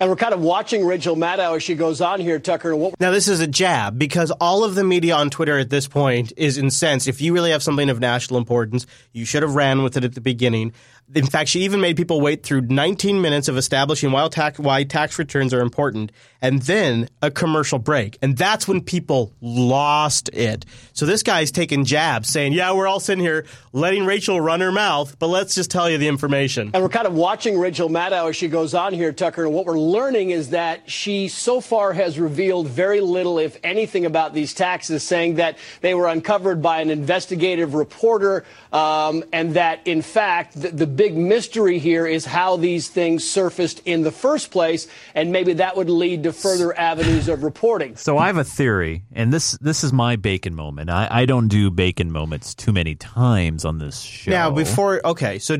And 0.00 0.08
we're 0.08 0.16
kind 0.16 0.32
of 0.32 0.40
watching 0.40 0.86
Rachel 0.86 1.16
Maddow 1.16 1.56
as 1.56 1.64
she 1.64 1.74
goes 1.74 2.00
on 2.00 2.20
here, 2.20 2.38
Tucker. 2.38 2.76
What 2.76 3.00
Now, 3.00 3.10
this 3.10 3.26
is 3.26 3.40
a 3.40 3.48
jab 3.48 3.98
because 3.98 4.30
all 4.30 4.62
of 4.62 4.76
the 4.76 4.84
media 4.84 5.16
on 5.16 5.28
Twitter 5.28 5.58
at 5.58 5.70
this 5.70 5.88
point 5.88 6.32
is 6.36 6.56
incensed. 6.56 7.08
If 7.08 7.20
you 7.20 7.34
really 7.34 7.50
have 7.50 7.64
something 7.64 7.90
of 7.90 7.98
national 7.98 8.38
importance, 8.38 8.86
you 9.12 9.24
should 9.24 9.42
have 9.42 9.56
ran 9.56 9.82
with 9.82 9.96
it 9.96 10.04
at 10.04 10.14
the 10.14 10.20
beginning. 10.20 10.72
In 11.14 11.26
fact, 11.26 11.48
she 11.48 11.60
even 11.60 11.80
made 11.80 11.96
people 11.96 12.20
wait 12.20 12.42
through 12.42 12.62
19 12.62 13.20
minutes 13.20 13.48
of 13.48 13.56
establishing 13.56 14.12
why 14.12 14.28
tax, 14.28 14.58
why 14.58 14.84
tax 14.84 15.18
returns 15.18 15.54
are 15.54 15.60
important 15.60 16.12
and 16.40 16.62
then 16.62 17.08
a 17.22 17.30
commercial 17.30 17.78
break. 17.78 18.18
And 18.22 18.36
that's 18.36 18.68
when 18.68 18.80
people 18.80 19.32
lost 19.40 20.28
it. 20.32 20.64
So 20.92 21.06
this 21.06 21.22
guy's 21.22 21.50
taking 21.50 21.84
jabs 21.84 22.28
saying, 22.28 22.52
yeah, 22.52 22.72
we're 22.72 22.86
all 22.86 23.00
sitting 23.00 23.24
here 23.24 23.46
letting 23.72 24.06
Rachel 24.06 24.40
run 24.40 24.60
her 24.60 24.72
mouth, 24.72 25.18
but 25.18 25.28
let's 25.28 25.54
just 25.54 25.70
tell 25.70 25.90
you 25.90 25.98
the 25.98 26.08
information. 26.08 26.70
And 26.74 26.82
we're 26.82 26.88
kind 26.88 27.06
of 27.06 27.14
watching 27.14 27.58
Rachel 27.58 27.88
Maddow 27.88 28.28
as 28.28 28.36
she 28.36 28.48
goes 28.48 28.74
on 28.74 28.92
here, 28.92 29.12
Tucker. 29.12 29.44
And 29.44 29.54
what 29.54 29.66
we're 29.66 29.78
learning 29.78 30.30
is 30.30 30.50
that 30.50 30.90
she 30.90 31.28
so 31.28 31.60
far 31.60 31.92
has 31.92 32.18
revealed 32.18 32.68
very 32.68 33.00
little, 33.00 33.38
if 33.38 33.58
anything, 33.64 34.06
about 34.06 34.34
these 34.34 34.54
taxes, 34.54 35.02
saying 35.02 35.36
that 35.36 35.58
they 35.80 35.94
were 35.94 36.06
uncovered 36.06 36.62
by 36.62 36.80
an 36.80 36.90
investigative 36.90 37.74
reporter, 37.74 38.44
um, 38.72 39.24
and 39.32 39.54
that, 39.54 39.86
in 39.86 40.02
fact, 40.02 40.60
the, 40.60 40.68
the 40.68 40.86
big 40.98 41.16
mystery 41.16 41.78
here 41.78 42.06
is 42.06 42.26
how 42.26 42.56
these 42.56 42.88
things 42.88 43.24
surfaced 43.24 43.80
in 43.86 44.02
the 44.02 44.10
first 44.10 44.50
place, 44.50 44.88
and 45.14 45.32
maybe 45.32 45.54
that 45.54 45.76
would 45.76 45.88
lead 45.88 46.24
to 46.24 46.32
further 46.32 46.76
avenues 46.76 47.28
of 47.28 47.44
reporting. 47.44 47.96
So 47.96 48.18
I 48.18 48.26
have 48.26 48.36
a 48.36 48.44
theory, 48.44 49.04
and 49.12 49.32
this 49.32 49.52
this 49.62 49.84
is 49.84 49.92
my 49.92 50.16
bacon 50.16 50.54
moment. 50.54 50.90
I, 50.90 51.08
I 51.08 51.24
don't 51.24 51.48
do 51.48 51.70
bacon 51.70 52.10
moments 52.10 52.54
too 52.54 52.72
many 52.72 52.96
times 52.96 53.64
on 53.64 53.78
this 53.78 54.00
show. 54.00 54.32
Now, 54.32 54.50
before, 54.50 55.00
okay, 55.06 55.38
so 55.38 55.56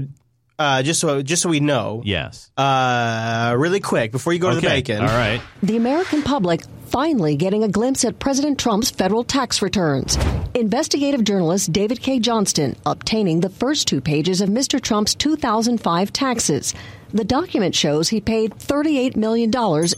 uh, 0.59 0.83
just 0.83 1.01
so 1.01 1.23
just 1.23 1.43
so 1.43 1.49
we 1.49 1.61
know. 1.61 2.03
Yes. 2.05 2.51
Uh, 2.57 3.55
really 3.57 3.81
quick 3.81 4.11
before 4.11 4.33
you 4.33 4.41
go 4.41 4.51
to 4.51 4.57
the 4.57 4.63
bacon. 4.63 5.01
All 5.01 5.07
right. 5.07 5.41
The 5.63 5.77
American 5.77 6.23
public 6.23 6.63
finally 6.89 7.37
getting 7.37 7.65
a 7.65 7.69
glimpse 7.69 8.05
at 8.05 8.19
President 8.19 8.59
Trump's 8.59 8.91
federal 8.91 9.23
tax 9.23 9.61
returns. 9.61 10.17
Investigative 10.55 11.23
journalist 11.23 11.73
David 11.73 12.01
Cay 12.01 12.19
Johnston 12.19 12.75
obtaining 12.87 13.41
the 13.41 13.51
first 13.51 13.87
two 13.87 14.01
pages 14.01 14.41
of 14.41 14.49
Mr. 14.49 14.81
Trump's 14.81 15.15
2005 15.15 16.13
taxes. 16.13 16.75
The 17.13 17.25
document 17.25 17.75
shows 17.75 18.09
he 18.09 18.21
paid 18.21 18.53
$38 18.55 19.17
million 19.17 19.51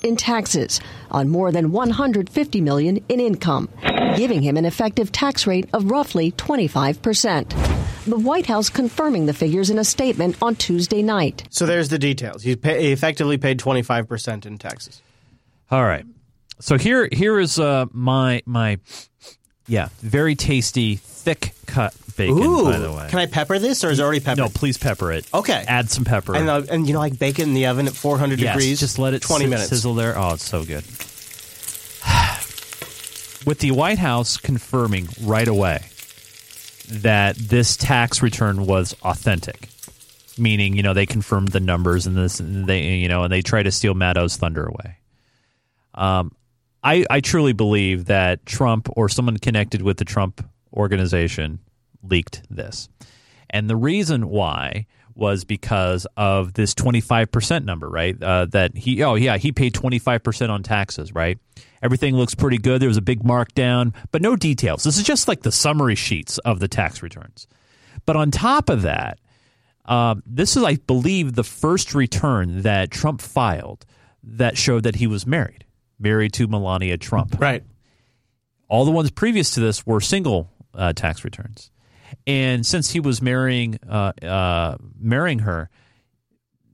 in 0.02 0.16
taxes 0.16 0.80
on 1.10 1.28
more 1.28 1.50
than 1.50 1.72
150 1.72 2.60
million 2.60 3.04
in 3.08 3.20
income, 3.20 3.68
giving 4.16 4.42
him 4.42 4.56
an 4.56 4.64
effective 4.64 5.10
tax 5.10 5.46
rate 5.46 5.68
of 5.72 5.90
roughly 5.90 6.32
25%. 6.32 8.04
The 8.04 8.18
White 8.18 8.46
House 8.46 8.68
confirming 8.68 9.26
the 9.26 9.34
figures 9.34 9.70
in 9.70 9.78
a 9.78 9.84
statement 9.84 10.36
on 10.40 10.56
Tuesday 10.56 11.02
night. 11.02 11.46
So 11.50 11.66
there's 11.66 11.88
the 11.88 11.98
details. 11.98 12.42
He, 12.42 12.56
pay, 12.56 12.82
he 12.82 12.92
effectively 12.92 13.38
paid 13.38 13.58
25% 13.58 14.46
in 14.46 14.58
taxes. 14.58 15.02
All 15.70 15.84
right. 15.84 16.04
So 16.60 16.78
here 16.78 17.08
here 17.10 17.38
is 17.38 17.58
uh, 17.58 17.86
my 17.92 18.42
my 18.46 18.78
yeah 19.66 19.88
very 20.00 20.34
tasty 20.34 20.96
thick 20.96 21.52
cut 21.66 21.94
bacon. 22.16 22.38
Ooh, 22.38 22.64
by 22.64 22.78
the 22.78 22.92
way, 22.92 23.06
can 23.08 23.18
I 23.18 23.26
pepper 23.26 23.58
this 23.58 23.82
or 23.84 23.90
is 23.90 23.98
it 23.98 24.02
already 24.02 24.20
peppered? 24.20 24.38
no, 24.38 24.48
please 24.48 24.76
pepper 24.78 25.10
it. 25.12 25.26
Okay. 25.32 25.64
Add 25.66 25.90
some 25.90 26.04
pepper. 26.04 26.34
And, 26.36 26.48
uh, 26.48 26.62
and 26.70 26.86
you 26.86 26.92
know, 26.92 26.98
like 26.98 27.18
bacon 27.18 27.48
in 27.48 27.54
the 27.54 27.66
oven 27.66 27.86
at 27.86 27.94
400 27.94 28.38
Yes, 28.40 28.54
degrees. 28.56 28.80
Just 28.80 28.98
let 28.98 29.14
it 29.14 29.22
20 29.22 29.44
si- 29.44 29.50
minutes. 29.50 29.68
sizzle 29.70 29.94
there. 29.94 30.18
Oh, 30.18 30.34
it's 30.34 30.44
so 30.44 30.64
good. 30.64 30.84
With 33.46 33.58
the 33.60 33.70
White 33.70 33.98
House 33.98 34.36
confirming 34.36 35.08
right 35.22 35.48
away 35.48 35.84
that 36.88 37.36
this 37.36 37.76
tax 37.76 38.20
return 38.22 38.66
was 38.66 38.94
authentic, 39.02 39.68
meaning 40.36 40.76
you 40.76 40.82
know 40.82 40.92
they 40.92 41.06
confirmed 41.06 41.48
the 41.48 41.60
numbers 41.60 42.06
and 42.06 42.16
this 42.16 42.38
and 42.40 42.66
they 42.66 42.96
you 42.96 43.08
know 43.08 43.22
and 43.24 43.32
they 43.32 43.40
try 43.40 43.62
to 43.62 43.70
steal 43.70 43.94
Maddow's 43.94 44.36
thunder 44.36 44.66
away. 44.66 44.96
Um, 45.94 46.32
I 46.82 47.04
I 47.10 47.20
truly 47.20 47.52
believe 47.52 48.06
that 48.06 48.46
Trump 48.46 48.88
or 48.96 49.08
someone 49.08 49.36
connected 49.36 49.82
with 49.82 49.98
the 49.98 50.04
Trump 50.04 50.44
organization 50.72 51.60
leaked 52.02 52.42
this, 52.50 52.88
and 53.50 53.68
the 53.68 53.76
reason 53.76 54.28
why 54.28 54.86
was 55.14 55.44
because 55.44 56.06
of 56.16 56.54
this 56.54 56.74
25% 56.74 57.64
number, 57.64 57.88
right? 57.88 58.20
Uh, 58.22 58.46
that 58.46 58.76
he, 58.76 59.02
oh, 59.02 59.14
yeah, 59.14 59.36
he 59.36 59.52
paid 59.52 59.74
25% 59.74 60.48
on 60.48 60.62
taxes, 60.62 61.14
right? 61.14 61.38
Everything 61.82 62.16
looks 62.16 62.34
pretty 62.34 62.58
good. 62.58 62.80
There 62.80 62.88
was 62.88 62.96
a 62.96 63.02
big 63.02 63.22
markdown, 63.22 63.94
but 64.12 64.22
no 64.22 64.34
details. 64.34 64.82
This 64.82 64.96
is 64.96 65.02
just 65.02 65.28
like 65.28 65.42
the 65.42 65.52
summary 65.52 65.94
sheets 65.94 66.38
of 66.38 66.58
the 66.58 66.68
tax 66.68 67.02
returns. 67.02 67.46
But 68.06 68.16
on 68.16 68.30
top 68.30 68.70
of 68.70 68.82
that, 68.82 69.18
um, 69.84 70.22
this 70.24 70.56
is, 70.56 70.62
I 70.62 70.76
believe, 70.76 71.34
the 71.34 71.44
first 71.44 71.94
return 71.94 72.62
that 72.62 72.90
Trump 72.90 73.20
filed 73.20 73.84
that 74.22 74.56
showed 74.56 74.84
that 74.84 74.96
he 74.96 75.06
was 75.06 75.26
married, 75.26 75.64
married 76.00 76.32
to 76.34 76.48
Melania 76.48 76.96
Trump. 76.96 77.40
Right. 77.40 77.62
All 78.68 78.84
the 78.84 78.90
ones 78.90 79.10
previous 79.10 79.52
to 79.52 79.60
this 79.60 79.86
were 79.86 80.00
single 80.00 80.50
uh, 80.74 80.92
tax 80.92 81.24
returns. 81.24 81.70
And 82.26 82.64
since 82.64 82.90
he 82.90 83.00
was 83.00 83.22
marrying 83.22 83.78
uh, 83.88 84.12
uh, 84.22 84.76
marrying 84.98 85.40
her, 85.40 85.70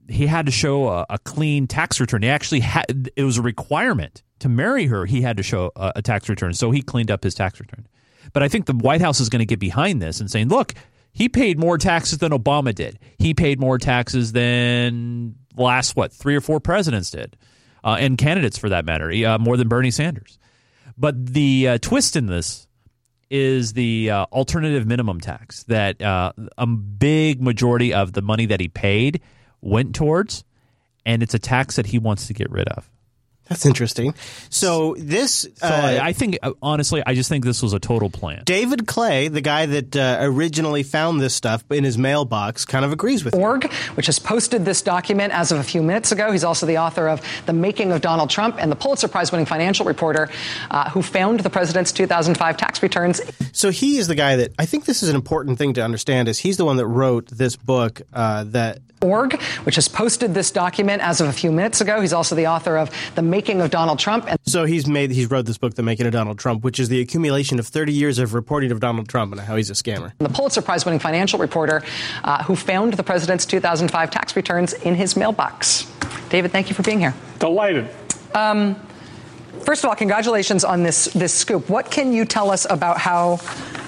he 0.07 0.27
had 0.27 0.45
to 0.45 0.51
show 0.51 0.87
a, 0.87 1.05
a 1.11 1.19
clean 1.19 1.67
tax 1.67 1.99
return. 1.99 2.23
He 2.23 2.29
actually 2.29 2.61
had 2.61 3.09
it 3.15 3.23
was 3.23 3.37
a 3.37 3.41
requirement 3.41 4.23
to 4.39 4.49
marry 4.49 4.85
her. 4.87 5.05
He 5.05 5.21
had 5.21 5.37
to 5.37 5.43
show 5.43 5.71
a, 5.75 5.93
a 5.97 6.01
tax 6.01 6.29
return, 6.29 6.53
so 6.53 6.71
he 6.71 6.81
cleaned 6.81 7.11
up 7.11 7.23
his 7.23 7.35
tax 7.35 7.59
return. 7.59 7.87
But 8.33 8.43
I 8.43 8.47
think 8.47 8.65
the 8.65 8.73
White 8.73 9.01
House 9.01 9.19
is 9.19 9.29
going 9.29 9.39
to 9.39 9.45
get 9.45 9.59
behind 9.59 10.01
this 10.01 10.19
and 10.19 10.29
saying, 10.29 10.49
"Look, 10.49 10.73
he 11.11 11.29
paid 11.29 11.59
more 11.59 11.77
taxes 11.77 12.19
than 12.19 12.31
Obama 12.31 12.73
did. 12.73 12.99
He 13.17 13.33
paid 13.33 13.59
more 13.59 13.77
taxes 13.77 14.33
than 14.33 15.35
last 15.55 15.95
what 15.95 16.13
three 16.13 16.35
or 16.35 16.41
four 16.41 16.59
presidents 16.59 17.09
did, 17.09 17.35
uh, 17.87 17.95
and 17.99 18.17
candidates 18.17 18.57
for 18.57 18.69
that 18.69 18.85
matter, 18.85 19.11
uh, 19.25 19.37
more 19.37 19.57
than 19.57 19.67
Bernie 19.67 19.91
Sanders." 19.91 20.37
But 20.97 21.25
the 21.33 21.67
uh, 21.67 21.77
twist 21.79 22.15
in 22.15 22.27
this 22.27 22.67
is 23.29 23.73
the 23.73 24.09
uh, 24.09 24.25
alternative 24.31 24.85
minimum 24.85 25.19
tax 25.19 25.63
that 25.63 26.01
uh, 26.01 26.31
a 26.57 26.65
big 26.65 27.41
majority 27.41 27.93
of 27.93 28.13
the 28.13 28.21
money 28.21 28.45
that 28.45 28.59
he 28.59 28.67
paid 28.67 29.21
went 29.61 29.95
towards, 29.95 30.43
and 31.05 31.21
it's 31.21 31.33
a 31.33 31.39
tax 31.39 31.75
that 31.75 31.87
he 31.87 31.99
wants 31.99 32.27
to 32.27 32.33
get 32.33 32.49
rid 32.49 32.67
of. 32.69 32.89
That's 33.49 33.65
interesting. 33.65 34.13
So 34.49 34.95
this, 34.97 35.47
So 35.55 35.67
uh, 35.67 35.69
I, 35.69 36.07
I 36.07 36.13
think, 36.13 36.37
uh, 36.43 36.53
honestly, 36.61 37.01
I 37.05 37.13
just 37.15 37.29
think 37.29 37.45
this 37.45 37.61
was 37.63 37.73
a 37.73 37.79
total 37.79 38.09
plan. 38.09 38.43
David 38.45 38.87
Clay, 38.87 39.27
the 39.27 39.41
guy 39.41 39.65
that 39.65 39.95
uh, 39.95 40.17
originally 40.21 40.83
found 40.83 41.21
this 41.21 41.33
stuff 41.33 41.63
in 41.71 41.83
his 41.83 41.97
mailbox, 41.97 42.65
kind 42.65 42.83
of 42.83 42.91
agrees 42.91 43.23
with 43.23 43.33
you. 43.35 43.41
org, 43.41 43.71
which 43.95 44.07
has 44.07 44.19
posted 44.19 44.65
this 44.65 44.81
document 44.81 45.33
as 45.33 45.51
of 45.51 45.59
a 45.59 45.63
few 45.63 45.81
minutes 45.81 46.11
ago. 46.11 46.31
He's 46.31 46.43
also 46.43 46.65
the 46.65 46.77
author 46.77 47.07
of 47.07 47.21
The 47.45 47.53
Making 47.53 47.91
of 47.91 48.01
Donald 48.01 48.29
Trump 48.29 48.57
and 48.59 48.71
the 48.71 48.75
Pulitzer 48.75 49.07
Prize 49.07 49.31
winning 49.31 49.45
financial 49.45 49.85
reporter 49.85 50.29
uh, 50.71 50.89
who 50.89 51.01
found 51.01 51.39
the 51.41 51.49
president's 51.49 51.91
2005 51.91 52.57
tax 52.57 52.83
returns. 52.83 53.21
So 53.53 53.69
he 53.71 53.97
is 53.97 54.07
the 54.07 54.15
guy 54.15 54.35
that 54.37 54.53
I 54.59 54.65
think 54.65 54.85
this 54.85 55.03
is 55.03 55.09
an 55.09 55.15
important 55.15 55.57
thing 55.57 55.73
to 55.73 55.81
understand. 55.83 56.27
Is 56.27 56.39
he's 56.39 56.57
the 56.57 56.65
one 56.65 56.77
that 56.77 56.87
wrote 56.87 57.27
this 57.27 57.55
book 57.55 58.01
uh, 58.13 58.43
that 58.45 58.79
org, 59.01 59.39
which 59.63 59.75
has 59.75 59.87
posted 59.87 60.33
this 60.33 60.49
document 60.49 61.03
as 61.03 61.21
of 61.21 61.27
a 61.27 61.31
few 61.31 61.51
minutes 61.51 61.81
ago. 61.81 62.01
He's 62.01 62.13
also 62.13 62.33
the 62.33 62.47
author 62.47 62.77
of 62.77 62.89
The 63.15 63.21
Making 63.37 63.61
of 63.61 63.69
Donald 63.69 63.99
Trump 63.99 64.25
and 64.27 64.39
So 64.47 64.65
he's 64.65 64.87
made 64.87 65.11
he's 65.11 65.29
wrote 65.29 65.45
this 65.45 65.59
book, 65.59 65.75
The 65.75 65.83
Making 65.83 66.07
of 66.07 66.11
Donald 66.11 66.39
Trump, 66.39 66.63
which 66.63 66.79
is 66.79 66.89
the 66.89 66.99
accumulation 67.01 67.59
of 67.59 67.67
30 67.67 67.93
years 67.93 68.17
of 68.17 68.33
reporting 68.33 68.71
of 68.71 68.79
Donald 68.79 69.07
Trump 69.09 69.31
and 69.31 69.39
how 69.39 69.55
he's 69.55 69.69
a 69.69 69.73
scammer. 69.73 70.11
the 70.17 70.27
Pulitzer 70.27 70.63
Prize 70.63 70.85
winning 70.85 70.99
financial 70.99 71.37
reporter 71.37 71.83
uh, 72.23 72.43
who 72.45 72.55
found 72.55 72.93
the 72.93 73.03
president's 73.03 73.45
2005 73.45 74.09
tax 74.09 74.35
returns 74.35 74.73
in 74.73 74.95
his 74.95 75.15
mailbox. 75.15 75.85
David, 76.29 76.51
thank 76.51 76.69
you 76.69 76.73
for 76.73 76.81
being 76.81 76.99
here. 76.99 77.13
Delighted. 77.37 77.87
Um, 78.33 78.75
first 79.61 79.83
of 79.83 79.89
all, 79.89 79.95
congratulations 79.95 80.63
on 80.63 80.83
this 80.83 81.05
this 81.13 81.33
scoop. 81.33 81.69
What 81.69 81.91
can 81.91 82.13
you 82.13 82.25
tell 82.25 82.51
us 82.51 82.65
about 82.69 82.97
how 82.97 83.37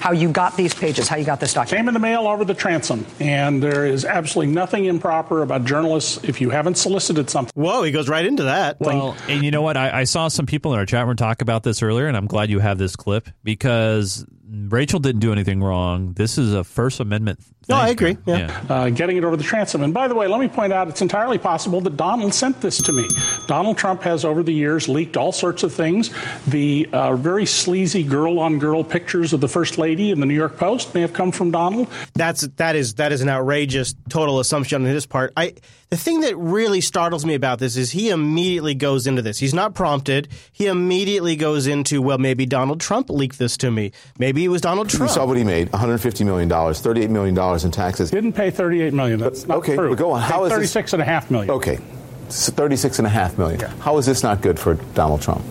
how 0.00 0.12
you 0.12 0.30
got 0.30 0.56
these 0.56 0.74
pages, 0.74 1.08
how 1.08 1.16
you 1.16 1.24
got 1.24 1.40
this 1.40 1.52
document? 1.52 1.78
Came 1.78 1.88
in 1.88 1.94
the 1.94 2.00
mail 2.00 2.26
over 2.26 2.44
the 2.44 2.54
transom, 2.54 3.06
and 3.18 3.62
there 3.62 3.86
is 3.86 4.04
absolutely 4.04 4.54
nothing 4.54 4.86
improper 4.86 5.42
about 5.42 5.64
journalists 5.64 6.22
if 6.24 6.40
you 6.40 6.50
haven't 6.50 6.76
solicited 6.76 7.30
something. 7.30 7.52
Whoa, 7.54 7.82
he 7.82 7.92
goes 7.92 8.08
right 8.08 8.24
into 8.24 8.44
that. 8.44 8.80
Well, 8.80 9.16
and 9.28 9.44
you 9.44 9.50
know 9.50 9.62
what? 9.62 9.76
I, 9.76 10.00
I 10.00 10.04
saw 10.04 10.28
some 10.28 10.46
people 10.46 10.72
in 10.72 10.78
our 10.78 10.86
chat 10.86 11.06
room 11.06 11.16
talk 11.16 11.42
about 11.42 11.62
this 11.62 11.82
earlier, 11.82 12.06
and 12.06 12.16
I'm 12.16 12.26
glad 12.26 12.50
you 12.50 12.58
have 12.60 12.78
this 12.78 12.96
clip 12.96 13.28
because 13.44 14.24
Rachel 14.52 14.98
didn't 14.98 15.20
do 15.20 15.32
anything 15.32 15.62
wrong. 15.62 16.12
This 16.14 16.36
is 16.36 16.52
a 16.52 16.64
First 16.64 16.98
Amendment. 16.98 17.40
No. 17.68 17.76
I 17.76 17.88
agree. 17.90 18.16
Yeah. 18.26 18.64
Uh, 18.68 18.90
getting 18.90 19.16
it 19.16 19.22
over 19.22 19.36
the 19.36 19.44
transom. 19.44 19.82
And 19.82 19.94
by 19.94 20.08
the 20.08 20.14
way, 20.14 20.26
let 20.26 20.40
me 20.40 20.48
point 20.48 20.72
out 20.72 20.88
it's 20.88 21.02
entirely 21.02 21.38
possible 21.38 21.80
that 21.82 21.96
Donald 21.96 22.34
sent 22.34 22.60
this 22.60 22.82
to 22.82 22.92
me. 22.92 23.06
Donald 23.46 23.78
Trump 23.78 24.02
has, 24.02 24.24
over 24.24 24.42
the 24.42 24.52
years, 24.52 24.88
leaked 24.88 25.16
all 25.16 25.30
sorts 25.30 25.62
of 25.62 25.72
things. 25.72 26.10
The 26.48 26.88
uh, 26.92 27.14
very 27.14 27.46
sleazy 27.46 28.02
girl 28.02 28.40
on 28.40 28.58
girl 28.58 28.82
pictures 28.82 29.32
of 29.32 29.40
the 29.40 29.48
First 29.48 29.78
Lady 29.78 30.10
in 30.10 30.18
the 30.18 30.26
New 30.26 30.34
York 30.34 30.56
Post 30.56 30.94
may 30.94 31.00
have 31.02 31.12
come 31.12 31.30
from 31.30 31.52
Donald. 31.52 31.86
That's 32.14 32.40
that 32.56 32.74
is 32.74 32.94
that 32.94 33.12
is 33.12 33.20
an 33.20 33.28
outrageous 33.28 33.94
total 34.08 34.40
assumption 34.40 34.82
on 34.82 34.88
his 34.88 35.06
part. 35.06 35.32
I 35.36 35.54
the 35.90 35.96
thing 35.96 36.20
that 36.20 36.36
really 36.36 36.80
startles 36.80 37.26
me 37.26 37.34
about 37.34 37.58
this 37.58 37.76
is 37.76 37.90
he 37.90 38.10
immediately 38.10 38.74
goes 38.74 39.06
into 39.06 39.22
this. 39.22 39.38
He's 39.38 39.54
not 39.54 39.74
prompted. 39.74 40.28
He 40.52 40.66
immediately 40.66 41.36
goes 41.36 41.66
into 41.66 42.00
well, 42.00 42.18
maybe 42.18 42.46
Donald 42.46 42.80
Trump 42.80 43.10
leaked 43.10 43.38
this 43.38 43.56
to 43.58 43.70
me. 43.70 43.92
Maybe 44.18 44.39
it 44.44 44.48
was 44.48 44.60
Donald 44.60 44.92
You 44.92 44.98
Trump. 44.98 45.12
saw 45.12 45.26
what 45.26 45.36
he 45.36 45.44
made: 45.44 45.70
150 45.72 46.24
million 46.24 46.48
dollars, 46.48 46.80
38 46.80 47.10
million 47.10 47.34
dollars 47.34 47.64
in 47.64 47.70
taxes. 47.70 48.10
Didn't 48.10 48.32
pay 48.32 48.50
38 48.50 48.92
million. 48.94 49.20
That's 49.20 49.46
not 49.46 49.58
okay, 49.58 49.76
true. 49.76 49.90
but 49.90 49.98
go 49.98 50.12
on. 50.12 50.20
How 50.22 50.44
is 50.44 50.52
Paid 50.52 50.60
this? 50.62 50.72
36 50.72 50.92
and 50.94 51.02
a 51.02 51.04
half 51.04 51.30
million. 51.30 51.50
Okay, 51.50 51.78
so 52.28 52.52
36 52.52 52.98
and 52.98 53.06
a 53.06 53.10
half 53.10 53.38
million. 53.38 53.60
How 53.80 53.96
is 53.98 54.06
this 54.06 54.22
not 54.22 54.40
good 54.42 54.58
for 54.58 54.74
Donald 54.94 55.22
Trump? 55.22 55.42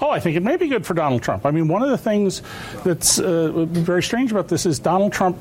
Oh, 0.00 0.10
I 0.10 0.20
think 0.20 0.36
it 0.36 0.42
may 0.44 0.56
be 0.56 0.68
good 0.68 0.86
for 0.86 0.94
Donald 0.94 1.22
Trump. 1.22 1.44
I 1.44 1.50
mean, 1.50 1.66
one 1.68 1.82
of 1.82 1.90
the 1.90 1.98
things 1.98 2.42
that's 2.84 3.18
uh, 3.18 3.50
very 3.66 4.02
strange 4.02 4.30
about 4.30 4.46
this 4.48 4.64
is 4.64 4.78
Donald 4.78 5.12
Trump 5.12 5.36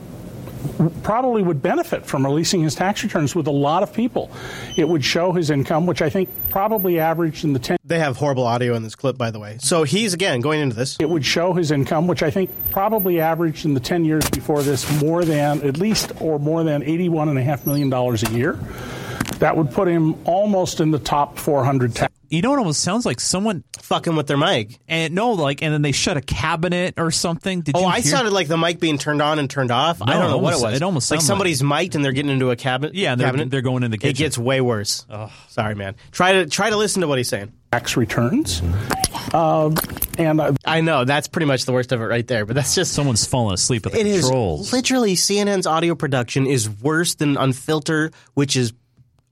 probably 1.04 1.42
would 1.42 1.62
benefit 1.62 2.06
from 2.06 2.26
releasing 2.26 2.62
his 2.62 2.76
tax 2.76 3.04
returns 3.04 3.36
with 3.36 3.48
a 3.48 3.52
lot 3.52 3.84
of 3.84 3.94
people. 3.94 4.32
It 4.76 4.88
would 4.88 5.04
show 5.04 5.32
his 5.32 5.50
income, 5.50 5.86
which 5.86 6.02
I 6.02 6.10
think 6.10 6.30
probably 6.50 7.00
averaged 7.00 7.44
in 7.44 7.54
the 7.54 7.60
10. 7.60 7.78
They 7.84 8.00
have 8.00 8.18
horrible 8.18 8.46
audio 8.46 8.76
in 8.76 8.84
this 8.84 8.96
clip, 8.96 9.18
by 9.18 9.32
the 9.32 9.40
way. 9.40 9.58
So 9.60 9.84
he's 9.84 10.14
again 10.14 10.42
going 10.42 10.60
into 10.60 10.76
this. 10.76 10.98
It 11.00 11.10
would 11.10 11.26
show 11.26 11.54
his 11.54 11.72
income, 11.72 12.08
which 12.08 12.24
I 12.24 12.32
think 12.32 12.50
probably 12.72 13.20
averaged 13.20 13.66
in 13.66 13.74
the 13.74 13.80
10 13.80 14.06
years 14.06 14.30
before 14.30 14.64
this 14.64 15.02
more 15.02 15.24
than, 15.26 15.62
at 15.64 15.78
least, 15.78 16.12
or 16.22 16.40
more 16.40 16.64
than 16.64 16.82
$81.5 16.82 17.66
million 17.66 17.94
a 17.94 18.38
year. 18.38 18.60
That 19.40 19.56
would 19.56 19.72
put 19.72 19.88
him 19.88 20.16
almost 20.26 20.80
in 20.80 20.92
the 20.92 21.00
top 21.00 21.38
400 21.38 21.94
tax. 21.96 22.17
You 22.30 22.42
know, 22.42 22.54
it 22.54 22.58
almost 22.58 22.82
sounds 22.82 23.06
like 23.06 23.20
someone 23.20 23.64
fucking 23.82 24.16
with 24.16 24.28
their 24.28 24.38
mic. 24.38 24.80
And 24.88 25.16
no, 25.16 25.32
like, 25.32 25.62
and 25.62 25.74
then 25.74 25.82
they 25.82 25.92
shut 25.92 26.18
a 26.18 26.22
cabinet 26.22 26.96
or 26.98 27.12
something. 27.12 27.62
Did 27.62 27.76
oh, 27.78 27.82
you 27.82 27.86
I 27.86 28.02
hear? 28.02 28.12
sounded 28.12 28.34
like 28.34 28.48
the 28.48 28.58
mic 28.58 28.80
being 28.80 28.98
turned 28.98 29.22
on 29.22 29.40
and 29.40 29.50
turned 29.50 29.72
off. 29.72 30.02
I 30.02 30.14
don't 30.14 30.30
know 30.30 30.38
it 30.38 30.42
what 30.42 30.54
it 30.54 30.62
was. 30.62 30.74
it 30.76 30.82
almost 30.82 31.10
like 31.10 31.20
sounded 31.22 31.28
somebody's 31.28 31.64
mic'd 31.64 31.96
and 31.96 32.04
they're 32.04 32.12
getting 32.12 32.32
into 32.32 32.52
a 32.52 32.56
cabinet. 32.56 32.96
Yeah, 32.96 33.12
and 33.14 33.22
they're- 33.22 33.28
cabinet. 33.28 33.52
they're 33.52 33.62
going 33.62 33.84
in 33.84 33.92
the 33.92 33.98
kitchen. 33.98 34.10
It 34.12 34.18
gets 34.18 34.38
way 34.38 34.62
worse. 34.62 35.06
Sorry, 35.48 35.76
man. 35.76 35.96
Try 36.12 36.34
to 36.34 36.46
try 36.48 36.70
to 36.70 36.78
listen 36.78 37.02
to 37.02 37.08
what 37.08 37.18
he's 37.18 37.30
saying. 37.30 37.52
tax 37.72 37.98
returns. 37.98 38.62
Uh, 39.34 39.72
and 40.18 40.40
uh, 40.40 40.54
I 40.66 40.82
know 40.82 41.04
that's 41.06 41.28
pretty 41.28 41.46
much 41.46 41.66
the 41.66 41.74
worst 41.74 41.92
of 41.92 42.02
it 42.02 42.06
right 42.06 42.26
there. 42.28 42.46
But 42.46 42.56
that's 42.56 42.76
just 42.76 42.94
someone's 42.94 43.26
falling 43.26 43.54
asleep 43.54 43.86
with 43.86 43.94
the 43.94 44.00
it 44.00 44.08
is 44.08 44.22
controls. 44.22 44.72
literally 44.74 45.16
CNN's 45.16 45.68
audio 45.68 45.96
production 45.96 46.46
is 46.48 46.70
worse 46.70 47.16
than 47.16 47.36
Unfilter, 47.36 48.14
which 48.36 48.56
is 48.56 48.74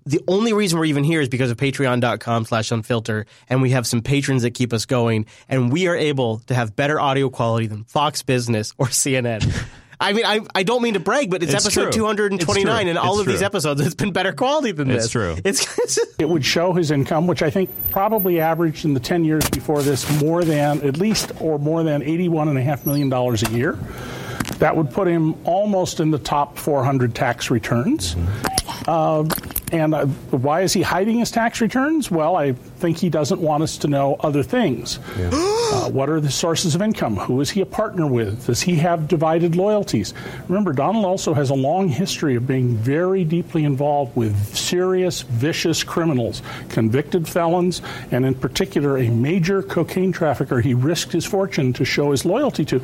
the 0.06 0.22
only 0.28 0.54
reason 0.54 0.78
we're 0.78 0.86
even 0.86 1.04
here 1.04 1.20
is 1.22 1.30
because 1.30 1.50
of 1.52 1.58
patreon.com 1.58 2.46
slash 2.46 2.70
unfilter 2.70 3.26
and 3.50 3.62
we 3.62 3.72
have 3.72 3.88
some 3.88 4.02
patrons 4.02 4.44
that 4.44 4.52
keep 4.54 4.72
us 4.74 4.86
going 4.86 5.26
and 5.50 5.72
we 5.72 5.88
are 5.88 5.96
able 5.96 6.40
to 6.48 6.54
have 6.54 6.76
better 6.76 7.00
audio 7.00 7.30
quality 7.30 7.68
than 7.68 7.84
Fox 7.86 8.22
Business 8.22 8.74
or 8.78 8.88
CNN. 8.88 9.52
I 10.00 10.12
mean, 10.14 10.26
I, 10.26 10.42
I 10.54 10.64
don't 10.64 10.82
mean 10.82 10.96
to 10.96 11.00
brag, 11.00 11.32
but 11.32 11.42
it's, 11.42 11.54
It's 11.54 11.66
episode 11.66 11.84
true. 11.84 11.92
229 11.94 12.76
It's 12.82 12.90
and 12.90 12.98
all 12.98 13.14
It's 13.14 13.22
of 13.22 13.28
these 13.28 13.42
episodes, 13.42 13.80
it's 13.82 13.96
been 13.96 14.12
better 14.12 14.34
quality 14.34 14.74
than 14.74 14.92
It's 14.92 15.06
this. 15.06 15.12
true. 15.12 15.38
It's, 15.46 15.98
it 16.20 16.28
would 16.28 16.44
show 16.46 16.74
his 16.74 16.92
income, 16.92 17.28
which 17.28 17.42
I 17.42 17.50
think 17.50 17.70
probably 17.92 18.42
averaged 18.42 18.84
in 18.84 18.94
the 18.94 19.00
10 19.00 19.24
years 19.24 19.50
before 19.50 19.82
this 19.82 20.22
more 20.22 20.44
than, 20.44 20.82
at 20.86 20.98
least, 20.98 21.32
or 21.40 21.58
more 21.60 21.82
than 21.84 22.02
$81.5 22.02 22.86
million 22.86 23.12
a 23.14 23.50
year. 23.58 23.80
That 24.60 24.76
would 24.76 24.92
put 24.92 25.08
him 25.08 25.36
almost 25.46 26.00
in 26.00 26.12
the 26.12 26.20
top 26.20 26.58
400 26.58 27.14
tax 27.14 27.50
returns. 27.52 28.16
Uh, 28.88 29.28
and 29.72 29.94
uh, 29.96 30.06
why 30.06 30.62
is 30.62 30.74
he 30.74 30.82
hiding 30.82 31.20
his 31.20 31.32
tax 31.32 31.60
returns? 31.60 32.12
Well, 32.12 32.36
I 32.36 32.54
think 32.54 32.98
he 32.98 33.10
doesn't 33.10 33.42
want 33.42 33.64
us 33.64 33.78
to 33.80 33.88
know 33.88 34.16
other 34.20 34.44
things. 34.44 35.00
Uh, 35.74 35.90
what 35.90 36.10
are 36.10 36.20
the 36.20 36.30
sources 36.30 36.76
of 36.76 36.82
income? 36.82 37.18
Who 37.18 37.42
is 37.42 37.50
he 37.50 37.62
a 37.62 37.66
partner 37.66 38.06
with? 38.06 38.46
Does 38.46 38.62
he 38.62 38.76
have 38.76 39.08
divided 39.08 39.56
loyalties? 39.56 40.14
Remember, 40.48 40.72
Donald 40.72 41.04
also 41.04 41.34
has 41.34 41.50
a 41.50 41.56
long 41.56 41.90
history 41.90 42.36
of 42.36 42.46
being 42.46 42.76
very 42.78 43.24
deeply 43.24 43.64
involved 43.64 44.16
with 44.16 44.56
serious, 44.56 45.24
vicious 45.24 45.84
criminals, 45.84 46.42
convicted 46.70 47.28
felons, 47.28 47.82
and 48.12 48.26
in 48.26 48.36
particular, 48.36 48.98
a 48.98 49.10
major 49.10 49.64
cocaine 49.64 50.12
trafficker 50.12 50.62
he 50.62 50.74
risked 50.74 51.12
his 51.12 51.26
fortune 51.26 51.74
to 51.74 51.84
show 51.84 52.12
his 52.12 52.24
loyalty 52.24 52.64
to. 52.66 52.82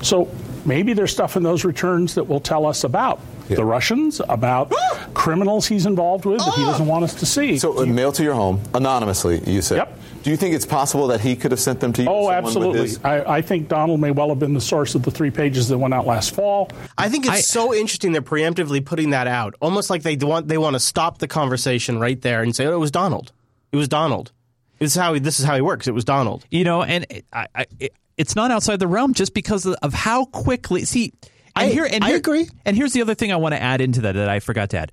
So 0.00 0.28
maybe 0.64 0.92
there's 0.92 1.12
stuff 1.12 1.36
in 1.36 1.42
those 1.42 1.64
returns 1.64 2.14
that 2.14 2.24
will 2.24 2.40
tell 2.40 2.66
us 2.66 2.84
about 2.84 3.20
the 3.48 3.64
Russians, 3.64 4.20
about 4.28 4.72
criminals 5.14 5.66
he's 5.66 5.84
involved 5.86 6.24
with 6.24 6.38
that 6.38 6.54
he 6.54 6.62
doesn't 6.62 6.86
want 6.86 7.04
us 7.04 7.14
to 7.14 7.26
see. 7.26 7.58
So, 7.58 7.82
uh, 7.82 7.86
mail 7.86 8.12
to 8.12 8.22
your 8.22 8.34
home 8.34 8.60
anonymously. 8.74 9.42
You 9.50 9.62
said. 9.62 9.76
Yep. 9.76 9.98
Do 10.22 10.30
you 10.30 10.36
think 10.36 10.54
it's 10.54 10.64
possible 10.66 11.08
that 11.08 11.20
he 11.20 11.34
could 11.34 11.50
have 11.50 11.58
sent 11.58 11.80
them 11.80 11.92
to 11.94 12.02
you? 12.02 12.08
Oh, 12.08 12.26
someone 12.26 12.36
with 12.36 12.44
absolutely. 12.46 12.80
his- 12.82 13.04
I, 13.04 13.36
I 13.38 13.42
think 13.42 13.68
Donald 13.68 13.98
may 14.00 14.12
well 14.12 14.28
have 14.28 14.38
been 14.38 14.54
the 14.54 14.60
source 14.60 14.94
of 14.94 15.02
the 15.02 15.10
three 15.10 15.32
pages 15.32 15.68
that 15.68 15.78
went 15.78 15.92
out 15.94 16.06
last 16.06 16.32
fall. 16.32 16.70
I 16.96 17.08
think 17.08 17.26
it's 17.26 17.48
so 17.48 17.74
interesting 17.74 18.12
they're 18.12 18.22
preemptively 18.22 18.84
putting 18.84 19.10
that 19.10 19.26
out, 19.26 19.56
almost 19.60 19.90
like 19.90 20.02
they 20.02 20.14
want 20.16 20.46
they 20.46 20.58
want 20.58 20.74
to 20.74 20.80
stop 20.80 21.18
the 21.18 21.26
conversation 21.28 21.98
right 21.98 22.20
there 22.22 22.40
and 22.42 22.54
say, 22.54 22.66
"Oh, 22.66 22.72
it 22.74 22.78
was 22.78 22.92
Donald. 22.92 23.32
It 23.72 23.76
was 23.76 23.88
Donald. 23.88 24.30
This 24.78 24.94
is 24.94 25.00
how 25.00 25.14
he, 25.14 25.20
this 25.20 25.40
is 25.40 25.44
how 25.46 25.56
he 25.56 25.60
works. 25.60 25.88
It 25.88 25.92
was 25.92 26.04
Donald." 26.04 26.44
You 26.50 26.62
know, 26.64 26.82
and 26.84 27.04
I, 27.32 27.46
I, 27.54 27.66
it, 27.80 27.92
it's 28.16 28.36
not 28.36 28.50
outside 28.50 28.78
the 28.78 28.86
realm 28.86 29.14
just 29.14 29.34
because 29.34 29.66
of, 29.66 29.74
of 29.82 29.94
how 29.94 30.24
quickly. 30.26 30.84
See, 30.84 31.12
and 31.56 31.68
I- 31.68 31.72
here, 31.72 31.88
and 31.90 32.04
I 32.04 32.08
here, 32.08 32.16
agree. 32.16 32.48
And 32.64 32.76
here's 32.76 32.92
the 32.92 33.02
other 33.02 33.14
thing 33.14 33.32
I 33.32 33.36
want 33.36 33.54
to 33.54 33.62
add 33.62 33.80
into 33.80 34.02
that 34.02 34.14
that 34.14 34.28
I 34.28 34.40
forgot 34.40 34.70
to 34.70 34.78
add. 34.78 34.92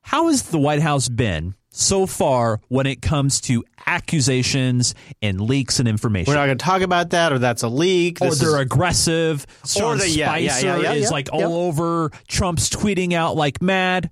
How 0.00 0.28
has 0.28 0.44
the 0.44 0.58
White 0.58 0.80
House 0.80 1.08
been 1.08 1.54
so 1.70 2.06
far 2.06 2.60
when 2.68 2.86
it 2.86 3.02
comes 3.02 3.42
to 3.42 3.62
accusations 3.86 4.94
and 5.20 5.40
leaks 5.40 5.80
and 5.80 5.88
information? 5.88 6.32
We're 6.32 6.38
not 6.38 6.46
going 6.46 6.58
to 6.58 6.64
talk 6.64 6.82
about 6.82 7.10
that, 7.10 7.32
or 7.32 7.38
that's 7.38 7.62
a 7.62 7.68
leak. 7.68 8.18
or 8.22 8.30
they're 8.34 8.48
is- 8.48 8.54
aggressive. 8.54 9.46
Sean 9.66 9.98
yeah, 9.98 10.04
yeah, 10.36 10.52
Spicer 10.52 10.66
yeah, 10.66 10.78
yeah, 10.80 10.92
is 10.94 11.02
yeah, 11.04 11.08
like 11.10 11.28
yeah. 11.32 11.44
all 11.44 11.56
over. 11.66 12.10
Trump's 12.26 12.70
tweeting 12.70 13.12
out 13.12 13.36
like 13.36 13.60
mad. 13.60 14.10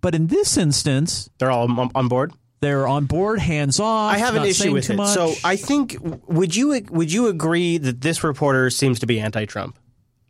But 0.00 0.14
in 0.14 0.26
this 0.26 0.56
instance, 0.56 1.30
they're 1.38 1.50
all 1.50 1.90
on 1.94 2.08
board. 2.08 2.32
They're 2.64 2.86
on 2.88 3.04
board, 3.04 3.38
hands 3.40 3.78
off. 3.78 4.12
I 4.14 4.16
have 4.18 4.34
an 4.36 4.44
issue 4.44 4.72
with 4.72 4.86
too 4.86 4.94
it. 4.94 4.96
much. 4.96 5.14
So 5.14 5.34
I 5.44 5.56
think 5.56 5.96
would 6.26 6.56
you 6.56 6.80
would 6.90 7.12
you 7.12 7.28
agree 7.28 7.76
that 7.78 8.00
this 8.00 8.24
reporter 8.24 8.70
seems 8.70 9.00
to 9.00 9.06
be 9.06 9.20
anti-Trump? 9.20 9.78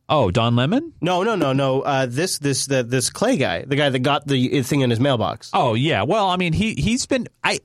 Oh, 0.09 0.31
Don 0.33 0.57
Lemon? 0.57 0.93
No, 1.01 1.23
no, 1.23 1.35
no, 1.37 1.53
no. 1.53 1.81
Uh, 1.83 2.07
this 2.07 2.39
this 2.39 2.67
the, 2.67 2.83
this 2.83 3.09
Clay 3.09 3.37
guy, 3.37 3.63
the 3.65 3.77
guy 3.77 3.89
that 3.89 4.01
got 4.01 4.27
the 4.27 4.63
thing 4.63 4.81
in 4.81 4.91
his 4.91 4.99
mailbox. 5.01 5.51
Oh 5.55 5.75
yeah. 5.75 6.03
Well, 6.03 6.29
I 6.29 6.37
mean, 6.37 6.53
he 6.53 6.75
he's 6.75 7.07
been. 7.07 7.29
I 7.45 7.61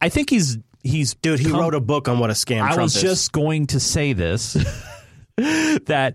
I 0.00 0.08
think 0.08 0.30
he's 0.30 0.56
he's 0.84 1.14
dude. 1.14 1.40
He 1.40 1.50
come- 1.50 1.58
wrote 1.58 1.74
a 1.74 1.80
book 1.80 2.08
on 2.08 2.18
what 2.20 2.30
a 2.30 2.34
scam. 2.34 2.62
I 2.62 2.68
Trump 2.74 2.82
was 2.82 2.96
is. 2.96 3.02
just 3.02 3.32
going 3.32 3.66
to 3.68 3.80
say 3.80 4.12
this 4.12 4.52
that 5.36 6.14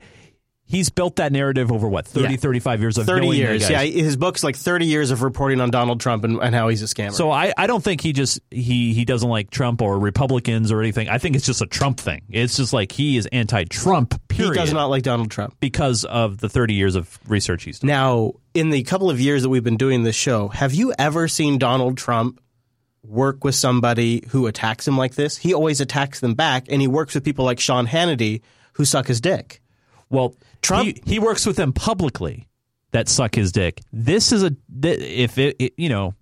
he's 0.68 0.90
built 0.90 1.16
that 1.16 1.32
narrative 1.32 1.72
over 1.72 1.88
what 1.88 2.06
30 2.06 2.34
Yeah. 2.34 2.38
35 2.38 2.82
years 2.82 2.98
of 2.98 3.06
30 3.06 3.22
knowing 3.22 3.32
the 3.32 3.38
years. 3.38 3.70
Yeah, 3.70 3.82
his 3.84 4.16
book's 4.18 4.44
like 4.44 4.56
30 4.56 4.86
years 4.86 5.12
of 5.12 5.24
reporting 5.24 5.62
on 5.62 5.72
Donald 5.72 6.00
Trump 6.00 6.24
and, 6.24 6.40
and 6.42 6.54
how 6.54 6.68
he's 6.68 6.84
a 6.84 6.86
scammer. 6.86 7.14
So 7.14 7.32
I, 7.32 7.54
I 7.58 7.66
don't 7.68 7.84
think 7.84 8.02
he 8.02 8.14
just 8.14 8.40
he 8.52 8.94
he 8.94 9.06
doesn't 9.06 9.30
like 9.30 9.50
Trump 9.50 9.82
or 9.82 9.98
Republicans 9.98 10.72
or 10.72 10.82
anything. 10.82 11.10
I 11.10 11.18
think 11.18 11.36
it's 11.36 11.46
just 11.46 11.62
a 11.62 11.66
Trump 11.66 12.00
thing. 12.00 12.22
It's 12.30 12.58
just 12.58 12.74
like 12.74 12.92
he 12.92 13.18
is 13.18 13.26
anti-trump 13.32 14.28
period 14.28 14.54
he 14.54 14.60
does 14.60 14.74
not 14.74 14.86
like 14.88 15.02
donald 15.04 15.32
trump 15.32 15.56
because 15.60 16.04
of 16.06 16.38
the 16.38 16.48
30 16.50 16.74
years 16.76 16.96
of 16.96 17.18
research 17.28 17.64
he's 17.64 17.80
done. 17.80 17.88
Now, 17.88 18.34
in 18.54 18.70
the 18.70 18.84
couple 18.84 19.10
of 19.10 19.20
years 19.20 19.42
that 19.44 19.50
we've 19.50 19.64
been 19.64 19.78
doing 19.78 20.04
this 20.04 20.16
show, 20.16 20.48
have 20.50 20.74
you 20.74 20.94
ever 21.00 21.28
seen 21.28 21.58
Donald 21.58 21.98
Trump 21.98 22.40
work 23.04 23.44
with 23.44 23.56
somebody 23.56 24.24
who 24.30 24.48
attacks 24.48 24.88
him 24.88 24.98
like 24.98 25.16
this? 25.16 25.38
He 25.38 25.54
always 25.54 25.80
attacks 25.82 26.20
them 26.20 26.34
back, 26.34 26.66
and 26.70 26.82
he 26.82 26.88
works 26.88 27.16
with 27.16 27.24
people 27.24 27.46
like 27.46 27.60
Sean 27.60 27.88
Hannity 27.88 28.42
who 28.74 28.86
suck 28.86 29.08
his 29.08 29.22
dick. 29.22 29.62
Well, 30.10 30.36
Trump- 30.62 30.86
he, 30.86 31.02
he 31.06 31.20
works 31.20 31.46
with 31.46 31.56
them 31.56 31.74
publicly 31.74 32.48
that 32.92 33.08
suck 33.10 33.36
his 33.36 33.52
dick. 33.52 33.82
This 33.92 34.32
is 34.32 34.44
a 34.44 34.56
if 34.84 35.38
it, 35.38 35.56
it 35.60 35.74
you 35.78 35.90
know 35.90 36.14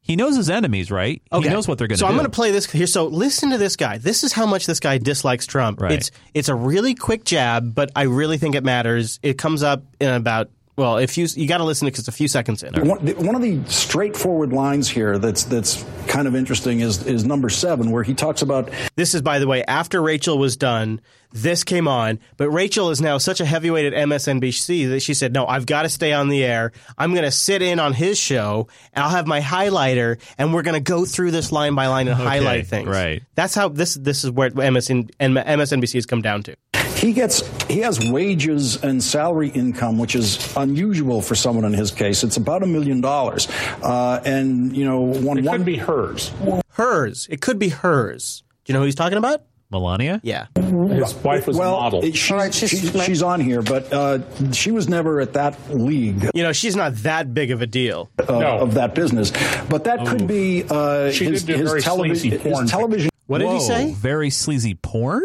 he 0.00 0.16
knows 0.16 0.36
his 0.36 0.48
enemies, 0.48 0.90
right? 0.90 1.20
He 1.30 1.40
knows 1.40 1.68
what 1.68 1.76
they're 1.76 1.86
going 1.86 1.96
to 1.96 2.00
so 2.00 2.06
do. 2.06 2.10
I'm 2.10 2.16
going 2.16 2.24
to 2.24 2.34
play 2.34 2.50
this 2.50 2.70
here. 2.70 2.86
So 2.86 3.06
listen 3.06 3.50
to 3.50 3.58
this 3.58 3.76
guy. 3.76 3.98
This 3.98 4.24
is 4.24 4.32
how 4.32 4.46
much 4.46 4.64
this 4.64 4.80
guy 4.80 4.96
dislikes 4.96 5.46
Trump. 5.46 5.82
Right. 5.82 5.92
It's 5.92 6.10
it's 6.32 6.48
a 6.48 6.54
really 6.54 6.94
quick 6.94 7.24
jab, 7.24 7.74
but 7.74 7.90
I 7.94 8.04
really 8.04 8.38
think 8.38 8.54
it 8.54 8.64
matters. 8.64 9.20
It 9.22 9.36
comes 9.36 9.62
up 9.62 9.84
in 10.00 10.08
about 10.08 10.50
well, 10.78 10.98
if 10.98 11.18
you 11.18 11.26
you 11.34 11.48
got 11.48 11.58
to 11.58 11.64
listen 11.64 11.86
because 11.86 11.98
it's 11.98 12.08
a 12.08 12.12
few 12.12 12.28
seconds 12.28 12.62
in. 12.62 12.72
One, 12.88 13.00
one 13.16 13.34
of 13.34 13.42
the 13.42 13.60
straightforward 13.66 14.52
lines 14.52 14.88
here 14.88 15.18
that's 15.18 15.42
that's 15.42 15.84
kind 16.06 16.28
of 16.28 16.36
interesting 16.36 16.80
is 16.80 17.04
is 17.04 17.24
number 17.24 17.48
seven, 17.48 17.90
where 17.90 18.04
he 18.04 18.14
talks 18.14 18.42
about 18.42 18.70
This 18.94 19.12
is, 19.12 19.20
by 19.20 19.40
the 19.40 19.48
way, 19.48 19.64
after 19.64 20.00
Rachel 20.00 20.38
was 20.38 20.56
done. 20.56 21.00
This 21.32 21.62
came 21.64 21.86
on, 21.86 22.18
but 22.36 22.48
Rachel 22.50 22.90
is 22.90 23.00
now 23.00 23.18
such 23.18 23.40
a 23.40 23.44
heavyweight 23.44 23.92
at 23.92 24.08
MSNBC 24.08 24.88
that 24.90 25.00
she 25.00 25.12
said, 25.14 25.32
"No, 25.32 25.46
I've 25.46 25.66
got 25.66 25.82
to 25.82 25.88
stay 25.88 26.12
on 26.12 26.28
the 26.28 26.42
air. 26.44 26.72
I'm 26.96 27.12
going 27.12 27.24
to 27.24 27.30
sit 27.30 27.60
in 27.62 27.78
on 27.78 27.92
his 27.92 28.18
show, 28.18 28.68
and 28.94 29.04
I'll 29.04 29.10
have 29.10 29.26
my 29.26 29.40
highlighter, 29.40 30.18
and 30.38 30.54
we're 30.54 30.62
going 30.62 30.74
to 30.74 30.80
go 30.92 31.04
through 31.04 31.30
this 31.32 31.52
line 31.52 31.74
by 31.74 31.86
line 31.88 32.08
and 32.08 32.18
Okay, 32.18 32.28
highlight 32.28 32.66
things." 32.66 32.88
right. 32.88 33.22
That's 33.34 33.54
how 33.54 33.68
this 33.68 33.94
this 33.94 34.24
is 34.24 34.30
where 34.30 34.50
MSN, 34.50 35.10
MSNBC 35.20 35.94
has 35.94 36.06
come 36.06 36.22
down 36.22 36.42
to. 36.44 36.56
he 36.96 37.12
gets 37.12 37.42
he 37.66 37.80
has 37.80 38.00
wages 38.10 38.82
and 38.82 39.02
salary 39.02 39.50
income, 39.50 39.98
which 39.98 40.14
is 40.14 40.52
unusual 40.56 41.20
for 41.20 41.34
someone 41.34 41.64
in 41.66 41.74
his 41.74 41.90
case. 41.90 42.24
It's 42.24 42.38
about 42.38 42.62
a 42.62 42.66
million 42.66 43.00
dollars, 43.02 43.48
uh, 43.82 44.20
and 44.24 44.74
you 44.74 44.84
know 44.86 45.00
one 45.00 45.38
It 45.38 45.44
one 45.44 45.58
could 45.58 45.66
be 45.66 45.76
hers. 45.76 46.32
Hers. 46.70 47.26
It 47.30 47.40
could 47.42 47.58
be 47.58 47.68
hers. 47.68 48.42
Do 48.64 48.72
you 48.72 48.74
know 48.74 48.80
who 48.80 48.86
he's 48.86 48.94
talking 48.94 49.18
about? 49.18 49.42
Melania. 49.70 50.20
Yeah. 50.22 50.46
His 50.56 51.14
wife 51.16 51.46
was 51.46 51.56
well, 51.56 51.76
a 51.76 51.80
model. 51.80 52.04
it- 52.04 52.16
she's, 52.16 52.54
she's, 52.56 53.04
she's 53.04 53.22
on 53.22 53.40
here, 53.40 53.60
but 53.62 53.92
uh, 53.92 54.52
she 54.52 54.70
was 54.70 54.88
never 54.88 55.20
at 55.20 55.34
that 55.34 55.58
league. 55.74 56.28
You 56.34 56.42
know, 56.42 56.52
she's 56.52 56.74
not 56.74 56.94
that 57.02 57.34
big 57.34 57.50
of 57.50 57.60
a 57.60 57.66
deal. 57.66 58.08
uh, 58.28 58.58
of 58.58 58.74
that 58.74 58.94
business. 58.94 59.30
But 59.68 59.84
that 59.84 60.06
could 60.06 60.26
be 60.26 60.64
uh, 60.68 61.10
She 61.10 61.26
his, 61.26 61.44
did 61.44 61.54
do 61.54 61.58
his, 61.60 61.70
very 61.70 61.82
televi- 61.82 62.16
sleazy 62.16 62.30
his 62.30 62.42
porn. 62.42 62.66
television. 62.66 63.10
What 63.26 63.38
did 63.38 63.50
he 63.50 63.60
say? 63.60 63.92
Very 63.92 64.30
sleazy 64.30 64.74
porn. 64.74 65.22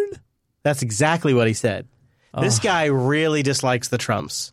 That's 0.64 0.82
exactly 0.82 1.34
what 1.34 1.48
he 1.48 1.54
said. 1.54 1.88
This 2.40 2.60
guy 2.60 2.86
really 2.86 3.44
dislikes 3.44 3.90
the 3.90 3.98
Trumps. 3.98 4.52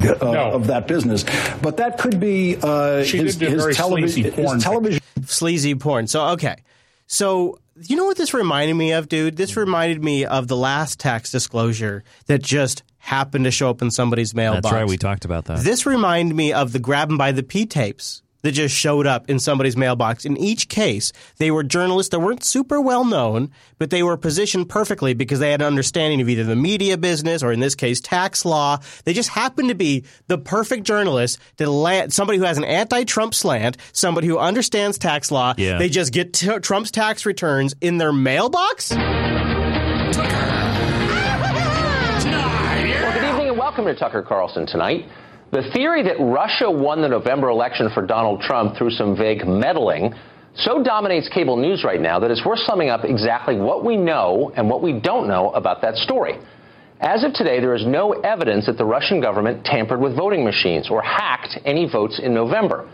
Uh, 0.00 0.14
No. 0.22 0.50
Of 0.52 0.66
that 0.68 0.88
business, 0.88 1.24
but 1.62 1.76
that 1.76 1.98
could 1.98 2.18
be 2.18 2.56
uh, 2.62 3.04
She 3.04 3.18
his, 3.18 3.36
did 3.36 3.46
do 3.48 3.52
his, 3.54 3.62
very 3.62 3.74
televi- 3.74 4.10
sleazy 4.10 4.30
porn 4.30 4.54
his 4.54 4.64
television. 4.64 5.00
sleazy 5.26 5.74
porn. 5.74 6.06
So 6.06 6.28
okay, 6.30 6.56
so 7.06 7.59
you 7.86 7.96
know 7.96 8.04
what 8.04 8.16
this 8.16 8.34
reminded 8.34 8.74
me 8.74 8.92
of, 8.92 9.08
dude? 9.08 9.36
This 9.36 9.56
reminded 9.56 10.02
me 10.02 10.24
of 10.24 10.48
the 10.48 10.56
last 10.56 10.98
tax 11.00 11.30
disclosure 11.30 12.04
that 12.26 12.42
just 12.42 12.82
happened 12.98 13.44
to 13.44 13.50
show 13.50 13.70
up 13.70 13.80
in 13.82 13.90
somebody's 13.90 14.34
mailbox. 14.34 14.62
That's 14.64 14.72
right. 14.74 14.88
We 14.88 14.98
talked 14.98 15.24
about 15.24 15.46
that. 15.46 15.60
This 15.64 15.86
reminded 15.86 16.34
me 16.34 16.52
of 16.52 16.72
the 16.72 16.78
grab 16.78 17.10
'em 17.10 17.16
by 17.16 17.32
the 17.32 17.42
P 17.42 17.66
tapes 17.66 18.22
that 18.42 18.52
just 18.52 18.74
showed 18.74 19.06
up 19.06 19.28
in 19.28 19.38
somebody's 19.38 19.76
mailbox. 19.76 20.24
In 20.24 20.36
each 20.36 20.68
case, 20.68 21.12
they 21.38 21.50
were 21.50 21.62
journalists 21.62 22.10
that 22.10 22.20
weren't 22.20 22.44
super 22.44 22.80
well 22.80 23.04
known, 23.04 23.50
but 23.78 23.90
they 23.90 24.02
were 24.02 24.16
positioned 24.16 24.68
perfectly 24.68 25.14
because 25.14 25.38
they 25.38 25.50
had 25.50 25.60
an 25.60 25.66
understanding 25.66 26.20
of 26.20 26.28
either 26.28 26.44
the 26.44 26.56
media 26.56 26.96
business 26.96 27.42
or, 27.42 27.52
in 27.52 27.60
this 27.60 27.74
case, 27.74 28.00
tax 28.00 28.44
law. 28.44 28.78
They 29.04 29.12
just 29.12 29.30
happened 29.30 29.68
to 29.68 29.74
be 29.74 30.04
the 30.26 30.38
perfect 30.38 30.84
journalist 30.84 31.38
to 31.58 31.70
land 31.70 32.12
somebody 32.12 32.38
who 32.38 32.44
has 32.44 32.58
an 32.58 32.64
anti-Trump 32.64 33.34
slant, 33.34 33.76
somebody 33.92 34.26
who 34.26 34.38
understands 34.38 34.98
tax 34.98 35.30
law. 35.30 35.54
Yeah. 35.56 35.78
They 35.78 35.88
just 35.88 36.12
get 36.12 36.32
t- 36.32 36.58
Trump's 36.60 36.90
tax 36.90 37.26
returns 37.26 37.74
in 37.80 37.98
their 37.98 38.12
mailbox. 38.12 38.90
Well, 38.90 39.00
good 43.12 43.24
evening 43.24 43.48
and 43.48 43.58
welcome 43.58 43.84
to 43.86 43.94
Tucker 43.94 44.22
Carlson 44.22 44.66
tonight. 44.66 45.08
The 45.52 45.68
theory 45.72 46.04
that 46.04 46.20
Russia 46.20 46.70
won 46.70 47.02
the 47.02 47.08
November 47.08 47.48
election 47.48 47.90
for 47.92 48.06
Donald 48.06 48.40
Trump 48.40 48.76
through 48.76 48.90
some 48.90 49.16
vague 49.16 49.46
meddling 49.46 50.14
so 50.54 50.82
dominates 50.82 51.28
cable 51.28 51.56
news 51.56 51.82
right 51.84 52.00
now 52.00 52.20
that 52.20 52.30
it's 52.30 52.44
worth 52.44 52.60
summing 52.60 52.88
up 52.88 53.04
exactly 53.04 53.56
what 53.56 53.84
we 53.84 53.96
know 53.96 54.52
and 54.56 54.68
what 54.68 54.82
we 54.82 54.92
don't 54.92 55.26
know 55.26 55.50
about 55.50 55.82
that 55.82 55.96
story. 55.96 56.38
As 57.00 57.24
of 57.24 57.32
today, 57.32 57.60
there 57.60 57.74
is 57.74 57.84
no 57.84 58.12
evidence 58.12 58.66
that 58.66 58.76
the 58.76 58.84
Russian 58.84 59.20
government 59.20 59.64
tampered 59.64 60.00
with 60.00 60.16
voting 60.16 60.44
machines 60.44 60.90
or 60.90 61.02
hacked 61.02 61.58
any 61.64 61.88
votes 61.90 62.20
in 62.22 62.32
November. 62.32 62.88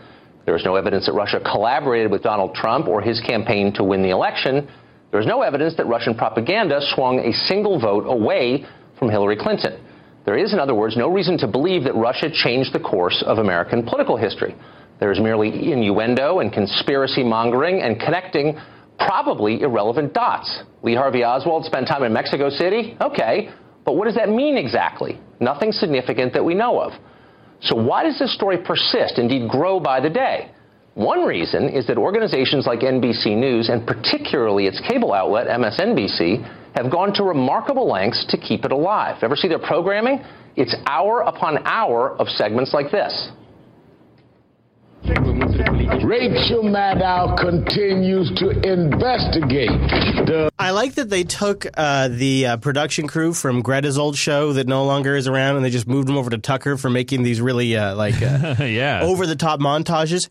There 0.45 0.55
is 0.55 0.63
no 0.63 0.75
evidence 0.75 1.07
that 1.07 1.13
Russia 1.13 1.39
collaborated 1.39 2.09
with 2.09 2.23
Donald 2.23 2.55
Trump 2.55 2.87
or 2.87 3.01
his 3.01 3.19
campaign 3.19 3.73
to 3.73 3.83
win 3.83 4.01
the 4.01 4.11
election. 4.11 4.67
There 5.11 5.19
is 5.19 5.27
no 5.27 5.41
evidence 5.41 5.75
that 5.75 5.85
Russian 5.87 6.15
propaganda 6.15 6.79
swung 6.95 7.19
a 7.19 7.33
single 7.33 7.79
vote 7.79 8.05
away 8.07 8.65
from 8.97 9.09
Hillary 9.09 9.35
Clinton. 9.35 9.83
There 10.27 10.37
is, 10.37 10.51
in 10.51 10.59
other 10.59 10.75
words, 10.75 10.97
no 10.97 11.09
reason 11.09 11.37
to 11.37 11.47
believe 11.47 11.85
that 11.85 11.95
Russia 11.95 12.29
changed 12.29 12.73
the 12.73 12.81
course 12.81 13.23
of 13.25 13.37
American 13.37 13.81
political 13.83 14.17
history. 14.17 14.55
There 14.99 15.09
is 15.09 15.21
merely 15.21 15.71
innuendo 15.71 16.39
and 16.39 16.51
conspiracy 16.51 17.23
mongering 17.23 17.81
and 17.81 17.97
connecting 17.97 18.59
probably 18.99 19.61
irrelevant 19.61 20.13
dots. 20.13 20.63
Lee 20.83 20.95
Harvey 20.95 21.23
Oswald 21.23 21.63
spent 21.63 21.87
time 21.87 22.03
in 22.03 22.11
Mexico 22.11 22.49
City? 22.49 22.97
Okay. 22.99 23.51
But 23.85 23.95
what 23.95 24.03
does 24.03 24.15
that 24.15 24.27
mean 24.27 24.57
exactly? 24.57 25.17
Nothing 25.39 25.71
significant 25.71 26.33
that 26.33 26.43
we 26.43 26.55
know 26.55 26.81
of. 26.81 26.91
So 27.61 27.77
why 27.77 28.03
does 28.03 28.19
this 28.19 28.35
story 28.35 28.57
persist, 28.57 29.17
indeed 29.17 29.49
grow 29.49 29.79
by 29.79 30.01
the 30.01 30.09
day? 30.09 30.51
One 30.97 31.25
reason 31.25 31.69
is 31.69 31.85
that 31.85 31.99
organizations 31.99 32.65
like 32.65 32.79
NBC 32.79 33.37
News, 33.37 33.69
and 33.69 33.85
particularly 33.85 34.65
its 34.65 34.81
cable 34.89 35.13
outlet, 35.13 35.45
MSNBC, 35.45 36.41
have 36.73 36.89
gone 36.89 37.13
to 37.13 37.23
remarkable 37.23 37.87
lengths 37.87 38.25
to 38.29 38.35
keep 38.35 38.65
it 38.65 38.71
alive. 38.71 39.17
Ever 39.21 39.35
see 39.35 39.47
their 39.47 39.59
programming? 39.59 40.25
It's 40.55 40.75
hour 40.87 41.19
upon 41.19 41.59
hour 41.67 42.17
of 42.17 42.27
segments 42.29 42.73
like 42.73 42.89
this. 42.89 43.29
Rachel 45.03 46.63
Maddow 46.63 47.37
continues 47.37 48.31
to 48.37 48.49
investigate 48.67 49.69
the. 50.25 50.49
I 50.57 50.71
like 50.71 50.95
that 50.95 51.11
they 51.11 51.23
took 51.23 51.67
uh, 51.77 52.07
the 52.07 52.47
uh, 52.47 52.57
production 52.57 53.07
crew 53.07 53.35
from 53.35 53.61
Greta's 53.61 53.99
old 53.99 54.15
show 54.15 54.53
that 54.53 54.67
no 54.67 54.83
longer 54.83 55.15
is 55.15 55.27
around, 55.27 55.57
and 55.57 55.63
they 55.63 55.69
just 55.69 55.87
moved 55.87 56.07
them 56.07 56.17
over 56.17 56.31
to 56.31 56.39
Tucker 56.39 56.75
for 56.75 56.89
making 56.89 57.21
these 57.21 57.39
really 57.39 57.77
uh, 57.77 57.93
like 57.93 58.19
yeah 58.21 59.01
over 59.03 59.27
the 59.27 59.35
top 59.35 59.59
montages. 59.59 60.27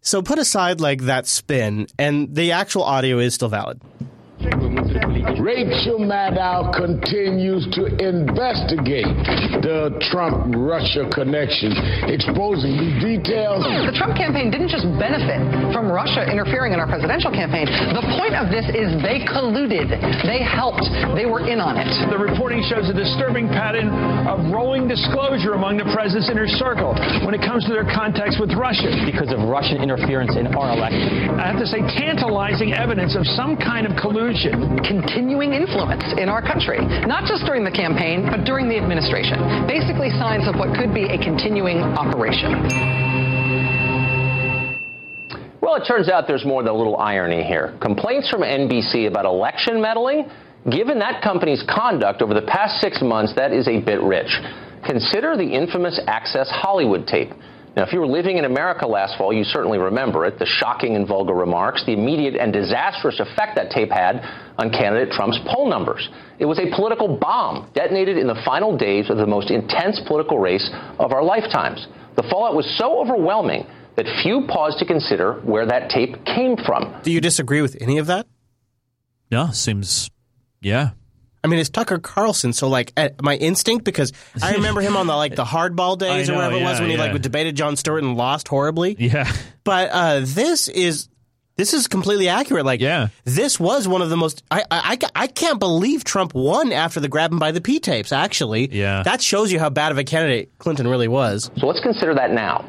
So 0.00 0.22
put 0.22 0.38
aside 0.38 0.80
like 0.80 1.02
that 1.02 1.26
spin, 1.26 1.86
and 1.98 2.34
the 2.34 2.52
actual 2.52 2.82
audio 2.82 3.18
is 3.18 3.34
still 3.34 3.48
valid. 3.48 3.80
Rachel 4.38 5.98
Maddow 5.98 6.70
continues 6.70 7.66
to 7.74 7.90
investigate 7.98 9.10
the 9.66 9.98
Trump 10.14 10.54
Russia 10.54 11.10
connection, 11.10 11.74
exposing 12.06 12.78
the 12.78 12.90
details. 13.02 13.66
The 13.66 13.98
Trump 13.98 14.14
campaign 14.14 14.54
didn't 14.54 14.70
just 14.70 14.86
benefit 14.94 15.42
from 15.74 15.90
Russia 15.90 16.22
interfering 16.30 16.70
in 16.70 16.78
our 16.78 16.86
presidential 16.86 17.34
campaign. 17.34 17.66
The 17.66 18.06
point 18.14 18.38
of 18.38 18.46
this 18.54 18.62
is 18.70 18.94
they 19.02 19.26
colluded, 19.26 19.90
they 20.22 20.38
helped, 20.46 20.86
they 21.18 21.26
were 21.26 21.42
in 21.42 21.58
on 21.58 21.74
it. 21.74 21.90
The 22.06 22.18
reporting 22.18 22.62
shows 22.62 22.86
a 22.86 22.94
disturbing 22.94 23.50
pattern 23.50 23.90
of 24.30 24.54
rolling 24.54 24.86
disclosure 24.86 25.58
among 25.58 25.82
the 25.82 25.88
president's 25.90 26.30
inner 26.30 26.46
circle 26.46 26.94
when 27.26 27.34
it 27.34 27.42
comes 27.42 27.66
to 27.66 27.74
their 27.74 27.90
contacts 27.90 28.38
with 28.38 28.54
Russia. 28.54 28.86
Because 29.02 29.34
of 29.34 29.42
Russian 29.50 29.82
interference 29.82 30.38
in 30.38 30.46
our 30.54 30.78
election. 30.78 31.34
I 31.42 31.50
have 31.50 31.58
to 31.58 31.66
say, 31.66 31.82
tantalizing 31.98 32.70
evidence 32.70 33.18
of 33.18 33.26
some 33.34 33.58
kind 33.58 33.82
of 33.82 33.98
collusion. 33.98 34.27
Continuing 34.28 35.54
influence 35.54 36.04
in 36.20 36.28
our 36.28 36.42
country, 36.42 36.84
not 37.08 37.24
just 37.24 37.46
during 37.46 37.64
the 37.64 37.70
campaign, 37.70 38.28
but 38.28 38.44
during 38.44 38.68
the 38.68 38.76
administration. 38.76 39.40
Basically, 39.66 40.10
signs 40.20 40.46
of 40.46 40.56
what 40.56 40.76
could 40.76 40.92
be 40.92 41.08
a 41.08 41.16
continuing 41.16 41.80
operation. 41.80 42.52
Well, 45.62 45.76
it 45.76 45.88
turns 45.88 46.10
out 46.10 46.26
there's 46.26 46.44
more 46.44 46.62
than 46.62 46.72
a 46.72 46.76
little 46.76 46.98
irony 46.98 47.42
here. 47.42 47.76
Complaints 47.80 48.28
from 48.28 48.42
NBC 48.42 49.08
about 49.08 49.24
election 49.24 49.80
meddling? 49.80 50.28
Given 50.70 50.98
that 50.98 51.22
company's 51.22 51.64
conduct 51.64 52.20
over 52.20 52.34
the 52.34 52.42
past 52.42 52.82
six 52.82 53.00
months, 53.00 53.32
that 53.36 53.52
is 53.52 53.66
a 53.66 53.80
bit 53.80 54.02
rich. 54.02 54.28
Consider 54.84 55.38
the 55.38 55.48
infamous 55.48 55.98
Access 56.06 56.50
Hollywood 56.50 57.06
tape. 57.06 57.32
Now, 57.78 57.86
if 57.86 57.92
you 57.92 58.00
were 58.00 58.08
living 58.08 58.38
in 58.38 58.44
America 58.44 58.88
last 58.88 59.16
fall, 59.16 59.32
you 59.32 59.44
certainly 59.44 59.78
remember 59.78 60.26
it 60.26 60.40
the 60.40 60.46
shocking 60.46 60.96
and 60.96 61.06
vulgar 61.06 61.32
remarks, 61.32 61.84
the 61.86 61.92
immediate 61.92 62.34
and 62.34 62.52
disastrous 62.52 63.20
effect 63.20 63.54
that 63.54 63.70
tape 63.70 63.92
had 63.92 64.18
on 64.58 64.70
candidate 64.70 65.12
Trump's 65.12 65.38
poll 65.46 65.70
numbers. 65.70 66.08
It 66.40 66.44
was 66.44 66.58
a 66.58 66.74
political 66.74 67.06
bomb 67.06 67.70
detonated 67.74 68.18
in 68.18 68.26
the 68.26 68.34
final 68.44 68.76
days 68.76 69.08
of 69.10 69.16
the 69.16 69.28
most 69.28 69.52
intense 69.52 70.00
political 70.08 70.40
race 70.40 70.68
of 70.98 71.12
our 71.12 71.22
lifetimes. 71.22 71.86
The 72.16 72.24
fallout 72.24 72.56
was 72.56 72.66
so 72.76 72.98
overwhelming 72.98 73.64
that 73.94 74.06
few 74.24 74.48
paused 74.48 74.80
to 74.80 74.84
consider 74.84 75.34
where 75.42 75.66
that 75.66 75.88
tape 75.88 76.24
came 76.24 76.56
from. 76.56 77.00
Do 77.04 77.12
you 77.12 77.20
disagree 77.20 77.62
with 77.62 77.76
any 77.80 77.98
of 77.98 78.08
that? 78.08 78.26
No, 79.30 79.52
seems 79.52 80.10
yeah. 80.60 80.90
I 81.48 81.50
mean, 81.50 81.60
it's 81.60 81.70
Tucker 81.70 81.98
Carlson, 81.98 82.52
so 82.52 82.68
like 82.68 82.92
eh, 82.96 83.08
my 83.22 83.36
instinct 83.36 83.84
because 83.84 84.12
I 84.42 84.52
remember 84.52 84.82
him 84.82 84.96
on 84.96 85.06
the 85.06 85.16
like 85.16 85.34
the 85.34 85.44
hardball 85.46 85.96
days 85.98 86.28
I 86.28 86.32
or 86.32 86.36
know, 86.36 86.42
whatever 86.42 86.56
it 86.56 86.62
was 86.62 86.76
yeah, 86.76 86.80
when 86.82 86.90
he 86.90 86.96
yeah. 86.96 87.12
like 87.12 87.22
debated 87.22 87.56
Jon 87.56 87.76
Stewart 87.76 88.02
and 88.02 88.16
lost 88.16 88.48
horribly. 88.48 88.96
Yeah. 88.98 89.30
But 89.64 89.90
uh, 89.90 90.20
this 90.24 90.68
is 90.68 91.08
this 91.56 91.74
is 91.74 91.88
completely 91.88 92.28
accurate. 92.28 92.64
Like, 92.64 92.80
yeah. 92.80 93.08
this 93.24 93.58
was 93.58 93.88
one 93.88 94.00
of 94.00 94.10
the 94.10 94.16
most. 94.16 94.44
I, 94.50 94.60
I, 94.70 94.98
I, 95.02 95.22
I 95.24 95.26
can't 95.26 95.58
believe 95.58 96.04
Trump 96.04 96.32
won 96.32 96.72
after 96.72 97.00
the 97.00 97.08
grab 97.08 97.32
him 97.32 97.38
by 97.38 97.50
the 97.50 97.60
P 97.60 97.80
tapes. 97.80 98.12
Actually, 98.12 98.68
Yeah. 98.70 99.02
that 99.02 99.20
shows 99.20 99.50
you 99.50 99.58
how 99.58 99.68
bad 99.68 99.90
of 99.90 99.98
a 99.98 100.04
candidate 100.04 100.52
Clinton 100.58 100.86
really 100.86 101.08
was. 101.08 101.50
So 101.56 101.66
let's 101.66 101.80
consider 101.80 102.14
that 102.14 102.30
now. 102.30 102.64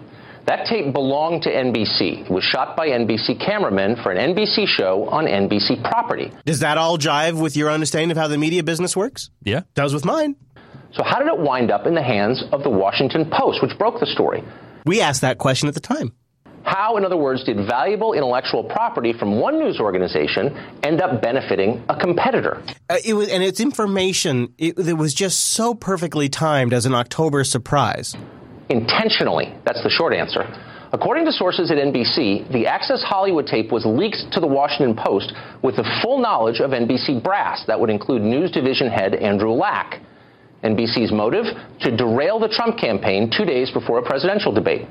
That 0.45 0.65
tape 0.65 0.93
belonged 0.93 1.43
to 1.43 1.49
NBC. 1.49 2.25
It 2.25 2.31
was 2.31 2.43
shot 2.43 2.75
by 2.75 2.87
NBC 2.87 3.39
cameramen 3.45 3.97
for 4.01 4.11
an 4.11 4.33
NBC 4.33 4.67
show 4.67 5.07
on 5.09 5.25
NBC 5.25 5.83
property. 5.83 6.31
Does 6.45 6.61
that 6.61 6.77
all 6.77 6.97
jive 6.97 7.39
with 7.39 7.55
your 7.55 7.69
understanding 7.69 8.11
of 8.11 8.17
how 8.17 8.27
the 8.27 8.37
media 8.37 8.63
business 8.63 8.95
works? 8.95 9.29
Yeah. 9.43 9.61
Does 9.75 9.93
with 9.93 10.05
mine. 10.05 10.35
So 10.93 11.03
how 11.03 11.19
did 11.19 11.27
it 11.27 11.37
wind 11.37 11.71
up 11.71 11.85
in 11.85 11.93
the 11.93 12.01
hands 12.01 12.43
of 12.51 12.63
the 12.63 12.69
Washington 12.69 13.29
Post, 13.31 13.61
which 13.61 13.77
broke 13.77 13.99
the 13.99 14.07
story? 14.07 14.43
We 14.85 15.01
asked 15.01 15.21
that 15.21 15.37
question 15.37 15.67
at 15.67 15.75
the 15.75 15.79
time. 15.79 16.13
How, 16.63 16.97
in 16.97 17.05
other 17.05 17.17
words, 17.17 17.43
did 17.43 17.57
valuable 17.67 18.13
intellectual 18.13 18.63
property 18.63 19.13
from 19.13 19.39
one 19.39 19.59
news 19.59 19.79
organization 19.79 20.55
end 20.83 21.01
up 21.01 21.21
benefiting 21.21 21.83
a 21.89 21.95
competitor? 21.95 22.61
Uh, 22.89 22.97
it 23.03 23.13
was, 23.13 23.29
and 23.29 23.43
its 23.43 23.59
information, 23.59 24.53
it, 24.57 24.77
it 24.77 24.93
was 24.93 25.13
just 25.13 25.39
so 25.39 25.73
perfectly 25.73 26.27
timed 26.27 26.73
as 26.73 26.85
an 26.85 26.93
October 26.93 27.43
surprise. 27.43 28.15
Intentionally. 28.69 29.53
That's 29.65 29.81
the 29.83 29.89
short 29.89 30.13
answer. 30.13 30.45
According 30.91 31.25
to 31.25 31.31
sources 31.31 31.69
at 31.69 31.77
NBC, 31.77 32.51
the 32.51 32.65
Access 32.65 33.03
Hollywood 33.03 33.45
tape 33.45 33.71
was 33.71 33.85
leaked 33.85 34.31
to 34.31 34.39
the 34.39 34.47
Washington 34.47 34.95
Post 34.95 35.33
with 35.61 35.75
the 35.75 35.99
full 36.01 36.17
knowledge 36.17 36.59
of 36.61 36.71
NBC 36.71 37.23
brass. 37.23 37.63
That 37.67 37.79
would 37.79 37.91
include 37.91 38.23
news 38.23 38.49
division 38.51 38.89
head 38.89 39.13
Andrew 39.13 39.51
Lack. 39.51 40.01
NBC's 40.63 41.11
motive? 41.11 41.45
To 41.81 41.95
derail 41.95 42.39
the 42.39 42.49
Trump 42.49 42.77
campaign 42.77 43.31
two 43.35 43.45
days 43.45 43.69
before 43.69 43.99
a 43.99 44.03
presidential 44.03 44.51
debate. 44.51 44.87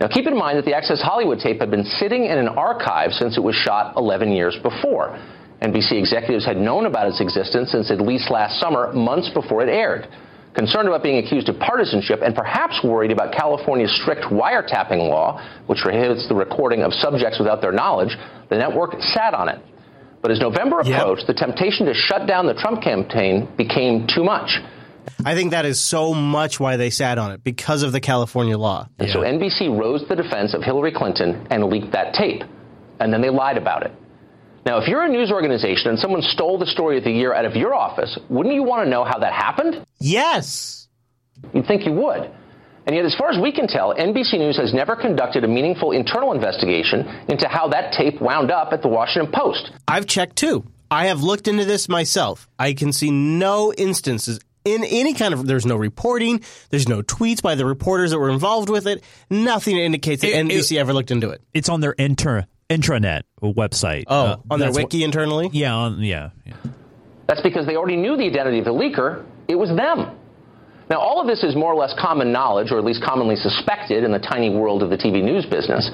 Now, 0.00 0.08
keep 0.08 0.26
in 0.26 0.36
mind 0.36 0.58
that 0.58 0.64
the 0.64 0.74
Access 0.74 1.02
Hollywood 1.02 1.38
tape 1.38 1.60
had 1.60 1.70
been 1.70 1.84
sitting 1.84 2.24
in 2.24 2.38
an 2.38 2.48
archive 2.48 3.12
since 3.12 3.36
it 3.36 3.42
was 3.42 3.54
shot 3.54 3.94
11 3.96 4.32
years 4.32 4.56
before. 4.62 5.18
NBC 5.60 5.92
executives 5.92 6.44
had 6.44 6.56
known 6.56 6.86
about 6.86 7.06
its 7.06 7.20
existence 7.20 7.70
since 7.70 7.90
at 7.90 8.00
least 8.00 8.30
last 8.30 8.58
summer, 8.58 8.92
months 8.92 9.30
before 9.30 9.62
it 9.62 9.68
aired. 9.68 10.08
Concerned 10.54 10.86
about 10.86 11.02
being 11.02 11.16
accused 11.16 11.48
of 11.48 11.58
partisanship 11.58 12.20
and 12.22 12.34
perhaps 12.34 12.84
worried 12.84 13.10
about 13.10 13.32
California's 13.32 13.94
strict 14.02 14.24
wiretapping 14.24 15.08
law, 15.08 15.40
which 15.66 15.78
prohibits 15.80 16.28
the 16.28 16.34
recording 16.34 16.82
of 16.82 16.92
subjects 16.92 17.38
without 17.38 17.62
their 17.62 17.72
knowledge, 17.72 18.14
the 18.50 18.58
network 18.58 19.00
sat 19.00 19.32
on 19.32 19.48
it. 19.48 19.58
But 20.20 20.30
as 20.30 20.40
November 20.40 20.80
approached, 20.80 21.26
the 21.26 21.34
temptation 21.34 21.86
to 21.86 21.94
shut 21.94 22.28
down 22.28 22.46
the 22.46 22.54
Trump 22.54 22.82
campaign 22.82 23.48
became 23.56 24.06
too 24.06 24.22
much. 24.22 24.60
I 25.24 25.34
think 25.34 25.50
that 25.50 25.64
is 25.64 25.80
so 25.80 26.14
much 26.14 26.60
why 26.60 26.76
they 26.76 26.90
sat 26.90 27.18
on 27.18 27.32
it 27.32 27.42
because 27.42 27.82
of 27.82 27.92
the 27.92 28.00
California 28.00 28.56
law. 28.56 28.88
And 28.98 29.10
so 29.10 29.20
NBC 29.20 29.76
rose 29.76 30.02
to 30.02 30.14
the 30.14 30.22
defense 30.22 30.54
of 30.54 30.62
Hillary 30.62 30.92
Clinton 30.92 31.46
and 31.50 31.64
leaked 31.64 31.92
that 31.92 32.14
tape. 32.14 32.42
And 33.00 33.12
then 33.12 33.20
they 33.20 33.30
lied 33.30 33.56
about 33.56 33.84
it. 33.84 33.92
Now, 34.64 34.78
if 34.78 34.86
you're 34.88 35.02
a 35.02 35.08
news 35.08 35.30
organization 35.32 35.88
and 35.90 35.98
someone 35.98 36.22
stole 36.22 36.58
the 36.58 36.66
story 36.66 36.96
of 36.98 37.04
the 37.04 37.10
year 37.10 37.34
out 37.34 37.44
of 37.44 37.56
your 37.56 37.74
office, 37.74 38.16
wouldn't 38.28 38.54
you 38.54 38.62
want 38.62 38.84
to 38.86 38.90
know 38.90 39.04
how 39.04 39.18
that 39.18 39.32
happened? 39.32 39.84
Yes. 39.98 40.88
You'd 41.52 41.66
think 41.66 41.84
you 41.84 41.92
would. 41.92 42.30
And 42.86 42.96
yet, 42.96 43.04
as 43.04 43.14
far 43.16 43.30
as 43.30 43.40
we 43.40 43.52
can 43.52 43.66
tell, 43.68 43.94
NBC 43.94 44.34
News 44.38 44.56
has 44.58 44.72
never 44.74 44.96
conducted 44.96 45.44
a 45.44 45.48
meaningful 45.48 45.92
internal 45.92 46.32
investigation 46.32 47.06
into 47.28 47.46
how 47.48 47.68
that 47.68 47.92
tape 47.92 48.20
wound 48.20 48.50
up 48.50 48.72
at 48.72 48.82
the 48.82 48.88
Washington 48.88 49.32
Post. 49.32 49.70
I've 49.86 50.06
checked 50.06 50.36
too. 50.36 50.64
I 50.90 51.06
have 51.06 51.22
looked 51.22 51.48
into 51.48 51.64
this 51.64 51.88
myself. 51.88 52.48
I 52.58 52.72
can 52.74 52.92
see 52.92 53.10
no 53.10 53.72
instances 53.72 54.40
in 54.64 54.84
any 54.84 55.14
kind 55.14 55.34
of 55.34 55.46
there's 55.46 55.66
no 55.66 55.76
reporting, 55.76 56.40
there's 56.70 56.88
no 56.88 57.02
tweets 57.02 57.42
by 57.42 57.54
the 57.56 57.64
reporters 57.64 58.10
that 58.12 58.18
were 58.18 58.30
involved 58.30 58.68
with 58.68 58.86
it. 58.86 59.02
Nothing 59.30 59.76
indicates 59.76 60.22
that 60.22 60.30
It- 60.30 60.46
NBC 60.46 60.78
ever 60.78 60.92
looked 60.92 61.10
into 61.10 61.30
it. 61.30 61.40
It's 61.54 61.68
on 61.68 61.80
their 61.80 61.92
inter 61.92 62.46
intranet 62.80 63.22
website. 63.42 64.04
Oh, 64.06 64.24
Uh, 64.24 64.36
on 64.50 64.60
their 64.60 64.72
wiki 64.72 64.98
what- 65.00 65.04
internally? 65.04 65.50
Yeah, 65.52 65.74
on, 65.74 66.00
yeah, 66.02 66.30
yeah. 66.46 66.54
That's 67.26 67.40
because 67.42 67.66
they 67.66 67.76
already 67.76 67.96
knew 67.96 68.16
the 68.16 68.24
identity 68.26 68.58
of 68.58 68.64
the 68.64 68.72
leaker. 68.72 69.22
It 69.48 69.56
was 69.56 69.68
them. 69.70 70.10
Now, 70.90 70.98
all 70.98 71.20
of 71.20 71.26
this 71.26 71.42
is 71.42 71.54
more 71.56 71.72
or 71.72 71.76
less 71.76 71.94
common 71.98 72.32
knowledge, 72.32 72.70
or 72.70 72.78
at 72.78 72.84
least 72.84 73.02
commonly 73.02 73.36
suspected 73.36 74.04
in 74.04 74.12
the 74.12 74.18
tiny 74.18 74.50
world 74.50 74.82
of 74.82 74.90
the 74.90 74.96
TV 74.98 75.22
news 75.22 75.46
business. 75.46 75.90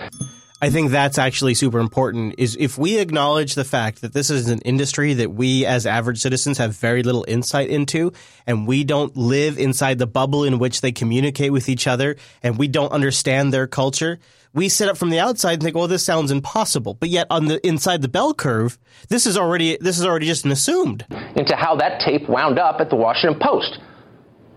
I 0.61 0.71
think 0.71 0.91
that's 0.91 1.19
actually 1.19 1.55
super 1.55 1.79
important 1.79 2.35
is 2.37 2.57
if 2.59 2.77
we 2.77 2.99
acknowledge 2.99 3.55
the 3.55 3.65
fact 3.65 4.01
that 4.01 4.13
this 4.13 4.29
is 4.29 4.49
an 4.49 4.59
industry 4.65 5.15
that 5.15 5.31
we 5.33 5.65
as 5.65 5.87
average 5.87 6.19
citizens 6.19 6.59
have 6.59 6.75
very 6.75 7.05
little 7.05 7.25
insight 7.29 7.69
into 7.69 8.13
and 8.45 8.67
we 8.67 8.83
don't 8.83 9.17
live 9.17 9.57
inside 9.57 9.99
the 9.99 10.07
bubble 10.09 10.43
in 10.43 10.59
which 10.59 10.81
they 10.81 10.91
communicate 10.91 11.53
with 11.53 11.69
each 11.69 11.87
other 11.87 12.17
and 12.43 12.59
we 12.59 12.67
don't 12.67 12.91
understand 12.91 13.53
their 13.55 13.69
culture, 13.69 14.19
we 14.55 14.69
sit 14.69 14.89
up 14.89 14.97
from 14.97 15.11
the 15.11 15.19
outside 15.19 15.55
and 15.55 15.63
think, 15.63 15.77
well, 15.77 15.89
this 15.89 16.05
sounds 16.05 16.31
impossible. 16.31 16.95
But 16.95 17.09
yet 17.09 17.27
on 17.31 17.47
the 17.47 17.65
inside 17.67 18.03
the 18.03 18.09
bell 18.09 18.35
curve, 18.35 18.79
this 19.09 19.27
is 19.27 19.37
already 19.37 19.79
this 19.81 19.99
is 19.99 20.05
already 20.05 20.27
just 20.27 20.45
an 20.45 20.51
assumed. 20.51 21.05
into 21.37 21.55
how 21.57 21.77
that 21.77 22.01
tape 22.01 22.29
wound 22.29 22.59
up 22.59 22.81
at 22.81 22.91
the 22.91 22.97
Washington 22.97 23.39
Post. 23.41 23.79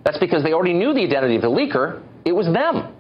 That's 0.04 0.18
because 0.18 0.44
they 0.44 0.54
already 0.54 0.74
knew 0.74 0.94
the 0.94 1.02
identity 1.02 1.36
of 1.36 1.42
the 1.42 1.50
leaker. 1.50 2.02
It 2.26 2.32
was 2.32 2.48
them. 2.48 2.96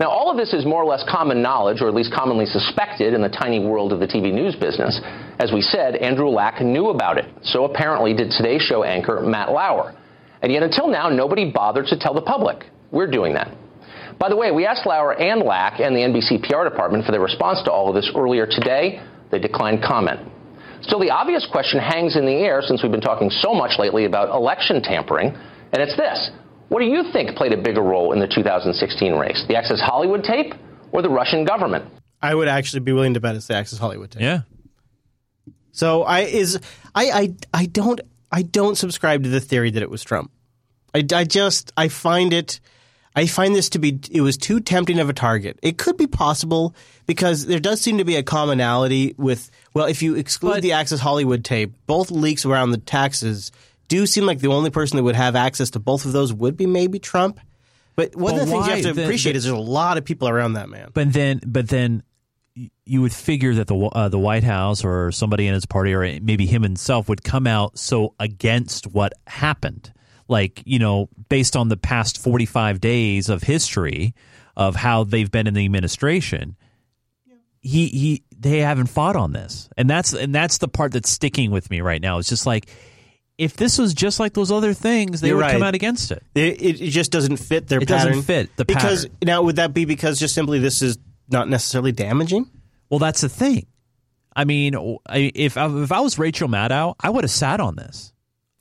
Now, 0.00 0.10
all 0.10 0.28
of 0.28 0.36
this 0.36 0.52
is 0.52 0.66
more 0.66 0.82
or 0.82 0.86
less 0.86 1.04
common 1.08 1.40
knowledge, 1.40 1.80
or 1.80 1.86
at 1.86 1.94
least 1.94 2.12
commonly 2.12 2.46
suspected 2.46 3.14
in 3.14 3.22
the 3.22 3.28
tiny 3.28 3.64
world 3.64 3.92
of 3.92 4.00
the 4.00 4.06
TV 4.06 4.32
news 4.32 4.56
business. 4.56 5.00
As 5.38 5.52
we 5.52 5.62
said, 5.62 5.94
Andrew 5.96 6.28
Lack 6.28 6.60
knew 6.60 6.88
about 6.88 7.16
it. 7.16 7.26
So 7.42 7.64
apparently 7.64 8.12
did 8.12 8.32
Today's 8.32 8.62
Show 8.62 8.82
anchor 8.82 9.20
Matt 9.20 9.52
Lauer. 9.52 9.94
And 10.42 10.52
yet 10.52 10.64
until 10.64 10.88
now, 10.88 11.08
nobody 11.08 11.50
bothered 11.50 11.86
to 11.86 11.98
tell 11.98 12.12
the 12.12 12.22
public. 12.22 12.66
We're 12.90 13.10
doing 13.10 13.34
that. 13.34 13.56
By 14.18 14.28
the 14.28 14.36
way, 14.36 14.50
we 14.50 14.66
asked 14.66 14.86
Lauer 14.86 15.12
and 15.12 15.42
Lack 15.42 15.80
and 15.80 15.94
the 15.94 16.00
NBC 16.00 16.42
PR 16.48 16.64
department 16.64 17.04
for 17.04 17.12
their 17.12 17.20
response 17.20 17.62
to 17.64 17.72
all 17.72 17.88
of 17.88 17.94
this 17.94 18.10
earlier 18.14 18.46
today. 18.46 19.02
They 19.30 19.38
declined 19.38 19.82
comment. 19.82 20.20
Still, 20.82 21.00
the 21.00 21.10
obvious 21.10 21.46
question 21.50 21.80
hangs 21.80 22.16
in 22.16 22.26
the 22.26 22.32
air 22.32 22.62
since 22.62 22.82
we've 22.82 22.92
been 22.92 23.00
talking 23.00 23.30
so 23.30 23.54
much 23.54 23.78
lately 23.78 24.04
about 24.04 24.28
election 24.28 24.82
tampering, 24.82 25.28
and 25.28 25.82
it's 25.82 25.96
this. 25.96 26.30
What 26.68 26.80
do 26.80 26.86
you 26.86 27.10
think 27.12 27.36
played 27.36 27.52
a 27.52 27.60
bigger 27.60 27.82
role 27.82 28.12
in 28.12 28.20
the 28.20 28.26
2016 28.26 29.14
race? 29.14 29.44
The 29.48 29.56
Access 29.56 29.80
Hollywood 29.80 30.24
tape 30.24 30.54
or 30.92 31.02
the 31.02 31.10
Russian 31.10 31.44
government? 31.44 31.86
I 32.20 32.34
would 32.34 32.48
actually 32.48 32.80
be 32.80 32.92
willing 32.92 33.14
to 33.14 33.20
bet 33.20 33.34
it's 33.34 33.46
the 33.46 33.54
Access 33.54 33.78
Hollywood 33.78 34.10
tape. 34.10 34.22
Yeah. 34.22 34.40
So 35.72 36.02
I 36.02 36.20
is 36.20 36.58
I 36.94 37.10
I 37.10 37.34
I 37.52 37.66
don't 37.66 38.00
I 38.30 38.42
don't 38.42 38.76
subscribe 38.76 39.24
to 39.24 39.28
the 39.28 39.40
theory 39.40 39.70
that 39.72 39.82
it 39.82 39.90
was 39.90 40.04
Trump. 40.04 40.30
I, 40.94 41.04
I 41.12 41.24
just 41.24 41.72
I 41.76 41.88
find 41.88 42.32
it 42.32 42.60
I 43.16 43.26
find 43.26 43.54
this 43.54 43.68
to 43.70 43.78
be 43.78 44.00
it 44.10 44.20
was 44.22 44.36
too 44.36 44.58
tempting 44.60 44.98
of 44.98 45.08
a 45.08 45.12
target. 45.12 45.58
It 45.62 45.78
could 45.78 45.96
be 45.96 46.06
possible 46.06 46.74
because 47.06 47.46
there 47.46 47.60
does 47.60 47.80
seem 47.80 47.98
to 47.98 48.04
be 48.04 48.16
a 48.16 48.22
commonality 48.22 49.14
with 49.16 49.50
well 49.72 49.86
if 49.86 50.02
you 50.02 50.16
exclude 50.16 50.62
the 50.62 50.72
Access 50.72 51.00
Hollywood 51.00 51.44
tape, 51.44 51.72
both 51.86 52.10
leaks 52.10 52.44
around 52.44 52.70
the 52.72 52.78
taxes 52.78 53.52
do 53.88 54.06
seem 54.06 54.24
like 54.26 54.40
the 54.40 54.48
only 54.48 54.70
person 54.70 54.96
that 54.96 55.02
would 55.04 55.14
have 55.16 55.36
access 55.36 55.70
to 55.70 55.78
both 55.78 56.04
of 56.06 56.12
those 56.12 56.32
would 56.32 56.56
be 56.56 56.66
maybe 56.66 56.98
Trump. 56.98 57.38
But 57.96 58.16
one 58.16 58.34
But 58.34 58.42
of 58.42 58.46
the 58.48 58.52
things 58.52 58.66
you 58.66 58.72
have 58.72 58.82
to 58.82 58.92
The- 58.94 59.04
appreciate 59.04 59.36
is 59.36 59.44
there's 59.44 59.56
a 59.56 59.60
lot 59.60 59.98
of 59.98 60.04
people 60.04 60.28
around 60.28 60.54
that 60.54 60.68
man. 60.68 60.88
But 60.94 61.12
then, 61.12 61.40
but 61.46 61.68
then, 61.68 62.02
you 62.84 63.02
would 63.02 63.12
figure 63.12 63.54
that 63.54 63.66
the 63.68 63.76
uh, 63.76 64.08
the 64.08 64.18
White 64.18 64.42
House 64.44 64.84
or 64.84 65.12
somebody 65.12 65.46
in 65.46 65.54
his 65.54 65.66
party 65.66 65.92
or 65.92 66.00
maybe 66.20 66.46
him 66.46 66.62
himself 66.62 67.08
would 67.08 67.22
come 67.22 67.46
out 67.46 67.78
so 67.78 68.14
against 68.18 68.86
what 68.88 69.12
happened, 69.28 69.92
like 70.28 70.62
you 70.64 70.78
know, 70.78 71.08
based 71.28 71.56
on 71.56 71.68
the 71.68 71.76
past 71.76 72.18
forty 72.18 72.46
five 72.46 72.80
days 72.80 73.28
of 73.28 73.42
history 73.42 74.14
of 74.56 74.76
how 74.76 75.04
they've 75.04 75.30
been 75.30 75.46
in 75.46 75.54
the 75.54 75.64
administration. 75.64 76.56
He 77.60 77.88
he, 77.88 78.24
they 78.38 78.58
haven't 78.58 78.88
fought 78.88 79.16
on 79.16 79.32
this, 79.32 79.70
and 79.76 79.88
that's 79.88 80.12
and 80.12 80.34
that's 80.34 80.58
the 80.58 80.68
part 80.68 80.92
that's 80.92 81.08
sticking 81.08 81.50
with 81.50 81.70
me 81.70 81.80
right 81.80 82.00
now. 82.00 82.18
It's 82.18 82.28
just 82.28 82.46
like. 82.46 82.68
If 83.36 83.56
this 83.56 83.78
was 83.78 83.94
just 83.94 84.20
like 84.20 84.32
those 84.32 84.52
other 84.52 84.72
things, 84.74 85.20
they 85.20 85.26
You're 85.26 85.38
would 85.38 85.50
come 85.50 85.64
out 85.64 85.74
against 85.74 86.12
it. 86.12 86.22
It, 86.36 86.62
it, 86.62 86.90
just 86.90 87.10
doesn't 87.10 87.38
fit 87.38 87.66
their 87.66 87.80
It 87.80 87.88
doesn't 87.88 88.10
pattern. 88.10 88.22
fit 88.22 88.56
the 88.56 88.64
because 88.64 89.06
pattern. 89.06 89.18
now 89.24 89.42
would 89.42 89.56
that 89.56 89.74
be 89.74 89.86
because 89.86 90.20
just 90.20 90.36
simply 90.36 90.60
this 90.60 90.82
is 90.82 90.98
not 91.28 91.48
necessarily 91.48 91.90
damaging? 91.90 92.48
Well, 92.88 93.00
that's 93.00 93.22
the 93.22 93.28
thing. 93.28 93.66
I 94.36 94.44
mean, 94.44 94.74
if 95.12 95.56
I, 95.56 95.66
if 95.66 95.90
I 95.90 95.98
was 95.98 96.16
Rachel 96.16 96.48
Maddow, 96.48 96.94
I 97.00 97.10
would 97.10 97.24
have 97.24 97.30
sat 97.32 97.58
on 97.58 97.74
this. 97.74 98.12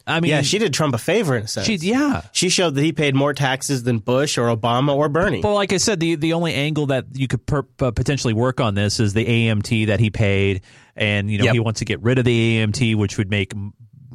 I 0.06 0.20
mean, 0.20 0.32
yeah, 0.32 0.42
she 0.42 0.58
did 0.60 0.74
Trump 0.74 0.94
a 0.94 0.98
favor 0.98 1.38
in 1.38 1.44
a 1.44 1.48
sense. 1.48 1.66
She, 1.66 1.76
yeah, 1.76 2.24
she 2.34 2.50
showed 2.50 2.76
that 2.76 2.82
he 2.82 2.92
paid 2.92 3.16
more 3.16 3.34
taxes 3.34 3.84
than 3.84 4.00
Bush 4.00 4.38
or 4.38 4.48
Obama 4.54 4.94
or 4.96 5.08
Bernie. 5.08 5.40
Well, 5.42 5.54
like 5.54 5.72
I 5.72 5.78
said, 5.78 6.00
the 6.02 6.16
the 6.16 6.34
only 6.34 6.54
angle 6.54 6.88
that 6.88 7.06
you 7.14 7.28
could 7.28 7.46
per, 7.46 7.64
uh, 7.80 7.92
potentially 7.92 8.34
work 8.34 8.60
on 8.60 8.76
this 8.76 9.00
is 9.00 9.14
the 9.14 9.26
AMT 9.26 9.88
that 9.88 10.00
he 10.02 10.10
paid, 10.10 10.62
and 10.96 11.32
you 11.32 11.38
know 11.38 11.46
Yep. 11.46 11.54
he 11.54 11.60
wants 11.62 11.80
to 11.80 11.86
get 11.86 12.02
rid 12.02 12.20
of 12.20 12.26
the 12.26 12.58
AMT, 12.60 12.96
which 12.96 13.18
would 13.18 13.30
make 13.30 13.54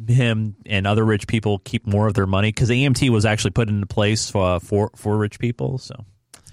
him 0.07 0.57
and 0.67 0.87
other 0.87 1.05
rich 1.05 1.27
people 1.27 1.59
keep 1.61 1.87
more 1.87 2.07
of 2.07 2.15
their 2.15 2.27
money 2.27 2.49
because 2.49 2.71
AMT 2.71 3.09
was 3.11 3.25
actually 3.27 3.51
put 3.51 3.69
into 3.69 3.87
place 3.87 4.31
for 4.31 4.61
for, 4.61 4.91
for 4.95 5.17
rich 5.17 5.39
people. 5.39 5.79
So 5.79 5.95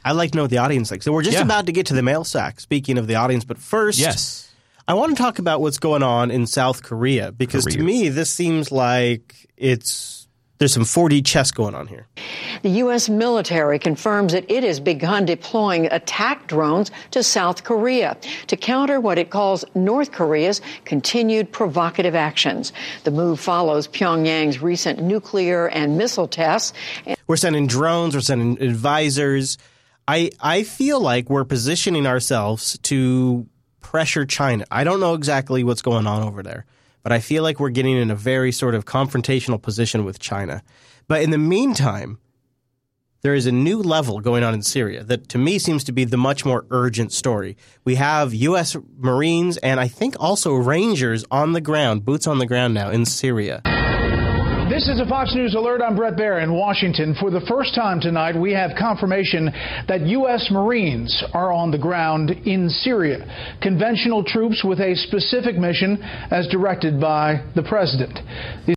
I'd 0.04 0.14
like 0.14 0.32
to 0.32 0.38
know 0.38 0.44
what 0.44 0.52
the 0.52 0.58
audience 0.60 0.90
thinks. 0.90 1.06
So 1.06 1.12
we're 1.12 1.24
just 1.24 1.38
Yeah. 1.38 1.44
about 1.44 1.66
to 1.66 1.72
get 1.72 1.88
to 1.88 1.94
the 1.94 2.04
mail 2.04 2.24
sack. 2.24 2.60
Speaking 2.60 2.98
of 2.98 3.08
the 3.08 3.16
audience, 3.16 3.44
but 3.44 3.58
first, 3.58 3.98
Yes. 4.00 4.50
I 4.88 4.94
want 4.94 5.18
to 5.18 5.22
talk 5.22 5.40
about 5.40 5.62
what's 5.62 5.80
going 5.80 6.04
on 6.04 6.30
in 6.30 6.46
South 6.46 6.84
Korea 6.84 7.32
because 7.32 7.66
to 7.66 7.82
me 7.82 8.10
this 8.10 8.30
seems 8.30 8.72
like 8.72 9.48
it's 9.58 10.28
there's 10.58 10.74
some 10.74 10.84
4D 10.84 11.26
chess 11.26 11.52
going 11.52 11.76
on 11.76 11.88
here. 11.88 12.08
The 12.62 12.70
U.S. 12.70 13.10
military 13.10 13.78
confirms 13.78 14.32
that 14.32 14.50
it 14.50 14.64
has 14.64 14.80
begun 14.80 15.26
deploying 15.26 15.88
attack 15.88 16.48
drones 16.48 16.92
to 17.12 17.24
South 17.24 17.64
Korea 17.64 18.16
to 18.48 18.56
counter 18.56 19.02
what 19.02 19.18
it 19.18 19.32
calls 19.32 19.66
North 19.74 20.12
Korea's 20.12 20.62
continued 20.86 21.52
provocative 21.52 22.16
actions. 22.16 22.72
The 23.04 23.12
move 23.12 23.40
follows 23.40 23.88
Pyongyang's 23.88 24.62
recent 24.62 25.02
nuclear 25.02 25.68
and 25.68 25.98
missile 25.98 26.28
tests. 26.28 26.74
We're 27.28 27.38
sending 27.38 27.68
drones. 27.68 28.16
We're 28.16 28.22
sending 28.22 28.62
advisors. 28.62 29.58
I 30.08 30.30
I 30.40 30.64
feel 30.64 31.02
like 31.02 31.30
we're 31.30 31.44
positioning 31.44 32.06
ourselves 32.06 32.78
to 32.84 33.48
pressure 33.86 34.26
China. 34.26 34.66
I 34.72 34.84
don't 34.84 35.00
know 35.00 35.14
exactly 35.14 35.64
what's 35.64 35.84
going 35.84 36.08
on 36.08 36.24
over 36.24 36.42
there, 36.42 36.66
but 37.04 37.12
I 37.12 37.20
feel 37.20 37.44
like 37.44 37.60
we're 37.60 37.70
getting 37.70 37.96
in 37.96 38.10
a 38.10 38.16
very 38.16 38.52
sort 38.52 38.74
of 38.74 38.84
confrontational 38.84 39.62
position 39.62 40.04
with 40.04 40.18
China. 40.18 40.64
But 41.08 41.22
in 41.22 41.30
the 41.30 41.38
meantime, 41.38 42.18
there 43.22 43.36
is 43.36 43.46
a 43.46 43.52
new 43.52 43.78
level 43.78 44.22
going 44.22 44.44
on 44.44 44.56
in 44.56 44.64
Syria 44.64 45.04
that 45.04 45.30
to 45.30 45.38
me 45.38 45.60
seems 45.60 45.84
to 45.84 45.92
be 45.92 46.04
the 46.04 46.18
much 46.18 46.44
more 46.44 46.66
urgent 46.72 47.12
story. 47.12 47.58
We 47.84 47.94
have 47.96 48.34
U.S. 48.34 48.76
Marines 48.98 49.58
and 49.58 49.80
I 49.80 49.88
think 49.88 50.16
also 50.20 50.56
Rangers 50.56 51.24
on 51.30 51.54
the 51.54 51.62
ground, 51.62 52.06
boots 52.06 52.26
on 52.26 52.40
the 52.40 52.48
ground 52.48 52.74
now 52.74 52.90
in 52.90 53.06
Syria. 53.06 53.62
This 54.70 54.90
is 54.90 55.00
a 55.00 55.06
Fox 55.06 55.36
News 55.36 55.54
alert. 55.54 55.80
I'm 55.80 55.96
Bret 55.96 56.16
Baier 56.16 56.42
in 56.42 56.52
Washington. 56.52 57.14
For 57.20 57.30
the 57.30 57.42
first 57.42 57.76
time 57.76 58.00
tonight, 58.00 58.36
we 58.36 58.52
have 58.54 58.72
confirmation 58.76 59.52
that 59.88 60.02
U.S. 60.08 60.50
Marines 60.50 61.24
are 61.34 61.52
on 61.52 61.70
the 61.70 61.78
ground 61.78 62.32
in 62.32 62.68
Syria. 62.70 63.58
Conventional 63.62 64.24
troops 64.24 64.64
with 64.64 64.80
a 64.80 64.96
specific 64.96 65.56
mission 65.56 66.02
as 66.32 66.48
directed 66.48 67.00
by 67.00 67.44
the 67.54 67.62
president. 67.62 68.18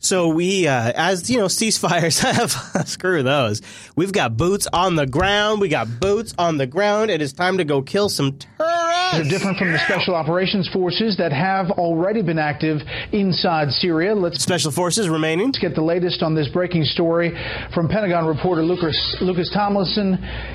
So 0.02 0.28
we, 0.28 0.66
uh, 0.66 0.92
as 0.94 1.30
you 1.30 1.38
know, 1.38 1.46
ceasefires 1.46 2.20
have 2.34 2.86
screw 2.86 3.22
those. 3.22 3.62
We've 3.96 4.12
got 4.12 4.36
boots 4.36 4.68
on 4.70 4.94
the 4.94 5.06
ground. 5.06 5.62
We 5.62 5.70
got 5.70 6.00
boots 6.00 6.34
on 6.36 6.58
the 6.58 6.66
ground. 6.66 7.10
It 7.10 7.22
is 7.22 7.32
time 7.32 7.56
to 7.58 7.64
go 7.64 7.80
kill 7.80 8.10
some 8.10 8.38
terrorists. 9.10 9.30
They're 9.30 9.38
different 9.38 9.58
from 9.58 9.72
the 9.72 9.78
special 9.78 10.14
operations 10.14 10.68
forces 10.68 11.16
that 11.16 11.32
have 11.32 11.70
already 11.72 12.22
been 12.22 12.38
active 12.38 12.80
inside 13.12 13.70
Syria. 13.72 14.14
Let's 14.14 14.42
special 14.42 14.70
forces 14.70 15.08
remaining. 15.08 15.46
Let's 15.46 15.58
get 15.58 15.74
the 15.74 15.82
latest 15.82 16.22
on 16.22 16.34
this 16.34 16.48
breaking 16.48 16.84
story 16.84 17.36
from 17.74 17.88
Pentagon 17.88 18.26
reporter 18.26 18.62
Lucas 18.62 19.16
Lucas 19.20 19.50
Tomlinson. 19.52 20.14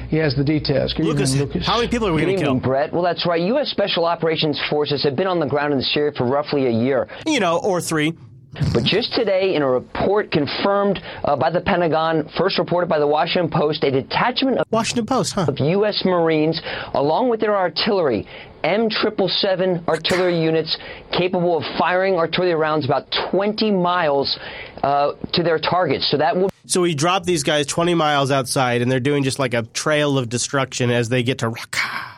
He 0.09 0.17
has 0.17 0.35
the 0.35 0.43
details. 0.43 0.93
Good 0.93 1.05
Lucas, 1.05 1.34
evening, 1.34 1.47
Lucas. 1.47 1.67
how 1.67 1.77
many 1.77 1.89
people 1.89 2.07
are 2.07 2.13
we 2.13 2.21
Good 2.21 2.27
going 2.27 2.38
to 2.38 2.43
kill? 2.43 2.59
Bret. 2.59 2.93
Well, 2.93 3.03
that's 3.03 3.25
right. 3.25 3.41
U.S. 3.41 3.69
Special 3.69 4.05
Operations 4.05 4.61
Forces 4.69 5.03
have 5.03 5.15
been 5.15 5.27
on 5.27 5.39
the 5.39 5.47
ground 5.47 5.73
in 5.73 5.81
Syria 5.81 6.11
for 6.15 6.25
roughly 6.25 6.67
a 6.67 6.71
year. 6.71 7.07
You 7.25 7.39
know, 7.39 7.57
or 7.59 7.81
three. 7.81 8.13
But 8.53 8.84
just 8.84 9.13
today, 9.13 9.55
in 9.55 9.63
a 9.63 9.69
report 9.69 10.31
confirmed 10.31 11.01
uh, 11.23 11.35
by 11.35 11.49
the 11.49 11.61
Pentagon, 11.61 12.30
first 12.38 12.59
reported 12.59 12.88
by 12.88 12.99
the 12.99 13.07
Washington 13.07 13.49
Post, 13.49 13.84
a 13.84 13.89
detachment 13.89 14.59
of 14.59 14.67
Washington 14.69 15.07
Post, 15.07 15.34
huh? 15.34 15.45
of 15.47 15.59
U.S. 15.59 16.03
Marines, 16.05 16.61
along 16.93 17.30
with 17.30 17.39
their 17.39 17.55
artillery, 17.55 18.27
M777 18.63 19.88
artillery 19.88 20.39
units 20.39 20.77
capable 21.11 21.57
of 21.57 21.63
firing 21.80 22.13
artillery 22.15 22.53
rounds 22.53 22.85
about 22.85 23.07
20 23.31 23.71
miles 23.71 24.38
uh, 24.84 25.13
to 25.34 25.41
their 25.41 25.57
targets. 25.57 26.09
So 26.11 26.17
that 26.17 26.35
will 26.35 26.49
So 26.67 26.81
we 26.81 26.93
drop 26.93 27.23
these 27.23 27.41
guys 27.41 27.65
20 27.65 27.95
miles 27.95 28.30
outside, 28.30 28.84
and 28.84 28.91
they're 28.91 28.99
doing 28.99 29.23
just 29.23 29.39
like 29.39 29.55
a 29.55 29.63
trail 29.63 30.17
of 30.17 30.30
destruction 30.30 30.91
as 30.91 31.09
they 31.09 31.23
get 31.23 31.39
to 31.39 31.49
Raqqa. 31.49 32.12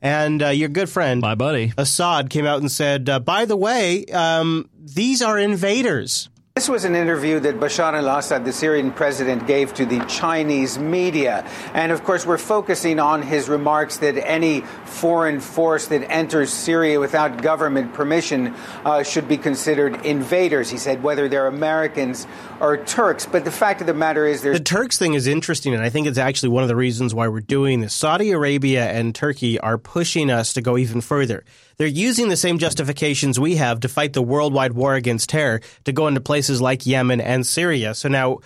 And 0.00 0.42
uh, 0.42 0.48
your 0.48 0.68
good 0.68 0.88
friend, 0.88 1.20
my 1.20 1.34
buddy 1.34 1.72
Assad, 1.76 2.30
came 2.30 2.46
out 2.46 2.60
and 2.60 2.70
said, 2.70 3.08
uh, 3.08 3.18
"By 3.18 3.44
the 3.44 3.56
way, 3.56 4.04
um, 4.06 4.68
these 4.78 5.22
are 5.22 5.38
invaders." 5.38 6.28
This 6.58 6.68
was 6.68 6.84
an 6.84 6.96
interview 6.96 7.38
that 7.38 7.60
Bashar 7.60 7.94
al 7.94 8.18
Assad, 8.18 8.44
the 8.44 8.52
Syrian 8.52 8.90
president, 8.90 9.46
gave 9.46 9.72
to 9.74 9.86
the 9.86 10.00
Chinese 10.06 10.76
media. 10.76 11.46
And 11.72 11.92
of 11.92 12.02
course, 12.02 12.26
we're 12.26 12.36
focusing 12.36 12.98
on 12.98 13.22
his 13.22 13.48
remarks 13.48 13.98
that 13.98 14.16
any 14.16 14.62
foreign 14.84 15.38
force 15.38 15.86
that 15.86 16.10
enters 16.10 16.52
Syria 16.52 16.98
without 16.98 17.42
government 17.42 17.94
permission 17.94 18.56
uh, 18.84 19.04
should 19.04 19.28
be 19.28 19.36
considered 19.36 20.04
invaders. 20.04 20.68
He 20.68 20.78
said 20.78 21.00
whether 21.00 21.28
they're 21.28 21.46
Americans 21.46 22.26
or 22.58 22.76
Turks. 22.76 23.24
But 23.24 23.44
the 23.44 23.52
fact 23.52 23.80
of 23.80 23.86
the 23.86 23.94
matter 23.94 24.26
is, 24.26 24.42
there's 24.42 24.58
The 24.58 24.64
Turks 24.64 24.98
thing 24.98 25.14
is 25.14 25.28
interesting, 25.28 25.74
and 25.74 25.82
I 25.84 25.90
think 25.90 26.08
it's 26.08 26.18
actually 26.18 26.48
one 26.48 26.64
of 26.64 26.68
the 26.68 26.74
reasons 26.74 27.14
why 27.14 27.28
we're 27.28 27.38
doing 27.38 27.82
this. 27.82 27.94
Saudi 27.94 28.32
Arabia 28.32 28.90
and 28.90 29.14
Turkey 29.14 29.60
are 29.60 29.78
pushing 29.78 30.28
us 30.28 30.52
to 30.54 30.60
go 30.60 30.76
even 30.76 31.02
further. 31.02 31.44
They're 31.78 31.86
using 31.86 32.28
the 32.28 32.36
same 32.36 32.58
justifications 32.58 33.38
we 33.38 33.56
have 33.56 33.80
to 33.80 33.88
fight 33.88 34.12
the 34.12 34.22
worldwide 34.22 34.72
war 34.72 34.94
against 34.94 35.30
terror 35.30 35.60
to 35.84 35.92
go 35.92 36.08
into 36.08 36.20
places 36.20 36.60
like 36.60 36.86
Yemen 36.86 37.20
and 37.20 37.46
Syria. 37.46 37.94
So 37.94 38.08
now 38.08 38.38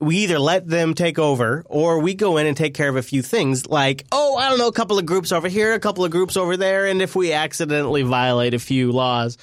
we 0.00 0.16
either 0.16 0.38
let 0.38 0.66
them 0.66 0.94
take 0.94 1.18
over 1.18 1.62
or 1.68 1.98
we 2.00 2.14
go 2.14 2.38
in 2.38 2.46
and 2.46 2.56
take 2.56 2.72
care 2.72 2.88
of 2.88 2.96
a 2.96 3.02
few 3.02 3.20
things 3.20 3.66
like, 3.66 4.06
oh, 4.10 4.36
I 4.36 4.48
don't 4.48 4.58
know, 4.58 4.68
a 4.68 4.72
couple 4.72 4.98
of 4.98 5.04
groups 5.04 5.30
over 5.30 5.46
here, 5.46 5.74
a 5.74 5.78
couple 5.78 6.06
of 6.06 6.10
groups 6.10 6.38
over 6.38 6.56
there, 6.56 6.86
and 6.86 7.02
if 7.02 7.14
we 7.14 7.34
accidentally 7.34 8.00
violate 8.00 8.54
a 8.54 8.58
few 8.58 8.92
laws, 8.92 9.36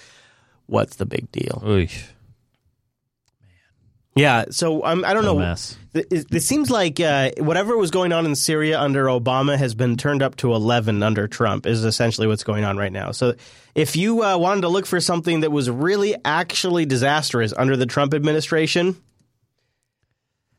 what's 0.65 0.95
the 0.95 1.05
big 1.05 1.31
deal? 1.31 1.61
Yeah, 4.17 4.45
so 4.49 4.83
um, 4.85 5.03
I 5.05 5.13
don't 5.13 5.25
know. 5.25 5.37
mess. 5.37 5.77
It, 5.93 6.07
it- 6.11 6.27
it 6.35 6.39
seems 6.41 6.69
like 6.69 6.99
uh, 6.99 7.31
whatever 7.39 7.75
was 7.77 7.91
going 7.91 8.11
on 8.13 8.25
in 8.25 8.35
Syria 8.35 8.79
under 8.79 9.05
Obama 9.05 9.57
has 9.57 9.73
been 9.75 9.97
turned 9.97 10.21
up 10.21 10.35
to 10.37 10.53
11 10.53 11.01
under 11.03 11.27
Trump, 11.27 11.65
is 11.65 11.83
essentially 11.85 12.27
what's 12.27 12.43
going 12.43 12.63
on 12.65 12.77
right 12.77 12.91
now. 12.91 13.11
So 13.11 13.33
if 13.75 13.95
you 13.95 14.23
uh, 14.23 14.37
wanted 14.37 14.61
to 14.61 14.67
look 14.69 14.85
for 14.85 14.99
something 15.01 15.39
that 15.41 15.51
was 15.51 15.69
really 15.69 16.15
actually 16.25 16.85
disastrous 16.85 17.53
under 17.57 17.75
the 17.77 17.85
Trump 17.85 18.13
administration, 18.13 18.95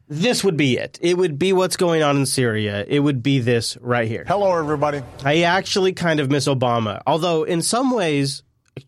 this 0.09 0.43
would 0.43 0.57
be 0.57 0.79
it. 0.79 0.99
It 1.03 1.17
would 1.19 1.39
be 1.39 1.53
what's 1.53 1.77
going 1.77 2.03
on 2.03 2.17
in 2.17 2.27
Syria. 2.27 2.85
It 2.89 3.01
would 3.01 3.23
be 3.23 3.41
this 3.41 3.77
right 3.81 4.09
here. 4.09 4.25
Hello, 4.27 4.57
everybody. 4.59 5.03
I 5.25 5.43
actually 5.43 5.93
kind 5.93 6.19
of 6.21 6.31
miss 6.31 6.49
Obama, 6.49 7.03
although 7.07 7.45
in 7.45 7.61
some 7.63 7.91
ways, 7.91 8.43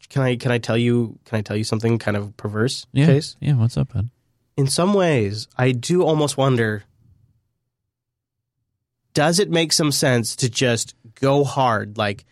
can 0.08 0.22
I 0.22 0.36
can 0.36 0.50
I 0.50 0.58
tell 0.58 0.78
you 0.78 1.18
can 1.26 1.38
I 1.38 1.42
tell 1.42 1.56
you 1.56 1.64
something 1.64 1.98
kind 1.98 2.16
of 2.16 2.36
perverse? 2.36 2.86
Yeah. 2.92 3.06
Chase? 3.06 3.36
Yeah. 3.40 3.54
What's 3.56 3.76
up, 3.76 3.92
bud? 3.92 4.08
In 4.56 4.66
some 4.66 4.94
ways, 4.94 5.48
I 5.56 5.72
do 5.72 6.02
almost 6.02 6.36
wonder 6.36 6.84
does 9.12 9.38
it 9.38 9.50
make 9.50 9.72
some 9.72 9.92
sense 9.92 10.36
to 10.36 10.48
just 10.48 10.94
go 11.16 11.44
hard? 11.44 11.98
Like, 11.98 12.24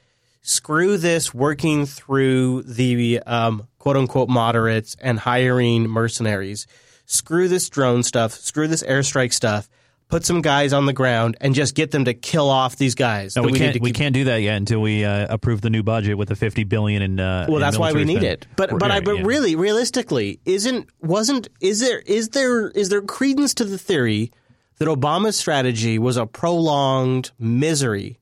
screw 0.43 0.97
this 0.97 1.35
working 1.35 1.87
through 1.87 2.63
the 2.63 3.21
um, 3.27 3.67
quote 3.79 3.97
unquote 3.97 4.29
moderates 4.29 4.97
and 5.01 5.19
hiring 5.19 5.89
mercenaries. 5.89 6.67
Screw 7.05 7.49
this 7.49 7.69
drone 7.69 8.03
stuff, 8.03 8.33
screw 8.33 8.69
this 8.69 8.83
airstrike 8.83 9.33
stuff. 9.33 9.69
Put 10.09 10.25
some 10.25 10.41
guys 10.41 10.73
on 10.73 10.87
the 10.87 10.95
ground 10.95 11.37
and 11.41 11.55
just 11.55 11.75
get 11.75 11.91
them 11.91 12.07
to 12.07 12.15
kill 12.15 12.49
off 12.49 12.77
these 12.77 12.95
guys. 12.95 13.37
No, 13.37 13.43
that 13.43 13.53
we, 13.53 13.59
can't. 13.59 13.81
we 13.83 13.93
can't 13.93 14.15
do 14.15 14.25
that 14.25 14.39
yet 14.39 14.57
until 14.57 14.81
we 14.81 15.05
uh, 15.05 15.27
approve 15.29 15.61
the 15.61 15.69
new 15.69 15.83
budget 15.83 16.17
with 16.17 16.29
the 16.29 16.35
fifty 16.35 16.65
billion 16.65 17.03
in. 17.03 17.21
Uh, 17.21 17.45
Well, 17.47 17.61
that's 17.61 17.77
why 17.79 17.93
we 17.93 18.05
need 18.05 18.21
spend. 18.23 18.25
it. 18.25 18.47
But 18.57 18.71
We're- 18.71 18.79
but 18.79 18.91
I 18.91 19.01
but 19.01 19.19
yeah. 19.19 19.23
really 19.27 19.55
realistically, 19.55 20.41
isn't 20.47 20.89
wasn't 21.03 21.49
is 21.61 21.81
there 21.81 21.99
is 21.99 22.31
there 22.31 22.69
is 22.71 22.89
there 22.89 23.03
credence 23.03 23.53
to 23.55 23.65
the 23.65 23.77
theory 23.77 24.33
that 24.79 24.89
Obama's 24.89 25.37
strategy 25.37 25.99
was 25.99 26.17
a 26.17 26.25
prolonged 26.25 27.33
misery, 27.39 28.19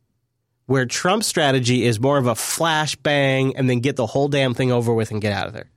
where 0.66 0.86
Trump's 0.86 1.28
strategy 1.28 1.84
is 1.84 2.00
more 2.00 2.18
of 2.18 2.26
a 2.26 2.34
flash 2.34 2.96
bang 2.96 3.54
and 3.56 3.70
then 3.70 3.78
get 3.78 3.94
the 3.94 4.06
whole 4.06 4.26
damn 4.26 4.54
thing 4.54 4.72
over 4.72 4.92
with 4.92 5.12
and 5.12 5.20
get 5.22 5.32
out 5.32 5.46
of 5.46 5.52
there. 5.52 5.70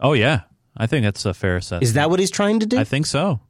Oh 0.00 0.14
yeah, 0.14 0.42
I 0.74 0.86
think 0.86 1.04
that's 1.04 1.26
a 1.26 1.34
fair 1.34 1.56
assessment. 1.56 1.82
Is 1.82 1.92
that 1.92 2.08
what 2.08 2.20
he's 2.20 2.30
trying 2.30 2.60
to 2.60 2.66
do? 2.66 2.78
I 2.78 2.84
think 2.84 3.04
so. 3.04 3.40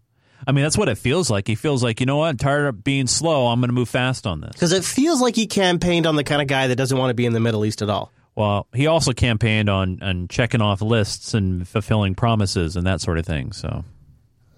I 0.47 0.53
mean, 0.53 0.63
that's 0.65 0.77
what 0.79 0.89
it 0.89 0.97
feels 0.99 1.31
like. 1.31 1.47
He 1.47 1.55
feels 1.55 1.83
like, 1.83 2.01
you 2.01 2.07
know 2.07 2.17
what? 2.19 2.27
I'm 2.29 2.37
tired 2.37 2.67
of 2.67 2.83
being 2.85 3.07
slow. 3.07 3.47
I'm 3.49 3.61
going 3.61 3.69
to 3.69 3.75
move 3.75 3.89
fast 3.89 4.27
on 4.27 4.41
this. 4.41 4.53
Because 4.53 4.73
it 4.73 4.85
feels 4.85 5.21
like 5.21 5.37
he 5.37 5.47
campaigned 5.47 6.07
on 6.07 6.17
the 6.17 6.25
kind 6.25 6.43
of 6.43 6.49
guy 6.49 6.67
that 6.69 6.77
doesn't 6.77 6.97
want 6.97 7.11
to 7.11 7.15
be 7.15 7.27
in 7.27 7.33
the 7.33 7.41
Middle 7.41 7.65
East 7.65 7.83
at 7.83 7.89
all. 7.91 8.11
Well, 8.35 8.67
he 8.75 8.87
also 8.87 9.13
campaigned 9.13 9.69
on 9.69 10.03
on 10.03 10.27
checking 10.29 10.63
off 10.63 10.81
lists 10.81 11.35
and 11.35 11.69
fulfilling 11.69 12.15
promises 12.15 12.77
and 12.77 12.87
that 12.87 13.01
sort 13.03 13.19
of 13.19 13.27
thing. 13.27 13.53
So 13.53 13.85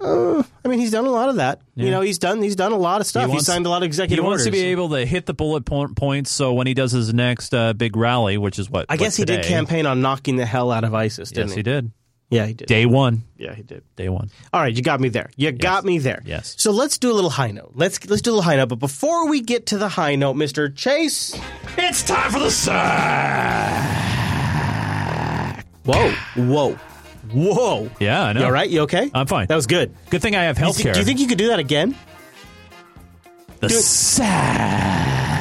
Uh, 0.00 0.42
I 0.64 0.68
mean, 0.68 0.78
he's 0.78 0.90
done 0.92 1.06
a 1.06 1.10
lot 1.10 1.28
of 1.28 1.36
that. 1.36 1.60
You 1.74 1.90
know, 1.90 2.00
he's 2.00 2.18
done 2.18 2.40
he's 2.40 2.54
done 2.56 2.70
a 2.72 2.76
lot 2.78 3.00
of 3.00 3.06
stuff. 3.06 3.24
He, 3.26 3.30
wants- 3.30 3.46
signed 3.46 3.66
a 3.66 3.68
lot 3.68 3.78
of 3.82 3.86
executive 3.86 4.22
He 4.22 4.26
wants 4.26 4.42
orders. 4.42 4.46
to 4.46 4.50
be 4.52 4.66
able 4.70 4.90
to 4.90 5.04
hit 5.04 5.26
the 5.26 5.34
bullet 5.34 5.64
po- 5.64 5.88
points. 5.88 6.30
So 6.30 6.52
when 6.52 6.66
he 6.68 6.74
does 6.74 6.92
his 6.92 7.12
next 7.12 7.52
uh, 7.52 7.72
big 7.72 7.96
rally, 7.96 8.38
which 8.38 8.58
is 8.60 8.70
what 8.70 8.86
I 8.88 8.96
guess 8.96 9.16
he 9.16 9.24
did 9.24 9.44
campaign 9.44 9.86
on 9.86 10.00
knocking 10.00 10.36
the 10.36 10.46
hell 10.46 10.70
out 10.70 10.84
of 10.84 10.94
ISIS, 10.94 11.30
didn't 11.30 11.48
Yes, 11.48 11.54
he? 11.54 11.58
he 11.58 11.62
did. 11.64 11.90
Yeah, 12.30 12.46
he 12.46 12.54
did. 12.54 12.66
Day 12.68 12.86
one. 12.86 13.22
Yeah, 13.36 13.54
he 13.54 13.62
did. 13.62 13.82
Day 13.96 14.08
one. 14.08 14.30
All 14.52 14.60
right, 14.60 14.74
you 14.74 14.82
got 14.82 14.98
me 15.00 15.08
there. 15.08 15.30
You 15.36 15.52
got 15.52 15.84
me 15.84 15.98
there. 15.98 16.22
Yes. 16.24 16.54
So 16.58 16.72
let's 16.72 16.98
do 16.98 17.12
a 17.12 17.14
little 17.14 17.30
high 17.30 17.50
note. 17.52 17.72
Let's 17.74 18.04
let's 18.08 18.22
do 18.22 18.30
a 18.30 18.32
little 18.32 18.42
high 18.42 18.56
note. 18.56 18.70
But 18.70 18.78
before 18.80 19.28
we 19.28 19.40
get 19.40 19.66
to 19.66 19.78
the 19.78 19.88
high 19.88 20.16
note, 20.16 20.34
Mister 20.34 20.68
Chase, 20.70 21.38
it's 21.78 22.02
time 22.02 22.32
for 22.32 22.40
the 22.40 22.50
sack. 22.50 24.04
Whoa, 25.84 26.10
whoa, 26.36 26.72
whoa. 27.32 27.90
Yeah, 28.00 28.24
I 28.24 28.32
know. 28.32 28.40
You 28.40 28.46
all 28.46 28.52
right? 28.52 28.70
You 28.70 28.80
okay? 28.82 29.10
I'm 29.14 29.26
fine. 29.26 29.46
That 29.48 29.56
was 29.56 29.66
good. 29.66 29.94
Good 30.10 30.22
thing 30.22 30.34
I 30.34 30.44
have 30.44 30.56
Do 30.56 30.60
health 30.62 30.78
thi- 30.78 30.82
care. 30.84 30.94
Do 30.94 31.00
you 31.00 31.04
think 31.04 31.20
you 31.20 31.26
could 31.28 31.38
do 31.38 31.48
that 31.48 31.58
again? 31.58 31.94
the 33.60 33.68
Do 33.68 33.74
sack? 33.74 35.33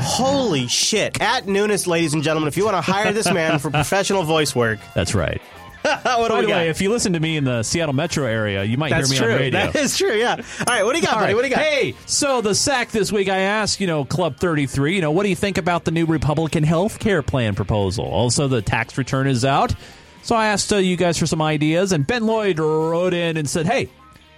Holy 0.00 0.66
shit! 0.66 1.20
At 1.20 1.46
Nunes, 1.46 1.86
ladies 1.86 2.14
and 2.14 2.22
gentlemen, 2.22 2.48
if 2.48 2.56
you 2.56 2.64
want 2.64 2.76
to 2.76 2.80
hire 2.80 3.12
this 3.12 3.30
man 3.32 3.58
for 3.58 3.70
professional 3.70 4.22
voice 4.24 4.54
work, 4.54 4.78
That's 4.94 5.14
right. 5.14 5.40
what 5.82 6.02
do 6.04 6.28
By 6.28 6.34
we 6.36 6.40
the 6.42 6.48
got? 6.48 6.56
way, 6.56 6.68
if 6.68 6.80
you 6.82 6.90
listen 6.90 7.14
to 7.14 7.20
me 7.20 7.36
in 7.38 7.44
the 7.44 7.62
Seattle 7.62 7.94
metro 7.94 8.26
area, 8.26 8.62
you 8.64 8.76
might 8.76 8.90
That's 8.90 9.10
hear 9.10 9.20
me 9.20 9.24
true. 9.26 9.32
on 9.34 9.40
radio. 9.40 9.60
That 9.72 9.76
is 9.76 9.96
true. 9.96 10.12
Yeah. 10.12 10.32
All 10.36 10.64
right. 10.66 10.84
What 10.84 10.92
do 10.92 10.98
you 11.00 11.04
got, 11.06 11.14
All 11.14 11.20
buddy? 11.20 11.32
right. 11.32 11.36
What 11.36 11.42
do 11.42 11.48
you 11.48 11.54
got? 11.54 11.64
Hey, 11.64 11.94
so 12.04 12.42
the 12.42 12.54
sack 12.54 12.90
this 12.90 13.10
week, 13.10 13.30
I 13.30 13.38
asked, 13.38 13.80
you 13.80 13.86
know, 13.86 14.04
Club 14.04 14.36
33, 14.36 14.94
you 14.96 15.00
know, 15.00 15.10
what 15.10 15.22
do 15.22 15.30
you 15.30 15.36
think 15.36 15.56
about 15.56 15.84
the 15.86 15.90
new 15.90 16.04
Republican 16.04 16.64
health 16.64 16.98
care 16.98 17.22
plan 17.22 17.54
proposal? 17.54 18.04
Also, 18.04 18.46
the 18.46 18.60
tax 18.60 18.98
return 18.98 19.26
is 19.26 19.42
out. 19.44 19.74
So 20.22 20.36
I 20.36 20.48
asked 20.48 20.70
uh, 20.70 20.76
you 20.76 20.96
guys 20.98 21.16
for 21.16 21.26
some 21.26 21.40
ideas, 21.40 21.92
and 21.92 22.06
Ben 22.06 22.26
Lloyd 22.26 22.58
wrote 22.58 23.14
in 23.14 23.38
and 23.38 23.48
said, 23.48 23.64
hey, 23.64 23.88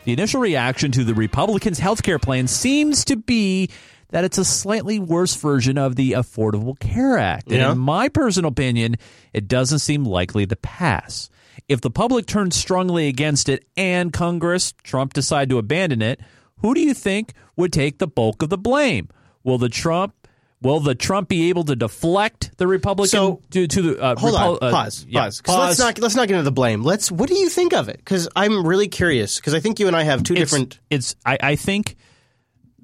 the 0.04 0.12
initial 0.12 0.40
reaction 0.40 0.92
to 0.92 1.02
the 1.02 1.14
Republicans' 1.14 1.80
health 1.80 2.04
care 2.04 2.20
plan 2.20 2.46
seems 2.46 3.04
to 3.06 3.16
be 3.16 3.68
that 4.12 4.24
it's 4.24 4.38
a 4.38 4.44
slightly 4.44 4.98
worse 4.98 5.34
version 5.34 5.76
of 5.76 5.96
the 5.96 6.12
Affordable 6.12 6.78
Care 6.78 7.18
Act. 7.18 7.50
And 7.50 7.60
in 7.60 7.78
my 7.78 8.08
personal 8.08 8.48
opinion, 8.50 8.96
it 9.32 9.48
doesn't 9.48 9.80
seem 9.80 10.04
likely 10.04 10.46
to 10.46 10.56
pass. 10.56 11.28
If 11.68 11.80
the 11.80 11.90
public 11.90 12.26
turns 12.26 12.54
strongly 12.56 13.08
against 13.08 13.48
it 13.48 13.64
and 13.76 14.12
Congress, 14.12 14.72
Trump, 14.82 15.12
decide 15.12 15.48
to 15.50 15.58
abandon 15.58 16.00
it, 16.00 16.20
who 16.58 16.74
do 16.74 16.80
you 16.80 16.94
think 16.94 17.32
would 17.56 17.72
take 17.72 17.98
the 17.98 18.06
bulk 18.06 18.42
of 18.42 18.48
the 18.48 18.58
blame? 18.58 19.08
Will 19.44 19.58
the 19.58 19.68
Trump 19.68 20.14
will 20.60 20.78
the 20.78 20.94
Trump 20.94 21.28
be 21.28 21.48
able 21.48 21.64
to 21.64 21.74
deflect 21.74 22.56
the 22.56 22.68
Republican 22.68 23.08
So- 23.10 23.40
to, 23.50 23.66
to 23.66 23.82
the 23.82 24.00
uh, 24.00 24.14
Hold 24.16 24.34
Repu- 24.34 24.62
on, 24.62 24.68
uh, 24.68 24.70
pause, 24.70 25.04
yeah, 25.08 25.22
pause. 25.24 25.42
Let's 25.48 25.78
not 25.80 25.98
let's 25.98 26.14
not 26.14 26.28
get 26.28 26.34
into 26.34 26.44
the 26.44 26.52
blame. 26.52 26.84
Let's. 26.84 27.10
What 27.10 27.28
do 27.28 27.34
you 27.34 27.48
think 27.48 27.72
of 27.74 27.88
it? 27.88 27.96
Because 27.96 28.28
I'm 28.36 28.64
really 28.64 28.86
curious. 28.88 29.36
Because 29.40 29.54
I 29.54 29.60
think 29.60 29.80
you 29.80 29.88
and 29.88 29.96
I 29.96 30.04
have 30.04 30.22
two 30.22 30.34
It's- 30.34 30.50
different. 30.50 30.78
It's 30.88 31.16
I, 31.26 31.38
I 31.42 31.56
think 31.56 31.96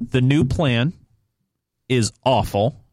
the 0.01 0.21
new 0.21 0.45
plan 0.45 0.93
is 1.89 2.13
awful, 2.25 2.85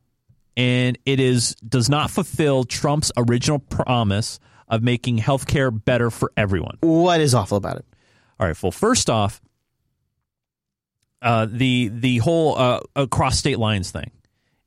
and 0.56 0.98
it 1.06 1.20
is 1.20 1.56
does 1.56 1.90
not 1.90 2.10
fulfill 2.10 2.64
Trump's 2.64 3.12
original 3.18 3.60
promise 3.60 4.40
of 4.68 4.82
making 4.82 5.18
health 5.18 5.48
care 5.48 5.72
better 5.72 6.10
for 6.10 6.32
everyone. 6.36 6.78
What 6.82 7.22
is 7.22 7.34
awful 7.34 7.58
about 7.58 7.78
it? 7.78 7.86
All 8.40 8.48
right. 8.48 8.64
Well, 8.64 8.72
first 8.72 9.10
off, 9.10 9.42
uh, 11.22 11.48
the 11.50 11.90
the 11.94 12.18
whole 12.20 12.58
uh, 12.58 12.80
across 12.96 13.38
state 13.38 13.60
lines 13.60 13.92
thing 13.92 14.12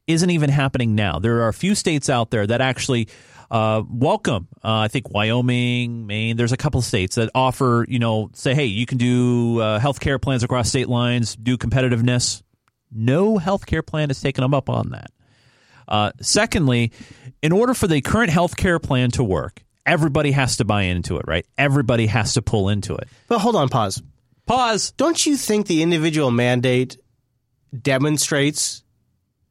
isn't 0.06 0.30
even 0.30 0.50
happening 0.50 0.94
now. 0.94 1.18
There 1.18 1.42
are 1.42 1.48
a 1.48 1.52
few 1.54 1.74
states 1.74 2.08
out 2.08 2.30
there 2.30 2.46
that 2.46 2.60
actually 2.60 3.08
uh, 3.50 3.82
welcome. 3.88 4.48
Uh, 4.64 4.80
I 4.80 4.88
think 4.88 5.10
Wyoming, 5.10 6.06
Maine. 6.06 6.36
There's 6.36 6.52
a 6.52 6.56
couple 6.56 6.78
of 6.78 6.84
states 6.84 7.16
that 7.16 7.30
offer, 7.34 7.84
you 7.88 7.98
know, 7.98 8.30
say, 8.34 8.54
hey, 8.54 8.66
you 8.66 8.86
can 8.86 8.98
do 8.98 9.60
uh, 9.60 9.78
health 9.78 10.00
care 10.00 10.18
plans 10.18 10.42
across 10.42 10.68
state 10.68 10.88
lines, 10.88 11.36
do 11.36 11.56
competitiveness. 11.56 12.42
No 12.90 13.38
health 13.38 13.66
care 13.66 13.82
plan 13.82 14.08
has 14.10 14.20
taken 14.20 14.42
them 14.42 14.54
up 14.54 14.68
on 14.68 14.90
that. 14.90 15.10
Uh, 15.86 16.12
secondly, 16.20 16.92
in 17.42 17.52
order 17.52 17.74
for 17.74 17.86
the 17.86 18.00
current 18.00 18.30
health 18.30 18.56
care 18.56 18.78
plan 18.78 19.10
to 19.12 19.24
work, 19.24 19.62
everybody 19.86 20.32
has 20.32 20.56
to 20.58 20.64
buy 20.64 20.82
into 20.82 21.16
it, 21.16 21.24
right? 21.26 21.46
Everybody 21.56 22.06
has 22.06 22.34
to 22.34 22.42
pull 22.42 22.68
into 22.68 22.94
it. 22.94 23.08
But 23.26 23.38
hold 23.38 23.56
on, 23.56 23.68
pause. 23.68 24.02
Pause. 24.46 24.92
Don't 24.92 25.24
you 25.26 25.36
think 25.36 25.66
the 25.66 25.82
individual 25.82 26.30
mandate 26.30 26.96
demonstrates 27.82 28.82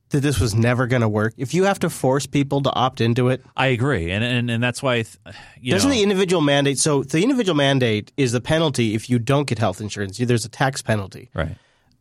that 0.10 0.22
this 0.22 0.40
was 0.40 0.56
never 0.56 0.88
going 0.88 1.02
to 1.02 1.10
work? 1.10 1.34
If 1.38 1.54
you 1.54 1.66
have 1.66 1.80
to 1.80 1.90
force 1.90 2.26
people 2.26 2.62
to 2.62 2.72
opt 2.72 3.02
into 3.02 3.30
it, 3.30 3.44
I 3.56 3.68
agree, 3.68 4.12
and 4.12 4.24
and, 4.24 4.50
and 4.50 4.64
that's 4.64 4.82
why 4.82 5.04
th- 5.04 5.18
you 5.60 5.74
doesn't 5.74 5.90
know, 5.90 5.96
the 5.96 6.04
individual 6.04 6.42
mandate? 6.42 6.80
So 6.80 7.04
the 7.04 7.22
individual 7.22 7.56
mandate 7.56 8.12
is 8.18 8.32
the 8.32 8.42
penalty 8.42 8.96
if 8.96 9.10
you 9.10 9.20
don't 9.20 9.48
get 9.48 9.60
health 9.60 9.82
insurance. 9.82 10.18
There's 10.18 10.46
a 10.46 10.50
tax 10.50 10.82
penalty. 10.82 11.30
right. 11.34 11.58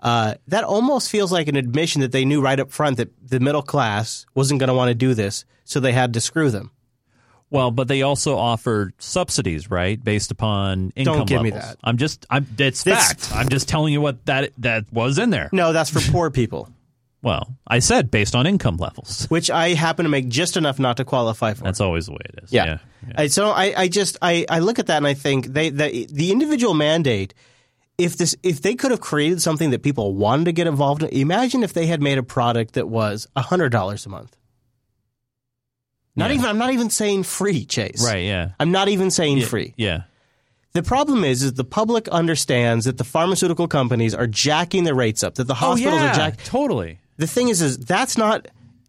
Uh, 0.06 0.34
that 0.46 0.62
almost 0.62 1.10
feels 1.10 1.32
like 1.32 1.48
an 1.48 1.56
admission 1.56 2.00
that 2.00 2.12
they 2.12 2.24
knew 2.24 2.40
right 2.40 2.60
up 2.60 2.70
front 2.70 2.96
that 2.98 3.10
the 3.28 3.40
middle 3.40 3.60
class 3.60 4.24
wasn't 4.36 4.60
going 4.60 4.68
to 4.68 4.74
want 4.74 4.88
to 4.88 4.94
do 4.94 5.14
this, 5.14 5.44
so 5.64 5.80
they 5.80 5.90
had 5.90 6.14
to 6.14 6.20
screw 6.20 6.48
them. 6.48 6.70
Well, 7.50 7.72
but 7.72 7.88
they 7.88 8.02
also 8.02 8.36
offered 8.36 8.94
subsidies, 8.98 9.68
right, 9.68 10.02
based 10.02 10.30
upon 10.30 10.92
income 10.94 11.16
Don't 11.16 11.28
give 11.28 11.42
me 11.42 11.50
that. 11.50 11.78
I'm 11.82 11.96
just, 11.96 12.24
I'm. 12.30 12.46
It's 12.56 12.84
This- 12.84 12.94
fact. 12.94 13.32
I'm 13.34 13.48
just 13.48 13.68
telling 13.68 13.92
you 13.92 14.00
what 14.00 14.24
that 14.26 14.52
that 14.58 14.84
was 14.92 15.18
in 15.18 15.30
there. 15.30 15.48
No, 15.50 15.72
that's 15.72 15.90
for 15.90 16.00
poor 16.12 16.30
people. 16.30 16.68
Well, 17.22 17.56
I 17.66 17.80
said 17.80 18.12
based 18.12 18.36
on 18.36 18.46
income 18.46 18.76
levels. 18.76 19.26
Which 19.30 19.50
I 19.50 19.70
happen 19.70 20.04
to 20.04 20.08
make 20.08 20.28
just 20.28 20.56
enough 20.56 20.78
not 20.78 20.98
to 20.98 21.04
qualify 21.04 21.54
for. 21.54 21.64
That's 21.64 21.80
always 21.80 22.06
the 22.06 22.12
way 22.12 22.20
it 22.26 22.44
is. 22.44 22.52
Yeah. 22.52 22.78
yeah. 23.04 23.14
I, 23.16 23.26
so 23.26 23.50
I, 23.50 23.74
I 23.76 23.88
just 23.88 24.16
I, 24.22 24.46
I 24.48 24.60
look 24.60 24.78
at 24.78 24.86
that 24.86 24.98
and 24.98 25.06
I 25.08 25.14
think 25.14 25.46
they 25.46 25.70
the, 25.70 26.06
the 26.08 26.30
individual 26.30 26.72
mandate. 26.72 27.34
If 27.98 28.16
this 28.18 28.36
if 28.42 28.60
they 28.60 28.74
could 28.74 28.90
have 28.90 29.00
created 29.00 29.40
something 29.40 29.70
that 29.70 29.82
people 29.82 30.14
wanted 30.14 30.44
to 30.46 30.52
get 30.52 30.66
involved 30.66 31.02
in, 31.02 31.08
imagine 31.10 31.62
if 31.62 31.72
they 31.72 31.86
had 31.86 32.02
made 32.02 32.18
a 32.18 32.22
product 32.22 32.74
that 32.74 32.88
was 32.88 33.26
hundred 33.36 33.70
dollars 33.70 34.04
a 34.04 34.10
month. 34.10 34.36
Not 36.14 36.30
Yeah. 36.30 36.36
even 36.36 36.46
I'm 36.46 36.58
not 36.58 36.72
even 36.72 36.90
saying 36.90 37.22
free, 37.24 37.64
Chase. 37.64 38.04
Right. 38.04 38.24
Yeah. 38.24 38.50
I'm 38.60 38.70
not 38.72 38.88
even 38.88 39.10
saying 39.10 39.38
Yeah, 39.38 39.46
free. 39.46 39.74
Yeah. 39.76 40.02
The 40.72 40.82
problem 40.82 41.24
is, 41.24 41.42
is 41.42 41.54
the 41.54 41.64
public 41.64 42.06
understands 42.08 42.84
that 42.84 42.98
the 42.98 43.04
pharmaceutical 43.04 43.66
companies 43.66 44.14
are 44.14 44.26
jacking 44.26 44.84
the 44.84 44.94
rates 44.94 45.22
up, 45.22 45.36
that 45.36 45.44
the 45.44 45.54
oh, 45.54 45.56
hospitals 45.56 46.00
oh, 46.00 46.04
yeah, 46.04 46.10
are 46.10 46.14
jacking. 46.14 46.44
Totally. 46.44 46.98
The 47.16 47.26
thing 47.26 47.48
is, 47.48 47.62
is 47.62 47.78
that's 47.78 48.18
not 48.18 48.46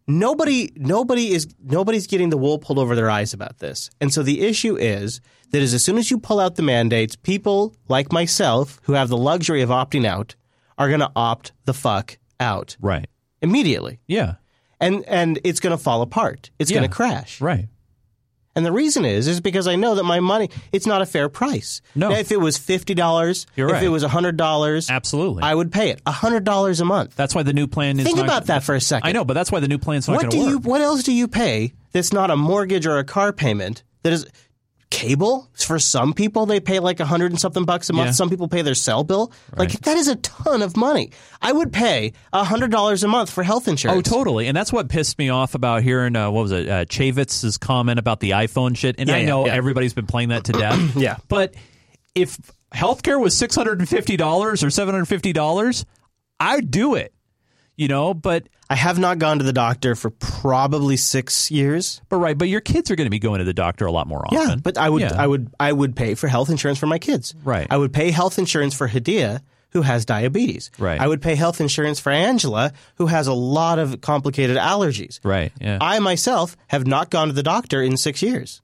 nobody. 0.07 0.71
Nobody 0.75 1.31
is 1.33 1.47
nobody's 1.63 2.07
getting 2.07 2.29
the 2.29 2.37
wool 2.37 2.59
pulled 2.59 2.79
over 2.79 2.95
their 2.95 3.09
eyes 3.09 3.33
about 3.33 3.59
this. 3.59 3.89
And 4.01 4.13
so 4.13 4.23
the 4.23 4.41
issue 4.41 4.77
is 4.77 5.21
that 5.51 5.61
as 5.61 5.81
soon 5.83 5.97
as 5.97 6.09
you 6.11 6.17
pull 6.19 6.39
out 6.39 6.55
the 6.55 6.63
mandates, 6.63 7.15
people 7.15 7.75
like 7.87 8.11
myself 8.11 8.79
who 8.83 8.93
have 8.93 9.09
the 9.09 9.17
luxury 9.17 9.61
of 9.61 9.69
opting 9.69 10.05
out 10.05 10.35
are 10.77 10.87
going 10.89 10.99
to 10.99 11.11
opt 11.15 11.51
the 11.65 11.73
fuck 11.73 12.17
out 12.39 12.77
Right. 12.81 13.07
immediately, 13.41 13.99
Yeah. 14.07 14.35
and 14.79 15.03
and 15.07 15.39
it's 15.43 15.59
going 15.59 15.75
to 15.75 15.81
fall 15.81 16.01
apart. 16.01 16.51
It's 16.59 16.69
Yeah. 16.69 16.79
going 16.79 16.89
to 16.89 16.95
crash. 16.95 17.41
Right. 17.41 17.67
And 18.57 18.65
the 18.65 18.71
reason 18.71 19.05
is, 19.05 19.27
is 19.27 19.39
because 19.39 19.67
I 19.67 19.75
know 19.75 19.93
that 19.93 20.03
my 20.03 20.19
money, 20.19 20.49
it's 20.71 20.87
not 20.87 21.03
a 21.03 21.05
fair 21.05 21.29
price. 21.29 21.79
No. 21.93 22.09
Now, 22.09 22.15
if 22.15 22.31
it 22.31 22.39
was 22.39 22.57
fifty 22.57 22.95
dollars, 22.95 23.45
if 23.55 23.71
right. 23.71 23.83
it 23.83 23.89
was 23.89 24.01
hundred 24.01 24.35
dollars, 24.35 24.89
Absolutely. 24.89 25.43
I 25.43 25.53
would 25.53 25.71
pay 25.71 25.91
it. 25.91 26.01
hundred 26.07 26.43
dollars 26.43 26.81
a 26.81 26.85
month. 26.85 27.15
That's 27.15 27.35
why 27.35 27.43
the 27.43 27.53
new 27.53 27.67
plan 27.67 27.99
is. 27.99 28.05
Think 28.05 28.17
not- 28.17 28.25
about 28.25 28.45
that 28.47 28.63
for 28.63 28.73
a 28.73 28.81
second. 28.81 29.07
I 29.07 29.11
know, 29.11 29.23
but 29.23 29.35
that's 29.35 29.51
why 29.51 29.59
the 29.59 29.67
new 29.67 29.77
plan's 29.77 30.07
not 30.07 30.15
What 30.15 30.21
going 30.23 30.31
to 30.31 30.37
work. 30.37 30.49
you? 30.49 30.57
What 30.71 30.81
else 30.81 31.03
do 31.03 31.13
you 31.13 31.27
pay 31.27 31.73
that's 31.91 32.11
not 32.11 32.31
a 32.31 32.35
mortgage 32.35 32.87
or 32.87 32.97
a 32.97 33.03
car 33.03 33.31
payment? 33.31 33.83
That 34.01 34.13
is 34.13 34.25
cable 34.89 35.49
for 35.53 35.79
some 35.79 36.13
people. 36.13 36.45
They 36.45 36.59
pay 36.59 36.79
like 36.79 36.99
a 36.99 37.05
hundred 37.05 37.31
and 37.31 37.39
something 37.39 37.65
bucks 37.65 37.89
a 37.89 37.93
month. 37.93 38.07
Yeah. 38.07 38.11
Some 38.11 38.29
people 38.29 38.47
pay 38.47 38.61
their 38.61 38.75
cell 38.75 39.03
bill. 39.03 39.31
Like 39.55 39.71
that 39.81 39.97
is 39.97 40.07
a 40.07 40.15
ton 40.15 40.61
of 40.61 40.77
money. 40.77 41.11
I 41.41 41.51
would 41.51 41.73
pay 41.73 42.13
a 42.31 42.43
hundred 42.43 42.71
dollars 42.71 43.03
a 43.03 43.07
month 43.07 43.29
for 43.29 43.43
health 43.43 43.67
insurance. 43.67 44.07
Oh, 44.07 44.17
totally. 44.17 44.47
And 44.47 44.55
that's 44.55 44.71
what 44.71 44.89
pissed 44.89 45.17
me 45.17 45.29
off 45.29 45.55
about 45.55 45.83
hearing, 45.83 46.15
uh, 46.15 46.31
what 46.31 46.41
was 46.43 46.51
it, 46.51 46.69
uh, 46.69 46.85
Chaffetz's 46.85 47.57
comment 47.57 47.99
about 47.99 48.19
the 48.19 48.31
iPhone 48.31 48.77
shit. 48.77 48.95
And 48.97 49.09
Yeah, 49.09 49.15
I 49.15 49.25
know 49.25 49.45
yeah. 49.45 49.53
everybody's 49.53 49.93
been 49.93 50.07
playing 50.07 50.29
that 50.29 50.45
to 50.45 50.53
death. 50.53 50.95
Yeah. 50.97 51.17
But 51.27 51.53
if 52.15 52.37
healthcare 52.73 53.19
was 53.21 53.35
$650 53.35 53.83
or 53.83 54.53
$750, 54.53 55.85
I'd 56.39 56.71
do 56.71 56.95
it. 56.95 57.13
You 57.77 57.87
know, 57.87 58.13
but 58.13 58.49
I 58.69 58.75
have 58.75 58.97
not 58.97 59.19
gone 59.19 59.37
to 59.37 59.43
the 59.43 59.53
doctor 59.53 59.93
for 59.95 60.09
probably 60.09 60.97
six 60.97 61.51
years. 61.51 62.01
but 62.09 62.17
right, 62.17 62.37
but 62.37 62.49
your 62.49 62.59
kids 62.59 62.89
are 62.91 62.95
going 62.95 63.05
to 63.05 63.11
be 63.11 63.19
going 63.19 63.37
to 63.39 63.45
the 63.45 63.53
doctor 63.53 63.85
a 63.85 63.91
lot 63.91 64.07
more 64.07 64.25
often. 64.25 64.49
Yeah, 64.49 64.55
but 64.55 64.77
I 64.77 64.89
would, 64.89 65.01
Yeah. 65.03 65.13
I 65.15 65.27
would, 65.27 65.53
I 65.59 65.71
would 65.71 65.95
pay 65.95 66.15
for 66.15 66.27
health 66.27 66.49
insurance 66.49 66.79
for 66.79 66.87
my 66.87 66.97
kids. 66.99 67.35
Right. 67.43 67.67
I 67.69 67.77
would 67.77 67.93
pay 67.93 68.09
health 68.11 68.39
insurance 68.39 68.73
for 68.73 68.87
Hadia, 68.87 69.41
who 69.71 69.83
has 69.83 70.05
diabetes. 70.05 70.71
Right. 70.79 70.99
I 70.99 71.07
would 71.07 71.21
pay 71.21 71.35
health 71.35 71.61
insurance 71.61 71.99
for 71.99 72.11
Angela, 72.11 72.73
who 72.95 73.05
has 73.05 73.27
a 73.27 73.33
lot 73.33 73.77
of 73.77 74.01
complicated 74.01 74.57
allergies. 74.57 75.19
Right. 75.23 75.51
Yeah. 75.61 75.77
I 75.79 75.99
myself 75.99 76.57
have 76.69 76.87
not 76.87 77.11
gone 77.11 77.27
to 77.27 77.33
the 77.33 77.43
doctor 77.43 77.81
in 77.83 77.95
six 77.95 78.23
years. 78.23 78.61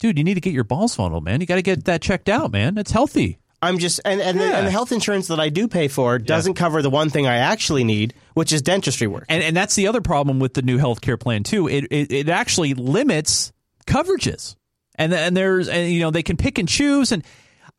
Dude, 0.00 0.18
you 0.18 0.24
need 0.24 0.34
to 0.34 0.40
get 0.40 0.54
your 0.54 0.64
balls 0.64 0.94
funneled, 0.96 1.22
man. 1.24 1.40
You 1.40 1.46
got 1.46 1.56
to 1.56 1.62
get 1.62 1.84
that 1.84 2.00
checked 2.02 2.28
out, 2.28 2.50
man. 2.50 2.78
It's 2.78 2.90
healthy. 2.90 3.38
I'm 3.62 3.78
just, 3.78 4.00
and 4.04 4.20
and, 4.20 4.40
the, 4.40 4.44
and 4.44 4.66
the 4.66 4.70
health 4.70 4.90
insurance 4.90 5.28
that 5.28 5.38
I 5.38 5.50
do 5.50 5.68
pay 5.68 5.88
for 5.88 6.18
doesn't 6.18 6.54
cover 6.54 6.80
the 6.80 6.88
one 6.88 7.10
thing 7.10 7.26
I 7.26 7.36
actually 7.36 7.84
need, 7.84 8.14
which 8.34 8.52
is 8.52 8.62
dentistry 8.62 9.06
work. 9.06 9.26
And 9.28 9.42
and 9.42 9.56
that's 9.56 9.74
the 9.74 9.88
other 9.88 10.00
problem 10.00 10.38
with 10.38 10.54
the 10.54 10.62
new 10.62 10.78
healthcare 10.78 11.20
plan 11.20 11.42
too. 11.42 11.68
It 11.68 11.84
it, 11.90 12.10
it 12.12 12.28
actually 12.30 12.72
limits 12.74 13.52
coverages, 13.86 14.56
and 14.94 15.12
and 15.12 15.36
there's 15.36 15.68
and 15.68 15.90
you 15.90 16.00
know 16.00 16.10
they 16.10 16.22
can 16.22 16.38
pick 16.38 16.58
and 16.58 16.66
choose, 16.68 17.12
and 17.12 17.22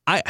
I 0.05 0.21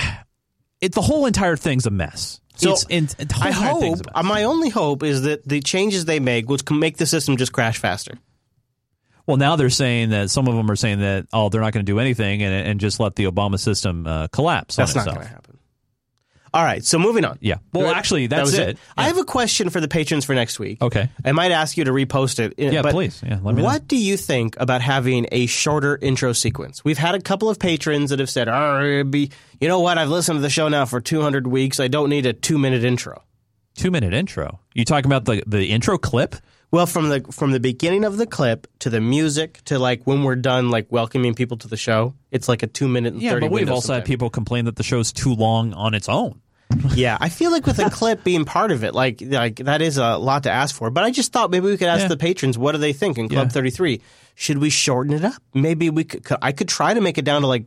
it 0.80 0.94
the 0.94 1.02
whole 1.02 1.26
entire 1.26 1.58
thing's 1.58 1.86
a 1.86 1.92
mess. 1.92 2.40
So 2.56 2.76
it's, 2.90 3.16
the 3.16 3.34
whole 3.34 3.48
I 3.48 3.52
hope, 3.52 3.82
thing's 3.82 4.02
a 4.02 4.04
mess. 4.06 4.24
my 4.26 4.44
only 4.44 4.70
hope 4.70 5.04
is 5.04 5.24
that 5.24 5.48
the 5.48 5.62
changes 5.62 6.06
they 6.06 6.20
make, 6.20 6.50
which 6.50 6.64
can 6.64 6.80
make 6.80 6.98
the 6.98 7.06
system 7.06 7.38
just 7.38 7.52
crash 7.52 7.78
faster. 7.78 8.14
Well, 9.28 9.38
now 9.38 9.56
they're 9.56 9.70
saying 9.70 10.10
that 10.10 10.30
some 10.30 10.48
of 10.48 10.56
them 10.56 10.70
are 10.70 10.76
saying 10.76 11.00
that 11.00 11.28
oh 11.34 11.50
they're 11.50 11.62
not 11.62 11.74
going 11.74 11.86
to 11.86 11.92
do 11.92 12.00
anything 12.00 12.44
and 12.44 12.54
and 12.68 12.80
just 12.80 13.00
let 13.00 13.16
the 13.16 13.26
Obama 13.26 13.60
system 13.60 14.06
uh, 14.08 14.28
collapse. 14.28 14.76
That's 14.76 14.96
not 14.96 15.06
going 15.06 15.20
to 15.22 15.26
happen. 15.26 15.58
All 16.54 16.64
right, 16.64 16.84
so 16.84 17.00
moving 17.00 17.24
on. 17.24 17.38
Yeah. 17.40 17.60
Well, 17.72 17.88
That- 17.88 17.96
actually, 17.96 18.28
that 18.28 18.36
that's 18.36 18.52
was 18.52 18.60
it. 18.60 18.78
I 18.98 19.04
have 19.08 19.18
a 19.18 19.24
question 19.24 19.70
for 19.70 19.80
the 19.80 19.88
patrons 19.88 20.26
for 20.26 20.36
next 20.36 20.60
week. 20.60 20.82
Okay. 20.82 21.08
I 21.24 21.32
might 21.32 21.52
ask 21.54 21.78
you 21.78 21.86
to 21.86 21.92
repost 21.92 22.40
it. 22.40 22.56
Yeah, 22.58 22.82
but 22.82 22.92
please. 22.92 23.22
Yeah, 23.26 23.40
let 23.42 23.56
me 23.56 23.62
know. 23.62 23.68
what 23.70 23.88
do 23.88 23.96
you 23.96 24.18
think 24.18 24.58
about 24.60 24.82
having 24.82 25.28
a 25.32 25.46
shorter 25.46 25.98
intro 26.02 26.34
sequence? 26.34 26.84
We've 26.84 26.98
had 26.98 27.16
a 27.16 27.22
couple 27.22 27.50
of 27.50 27.58
patrons 27.58 28.10
that 28.10 28.20
have 28.20 28.30
said, 28.30 28.50
oh, 28.50 29.02
be, 29.06 29.32
you 29.62 29.70
know 29.70 29.80
what? 29.80 29.98
I've 29.98 30.10
listened 30.10 30.40
to 30.40 30.42
the 30.42 30.50
show 30.50 30.68
now 30.68 30.84
for 30.84 31.00
200 31.00 31.48
weeks. 31.48 31.80
I 31.80 31.88
don't 31.88 32.10
need 32.10 32.26
a 32.26 32.34
two 32.34 32.58
minute 32.58 32.84
intro. 32.84 33.24
Two 33.76 33.90
minute 33.90 34.14
intro. 34.14 34.60
You 34.74 34.84
talking 34.84 35.06
about 35.10 35.24
the 35.24 35.44
the 35.48 35.68
intro 35.72 35.98
clip? 35.98 36.36
Well, 36.72 36.86
from 36.86 37.10
the 37.10 37.22
from 37.32 37.52
the 37.52 37.60
beginning 37.60 38.06
of 38.06 38.16
the 38.18 38.26
clip 38.26 38.66
to 38.80 38.90
the 38.90 39.02
music 39.02 39.60
to 39.66 39.78
like 39.78 40.04
when 40.06 40.24
we're 40.24 40.38
done, 40.38 40.70
like 40.72 40.90
welcoming 40.90 41.34
people 41.34 41.58
to 41.58 41.68
the 41.68 41.76
show, 41.78 42.14
it's 42.32 42.48
like 42.48 42.64
a 42.64 42.68
two 42.68 42.88
minute 42.88 43.14
and 43.14 43.22
Yeah, 43.22 43.32
thirty. 43.32 43.48
but 43.48 43.52
we've 43.54 43.70
also 43.70 43.94
had 43.96 44.06
people 44.06 44.30
complain 44.30 44.66
that 44.66 44.78
the 44.78 44.84
show's 44.84 45.12
too 45.12 45.34
long 45.34 45.74
on 45.74 45.94
its 45.94 46.08
own. 46.08 46.40
Yeah, 46.96 47.18
I 47.20 47.28
feel 47.28 47.52
like 47.52 47.66
with 47.68 47.80
a 47.80 47.90
clip 47.90 48.24
being 48.24 48.46
part 48.46 48.72
of 48.72 48.86
it, 48.86 48.96
like 48.96 49.22
like 49.22 49.58
that 49.58 49.82
is 49.82 49.98
a 49.98 50.16
lot 50.18 50.44
to 50.44 50.52
ask 50.52 50.74
for. 50.74 50.90
But 50.90 51.04
I 51.04 51.12
just 51.12 51.34
thought 51.34 51.52
maybe 51.52 51.66
we 51.66 51.76
could 51.76 51.90
ask 51.90 52.04
Yeah. 52.04 52.08
the 52.08 52.16
patrons 52.18 52.58
what 52.58 52.72
do 52.72 52.78
they 52.78 52.94
think 52.94 53.18
in 53.18 53.28
Club 53.28 53.48
Yeah. 53.48 53.52
Thirty 53.52 53.70
Three. 53.70 54.00
Should 54.36 54.60
we 54.60 54.70
shorten 54.70 55.12
it 55.12 55.26
up? 55.26 55.42
Maybe 55.54 55.90
we 55.90 56.06
could. 56.06 56.24
could- 56.24 56.38
I 56.42 56.54
could 56.54 56.70
try 56.70 56.94
to 56.94 57.02
make 57.02 57.18
it 57.18 57.26
down 57.26 57.42
to 57.42 57.48
like 57.48 57.66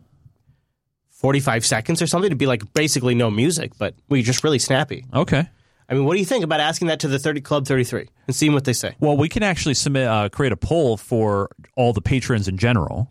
forty 1.11 1.41
five 1.41 1.67
seconds 1.67 2.01
or 2.01 2.07
something 2.07 2.31
to 2.31 2.37
be 2.37 2.47
like 2.47 2.73
basically 2.73 3.15
no 3.15 3.31
music, 3.31 3.73
but 3.79 3.95
we 4.09 4.23
just 4.23 4.43
really 4.43 4.59
snappy. 4.59 5.05
Okay. 5.13 5.49
I 5.89 5.95
mean, 5.95 6.05
what 6.05 6.15
do 6.15 6.21
you 6.21 6.25
think 6.25 6.45
about 6.45 6.61
asking 6.61 6.89
that 6.89 7.01
to 7.01 7.09
the 7.09 7.19
Thirty 7.19 7.41
Club 7.41 7.67
Thirty 7.67 7.85
Three 7.85 8.09
and 8.27 8.35
seeing 8.35 8.53
what 8.55 8.65
they 8.65 8.73
say? 8.73 8.97
Well, 9.01 9.17
we 9.17 9.29
can 9.29 9.43
actually 9.43 9.75
submit, 9.75 10.07
uh, 10.09 10.29
create 10.31 10.53
a 10.53 10.57
poll 10.57 10.97
for 10.97 11.51
all 11.77 11.93
the 11.93 12.01
patrons 12.01 12.49
in 12.49 12.57
general, 12.57 13.11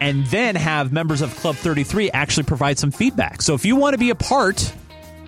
and 0.00 0.26
then 0.26 0.56
have 0.56 0.92
members 0.92 1.20
of 1.22 1.34
Club 1.36 1.54
33 1.54 2.10
actually 2.10 2.42
provide 2.44 2.78
some 2.78 2.90
feedback. 2.90 3.40
So 3.42 3.54
if 3.54 3.64
you 3.64 3.76
want 3.76 3.94
to 3.94 3.98
be 3.98 4.10
a 4.10 4.14
part, 4.16 4.72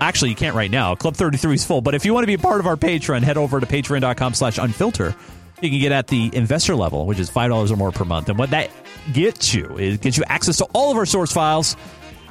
actually 0.01 0.31
you 0.31 0.37
can't 0.37 0.57
right 0.57 0.71
now. 0.71 0.97
Club 0.97 1.15
33 1.15 1.55
is 1.55 1.65
full, 1.65 1.81
but 1.81 1.95
if 1.95 2.05
you 2.05 2.13
want 2.13 2.25
to 2.25 2.27
be 2.29 2.35
a 2.35 2.39
part 2.39 2.59
of 2.59 2.67
our 2.67 2.77
Patreon, 2.77 3.23
head 3.23 3.37
over 3.37 3.61
to 3.61 3.67
patreon.com/slash 3.67 4.59
unfilter. 4.59 5.15
You 5.63 5.71
can 5.71 5.79
get 5.79 5.93
at 5.93 6.09
the 6.09 6.31
investor 6.35 6.75
level, 6.75 7.07
which 7.07 7.21
is 7.21 7.31
five 7.31 7.49
dollars 7.51 7.71
or 7.71 7.77
more 7.77 7.93
per 7.93 8.05
month, 8.05 8.29
and 8.29 8.37
what 8.37 8.51
that 8.51 8.71
gets 9.13 9.55
you 9.55 9.79
is 9.79 9.99
gets 9.99 10.19
you 10.19 10.25
access 10.27 10.57
to 10.59 10.65
all 10.73 10.91
of 10.91 10.97
our 10.97 11.07
source 11.07 11.33
files, 11.33 11.77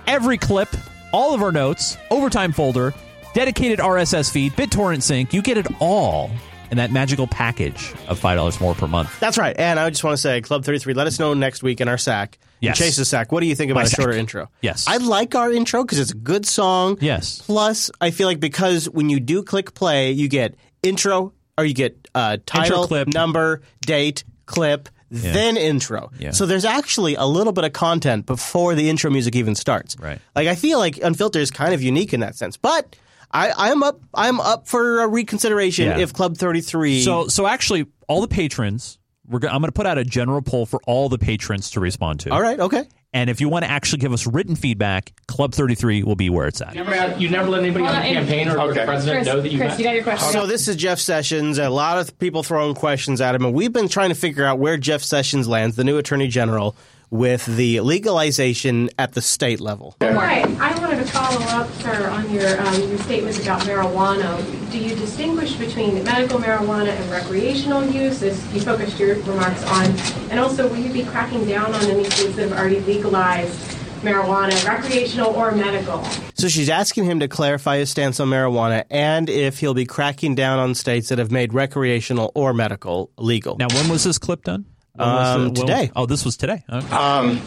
every 0.08 0.38
clip, 0.38 0.68
all 1.14 1.34
of 1.34 1.42
our 1.42 1.52
notes, 1.54 1.98
overtime 2.12 2.52
folder, 2.52 2.94
dedicated 3.34 3.80
RSS 3.80 4.32
feed, 4.32 4.54
BitTorrent 4.54 5.02
sync. 5.04 5.34
You 5.34 5.42
get 5.42 5.58
it 5.58 5.68
all 5.80 6.30
in 6.72 6.78
that 6.78 6.92
magical 6.92 7.28
package 7.28 7.94
of 8.08 8.18
five 8.20 8.38
dollars 8.38 8.60
more 8.60 8.74
per 8.74 8.88
month. 8.88 9.20
That's 9.20 9.38
right. 9.38 9.56
And 9.58 9.80
I 9.80 9.90
just 9.90 10.04
want 10.04 10.14
to 10.14 10.22
say, 10.22 10.42
Club 10.42 10.64
33, 10.66 10.94
let 10.94 11.08
us 11.08 11.20
know 11.20 11.34
next 11.34 11.62
week 11.64 11.82
in 11.82 11.88
our 11.88 11.98
sack. 11.98 12.40
Yes. 12.62 12.78
Chase's 12.78 13.10
sack. 13.10 13.32
What 13.32 13.42
do 13.42 13.46
you 13.48 13.56
think 13.56 13.72
about 13.72 13.82
My 13.82 13.86
a 13.86 13.88
sack. 13.88 14.00
shorter 14.00 14.14
intro? 14.18 14.50
Yes. 14.62 14.86
I 14.88 14.98
like 14.98 15.36
our 15.36 15.52
intro 15.52 15.84
because 15.84 16.00
it's 16.00 16.12
a 16.12 16.16
good 16.16 16.46
song. 16.46 16.98
Yes. 17.02 17.42
Plus, 17.42 17.92
I 18.00 18.12
feel 18.12 18.28
like 18.28 18.40
because 18.40 18.90
when 18.90 19.10
you 19.10 19.20
do 19.20 19.44
click 19.44 19.74
play, 19.74 20.12
you 20.14 20.30
get 20.30 20.56
intro 20.82 21.34
or 21.58 21.66
you 21.66 21.74
get 21.74 22.08
uh, 22.16 22.38
title, 22.46 22.88
clip. 22.88 23.10
number, 23.10 23.62
date, 23.82 24.24
clip, 24.46 24.88
then 25.12 25.58
intro. 25.58 26.10
Yeah. 26.18 26.32
So 26.32 26.46
there's 26.46 26.66
actually 26.66 27.16
a 27.16 27.26
little 27.26 27.54
bit 27.54 27.66
of 27.66 27.74
content 27.74 28.26
before 28.26 28.74
the 28.74 28.90
intro 28.90 29.12
music 29.12 29.36
even 29.36 29.54
starts. 29.56 29.96
Right. 30.00 30.20
Like 30.36 30.48
I 30.48 30.56
feel 30.56 30.80
like 30.80 30.98
Unfiltered 31.04 31.42
is 31.42 31.52
kind 31.52 31.74
of 31.74 31.82
unique 31.84 32.14
in 32.14 32.22
that 32.22 32.36
sense, 32.36 32.58
but. 32.58 32.96
I, 33.34 33.52
I'm 33.58 33.82
up. 33.84 34.00
I'm 34.14 34.40
up 34.40 34.68
for 34.68 35.02
a 35.02 35.08
reconsideration 35.08 35.86
Yeah. 35.88 36.00
if 36.00 36.14
Club 36.14 36.38
33. 36.38 37.02
So, 37.02 37.28
so 37.28 37.48
actually, 37.48 37.88
all 38.08 38.22
the 38.22 38.28
patrons, 38.28 39.00
we're 39.28 39.40
go- 39.40 39.48
I'm 39.48 39.60
going 39.62 39.70
to 39.70 39.72
put 39.74 39.86
out 39.88 39.98
a 39.98 40.04
general 40.04 40.42
poll 40.42 40.66
for 40.66 40.80
all 40.86 41.10
the 41.10 41.18
patrons 41.18 41.72
to 41.72 41.80
respond 41.80 42.20
to. 42.22 42.30
all 42.32 42.42
right, 42.42 42.60
okay. 42.60 42.84
And 43.16 43.30
if 43.30 43.40
you 43.42 43.48
want 43.48 43.64
to 43.64 43.70
actually 43.70 44.00
give 44.00 44.12
us 44.12 44.26
written 44.26 44.56
feedback, 44.56 45.14
Club 45.28 45.54
33 45.54 46.02
will 46.02 46.16
be 46.16 46.32
where 46.32 46.48
it's 46.48 46.62
at. 46.62 46.74
Never 46.74 46.96
had, 46.96 47.22
you 47.22 47.30
never 47.30 47.48
let 47.48 47.62
anybody 47.62 47.86
on 47.86 47.94
the 47.96 48.02
campaign 48.02 48.50
or 48.50 48.74
the 48.74 48.84
president 48.86 49.28
know 49.28 49.40
that 49.40 49.52
you 49.52 49.60
had. 49.60 49.78
got 49.82 49.94
your 49.94 50.04
question. 50.04 50.32
So 50.32 50.48
this 50.48 50.68
is 50.68 50.76
Jeff 50.76 50.98
Sessions. 51.00 51.60
A 51.60 51.70
lot 51.70 52.00
of 52.00 52.18
people 52.18 52.42
throwing 52.42 52.74
questions 52.74 53.22
at 53.22 53.36
him, 53.36 53.46
and 53.46 53.54
we've 53.54 53.72
been 53.72 53.88
trying 53.88 54.10
to 54.10 54.16
figure 54.16 54.44
out 54.46 54.58
where 54.58 54.78
Jeff 54.78 55.04
Sessions 55.04 55.48
lands, 55.48 55.76
the 55.76 55.84
new 55.84 55.98
Attorney 56.00 56.28
General. 56.28 56.76
With 57.14 57.46
the 57.46 57.80
legalization 57.82 58.90
at 58.98 59.14
the 59.14 59.22
state 59.22 59.60
level. 59.60 59.96
Right. 60.02 60.48
I 60.60 60.78
wanted 60.80 60.98
to 60.98 61.06
follow 61.06 61.40
up, 61.50 61.72
sir, 61.74 62.10
on 62.10 62.28
your 62.32 62.60
um, 62.60 62.90
your 62.90 62.98
statements 62.98 63.40
about 63.40 63.62
marijuana. 63.62 64.72
Do 64.72 64.80
you 64.80 64.96
distinguish 64.96 65.54
between 65.54 66.04
medical 66.04 66.40
marijuana 66.40 66.90
and 66.90 67.12
recreational 67.12 67.86
use, 67.86 68.24
as 68.24 68.52
you 68.52 68.62
focused 68.62 69.00
your 69.00 69.16
remarks 69.18 69.64
on? 69.66 69.86
And 70.32 70.40
also, 70.40 70.68
will 70.68 70.80
you 70.80 70.92
be 70.92 71.04
cracking 71.04 71.46
down 71.46 71.72
on 71.76 71.86
any 71.86 72.04
states 72.06 72.36
that 72.36 72.50
have 72.50 72.58
already 72.58 72.80
legalized 72.80 73.60
marijuana, 74.02 74.68
recreational 74.68 75.36
or 75.36 75.52
medical? 75.52 76.04
So 76.34 76.48
she's 76.48 76.68
asking 76.68 77.04
him 77.04 77.20
to 77.20 77.28
clarify 77.28 77.78
his 77.78 77.92
stance 77.92 78.20
on 78.20 78.30
marijuana 78.30 78.86
and 78.90 79.30
if 79.30 79.60
he'll 79.60 79.76
be 79.76 79.86
cracking 79.86 80.34
down 80.34 80.58
on 80.58 80.74
states 80.74 81.10
that 81.10 81.20
have 81.20 81.32
made 81.32 81.54
recreational 81.54 82.32
or 82.34 82.56
medical 82.56 83.12
legal. 83.18 83.56
Now, 83.58 83.68
when 83.72 83.88
was 83.88 84.04
this 84.04 84.18
clip 84.18 84.44
done? 84.46 84.66
When 84.96 85.08
was 85.08 85.36
Um, 85.36 85.48
it- 85.48 85.56
today. 85.56 85.92
oh, 85.96 86.06
this 86.06 86.24
was 86.24 86.38
today. 86.38 86.64
Okay. 86.70 86.96
Um, 86.96 87.40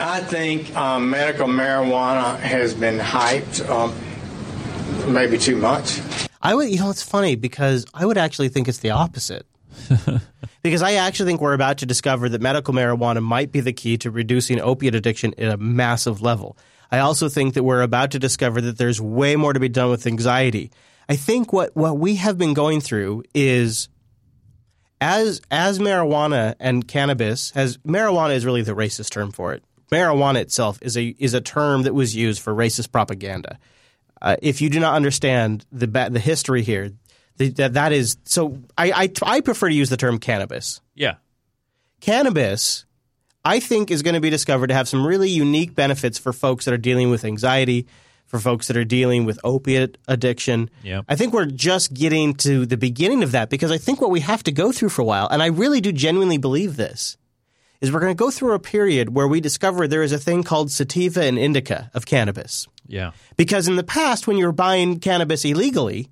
I 0.00 0.20
think 0.26 0.74
um, 0.76 1.08
medical 1.10 1.46
marijuana 1.46 2.36
has 2.40 2.74
been 2.74 2.98
hyped, 2.98 3.68
um, 3.70 3.94
maybe 5.12 5.38
too 5.38 5.56
much. 5.56 6.00
I 6.42 6.54
would, 6.54 6.68
you 6.68 6.78
know, 6.80 6.90
it's 6.90 7.02
funny 7.02 7.36
because 7.36 7.86
I 7.94 8.06
would 8.06 8.18
actually 8.18 8.48
think 8.48 8.66
it's 8.66 8.78
the 8.78 8.90
opposite. 8.90 9.46
because 10.62 10.82
I 10.82 10.94
actually 10.94 11.30
think 11.30 11.40
we're 11.40 11.52
about 11.54 11.78
to 11.78 11.86
discover 11.86 12.28
that 12.30 12.40
medical 12.40 12.74
marijuana 12.74 13.22
might 13.22 13.52
be 13.52 13.60
the 13.60 13.72
key 13.72 13.98
to 13.98 14.10
reducing 14.10 14.60
opiate 14.60 14.96
addiction 14.96 15.32
at 15.38 15.52
a 15.52 15.56
massive 15.56 16.22
level. 16.22 16.56
I 16.90 16.98
also 17.00 17.28
think 17.28 17.54
that 17.54 17.62
we're 17.62 17.82
about 17.82 18.10
to 18.12 18.18
discover 18.18 18.60
that 18.62 18.78
there's 18.78 19.00
way 19.00 19.36
more 19.36 19.52
to 19.52 19.60
be 19.60 19.68
done 19.68 19.90
with 19.90 20.06
anxiety. 20.08 20.72
I 21.08 21.14
think 21.14 21.52
what, 21.52 21.76
what 21.76 21.98
we 21.98 22.16
have 22.16 22.36
been 22.36 22.54
going 22.54 22.80
through 22.80 23.22
is 23.34 23.88
as 25.00 25.40
as 25.50 25.78
marijuana 25.78 26.54
and 26.58 26.86
cannabis 26.86 27.50
has 27.52 27.76
marijuana 27.78 28.34
is 28.34 28.44
really 28.44 28.62
the 28.62 28.74
racist 28.74 29.10
term 29.10 29.32
for 29.32 29.52
it. 29.52 29.62
Marijuana 29.90 30.36
itself 30.36 30.78
is 30.82 30.96
a 30.96 31.14
is 31.18 31.34
a 31.34 31.40
term 31.40 31.82
that 31.82 31.94
was 31.94 32.14
used 32.14 32.42
for 32.42 32.54
racist 32.54 32.92
propaganda. 32.92 33.58
Uh, 34.20 34.36
if 34.42 34.60
you 34.60 34.68
do 34.68 34.80
not 34.80 34.94
understand 34.94 35.64
the 35.70 35.86
the 35.86 36.20
history 36.20 36.62
here, 36.62 36.92
the, 37.36 37.50
that 37.50 37.74
that 37.74 37.92
is 37.92 38.16
so. 38.24 38.58
I, 38.76 38.90
I 38.92 39.12
I 39.22 39.40
prefer 39.40 39.68
to 39.68 39.74
use 39.74 39.90
the 39.90 39.96
term 39.96 40.18
cannabis. 40.18 40.80
Yeah. 40.94 41.14
Cannabis, 42.00 42.84
I 43.44 43.60
think, 43.60 43.90
is 43.90 44.02
going 44.02 44.14
to 44.14 44.20
be 44.20 44.30
discovered 44.30 44.68
to 44.68 44.74
have 44.74 44.88
some 44.88 45.06
really 45.06 45.30
unique 45.30 45.74
benefits 45.74 46.18
for 46.18 46.32
folks 46.32 46.64
that 46.64 46.74
are 46.74 46.78
dealing 46.78 47.10
with 47.10 47.24
anxiety, 47.24 47.86
for 48.28 48.38
folks 48.38 48.68
that 48.68 48.76
are 48.76 48.84
dealing 48.84 49.24
with 49.24 49.40
opiate 49.42 49.98
addiction. 50.06 50.70
Yeah. 50.84 51.00
I 51.08 51.16
think 51.16 51.32
we're 51.32 51.46
just 51.46 51.92
getting 51.92 52.34
to 52.36 52.66
the 52.66 52.76
beginning 52.76 53.22
of 53.22 53.32
that 53.32 53.50
because 53.50 53.72
I 53.72 53.78
think 53.78 54.00
what 54.00 54.10
we 54.10 54.20
have 54.20 54.44
to 54.44 54.52
go 54.52 54.70
through 54.70 54.90
for 54.90 55.02
a 55.02 55.04
while, 55.04 55.26
and 55.28 55.42
I 55.42 55.46
really 55.46 55.80
do 55.80 55.90
genuinely 55.90 56.38
believe 56.38 56.76
this, 56.76 57.16
is 57.80 57.90
we're 57.90 58.00
going 58.00 58.14
to 58.16 58.22
go 58.22 58.30
through 58.30 58.52
a 58.52 58.58
period 58.58 59.14
where 59.14 59.26
we 59.26 59.40
discover 59.40 59.88
there 59.88 60.02
is 60.02 60.12
a 60.12 60.18
thing 60.18 60.42
called 60.42 60.70
sativa 60.70 61.22
and 61.22 61.38
indica 61.38 61.90
of 61.94 62.06
cannabis. 62.06 62.66
Yeah. 62.86 63.12
Because 63.36 63.66
in 63.66 63.76
the 63.76 63.84
past, 63.84 64.26
when 64.26 64.36
you 64.36 64.46
were 64.46 64.52
buying 64.52 65.00
cannabis 65.00 65.44
illegally, 65.44 66.10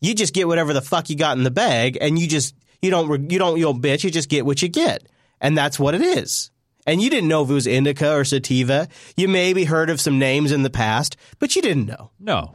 you 0.00 0.14
just 0.14 0.34
get 0.34 0.48
whatever 0.48 0.72
the 0.72 0.82
fuck 0.82 1.10
you 1.10 1.16
got 1.16 1.36
in 1.36 1.44
the 1.44 1.50
bag, 1.50 1.96
and 2.00 2.18
you 2.18 2.26
just 2.26 2.54
you 2.80 2.90
don't 2.90 3.30
you 3.30 3.38
don't 3.38 3.56
you 3.56 3.64
know 3.64 3.74
bitch. 3.74 4.02
You 4.02 4.10
just 4.10 4.28
get 4.28 4.44
what 4.44 4.60
you 4.60 4.68
get, 4.68 5.06
and 5.40 5.56
that's 5.56 5.78
what 5.78 5.94
it 5.94 6.02
is. 6.02 6.50
And 6.86 7.00
you 7.00 7.10
didn't 7.10 7.28
know 7.28 7.42
if 7.42 7.50
it 7.50 7.54
was 7.54 7.66
indica 7.66 8.12
or 8.12 8.24
sativa. 8.24 8.88
You 9.16 9.28
maybe 9.28 9.64
heard 9.64 9.90
of 9.90 10.00
some 10.00 10.18
names 10.18 10.52
in 10.52 10.62
the 10.62 10.70
past, 10.70 11.16
but 11.38 11.54
you 11.54 11.62
didn't 11.62 11.86
know. 11.86 12.10
No. 12.18 12.54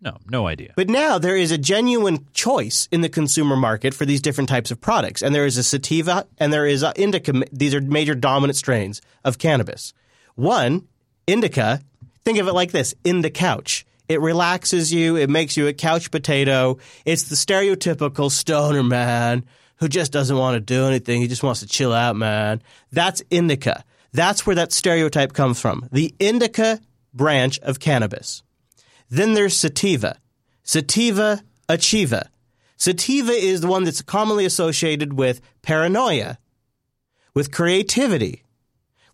No, 0.00 0.16
no 0.30 0.46
idea. 0.46 0.72
But 0.76 0.88
now 0.88 1.18
there 1.18 1.36
is 1.36 1.50
a 1.50 1.58
genuine 1.58 2.28
choice 2.32 2.88
in 2.92 3.00
the 3.00 3.08
consumer 3.08 3.56
market 3.56 3.94
for 3.94 4.06
these 4.06 4.22
different 4.22 4.48
types 4.48 4.70
of 4.70 4.80
products. 4.80 5.22
And 5.22 5.34
there 5.34 5.44
is 5.44 5.56
a 5.56 5.62
sativa 5.62 6.26
and 6.38 6.52
there 6.52 6.66
is 6.66 6.82
a 6.84 6.92
indica. 6.96 7.32
These 7.52 7.74
are 7.74 7.80
major 7.80 8.14
dominant 8.14 8.56
strains 8.56 9.02
of 9.24 9.38
cannabis. 9.38 9.92
One, 10.36 10.86
indica, 11.26 11.80
think 12.24 12.38
of 12.38 12.46
it 12.46 12.52
like 12.52 12.70
this 12.70 12.94
in 13.02 13.22
the 13.22 13.30
couch. 13.30 13.84
It 14.08 14.20
relaxes 14.20 14.92
you, 14.92 15.16
it 15.16 15.28
makes 15.28 15.56
you 15.56 15.66
a 15.66 15.72
couch 15.72 16.10
potato. 16.10 16.78
It's 17.04 17.24
the 17.24 17.34
stereotypical 17.34 18.30
stoner 18.30 18.84
man 18.84 19.44
who 19.78 19.88
just 19.88 20.12
doesn't 20.12 20.36
want 20.36 20.54
to 20.54 20.60
do 20.60 20.86
anything. 20.86 21.20
He 21.20 21.28
just 21.28 21.42
wants 21.42 21.60
to 21.60 21.66
chill 21.66 21.92
out, 21.92 22.16
man. 22.16 22.62
That's 22.92 23.22
indica. 23.30 23.84
That's 24.12 24.46
where 24.46 24.56
that 24.56 24.72
stereotype 24.72 25.32
comes 25.32 25.60
from. 25.60 25.88
The 25.92 26.14
indica 26.18 26.80
branch 27.14 27.58
of 27.60 27.80
cannabis. 27.80 28.42
Then 29.10 29.34
there's 29.34 29.56
sativa. 29.56 30.18
Sativa 30.62 31.42
achieva. 31.68 32.28
Sativa 32.76 33.32
is 33.32 33.60
the 33.60 33.66
one 33.66 33.84
that's 33.84 34.02
commonly 34.02 34.44
associated 34.44 35.14
with 35.14 35.40
paranoia, 35.62 36.38
with 37.34 37.50
creativity, 37.50 38.44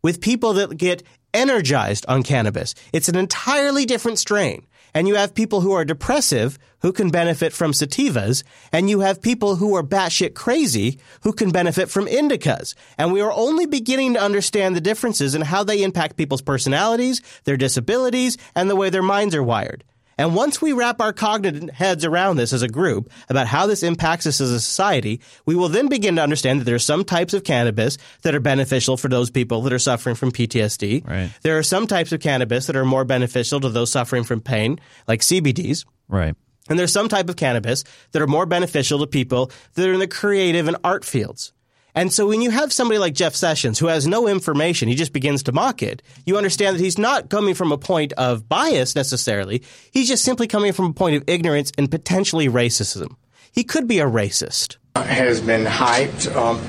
with 0.02 0.20
people 0.20 0.52
that 0.54 0.76
get 0.76 1.02
energized 1.32 2.04
on 2.08 2.22
cannabis. 2.22 2.74
It's 2.92 3.08
an 3.08 3.16
entirely 3.16 3.86
different 3.86 4.18
strain. 4.18 4.66
And 4.94 5.08
you 5.08 5.16
have 5.16 5.34
people 5.34 5.60
who 5.60 5.72
are 5.72 5.84
depressive 5.84 6.58
who 6.84 6.92
can 6.92 7.10
benefit 7.10 7.52
from 7.52 7.72
sativas, 7.72 8.44
and 8.70 8.88
you 8.88 9.00
have 9.00 9.22
people 9.22 9.56
who 9.56 9.74
are 9.74 9.82
batshit 9.82 10.34
crazy 10.34 10.98
who 11.22 11.32
can 11.32 11.50
benefit 11.50 11.88
from 11.88 12.06
indicas. 12.06 12.74
And 12.98 13.12
we 13.12 13.20
are 13.22 13.32
only 13.32 13.66
beginning 13.66 14.14
to 14.14 14.22
understand 14.22 14.76
the 14.76 14.80
differences 14.80 15.34
in 15.34 15.42
how 15.42 15.64
they 15.64 15.82
impact 15.82 16.16
people's 16.16 16.42
personalities, 16.42 17.22
their 17.44 17.56
disabilities, 17.56 18.36
and 18.54 18.68
the 18.68 18.76
way 18.76 18.90
their 18.90 19.02
minds 19.02 19.34
are 19.34 19.42
wired. 19.42 19.82
And 20.18 20.34
once 20.34 20.62
we 20.62 20.72
wrap 20.72 21.00
our 21.00 21.12
cognitive 21.12 21.70
heads 21.70 22.04
around 22.04 22.36
this 22.36 22.52
as 22.52 22.62
a 22.62 22.68
group 22.68 23.10
about 23.28 23.46
how 23.46 23.66
this 23.66 23.82
impacts 23.82 24.26
us 24.26 24.40
as 24.40 24.50
a 24.50 24.60
society, 24.60 25.20
we 25.46 25.54
will 25.54 25.68
then 25.68 25.88
begin 25.88 26.16
to 26.16 26.22
understand 26.22 26.60
that 26.60 26.64
there 26.64 26.74
are 26.74 26.78
some 26.78 27.04
types 27.04 27.34
of 27.34 27.44
cannabis 27.44 27.98
that 28.22 28.34
are 28.34 28.40
beneficial 28.40 28.96
for 28.96 29.08
those 29.08 29.30
people 29.30 29.62
that 29.62 29.72
are 29.72 29.78
suffering 29.78 30.14
from 30.14 30.32
PTSD. 30.32 31.06
Right. 31.06 31.30
There 31.42 31.58
are 31.58 31.62
some 31.62 31.86
types 31.86 32.12
of 32.12 32.20
cannabis 32.20 32.66
that 32.66 32.76
are 32.76 32.84
more 32.84 33.04
beneficial 33.04 33.60
to 33.60 33.68
those 33.68 33.90
suffering 33.90 34.24
from 34.24 34.40
pain, 34.40 34.80
like 35.06 35.20
CBDs. 35.20 35.84
Right. 36.08 36.34
And 36.68 36.78
there's 36.78 36.92
some 36.92 37.08
type 37.08 37.28
of 37.28 37.36
cannabis 37.36 37.84
that 38.12 38.22
are 38.22 38.26
more 38.26 38.46
beneficial 38.46 38.98
to 39.00 39.06
people 39.06 39.50
that 39.74 39.88
are 39.88 39.92
in 39.92 40.00
the 40.00 40.08
creative 40.08 40.66
and 40.68 40.76
art 40.82 41.04
fields. 41.04 41.52
And 41.94 42.12
so 42.12 42.26
when 42.26 42.42
you 42.42 42.50
have 42.50 42.72
somebody 42.72 42.98
like 42.98 43.14
Jeff 43.14 43.34
Sessions 43.34 43.78
who 43.78 43.86
has 43.86 44.06
no 44.06 44.26
information, 44.26 44.88
he 44.88 44.94
just 44.94 45.12
begins 45.12 45.44
to 45.44 45.52
mock 45.52 45.82
it, 45.82 46.02
you 46.26 46.36
understand 46.36 46.76
that 46.76 46.82
he's 46.82 46.98
not 46.98 47.30
coming 47.30 47.54
from 47.54 47.70
a 47.70 47.78
point 47.78 48.12
of 48.14 48.48
bias 48.48 48.96
necessarily. 48.96 49.62
He's 49.92 50.08
just 50.08 50.24
simply 50.24 50.48
coming 50.48 50.72
from 50.72 50.86
a 50.86 50.92
point 50.92 51.16
of 51.16 51.24
ignorance 51.28 51.70
and 51.78 51.90
potentially 51.90 52.48
racism. 52.48 53.16
He 53.52 53.62
could 53.62 53.86
be 53.86 54.00
a 54.00 54.06
racist. 54.06 54.78
Has 54.96 55.40
been 55.40 55.64
hyped, 55.64 56.34
um, 56.34 56.60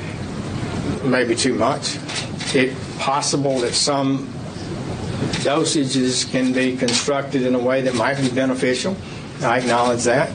maybe 1.09 1.35
too 1.35 1.55
much. 1.55 1.97
It 2.53 2.75
possible 2.99 3.59
that 3.59 3.73
some 3.73 4.27
dosages 5.41 6.29
can 6.29 6.53
be 6.53 6.77
constructed 6.77 7.43
in 7.43 7.55
a 7.55 7.59
way 7.59 7.81
that 7.81 7.95
might 7.95 8.17
be 8.17 8.29
beneficial. 8.29 8.95
I 9.41 9.59
acknowledge 9.59 10.03
that. 10.03 10.29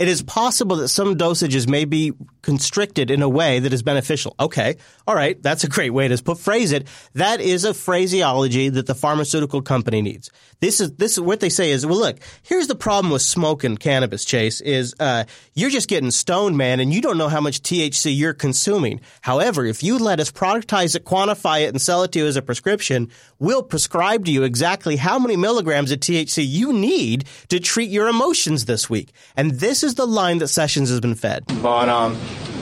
It 0.00 0.08
is 0.08 0.22
possible 0.22 0.76
that 0.76 0.88
some 0.88 1.18
dosages 1.18 1.68
may 1.68 1.84
be 1.84 2.14
constricted 2.40 3.10
in 3.10 3.20
a 3.20 3.28
way 3.28 3.58
that 3.58 3.74
is 3.74 3.82
beneficial. 3.82 4.34
Okay, 4.40 4.76
all 5.06 5.14
right, 5.14 5.40
that's 5.42 5.62
a 5.62 5.68
great 5.68 5.90
way 5.90 6.08
to 6.08 6.22
put 6.22 6.38
phrase 6.38 6.72
it. 6.72 6.88
That 7.12 7.42
is 7.42 7.66
a 7.66 7.74
phraseology 7.74 8.70
that 8.70 8.86
the 8.86 8.94
pharmaceutical 8.94 9.60
company 9.60 10.00
needs. 10.00 10.30
This 10.60 10.80
is 10.80 10.92
this 10.92 11.12
is 11.12 11.20
what 11.20 11.40
they 11.40 11.48
say 11.48 11.70
is 11.70 11.86
well, 11.86 11.98
look, 11.98 12.18
here's 12.42 12.66
the 12.66 12.74
problem 12.74 13.10
with 13.10 13.22
smoking 13.22 13.78
cannabis. 13.78 14.24
Chase 14.24 14.60
is 14.60 14.94
uh, 15.00 15.24
you're 15.54 15.70
just 15.70 15.88
getting 15.88 16.10
stoned, 16.10 16.58
man, 16.58 16.80
and 16.80 16.92
you 16.92 17.00
don't 17.00 17.16
know 17.16 17.28
how 17.28 17.40
much 17.40 17.62
THC 17.62 18.14
you're 18.14 18.34
consuming. 18.34 19.00
However, 19.22 19.64
if 19.64 19.82
you 19.82 19.98
let 19.98 20.20
us 20.20 20.30
productize 20.30 20.94
it, 20.94 21.04
quantify 21.04 21.62
it, 21.62 21.68
and 21.68 21.80
sell 21.80 22.02
it 22.02 22.12
to 22.12 22.18
you 22.18 22.26
as 22.26 22.36
a 22.36 22.42
prescription, 22.42 23.08
we'll 23.38 23.62
prescribe 23.62 24.26
to 24.26 24.30
you 24.30 24.42
exactly 24.42 24.96
how 24.96 25.18
many 25.18 25.36
milligrams 25.36 25.92
of 25.92 26.00
THC 26.00 26.46
you 26.46 26.74
need 26.74 27.24
to 27.48 27.58
treat 27.58 27.90
your 27.90 28.08
emotions 28.08 28.66
this 28.66 28.90
week. 28.90 29.12
And 29.36 29.52
this 29.52 29.82
is 29.82 29.94
the 29.94 30.06
line 30.06 30.38
that 30.38 30.48
Sessions 30.48 30.90
has 30.90 31.00
been 31.00 31.14
fed. 31.14 31.44
But 31.62 31.88
um, 31.88 32.18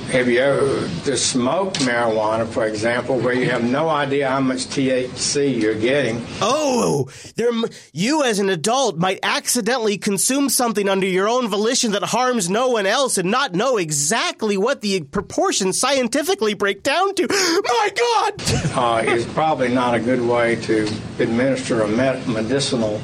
have 0.09 0.26
you 0.26 0.40
ever 0.40 0.89
to 1.05 1.16
smoke 1.18 1.74
marijuana, 1.74 2.48
for 2.48 2.66
example, 2.66 3.18
where 3.18 3.35
you 3.35 3.51
have 3.51 3.62
no 3.62 3.90
idea 3.90 4.28
how 4.28 4.40
much 4.40 4.66
THC 4.66 5.60
you're 5.60 5.74
getting? 5.74 6.24
Oh, 6.40 7.10
there, 7.36 7.51
you 7.93 8.24
as 8.24 8.39
an 8.39 8.48
adult 8.48 8.97
might 8.97 9.18
accidentally 9.22 9.98
consume 9.98 10.48
something 10.48 10.89
under 10.89 11.06
your 11.06 11.28
own 11.28 11.48
volition 11.48 11.93
that 11.93 12.02
harms 12.05 12.48
no 12.48 12.68
one 12.68 12.86
else 12.86 13.18
and 13.18 13.30
not 13.30 13.52
know 13.52 13.76
exactly 13.76 14.56
what 14.56 14.80
the 14.80 15.02
proportions 15.02 15.78
scientifically 15.78 16.55
break 16.55 16.82
down 16.82 17.14
to. 17.14 17.26
My 17.30 17.90
God! 17.94 18.43
Uh, 18.74 19.12
is 19.12 19.26
probably 19.26 19.68
not 19.68 19.94
a 19.94 20.01
good 20.01 20.22
way 20.22 20.56
to 20.62 20.86
administer 21.18 21.82
a 21.82 21.89
med- 21.89 22.26
medicinal 22.26 22.98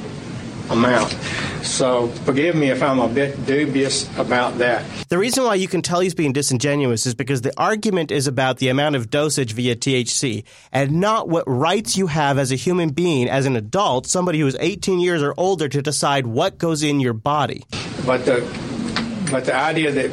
amount. 0.69 1.11
So 1.63 2.07
forgive 2.25 2.55
me 2.55 2.69
if 2.69 2.81
I'm 2.81 2.99
a 2.99 3.07
bit 3.07 3.45
dubious 3.45 4.07
about 4.17 4.57
that. 4.59 4.85
The 5.09 5.17
reason 5.17 5.43
why 5.43 5.55
you 5.55 5.67
can 5.67 5.81
tell 5.81 5.99
he's 5.99 6.13
being 6.13 6.33
disingenuous 6.33 7.05
is 7.05 7.15
because 7.15 7.41
the 7.41 7.53
argument 7.59 8.11
is 8.11 8.27
about 8.27 8.57
the 8.57 8.69
amount 8.69 8.95
of 8.95 9.09
dosage 9.09 9.53
via 9.53 9.75
THC 9.75 10.43
and 10.71 10.99
not 10.99 11.27
what 11.27 11.43
rights 11.47 11.97
you 11.97 12.07
have 12.07 12.37
as 12.37 12.51
a 12.51 12.55
human 12.55 12.89
being, 12.89 13.29
as 13.29 13.45
an 13.45 13.55
adult, 13.55 14.07
somebody 14.07 14.39
who 14.39 14.47
is 14.47 14.57
18 14.59 14.99
years 14.99 15.21
or 15.21 15.33
older, 15.37 15.67
to 15.69 15.81
decide 15.81 16.27
what 16.27 16.57
goes 16.57 16.83
in 16.83 16.99
your 16.99 17.13
body. 17.13 17.63
But 18.05 18.25
the 18.25 18.41
but 19.31 19.45
the 19.45 19.55
idea 19.55 19.91
that 19.91 20.11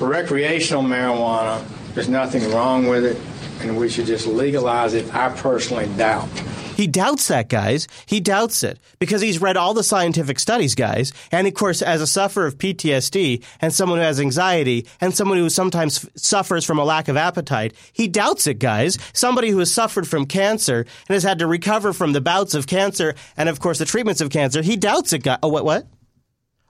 recreational 0.00 0.82
marijuana, 0.82 1.62
there's 1.94 2.08
nothing 2.08 2.50
wrong 2.50 2.86
with 2.86 3.04
it, 3.04 3.18
and 3.60 3.76
we 3.76 3.88
should 3.88 4.06
just 4.06 4.26
legalize 4.26 4.94
it, 4.94 5.14
I 5.14 5.28
personally 5.30 5.86
doubt. 5.96 6.28
He 6.76 6.86
doubts 6.86 7.28
that, 7.28 7.48
guys. 7.48 7.88
He 8.04 8.20
doubts 8.20 8.62
it 8.62 8.78
because 8.98 9.22
he's 9.22 9.40
read 9.40 9.56
all 9.56 9.72
the 9.72 9.82
scientific 9.82 10.38
studies, 10.38 10.74
guys. 10.74 11.10
And 11.32 11.46
of 11.46 11.54
course, 11.54 11.80
as 11.80 12.02
a 12.02 12.06
sufferer 12.06 12.44
of 12.44 12.58
PTSD 12.58 13.42
and 13.62 13.72
someone 13.72 13.98
who 13.98 14.04
has 14.04 14.20
anxiety 14.20 14.86
and 15.00 15.14
someone 15.16 15.38
who 15.38 15.48
sometimes 15.48 16.04
f- 16.04 16.10
suffers 16.16 16.66
from 16.66 16.78
a 16.78 16.84
lack 16.84 17.08
of 17.08 17.16
appetite, 17.16 17.72
he 17.94 18.08
doubts 18.08 18.46
it, 18.46 18.58
guys. 18.58 18.98
Somebody 19.14 19.48
who 19.48 19.58
has 19.60 19.72
suffered 19.72 20.06
from 20.06 20.26
cancer 20.26 20.80
and 21.08 21.14
has 21.14 21.22
had 21.22 21.38
to 21.38 21.46
recover 21.46 21.94
from 21.94 22.12
the 22.12 22.20
bouts 22.20 22.52
of 22.52 22.66
cancer 22.66 23.14
and, 23.38 23.48
of 23.48 23.58
course, 23.58 23.78
the 23.78 23.86
treatments 23.86 24.20
of 24.20 24.28
cancer, 24.28 24.60
he 24.60 24.76
doubts 24.76 25.14
it, 25.14 25.22
guys. 25.22 25.38
Oh, 25.42 25.48
what, 25.48 25.64
what? 25.64 25.86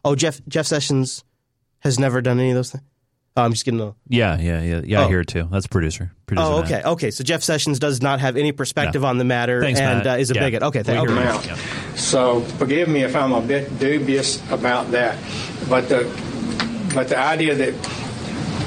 Oh, 0.04 0.14
Jeff, 0.14 0.40
Jeff 0.46 0.66
Sessions 0.66 1.24
has 1.80 1.98
never 1.98 2.20
done 2.20 2.38
any 2.38 2.50
of 2.50 2.54
those 2.54 2.70
things? 2.70 2.84
Oh, 3.38 3.42
I'm 3.42 3.52
just 3.52 3.64
getting 3.66 3.80
a 3.82 3.94
Yeah, 4.08 4.38
yeah, 4.40 4.62
yeah, 4.62 4.80
yeah. 4.84 5.00
I 5.00 5.04
Oh. 5.04 5.08
hear 5.08 5.20
it 5.20 5.26
too. 5.28 5.46
That's 5.52 5.66
producer. 5.66 6.10
producer 6.26 6.46
Oh, 6.48 6.62
Matt. 6.62 6.72
okay, 6.72 6.88
okay. 6.88 7.10
So 7.10 7.22
Jeff 7.22 7.42
Sessions 7.42 7.78
does 7.78 8.00
not 8.00 8.18
have 8.20 8.36
any 8.38 8.50
perspective 8.52 9.02
No. 9.02 9.08
on 9.08 9.18
the 9.18 9.24
matter 9.24 9.60
Thanks, 9.60 9.78
and 9.78 10.06
uh, 10.06 10.12
is 10.12 10.30
a 10.30 10.34
Yeah. 10.34 10.40
bigot. 10.40 10.62
Okay, 10.62 10.82
thank 10.82 11.06
you. 11.06 11.14
him 11.14 11.18
out. 11.26 11.46
So 11.96 12.40
forgive 12.58 12.88
me 12.88 13.02
if 13.02 13.14
I'm 13.14 13.32
a 13.32 13.40
bit 13.42 13.78
dubious 13.78 14.40
about 14.50 14.90
that, 14.92 15.16
but 15.68 15.88
the 15.90 16.06
but 16.94 17.08
the 17.08 17.18
idea 17.18 17.54
that 17.54 17.74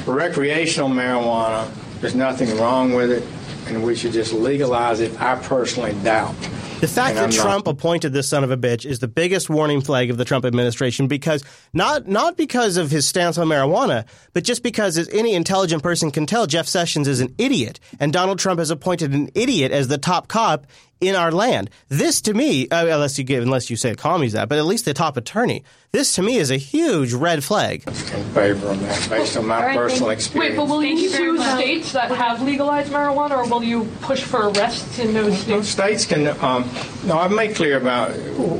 recreational 0.06 0.88
marijuana, 0.88 1.66
there's 2.00 2.14
nothing 2.14 2.56
wrong 2.58 2.92
with 2.92 3.10
it, 3.10 3.24
and 3.66 3.82
we 3.82 3.94
should 3.96 4.12
just 4.12 4.32
legalize 4.32 5.00
it, 5.00 5.20
I 5.20 5.34
personally 5.36 5.94
doubt. 6.04 6.34
The 6.80 6.88
fact 6.88 7.16
that 7.16 7.26
not- 7.26 7.32
Trump 7.32 7.66
appointed 7.66 8.14
this 8.14 8.26
son 8.30 8.42
of 8.42 8.50
a 8.50 8.56
bitch 8.56 8.86
is 8.86 9.00
the 9.00 9.08
biggest 9.08 9.50
warning 9.50 9.82
flag 9.82 10.08
of 10.08 10.16
the 10.16 10.24
Trump 10.24 10.46
administration 10.46 11.08
because 11.08 11.44
not 11.74 12.08
not 12.08 12.38
because 12.38 12.78
of 12.78 12.90
his 12.90 13.06
stance 13.06 13.36
on 13.36 13.48
marijuana, 13.48 14.06
but 14.32 14.44
just 14.44 14.62
because 14.62 14.96
as 14.96 15.06
any 15.10 15.34
intelligent 15.34 15.82
person 15.82 16.10
can 16.10 16.24
tell, 16.24 16.46
Jeff 16.46 16.66
Sessions 16.66 17.06
is 17.06 17.20
an 17.20 17.34
idiot, 17.36 17.80
and 17.98 18.14
Donald 18.14 18.38
Trump 18.38 18.60
has 18.60 18.70
appointed 18.70 19.12
an 19.12 19.28
idiot 19.34 19.72
as 19.72 19.88
the 19.88 19.98
top 19.98 20.28
cop 20.28 20.66
in 21.00 21.14
our 21.14 21.32
land. 21.32 21.70
This, 21.88 22.20
to 22.22 22.34
me, 22.34 22.68
uh, 22.68 22.86
unless 22.86 23.18
you 23.18 23.24
give, 23.24 23.42
unless 23.42 23.70
you 23.70 23.76
say 23.76 23.94
commies 23.94 24.32
that, 24.32 24.48
but 24.48 24.58
at 24.58 24.64
least 24.66 24.84
the 24.84 24.94
top 24.94 25.16
attorney. 25.16 25.64
This, 25.92 26.14
to 26.14 26.22
me, 26.22 26.36
is 26.36 26.50
a 26.50 26.56
huge 26.56 27.12
red 27.12 27.42
flag. 27.42 27.82
In 27.86 27.92
favor 27.92 28.68
of 28.68 28.80
that, 28.80 29.10
based 29.10 29.36
on 29.36 29.46
my 29.46 29.74
personal 29.74 30.10
experience. 30.10 30.50
Wait, 30.50 30.56
but 30.56 30.68
will 30.68 30.80
Thank 30.80 31.00
you 31.00 31.08
you 31.08 31.10
sue 31.10 31.42
states 31.42 31.92
that 31.92 32.10
have 32.10 32.42
legalized 32.42 32.92
marijuana, 32.92 33.38
or 33.38 33.48
will 33.48 33.64
you 33.64 33.84
push 34.02 34.22
for 34.22 34.50
arrests 34.50 34.98
in 34.98 35.14
those 35.14 35.38
states? 35.38 35.68
States 35.68 36.06
can. 36.06 36.28
Um, 36.42 36.68
no, 37.04 37.18
I've 37.18 37.32
made 37.32 37.56
clear 37.56 37.76
about 37.76 38.12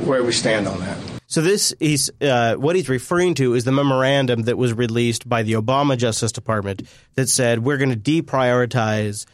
where 0.05 0.23
we 0.23 0.31
stand 0.31 0.67
on 0.67 0.79
that. 0.81 0.97
So 1.27 1.41
this 1.41 1.71
is 1.79 2.11
uh, 2.19 2.55
what 2.55 2.75
he's 2.75 2.89
referring 2.89 3.35
to 3.35 3.53
is 3.53 3.63
the 3.63 3.71
memorandum 3.71 4.41
that 4.43 4.57
was 4.57 4.73
released 4.73 5.29
by 5.29 5.43
the 5.43 5.53
Obama 5.53 5.97
Justice 5.97 6.33
Department 6.33 6.81
that 7.15 7.29
said 7.29 7.59
we're 7.59 7.77
going 7.77 7.97
to 7.97 8.21
deprioritize 8.21 9.25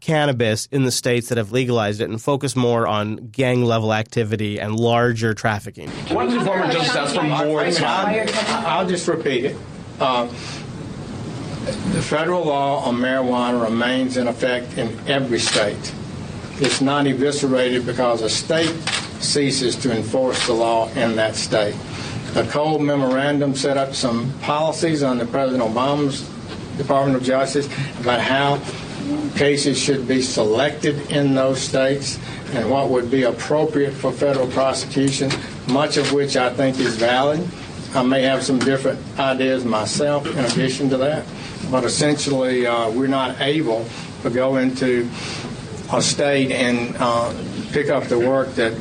cannabis 0.00 0.66
in 0.66 0.84
the 0.84 0.90
states 0.90 1.28
that 1.28 1.38
have 1.38 1.52
legalized 1.52 2.00
it 2.00 2.08
and 2.08 2.20
focus 2.20 2.54
more 2.54 2.86
on 2.86 3.16
gang 3.28 3.64
level 3.64 3.92
activity 3.92 4.60
and 4.60 4.78
larger 4.78 5.34
trafficking. 5.34 5.88
What 6.10 6.28
did 6.28 6.40
the 6.40 6.44
former 6.44 6.70
justice 6.70 6.96
ask 6.96 7.14
for 7.14 7.22
more 7.22 7.70
time? 7.70 8.28
I'll 8.66 8.86
just 8.86 9.08
repeat 9.08 9.46
it. 9.46 9.56
Uh, 9.98 10.26
the 11.66 12.02
federal 12.02 12.44
law 12.44 12.84
on 12.84 12.96
marijuana 12.96 13.62
remains 13.62 14.16
in 14.16 14.28
effect 14.28 14.78
in 14.78 14.96
every 15.08 15.40
state. 15.40 15.94
It's 16.58 16.80
not 16.80 17.06
eviscerated 17.06 17.84
because 17.84 18.22
a 18.22 18.30
state 18.30 18.74
ceases 19.20 19.76
to 19.76 19.94
enforce 19.94 20.46
the 20.46 20.52
law 20.52 20.88
in 20.90 21.16
that 21.16 21.34
state. 21.34 21.74
The 22.34 22.44
Cole 22.44 22.78
Memorandum 22.78 23.54
set 23.54 23.76
up 23.76 23.94
some 23.94 24.32
policies 24.40 25.02
under 25.02 25.26
President 25.26 25.68
Obama's 25.68 26.28
Department 26.76 27.16
of 27.16 27.22
Justice 27.22 27.66
about 28.00 28.20
how 28.20 28.56
cases 29.36 29.78
should 29.78 30.06
be 30.08 30.22
selected 30.22 31.10
in 31.10 31.34
those 31.34 31.60
states 31.60 32.18
and 32.52 32.70
what 32.70 32.88
would 32.88 33.10
be 33.10 33.24
appropriate 33.24 33.92
for 33.92 34.12
federal 34.12 34.46
prosecution, 34.48 35.30
much 35.68 35.96
of 35.96 36.12
which 36.12 36.36
I 36.36 36.52
think 36.52 36.78
is 36.78 36.96
valid. 36.96 37.46
I 37.94 38.02
may 38.02 38.22
have 38.22 38.42
some 38.42 38.58
different 38.58 38.98
ideas 39.18 39.64
myself 39.64 40.26
in 40.26 40.44
addition 40.44 40.90
to 40.90 40.96
that, 40.98 41.24
but 41.70 41.84
essentially 41.84 42.66
uh, 42.66 42.90
we're 42.90 43.06
not 43.06 43.40
able 43.40 43.86
to 44.22 44.30
go 44.30 44.56
into 44.56 45.08
a 45.92 46.02
state 46.02 46.50
and 46.50 46.94
uh, 46.98 47.32
pick 47.72 47.88
up 47.88 48.04
the 48.04 48.18
work 48.18 48.54
that 48.54 48.72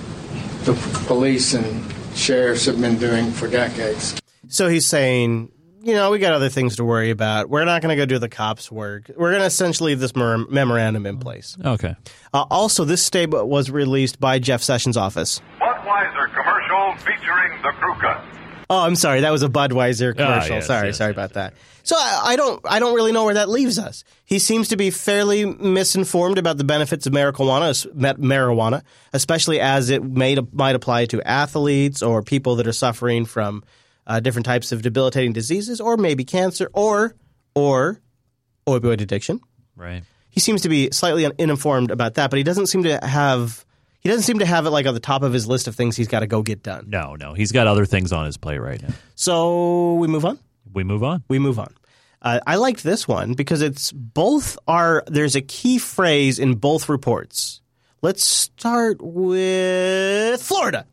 the 0.64 0.74
police 1.06 1.54
and 1.54 1.94
sheriffs 2.16 2.66
have 2.66 2.82
been 2.82 2.98
doing 2.98 3.32
for 3.32 3.48
decades. 3.48 4.20
So 4.48 4.68
he's 4.70 4.88
saying, 4.88 5.52
you 5.86 5.94
know, 5.94 6.10
we 6.10 6.18
got 6.18 6.34
other 6.34 6.50
things 6.50 6.78
to 6.78 6.84
worry 6.84 7.12
about. 7.12 7.48
We're 7.48 7.64
not 7.64 7.84
going 7.84 7.96
to 7.96 7.96
go 7.96 8.08
do 8.08 8.18
the 8.18 8.28
cops' 8.28 8.72
work. 8.72 9.12
We're 9.16 9.30
going 9.30 9.42
to 9.42 9.46
essentially 9.46 9.92
leave 9.92 10.00
this 10.00 10.16
mer- 10.16 10.48
memorandum 10.48 11.06
in 11.06 11.20
place. 11.20 11.56
Okay. 11.64 11.96
Uh, 12.34 12.46
also, 12.50 12.86
this 12.86 13.04
statement 13.04 13.46
was 13.46 13.70
released 13.70 14.20
by 14.20 14.40
Jeff 14.40 14.64
Sessions' 14.64 14.98
office. 14.98 15.42
Budweiser 15.62 16.34
commercial 16.34 16.96
featuring 17.06 17.62
the 17.62 17.72
crew 17.80 17.94
cut. 18.02 18.24
Oh, 18.68 18.80
I'm 18.80 18.96
sorry. 18.96 19.22
That 19.22 19.30
was 19.30 19.44
a 19.44 19.48
Budweiser 19.48 20.16
commercial. 20.18 20.56
yes, 20.56 20.66
sorry, 20.66 20.88
yes, 20.88 20.98
sorry 20.98 21.12
about 21.12 21.34
that. 21.34 21.54
So 21.84 21.96
I, 21.96 22.22
I 22.30 22.36
don't, 22.36 22.60
I 22.66 22.80
don't 22.80 22.96
really 22.96 23.12
know 23.12 23.24
where 23.26 23.36
that 23.36 23.48
leaves 23.48 23.78
us. 23.78 24.04
He 24.26 24.40
seems 24.40 24.70
to 24.70 24.78
be 24.78 24.90
fairly 24.90 25.46
misinformed 25.46 26.40
about 26.40 26.58
the 26.58 26.64
benefits 26.64 27.06
of 27.06 27.14
marijuana, 27.14 27.86
marijuana, 27.94 28.82
especially 29.14 29.60
as 29.60 29.92
it 29.92 30.04
may, 30.04 30.36
might 30.52 30.74
apply 30.74 31.06
to 31.06 31.22
athletes 31.22 32.02
or 32.02 32.24
people 32.24 32.56
that 32.56 32.66
are 32.66 32.74
suffering 32.74 33.26
from 33.26 33.64
uh, 34.08 34.20
different 34.20 34.46
types 34.46 34.72
of 34.72 34.82
debilitating 34.82 35.34
diseases, 35.34 35.82
or 35.82 35.98
maybe 35.98 36.24
cancer, 36.24 36.70
or 36.74 37.16
or 37.54 38.02
opioid 38.68 39.02
addiction. 39.02 39.40
Right. 39.76 40.04
He 40.30 40.40
seems 40.40 40.62
to 40.62 40.70
be 40.70 40.90
slightly 40.92 41.26
uninformed 41.26 41.92
about 41.92 42.16
that, 42.16 42.30
but 42.30 42.38
he 42.38 42.44
doesn't 42.44 42.68
seem 42.68 42.84
to 42.84 43.00
have. 43.06 43.66
He 44.00 44.10
doesn't 44.10 44.24
seem 44.24 44.40
to 44.40 44.46
have 44.46 44.68
it 44.68 44.70
like 44.70 44.86
on 44.86 44.94
the 44.94 45.00
top 45.00 45.24
of 45.24 45.34
his 45.34 45.48
list 45.48 45.68
of 45.68 45.76
things 45.76 45.96
he's 45.96 46.08
got 46.08 46.20
to 46.20 46.28
go 46.28 46.44
get 46.44 46.62
done. 46.62 46.86
No, 46.90 47.16
no. 47.16 47.34
He's 47.34 47.52
got 47.52 47.66
other 47.66 47.86
things 47.86 48.12
on 48.12 48.26
his 48.28 48.38
plate 48.38 48.60
right 48.60 48.80
now. 48.80 48.94
So 49.16 49.96
we 49.96 50.08
move 50.08 50.26
on. 50.26 50.38
We 50.72 50.84
move 50.84 51.04
on. 51.04 51.24
We 51.28 51.40
move 51.40 51.58
on. 51.58 51.74
Uh, 52.22 52.40
I 52.46 52.58
liked 52.58 52.84
this 52.84 53.08
one 53.08 53.34
because 53.34 53.62
it's 53.62 53.92
both 53.92 54.60
are 54.68 55.04
there's 55.08 55.36
a 55.36 55.42
key 55.42 55.80
phrase 55.80 56.38
in 56.38 56.56
both 56.56 56.88
reports. 56.88 57.62
Let's 58.02 58.24
start 58.24 58.98
with 59.02 60.42
Florida. 60.42 60.86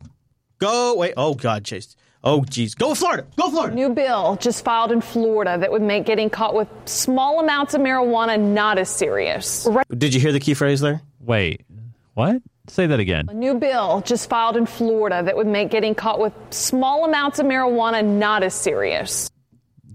Go 0.57 0.95
wait. 0.95 1.13
Oh 1.15 1.35
God, 1.35 1.65
Chase. 1.65 1.95
Oh 2.23 2.45
geez, 2.45 2.73
go 2.73 2.95
Florida. 2.95 3.25
Go 3.35 3.49
Florida. 3.49 3.75
New 3.75 3.89
bill 3.89 4.37
just 4.37 4.63
filed 4.63 4.91
in 4.91 5.01
Florida 5.01 5.57
that 5.59 5.71
would 5.71 5.81
make 5.81 6.05
getting 6.05 6.29
caught 6.29 6.55
with 6.55 6.69
small 6.85 7.41
amounts 7.41 7.73
of 7.73 7.81
marijuana 7.81 8.39
not 8.39 8.77
as 8.77 8.89
serious. 8.89 9.67
Did 9.97 10.13
you 10.13 10.21
hear 10.21 10.31
the 10.31 10.39
key 10.39 10.53
phrase 10.53 10.79
there? 10.79 11.01
Wait, 11.19 11.65
what? 12.13 12.41
Say 12.67 12.87
that 12.87 12.99
again. 13.01 13.27
A 13.27 13.33
new 13.33 13.55
bill 13.55 14.01
just 14.05 14.29
filed 14.29 14.55
in 14.55 14.65
Florida 14.65 15.21
that 15.21 15.35
would 15.35 15.47
make 15.47 15.69
getting 15.69 15.95
caught 15.95 16.19
with 16.19 16.31
small 16.49 17.03
amounts 17.03 17.39
of 17.39 17.45
marijuana 17.45 18.05
not 18.05 18.41
as 18.41 18.53
serious. 18.53 19.29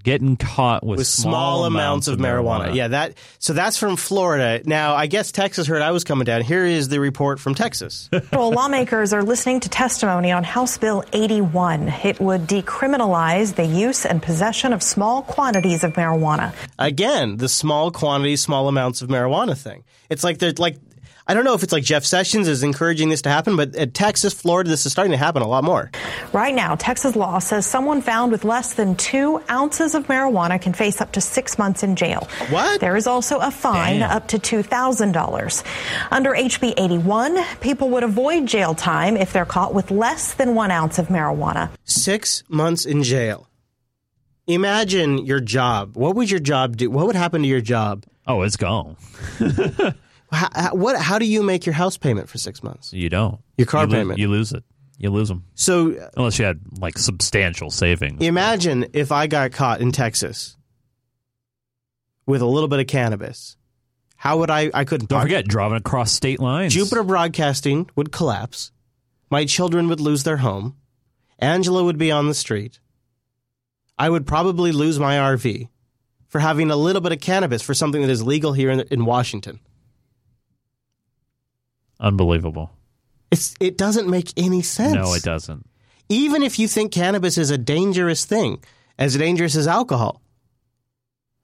Getting 0.08 0.36
caught 0.38 0.84
with, 0.84 0.98
with 0.98 1.06
small, 1.06 1.66
amounts, 1.66 2.08
of 2.08 2.18
marijuana. 2.18 2.74
Yeah, 2.74 2.88
that. 2.88 3.14
So 3.38 3.52
that's 3.52 3.76
from 3.76 3.96
Florida. 3.96 4.62
Now, 4.64 4.94
I 4.94 5.06
guess 5.06 5.32
Texas 5.32 5.66
heard 5.66 5.82
I 5.82 5.90
was 5.90 6.02
coming 6.02 6.24
down. 6.24 6.40
Here 6.40 6.64
is 6.64 6.88
the 6.88 6.98
report 6.98 7.38
from 7.40 7.54
Texas. 7.54 8.08
Federal 8.12 8.50
lawmakers 8.52 9.12
are 9.12 9.22
listening 9.22 9.60
to 9.60 9.68
testimony 9.68 10.32
on 10.32 10.44
House 10.44 10.78
Bill 10.78 11.04
81. 11.12 11.88
It 12.04 12.20
would 12.20 12.46
decriminalize 12.46 13.54
the 13.54 13.66
use 13.66 14.06
and 14.06 14.22
possession 14.22 14.72
of 14.72 14.82
small 14.82 15.20
quantities 15.20 15.84
of 15.84 15.92
marijuana. 15.92 16.54
Again, 16.78 17.36
the 17.36 17.48
small 17.48 17.90
quantities, 17.90 18.40
small 18.40 18.66
amounts 18.68 19.02
of 19.02 19.10
marijuana 19.10 19.58
thing. 19.58 19.84
It's 20.08 20.24
like 20.24 20.38
they're 20.38 20.52
like. 20.56 20.78
I 21.30 21.34
don't 21.34 21.44
know 21.44 21.52
if 21.52 21.62
it's 21.62 21.74
like 21.74 21.84
Jeff 21.84 22.06
Sessions 22.06 22.48
is 22.48 22.62
encouraging 22.62 23.10
this 23.10 23.20
to 23.22 23.28
happen, 23.28 23.54
but 23.54 23.76
at 23.76 23.92
Texas, 23.92 24.32
Florida, 24.32 24.70
this 24.70 24.86
is 24.86 24.92
starting 24.92 25.10
to 25.10 25.18
happen 25.18 25.42
a 25.42 25.46
lot 25.46 25.62
more. 25.62 25.90
Right 26.32 26.54
now, 26.54 26.74
Texas 26.74 27.14
law 27.16 27.38
says 27.38 27.66
someone 27.66 28.00
found 28.00 28.32
with 28.32 28.44
less 28.44 28.72
than 28.72 28.96
two 28.96 29.42
ounces 29.50 29.94
of 29.94 30.06
marijuana 30.06 30.58
can 30.58 30.72
face 30.72 31.02
up 31.02 31.12
to 31.12 31.20
six 31.20 31.58
months 31.58 31.82
in 31.82 31.96
jail. 31.96 32.26
What? 32.48 32.80
There 32.80 32.96
is 32.96 33.06
also 33.06 33.40
a 33.40 33.50
fine 33.50 33.98
Damn. 33.98 34.10
up 34.10 34.28
to 34.28 34.38
$2,000. 34.38 35.64
Under 36.10 36.30
HB 36.30 36.72
81, 36.78 37.44
people 37.60 37.90
would 37.90 38.04
avoid 38.04 38.46
jail 38.46 38.74
time 38.74 39.14
if 39.18 39.34
they're 39.34 39.44
caught 39.44 39.74
with 39.74 39.90
less 39.90 40.32
than 40.32 40.54
one 40.54 40.70
ounce 40.70 40.98
of 40.98 41.08
marijuana. 41.08 41.68
Six 41.84 42.42
months 42.48 42.86
in 42.86 43.02
jail. 43.02 43.50
Imagine 44.46 45.18
your 45.26 45.40
job. 45.40 45.94
What 45.94 46.16
would 46.16 46.30
your 46.30 46.40
job 46.40 46.78
do? 46.78 46.90
What 46.90 47.06
would 47.06 47.16
happen 47.16 47.42
to 47.42 47.48
your 47.48 47.60
job? 47.60 48.06
Oh, 48.26 48.40
it's 48.40 48.56
gone. 48.56 48.96
how, 50.30 50.74
what? 50.74 51.00
How 51.00 51.18
do 51.18 51.26
you 51.26 51.42
make 51.42 51.66
your 51.66 51.72
house 51.72 51.96
payment 51.96 52.28
for 52.28 52.38
six 52.38 52.62
months? 52.62 52.92
You 52.92 53.08
don't. 53.08 53.40
Your 53.56 53.66
car 53.66 53.84
you 53.84 53.92
payment. 53.92 54.18
you 54.18 54.28
lose 54.28 54.52
it. 54.52 54.64
You 54.98 55.10
lose 55.10 55.28
them. 55.28 55.44
So 55.54 56.10
unless 56.16 56.38
you 56.38 56.44
had 56.44 56.60
like 56.78 56.98
substantial 56.98 57.70
savings. 57.70 58.20
Imagine 58.20 58.86
if 58.92 59.12
I 59.12 59.26
got 59.26 59.52
caught 59.52 59.80
in 59.80 59.92
Texas 59.92 60.56
with 62.26 62.42
a 62.42 62.46
little 62.46 62.68
bit 62.68 62.80
of 62.80 62.86
cannabis. 62.86 63.56
How 64.16 64.38
would 64.38 64.50
I? 64.50 64.70
I 64.74 64.84
couldn't. 64.84 65.08
Don't 65.08 65.22
forget 65.22 65.46
driving 65.46 65.78
across 65.78 66.12
state 66.12 66.40
lines. 66.40 66.74
Jupiter 66.74 67.04
Broadcasting 67.04 67.88
would 67.94 68.10
collapse. 68.10 68.72
My 69.30 69.44
children 69.44 69.88
would 69.88 70.00
lose 70.00 70.24
their 70.24 70.38
home. 70.38 70.76
Angela 71.38 71.84
would 71.84 71.98
be 71.98 72.10
on 72.10 72.26
the 72.26 72.34
street. 72.34 72.80
I 73.96 74.10
would 74.10 74.26
probably 74.26 74.72
lose 74.72 74.98
my 74.98 75.16
RV 75.16 75.68
for 76.28 76.40
having 76.40 76.70
a 76.70 76.76
little 76.76 77.00
bit 77.00 77.12
of 77.12 77.20
cannabis 77.20 77.62
for 77.62 77.74
something 77.74 78.02
that 78.02 78.10
is 78.10 78.22
legal 78.22 78.52
here 78.52 78.70
in, 78.70 78.80
in 78.90 79.04
Washington. 79.04 79.60
Unbelievable. 82.00 82.70
It's 83.30 83.54
it 83.60 83.76
doesn't 83.76 84.08
make 84.08 84.32
any 84.36 84.62
sense. 84.62 84.94
No, 84.94 85.14
it 85.14 85.22
doesn't. 85.22 85.68
Even 86.08 86.42
if 86.42 86.58
you 86.58 86.68
think 86.68 86.92
cannabis 86.92 87.36
is 87.36 87.50
a 87.50 87.58
dangerous 87.58 88.24
thing, 88.24 88.62
as 88.98 89.16
dangerous 89.16 89.56
as 89.56 89.66
alcohol, 89.66 90.22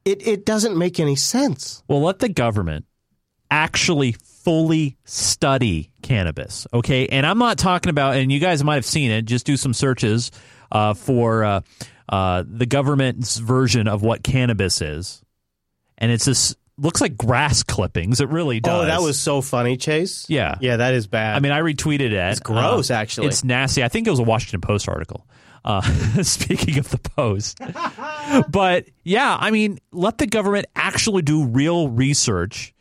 it 0.04 0.26
it 0.26 0.46
doesn't 0.46 0.76
make 0.76 0.98
any 0.98 1.16
sense. 1.16 1.82
Well, 1.88 2.02
let 2.02 2.20
the 2.20 2.28
government 2.28 2.86
actually 3.50 4.12
fully 4.12 4.96
study 5.04 5.90
cannabis, 6.02 6.66
okay? 6.72 7.06
And 7.08 7.26
I'm 7.26 7.38
not 7.38 7.58
talking 7.58 7.90
about, 7.90 8.16
and 8.16 8.32
you 8.32 8.40
guys 8.40 8.64
might 8.64 8.76
have 8.76 8.84
seen 8.84 9.10
it. 9.10 9.22
Just 9.22 9.46
do 9.46 9.56
some 9.56 9.72
searches 9.74 10.30
uh, 10.72 10.94
for 10.94 11.44
uh, 11.44 11.60
uh, 12.08 12.44
the 12.46 12.66
government's 12.66 13.36
version 13.36 13.88
of 13.88 14.02
what 14.02 14.22
cannabis 14.22 14.80
is, 14.80 15.22
and 15.98 16.10
it's 16.10 16.24
this 16.24 16.56
looks 16.78 17.00
like 17.00 17.16
grass 17.16 17.62
clippings. 17.62 18.20
It 18.20 18.28
really 18.28 18.60
does. 18.60 18.82
Oh, 18.82 18.86
that 18.86 19.00
was 19.02 19.18
so 19.18 19.40
funny, 19.40 19.76
Chase. 19.76 20.26
Yeah. 20.28 20.56
Yeah, 20.60 20.78
that 20.78 20.94
is 20.94 21.06
bad. 21.06 21.36
I 21.36 21.40
mean, 21.40 21.52
I 21.52 21.60
retweeted 21.60 22.00
it. 22.00 22.12
It's 22.12 22.40
gross, 22.40 22.90
Uh, 22.90 22.94
actually. 22.94 23.28
It's 23.28 23.44
nasty. 23.44 23.84
I 23.84 23.88
think 23.88 24.06
it 24.06 24.10
was 24.10 24.18
a 24.20 24.24
Washington 24.24 24.60
Post 24.60 24.88
article. 24.88 25.26
Uh, 25.64 25.80
speaking 26.22 26.78
of 26.78 26.90
the 26.90 26.98
Post, 26.98 27.58
but 28.50 28.84
yeah, 29.02 29.34
I 29.40 29.50
mean, 29.50 29.78
let 29.92 30.18
the 30.18 30.26
government 30.26 30.66
actually 30.76 31.22
do 31.22 31.46
real 31.46 31.88
research, 31.88 32.74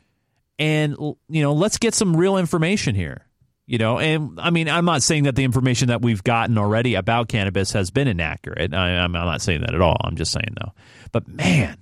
and 0.60 0.98
you 1.30 1.42
know, 1.42 1.54
let's 1.54 1.78
get 1.78 1.94
some 1.94 2.14
real 2.18 2.36
information 2.38 2.94
here. 2.94 3.26
You 3.66 3.78
know, 3.78 4.00
and 4.00 4.38
I 4.38 4.50
mean, 4.50 4.68
I'm 4.68 4.84
not 4.84 5.02
saying 5.02 5.24
that 5.24 5.38
the 5.38 5.46
information 5.46 5.88
that 5.88 6.02
we've 6.02 6.22
gotten 6.22 6.58
already 6.58 6.96
about 6.96 7.30
cannabis 7.30 7.72
has 7.72 7.90
been 7.90 8.10
inaccurate. 8.10 8.74
I, 8.74 8.98
I'm, 8.98 9.16
I'm 9.16 9.26
not 9.28 9.42
saying 9.42 9.62
that 9.62 9.74
at 9.74 9.80
all. 9.80 9.96
I'm 10.04 10.18
just 10.18 10.34
saying 10.34 10.54
though. 10.62 10.74
But 11.14 11.30
man, 11.30 11.78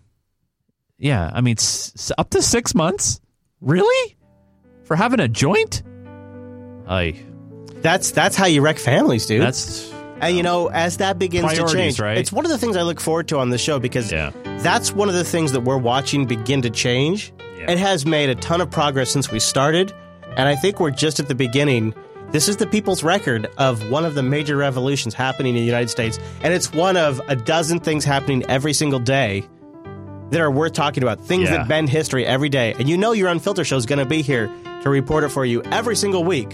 yeah, 1.01 1.29
I 1.33 1.41
mean, 1.41 1.55
s- 1.57 2.11
up 2.17 2.29
to 2.29 2.41
six 2.41 2.73
months, 2.75 3.19
really, 3.59 4.15
for 4.83 4.95
having 4.95 5.19
a 5.19 5.27
joint. 5.27 5.83
I. 6.87 7.15
That's 7.81 8.11
that's 8.11 8.35
how 8.35 8.45
you 8.45 8.61
wreck 8.61 8.77
families, 8.77 9.25
dude. 9.25 9.41
That's 9.41 9.91
and 10.21 10.37
you 10.37 10.43
know, 10.43 10.67
as 10.67 10.97
that 10.97 11.17
begins 11.17 11.51
to 11.53 11.67
change, 11.67 11.99
right? 11.99 12.17
it's 12.19 12.31
one 12.31 12.45
of 12.45 12.51
the 12.51 12.57
things 12.59 12.77
I 12.77 12.83
look 12.83 12.99
forward 12.99 13.27
to 13.29 13.39
on 13.39 13.49
the 13.49 13.57
show 13.57 13.79
because 13.79 14.11
Yeah. 14.11 14.31
that's 14.59 14.91
one 14.91 15.09
of 15.09 15.15
the 15.15 15.23
things 15.23 15.51
that 15.53 15.61
we're 15.61 15.79
watching 15.79 16.27
begin 16.27 16.61
to 16.61 16.69
change. 16.69 17.33
It 17.67 17.77
has 17.79 18.05
made 18.05 18.29
a 18.29 18.35
ton 18.35 18.61
of 18.61 18.69
progress 18.69 19.09
since 19.09 19.31
we 19.31 19.39
started, 19.39 19.91
and 20.37 20.47
I 20.47 20.55
think 20.55 20.79
we're 20.79 20.91
just 20.91 21.19
at 21.19 21.27
the 21.27 21.35
beginning. 21.35 21.93
This 22.31 22.47
is 22.47 22.57
the 22.57 22.67
people's 22.67 23.03
record 23.03 23.47
of 23.57 23.89
one 23.89 24.05
of 24.05 24.13
the 24.15 24.23
major 24.23 24.55
revolutions 24.57 25.13
happening 25.13 25.55
in 25.55 25.61
the 25.61 25.65
United 25.65 25.89
States, 25.89 26.19
and 26.43 26.53
it's 26.53 26.71
one 26.73 26.97
of 26.97 27.19
a 27.27 27.35
dozen 27.35 27.79
things 27.79 28.05
happening 28.05 28.43
every 28.47 28.73
single 28.73 28.99
day 28.99 29.43
that 30.31 30.41
are 30.41 30.49
worth 30.51 30.73
talking 30.73 31.03
about. 31.03 31.19
Things 31.21 31.49
Yeah. 31.49 31.57
that 31.57 31.67
bend 31.67 31.89
history 31.89 32.25
every 32.25 32.49
day, 32.49 32.73
and 32.79 32.89
you 32.89 32.97
know 32.97 33.11
your 33.11 33.29
Unfiltered 33.29 33.67
show 33.67 33.77
is 33.77 33.85
going 33.85 33.99
to 33.99 34.05
be 34.05 34.21
here 34.21 34.49
to 34.83 34.89
report 34.89 35.23
it 35.23 35.29
for 35.29 35.45
you 35.45 35.61
every 35.71 35.95
single 35.95 36.23
week. 36.23 36.53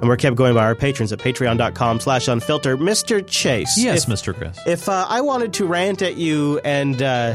And 0.00 0.08
we're 0.10 0.16
kept 0.16 0.36
going 0.36 0.54
by 0.54 0.64
our 0.64 0.74
patrons 0.74 1.12
at 1.12 1.18
patreon.com 1.20 2.00
slash 2.00 2.26
unfilter. 2.26 2.76
Mr. 2.76 3.26
Chase. 3.26 3.78
Yes, 3.78 4.04
if- 4.06 4.10
Mr. 4.10 4.34
Chris. 4.34 4.58
If 4.66 4.88
uh, 4.88 5.06
I 5.08 5.20
wanted 5.22 5.54
to 5.54 5.66
rant 5.66 6.02
at 6.02 6.16
you 6.16 6.60
and 6.64 7.00
uh, 7.00 7.34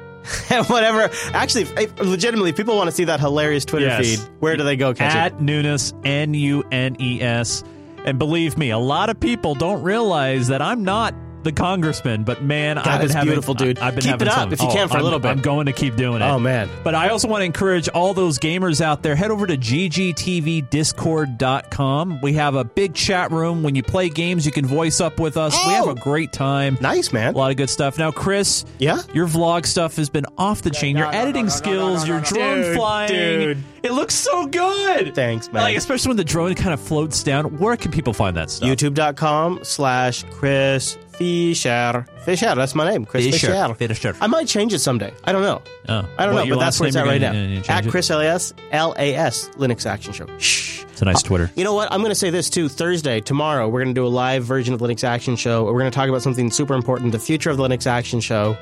and 0.50 0.66
whatever, 0.66 1.10
actually, 1.34 1.66
legitimately, 2.00 2.50
if 2.50 2.56
people 2.56 2.76
want 2.76 2.88
to 2.88 2.94
see 2.96 3.04
that 3.04 3.20
hilarious 3.20 3.64
Twitter 3.64 3.86
Yes. 3.86 4.00
feed, 4.16 4.28
where 4.40 4.56
do 4.56 4.64
they 4.64 4.76
go 4.76 4.94
catch 4.94 5.14
At 5.14 5.32
it? 5.32 5.40
Nunes, 5.40 5.92
N 6.04 6.32
U 6.34 6.64
N 6.72 6.96
E 7.00 7.20
S. 7.20 7.62
And 8.04 8.18
believe 8.18 8.56
me, 8.56 8.70
a 8.70 8.78
lot 8.78 9.10
of 9.10 9.18
people 9.20 9.54
don't 9.54 9.82
realize 9.82 10.48
that 10.48 10.62
I'm 10.62 10.84
not 10.84 11.12
the 11.46 11.52
congressman, 11.52 12.24
but 12.24 12.42
man, 12.42 12.76
God, 12.76 12.86
I've 12.86 13.00
been 13.00 13.06
it's 13.06 13.14
having 13.14 13.30
beautiful, 13.30 13.54
dude. 13.54 13.78
I, 13.78 13.86
have 13.86 13.94
been 13.94 14.02
Keep 14.02 14.10
having 14.10 14.28
it 14.28 14.30
up 14.30 14.38
some- 14.40 14.52
if 14.52 14.60
you 14.60 14.68
oh, 14.68 14.72
can 14.72 14.88
for 14.88 14.94
a 14.94 14.96
I'm- 14.96 15.04
little 15.04 15.18
bit. 15.18 15.30
I'm 15.30 15.40
going 15.40 15.66
to 15.66 15.72
keep 15.72 15.96
doing 15.96 16.20
it. 16.20 16.26
Oh, 16.26 16.38
man. 16.38 16.68
But 16.84 16.94
I 16.94 17.08
also 17.08 17.28
want 17.28 17.40
to 17.40 17.46
encourage 17.46 17.88
all 17.88 18.12
those 18.12 18.38
gamers 18.38 18.80
out 18.80 19.02
there, 19.02 19.16
head 19.16 19.30
over 19.30 19.46
to 19.46 19.56
ggtvdiscord.com. 19.56 22.20
We 22.20 22.32
have 22.34 22.54
a 22.54 22.64
big 22.64 22.94
chat 22.94 23.30
room. 23.30 23.62
When 23.62 23.74
you 23.74 23.82
play 23.82 24.08
games, 24.08 24.44
you 24.44 24.52
can 24.52 24.66
voice 24.66 25.00
up 25.00 25.18
with 25.18 25.36
us. 25.36 25.56
We 25.66 25.72
have 25.72 25.86
a 25.86 25.90
oh! 25.90 25.94
great 25.94 26.32
time. 26.32 26.76
Oh! 26.80 26.82
Nice, 26.82 27.12
man. 27.12 27.34
A 27.34 27.36
lot 27.36 27.50
of 27.50 27.56
good 27.56 27.70
stuff. 27.70 27.98
Now, 27.98 28.10
Chris, 28.10 28.64
yeah, 28.78 29.02
your 29.14 29.26
vlog 29.26 29.66
stuff 29.66 29.96
has 29.96 30.10
been 30.10 30.26
off 30.36 30.62
the 30.62 30.70
chain. 30.70 30.96
Your 30.96 31.12
editing 31.14 31.48
skills, 31.48 32.06
your 32.06 32.20
drone 32.20 32.62
Dude, 32.62 32.76
flying, 32.76 33.08
dude. 33.08 33.62
it 33.82 33.92
looks 33.92 34.14
so 34.14 34.46
good. 34.46 35.14
Thanks, 35.14 35.52
man. 35.52 35.62
Like, 35.62 35.76
especially 35.76 36.10
when 36.10 36.16
the 36.16 36.24
drone 36.24 36.54
kind 36.54 36.74
of 36.74 36.80
floats 36.80 37.22
down. 37.22 37.58
Where 37.58 37.76
can 37.76 37.92
people 37.92 38.12
find 38.12 38.36
that 38.36 38.50
stuff? 38.50 38.68
YouTube.com 38.68 39.60
slash 39.62 40.24
Chris 40.30 40.98
Fisher. 41.18 42.06
Fisher, 42.24 42.54
that's 42.54 42.74
my 42.74 42.88
name. 42.90 43.04
Chris 43.04 43.24
Fisher. 43.24 43.48
Fisher. 43.74 43.94
Fisher. 43.94 44.16
I 44.20 44.26
might 44.26 44.46
change 44.48 44.72
it 44.74 44.78
someday. 44.80 45.12
I 45.24 45.32
don't 45.32 45.42
know. 45.42 45.62
Oh. 45.88 46.08
I 46.18 46.26
don't 46.26 46.34
What, 46.34 46.40
know, 46.40 46.46
your 46.46 46.56
but 46.56 46.60
that's 46.60 46.76
last 46.76 46.80
where 46.80 46.86
it's 46.88 46.96
name 46.96 47.04
at 47.04 47.08
right 47.08 47.20
you're 47.20 47.30
now. 47.30 47.32
gonna- 47.32 47.46
you're 47.54 47.62
gonna 47.62 47.78
At 47.78 47.86
it? 47.86 47.90
Chris 47.90 48.10
LAS, 48.10 48.54
LAS, 48.72 49.48
Linux 49.56 49.86
Action 49.86 50.12
Show. 50.12 50.26
Shh. 50.38 50.84
It's 50.84 51.02
a 51.02 51.04
nice 51.04 51.22
uh, 51.24 51.26
Twitter. 51.28 51.50
You 51.54 51.64
know 51.64 51.74
what? 51.74 51.92
I'm 51.92 52.00
going 52.00 52.10
to 52.10 52.14
say 52.14 52.30
this 52.30 52.48
too. 52.48 52.68
Thursday, 52.68 53.20
tomorrow, 53.20 53.68
we're 53.68 53.82
going 53.82 53.94
to 53.94 53.98
do 54.00 54.06
a 54.06 54.08
live 54.08 54.44
version 54.44 54.72
of 54.72 54.80
Linux 54.80 55.04
Action 55.04 55.36
Show. 55.36 55.64
We're 55.64 55.72
going 55.80 55.90
to 55.90 55.94
talk 55.94 56.08
about 56.08 56.22
something 56.22 56.50
super 56.50 56.74
important 56.74 57.12
the 57.12 57.18
future 57.18 57.50
of 57.50 57.58
the 57.58 57.62
Linux 57.62 57.86
Action 57.86 58.20
Show, 58.20 58.56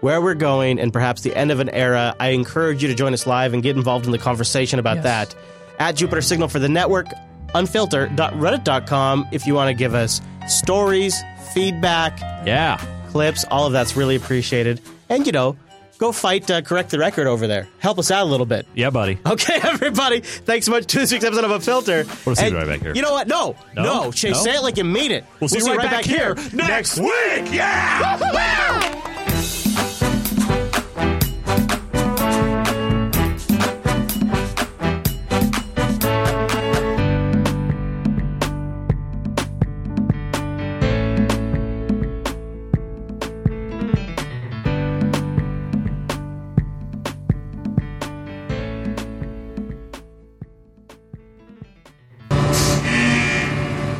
where 0.00 0.20
we're 0.20 0.34
going, 0.34 0.78
and 0.78 0.92
perhaps 0.92 1.22
the 1.22 1.34
end 1.34 1.50
of 1.50 1.60
an 1.60 1.70
era. 1.70 2.14
I 2.20 2.28
encourage 2.28 2.82
you 2.82 2.88
to 2.88 2.94
join 2.94 3.14
us 3.14 3.26
live 3.26 3.54
and 3.54 3.62
get 3.62 3.74
involved 3.76 4.04
in 4.06 4.12
the 4.12 4.18
conversation 4.18 4.78
about 4.78 4.96
Yes. 4.96 5.04
that. 5.04 5.34
At 5.78 5.92
Jupiter 5.96 6.20
Signal 6.20 6.48
for 6.48 6.58
the 6.58 6.68
network, 6.68 7.06
unfilter.reddit.com 7.54 9.28
if 9.32 9.46
you 9.46 9.54
want 9.54 9.68
to 9.68 9.74
give 9.74 9.94
us 9.94 10.20
stories, 10.48 11.22
feedback, 11.54 12.20
yeah, 12.46 12.80
clips, 13.10 13.44
all 13.50 13.66
of 13.66 13.72
that's 13.72 13.96
really 13.96 14.16
appreciated. 14.16 14.80
And, 15.08 15.26
you 15.26 15.32
know, 15.32 15.56
go 15.98 16.12
fight 16.12 16.50
uh, 16.50 16.60
Correct 16.62 16.90
the 16.90 16.98
Record 16.98 17.26
over 17.26 17.46
there. 17.46 17.66
Help 17.78 17.98
us 17.98 18.10
out 18.10 18.22
a 18.22 18.30
little 18.30 18.46
bit. 18.46 18.66
Yeah, 18.74 18.90
buddy. 18.90 19.18
Okay, 19.26 19.58
everybody. 19.62 20.20
Thanks 20.20 20.66
so 20.66 20.72
much 20.72 20.86
to 20.86 20.98
this 20.98 21.12
week's 21.12 21.24
episode 21.24 21.44
of 21.44 21.50
Unfilter. 21.50 22.26
We'll 22.26 22.36
see 22.36 22.48
you 22.48 22.56
right 22.56 22.66
back 22.66 22.80
here. 22.80 22.94
You 22.94 23.02
know 23.02 23.12
what? 23.12 23.26
No, 23.28 23.56
No? 23.74 23.82
no, 23.82 24.12
Chase, 24.12 24.34
No? 24.36 24.42
say 24.42 24.54
it 24.56 24.62
like 24.62 24.76
you 24.76 24.84
mean 24.84 25.10
it. 25.12 25.24
We'll 25.40 25.48
see 25.48 25.58
you 25.58 25.74
right 25.76 25.90
back 25.90 26.04
here 26.04 26.34
next 26.52 26.98
week. 26.98 27.52
Yeah. 27.52 29.14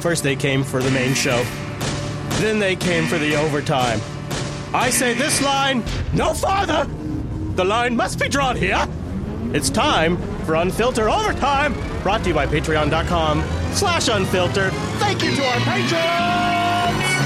First, 0.09 0.23
they 0.23 0.37
came 0.37 0.65
for 0.65 0.83
the 0.83 0.91
main 0.91 1.13
show. 1.13 1.45
Then 2.41 2.59
they 2.59 2.77
came 2.77 3.07
for 3.09 3.19
the 3.19 3.37
overtime. 3.37 4.01
I 4.73 4.89
say 4.89 5.13
this 5.13 5.43
line 5.43 5.85
no 6.15 6.33
farther. 6.33 6.87
The 7.57 7.65
line 7.67 7.95
must 7.95 8.19
be 8.19 8.27
drawn 8.27 8.57
here. 8.57 8.89
It's 9.53 9.69
time 9.69 10.17
for 10.47 10.55
Unfiltered 10.55 11.09
Overtime, 11.09 11.75
brought 12.03 12.23
to 12.23 12.29
you 12.29 12.35
by 12.35 12.47
patreon.com 12.47 13.43
slash 13.75 14.09
unfilter. 14.09 14.71
Thank 14.99 15.23
you 15.23 15.37
to 15.37 15.45
our 15.45 15.61
patrons! 15.61 17.18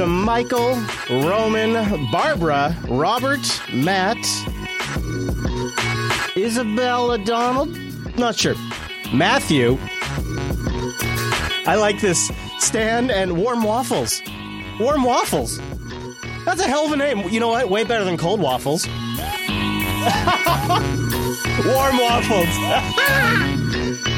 To 0.00 0.06
Michael, 0.06 0.78
Roman, 1.10 1.74
Barbara, 2.10 2.74
Robert, 2.88 3.60
Matt, 3.70 4.16
Isabella 6.34 7.18
Donald, 7.18 7.76
not 8.16 8.34
sure, 8.34 8.54
Matthew. 9.12 9.76
I 11.66 11.76
like 11.78 12.00
this. 12.00 12.32
Stan 12.58 13.10
and 13.10 13.36
Warm 13.36 13.62
Waffles. 13.62 14.22
Warm 14.80 15.04
Waffles. 15.04 15.60
That's 16.46 16.62
a 16.62 16.66
hell 16.66 16.86
of 16.86 16.92
a 16.92 16.96
name. 16.96 17.28
You 17.28 17.40
know 17.40 17.48
what? 17.48 17.68
Way 17.68 17.84
better 17.84 18.04
than 18.04 18.16
Cold 18.16 18.40
Waffles. 18.40 18.86
Warm 21.66 21.98
Waffles. 21.98 24.06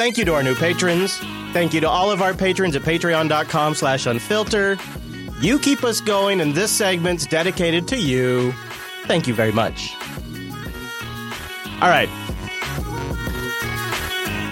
Thank 0.00 0.16
you 0.16 0.24
to 0.24 0.34
our 0.34 0.42
new 0.42 0.54
patrons. 0.54 1.18
Thank 1.52 1.74
you 1.74 1.80
to 1.82 1.86
all 1.86 2.10
of 2.10 2.22
our 2.22 2.32
patrons 2.32 2.74
at 2.74 2.80
patreon.com 2.80 3.74
slash 3.74 4.06
unfilter. 4.06 4.80
You 5.42 5.58
keep 5.58 5.84
us 5.84 6.00
going, 6.00 6.40
and 6.40 6.54
this 6.54 6.72
segment's 6.72 7.26
dedicated 7.26 7.86
to 7.88 7.98
you. 7.98 8.52
Thank 9.04 9.28
you 9.28 9.34
very 9.34 9.52
much. 9.52 9.94
All 11.82 11.90
right. 11.90 12.08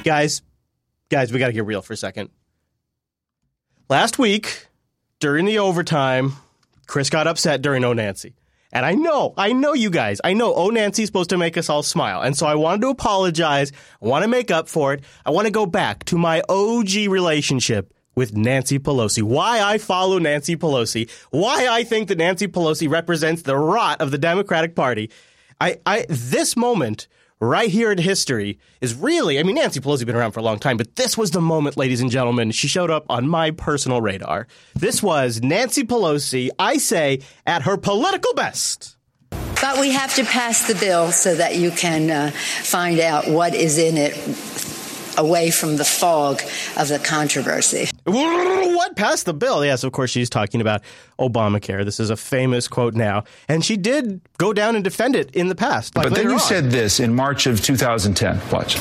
Guys, 0.04 0.42
guys, 1.08 1.32
we 1.32 1.38
got 1.38 1.46
to 1.46 1.54
get 1.54 1.64
real 1.64 1.80
for 1.80 1.94
a 1.94 1.96
second. 1.96 2.28
Last 3.88 4.18
week, 4.18 4.66
during 5.18 5.46
the 5.46 5.60
overtime, 5.60 6.34
Chris 6.86 7.08
got 7.08 7.26
upset 7.26 7.62
during 7.62 7.82
Oh 7.86 7.94
Nancy. 7.94 8.34
And 8.72 8.84
I 8.84 8.92
know, 8.92 9.32
I 9.36 9.52
know 9.52 9.72
you 9.72 9.88
guys. 9.88 10.20
I 10.22 10.34
know, 10.34 10.54
oh, 10.54 10.68
Nancy's 10.68 11.06
supposed 11.06 11.30
to 11.30 11.38
make 11.38 11.56
us 11.56 11.70
all 11.70 11.82
smile. 11.82 12.20
And 12.20 12.36
so 12.36 12.46
I 12.46 12.54
wanted 12.54 12.82
to 12.82 12.88
apologize. 12.88 13.72
I 14.02 14.06
want 14.06 14.24
to 14.24 14.28
make 14.28 14.50
up 14.50 14.68
for 14.68 14.92
it. 14.92 15.02
I 15.24 15.30
want 15.30 15.46
to 15.46 15.50
go 15.50 15.64
back 15.64 16.04
to 16.04 16.18
my 16.18 16.42
OG 16.48 17.08
relationship 17.08 17.94
with 18.14 18.36
Nancy 18.36 18.78
Pelosi. 18.78 19.22
Why 19.22 19.62
I 19.62 19.78
follow 19.78 20.18
Nancy 20.18 20.56
Pelosi. 20.56 21.10
Why 21.30 21.68
I 21.68 21.84
think 21.84 22.08
that 22.08 22.18
Nancy 22.18 22.46
Pelosi 22.46 22.90
represents 22.90 23.42
the 23.42 23.56
rot 23.56 24.00
of 24.00 24.10
the 24.10 24.18
Democratic 24.18 24.74
Party. 24.74 25.10
I, 25.60 25.78
I, 25.86 26.04
this 26.08 26.56
moment 26.56 27.08
right 27.40 27.70
here 27.70 27.92
in 27.92 27.98
history 27.98 28.58
is 28.80 28.94
really, 28.94 29.38
I 29.38 29.42
mean, 29.42 29.56
Nancy 29.56 29.80
Pelosi's 29.80 30.04
been 30.04 30.16
around 30.16 30.32
for 30.32 30.40
a 30.40 30.42
long 30.42 30.58
time, 30.58 30.76
but 30.76 30.96
this 30.96 31.16
was 31.16 31.30
the 31.30 31.40
moment, 31.40 31.76
ladies 31.76 32.00
and 32.00 32.10
gentlemen, 32.10 32.50
she 32.50 32.68
showed 32.68 32.90
up 32.90 33.06
on 33.08 33.28
my 33.28 33.50
personal 33.50 34.00
radar. 34.00 34.46
This 34.74 35.02
was 35.02 35.40
Nancy 35.42 35.84
Pelosi, 35.84 36.50
I 36.58 36.78
say, 36.78 37.20
at 37.46 37.62
her 37.62 37.76
political 37.76 38.34
best. 38.34 38.96
But 39.30 39.80
we 39.80 39.90
have 39.90 40.14
to 40.14 40.24
pass 40.24 40.68
the 40.68 40.74
bill 40.74 41.10
so 41.10 41.34
that 41.34 41.56
you 41.56 41.70
can 41.70 42.10
uh, 42.10 42.30
find 42.30 43.00
out 43.00 43.28
what 43.28 43.54
is 43.54 43.76
in 43.76 43.96
it 43.96 44.14
away 45.18 45.50
from 45.50 45.76
the 45.76 45.84
fog 45.84 46.40
of 46.76 46.88
the 46.88 46.98
controversy. 46.98 47.88
What 48.10 48.96
passed 48.96 49.26
the 49.26 49.34
bill? 49.34 49.64
Yes, 49.64 49.84
of 49.84 49.92
course, 49.92 50.10
she's 50.10 50.30
talking 50.30 50.60
about 50.60 50.82
Obamacare. 51.18 51.84
This 51.84 52.00
is 52.00 52.10
a 52.10 52.16
famous 52.16 52.68
quote 52.68 52.94
now. 52.94 53.24
And 53.48 53.64
she 53.64 53.76
did 53.76 54.20
go 54.38 54.52
down 54.52 54.74
and 54.74 54.84
defend 54.84 55.16
it 55.16 55.30
in 55.34 55.48
the 55.48 55.54
past. 55.54 55.96
Like 55.96 56.08
but 56.08 56.14
then 56.14 56.26
you 56.26 56.34
on. 56.34 56.40
said 56.40 56.70
this 56.70 57.00
in 57.00 57.14
March 57.14 57.46
of 57.46 57.60
2010. 57.62 58.40
Watch. 58.50 58.76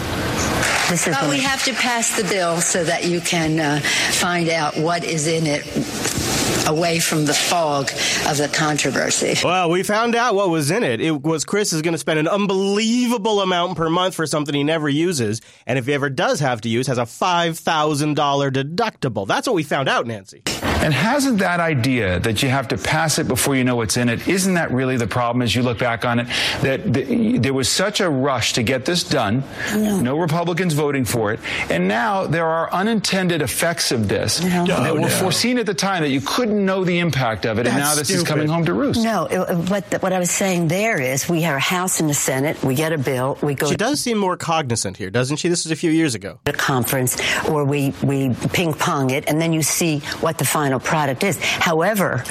but 1.06 1.30
we 1.30 1.40
have 1.40 1.64
to 1.66 1.74
pass 1.74 2.16
the 2.16 2.28
bill 2.28 2.62
so 2.62 2.84
that 2.84 3.06
you 3.06 3.20
can 3.22 3.60
uh, 3.60 3.80
find 3.82 4.50
out 4.50 4.78
what 4.78 5.04
is 5.04 5.28
in 5.28 5.46
it 5.46 6.27
away 6.68 7.00
from 7.00 7.26
the 7.26 7.34
fog 7.34 7.90
of 8.28 8.38
the 8.38 8.50
controversy. 8.54 9.36
Well, 9.44 9.70
we 9.70 9.84
found 9.84 10.16
out 10.16 10.36
what 10.36 10.50
was 10.50 10.72
in 10.72 10.84
it. 10.84 11.02
It 11.02 11.24
was 11.24 11.46
Chris 11.46 11.74
is 11.74 11.82
going 11.82 11.94
to 11.94 11.98
spend 11.98 12.20
an 12.20 12.28
unbelievable 12.28 13.42
amount 13.42 13.78
per 13.78 13.90
month 13.90 14.16
for 14.16 14.26
something 14.26 14.54
he 14.54 14.64
never 14.64 14.90
uses, 14.90 15.42
and 15.66 15.78
if 15.80 15.86
he 15.86 15.94
ever 15.94 16.10
does 16.10 16.40
have 16.40 16.62
to 16.62 16.70
use, 16.70 16.88
has 16.88 16.98
a 16.98 17.06
five 17.06 17.58
thousand 17.58 18.16
dollar 18.16 18.52
deductible. 18.52 19.28
That's 19.28 19.48
what 19.48 19.56
we 19.56 19.64
found 19.64 19.90
out, 19.90 20.08
Nancy. 20.08 20.44
And 20.88 20.94
hasn't 20.94 21.40
that 21.40 21.60
idea 21.60 22.18
that 22.22 22.42
you 22.42 22.48
have 22.48 22.70
to 22.70 22.78
pass 22.78 23.20
it 23.20 23.28
before 23.28 23.58
you 23.58 23.66
know 23.66 23.76
what's 23.76 23.98
in 23.98 24.08
it, 24.08 24.26
isn't 24.26 24.54
that 24.54 24.72
really 24.72 24.96
the 24.96 25.06
problem 25.06 25.42
as 25.42 25.54
you 25.54 25.62
look 25.62 25.78
back 25.78 26.06
on 26.06 26.20
it? 26.20 26.28
That 26.62 26.94
the, 26.94 27.40
there 27.40 27.54
was 27.54 27.68
such 27.68 28.00
a 28.00 28.10
rush 28.10 28.54
to 28.54 28.64
get 28.64 28.86
this 28.86 29.04
done, 29.04 29.44
no. 29.74 30.00
no. 30.00 30.18
Republicans 30.18 30.74
voting 30.74 31.04
for 31.04 31.34
it, 31.34 31.42
and 31.70 31.90
now 31.90 32.26
there 32.26 32.46
are 32.46 32.72
unintended 32.72 33.42
effects 33.42 33.92
of 33.92 34.08
this 34.08 34.42
no. 34.42 34.66
that 34.66 34.92
oh, 34.92 34.94
were 34.94 35.02
no. 35.02 35.10
foreseen 35.10 35.58
at 35.58 35.66
the 35.66 35.74
time 35.74 36.04
that 36.04 36.10
you 36.10 36.22
couldn't 36.22 36.66
know 36.66 36.86
the 36.86 37.00
impact 37.00 37.46
of 37.46 37.60
it, 37.60 37.64
That's 37.64 37.76
and 37.76 37.84
now 37.84 37.94
this 37.94 38.08
stupid. 38.08 38.22
is 38.22 38.28
coming 38.30 38.48
home 38.48 38.64
to 38.64 38.74
roost. 38.74 39.04
No, 39.04 39.26
it, 39.26 39.70
what, 39.70 39.84
what 40.02 40.14
I 40.14 40.20
was 40.20 40.32
saying 40.32 40.70
there 40.70 41.02
is 41.02 41.28
we 41.28 41.42
have 41.42 41.58
a 41.58 41.60
House 41.60 42.00
and 42.00 42.10
the 42.10 42.14
Senate, 42.14 42.64
we 42.64 42.76
get 42.76 42.94
a 42.94 42.98
bill, 42.98 43.38
we 43.42 43.56
go. 43.56 43.68
She 43.68 43.76
does 43.76 44.00
seem 44.00 44.18
more 44.18 44.38
cognizant 44.38 44.96
here, 44.96 45.10
doesn't 45.10 45.36
she? 45.36 45.50
This 45.50 45.66
is 45.66 45.72
a 45.74 45.76
few 45.76 45.92
years 45.92 46.16
ago. 46.16 46.40
A 46.46 46.54
conference, 46.54 47.18
or 47.50 47.66
we, 47.66 47.94
we 48.04 48.34
ping 48.54 48.74
pong 48.74 49.10
it, 49.10 49.28
and 49.28 49.42
then 49.42 49.52
you 49.52 49.62
see 49.62 50.00
what 50.22 50.38
the 50.38 50.46
final 50.46 50.77
product 50.80 51.24
is. 51.24 51.38
However, 51.42 52.24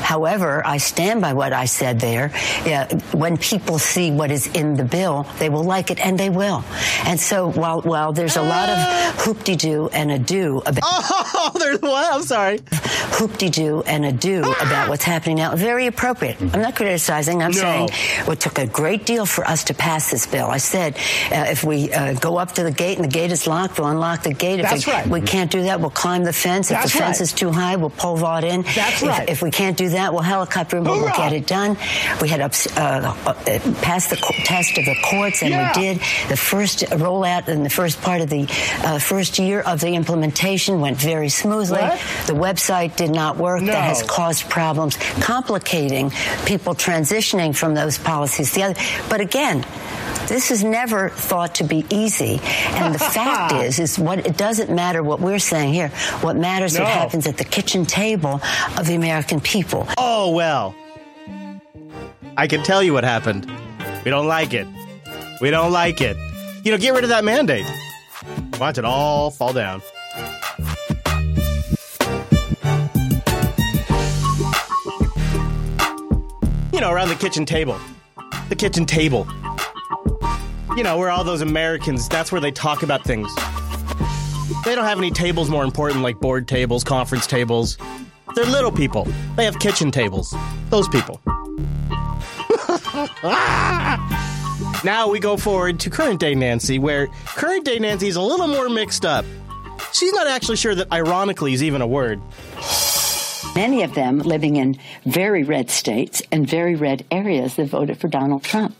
However, 0.00 0.62
I 0.64 0.78
stand 0.78 1.20
by 1.20 1.34
what 1.34 1.52
I 1.52 1.66
said 1.66 2.00
there. 2.00 2.30
when 3.12 3.36
people 3.36 3.78
see 3.78 4.10
what 4.10 4.30
is 4.30 4.46
in 4.46 4.74
the 4.74 4.84
bill, 4.84 5.26
they 5.38 5.50
will 5.50 5.64
like 5.64 5.90
it, 5.90 5.98
and 6.00 6.18
they 6.18 6.30
will. 6.30 6.64
And 7.04 7.20
so 7.20 7.50
while 7.50 7.82
while 7.82 8.12
there's 8.14 8.36
a 8.36 8.42
lot 8.42 8.70
of 8.70 8.78
hoop-de-doo 9.20 9.90
and 9.92 10.10
ado 10.10 10.62
about 10.64 10.82
oh, 10.86 11.50
there's 11.58 11.82
what? 11.82 12.10
I'm 12.14 12.22
sorry. 12.22 12.60
Hoop-de-doo 13.18 13.82
and 13.86 14.04
a 14.06 14.12
do 14.12 14.40
about 14.42 14.88
what's 14.88 15.04
happening 15.04 15.36
now. 15.36 15.54
Very 15.56 15.86
appropriate. 15.86 16.40
I'm 16.40 16.62
not 16.62 16.76
criticizing. 16.76 17.42
I'm 17.42 17.50
No. 17.50 17.58
saying 17.58 17.88
it 18.28 18.40
took 18.40 18.58
a 18.58 18.66
great 18.66 19.04
deal 19.04 19.26
for 19.26 19.44
us 19.46 19.64
to 19.64 19.74
pass 19.74 20.10
this 20.10 20.26
bill. 20.26 20.46
I 20.46 20.58
said 20.58 20.94
uh, 21.32 21.46
if 21.50 21.64
we 21.64 21.92
uh, 21.92 22.14
go 22.14 22.38
up 22.38 22.52
to 22.52 22.62
the 22.62 22.70
gate 22.70 22.96
and 22.96 23.04
the 23.04 23.10
gate 23.12 23.32
is 23.32 23.46
locked, 23.46 23.78
we'll 23.78 23.88
unlock 23.88 24.22
the 24.22 24.32
gate. 24.34 24.60
If 24.60 24.70
That's 24.70 24.86
we, 24.86 24.92
right. 24.92 25.06
we 25.06 25.20
can't 25.20 25.50
do 25.50 25.62
that, 25.64 25.80
we'll 25.80 25.90
climb 25.90 26.24
the 26.24 26.32
fence. 26.32 26.70
If 26.70 26.76
That's 26.78 26.92
the 26.92 26.98
fence 26.98 27.16
right. 27.18 27.22
is 27.28 27.32
too 27.32 27.50
high, 27.50 27.76
we'll 27.80 27.90
pole 27.90 28.16
vault 28.16 28.44
in. 28.44 28.62
That's 28.62 29.02
If- 29.02 29.08
right. 29.08 29.28
If 29.28 29.42
we 29.42 29.50
can't 29.50 29.76
do 29.76 29.88
that, 29.90 30.12
we'll 30.12 30.22
helicopter 30.22 30.78
in, 30.78 30.84
but 30.84 30.94
we'll 30.94 31.08
get 31.16 31.32
it 31.32 31.46
done. 31.46 31.76
We 32.20 32.28
had 32.28 32.40
ups, 32.40 32.66
uh, 32.76 33.14
uh, 33.26 33.34
passed 33.82 34.10
the 34.10 34.16
test 34.44 34.78
of 34.78 34.84
the 34.84 34.96
courts, 35.04 35.42
and 35.42 35.50
Yeah. 35.50 35.72
we 35.76 35.82
did. 35.82 36.00
The 36.28 36.36
first 36.36 36.80
rollout 36.90 37.48
in 37.48 37.62
the 37.62 37.70
first 37.70 38.00
part 38.02 38.20
of 38.20 38.28
the 38.30 38.46
uh, 38.84 38.98
first 38.98 39.38
year 39.38 39.60
of 39.60 39.80
the 39.80 39.94
implementation 39.94 40.80
went 40.80 40.96
very 40.98 41.28
smoothly. 41.28 41.80
What? 41.80 41.98
The 42.26 42.34
website 42.34 42.96
did 42.96 43.10
not 43.10 43.36
work. 43.36 43.62
No. 43.62 43.72
That 43.72 43.84
has 43.84 44.02
caused 44.02 44.48
problems, 44.50 44.96
complicating 45.20 46.10
people 46.46 46.74
transitioning 46.74 47.54
from 47.54 47.74
those 47.74 47.98
policies 47.98 48.48
to 48.50 48.54
the 48.56 48.62
other. 48.64 48.80
But 49.08 49.20
again, 49.20 49.64
this 50.26 50.50
is 50.50 50.62
never 50.64 51.08
thought 51.10 51.54
to 51.56 51.64
be 51.64 51.84
easy. 51.90 52.40
And 52.74 52.94
the 52.94 52.98
fact 52.98 53.52
is, 53.64 53.78
is 53.78 53.98
what 53.98 54.18
it 54.26 54.36
doesn't 54.36 54.70
matter 54.70 55.02
what 55.02 55.20
we're 55.20 55.38
saying 55.38 55.72
here. 55.74 55.88
What 56.20 56.36
matters 56.36 56.72
is 56.72 56.78
No. 56.78 56.84
what 56.84 56.92
happens 56.92 57.26
at 57.26 57.36
the 57.36 57.44
kitchen 57.44 57.67
table 57.68 58.40
of 58.78 58.86
the 58.86 58.94
American 58.94 59.40
people. 59.40 59.86
Oh, 59.98 60.30
well. 60.30 60.74
I 62.36 62.46
can 62.46 62.62
tell 62.62 62.82
you 62.82 62.92
what 62.92 63.04
happened. 63.04 63.50
We 64.04 64.10
don't 64.10 64.26
like 64.26 64.54
it. 64.54 64.66
We 65.40 65.50
don't 65.50 65.70
like 65.70 66.00
it. 66.00 66.16
You 66.64 66.72
know, 66.72 66.78
get 66.78 66.94
rid 66.94 67.04
of 67.04 67.10
that 67.10 67.24
mandate. 67.24 67.66
Watch 68.58 68.78
it 68.78 68.84
all 68.84 69.30
fall 69.30 69.52
down. 69.52 69.82
You 76.72 76.80
know, 76.80 76.90
around 76.90 77.08
the 77.08 77.16
kitchen 77.18 77.44
table. 77.44 77.78
The 78.48 78.56
kitchen 78.56 78.86
table. 78.86 79.26
You 80.76 80.84
know, 80.84 80.96
where 80.96 81.10
all 81.10 81.24
those 81.24 81.42
Americans, 81.42 82.08
that's 82.08 82.30
where 82.30 82.40
they 82.40 82.52
talk 82.52 82.82
about 82.82 83.04
things. 83.04 83.30
They 84.68 84.74
don't 84.74 84.84
have 84.84 84.98
any 84.98 85.10
tables 85.10 85.48
more 85.48 85.64
important 85.64 86.02
like 86.02 86.20
board 86.20 86.46
tables, 86.46 86.84
conference 86.84 87.26
tables. 87.26 87.78
They're 88.34 88.44
little 88.44 88.70
people. 88.70 89.08
They 89.34 89.46
have 89.46 89.58
kitchen 89.58 89.90
tables. 89.90 90.34
Those 90.68 90.86
people. 90.88 91.22
now 94.84 95.08
we 95.08 95.20
go 95.20 95.38
forward 95.38 95.80
to 95.80 95.88
current 95.88 96.20
day 96.20 96.34
Nancy, 96.34 96.78
where 96.78 97.06
current 97.28 97.64
day 97.64 97.78
Nancy 97.78 98.08
is 98.08 98.16
a 98.16 98.20
little 98.20 98.46
more 98.46 98.68
mixed 98.68 99.06
up. 99.06 99.24
She's 99.94 100.12
not 100.12 100.26
actually 100.26 100.56
sure 100.56 100.74
that 100.74 100.92
ironically 100.92 101.54
is 101.54 101.62
even 101.62 101.80
a 101.80 101.86
word. 101.86 102.20
Many 103.54 103.84
of 103.84 103.94
them 103.94 104.18
living 104.18 104.56
in 104.56 104.76
very 105.06 105.44
red 105.44 105.70
states 105.70 106.20
and 106.30 106.46
very 106.46 106.74
red 106.74 107.06
areas 107.10 107.56
that 107.56 107.68
voted 107.68 107.98
for 107.98 108.08
Donald 108.08 108.44
Trump. 108.44 108.76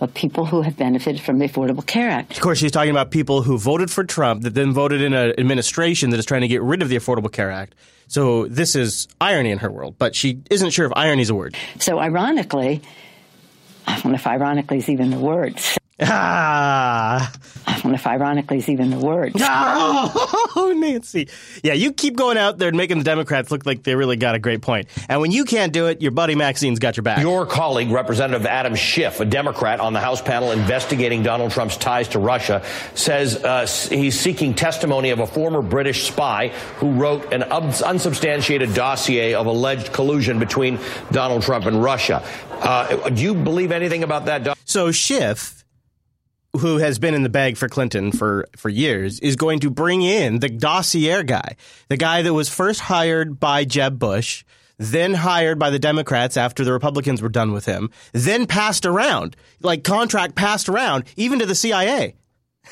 Of 0.00 0.12
people 0.12 0.44
who 0.44 0.62
have 0.62 0.76
benefited 0.76 1.22
from 1.22 1.38
the 1.38 1.48
Affordable 1.48 1.86
Care 1.86 2.10
Act. 2.10 2.32
Of 2.32 2.40
course, 2.40 2.58
she's 2.58 2.72
talking 2.72 2.90
about 2.90 3.10
people 3.10 3.42
who 3.42 3.56
voted 3.56 3.90
for 3.90 4.04
Trump 4.04 4.42
that 4.42 4.52
then 4.52 4.72
voted 4.72 5.00
in 5.00 5.14
an 5.14 5.38
administration 5.38 6.10
that 6.10 6.18
is 6.18 6.26
trying 6.26 6.42
to 6.42 6.48
get 6.48 6.62
rid 6.62 6.82
of 6.82 6.88
the 6.88 6.96
Affordable 6.96 7.32
Care 7.32 7.50
Act. 7.50 7.74
So 8.08 8.46
this 8.48 8.74
is 8.74 9.08
irony 9.20 9.50
in 9.50 9.58
her 9.58 9.70
world, 9.70 9.94
but 9.98 10.14
she 10.14 10.40
isn't 10.50 10.70
sure 10.70 10.86
if 10.86 10.92
irony 10.94 11.22
is 11.22 11.30
a 11.30 11.34
word. 11.34 11.56
So, 11.78 11.98
ironically, 11.98 12.82
I 13.86 13.94
don't 14.00 14.12
know 14.12 14.16
if 14.16 14.26
ironically 14.26 14.78
is 14.78 14.88
even 14.88 15.10
the 15.10 15.18
word. 15.18 15.58
Ah. 16.00 17.32
I 17.66 17.72
don't 17.74 17.86
know 17.86 17.94
if 17.94 18.06
ironically 18.06 18.58
is 18.58 18.68
even 18.68 18.90
the 18.90 18.98
word. 18.98 19.32
Oh, 20.56 20.72
Nancy. 20.76 21.28
Yeah, 21.62 21.72
you 21.72 21.92
keep 21.92 22.16
going 22.16 22.38
out 22.38 22.58
there 22.58 22.68
and 22.68 22.76
making 22.76 22.98
the 22.98 23.04
Democrats 23.04 23.50
look 23.50 23.66
like 23.66 23.82
they 23.82 23.94
really 23.96 24.16
got 24.16 24.34
a 24.34 24.38
great 24.38 24.62
point. 24.62 24.86
And 25.08 25.20
when 25.20 25.30
you 25.32 25.44
can't 25.44 25.72
do 25.72 25.86
it, 25.86 26.00
your 26.00 26.10
buddy 26.12 26.34
Maxine's 26.34 26.78
got 26.78 26.96
your 26.96 27.02
back. 27.02 27.20
Your 27.20 27.44
colleague, 27.46 27.90
Representative 27.90 28.46
Adam 28.46 28.74
Schiff, 28.76 29.18
a 29.20 29.24
Democrat 29.24 29.80
on 29.80 29.92
the 29.92 30.00
House 30.00 30.22
panel 30.22 30.52
investigating 30.52 31.22
Donald 31.22 31.50
Trump's 31.52 31.76
ties 31.76 32.08
to 32.08 32.18
Russia, 32.18 32.62
says 32.94 33.42
uh, 33.42 33.66
he's 33.90 34.18
seeking 34.18 34.54
testimony 34.54 35.10
of 35.10 35.18
a 35.18 35.26
former 35.26 35.60
British 35.62 36.06
spy 36.06 36.48
who 36.76 36.92
wrote 36.92 37.32
an 37.32 37.42
unsubstantiated 37.44 38.74
dossier 38.74 39.34
of 39.34 39.46
alleged 39.46 39.92
collusion 39.92 40.38
between 40.38 40.78
Donald 41.10 41.42
Trump 41.42 41.66
and 41.66 41.82
Russia. 41.82 42.22
Uh, 42.52 43.08
do 43.10 43.22
you 43.22 43.34
believe 43.34 43.72
anything 43.72 44.02
about 44.04 44.26
that? 44.26 44.44
doc- 44.44 44.58
So 44.64 44.92
Schiff, 44.92 45.63
who 46.58 46.78
has 46.78 46.98
been 46.98 47.14
in 47.14 47.22
the 47.22 47.28
bag 47.28 47.56
for 47.56 47.68
Clinton 47.68 48.12
for, 48.12 48.46
for 48.56 48.68
years, 48.68 49.20
is 49.20 49.36
going 49.36 49.60
to 49.60 49.70
bring 49.70 50.02
in 50.02 50.38
the 50.38 50.48
dossier 50.48 51.22
guy, 51.22 51.56
the 51.88 51.96
guy 51.96 52.22
that 52.22 52.32
was 52.32 52.48
first 52.48 52.80
hired 52.80 53.40
by 53.40 53.64
Jeb 53.64 53.98
Bush, 53.98 54.44
then 54.78 55.14
hired 55.14 55.58
by 55.58 55.70
the 55.70 55.78
Democrats 55.78 56.36
after 56.36 56.64
the 56.64 56.72
Republicans 56.72 57.22
were 57.22 57.28
done 57.28 57.52
with 57.52 57.66
him, 57.66 57.90
then 58.12 58.46
passed 58.46 58.86
around, 58.86 59.36
like 59.62 59.84
contract 59.84 60.34
passed 60.34 60.68
around, 60.68 61.04
even 61.16 61.38
to 61.38 61.46
the 61.46 61.54
CIA. 61.54 62.14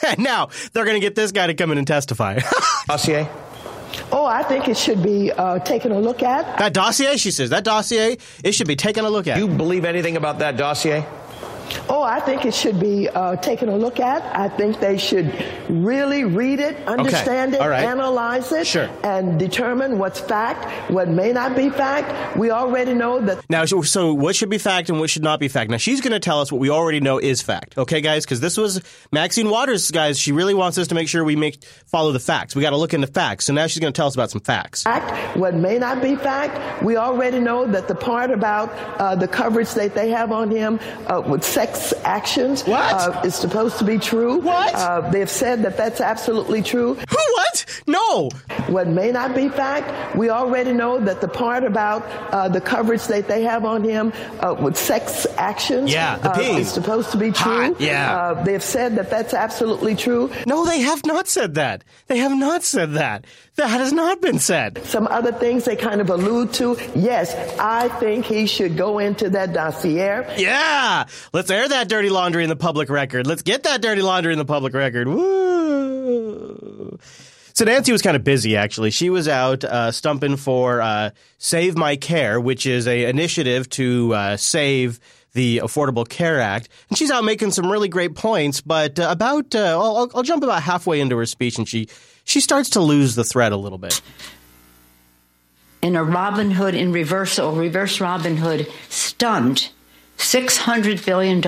And 0.07 0.19
now 0.25 0.49
they're 0.73 0.85
going 0.85 1.01
to 1.01 1.05
get 1.05 1.15
this 1.15 1.33
guy 1.33 1.47
to 1.49 1.55
come 1.55 1.71
in 1.73 1.79
and 1.79 1.87
testify. 1.87 2.39
dossier? 2.87 3.29
Oh, 4.11 4.25
I 4.25 4.43
think 4.43 4.69
it 4.69 4.77
should 4.77 5.03
be 5.03 5.31
uh, 5.33 5.59
taken 5.61 5.93
a 5.93 5.99
look 5.99 6.23
at. 6.23 6.59
That 6.59 6.73
dossier, 6.73 7.17
she 7.17 7.31
says, 7.31 7.51
that 7.51 7.65
dossier, 7.65 8.19
it 8.43 8.53
should 8.53 8.67
be 8.67 8.77
taken 8.77 9.05
a 9.05 9.11
look 9.11 9.27
at. 9.27 9.37
Do 9.37 9.47
you 9.47 9.49
believe 9.49 9.85
anything 9.85 10.17
about 10.17 10.39
that 10.39 10.57
dossier? 10.57 11.05
Oh, 11.89 12.03
I 12.03 12.21
think 12.21 12.45
it 12.45 12.55
should 12.55 12.79
be 12.81 13.09
uh, 13.09 13.37
taken 13.37 13.69
a 13.69 13.77
look 13.77 14.01
at. 14.01 14.23
I 14.37 14.49
think 14.49 14.81
they 14.81 14.99
should 14.99 15.33
really 15.69 16.25
read 16.25 16.61
it, 16.61 16.77
understand 16.87 17.55
Okay. 17.55 17.65
it, 17.65 17.69
right. 17.69 17.85
analyze 17.85 18.53
it, 18.53 18.67
Sure. 18.67 18.89
and 19.03 19.39
determine 19.39 19.99
what's 19.99 20.21
fact, 20.21 20.91
what 20.91 21.09
may 21.09 21.33
not 21.33 21.57
be 21.57 21.71
fact. 21.71 22.37
We 22.37 22.51
already 22.51 22.95
know 22.95 23.21
that 23.21 23.45
Now, 23.51 23.65
so, 23.65 23.83
so 23.83 24.13
what 24.15 24.37
should 24.37 24.51
be 24.51 24.59
fact 24.59 24.89
and 24.91 24.99
what 25.01 25.11
should 25.11 25.23
not 25.23 25.41
be 25.41 25.49
fact? 25.49 25.71
Now, 25.71 25.77
she's 25.77 26.01
going 26.01 26.13
to 26.13 26.21
tell 26.21 26.41
us 26.41 26.51
what 26.53 26.61
we 26.61 26.71
already 26.71 27.01
know 27.01 27.19
is 27.19 27.43
fact. 27.43 27.77
Okay, 27.79 28.01
guys? 28.01 28.25
Because 28.25 28.41
this 28.41 28.57
was 28.57 28.81
Maxine 29.13 29.49
Waters, 29.51 29.91
guys. 29.91 30.19
She 30.19 30.33
really 30.33 30.55
wants 30.55 30.79
us 30.79 30.89
to 30.89 30.95
make 30.95 31.09
sure 31.09 31.25
we 31.25 31.37
make 31.37 31.63
follow 31.87 32.13
the 32.13 32.21
facts. 32.21 32.55
We 32.55 32.63
got 32.63 32.71
to 32.71 32.77
look 32.77 32.95
into 32.95 33.07
facts. 33.07 33.47
So 33.47 33.53
now 33.53 33.67
she's 33.67 33.81
going 33.81 33.93
to 33.93 33.97
tell 33.97 34.07
us 34.07 34.15
about 34.15 34.31
some 34.31 34.41
facts. 34.41 34.83
fact, 34.85 35.37
what 35.37 35.55
may 35.55 35.79
not 35.79 36.03
be 36.03 36.17
fact. 36.17 36.83
We 36.83 36.97
already 36.97 37.39
know 37.41 37.67
that 37.67 37.89
the 37.89 37.95
part 37.95 38.31
about 38.31 38.71
uh, 39.01 39.15
the 39.15 39.29
coverage 39.29 39.73
that 39.75 39.95
they 39.95 40.11
have 40.11 40.33
on 40.33 40.51
him 40.51 40.79
uh, 41.07 41.23
with 41.27 41.45
sex 41.63 41.95
actions 42.05 42.65
uh, 42.67 43.21
is 43.25 43.35
supposed 43.35 43.79
to 43.79 43.85
be 43.85 43.99
true. 43.99 44.39
What? 44.41 44.75
Uh, 44.75 45.09
they've 45.11 45.31
said 45.31 45.63
that 45.63 45.77
that's 45.77 46.01
absolutely 46.01 46.63
true. 46.63 46.95
What? 46.95 47.83
No. 47.87 48.31
What 48.69 48.89
may 48.89 49.13
not 49.13 49.35
be 49.35 49.49
fact. 49.49 50.17
We 50.17 50.31
already 50.31 50.73
know 50.73 50.99
that 50.99 51.21
the 51.21 51.29
part 51.29 51.65
about 51.65 52.03
uh, 52.33 52.49
the 52.49 52.61
coverage 52.61 53.05
that 53.07 53.29
they 53.29 53.43
have 53.43 53.65
on 53.65 53.85
him 53.85 54.13
uh, 54.41 54.55
with 54.61 54.77
sex 54.77 55.27
actions 55.37 55.93
Yeah, 55.93 56.19
the 56.19 56.31
uh, 56.31 56.35
pee. 56.39 56.61
is 56.61 56.73
supposed 56.73 57.11
to 57.13 57.17
be 57.19 57.31
true. 57.31 57.73
Hot, 57.75 57.81
yeah. 57.81 58.17
Uh, 58.17 58.45
they've 58.45 58.63
said 58.63 58.97
that 58.97 59.11
that's 59.11 59.35
absolutely 59.35 59.95
true. 59.95 60.31
No, 60.47 60.65
they 60.65 60.81
have 60.81 61.05
not 61.07 61.29
said 61.29 61.55
that. 61.55 61.85
They 62.09 62.19
have 62.19 62.37
not 62.37 62.63
said 62.63 62.93
that. 62.95 63.25
That 63.57 63.69
has 63.69 63.93
not 63.93 64.23
been 64.23 64.39
said. 64.39 64.83
Some 64.85 65.07
other 65.09 65.31
things 65.31 65.67
they 65.67 65.77
kind 65.77 66.01
of 66.01 66.09
allude 66.09 66.55
to. 66.55 66.79
Yes, 66.95 67.35
I 67.59 67.89
think 67.89 68.25
he 68.25 68.47
should 68.47 68.79
go 68.79 68.99
into 68.99 69.29
that 69.31 69.53
dossier. 69.53 70.27
Yeah. 70.39 71.05
Let's 71.35 71.51
air 71.51 71.69
that 71.69 71.89
dirty 71.89 72.09
laundry 72.09 72.45
in 72.45 72.49
the 72.49 72.57
public 72.57 72.89
record. 72.89 73.27
Let's 73.27 73.43
get 73.43 73.65
that 73.65 73.83
dirty 73.83 74.01
laundry 74.01 74.33
in 74.33 74.39
the 74.39 74.47
public 74.47 74.73
record. 74.73 75.07
Woo. 75.07 76.99
So 77.55 77.67
Nancy 77.67 77.93
was 77.93 78.01
kind 78.01 78.17
of 78.17 78.25
busy, 78.25 78.57
actually. 78.57 78.91
She 78.91 79.11
was 79.11 79.29
out 79.29 79.65
uh, 79.65 79.93
stumping 79.93 80.37
for 80.37 80.81
uh, 80.81 81.11
Save 81.37 81.77
My 81.77 81.97
Care, 81.97 82.41
which 82.41 82.65
is 82.65 82.89
a 82.89 83.05
initiative 83.05 83.69
to 83.71 84.15
uh, 84.15 84.37
save 84.39 84.99
the 85.35 85.59
Affordable 85.59 86.09
Care 86.09 86.41
Act, 86.41 86.69
and 86.89 86.99
she's 86.99 87.11
out 87.11 87.25
making 87.25 87.51
some 87.51 87.71
really 87.71 87.89
great 87.89 88.15
points. 88.15 88.63
But 88.63 88.99
uh, 88.99 89.09
about, 89.11 89.55
uh, 89.55 89.79
I'll, 89.81 90.11
I'll 90.15 90.23
jump 90.23 90.43
about 90.43 90.63
halfway 90.63 91.01
into 91.01 91.17
her 91.19 91.27
speech, 91.27 91.59
and 91.59 91.69
she 91.69 91.89
she 92.25 92.41
starts 92.41 92.71
to 92.71 92.81
lose 92.81 93.15
the 93.15 93.25
thread 93.25 93.53
a 93.53 93.57
little 93.57 93.79
bit. 93.79 94.01
in 95.83 95.97
a 95.97 96.05
Robin 96.05 96.53
Hood 96.53 96.75
in 96.75 96.93
reversal, 96.93 97.53
reverse 97.53 98.01
Robin 98.01 98.37
Hood 98.37 98.69
stunned 98.89 99.71
$600 100.17 101.05
billion 101.05 101.43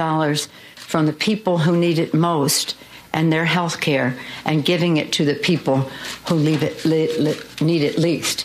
from 0.74 1.06
the 1.06 1.12
people 1.12 1.58
who 1.58 1.76
need 1.76 1.98
it 1.98 2.12
most 2.12 2.76
and 3.12 3.32
their 3.32 3.44
health 3.44 3.80
care 3.80 4.18
and 4.44 4.64
giving 4.64 4.96
it 4.96 5.12
to 5.12 5.24
the 5.24 5.34
people 5.34 5.78
who 6.28 6.36
it, 6.62 6.84
need 7.60 7.82
it 7.82 7.98
least. 7.98 8.44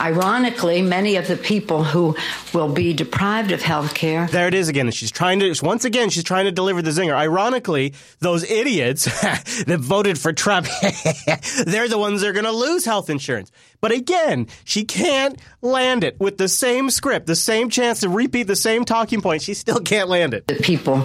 Ironically, 0.00 0.80
many 0.80 1.16
of 1.16 1.28
the 1.28 1.36
people 1.36 1.84
who 1.84 2.16
will 2.54 2.72
be 2.72 2.94
deprived 2.94 3.52
of 3.52 3.60
health 3.60 3.94
care 3.94 4.26
There 4.28 4.48
it 4.48 4.54
is 4.54 4.68
again. 4.68 4.90
She's 4.90 5.10
trying 5.10 5.40
to 5.40 5.54
once 5.62 5.84
again. 5.84 6.08
She's 6.08 6.24
trying 6.24 6.46
to 6.46 6.52
deliver 6.52 6.80
the 6.80 6.90
zinger. 6.90 7.14
Ironically, 7.14 7.92
those 8.20 8.48
idiots 8.50 9.04
that 9.64 9.78
voted 9.80 10.18
for 10.18 10.32
Trump, 10.32 10.66
they're 11.66 11.88
the 11.88 11.98
ones 11.98 12.22
that 12.22 12.28
are 12.28 12.32
going 12.32 12.44
to 12.44 12.52
lose 12.52 12.84
health 12.84 13.10
insurance. 13.10 13.52
But 13.80 13.92
again, 13.92 14.46
she 14.64 14.84
can't 14.84 15.38
land 15.60 16.04
it 16.04 16.18
with 16.18 16.38
the 16.38 16.48
same 16.48 16.90
script, 16.90 17.26
the 17.26 17.36
same 17.36 17.70
chance 17.70 18.00
to 18.00 18.08
repeat 18.08 18.44
the 18.44 18.56
same 18.56 18.84
talking 18.84 19.20
point. 19.20 19.42
She 19.42 19.54
still 19.54 19.80
can't 19.80 20.08
land 20.08 20.34
it. 20.34 20.46
the 20.46 20.54
people 20.54 20.98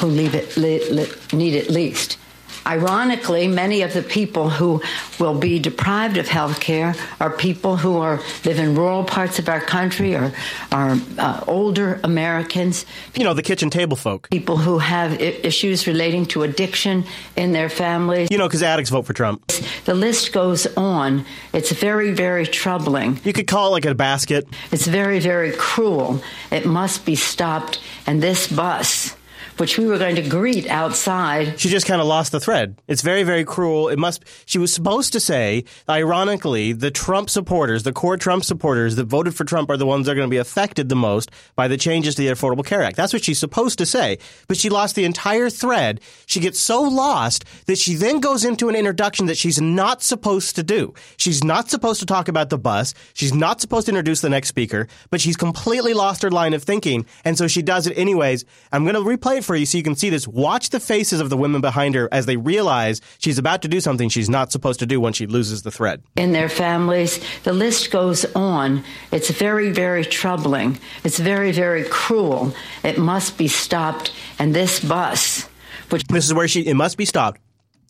who 0.00 0.06
leave 0.08 0.34
it, 0.34 0.56
li, 0.56 0.88
li, 0.90 1.06
need 1.32 1.54
it 1.54 1.70
least. 1.70 2.18
Ironically, 2.66 3.48
many 3.48 3.82
of 3.82 3.92
the 3.92 4.02
people 4.02 4.50
who 4.50 4.80
will 5.18 5.34
be 5.38 5.58
deprived 5.58 6.16
of 6.16 6.28
health 6.28 6.60
care 6.60 6.94
are 7.20 7.30
people 7.30 7.76
who 7.76 7.98
are 7.98 8.20
live 8.44 8.58
in 8.58 8.74
rural 8.74 9.04
parts 9.04 9.38
of 9.38 9.48
our 9.48 9.60
country 9.60 10.14
or 10.14 10.32
are 10.70 10.96
uh, 11.18 11.44
older 11.46 12.00
Americans. 12.04 12.86
You 13.14 13.24
know, 13.24 13.34
the 13.34 13.42
kitchen 13.42 13.70
table 13.70 13.96
folk. 13.96 14.28
People 14.30 14.56
who 14.56 14.78
have 14.78 15.12
I- 15.14 15.38
issues 15.42 15.86
relating 15.86 16.26
to 16.26 16.42
addiction 16.42 17.04
in 17.36 17.52
their 17.52 17.68
families. 17.68 18.28
You 18.30 18.38
know, 18.38 18.46
because 18.48 18.62
addicts 18.62 18.90
vote 18.90 19.06
for 19.06 19.12
Trump. 19.12 19.46
The 19.84 19.94
list 19.94 20.32
goes 20.32 20.66
on. 20.76 21.24
It's 21.52 21.72
very, 21.72 22.12
very 22.12 22.46
troubling. 22.46 23.20
You 23.24 23.32
could 23.32 23.46
call 23.46 23.68
it 23.68 23.70
like 23.70 23.84
a 23.84 23.94
basket. 23.94 24.46
It's 24.70 24.86
very, 24.86 25.18
very 25.18 25.52
cruel. 25.52 26.22
It 26.50 26.64
must 26.66 27.04
be 27.04 27.16
stopped. 27.16 27.80
And 28.06 28.22
this 28.22 28.46
bus, 28.50 29.16
which 29.62 29.78
we 29.78 29.86
were 29.86 29.96
going 29.96 30.16
to 30.16 30.28
greet 30.28 30.66
outside, 30.66 31.60
She 31.60 31.68
just 31.68 31.86
kind 31.86 32.00
of 32.00 32.08
lost 32.08 32.32
the 32.32 32.40
thread. 32.40 32.82
It's 32.88 33.00
very, 33.00 33.22
very 33.22 33.44
cruel. 33.44 33.88
It 33.88 33.96
must. 33.96 34.24
She 34.44 34.58
was 34.58 34.74
supposed 34.74 35.12
to 35.12 35.20
say, 35.20 35.62
ironically, 35.88 36.72
the 36.72 36.90
Trump 36.90 37.30
supporters, 37.30 37.84
the 37.84 37.92
core 37.92 38.16
Trump 38.16 38.42
supporters 38.44 38.96
that 38.96 39.04
voted 39.04 39.36
for 39.36 39.44
Trump, 39.44 39.70
are 39.70 39.76
the 39.76 39.86
ones 39.86 40.06
that 40.06 40.12
are 40.12 40.14
going 40.16 40.26
to 40.26 40.34
be 40.34 40.38
affected 40.38 40.88
the 40.88 40.96
most 40.96 41.30
by 41.54 41.68
the 41.68 41.76
changes 41.76 42.16
to 42.16 42.22
the 42.22 42.28
Affordable 42.28 42.66
Care 42.66 42.82
Act. 42.82 42.96
That's 42.96 43.12
what 43.12 43.22
she's 43.22 43.38
supposed 43.38 43.78
to 43.78 43.86
say. 43.86 44.18
But 44.48 44.56
she 44.56 44.68
lost 44.68 44.96
the 44.96 45.04
entire 45.04 45.48
thread. 45.48 46.00
She 46.26 46.40
gets 46.40 46.58
so 46.58 46.82
lost 46.82 47.44
that 47.66 47.78
she 47.78 47.94
then 47.94 48.18
goes 48.18 48.44
into 48.44 48.68
an 48.68 48.74
introduction 48.74 49.26
that 49.26 49.38
she's 49.38 49.60
not 49.60 50.02
supposed 50.02 50.56
to 50.56 50.64
do. 50.64 50.92
She's 51.18 51.44
not 51.44 51.70
supposed 51.70 52.00
to 52.00 52.06
talk 52.06 52.26
about 52.26 52.50
the 52.50 52.58
bus. 52.58 52.94
She's 53.14 53.32
not 53.32 53.60
supposed 53.60 53.86
to 53.86 53.92
introduce 53.92 54.22
the 54.22 54.28
next 54.28 54.48
speaker. 54.48 54.88
But 55.10 55.20
she's 55.20 55.36
completely 55.36 55.94
lost 55.94 56.22
her 56.22 56.32
line 56.32 56.52
of 56.52 56.64
thinking, 56.64 57.06
and 57.24 57.38
so 57.38 57.46
she 57.46 57.62
does 57.62 57.86
it 57.86 57.96
anyways. 57.96 58.44
I'm 58.72 58.82
going 58.82 58.96
to 58.96 59.00
replay 59.00 59.38
it 59.38 59.44
for 59.44 59.51
you 59.56 59.66
so 59.66 59.78
you 59.78 59.84
can 59.84 59.94
see 59.94 60.10
this. 60.10 60.26
Watch 60.28 60.70
the 60.70 60.80
faces 60.80 61.20
of 61.20 61.30
the 61.30 61.36
women 61.36 61.60
behind 61.60 61.94
her 61.94 62.08
as 62.12 62.26
they 62.26 62.36
realize 62.36 63.00
she's 63.18 63.38
about 63.38 63.62
to 63.62 63.68
do 63.68 63.80
something 63.80 64.08
she's 64.08 64.28
not 64.30 64.52
supposed 64.52 64.80
to 64.80 64.86
do 64.86 65.00
when 65.00 65.12
she 65.12 65.26
loses 65.26 65.62
the 65.62 65.70
thread. 65.70 66.02
in 66.16 66.32
their 66.32 66.48
families. 66.48 67.20
The 67.44 67.52
list 67.52 67.90
goes 67.90 68.24
on. 68.34 68.84
It's 69.10 69.30
very, 69.30 69.70
very 69.70 70.04
troubling. 70.04 70.78
It's 71.04 71.18
very, 71.18 71.52
very 71.52 71.84
cruel. 71.84 72.54
It 72.84 72.98
must 72.98 73.36
be 73.38 73.48
stopped. 73.48 74.12
And 74.38 74.54
this 74.54 74.80
bus, 74.80 75.48
which 75.90 76.04
This 76.04 76.24
is 76.26 76.34
where 76.34 76.48
she 76.48 76.62
it 76.66 76.74
must 76.74 76.96
be 76.96 77.04
stopped. 77.04 77.40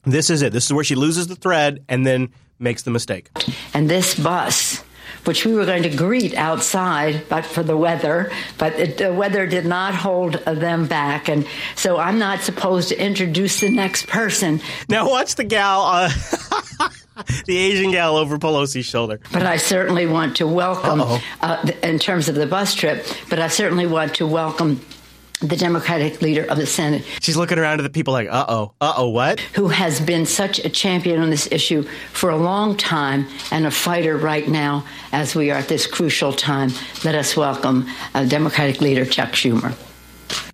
This 0.04 0.30
is 0.30 0.42
it. 0.42 0.52
This 0.52 0.64
is 0.66 0.72
where 0.72 0.84
she 0.84 0.94
loses 0.96 1.28
the 1.28 1.36
thread 1.36 1.84
and 1.88 2.04
then 2.06 2.30
makes 2.58 2.82
the 2.82 2.90
mistake. 2.90 3.30
and 3.74 3.88
this 3.88 4.18
bus, 4.18 4.82
which 5.24 5.44
we 5.44 5.54
were 5.54 5.64
going 5.64 5.82
to 5.84 5.90
greet 5.90 6.34
outside, 6.34 7.24
but 7.28 7.44
for 7.44 7.62
the 7.62 7.76
weather, 7.76 8.32
but 8.58 8.72
it, 8.74 8.98
the 8.98 9.12
weather 9.12 9.46
did 9.46 9.64
not 9.64 9.94
hold 9.94 10.34
them 10.44 10.86
back. 10.86 11.28
And 11.28 11.46
so 11.76 11.98
I'm 11.98 12.18
not 12.18 12.40
supposed 12.40 12.88
to 12.88 13.00
introduce 13.02 13.60
the 13.60 13.74
next 13.74 14.06
person. 14.08 14.60
Now 14.88 15.08
watch 15.08 15.36
the 15.36 15.44
gal, 15.44 15.82
uh, 15.82 16.08
the 17.46 17.56
Asian 17.56 17.92
gal 17.92 18.16
over 18.16 18.38
Pelosi's 18.38 18.86
shoulder. 18.86 19.20
But 19.32 19.44
I 19.44 19.56
certainly 19.56 20.06
want 20.06 20.36
to 20.36 20.46
welcome, 20.46 21.20
uh, 21.40 21.70
in 21.82 21.98
terms 21.98 22.28
of 22.28 22.34
the 22.34 22.46
bus 22.46 22.74
trip, 22.74 23.06
but 23.28 23.38
I 23.38 23.48
certainly 23.48 23.86
want 23.86 24.16
to 24.16 24.26
welcome 24.26 24.80
the 25.42 25.56
Democratic 25.56 26.22
leader 26.22 26.44
of 26.44 26.56
the 26.56 26.66
Senate. 26.66 27.04
She's 27.20 27.36
looking 27.36 27.58
around 27.58 27.80
at 27.80 27.82
the 27.82 27.90
people 27.90 28.12
like, 28.12 28.28
uh 28.30 28.46
oh, 28.48 28.72
uh 28.80 28.94
oh, 28.96 29.08
what? 29.08 29.40
Who 29.54 29.68
has 29.68 30.00
been 30.00 30.26
such 30.26 30.58
a 30.60 30.68
champion 30.68 31.20
on 31.20 31.30
this 31.30 31.50
issue 31.50 31.82
for 32.12 32.30
a 32.30 32.36
long 32.36 32.76
time 32.76 33.26
and 33.50 33.66
a 33.66 33.70
fighter 33.70 34.16
right 34.16 34.46
now 34.46 34.84
as 35.12 35.34
we 35.34 35.50
are 35.50 35.58
at 35.58 35.68
this 35.68 35.86
crucial 35.86 36.32
time. 36.32 36.70
Let 37.04 37.14
us 37.14 37.36
welcome 37.36 37.88
uh, 38.14 38.24
Democratic 38.24 38.80
leader 38.80 39.04
Chuck 39.04 39.30
Schumer. 39.30 39.76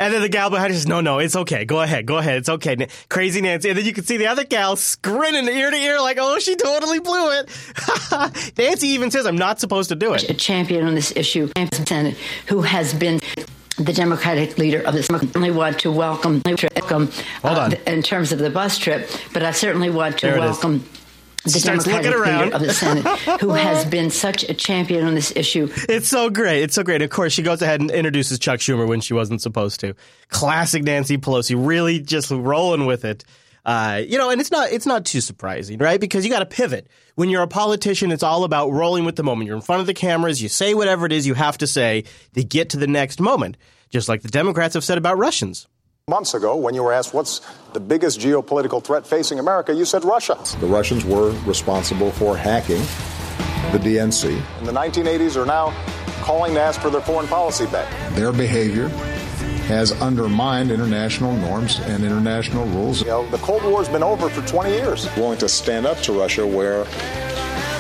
And 0.01 0.13
then 0.13 0.23
the 0.23 0.29
gal 0.29 0.51
behind 0.51 0.73
her 0.73 0.75
says, 0.75 0.87
no, 0.87 1.01
no, 1.01 1.19
it's 1.19 1.37
okay. 1.37 1.65
Go 1.65 1.81
ahead. 1.81 2.07
Go 2.07 2.19
ahead. 2.19 2.39
It's 2.39 2.49
okay. 2.49 2.89
Crazy 3.09 3.41
Nancy. 3.41 3.69
And 3.69 3.79
then 3.79 3.85
you 3.85 3.93
can 3.93 4.05
see 4.05 4.17
the 4.17 4.27
other 4.27 4.45
gal 4.45 4.77
grinning 5.03 5.49
ear 5.49 5.71
to 5.71 5.77
ear 5.77 6.01
like, 6.01 6.19
oh, 6.21 6.39
she 6.39 6.57
totally 6.57 6.99
blew 6.99 7.31
it. 7.39 8.55
Nancy 8.59 8.89
even 8.89 9.11
says, 9.11 9.27
I'm 9.27 9.39
not 9.39 9.61
supposed 9.61 9.89
to 9.91 9.97
do 9.97 10.15
it. 10.15 10.29
A 10.29 10.35
champion 10.35 10.87
on 10.87 10.95
this 10.95 11.13
issue, 11.17 11.51
Senate, 11.73 12.17
who 12.47 12.63
has 12.63 12.95
been 12.95 13.21
the 13.79 13.93
Democratic 13.93 14.59
leader 14.59 14.81
of 14.83 14.95
this. 14.95 15.09
I 15.11 15.19
certainly 15.19 15.51
want 15.51 15.79
to 15.81 15.93
welcome, 15.93 16.43
welcome 16.45 17.09
Hold 17.43 17.59
on. 17.59 17.75
uh, 17.75 17.77
in 17.87 18.03
terms 18.03 18.33
of 18.33 18.39
the 18.39 18.51
bus 18.51 18.79
trip, 18.79 19.09
but 19.33 19.43
I 19.43 19.53
certainly 19.53 19.91
want 19.91 20.19
to 20.19 20.27
There 20.27 20.39
welcome 20.39 20.85
the 21.45 21.51
starts 21.51 21.85
Democratic 21.85 22.11
looking 22.13 22.29
around. 22.29 22.45
leader 22.47 22.57
of 22.57 22.63
the 22.63 22.73
Senate, 22.75 23.07
who 23.41 23.51
has 23.51 23.85
been 23.85 24.11
such 24.11 24.43
a 24.49 24.55
champion 24.55 25.07
on 25.07 25.15
this 25.15 25.33
issue. 25.37 25.69
It's 25.89 26.09
so 26.09 26.29
great. 26.31 26.63
It's 26.65 26.75
so 26.75 26.83
great. 26.83 27.01
Of 27.03 27.11
course, 27.11 27.33
she 27.33 27.43
goes 27.43 27.63
ahead 27.63 27.81
and 27.81 27.91
introduces 27.91 28.39
Chuck 28.39 28.61
Schumer 28.61 28.87
when 28.87 29.01
she 29.01 29.15
wasn't 29.15 29.41
supposed 29.41 29.81
to. 29.81 29.95
Classic 30.29 30.83
Nancy 30.83 31.17
Pelosi, 31.17 31.55
really 31.57 32.01
just 32.01 32.31
rolling 32.31 32.87
with 32.87 33.05
it. 33.05 33.25
Uh, 33.69 34.03
you 34.09 34.17
know, 34.17 34.31
and 34.31 34.41
it's 34.41 34.51
not 34.51 34.73
it's 34.73 34.87
not 34.87 35.05
too 35.05 35.21
surprising, 35.21 35.77
right? 35.77 36.01
Because 36.01 36.25
you 36.25 36.31
got 36.31 36.39
to 36.39 36.47
pivot. 36.47 36.87
When 37.17 37.29
you're 37.29 37.43
a 37.43 37.47
politician, 37.47 38.11
it's 38.11 38.23
all 38.23 38.45
about 38.45 38.71
rolling 38.71 39.05
with 39.05 39.17
the 39.17 39.23
moment. 39.23 39.47
You're 39.47 39.57
in 39.57 39.63
front 39.63 39.81
of 39.81 39.87
the 39.87 39.93
cameras. 39.93 40.41
You 40.41 40.49
say 40.49 40.73
whatever 40.73 41.05
it 41.05 41.13
is 41.13 41.27
you 41.27 41.35
have 41.35 41.59
to 41.59 41.67
say 41.67 42.05
to 42.33 42.43
get 42.43 42.71
to 42.71 42.79
the 42.79 42.87
next 42.87 43.21
moment. 43.21 43.59
Just 43.91 44.09
like 44.09 44.23
the 44.23 44.29
Democrats 44.29 44.73
have 44.73 44.85
said 44.85 44.97
about 44.97 45.19
Russians. 45.19 45.69
Months 46.09 46.33
ago, 46.33 46.57
when 46.57 46.75
you 46.75 46.83
were 46.83 46.95
asked 46.95 47.13
what's 47.13 47.43
the 47.75 47.81
biggest 47.81 48.19
geopolitical 48.19 48.83
threat 48.83 49.07
facing 49.07 49.39
America, 49.39 49.75
you 49.75 49.85
said 49.85 50.03
Russia. 50.03 50.39
The 50.61 50.67
Russians 50.67 51.05
were 51.05 51.33
responsible 51.45 52.11
for 52.13 52.39
hacking 52.39 52.81
the 53.71 53.79
DNC. 53.79 54.31
In 54.61 54.65
the 54.65 54.73
1980s 54.73 55.37
are 55.37 55.45
now 55.45 55.75
calling 56.23 56.55
to 56.55 56.61
ask 56.61 56.81
for 56.81 56.89
their 56.89 57.03
foreign 57.03 57.29
policy 57.29 57.67
back. 57.67 58.15
Their 58.15 58.33
behavior 58.33 58.89
has 59.69 59.93
undermined 60.01 60.71
international 60.71 61.35
norms 61.35 61.79
and 61.81 62.03
international 62.03 62.65
rules. 62.69 63.03
You 63.03 63.09
know, 63.09 63.27
the 63.29 63.37
Cold 63.39 63.63
War's 63.65 63.89
been 63.89 64.03
over 64.03 64.31
for 64.31 64.47
20 64.49 64.71
years. 64.71 65.15
Willing 65.15 65.39
to 65.39 65.49
stand 65.49 65.87
up 65.87 65.99
to 65.99 66.19
Russia 66.19 66.47
where 66.47 66.85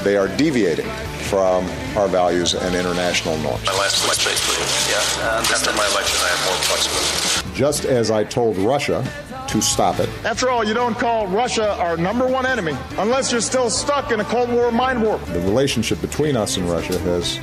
they 0.04 0.18
are 0.18 0.28
deviating 0.36 0.86
from 1.28 1.64
our 1.96 2.06
values 2.06 2.54
and 2.54 2.74
international 2.74 3.38
norms. 3.38 3.64
My 3.64 3.72
last 3.72 4.04
place, 4.04 4.18
please. 4.22 4.90
Yeah. 4.90 5.38
And 5.38 5.46
after 5.46 5.72
my 5.72 5.86
election, 5.88 6.18
I 6.22 6.28
have 6.28 6.44
more 6.46 6.56
flexibility. 6.64 7.58
Just 7.58 7.84
as 7.86 8.10
I 8.10 8.22
told 8.22 8.58
Russia 8.58 9.02
to 9.48 9.62
stop 9.62 9.98
it. 9.98 10.10
After 10.24 10.50
all, 10.50 10.64
you 10.64 10.74
don't 10.74 10.96
call 10.98 11.26
Russia 11.26 11.72
our 11.76 11.96
number 11.96 12.26
one 12.26 12.44
enemy 12.44 12.76
unless 12.98 13.32
you're 13.32 13.40
still 13.40 13.70
stuck 13.70 14.12
in 14.12 14.20
a 14.20 14.24
Cold 14.24 14.50
War 14.50 14.70
mind 14.70 15.02
warp. 15.02 15.24
The 15.24 15.40
relationship 15.40 16.02
between 16.02 16.36
us 16.36 16.58
and 16.58 16.68
Russia 16.68 16.98
has 16.98 17.38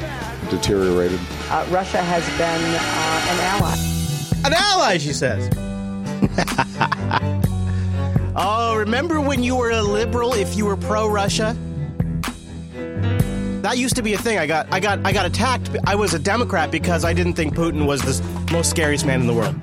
deteriorated. 0.52 1.20
Uh, 1.50 1.66
Russia 1.72 2.02
has 2.02 2.24
been 2.38 2.62
uh, 2.62 3.32
an 3.32 3.40
ally. 3.62 3.95
An 4.44 4.54
ally, 4.54 4.98
she 4.98 5.14
says. 5.14 5.50
oh, 8.36 8.76
remember 8.78 9.22
when 9.22 9.44
you 9.44 9.56
were 9.56 9.72
a 9.72 9.82
liberal 9.82 10.34
if 10.34 10.56
you 10.56 10.66
were 10.66 10.78
pro 10.78 11.08
Russia? 11.08 11.56
That 13.62 13.80
used 13.80 13.96
to 13.96 14.04
be 14.04 14.14
a 14.14 14.18
thing. 14.18 14.38
I 14.38 14.46
got 14.46 14.72
I 14.72 14.80
got 14.80 15.00
I 15.04 15.12
got 15.12 15.26
attacked. 15.26 15.72
I 15.86 15.96
was 15.96 16.14
a 16.14 16.20
Democrat 16.20 16.70
because 16.70 17.04
I 17.04 17.14
didn't 17.14 17.34
think 17.34 17.56
Putin 17.56 17.88
was 17.88 18.02
the 18.02 18.24
most 18.52 18.70
scariest 18.70 19.08
man 19.08 19.22
in 19.22 19.28
the 19.28 19.34
world. 19.34 19.56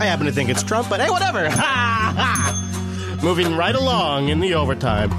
I 0.00 0.04
happen 0.04 0.26
to 0.26 0.32
think 0.32 0.50
it's 0.50 0.62
Trump, 0.62 0.90
but 0.90 1.00
hey, 1.00 1.08
whatever. 1.08 1.44
Moving 3.24 3.56
right 3.56 3.74
along 3.74 4.28
in 4.28 4.40
the 4.40 4.52
overtime. 4.52 5.10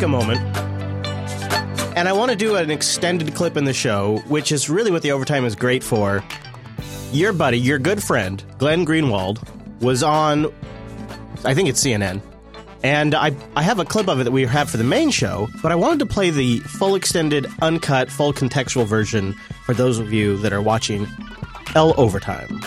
Take 0.00 0.06
a 0.06 0.08
moment 0.08 0.40
and 1.94 2.08
I 2.08 2.12
want 2.14 2.30
to 2.30 2.36
do 2.36 2.56
an 2.56 2.70
extended 2.70 3.34
clip 3.34 3.56
in 3.58 3.64
the 3.64 3.74
show, 3.74 4.18
which 4.28 4.50
is 4.50 4.70
really 4.70 4.90
what 4.90 5.02
the 5.02 5.12
overtime 5.12 5.44
is 5.44 5.54
great 5.54 5.84
for. 5.84 6.24
Your 7.12 7.34
buddy, 7.34 7.58
your 7.58 7.78
good 7.78 8.02
friend, 8.02 8.42
Glenn 8.56 8.86
Greenwald, 8.86 9.42
was 9.82 10.02
on, 10.02 10.46
I 11.44 11.52
think 11.52 11.68
it's 11.68 11.84
CNN. 11.84 12.22
And 12.82 13.14
I, 13.14 13.36
I 13.56 13.62
have 13.62 13.78
a 13.78 13.84
clip 13.84 14.08
of 14.08 14.20
it 14.20 14.24
that 14.24 14.30
we 14.30 14.46
have 14.46 14.70
for 14.70 14.78
the 14.78 14.84
main 14.84 15.10
show, 15.10 15.48
but 15.62 15.70
I 15.70 15.74
wanted 15.74 15.98
to 15.98 16.06
play 16.06 16.30
the 16.30 16.60
full 16.60 16.94
extended, 16.94 17.46
uncut, 17.60 18.10
full 18.10 18.32
contextual 18.32 18.86
version 18.86 19.34
for 19.66 19.74
those 19.74 19.98
of 19.98 20.12
you 20.12 20.38
that 20.38 20.54
are 20.54 20.62
watching 20.62 21.06
L 21.74 21.92
Overtime. 22.00 22.62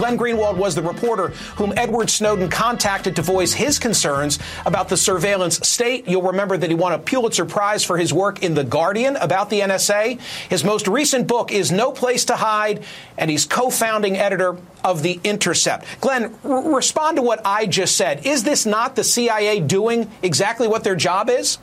Glenn 0.00 0.16
Greenwald 0.16 0.56
was 0.56 0.74
the 0.74 0.80
reporter 0.80 1.28
whom 1.56 1.74
Edward 1.76 2.08
Snowden 2.08 2.48
contacted 2.48 3.16
to 3.16 3.22
voice 3.22 3.52
his 3.52 3.78
concerns 3.78 4.38
about 4.64 4.88
the 4.88 4.96
surveillance 4.96 5.58
state. 5.68 6.08
You'll 6.08 6.22
remember 6.22 6.56
that 6.56 6.70
he 6.70 6.74
won 6.74 6.94
a 6.94 6.98
Pulitzer 6.98 7.44
Prize 7.44 7.84
for 7.84 7.98
his 7.98 8.10
work 8.10 8.42
in 8.42 8.54
The 8.54 8.64
Guardian 8.64 9.16
about 9.16 9.50
the 9.50 9.60
NSA. 9.60 10.18
His 10.48 10.64
most 10.64 10.88
recent 10.88 11.26
book 11.26 11.52
is 11.52 11.70
No 11.70 11.92
Place 11.92 12.24
to 12.24 12.36
Hide, 12.36 12.82
and 13.18 13.30
he's 13.30 13.44
co 13.44 13.68
founding 13.68 14.16
editor 14.16 14.56
of 14.82 15.02
The 15.02 15.20
Intercept. 15.22 15.84
Glenn, 16.00 16.34
r- 16.44 16.74
respond 16.74 17.18
to 17.18 17.22
what 17.22 17.42
I 17.44 17.66
just 17.66 17.94
said. 17.94 18.24
Is 18.24 18.42
this 18.42 18.64
not 18.64 18.96
the 18.96 19.04
CIA 19.04 19.60
doing 19.60 20.10
exactly 20.22 20.66
what 20.66 20.82
their 20.82 20.96
job 20.96 21.28
is? 21.28 21.58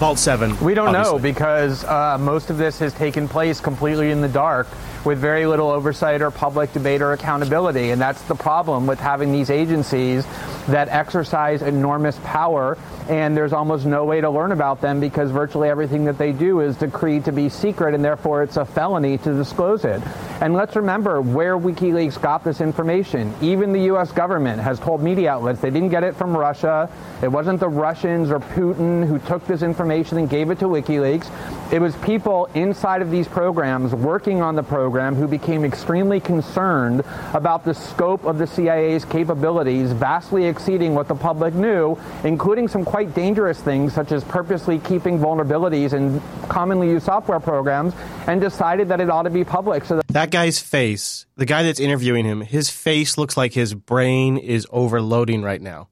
Vault 0.00 0.18
7. 0.18 0.58
We 0.58 0.74
don't 0.74 0.88
obviously. 0.88 1.12
know 1.12 1.18
because 1.20 1.84
uh, 1.84 2.18
most 2.18 2.50
of 2.50 2.58
this 2.58 2.80
has 2.80 2.92
taken 2.94 3.28
place 3.28 3.60
completely 3.60 4.10
in 4.10 4.20
the 4.20 4.28
dark 4.28 4.66
with 5.06 5.18
very 5.18 5.46
little 5.46 5.70
oversight 5.70 6.20
or 6.20 6.30
public 6.32 6.72
debate 6.72 7.00
or 7.00 7.12
accountability. 7.12 7.92
And 7.92 8.00
that's 8.00 8.20
the 8.22 8.34
problem 8.34 8.86
with 8.86 8.98
having 8.98 9.32
these 9.32 9.48
agencies 9.48 10.26
that 10.66 10.88
exercise 10.88 11.62
enormous 11.62 12.18
power 12.24 12.76
and 13.08 13.36
there's 13.36 13.52
almost 13.52 13.86
no 13.86 14.04
way 14.04 14.20
to 14.20 14.28
learn 14.28 14.50
about 14.50 14.80
them 14.80 14.98
because 14.98 15.30
virtually 15.30 15.68
everything 15.68 16.06
that 16.06 16.18
they 16.18 16.32
do 16.32 16.58
is 16.58 16.76
decreed 16.76 17.24
to 17.24 17.30
be 17.30 17.48
secret 17.48 17.94
and 17.94 18.04
therefore 18.04 18.42
it's 18.42 18.56
a 18.56 18.64
felony 18.64 19.16
to 19.18 19.32
disclose 19.32 19.84
it. 19.84 20.02
And 20.40 20.54
let's 20.54 20.74
remember 20.74 21.20
where 21.20 21.56
WikiLeaks 21.56 22.20
got 22.20 22.42
this 22.42 22.60
information. 22.60 23.32
Even 23.40 23.72
the 23.72 23.82
US 23.92 24.10
government 24.10 24.60
has 24.60 24.80
told 24.80 25.02
media 25.02 25.30
outlets 25.30 25.60
they 25.60 25.70
didn't 25.70 25.90
get 25.90 26.02
it 26.02 26.16
from 26.16 26.36
Russia. 26.36 26.90
It 27.22 27.28
wasn't 27.28 27.60
the 27.60 27.68
Russians 27.68 28.32
or 28.32 28.40
Putin 28.40 29.06
who 29.06 29.20
took 29.20 29.46
this 29.46 29.62
information 29.62 30.18
and 30.18 30.28
gave 30.28 30.50
it 30.50 30.58
to 30.58 30.64
WikiLeaks. 30.64 31.72
It 31.72 31.80
was 31.80 31.94
people 31.96 32.46
inside 32.54 33.02
of 33.02 33.12
these 33.12 33.28
programs 33.28 33.94
working 33.94 34.42
on 34.42 34.56
the 34.56 34.64
program 34.64 34.95
who 35.14 35.28
became 35.28 35.64
extremely 35.64 36.20
concerned 36.20 37.02
about 37.34 37.64
the 37.64 37.74
scope 37.74 38.24
of 38.24 38.38
the 38.38 38.46
CIA's 38.46 39.04
capabilities 39.04 39.92
vastly 39.92 40.46
exceeding 40.46 40.94
what 40.94 41.08
the 41.08 41.14
public 41.14 41.54
knew, 41.54 41.98
including 42.24 42.68
some 42.68 42.84
quite 42.84 43.14
dangerous 43.14 43.60
things 43.60 43.92
such 43.92 44.12
as 44.12 44.24
purposely 44.24 44.78
keeping 44.78 45.18
vulnerabilities 45.18 45.92
in 45.92 46.20
commonly 46.48 46.88
used 46.88 47.04
software 47.06 47.40
programs, 47.40 47.94
and 48.26 48.40
decided 48.40 48.88
that 48.88 49.00
it 49.00 49.10
ought 49.10 49.22
to 49.22 49.30
be 49.30 49.44
public 49.44 49.84
so 49.84 49.96
that 49.96 50.06
That 50.08 50.30
guy's 50.30 50.58
face, 50.58 51.26
the 51.36 51.46
guy 51.46 51.62
that's 51.62 51.80
interviewing 51.80 52.24
him, 52.24 52.40
his 52.40 52.70
face 52.70 53.18
looks 53.18 53.36
like 53.36 53.52
his 53.52 53.74
brain 53.74 54.36
is 54.36 54.66
overloading 54.70 55.42
right 55.42 55.60
now. 55.60 55.88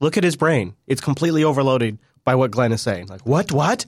Look 0.00 0.16
at 0.16 0.24
his 0.24 0.36
brain. 0.36 0.74
It's 0.86 1.00
completely 1.00 1.44
overloaded 1.44 1.98
by 2.24 2.34
what 2.34 2.50
Glenn 2.50 2.72
is 2.72 2.80
saying. 2.80 3.06
Like, 3.06 3.26
what, 3.26 3.52
what? 3.52 3.86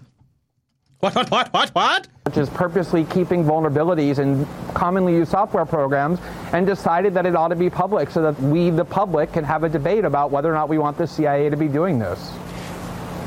What, 1.04 1.14
what, 1.16 1.30
what, 1.30 1.52
what, 1.52 1.70
what? 1.74 2.08
which 2.24 2.38
is 2.38 2.48
purposely 2.48 3.04
keeping 3.04 3.44
vulnerabilities 3.44 4.18
in 4.18 4.46
commonly 4.72 5.12
used 5.12 5.32
software 5.32 5.66
programs, 5.66 6.18
and 6.54 6.66
decided 6.66 7.12
that 7.12 7.26
it 7.26 7.36
ought 7.36 7.48
to 7.48 7.56
be 7.56 7.68
public 7.68 8.10
so 8.10 8.22
that 8.22 8.40
we, 8.40 8.70
the 8.70 8.86
public, 8.86 9.34
can 9.34 9.44
have 9.44 9.64
a 9.64 9.68
debate 9.68 10.06
about 10.06 10.30
whether 10.30 10.50
or 10.50 10.54
not 10.54 10.70
we 10.70 10.78
want 10.78 10.96
the 10.96 11.06
CIA 11.06 11.50
to 11.50 11.58
be 11.58 11.68
doing 11.68 11.98
this. 11.98 12.32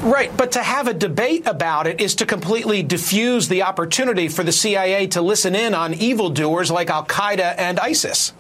Right, 0.02 0.36
but 0.36 0.54
to 0.54 0.64
have 0.64 0.88
a 0.88 0.94
debate 0.96 1.46
about 1.46 1.86
it 1.86 2.02
is 2.02 2.16
to 2.16 2.26
completely 2.26 2.82
diffuse 2.82 3.48
the 3.48 3.62
opportunity 3.62 4.28
for 4.28 4.42
the 4.42 4.52
CIA 4.52 5.06
to 5.08 5.22
listen 5.22 5.54
in 5.54 5.76
on 5.76 5.94
evildoers 5.94 6.72
like 6.72 6.90
Al 6.90 7.06
Qaeda 7.06 7.54
and 7.60 7.80
ISIS. 7.80 8.34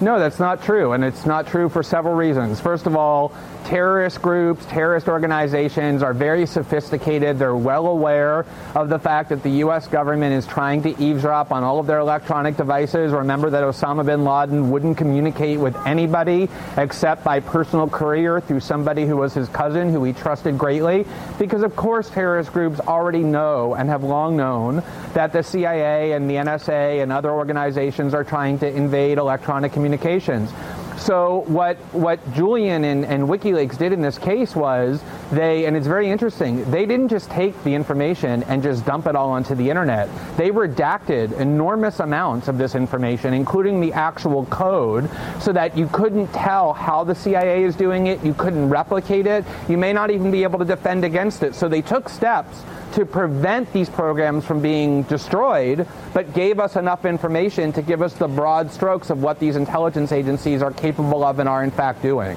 No, 0.00 0.18
that's 0.18 0.40
not 0.40 0.64
true, 0.64 0.92
and 0.92 1.04
it's 1.04 1.24
not 1.24 1.46
true 1.46 1.68
for 1.68 1.84
several 1.84 2.16
reasons. 2.16 2.60
First 2.60 2.86
of 2.86 2.96
all, 2.96 3.32
terrorist 3.66 4.22
groups, 4.22 4.64
terrorist 4.66 5.08
organizations 5.08 6.00
are 6.00 6.14
very 6.14 6.46
sophisticated. 6.46 7.36
They're 7.36 7.56
well 7.56 7.88
aware 7.88 8.46
of 8.76 8.88
the 8.88 8.98
fact 8.98 9.30
that 9.30 9.42
the 9.42 9.50
U.S. 9.66 9.88
government 9.88 10.34
is 10.34 10.46
trying 10.46 10.82
to 10.82 11.02
eavesdrop 11.02 11.50
on 11.50 11.64
all 11.64 11.80
of 11.80 11.88
their 11.88 11.98
electronic 11.98 12.56
devices. 12.56 13.10
Remember 13.10 13.50
that 13.50 13.64
Osama 13.64 14.06
bin 14.06 14.24
Laden 14.24 14.70
wouldn't 14.70 14.96
communicate 14.96 15.58
with 15.58 15.74
anybody 15.84 16.48
except 16.76 17.24
by 17.24 17.40
personal 17.40 17.88
courier 17.88 18.40
through 18.40 18.60
somebody 18.60 19.04
who 19.04 19.16
was 19.16 19.34
his 19.34 19.48
cousin, 19.48 19.90
who 19.90 20.04
he 20.04 20.12
trusted 20.12 20.56
greatly. 20.56 21.04
Because, 21.36 21.62
of 21.64 21.74
course, 21.74 22.08
terrorist 22.08 22.52
groups 22.52 22.78
already 22.78 23.24
know 23.24 23.74
and 23.74 23.88
have 23.88 24.04
long 24.04 24.36
known 24.36 24.84
that 25.14 25.32
the 25.32 25.42
CIA 25.42 26.12
and 26.12 26.30
the 26.30 26.34
NSA 26.34 27.02
and 27.02 27.10
other 27.10 27.32
organizations 27.32 28.14
are 28.14 28.22
trying 28.22 28.60
to 28.60 28.68
invade 28.68 29.18
electronic 29.18 29.72
communications. 29.72 30.52
So 30.98 31.44
what 31.46 31.76
what 31.92 32.20
Julian 32.32 32.84
and, 32.84 33.04
and 33.04 33.24
WikiLeaks 33.24 33.76
did 33.76 33.92
in 33.92 34.00
this 34.00 34.18
case 34.18 34.56
was 34.56 35.02
they, 35.30 35.66
and 35.66 35.76
it's 35.76 35.86
very 35.86 36.10
interesting, 36.10 36.68
they 36.70 36.86
didn't 36.86 37.08
just 37.08 37.30
take 37.30 37.62
the 37.64 37.74
information 37.74 38.42
and 38.44 38.62
just 38.62 38.86
dump 38.86 39.06
it 39.06 39.14
all 39.14 39.30
onto 39.30 39.54
the 39.54 39.68
internet. 39.68 40.08
They 40.36 40.50
redacted 40.50 41.32
enormous 41.38 42.00
amounts 42.00 42.48
of 42.48 42.58
this 42.58 42.74
information, 42.74 43.34
including 43.34 43.80
the 43.80 43.92
actual 43.92 44.46
code, 44.46 45.10
so 45.40 45.52
that 45.52 45.76
you 45.76 45.86
couldn't 45.88 46.28
tell 46.28 46.72
how 46.72 47.04
the 47.04 47.14
CIA 47.14 47.64
is 47.64 47.76
doing 47.76 48.06
it, 48.06 48.24
you 48.24 48.34
couldn't 48.34 48.68
replicate 48.68 49.26
it, 49.26 49.44
you 49.68 49.76
may 49.76 49.92
not 49.92 50.10
even 50.10 50.30
be 50.30 50.44
able 50.44 50.58
to 50.58 50.64
defend 50.64 51.04
against 51.04 51.42
it. 51.42 51.54
So 51.54 51.68
they 51.68 51.82
took 51.82 52.08
steps 52.08 52.62
to 52.96 53.04
prevent 53.04 53.70
these 53.74 53.90
programs 53.90 54.46
from 54.46 54.62
being 54.62 55.02
destroyed, 55.02 55.86
but 56.14 56.32
gave 56.32 56.58
us 56.58 56.76
enough 56.76 57.04
information 57.04 57.70
to 57.70 57.82
give 57.82 58.00
us 58.00 58.14
the 58.14 58.26
broad 58.26 58.72
strokes 58.72 59.10
of 59.10 59.22
what 59.22 59.38
these 59.38 59.54
intelligence 59.54 60.12
agencies 60.12 60.62
are 60.62 60.72
capable 60.72 61.22
of 61.22 61.38
and 61.38 61.46
are 61.46 61.62
in 61.62 61.70
fact 61.70 62.00
doing. 62.00 62.36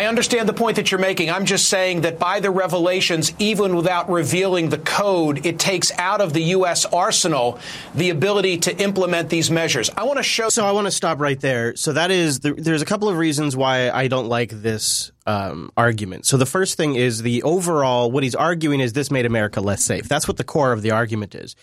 I 0.00 0.06
understand 0.06 0.48
the 0.48 0.54
point 0.54 0.76
that 0.76 0.90
you're 0.90 0.98
making. 0.98 1.28
I'm 1.28 1.44
just 1.44 1.68
saying 1.68 2.00
that 2.00 2.18
by 2.18 2.40
the 2.40 2.50
revelations, 2.50 3.34
even 3.38 3.76
without 3.76 4.08
revealing 4.08 4.70
the 4.70 4.78
code, 4.78 5.44
it 5.44 5.58
takes 5.58 5.92
out 5.98 6.22
of 6.22 6.32
the 6.32 6.40
U.S. 6.56 6.86
arsenal 6.86 7.58
the 7.94 8.08
ability 8.08 8.56
to 8.60 8.82
implement 8.82 9.28
these 9.28 9.50
measures. 9.50 9.90
I 9.94 10.04
want 10.04 10.16
to 10.16 10.22
show. 10.22 10.48
So 10.48 10.64
I 10.64 10.72
want 10.72 10.86
to 10.86 10.90
stop 10.90 11.20
right 11.20 11.38
there. 11.38 11.76
So 11.76 11.92
that 11.92 12.10
is 12.10 12.40
the, 12.40 12.54
there's 12.54 12.80
a 12.80 12.86
couple 12.86 13.10
of 13.10 13.18
reasons 13.18 13.54
why 13.58 13.90
I 13.90 14.08
don't 14.08 14.28
like 14.28 14.48
this 14.48 15.12
um, 15.26 15.70
argument. 15.76 16.24
So 16.24 16.38
the 16.38 16.46
first 16.46 16.78
thing 16.78 16.94
is 16.94 17.20
the 17.20 17.42
overall 17.42 18.10
what 18.10 18.22
he's 18.22 18.34
arguing 18.34 18.80
is 18.80 18.94
this 18.94 19.10
made 19.10 19.26
America 19.26 19.60
less 19.60 19.84
safe. 19.84 20.08
That's 20.08 20.26
what 20.26 20.38
the 20.38 20.44
core 20.44 20.72
of 20.72 20.80
the 20.80 20.92
argument 20.92 21.34
is. 21.34 21.56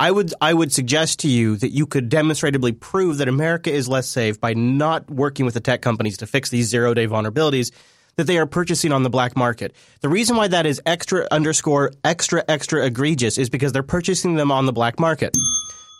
I 0.00 0.12
would 0.12 0.32
I 0.40 0.54
would 0.54 0.72
suggest 0.72 1.20
to 1.20 1.28
you 1.28 1.56
that 1.56 1.70
you 1.70 1.84
could 1.84 2.08
demonstrably 2.08 2.70
prove 2.72 3.18
that 3.18 3.26
America 3.26 3.72
is 3.72 3.88
less 3.88 4.08
safe 4.08 4.40
by 4.40 4.54
not 4.54 5.10
working 5.10 5.44
with 5.44 5.54
the 5.54 5.60
tech 5.60 5.82
companies 5.82 6.18
to 6.18 6.26
fix 6.26 6.50
these 6.50 6.68
zero 6.68 6.94
day 6.94 7.08
vulnerabilities 7.08 7.72
that 8.14 8.28
they 8.28 8.38
are 8.38 8.46
purchasing 8.46 8.92
on 8.92 9.02
the 9.02 9.10
black 9.10 9.36
market. 9.36 9.74
The 10.00 10.08
reason 10.08 10.36
why 10.36 10.48
that 10.48 10.66
is 10.66 10.80
extra 10.86 11.26
underscore 11.32 11.92
extra 12.04 12.44
extra 12.48 12.86
egregious 12.86 13.38
is 13.38 13.50
because 13.50 13.72
they're 13.72 13.82
purchasing 13.82 14.36
them 14.36 14.52
on 14.52 14.66
the 14.66 14.72
black 14.72 15.00
market. 15.00 15.36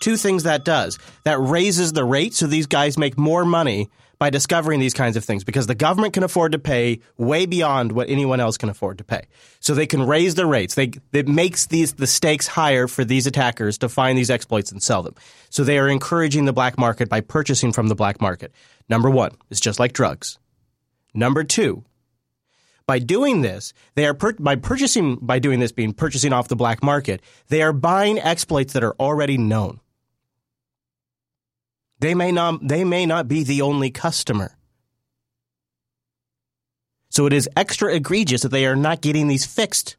Two 0.00 0.16
things 0.16 0.44
that 0.44 0.64
does. 0.64 0.96
That 1.24 1.40
raises 1.40 1.92
the 1.92 2.04
rate 2.04 2.34
so 2.34 2.46
these 2.46 2.66
guys 2.66 2.98
make 2.98 3.18
more 3.18 3.44
money 3.44 3.90
by 4.18 4.30
discovering 4.30 4.80
these 4.80 4.94
kinds 4.94 5.16
of 5.16 5.24
things 5.24 5.44
because 5.44 5.66
the 5.66 5.74
government 5.74 6.12
can 6.12 6.22
afford 6.22 6.52
to 6.52 6.58
pay 6.58 7.00
way 7.16 7.46
beyond 7.46 7.92
what 7.92 8.10
anyone 8.10 8.40
else 8.40 8.56
can 8.56 8.68
afford 8.68 8.98
to 8.98 9.04
pay. 9.04 9.22
So 9.60 9.74
they 9.74 9.86
can 9.86 10.06
raise 10.06 10.34
the 10.34 10.46
rates. 10.46 10.74
They, 10.74 10.92
it 11.12 11.28
makes 11.28 11.66
these, 11.66 11.94
the 11.94 12.06
stakes 12.06 12.46
higher 12.46 12.88
for 12.88 13.04
these 13.04 13.26
attackers 13.26 13.78
to 13.78 13.88
find 13.88 14.18
these 14.18 14.30
exploits 14.30 14.72
and 14.72 14.82
sell 14.82 15.02
them. 15.02 15.14
So 15.50 15.62
they 15.62 15.78
are 15.78 15.88
encouraging 15.88 16.46
the 16.46 16.52
black 16.52 16.78
market 16.78 17.08
by 17.08 17.20
purchasing 17.20 17.72
from 17.72 17.88
the 17.88 17.94
black 17.94 18.20
market. 18.20 18.52
Number 18.88 19.10
one, 19.10 19.32
it's 19.50 19.60
just 19.60 19.78
like 19.78 19.92
drugs. 19.92 20.38
Number 21.14 21.44
two, 21.44 21.84
by 22.86 22.98
doing 22.98 23.42
this, 23.42 23.74
they 23.94 24.06
are 24.06 24.14
per- 24.14 24.32
by 24.32 24.56
purchasing 24.56 25.16
by 25.16 25.38
doing 25.38 25.60
this 25.60 25.72
being 25.72 25.92
purchasing 25.92 26.32
off 26.32 26.48
the 26.48 26.56
black 26.56 26.82
market, 26.82 27.20
they 27.48 27.60
are 27.62 27.72
buying 27.72 28.18
exploits 28.18 28.72
that 28.72 28.82
are 28.82 28.94
already 28.98 29.36
known. 29.36 29.80
They 32.00 32.14
may 32.14 32.32
not, 32.32 32.66
they 32.66 32.84
may 32.84 33.06
not 33.06 33.28
be 33.28 33.42
the 33.42 33.62
only 33.62 33.90
customer. 33.90 34.56
So 37.10 37.26
it 37.26 37.32
is 37.32 37.48
extra 37.56 37.94
egregious 37.94 38.42
that 38.42 38.50
they 38.50 38.66
are 38.66 38.76
not 38.76 39.00
getting 39.00 39.28
these 39.28 39.46
fixed 39.46 39.96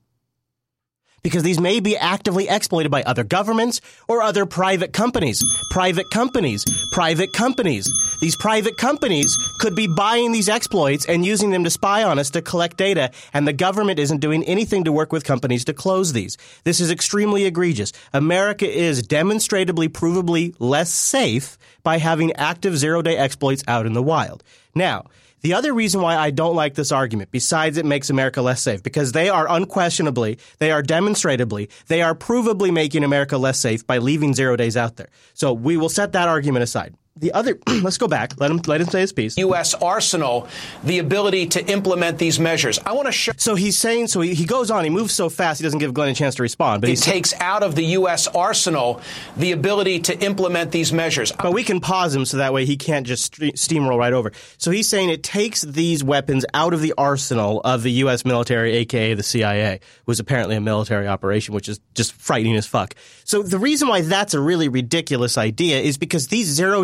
because 1.22 1.44
these 1.44 1.60
may 1.60 1.80
be 1.80 1.98
actively 1.98 2.48
exploited 2.48 2.92
by 2.92 3.04
other 3.04 3.24
governments 3.24 3.82
or 4.08 4.22
other 4.22 4.46
private 4.46 4.94
companies. 4.94 5.44
Private 5.72 6.10
companies, 6.12 6.64
private 6.92 7.34
companies. 7.34 7.90
These 8.22 8.36
private 8.36 8.78
companies 8.78 9.38
could 9.60 9.76
be 9.76 9.88
buying 9.88 10.32
these 10.32 10.50
exploits 10.50 11.06
and 11.06 11.26
using 11.26 11.52
them 11.52 11.64
to 11.64 11.70
spy 11.70 12.04
on 12.04 12.20
us 12.20 12.30
to 12.32 12.42
collect 12.42 12.78
data, 12.78 13.12
and 13.34 13.48
the 13.48 13.54
government 13.54 14.00
isn't 14.00 14.20
doing 14.20 14.44
anything 14.44 14.84
to 14.86 14.92
work 14.92 15.12
with 15.12 15.24
companies 15.24 15.66
to 15.66 15.74
close 15.74 16.14
these. 16.14 16.38
This 16.64 16.80
is 16.80 16.92
extremely 16.92 17.46
egregious. 17.46 17.94
America 18.14 18.70
is 18.70 19.02
demonstrably, 19.02 19.90
provably 19.90 20.56
less 20.60 20.94
safe 20.94 21.58
by 21.84 21.98
having 21.98 22.34
active 22.34 22.78
zero 22.78 23.02
day 23.02 23.18
exploits 23.18 23.64
out 23.68 23.86
in 23.86 23.94
the 23.94 24.04
wild. 24.04 24.44
Now, 24.76 25.06
the 25.42 25.54
other 25.54 25.74
reason 25.74 26.02
why 26.02 26.18
I 26.18 26.32
don't 26.32 26.56
like 26.56 26.76
this 26.76 26.92
argument, 26.92 27.32
besides 27.32 27.78
it 27.78 27.86
makes 27.86 28.10
America 28.10 28.42
less 28.42 28.62
safe, 28.62 28.84
because 28.84 29.12
they 29.12 29.30
are 29.30 29.50
unquestionably, 29.50 30.40
they 30.60 30.72
are 30.72 30.82
demonstrably, 30.82 31.70
they 31.88 32.02
are 32.02 32.16
provably 32.16 32.72
making 32.72 33.04
America 33.04 33.38
less 33.38 33.60
safe 33.60 33.86
by 33.86 33.98
leaving 34.00 34.34
zero 34.34 34.56
days 34.56 34.76
out 34.76 34.98
there. 34.98 35.10
So 35.34 35.54
we 35.54 35.78
will 35.78 35.90
set 35.90 36.12
that 36.14 36.28
argument 36.28 36.64
aside 36.64 36.96
the 37.20 37.34
other 37.34 37.60
let's 37.82 37.98
go 37.98 38.08
back. 38.08 38.40
Let 38.40 38.52
him 38.52 38.62
let 38.66 38.82
him 38.82 38.88
say 38.88 39.02
his 39.02 39.14
piece. 39.14 39.38
Us 39.38 39.74
arsenal 39.74 40.48
the 40.84 41.00
ability 41.00 41.48
to 41.48 41.72
implement 41.72 42.18
these 42.18 42.40
measures. 42.40 42.80
I 42.86 42.94
want 42.94 43.08
to 43.08 43.12
show 43.12 43.32
so 43.38 43.56
he's 43.56 43.78
saying 43.78 44.08
so 44.08 44.22
he, 44.22 44.34
he 44.34 44.46
goes 44.46 44.72
on 44.72 44.84
he 44.84 44.90
moves 44.90 45.14
so 45.14 45.30
fast 45.30 45.60
he 45.60 45.64
doesn't 45.64 45.80
give 45.80 45.94
glenn 45.94 46.10
a 46.10 46.16
chance 46.16 46.36
to 46.36 46.44
respond 46.44 46.82
but 46.82 46.90
he 46.90 46.96
takes 46.96 47.34
out 47.40 47.64
of 47.64 47.76
the 47.76 47.84
us 47.84 48.28
arsenal 48.28 49.02
the 49.36 49.52
ability 49.52 50.00
to 50.00 50.18
implement 50.20 50.72
these 50.72 50.94
measures. 50.94 51.32
But 51.32 51.54
we 51.54 51.64
can 51.64 51.80
pause 51.80 52.16
him 52.16 52.26
so 52.26 52.38
that 52.38 52.54
way 52.54 52.66
he 52.66 52.78
can't 52.78 53.06
just 53.06 53.34
steamroll 53.34 53.98
right 53.98 54.14
over. 54.14 54.32
So 54.58 54.72
he's 54.72 54.88
saying 54.88 55.10
it 55.10 55.24
takes 55.24 55.62
these 55.62 56.04
weapons 56.04 56.46
out 56.54 56.74
of 56.74 56.82
the 56.82 56.94
arsenal 56.98 57.62
of 57.62 57.84
the 57.84 57.92
us 57.92 58.24
military 58.24 58.76
aka 58.78 59.14
the 59.14 59.24
cia 59.24 59.80
was 60.06 60.20
apparently 60.20 60.56
a 60.56 60.62
military 60.62 61.08
operation 61.08 61.54
which 61.54 61.68
is 61.68 61.80
just 61.96 62.14
frightening 62.14 62.56
as 62.56 62.66
fuck. 62.66 62.96
So 63.26 63.44
the 63.44 63.60
reason 63.60 63.88
why 63.88 64.02
that's 64.02 64.34
a 64.34 64.40
really 64.40 64.70
ridiculous 64.70 65.38
idea 65.38 65.80
is 65.80 65.98
because 65.98 66.28
these 66.28 66.48
zero 66.48 66.84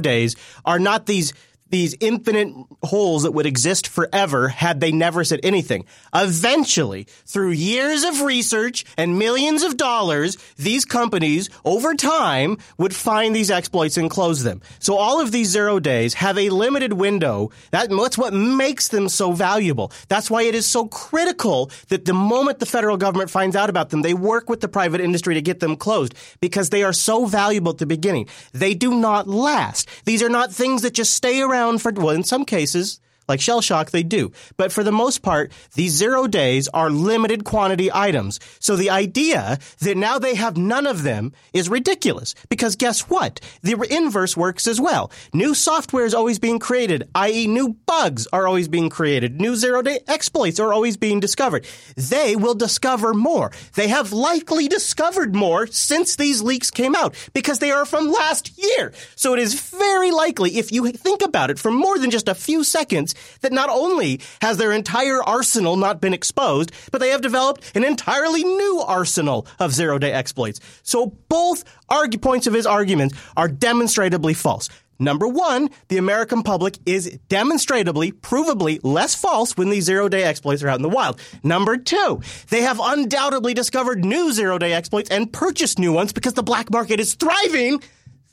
are 0.63 0.79
not 0.79 1.05
these 1.05 1.33
these 1.69 1.95
infinite 1.99 2.53
holes 2.83 3.23
that 3.23 3.31
would 3.31 3.45
exist 3.45 3.87
forever 3.87 4.49
had 4.49 4.79
they 4.79 4.91
never 4.91 5.23
said 5.23 5.39
anything. 5.41 5.85
Eventually, 6.13 7.07
through 7.25 7.51
years 7.51 8.03
of 8.03 8.21
research 8.21 8.85
and 8.97 9.17
millions 9.17 9.63
of 9.63 9.75
dollars, 9.75 10.37
these 10.57 10.85
companies 10.85 11.49
over 11.65 11.95
time 11.95 12.57
would 12.77 12.95
find 12.95 13.35
these 13.35 13.49
exploits 13.49 13.97
and 13.97 14.11
close 14.11 14.43
them. 14.43 14.61
So 14.79 14.95
all 14.95 15.19
of 15.19 15.31
these 15.31 15.49
zero 15.49 15.79
days 15.79 16.13
have 16.15 16.37
a 16.37 16.49
limited 16.49 16.93
window. 16.93 17.49
that's 17.71 18.17
what 18.17 18.33
makes 18.33 18.89
them 18.89 19.09
so 19.09 19.31
valuable. 19.31 19.91
That's 20.07 20.29
why 20.29 20.43
it 20.43 20.53
is 20.53 20.67
so 20.67 20.85
critical 20.87 21.71
that 21.89 22.05
the 22.05 22.13
moment 22.13 22.59
the 22.59 22.65
federal 22.67 22.97
government 22.97 23.31
finds 23.31 23.55
out 23.55 23.71
about 23.71 23.89
them, 23.89 24.03
they 24.03 24.13
work 24.13 24.49
with 24.49 24.61
the 24.61 24.67
private 24.67 25.01
industry 25.01 25.33
to 25.33 25.41
get 25.41 25.61
them 25.61 25.75
closed 25.75 26.13
because 26.41 26.69
they 26.69 26.83
are 26.83 26.93
so 26.93 27.25
valuable 27.25 27.71
at 27.71 27.79
the 27.79 27.85
beginning. 27.87 28.27
They 28.53 28.75
do 28.75 28.93
not 28.93 29.27
last. 29.27 29.89
These 30.05 30.21
are 30.21 30.29
not 30.29 30.51
things 30.51 30.83
that 30.83 30.93
just 30.93 31.15
stay 31.15 31.41
around 31.41 31.54
around 31.55 31.81
for, 31.81 31.91
well, 31.91 32.09
in 32.09 32.23
some 32.23 32.45
cases, 32.45 32.99
like 33.27 33.39
Shellshock, 33.39 33.91
they 33.91 34.03
do. 34.03 34.31
But 34.57 34.71
for 34.71 34.83
the 34.83 34.91
most 34.91 35.21
part, 35.21 35.51
these 35.73 35.93
zero 35.93 36.27
days 36.27 36.67
are 36.69 36.89
limited 36.89 37.43
quantity 37.43 37.89
items. 37.93 38.39
So 38.59 38.75
the 38.75 38.89
idea 38.89 39.59
that 39.79 39.97
now 39.97 40.19
they 40.19 40.35
have 40.35 40.57
none 40.57 40.85
of 40.85 41.03
them 41.03 41.33
is 41.53 41.69
ridiculous. 41.69 42.35
Because 42.49 42.75
guess 42.75 43.01
what? 43.01 43.39
The 43.61 43.75
inverse 43.89 44.37
works 44.37 44.67
as 44.67 44.79
well. 44.79 45.11
New 45.33 45.53
software 45.53 46.05
is 46.05 46.13
always 46.13 46.39
being 46.39 46.59
created, 46.59 47.09
i.e. 47.15 47.47
new 47.47 47.69
bugs 47.85 48.27
are 48.31 48.47
always 48.47 48.67
being 48.67 48.89
created. 48.89 49.41
New 49.41 49.55
zero 49.55 49.81
day 49.81 49.99
exploits 50.07 50.59
are 50.59 50.73
always 50.73 50.97
being 50.97 51.19
discovered. 51.19 51.65
They 51.95 52.35
will 52.35 52.55
discover 52.55 53.13
more. 53.13 53.51
They 53.75 53.87
have 53.87 54.13
likely 54.13 54.67
discovered 54.67 55.35
more 55.35 55.67
since 55.67 56.15
these 56.15 56.41
leaks 56.41 56.71
came 56.71 56.95
out 56.95 57.15
because 57.33 57.59
they 57.59 57.71
are 57.71 57.85
from 57.85 58.11
last 58.11 58.57
year. 58.57 58.93
So 59.15 59.33
it 59.33 59.39
is 59.39 59.69
very 59.71 60.11
likely, 60.11 60.57
if 60.57 60.71
you 60.71 60.91
think 60.91 61.21
about 61.21 61.49
it 61.49 61.59
for 61.59 61.71
more 61.71 61.97
than 61.97 62.11
just 62.11 62.27
a 62.27 62.35
few 62.35 62.63
seconds, 62.63 63.14
that 63.41 63.51
not 63.51 63.69
only 63.69 64.21
has 64.41 64.57
their 64.57 64.71
entire 64.71 65.23
arsenal 65.23 65.75
not 65.75 66.01
been 66.01 66.13
exposed, 66.13 66.71
but 66.91 66.99
they 66.99 67.09
have 67.09 67.21
developed 67.21 67.75
an 67.75 67.83
entirely 67.83 68.43
new 68.43 68.81
arsenal 68.85 69.47
of 69.59 69.73
zero 69.73 69.97
day 69.97 70.11
exploits. 70.11 70.59
So 70.83 71.07
both 71.29 71.63
argue 71.89 72.19
points 72.19 72.47
of 72.47 72.53
his 72.53 72.65
argument 72.65 73.13
are 73.35 73.47
demonstrably 73.47 74.33
false. 74.33 74.69
Number 74.97 75.27
one, 75.27 75.69
the 75.89 75.97
American 75.97 76.41
public 76.41 76.77
is 76.85 77.19
demonstrably, 77.27 78.13
provably 78.13 78.79
less 78.81 79.13
false 79.13 79.57
when 79.57 79.69
these 79.69 79.83
zero 79.83 80.07
day 80.07 80.23
exploits 80.23 80.63
are 80.63 80.69
out 80.69 80.77
in 80.77 80.83
the 80.83 80.89
wild. 80.89 81.19
Number 81.43 81.77
two, 81.77 82.21
they 82.49 82.61
have 82.61 82.79
undoubtedly 82.81 83.53
discovered 83.53 84.05
new 84.05 84.31
zero 84.31 84.57
day 84.57 84.71
exploits 84.71 85.09
and 85.09 85.31
purchased 85.31 85.79
new 85.79 85.91
ones 85.91 86.13
because 86.13 86.33
the 86.33 86.43
black 86.43 86.71
market 86.71 86.99
is 86.99 87.15
thriving 87.15 87.81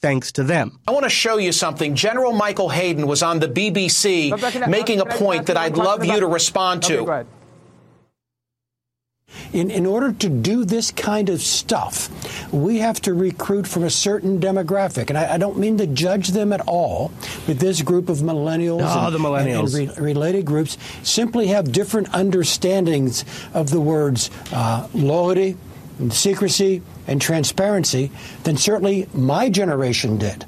thanks 0.02 0.32
to 0.32 0.42
them. 0.42 0.78
I 0.86 0.90
want 0.90 1.04
to 1.04 1.10
show 1.10 1.38
you 1.38 1.52
something. 1.52 1.94
General 1.94 2.32
Michael 2.32 2.68
Hayden 2.68 3.06
was 3.06 3.22
on 3.22 3.38
the 3.38 3.48
BBC 3.48 4.68
making 4.68 5.00
a 5.00 5.06
point 5.06 5.46
that 5.46 5.56
I'd 5.56 5.76
love 5.76 6.04
you 6.04 6.20
to 6.20 6.26
respond 6.26 6.82
to. 6.84 7.24
In, 9.54 9.70
in 9.70 9.86
order 9.86 10.12
to 10.12 10.28
do 10.28 10.64
this 10.64 10.90
kind 10.90 11.30
of 11.30 11.40
stuff, 11.40 12.10
we 12.52 12.78
have 12.78 13.00
to 13.02 13.14
recruit 13.14 13.66
from 13.66 13.82
a 13.82 13.90
certain 13.90 14.40
demographic. 14.40 15.08
And 15.08 15.16
I, 15.16 15.34
I 15.34 15.38
don't 15.38 15.56
mean 15.56 15.78
to 15.78 15.86
judge 15.86 16.28
them 16.28 16.52
at 16.52 16.60
all, 16.62 17.12
but 17.46 17.58
this 17.58 17.80
group 17.80 18.10
of 18.10 18.18
millennials, 18.18 18.82
oh, 18.82 19.06
and, 19.06 19.14
the 19.14 19.18
millennials. 19.18 19.78
and, 19.78 19.88
and 19.88 19.98
re- 19.98 20.12
related 20.12 20.44
groups 20.44 20.76
simply 21.02 21.46
have 21.46 21.72
different 21.72 22.08
understandings 22.14 23.24
of 23.54 23.70
the 23.70 23.80
words 23.80 24.30
uh, 24.52 24.88
loyalty, 24.92 25.56
and 25.98 26.12
secrecy, 26.12 26.82
and 27.06 27.20
transparency 27.20 28.10
than 28.44 28.56
certainly 28.56 29.08
my 29.14 29.48
generation 29.48 30.18
did. 30.18 30.44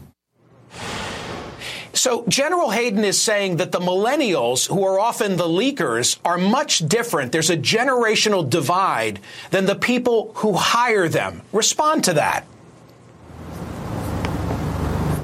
So 1.92 2.24
General 2.28 2.70
Hayden 2.70 3.04
is 3.04 3.20
saying 3.20 3.56
that 3.56 3.70
the 3.70 3.78
millennials, 3.78 4.68
who 4.68 4.84
are 4.84 4.98
often 4.98 5.36
the 5.36 5.44
leakers, 5.44 6.18
are 6.24 6.36
much 6.36 6.86
different. 6.86 7.30
There's 7.30 7.50
a 7.50 7.56
generational 7.56 8.48
divide 8.48 9.20
than 9.50 9.66
the 9.66 9.76
people 9.76 10.32
who 10.36 10.54
hire 10.54 11.08
them. 11.08 11.42
Respond 11.52 12.04
to 12.04 12.14
that. 12.14 12.46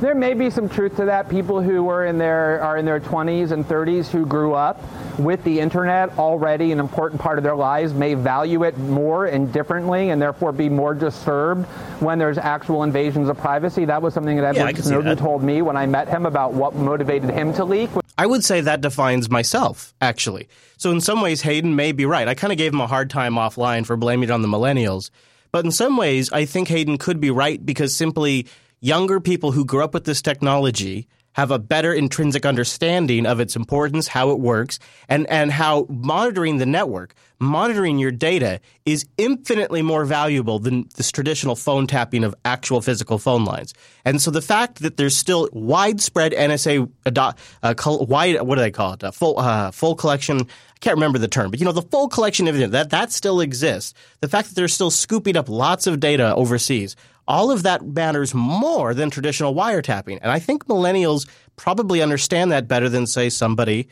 there 0.01 0.15
may 0.15 0.33
be 0.33 0.49
some 0.49 0.69
truth 0.69 0.97
to 0.97 1.05
that. 1.05 1.29
People 1.29 1.61
who 1.61 1.89
are 1.89 2.07
in 2.07 2.17
their 2.19 2.63
are 2.63 2.79
in 2.79 2.87
their 2.87 3.01
20s 3.01 3.51
and 3.51 3.67
30s 3.67 4.09
who 4.09 4.25
grew 4.25 4.55
up 4.55 4.83
with 5.19 5.43
the 5.45 5.61
internet 5.61 6.19
already 6.19 6.73
an 6.73 6.81
important 6.81 7.20
part 7.20 7.39
of 7.39 7.45
their 7.45 7.57
lives 7.57 7.93
may 7.93 8.15
value 8.15 8.65
it 8.65 8.77
more 8.78 9.27
and 9.27 9.53
differently 9.53 10.11
and 10.11 10.20
therefore 10.20 10.53
be 10.53 10.69
more 10.69 10.95
disturbed 10.95 11.66
when 12.01 12.19
there's 12.19 12.39
actual 12.39 12.82
invasions 12.82 13.28
of 13.28 13.39
privacy. 13.39 13.85
That 13.85 14.03
was 14.03 14.15
something 14.15 14.37
that 14.37 14.57
Edward 14.57 14.77
see 14.77 14.82
Snowden 14.82 15.16
told 15.16 15.43
me 15.43 15.62
when 15.62 15.77
I 15.77 15.87
met 15.87 16.09
him 16.09 16.27
about 16.27 16.53
what 16.53 16.74
motivated 16.74 17.31
him 17.31 17.53
to 17.55 17.65
leak. 17.65 17.91
I 18.16 18.27
would 18.27 18.45
say 18.45 18.61
that 18.61 18.81
defines 18.82 19.31
myself, 19.31 19.95
actually. 20.01 20.49
So 20.77 20.91
in 20.91 21.01
some 21.01 21.23
ways, 21.23 21.41
Hayden 21.43 21.74
may 21.74 21.93
be 21.93 22.05
right. 22.05 22.28
I 22.28 22.35
kind 22.35 22.53
of 22.53 22.59
gave 22.59 22.73
him 22.73 22.81
a 22.81 22.87
hard 22.87 23.09
time 23.09 23.35
offline 23.35 23.87
for 23.87 23.97
blaming 23.97 24.28
it 24.28 24.32
on 24.32 24.43
the 24.43 24.49
millennials. 24.49 25.11
But 25.53 25.65
in 25.65 25.73
some 25.73 25.97
ways, 25.97 26.31
I 26.32 26.45
think 26.45 26.69
Hayden 26.69 26.99
could 26.99 27.20
be 27.20 27.31
right 27.31 27.65
because 27.65 27.97
simply 27.97 28.47
younger 28.81 29.20
people 29.20 29.53
who 29.53 29.65
grew 29.65 29.82
up 29.82 29.95
with 29.95 30.05
this 30.05 30.23
technology 30.23 31.09
have 31.32 31.51
a 31.51 31.59
better 31.59 31.93
intrinsic 31.93 32.44
understanding 32.44 33.27
of 33.27 33.40
its 33.40 33.57
importance, 33.57 34.09
how 34.09 34.31
it 34.31 34.40
works, 34.40 34.78
and, 35.09 35.28
and 35.28 35.52
how 35.52 35.86
monitoring 35.89 36.59
the 36.59 36.66
network, 36.66 37.15
monitoring 37.39 37.98
your 37.98 38.11
data 38.11 38.61
is 38.85 39.07
infinitely 39.16 39.81
more 39.81 40.05
valuable 40.05 40.59
than 40.59 40.89
this 40.97 41.11
traditional 41.11 41.55
phone 41.55 41.86
tapping 41.86 42.24
of 42.24 42.35
actual 42.44 42.81
physical 42.81 43.19
phone 43.19 43.44
lines. 43.44 43.74
And 44.05 44.20
so 44.20 44.31
the 44.31 44.43
fact 44.43 44.81
that 44.81 44.97
there's 44.97 45.16
still 45.16 45.48
widespread 45.52 46.32
NSA 46.32 46.90
ado- 47.07 47.32
uh, 47.62 47.74
col- 47.74 48.07
wide, 48.07 48.43
what 48.43 48.57
do 48.57 48.61
they 48.61 48.70
call 48.70 48.94
it? 48.94 49.02
A 49.02 49.12
full, 49.12 49.39
uh, 49.39 49.70
full 49.70 49.94
collection. 49.94 50.40
I 50.40 50.78
can't 50.81 50.97
remember 50.97 51.19
the 51.19 51.28
term, 51.28 51.51
but 51.51 51.61
you 51.61 51.65
know, 51.65 51.73
the 51.73 51.82
full 51.82 52.09
collection 52.09 52.48
of 52.48 52.70
that, 52.73 52.90
that 52.90 53.12
still 53.12 53.40
exists. 53.40 53.94
The 54.20 54.28
fact 54.28 54.48
that 54.48 54.55
they're 54.55 54.69
still 54.69 54.90
scooping 54.90 55.36
up 55.36 55.48
lots 55.48 55.86
of 55.86 56.01
data 56.01 56.35
overseas, 56.35 56.97
all 57.31 57.52
of 57.52 57.62
that 57.62 57.86
matters 57.86 58.35
more 58.35 58.93
than 58.93 59.09
traditional 59.09 59.55
wiretapping. 59.55 60.19
And 60.20 60.32
I 60.32 60.40
think 60.40 60.66
millennials 60.66 61.28
probably 61.55 62.02
understand 62.02 62.51
that 62.51 62.66
better 62.66 62.89
than, 62.89 63.07
say, 63.07 63.31
somebody 63.31 63.86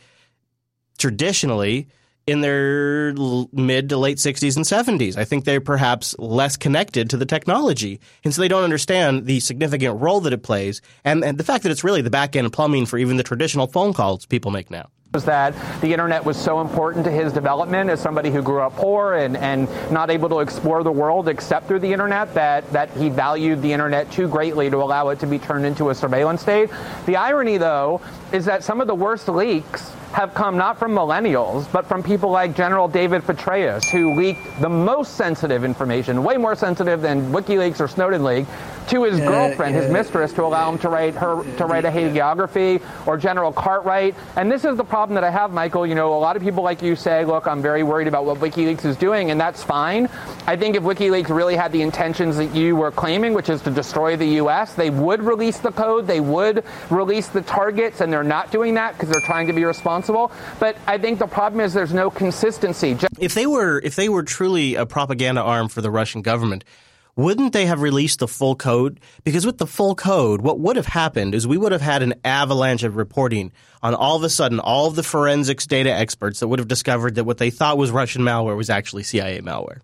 traditionally 0.99 1.87
in 2.27 2.41
their 2.41 3.15
mid 3.53 3.91
to 3.91 3.97
late 3.97 4.19
60s 4.19 4.57
and 4.57 4.65
70s. 4.65 5.17
I 5.17 5.25
think 5.25 5.45
they're 5.45 5.61
perhaps 5.61 6.17
less 6.19 6.57
connected 6.57 7.11
to 7.11 7.17
the 7.17 7.25
technology. 7.25 8.01
And 8.25 8.35
so 8.35 8.43
they 8.43 8.49
don't 8.49 8.65
understand 8.65 9.27
the 9.27 9.39
significant 9.39 10.01
role 10.01 10.21
that 10.23 10.33
it 10.33 10.43
plays 10.43 10.83
and, 11.05 11.23
and 11.23 11.39
the 11.39 11.45
fact 11.45 11.63
that 11.63 11.71
it's 11.71 11.85
really 11.85 12.03
the 12.03 12.11
back 12.11 12.35
end 12.35 12.53
plumbing 12.53 12.87
for 12.87 12.99
even 12.99 13.19
the 13.19 13.23
traditional 13.23 13.69
phone 13.69 13.93
calls 13.93 14.27
people 14.27 14.51
make 14.51 14.69
now. 14.69 14.91
Was 15.15 15.25
that 15.25 15.55
the 15.81 15.91
internet 15.91 16.23
was 16.23 16.37
so 16.37 16.61
important 16.61 17.03
to 17.03 17.11
his 17.11 17.33
development 17.33 17.89
as 17.89 17.99
somebody 17.99 18.31
who 18.31 18.43
grew 18.43 18.61
up 18.61 18.77
poor 18.77 19.15
and, 19.15 19.39
and 19.39 19.67
not 19.91 20.11
able 20.11 20.29
to 20.29 20.41
explore 20.41 20.83
the 20.83 20.93
world 20.93 21.31
except 21.31 21.67
through 21.67 21.79
the 21.79 21.91
internet 21.91 22.35
that, 22.35 22.71
that 22.73 22.91
he 22.91 23.09
valued 23.09 23.63
the 23.63 23.73
internet 23.73 24.13
too 24.13 24.29
greatly 24.29 24.69
to 24.69 24.77
allow 24.77 25.09
it 25.09 25.19
to 25.19 25.27
be 25.27 25.39
turned 25.39 25.65
into 25.65 25.89
a 25.89 25.95
surveillance 25.95 26.43
state. 26.43 26.69
The 27.07 27.17
irony, 27.17 27.57
though, 27.57 28.03
is 28.33 28.45
that 28.45 28.63
some 28.65 28.83
of 28.83 28.87
the 28.87 28.95
worst 28.95 29.29
leaks 29.29 29.95
have 30.13 30.35
come 30.35 30.59
not 30.59 30.79
from 30.79 30.93
millennials, 30.93 31.71
but 31.73 31.87
from 31.87 32.03
people 32.03 32.31
like 32.31 32.55
General 32.55 32.87
David 32.87 33.23
Petraeus, 33.23 33.89
who 33.89 34.15
leaked 34.15 34.61
the 34.61 34.69
most 34.69 35.15
sensitive 35.15 35.65
information, 35.65 36.23
way 36.23 36.37
more 36.37 36.55
sensitive 36.55 37.01
than 37.01 37.33
WikiLeaks 37.33 37.81
or 37.81 37.89
Snowden 37.89 38.25
leaked, 38.25 38.51
to 38.89 39.05
his 39.05 39.19
girlfriend, 39.21 39.75
his 39.75 39.91
mistress, 39.91 40.33
to 40.35 40.45
allow 40.45 40.71
him 40.71 40.79
to 40.79 40.89
write 40.89 41.15
her 41.15 41.43
to 41.57 41.67
write 41.67 41.85
a 41.85 41.91
hagiography, 41.91 42.83
or 43.07 43.17
General 43.17 43.53
Cartwright. 43.53 44.15
And 44.37 44.51
this 44.51 44.65
is 44.65 44.77
the 44.77 44.85
problem 44.85 45.15
that 45.15 45.25
I 45.25 45.31
have, 45.31 45.53
Michael. 45.53 45.87
You 45.87 45.95
know, 45.95 46.15
a 46.15 46.19
lot 46.19 46.37
of 46.37 46.43
people 46.43 46.63
like 46.63 46.83
you 46.83 46.97
say, 46.97 47.25
look, 47.25 47.47
I'm 47.47 47.63
very 47.63 47.83
worried 47.83 48.09
about 48.09 48.25
what 48.25 48.39
WikiLeaks 48.39 48.85
is 48.85 48.97
doing, 48.97 49.31
and 49.31 49.41
that's 49.41 49.63
fine. 49.63 50.09
I 50.47 50.57
think 50.57 50.77
if 50.77 50.83
WikiLeaks 50.83 51.29
really 51.29 51.57
had 51.57 51.73
the 51.73 51.83
intentions 51.83 52.37
that 52.37 52.55
you 52.55 52.77
were 52.77 52.91
claiming, 52.91 53.35
which 53.35 53.49
is 53.49 53.63
to 53.63 53.71
destroy 53.71 54.17
the 54.17 54.27
U.S., 54.43 54.75
they 54.75 54.91
would 54.91 55.23
release 55.23 55.59
the 55.59 55.73
code, 55.73 56.07
they 56.07 56.21
would 56.21 56.65
release 56.91 57.29
the 57.29 57.43
targets, 57.43 58.01
and 58.01 58.13
they're 58.13 58.23
not 58.23 58.51
doing 58.51 58.75
that 58.75 58.95
because 58.95 59.09
they're 59.11 59.21
trying 59.21 59.47
to 59.47 59.53
be 59.53 59.65
responsible. 59.65 60.33
But 60.59 60.77
I 60.87 60.99
think 60.99 61.19
the 61.19 61.27
problem 61.27 61.61
is 61.61 61.75
there's 61.75 61.95
no 61.95 62.11
consistency. 62.11 62.97
If 63.19 63.35
they 63.35 63.47
were 63.47 63.81
if 63.85 63.97
they 63.97 64.09
were 64.09 64.23
truly 64.23 64.75
a 64.75 64.87
propaganda 64.87 65.43
arm 65.43 65.69
for 65.69 65.81
the 65.81 65.91
Russian 65.91 66.23
government, 66.23 66.65
wouldn't 67.19 67.53
they 67.53 67.67
have 67.67 67.83
released 67.83 68.21
the 68.21 68.29
full 68.29 68.55
code? 68.55 69.01
Because 69.25 69.45
with 69.45 69.59
the 69.59 69.67
full 69.67 69.97
code, 69.97 70.41
what 70.41 70.61
would 70.61 70.77
have 70.77 70.87
happened 70.87 71.35
is 71.35 71.49
we 71.49 71.59
would 71.59 71.73
have 71.73 71.81
had 71.81 72.01
an 72.01 72.15
avalanche 72.25 72.85
of 72.85 72.95
reporting 72.95 73.51
on 73.83 73.93
all 73.93 74.15
of 74.15 74.23
a 74.23 74.31
sudden 74.31 74.61
all 74.61 74.87
of 74.87 74.95
the 74.95 75.03
forensics 75.03 75.67
data 75.67 75.93
experts 75.93 76.39
that 76.39 76.47
would 76.47 76.61
have 76.61 76.69
discovered 76.69 77.17
that 77.17 77.25
what 77.25 77.39
they 77.39 77.51
thought 77.51 77.77
was 77.77 77.91
Russian 77.91 78.23
malware 78.23 78.57
was 78.57 78.71
actually 78.71 79.03
CIA 79.03 79.41
malware. 79.41 79.81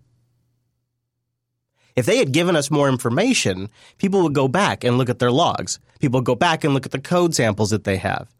If 1.97 2.05
they 2.05 2.19
had 2.19 2.31
given 2.31 2.55
us 2.55 2.71
more 2.71 2.87
information, 2.87 3.67
people 3.97 4.23
would 4.23 4.33
go 4.33 4.47
back 4.47 4.85
and 4.85 4.97
look 4.97 5.09
at 5.09 5.19
their 5.19 5.31
logs. 5.31 5.77
People 5.99 6.21
would 6.21 6.25
go 6.25 6.35
back 6.35 6.63
and 6.63 6.73
look 6.73 6.85
at 6.85 6.93
the 6.93 7.01
code 7.01 7.35
samples 7.35 7.71
that 7.71 7.83
they 7.83 7.97
have. 7.97 8.33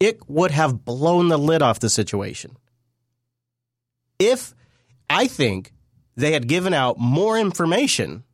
It 0.00 0.18
would 0.30 0.50
have 0.50 0.82
blown 0.86 1.28
the 1.28 1.38
lid 1.38 1.60
off 1.60 1.80
the 1.80 1.90
situation. 1.90 2.56
If 4.18 4.54
I 5.10 5.26
think 5.26 5.74
they 6.16 6.32
had 6.32 6.48
given 6.48 6.72
out 6.72 6.98
more 6.98 7.38
information, 7.38 8.24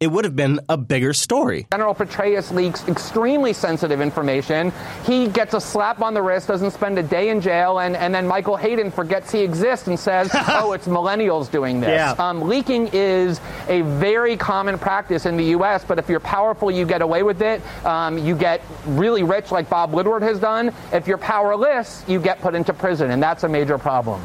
it 0.00 0.10
would 0.10 0.24
have 0.24 0.34
been 0.34 0.60
a 0.70 0.78
bigger 0.78 1.12
story. 1.12 1.66
General 1.70 1.94
Petraeus 1.94 2.50
leaks 2.50 2.88
extremely 2.88 3.52
sensitive 3.52 4.00
information. 4.00 4.72
He 5.04 5.28
gets 5.28 5.52
a 5.52 5.60
slap 5.60 6.00
on 6.00 6.14
the 6.14 6.22
wrist, 6.22 6.48
doesn't 6.48 6.70
spend 6.70 6.98
a 6.98 7.02
day 7.02 7.28
in 7.28 7.42
jail, 7.42 7.80
and, 7.80 7.94
and 7.94 8.14
then 8.14 8.26
Michael 8.26 8.56
Hayden 8.56 8.90
forgets 8.90 9.30
he 9.30 9.40
exists 9.40 9.88
and 9.88 10.00
says, 10.00 10.30
oh, 10.34 10.72
it's 10.72 10.88
millennials 10.88 11.50
doing 11.50 11.80
this. 11.80 11.90
Yeah. 11.90 12.12
Um, 12.12 12.40
leaking 12.48 12.88
is 12.94 13.42
a 13.68 13.82
very 13.82 14.38
common 14.38 14.78
practice 14.78 15.26
in 15.26 15.36
the 15.36 15.44
U.S., 15.44 15.84
but 15.84 15.98
if 15.98 16.08
you're 16.08 16.18
powerful, 16.18 16.70
you 16.70 16.86
get 16.86 17.02
away 17.02 17.22
with 17.22 17.42
it. 17.42 17.60
Um, 17.84 18.16
you 18.16 18.34
get 18.34 18.62
really 18.86 19.22
rich, 19.22 19.52
like 19.52 19.68
Bob 19.68 19.92
Woodward 19.92 20.22
has 20.22 20.40
done. 20.40 20.72
If 20.94 21.08
you're 21.08 21.18
powerless, 21.18 22.04
you 22.08 22.20
get 22.20 22.40
put 22.40 22.54
into 22.54 22.72
prison, 22.72 23.10
and 23.10 23.22
that's 23.22 23.44
a 23.44 23.48
major 23.50 23.76
problem. 23.76 24.22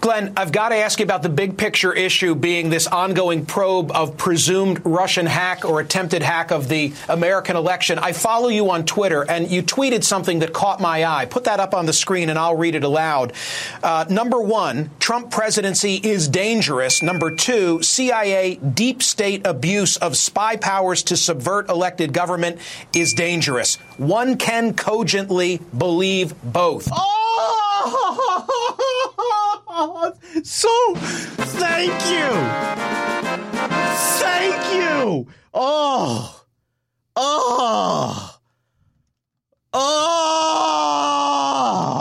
Glenn, 0.00 0.32
I've 0.36 0.52
got 0.52 0.68
to 0.68 0.76
ask 0.76 1.00
you 1.00 1.04
about 1.04 1.22
the 1.22 1.28
big 1.28 1.58
picture 1.58 1.92
issue 1.92 2.36
being 2.36 2.70
this 2.70 2.86
ongoing 2.86 3.44
probe 3.44 3.90
of 3.90 4.16
presumed 4.16 4.80
Russian 4.84 5.26
hack 5.26 5.64
or 5.64 5.80
attempted 5.80 6.22
hack 6.22 6.52
of 6.52 6.68
the 6.68 6.92
American 7.08 7.56
election. 7.56 7.98
I 7.98 8.12
follow 8.12 8.48
you 8.48 8.70
on 8.70 8.84
Twitter, 8.84 9.28
and 9.28 9.50
you 9.50 9.60
tweeted 9.62 10.04
something 10.04 10.38
that 10.38 10.52
caught 10.52 10.80
my 10.80 11.04
eye. 11.04 11.26
Put 11.26 11.44
that 11.44 11.58
up 11.58 11.74
on 11.74 11.86
the 11.86 11.92
screen, 11.92 12.28
and 12.30 12.38
I'll 12.38 12.56
read 12.56 12.76
it 12.76 12.84
aloud. 12.84 13.32
Uh, 13.82 14.04
number 14.08 14.40
one, 14.40 14.90
Trump 15.00 15.32
presidency 15.32 15.96
is 15.96 16.28
dangerous. 16.28 17.02
Number 17.02 17.32
two, 17.32 17.82
CIA 17.82 18.54
deep 18.54 19.02
state 19.02 19.44
abuse 19.44 19.96
of 19.96 20.16
spy 20.16 20.56
powers 20.56 21.02
to 21.04 21.16
subvert 21.16 21.68
elected 21.68 22.12
government 22.12 22.60
is 22.94 23.14
dangerous. 23.14 23.76
One 23.96 24.36
can 24.36 24.74
cogently 24.74 25.60
believe 25.76 26.40
both. 26.44 26.88
Oh, 26.92 28.44
so 30.42 30.94
thank 30.96 31.92
you. 32.10 32.28
Thank 34.18 34.74
you. 34.74 35.28
Oh. 35.54 36.44
Oh. 37.14 38.37
Oh. 39.72 41.18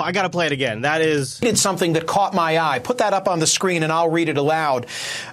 I 0.04 0.14
got 0.14 0.22
to 0.22 0.30
play 0.30 0.46
it 0.46 0.54
again. 0.54 0.82
That 0.84 1.02
is 1.02 1.38
did 1.40 1.58
something 1.58 1.92
that 1.94 2.08
caught 2.08 2.34
my 2.34 2.60
eye. 2.60 2.80
Put 2.80 3.00
that 3.00 3.12
up 3.14 3.28
on 3.28 3.40
the 3.40 3.48
screen 3.48 3.84
and 3.84 3.92
I'll 3.92 4.10
read 4.10 4.30
it 4.30 4.38
aloud. 4.38 4.86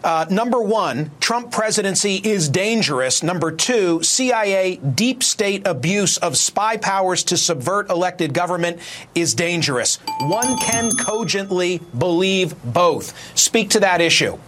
Uh, 0.02 0.26
number 0.28 0.60
one, 0.60 1.12
Trump 1.20 1.52
presidency 1.52 2.16
is 2.16 2.48
dangerous. 2.48 3.22
Number 3.22 3.52
two, 3.52 4.02
CIA 4.02 4.76
deep 4.76 5.22
state 5.22 5.64
abuse 5.64 6.16
of 6.18 6.36
spy 6.36 6.76
powers 6.76 7.22
to 7.24 7.36
subvert 7.36 7.88
elected 7.88 8.34
government 8.34 8.80
is 9.14 9.34
dangerous. 9.34 10.00
One 10.22 10.58
can 10.58 10.90
cogently 11.06 11.80
believe 11.96 12.60
both. 12.64 13.38
Speak 13.38 13.70
to 13.70 13.80
that 13.80 14.00
issue. 14.00 14.38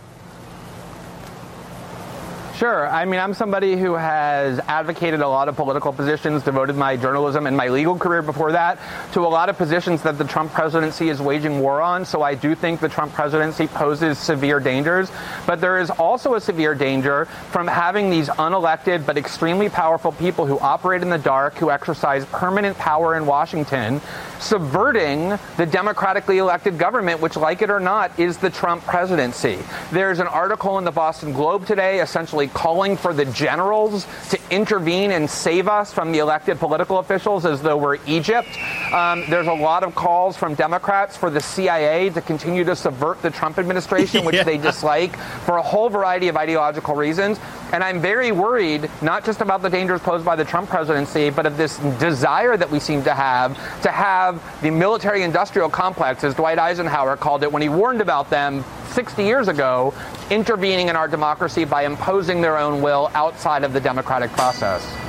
Sure. 2.56 2.88
I 2.88 3.04
mean, 3.04 3.20
I'm 3.20 3.34
somebody 3.34 3.76
who 3.76 3.96
has 3.96 4.60
advocated 4.60 5.20
a 5.20 5.28
lot 5.28 5.50
of 5.50 5.56
political 5.56 5.92
positions, 5.92 6.42
devoted 6.42 6.74
my 6.74 6.96
journalism 6.96 7.46
and 7.46 7.54
my 7.54 7.68
legal 7.68 7.98
career 7.98 8.22
before 8.22 8.52
that 8.52 8.78
to 9.12 9.20
a 9.20 9.28
lot 9.28 9.50
of 9.50 9.58
positions 9.58 10.02
that 10.04 10.16
the 10.16 10.24
Trump 10.24 10.52
presidency 10.52 11.10
is 11.10 11.20
waging 11.20 11.60
war 11.60 11.82
on. 11.82 12.06
So 12.06 12.22
I 12.22 12.34
do 12.34 12.54
think 12.54 12.80
the 12.80 12.88
Trump 12.88 13.12
presidency 13.12 13.66
poses 13.66 14.16
severe 14.16 14.58
dangers. 14.58 15.12
But 15.46 15.60
there 15.60 15.78
is 15.78 15.90
also 15.90 16.32
a 16.32 16.40
severe 16.40 16.74
danger 16.74 17.26
from 17.50 17.66
having 17.66 18.08
these 18.08 18.30
unelected 18.30 19.04
but 19.04 19.18
extremely 19.18 19.68
powerful 19.68 20.12
people 20.12 20.46
who 20.46 20.58
operate 20.58 21.02
in 21.02 21.10
the 21.10 21.18
dark, 21.18 21.56
who 21.56 21.70
exercise 21.70 22.24
permanent 22.24 22.78
power 22.78 23.16
in 23.16 23.26
Washington, 23.26 24.00
subverting 24.40 25.38
the 25.56 25.66
democratically 25.66 26.38
elected 26.38 26.78
government, 26.78 27.20
which, 27.20 27.36
like 27.36 27.62
it 27.62 27.70
or 27.70 27.80
not, 27.80 28.18
is 28.18 28.38
the 28.38 28.50
Trump 28.50 28.82
presidency. 28.84 29.58
There's 29.92 30.18
an 30.18 30.26
article 30.26 30.78
in 30.78 30.84
the 30.84 30.90
Boston 30.90 31.32
Globe 31.32 31.66
today 31.66 32.00
essentially 32.00 32.48
calling 32.48 32.96
for 32.96 33.12
the 33.14 33.24
generals 33.26 34.06
to 34.30 34.38
intervene 34.50 35.10
and 35.12 35.28
save 35.28 35.68
us 35.68 35.92
from 35.92 36.12
the 36.12 36.18
elected 36.18 36.58
political 36.58 36.98
officials 36.98 37.44
as 37.44 37.62
though 37.62 37.76
we're 37.76 37.98
Egypt. 38.06 38.48
Um, 38.92 39.24
there's 39.28 39.46
a 39.46 39.52
lot 39.52 39.82
of 39.82 39.94
calls 39.94 40.36
from 40.36 40.54
Democrats 40.54 41.16
for 41.16 41.30
the 41.30 41.40
CIA 41.40 42.10
to 42.10 42.20
continue 42.20 42.64
to 42.64 42.76
subvert 42.76 43.22
the 43.22 43.30
Trump 43.30 43.58
administration, 43.58 44.24
which 44.24 44.34
Yeah. 44.36 44.42
they 44.42 44.58
dislike 44.58 45.16
for 45.46 45.56
a 45.56 45.62
whole 45.62 45.88
variety 45.88 46.28
of 46.28 46.36
ideological 46.36 46.94
reasons. 46.94 47.38
And 47.72 47.82
I'm 47.82 48.00
very 48.00 48.32
worried, 48.32 48.88
not 49.02 49.24
just 49.24 49.40
about 49.40 49.62
the 49.62 49.68
dangers 49.68 50.00
posed 50.00 50.24
by 50.24 50.36
the 50.36 50.44
Trump 50.44 50.68
presidency, 50.68 51.30
but 51.30 51.46
of 51.46 51.56
this 51.56 51.78
desire 51.98 52.56
that 52.56 52.70
we 52.70 52.78
seem 52.78 53.02
to 53.04 53.14
have 53.14 53.56
to 53.82 53.90
have 53.90 54.42
the 54.62 54.70
military 54.70 55.22
industrial 55.22 55.68
complex, 55.68 56.22
as 56.24 56.34
Dwight 56.34 56.58
Eisenhower 56.58 57.16
called 57.16 57.42
it 57.42 57.50
when 57.50 57.62
he 57.62 57.68
warned 57.68 58.00
about 58.00 58.30
them 58.30 58.64
60 58.92 59.24
years 59.24 59.48
ago, 59.48 59.92
intervening 60.30 60.88
in 60.88 60.96
our 60.96 61.08
democracy 61.08 61.64
by 61.64 61.84
imposing 61.84 62.40
their 62.40 62.56
own 62.56 62.82
will 62.82 63.10
outside 63.14 63.64
of 63.64 63.72
the 63.72 63.80
democratic 63.80 64.30
process. 64.32 65.05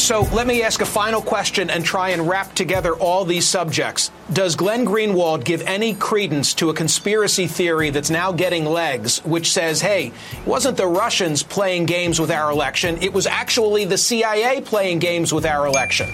So 0.00 0.22
let 0.32 0.46
me 0.46 0.62
ask 0.62 0.80
a 0.80 0.86
final 0.86 1.20
question 1.20 1.68
and 1.68 1.84
try 1.84 2.08
and 2.08 2.26
wrap 2.26 2.54
together 2.54 2.94
all 2.94 3.24
these 3.24 3.46
subjects. 3.46 4.10
Does 4.32 4.56
Glenn 4.56 4.84
Greenwald 4.86 5.44
give 5.44 5.62
any 5.62 5.94
credence 5.94 6.54
to 6.54 6.70
a 6.70 6.74
conspiracy 6.74 7.46
theory 7.46 7.90
that's 7.90 8.08
now 8.10 8.32
getting 8.32 8.64
legs, 8.64 9.22
which 9.24 9.52
says, 9.52 9.80
hey, 9.80 10.06
it 10.32 10.46
wasn't 10.46 10.78
the 10.78 10.86
Russians 10.86 11.42
playing 11.42 11.84
games 11.84 12.18
with 12.18 12.30
our 12.30 12.50
election, 12.50 12.96
it 13.02 13.12
was 13.12 13.26
actually 13.26 13.84
the 13.84 13.98
CIA 13.98 14.62
playing 14.62 15.00
games 15.00 15.34
with 15.34 15.44
our 15.44 15.66
election? 15.66 16.08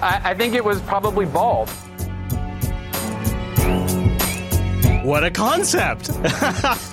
I, 0.00 0.20
I 0.24 0.34
think 0.34 0.54
it 0.54 0.64
was 0.64 0.80
probably 0.82 1.26
both. 1.26 1.70
What 5.04 5.24
a 5.24 5.30
concept! 5.30 6.10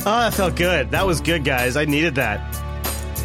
Oh, 0.00 0.04
that 0.04 0.32
felt 0.32 0.56
good. 0.56 0.90
That 0.90 1.06
was 1.06 1.20
good, 1.20 1.44
guys. 1.44 1.76
I 1.76 1.84
needed 1.84 2.14
that. 2.14 2.40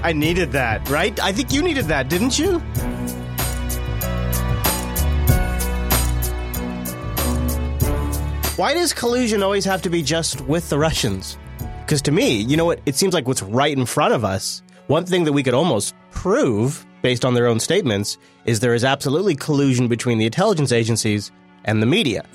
I 0.03 0.11
needed 0.11 0.51
that, 0.51 0.87
right? 0.89 1.17
I 1.23 1.31
think 1.31 1.53
you 1.53 1.63
needed 1.63 1.85
that, 1.85 2.09
didn't 2.09 2.37
you? 2.37 2.59
Why 8.57 8.73
does 8.73 8.91
collusion 8.91 9.41
always 9.41 9.63
have 9.63 9.81
to 9.83 9.89
be 9.89 10.01
just 10.01 10.41
with 10.41 10.69
the 10.69 10.77
Russians? 10.77 11.37
Because 11.79 12.01
to 12.03 12.11
me, 12.11 12.41
you 12.41 12.57
know 12.57 12.65
what? 12.65 12.81
It 12.85 12.95
seems 12.95 13.13
like 13.13 13.25
what's 13.25 13.41
right 13.41 13.75
in 13.75 13.85
front 13.85 14.13
of 14.13 14.25
us. 14.25 14.61
One 14.87 15.05
thing 15.05 15.23
that 15.23 15.33
we 15.33 15.43
could 15.43 15.53
almost 15.53 15.95
prove, 16.11 16.85
based 17.01 17.23
on 17.23 17.35
their 17.35 17.47
own 17.47 17.61
statements, 17.61 18.17
is 18.43 18.59
there 18.59 18.73
is 18.73 18.83
absolutely 18.83 19.35
collusion 19.35 19.87
between 19.87 20.17
the 20.17 20.25
intelligence 20.25 20.73
agencies 20.73 21.31
and 21.63 21.81
the 21.81 21.85
media. 21.85 22.25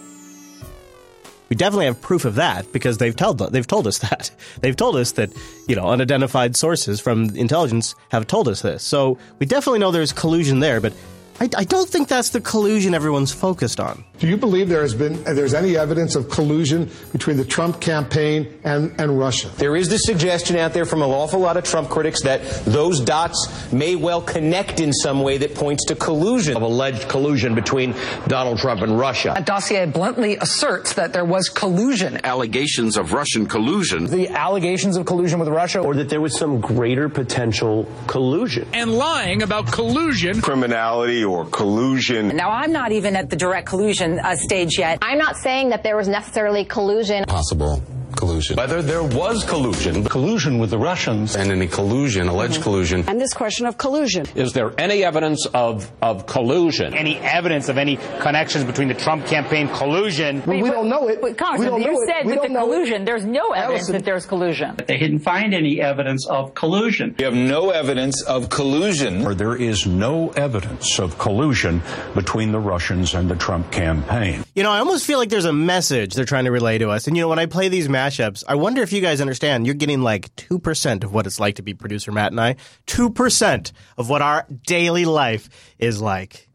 We 1.51 1.57
definitely 1.57 1.87
have 1.87 2.01
proof 2.01 2.25
of 2.25 2.37
that 2.37 2.73
because 2.73 2.99
they've 2.99 3.15
told 3.15 3.39
they've 3.39 3.67
told 3.67 3.87
us 3.87 3.99
that 3.99 4.31
they've 4.61 4.77
told 4.77 4.97
us 4.97 5.13
that 5.13 5.31
you 5.69 5.77
know 5.77 5.89
unidentified 5.89 6.57
sources 6.57 7.01
from 7.01 7.37
intelligence 7.37 7.97
have 8.11 8.27
told 8.27 8.49
us 8.49 8.63
this. 8.63 8.83
So 8.83 9.19
we 9.39 9.47
definitely 9.47 9.81
know 9.81 9.91
there's 9.91 10.13
collusion 10.13 10.61
there, 10.61 10.81
but 10.81 10.95
I, 11.41 11.49
I 11.57 11.65
don't 11.65 11.89
think 11.89 12.09
that's 12.09 12.29
the 12.29 12.41
collusion 12.43 12.93
everyone's 12.93 13.33
focused 13.33 13.81
on. 13.81 14.05
Do 14.19 14.29
you 14.29 14.37
believe 14.37 14.69
there 14.69 14.83
has 14.83 14.95
been 14.95 15.25
there's 15.25 15.55
any 15.55 15.75
evidence 15.75 16.15
of 16.15 16.29
collusion 16.29 16.91
between 17.13 17.39
the 17.39 17.45
Trump 17.47 17.81
campaign 17.81 18.61
and, 18.63 18.95
and 19.01 19.19
Russia? 19.19 19.49
There 19.57 19.75
is 19.75 19.89
this 19.89 20.05
suggestion 20.05 20.57
out 20.57 20.75
there 20.75 20.85
from 20.85 21.01
an 21.01 21.09
awful 21.09 21.41
lot 21.41 21.57
of 21.57 21.65
Trump 21.65 21.89
critics 21.89 22.23
that 22.25 22.43
those 22.67 23.01
dots 23.01 23.73
may 23.73 23.97
well 23.97 24.21
connect 24.21 24.81
in 24.81 24.93
some 24.93 25.23
way 25.23 25.39
that 25.39 25.55
points 25.55 25.87
to 25.87 25.95
collusion 25.95 26.57
of 26.57 26.63
alleged 26.63 27.09
collusion 27.09 27.55
between 27.55 27.95
Donald 28.29 28.59
Trump 28.59 28.83
and 28.83 28.99
Russia. 28.99 29.33
A 29.35 29.43
dossier 29.43 29.87
bluntly 29.87 30.37
asserts 30.37 30.93
that 30.93 31.15
there 31.15 31.25
was 31.25 31.49
collusion. 31.49 32.21
Allegations 32.23 32.99
of 32.99 33.15
Russian 33.15 33.47
collusion. 33.47 34.05
The 34.05 34.29
allegations 34.29 34.99
of 34.99 35.07
collusion 35.07 35.39
with 35.39 35.49
Russia, 35.49 35.79
or 35.81 35.95
that 35.95 36.11
there 36.11 36.21
was 36.21 36.37
some 36.37 36.61
greater 36.61 37.09
potential 37.09 37.91
collusion, 38.07 38.69
and 38.75 38.93
lying 38.93 39.43
about 39.43 39.73
collusion, 39.73 40.43
criminality 40.43 41.25
or 41.31 41.45
collusion. 41.47 42.29
Now, 42.29 42.51
I'm 42.51 42.73
not 42.73 42.93
even 42.93 43.17
at 43.17 43.31
the 43.31 43.37
direct 43.37 43.67
collusion 43.69 44.19
uh, 44.19 44.37
stage 44.37 44.79
yet. 44.79 44.99
I'm 45.03 45.19
not 45.19 45.37
saying 45.37 45.71
that 45.71 45.83
there 45.83 45.97
was 45.97 46.09
necessarily 46.09 46.65
collusion. 46.65 47.25
Possible 47.27 47.83
collusion. 48.17 48.57
Whether 48.57 48.83
there 48.83 49.03
was 49.03 49.45
collusion. 49.45 50.05
Collusion 50.05 50.59
with 50.59 50.71
the 50.71 50.79
Russians. 50.79 51.37
And 51.37 51.51
any 51.51 51.67
collusion, 51.67 52.29
alleged 52.29 52.55
mm-hmm. 52.55 52.63
collusion. 52.63 53.05
And 53.09 53.21
this 53.21 53.33
question 53.35 53.67
of 53.67 53.79
collusion. 53.79 54.27
Is 54.35 54.53
there 54.53 54.73
any 54.79 55.05
evidence 55.05 55.47
of, 55.47 55.91
of 56.03 56.27
collusion? 56.27 56.95
Any 56.95 57.19
evidence 57.19 57.69
of 57.69 57.79
any 57.79 57.97
connections 58.21 58.65
between 58.65 58.89
the 58.89 58.95
Trump 58.95 59.27
campaign 59.27 59.69
collusion? 59.69 60.43
Wait, 60.47 60.63
we 60.63 60.71
don't 60.71 60.89
know 60.89 61.09
it. 61.09 61.23
Wait, 61.23 61.37
Congressman, 61.37 61.83
you 61.83 62.05
said 62.07 62.27
with 62.27 62.43
the 62.43 62.49
collusion, 62.49 63.05
there's 63.05 63.25
no 63.25 63.53
evidence 63.53 63.83
Ellison. 63.83 63.93
that 63.93 64.05
there's 64.05 64.27
collusion. 64.27 64.77
They 64.87 64.99
didn't 64.99 65.21
find 65.21 65.55
any 65.55 65.81
evidence 65.81 66.27
of 66.27 66.55
collusion. 66.55 67.15
We 67.19 67.25
have 67.25 67.35
no 67.35 67.71
evidence 67.71 68.23
of 68.23 68.49
collusion. 68.51 69.27
Or 69.27 69.35
there 69.35 69.57
is 69.57 69.87
no 69.87 70.31
evidence 70.31 70.99
of 70.99 71.19
collusion 71.19 71.83
between 72.15 72.53
the 72.53 72.61
Russians 72.61 73.15
and 73.15 73.31
the 73.31 73.37
Trump 73.37 73.71
campaign. 73.71 74.45
You 74.55 74.63
know, 74.63 74.71
I 74.71 74.79
almost 74.79 75.07
feel 75.07 75.19
like 75.19 75.29
there's 75.29 75.45
a 75.45 75.53
message 75.53 76.15
they're 76.15 76.25
trying 76.25 76.45
to 76.45 76.51
relay 76.51 76.79
to 76.79 76.91
us. 76.91 77.07
And 77.07 77.17
you 77.17 77.23
know, 77.23 77.29
when 77.29 77.39
I 77.39 77.47
play 77.47 77.69
these 77.69 77.89
mashups, 78.01 78.45
I 78.49 78.55
wonder 78.55 78.83
if 78.83 78.93
you 78.93 79.01
guys 79.01 79.21
understand 79.21 79.67
you're 79.67 79.75
getting 79.75 80.03
like 80.03 80.35
2% 80.37 81.05
of 81.05 81.13
what 81.13 81.27
it's 81.27 81.39
like 81.39 81.57
to 81.57 81.63
be 81.63 81.75
producer 81.75 82.13
Matt 82.13 82.33
and 82.33 82.41
I. 82.41 82.57
2% 82.87 83.73
of 83.99 84.09
what 84.09 84.23
our 84.23 84.47
daily 84.67 85.05
life 85.05 85.49
is 85.79 86.01
like. 86.01 86.49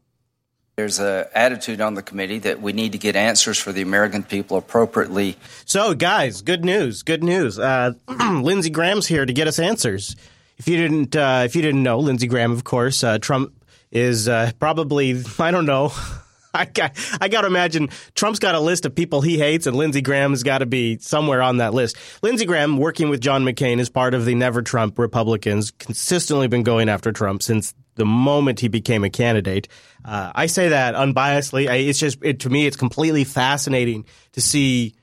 There's 0.75 0.99
an 0.99 1.25
attitude 1.33 1.79
on 1.79 1.93
the 1.93 2.01
committee 2.01 2.39
that 2.39 2.61
we 2.61 2.73
need 2.73 2.91
to 2.91 2.97
get 2.97 3.15
answers 3.15 3.57
for 3.57 3.71
the 3.71 3.81
American 3.81 4.23
people 4.23 4.57
appropriately. 4.57 5.37
So, 5.63 5.93
guys, 5.93 6.41
good 6.41 6.65
news. 6.65 7.01
Good 7.01 7.23
news. 7.23 7.57
Uh, 7.57 7.93
Lindsey 8.41 8.69
Graham's 8.69 9.07
here 9.07 9.25
to 9.25 9.31
get 9.31 9.47
us 9.47 9.57
answers. 9.57 10.17
If 10.57 10.67
you 10.67 10.75
didn't, 10.77 11.15
uh, 11.15 11.43
if 11.45 11.55
you 11.55 11.61
didn't 11.61 11.83
know, 11.83 11.99
Lindsey 11.99 12.27
Graham, 12.27 12.51
of 12.51 12.65
course, 12.65 13.03
uh, 13.05 13.19
Trump 13.19 13.53
is 13.91 14.27
uh, 14.27 14.51
probably 14.59 15.23
I 15.39 15.51
don't 15.51 15.65
know 15.65 15.93
I 16.59 16.65
got, 16.65 16.97
I 17.19 17.27
got 17.27 17.41
to 17.41 17.47
imagine 17.47 17.89
Trump's 18.15 18.39
got 18.39 18.55
a 18.55 18.59
list 18.59 18.85
of 18.85 18.95
people 18.95 19.21
he 19.21 19.37
hates, 19.37 19.67
and 19.67 19.75
Lindsey 19.75 20.01
Graham's 20.01 20.43
got 20.43 20.59
to 20.59 20.65
be 20.65 20.97
somewhere 20.99 21.41
on 21.41 21.57
that 21.57 21.73
list. 21.73 21.97
Lindsey 22.21 22.45
Graham, 22.45 22.77
working 22.77 23.09
with 23.09 23.21
John 23.21 23.43
McCain, 23.43 23.79
is 23.79 23.89
part 23.89 24.13
of 24.13 24.25
the 24.25 24.35
Never 24.35 24.61
Trump 24.61 24.97
Republicans, 24.97 25.71
consistently 25.71 26.47
been 26.47 26.63
going 26.63 26.89
after 26.89 27.11
Trump 27.11 27.43
since 27.43 27.73
the 27.95 28.05
moment 28.05 28.59
he 28.59 28.67
became 28.67 29.03
a 29.03 29.09
candidate. 29.09 29.67
Uh, 30.03 30.31
I 30.35 30.45
say 30.45 30.69
that 30.69 30.95
unbiasedly. 30.95 31.69
I, 31.69 31.75
it's 31.75 31.99
just 31.99 32.19
it, 32.21 32.41
to 32.41 32.49
me, 32.49 32.65
it's 32.67 32.77
completely 32.77 33.23
fascinating 33.23 34.05
to 34.33 34.41
see 34.41 34.95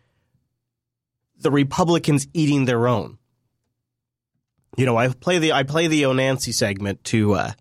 the 1.39 1.51
Republicans 1.51 2.29
eating 2.33 2.65
their 2.65 2.87
own. 2.87 3.19
You 4.77 4.87
know, 4.87 4.97
I 4.97 5.09
play 5.09 5.39
the 5.39 5.53
I 5.53 5.65
play 5.65 5.87
the 5.87 6.07
O'Nancy 6.07 6.53
segment 6.53 7.05
to 7.05 7.35
uh, 7.35 7.53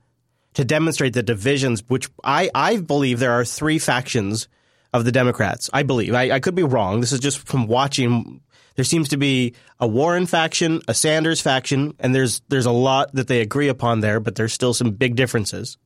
to 0.54 0.66
demonstrate 0.66 1.14
the 1.14 1.24
divisions, 1.24 1.84
which 1.88 2.10
I, 2.24 2.50
I 2.54 2.78
believe 2.78 3.20
there 3.20 3.32
are 3.32 3.46
three 3.46 3.80
factions 3.80 4.48
of 4.94 5.06
the 5.06 5.12
Democrats. 5.12 5.70
I 5.72 5.84
believe. 5.84 6.14
I, 6.14 6.32
I 6.32 6.40
could 6.40 6.56
be 6.56 6.64
wrong. 6.64 7.00
This 7.00 7.12
is 7.12 7.20
just 7.20 7.48
from 7.48 7.68
watching. 7.68 8.42
There 8.76 8.86
seems 8.86 9.10
to 9.10 9.18
be 9.18 9.56
a 9.80 9.88
Warren 9.88 10.26
faction, 10.26 10.82
a 10.88 10.94
Sanders 10.94 11.42
faction, 11.42 11.94
and 12.00 12.14
there's 12.14 12.42
there's 12.50 12.66
a 12.66 12.72
lot 12.72 13.14
that 13.14 13.28
they 13.28 13.42
agree 13.42 13.68
upon 13.68 14.00
there, 14.02 14.20
but 14.20 14.36
there's 14.36 14.54
still 14.54 14.74
some 14.74 14.92
big 14.92 15.16
differences. 15.16 15.78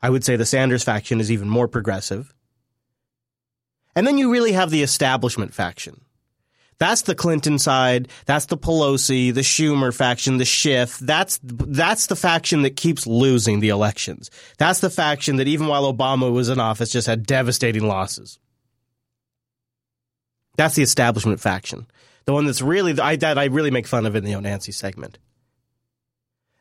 I 0.00 0.10
would 0.10 0.24
say 0.24 0.36
the 0.36 0.46
Sanders 0.46 0.82
faction 0.82 1.20
is 1.20 1.30
even 1.30 1.48
more 1.48 1.68
progressive. 1.68 2.34
And 3.94 4.06
then 4.06 4.18
you 4.18 4.32
really 4.32 4.52
have 4.52 4.70
the 4.70 4.82
establishment 4.82 5.54
faction. 5.54 6.00
That's 6.82 7.02
the 7.02 7.14
Clinton 7.14 7.60
side. 7.60 8.08
That's 8.26 8.46
the 8.46 8.58
Pelosi, 8.58 9.32
the 9.32 9.42
Schumer 9.42 9.94
faction, 9.94 10.38
the 10.38 10.44
Schiff. 10.44 10.98
That's 10.98 11.38
that's 11.44 12.08
the 12.08 12.16
faction 12.16 12.62
that 12.62 12.74
keeps 12.74 13.06
losing 13.06 13.60
the 13.60 13.68
elections. 13.68 14.32
That's 14.58 14.80
the 14.80 14.90
faction 14.90 15.36
that 15.36 15.46
even 15.46 15.68
while 15.68 15.84
Obama 15.84 16.32
was 16.32 16.48
in 16.48 16.58
office 16.58 16.90
just 16.90 17.06
had 17.06 17.24
devastating 17.24 17.86
losses. 17.86 18.40
That's 20.56 20.74
the 20.74 20.82
establishment 20.82 21.38
faction. 21.38 21.86
The 22.24 22.32
one 22.32 22.46
that's 22.46 22.60
really 22.60 22.98
I, 22.98 23.14
that 23.14 23.38
I 23.38 23.44
really 23.44 23.70
make 23.70 23.86
fun 23.86 24.04
of 24.04 24.16
in 24.16 24.24
the 24.24 24.34
O'Nancy 24.34 24.72
segment. 24.72 25.20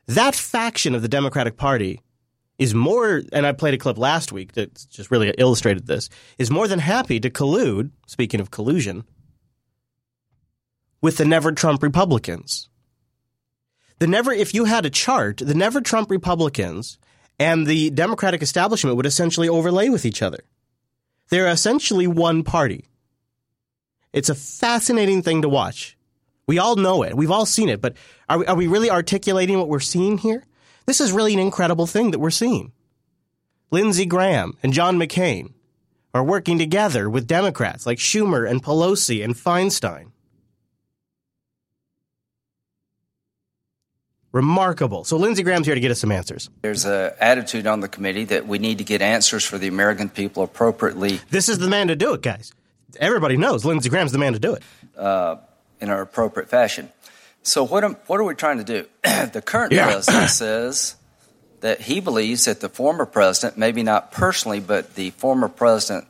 That 0.06 0.36
faction 0.36 0.94
of 0.94 1.02
the 1.02 1.08
Democratic 1.08 1.58
Party 1.58 2.00
is 2.60 2.76
more, 2.76 3.24
and 3.34 3.48
I 3.48 3.54
played 3.54 3.74
a 3.74 3.80
clip 3.80 3.98
last 3.98 4.32
week 4.32 4.52
that 4.52 4.86
just 4.92 5.10
really 5.10 5.34
illustrated 5.40 5.88
this, 5.88 6.10
is 6.38 6.52
more 6.52 6.68
than 6.68 6.78
happy 6.78 7.20
to 7.20 7.32
collude, 7.32 7.90
speaking 8.06 8.40
of 8.40 8.52
collusion, 8.52 9.04
with 11.02 11.18
the 11.18 11.26
Never 11.26 11.52
Trump 11.52 11.84
Republicans. 11.84 12.70
The 14.00 14.08
never, 14.08 14.32
if 14.32 14.54
you 14.54 14.66
had 14.66 14.86
a 14.86 14.90
chart, 14.90 15.38
the 15.38 15.54
Never 15.54 15.82
Trump 15.82 16.10
Republicans 16.10 16.98
and 17.40 17.66
the 17.66 17.90
Democratic 17.90 18.42
establishment 18.42 18.96
would 18.96 19.06
essentially 19.06 19.50
overlay 19.50 19.90
with 19.90 20.06
each 20.06 20.22
other. 20.22 20.44
They're 21.30 21.48
essentially 21.48 22.08
one 22.08 22.44
party. 22.44 22.86
It's 24.14 24.30
a 24.30 24.36
fascinating 24.36 25.22
thing 25.22 25.42
to 25.44 25.50
watch. 25.50 25.98
We 26.48 26.60
all 26.60 26.76
know 26.76 27.04
it. 27.04 27.16
We've 27.16 27.32
all 27.32 27.46
seen 27.46 27.70
it, 27.70 27.82
but 27.82 27.96
are 28.28 28.40
we, 28.40 28.46
are 28.46 28.56
we 28.56 28.68
really 28.68 28.92
articulating 28.92 29.58
what 29.58 29.70
we're 29.70 29.80
seeing 29.80 30.18
here? 30.18 30.46
This 30.86 31.00
is 31.00 31.12
really 31.12 31.34
an 31.34 31.40
incredible 31.40 31.88
thing 31.88 32.12
that 32.12 32.20
we're 32.20 32.30
seeing. 32.30 32.74
Lindsey 33.72 34.06
Graham 34.06 34.58
and 34.62 34.74
John 34.74 34.98
McCain 34.98 35.54
are 36.14 36.24
working 36.24 36.58
together 36.58 37.10
with 37.10 37.28
Democrats 37.28 37.86
like 37.86 38.00
Schumer 38.00 38.50
and 38.50 38.62
Pelosi 38.62 39.24
and 39.24 39.34
Feinstein. 39.34 40.12
Remarkable. 44.32 45.04
So 45.04 45.18
Lindsey 45.18 45.44
Graham's 45.44 45.66
here 45.66 45.76
to 45.76 45.82
get 45.82 45.92
us 45.92 46.00
some 46.00 46.12
answers. 46.12 46.50
There's 46.62 46.86
an 46.86 47.12
attitude 47.20 47.68
on 47.68 47.82
the 47.82 47.90
committee 47.90 48.24
that 48.26 48.48
we 48.48 48.60
need 48.60 48.78
to 48.78 48.84
get 48.86 49.02
answers 49.02 49.44
for 49.44 49.58
the 49.58 49.68
American 49.68 50.08
people 50.10 50.44
appropriately. 50.44 51.20
This 51.30 51.50
is 51.50 51.60
the 51.60 51.68
man 51.68 51.90
to 51.90 51.96
do 51.96 52.14
it, 52.14 52.22
guys. 52.22 52.54
Everybody 53.00 53.36
knows 53.38 53.66
Lindsey 53.66 53.90
Graham's 53.90 54.12
the 54.14 54.18
man 54.18 54.34
to 54.34 54.40
do 54.40 54.54
it. 54.54 54.64
Uh, 54.98 55.38
in 55.82 55.90
an 55.90 56.00
appropriate 56.00 56.50
fashion. 56.50 56.90
So 57.44 57.64
what 57.64 57.84
am, 57.84 57.96
what 58.08 58.20
are 58.20 58.24
we 58.24 58.36
trying 58.36 58.60
to 58.60 58.64
do? 58.64 58.86
the 59.34 59.42
current 59.46 59.74
Yeah. 59.74 59.88
president 59.92 60.30
says 60.30 60.96
that 61.62 61.82
he 61.82 62.00
believes 62.00 62.46
that 62.46 62.62
the 62.62 62.70
former 62.70 63.06
president, 63.06 63.58
maybe 63.58 63.84
not 63.84 64.12
personally, 64.12 64.60
but 64.60 64.96
the 64.96 65.10
former 65.12 65.50
president 65.50 66.08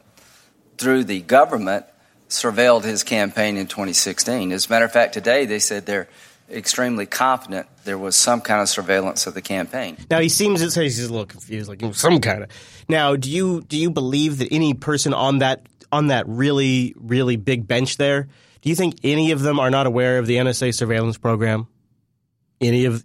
through 0.77 1.05
the 1.05 1.21
government 1.21 1.85
surveilled 2.29 2.83
his 2.83 3.03
campaign 3.03 3.57
in 3.57 3.67
2016. 3.67 4.51
As 4.51 4.67
a 4.67 4.69
matter 4.69 4.85
of 4.85 4.91
fact, 4.91 5.13
today 5.13 5.45
they 5.45 5.59
said 5.59 5.85
they're 5.85 6.07
extremely 6.51 7.05
confident 7.05 7.67
there 7.83 7.97
was 7.97 8.15
some 8.15 8.41
kind 8.41 8.61
of 8.61 8.69
surveillance 8.69 9.27
of 9.27 9.33
the 9.33 9.41
campaign. 9.41 9.97
Now 10.09 10.19
he 10.19 10.29
seems 10.29 10.61
to 10.61 10.71
say 10.71 10.83
he's 10.83 11.03
a 11.03 11.11
little 11.11 11.25
confused, 11.25 11.69
like 11.69 11.81
some 11.95 12.19
kind 12.19 12.43
of. 12.43 12.49
Now, 12.87 13.15
do 13.15 13.29
you 13.29 13.61
do 13.61 13.77
you 13.77 13.89
believe 13.89 14.39
that 14.39 14.49
any 14.51 14.73
person 14.73 15.13
on 15.13 15.39
that 15.39 15.65
on 15.91 16.07
that 16.07 16.27
really 16.27 16.93
really 16.97 17.35
big 17.35 17.67
bench 17.67 17.97
there, 17.97 18.27
do 18.61 18.69
you 18.69 18.75
think 18.75 18.95
any 19.03 19.31
of 19.31 19.41
them 19.41 19.59
are 19.59 19.69
not 19.69 19.87
aware 19.87 20.19
of 20.19 20.27
the 20.27 20.37
NSA 20.37 20.73
surveillance 20.73 21.17
program? 21.17 21.67
Any 22.59 22.85
of 22.85 23.03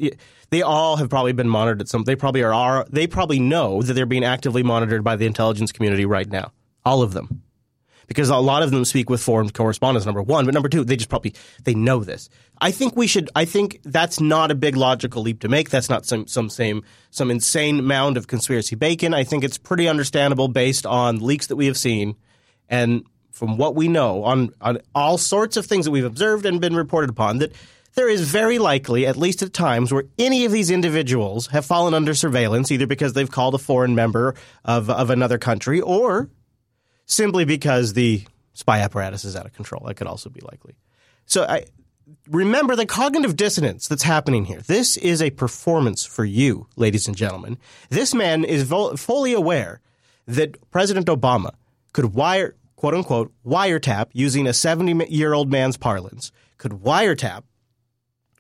they 0.51 0.63
all 0.63 0.97
have 0.97 1.09
probably 1.09 1.33
been 1.33 1.49
monitored 1.49 1.81
at 1.81 1.89
some. 1.89 2.05
They 2.05 2.17
probably 2.17 2.43
are, 2.43 2.53
are 2.53 2.87
they 2.91 3.07
probably 3.07 3.41
know 3.41 3.83
that 3.83 3.95
they're 3.95 4.07
being 4.07 4.25
actively 4.25 4.63
monitored 4.63 5.03
by 5.03 5.17
the 5.17 5.27
intelligence 5.27 5.73
community 5.73 6.05
right 6.05 6.29
now. 6.29 6.53
All 6.85 7.03
of 7.03 7.13
them 7.13 7.43
because 8.07 8.29
a 8.29 8.37
lot 8.37 8.63
of 8.63 8.71
them 8.71 8.85
speak 8.85 9.11
with 9.11 9.23
foreign 9.23 9.51
correspondents 9.51 10.07
number 10.07 10.23
one. 10.23 10.45
But 10.45 10.55
number 10.55 10.69
two 10.69 10.85
they 10.85 10.97
just 10.97 11.09
probably 11.09 11.35
they 11.65 11.75
know 11.75 12.05
this. 12.05 12.29
I 12.61 12.71
think 12.71 12.97
we 12.97 13.07
should 13.07 13.29
i 13.35 13.45
think 13.45 13.81
that's 13.85 14.21
not 14.21 14.51
a 14.51 14.55
big 14.55 14.77
logical 14.77 15.23
leap 15.23 15.41
to 15.41 15.49
make. 15.49 15.71
That's 15.71 15.89
not 15.89 16.07
some 16.07 16.27
some 16.27 16.49
same 16.49 16.83
some 17.11 17.31
insane 17.31 17.85
mound 17.85 18.17
of 18.17 18.27
conspiracy 18.27 18.77
bacon. 18.77 19.15
I 19.15 19.25
think 19.25 19.45
it's 19.45 19.59
pretty 19.59 19.89
understandable 19.89 20.49
based 20.49 20.87
on 20.87 21.21
leaks 21.21 21.49
that 21.49 21.57
we 21.57 21.67
have 21.67 21.77
seen. 21.77 22.17
And 22.69 23.05
from 23.31 23.59
what 23.59 23.75
we 23.75 23.89
know 23.89 24.25
on 24.25 24.51
on 24.61 24.79
all 24.95 25.19
sorts 25.19 25.57
of 25.57 25.67
things 25.67 25.85
that 25.85 25.91
we've 25.91 26.05
observed 26.05 26.47
and 26.47 26.61
been 26.61 26.75
reported 26.75 27.11
upon 27.11 27.39
that 27.39 27.53
there 27.97 28.09
is 28.11 28.29
very 28.29 28.59
likely, 28.59 29.07
at 29.07 29.17
least 29.17 29.43
at 29.43 29.55
times, 29.55 29.91
where 29.91 30.05
any 30.19 30.45
of 30.45 30.53
these 30.53 30.71
individuals 30.71 31.47
have 31.47 31.65
fallen 31.65 31.95
under 31.95 32.15
surveillance, 32.15 32.71
either 32.71 32.87
because 32.87 33.15
they've 33.15 33.31
called 33.31 33.55
a 33.55 33.59
foreign 33.59 33.95
member 33.95 34.35
of, 34.67 34.91
of 34.91 35.09
another 35.09 35.39
country 35.39 35.81
or 35.81 36.29
simply 37.07 37.45
because 37.45 37.95
the 37.95 38.25
spy 38.53 38.81
apparatus 38.81 39.25
is 39.25 39.37
out 39.37 39.47
of 39.47 39.53
control. 39.53 39.85
That 39.87 39.95
could 39.95 40.07
also 40.07 40.29
be 40.29 40.41
likely. 40.41 40.75
So 41.25 41.45
I 41.45 41.65
remember 42.29 42.77
the 42.77 42.87
cognitive 42.87 43.37
dissonance 43.37 43.89
that's 43.89 44.03
happening 44.03 44.45
here. 44.45 44.61
This 44.61 44.97
is 44.97 45.23
a 45.23 45.31
performance 45.31 46.05
for 46.05 46.25
you, 46.25 46.67
ladies 46.77 47.07
and 47.07 47.17
gentlemen. 47.17 47.59
This 47.89 48.15
man 48.15 48.45
is 48.45 48.63
vo- 48.65 48.97
fully 48.97 49.33
aware 49.33 49.81
that 50.27 50.71
President 50.71 51.07
Obama 51.07 51.55
could 51.93 52.15
wire, 52.15 52.57
quote 52.77 52.95
unquote, 52.95 53.33
wiretap 53.45 54.09
using 54.13 54.47
a 54.47 54.53
70 54.53 55.07
year 55.09 55.33
old 55.33 55.51
man's 55.51 55.77
parlance, 55.77 56.33
could 56.59 56.73
wiretap 56.73 57.43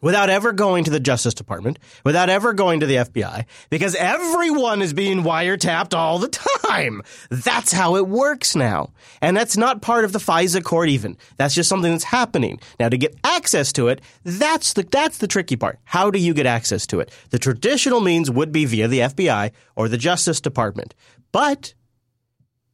without 0.06 0.30
ever 0.30 0.52
going 0.52 0.84
to 0.84 0.90
the 0.92 1.00
Justice 1.00 1.34
Department, 1.34 1.80
without 2.04 2.28
ever 2.28 2.52
going 2.52 2.78
to 2.78 2.86
the 2.86 2.94
FBI, 2.94 3.44
because 3.70 3.96
everyone 3.96 4.80
is 4.80 4.92
being 4.92 5.24
wiretapped 5.24 5.94
all 5.94 6.20
the 6.20 6.28
time. 6.28 7.02
That's 7.28 7.72
how 7.72 7.96
it 7.96 8.06
works 8.06 8.54
now. 8.54 8.92
And 9.20 9.36
that's 9.36 9.56
not 9.56 9.82
part 9.82 10.04
of 10.04 10.12
the 10.12 10.20
FISA 10.20 10.62
court 10.62 10.90
even. 10.90 11.16
That's 11.38 11.56
just 11.56 11.68
something 11.68 11.90
that's 11.90 12.04
happening. 12.04 12.60
Now 12.78 12.88
to 12.88 12.96
get 12.96 13.16
access 13.24 13.72
to 13.72 13.88
it, 13.88 14.00
that's 14.22 14.74
the 14.74 14.84
that's 14.84 15.18
the 15.18 15.26
tricky 15.26 15.56
part. 15.56 15.80
How 15.82 16.12
do 16.12 16.20
you 16.20 16.34
get 16.34 16.46
access 16.46 16.86
to 16.86 17.00
it? 17.00 17.10
The 17.30 17.40
traditional 17.40 18.00
means 18.00 18.30
would 18.30 18.52
be 18.52 18.64
via 18.64 18.86
the 18.86 19.00
FBI 19.00 19.50
or 19.74 19.88
the 19.88 19.98
Justice 19.98 20.40
Department. 20.40 20.94
But 21.32 21.74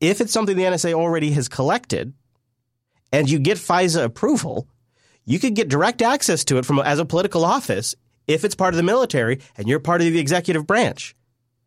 if 0.02 0.20
it's 0.20 0.34
something 0.34 0.54
the 0.54 0.64
NSA 0.64 0.92
already 0.92 1.30
has 1.30 1.48
collected 1.48 2.12
and 3.10 3.30
you 3.30 3.38
get 3.38 3.56
FISA 3.56 4.04
approval, 4.04 4.68
you 5.24 5.38
could 5.38 5.54
get 5.54 5.68
direct 5.68 6.02
access 6.02 6.44
to 6.44 6.58
it 6.58 6.66
from 6.66 6.78
as 6.80 6.98
a 6.98 7.04
political 7.04 7.44
office 7.44 7.94
if 8.26 8.44
it's 8.44 8.54
part 8.54 8.74
of 8.74 8.76
the 8.76 8.82
military 8.82 9.40
and 9.56 9.68
you're 9.68 9.80
part 9.80 10.00
of 10.00 10.12
the 10.12 10.18
executive 10.18 10.66
branch. 10.66 11.14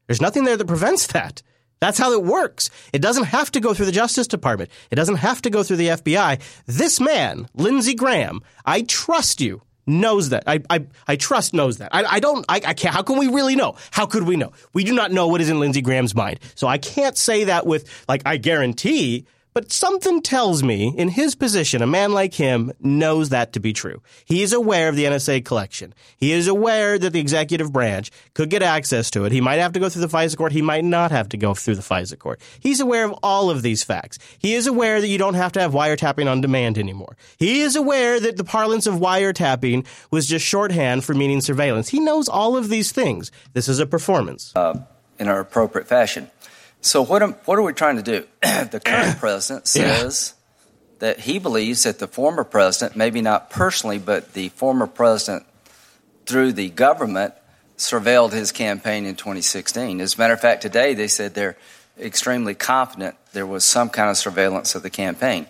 There's 0.08 0.22
nothing 0.22 0.44
there 0.44 0.58
that 0.58 0.68
prevents 0.68 1.08
that. 1.08 1.42
That's 1.80 1.98
how 1.98 2.14
it 2.14 2.24
works. 2.24 2.70
It 2.94 3.02
doesn't 3.02 3.26
have 3.26 3.52
to 3.52 3.60
go 3.60 3.74
through 3.74 3.88
the 3.88 3.92
Justice 3.92 4.28
Department. 4.28 4.70
It 4.92 4.96
doesn't 4.96 5.18
have 5.18 5.42
to 5.44 5.50
go 5.50 5.62
through 5.62 5.78
the 5.78 5.90
FBI. 5.90 6.40
This 6.66 7.00
man, 7.00 7.48
Lindsey 7.54 7.96
Graham, 7.96 8.42
I 8.66 8.84
trust 8.84 9.42
you, 9.42 9.62
knows 9.86 10.30
that. 10.30 10.44
I, 10.48 10.62
I, 10.70 10.86
I 11.08 11.16
trust 11.16 11.54
knows 11.54 11.78
that. 11.78 11.94
I, 11.94 12.04
I 12.06 12.20
don't, 12.20 12.46
I, 12.48 12.56
I 12.56 12.74
can't, 12.74 12.96
how 12.96 13.04
can 13.04 13.18
we 13.18 13.28
really 13.28 13.56
know? 13.56 13.76
How 13.92 14.06
could 14.06 14.24
we 14.24 14.36
know? 14.36 14.54
We 14.74 14.84
do 14.84 14.94
not 14.94 15.12
know 15.12 15.28
what 15.28 15.42
is 15.42 15.50
in 15.50 15.60
Lindsey 15.60 15.82
Graham's 15.82 16.16
mind. 16.16 16.40
So 16.56 16.68
I 16.68 16.78
can't 16.78 17.18
say 17.18 17.46
that 17.46 17.68
with, 17.68 17.90
like, 18.08 18.22
I 18.26 18.38
guarantee 18.38 19.26
but 19.56 19.72
something 19.72 20.22
tells 20.22 20.64
me, 20.64 20.94
in 20.98 21.08
his 21.08 21.34
position, 21.34 21.82
a 21.82 21.88
man 21.88 22.12
like 22.12 22.34
him 22.34 22.74
knows 22.82 23.30
that 23.30 23.54
to 23.54 23.62
be 23.62 23.72
true. 23.72 24.02
He 24.26 24.44
is 24.44 24.52
aware 24.52 24.90
of 24.90 24.98
the 24.98 25.06
NSA 25.06 25.46
collection. 25.46 25.94
He 26.18 26.34
is 26.34 26.50
aware 26.50 27.00
that 27.00 27.14
the 27.14 27.22
executive 27.22 27.72
branch 27.72 28.12
could 28.34 28.50
get 28.50 28.62
access 28.62 29.10
to 29.12 29.24
it. 29.24 29.32
He 29.32 29.40
might 29.40 29.60
have 29.60 29.72
to 29.72 29.80
go 29.80 29.88
through 29.88 30.06
the 30.06 30.10
FISA 30.10 30.36
court. 30.36 30.52
He 30.52 30.62
might 30.62 30.84
not 30.84 31.12
have 31.12 31.30
to 31.30 31.38
go 31.38 31.54
through 31.54 31.76
the 31.76 31.82
FISA 31.82 32.20
court. 32.20 32.42
He's 32.60 32.82
aware 32.82 33.06
of 33.06 33.14
all 33.24 33.50
of 33.50 33.62
these 33.62 33.82
facts. 33.82 34.20
He 34.40 34.56
is 34.56 34.68
aware 34.68 35.00
that 35.00 35.08
you 35.08 35.18
don't 35.18 35.36
have 35.36 35.54
to 35.54 35.62
have 35.62 35.72
wiretapping 35.72 36.30
on 36.30 36.42
demand 36.42 36.78
anymore. 36.78 37.16
He 37.38 37.62
is 37.62 37.78
aware 37.78 38.20
that 38.20 38.36
the 38.36 38.44
parlance 38.44 38.88
of 38.88 38.96
wiretapping 38.96 39.86
was 40.12 40.28
just 40.28 40.46
shorthand 40.46 41.06
for 41.06 41.14
meaning 41.14 41.40
surveillance. 41.40 41.88
He 41.88 42.02
knows 42.02 42.28
all 42.28 42.58
of 42.58 42.68
these 42.68 42.92
things. 42.92 43.32
This 43.54 43.70
is 43.70 43.80
a 43.80 43.86
performance. 43.86 44.54
Uh, 44.54 44.82
in 45.18 45.30
our 45.30 45.40
appropriate 45.40 45.88
fashion. 45.88 46.30
So 46.86 47.02
what 47.02 47.24
am, 47.24 47.34
what 47.46 47.58
are 47.58 47.64
we 47.64 47.74
trying 47.74 47.96
to 47.96 48.04
do? 48.04 48.28
the 48.42 48.80
current 48.80 49.18
president 49.20 49.68
says 49.68 50.36
yeah. 50.36 50.96
that 51.00 51.20
he 51.20 51.40
believes 51.40 51.82
that 51.84 51.98
the 51.98 52.08
former 52.08 52.44
president, 52.44 52.96
maybe 52.96 53.22
not 53.22 53.50
personally, 53.50 53.98
but 53.98 54.34
the 54.34 54.50
former 54.50 54.86
president 54.86 55.48
through 56.28 56.54
the 56.54 56.70
government 56.70 57.34
surveilled 57.76 58.34
his 58.34 58.52
campaign 58.52 59.08
in 59.08 59.16
2016. 59.16 60.00
As 60.00 60.14
a 60.14 60.18
matter 60.20 60.36
of 60.36 60.42
fact, 60.42 60.62
today 60.62 60.94
they 60.94 61.08
said 61.08 61.34
they're 61.34 61.58
extremely 62.00 62.54
confident 62.54 63.16
there 63.34 63.48
was 63.48 63.66
some 63.66 63.90
kind 63.90 64.12
of 64.12 64.18
surveillance 64.18 64.76
of 64.76 64.84
the 64.84 64.92
campaign. 64.92 65.48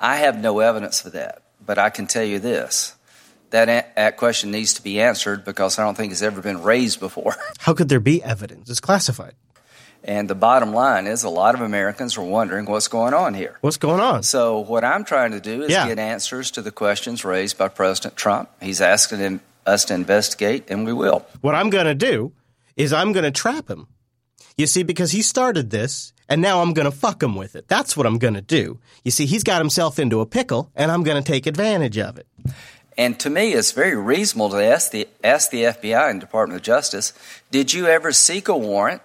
I 0.00 0.16
have 0.16 0.40
no 0.40 0.58
evidence 0.58 1.00
for 1.00 1.10
that, 1.10 1.42
but 1.64 1.78
I 1.78 1.90
can 1.90 2.08
tell 2.08 2.24
you 2.24 2.40
this. 2.40 2.96
That, 3.50 3.94
that 3.94 4.16
question 4.16 4.50
needs 4.50 4.74
to 4.74 4.82
be 4.82 5.00
answered 5.00 5.44
because 5.44 5.78
I 5.78 5.84
don't 5.84 5.94
think 5.94 6.10
it's 6.10 6.22
ever 6.22 6.40
been 6.40 6.62
raised 6.62 6.98
before. 6.98 7.36
How 7.60 7.72
could 7.72 7.88
there 7.88 8.00
be 8.00 8.20
evidence? 8.20 8.68
It's 8.68 8.80
classified. 8.80 9.34
And 10.04 10.28
the 10.28 10.34
bottom 10.34 10.72
line 10.74 11.06
is 11.06 11.22
a 11.22 11.28
lot 11.28 11.54
of 11.54 11.60
Americans 11.60 12.16
are 12.18 12.22
wondering 12.24 12.66
what's 12.66 12.88
going 12.88 13.14
on 13.14 13.34
here. 13.34 13.58
What's 13.60 13.76
going 13.76 14.00
on? 14.00 14.24
So, 14.24 14.58
what 14.58 14.84
I'm 14.84 15.04
trying 15.04 15.30
to 15.30 15.40
do 15.40 15.62
is 15.62 15.70
Yeah. 15.70 15.86
get 15.86 15.98
answers 15.98 16.50
to 16.52 16.62
the 16.62 16.72
questions 16.72 17.24
raised 17.24 17.56
by 17.56 17.68
President 17.68 18.16
Trump. 18.16 18.48
He's 18.60 18.80
asking 18.80 19.20
him, 19.20 19.40
us 19.64 19.84
to 19.86 19.94
investigate, 19.94 20.64
and 20.68 20.84
we 20.84 20.92
will. 20.92 21.24
What 21.40 21.54
I'm 21.54 21.70
going 21.70 21.86
to 21.86 21.94
do 21.94 22.32
is 22.76 22.92
I'm 22.92 23.12
going 23.12 23.24
to 23.24 23.30
trap 23.30 23.70
him. 23.70 23.86
You 24.56 24.66
see, 24.66 24.82
because 24.82 25.12
he 25.12 25.22
started 25.22 25.70
this, 25.70 26.12
and 26.28 26.42
now 26.42 26.62
I'm 26.62 26.72
going 26.72 26.84
to 26.90 26.96
fuck 26.96 27.22
him 27.22 27.36
with 27.36 27.54
it. 27.54 27.68
That's 27.68 27.96
what 27.96 28.06
I'm 28.06 28.18
going 28.18 28.34
to 28.34 28.42
do. 28.42 28.80
You 29.04 29.10
see, 29.10 29.24
he's 29.26 29.44
got 29.44 29.60
himself 29.60 29.98
into 29.98 30.20
a 30.20 30.26
pickle, 30.26 30.70
and 30.74 30.90
I'm 30.90 31.04
going 31.04 31.22
to 31.22 31.32
take 31.32 31.46
advantage 31.46 31.96
of 31.96 32.18
it. 32.18 32.26
And 32.98 33.18
to 33.20 33.30
me, 33.30 33.52
it's 33.54 33.72
very 33.72 33.96
reasonable 33.96 34.50
to 34.50 34.62
ask 34.62 34.90
the, 34.90 35.08
ask 35.24 35.50
the 35.50 35.62
FBI 35.62 36.10
and 36.10 36.20
Department 36.20 36.58
of 36.60 36.64
Justice 36.64 37.12
Did 37.50 37.72
you 37.72 37.86
ever 37.86 38.12
seek 38.12 38.48
a 38.48 38.56
warrant? 38.56 39.00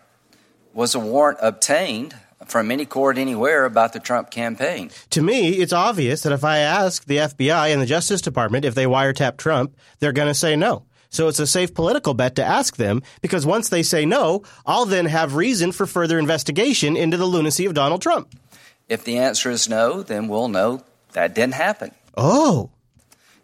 Was 0.78 0.94
a 0.94 1.00
warrant 1.00 1.40
obtained 1.42 2.16
from 2.46 2.70
any 2.70 2.86
court 2.86 3.18
anywhere 3.18 3.66
about 3.66 3.94
the 3.94 4.00
Trump 4.00 4.30
campaign? 4.30 4.92
To 5.10 5.24
me, 5.24 5.54
it's 5.54 5.74
obvious 5.74 6.22
that 6.22 6.32
if 6.32 6.44
I 6.44 6.60
ask 6.60 7.04
the 7.06 7.18
FBI 7.18 7.74
and 7.74 7.82
the 7.82 7.88
Justice 7.88 8.22
Department 8.22 8.64
if 8.64 8.76
they 8.76 8.86
wiretap 8.86 9.38
Trump, 9.38 9.76
they're 9.98 10.12
going 10.12 10.28
to 10.28 10.36
say 10.36 10.56
no. 10.56 10.86
So 11.10 11.30
it's 11.30 11.40
a 11.40 11.48
safe 11.48 11.74
political 11.74 12.14
bet 12.14 12.36
to 12.36 12.46
ask 12.46 12.76
them 12.76 13.02
because 13.24 13.44
once 13.44 13.70
they 13.70 13.82
say 13.82 14.06
no, 14.06 14.44
I'll 14.68 14.86
then 14.86 15.08
have 15.08 15.34
reason 15.34 15.72
for 15.72 15.88
further 15.88 16.20
investigation 16.20 16.96
into 16.96 17.18
the 17.18 17.26
lunacy 17.26 17.66
of 17.66 17.74
Donald 17.74 18.04
Trump. 18.04 18.30
If 18.88 19.04
the 19.04 19.18
answer 19.18 19.50
is 19.50 19.68
no, 19.68 20.04
then 20.04 20.28
we'll 20.28 20.48
know 20.48 20.84
that 21.14 21.34
didn't 21.34 21.56
happen. 21.56 21.90
Oh. 22.16 22.70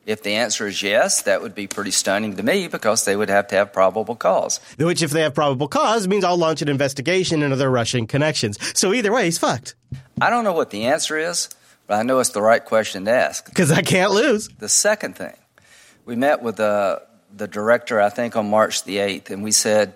If 0.06 0.22
the 0.22 0.34
answer 0.34 0.68
is 0.68 0.84
yes, 0.84 1.22
that 1.22 1.42
would 1.42 1.56
be 1.56 1.68
pretty 1.68 1.92
stunning 1.92 2.36
to 2.36 2.44
me 2.44 2.68
because 2.68 3.06
they 3.06 3.16
would 3.16 3.30
have 3.30 3.48
to 3.48 3.56
have 3.56 3.72
probable 3.72 4.16
cause. 4.16 4.60
Which, 4.78 5.02
if 5.02 5.12
they 5.12 5.22
have 5.22 5.34
probable 5.34 5.70
cause, 5.70 6.08
means 6.10 6.26
I'll 6.26 6.38
launch 6.38 6.62
an 6.62 6.68
investigation 6.68 7.42
into 7.42 7.56
their 7.56 7.72
Russian 7.72 8.06
connections. 8.06 8.58
So 8.78 8.94
either 8.94 9.14
way, 9.14 9.26
he's 9.26 9.38
fucked. 9.38 9.76
I 10.20 10.30
don't 10.30 10.44
know 10.44 10.52
what 10.54 10.72
the 10.72 10.86
answer 10.86 11.18
is, 11.18 11.48
but 11.88 11.96
I 12.00 12.04
know 12.04 12.20
it's 12.20 12.32
the 12.32 12.42
right 12.42 12.64
question 12.64 13.06
to 13.06 13.12
ask. 13.12 13.46
Because 13.46 13.72
I 13.72 13.82
can't 13.82 14.12
lose. 14.12 14.50
The 14.50 14.68
second 14.68 15.16
thing, 15.16 15.36
we 16.06 16.18
met 16.18 16.42
with 16.44 16.58
the, 16.58 17.02
the 17.34 17.48
director, 17.48 18.02
I 18.02 18.10
think, 18.10 18.36
on 18.36 18.50
March 18.50 18.84
the 18.84 18.98
8th, 18.98 19.30
and 19.30 19.42
we 19.42 19.54
said, 19.54 19.96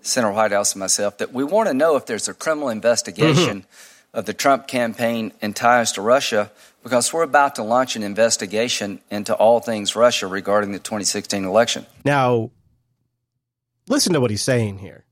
Senator 0.00 0.32
Whitehouse 0.32 0.72
and 0.72 0.80
myself, 0.80 1.18
that 1.18 1.32
we 1.34 1.44
want 1.44 1.68
to 1.68 1.74
know 1.74 1.96
if 1.96 2.06
there's 2.06 2.28
a 2.28 2.34
criminal 2.34 2.70
investigation 2.70 3.60
Mm-hmm. 3.60 4.18
of 4.18 4.24
the 4.24 4.32
Trump 4.32 4.66
campaign 4.66 5.30
and 5.42 5.54
ties 5.54 5.92
to 5.92 6.00
Russia 6.00 6.50
because 6.86 7.12
we're 7.12 7.24
about 7.24 7.56
to 7.56 7.64
launch 7.64 7.96
an 7.96 8.04
investigation 8.04 9.00
into 9.10 9.34
all 9.34 9.58
things 9.58 9.96
Russia 9.96 10.28
regarding 10.28 10.70
the 10.70 10.78
2016 10.78 11.44
election. 11.44 11.84
Now, 12.04 12.52
listen 13.88 14.12
to 14.12 14.20
what 14.20 14.30
he's 14.30 14.44
saying 14.44 14.78
here. 14.78 15.04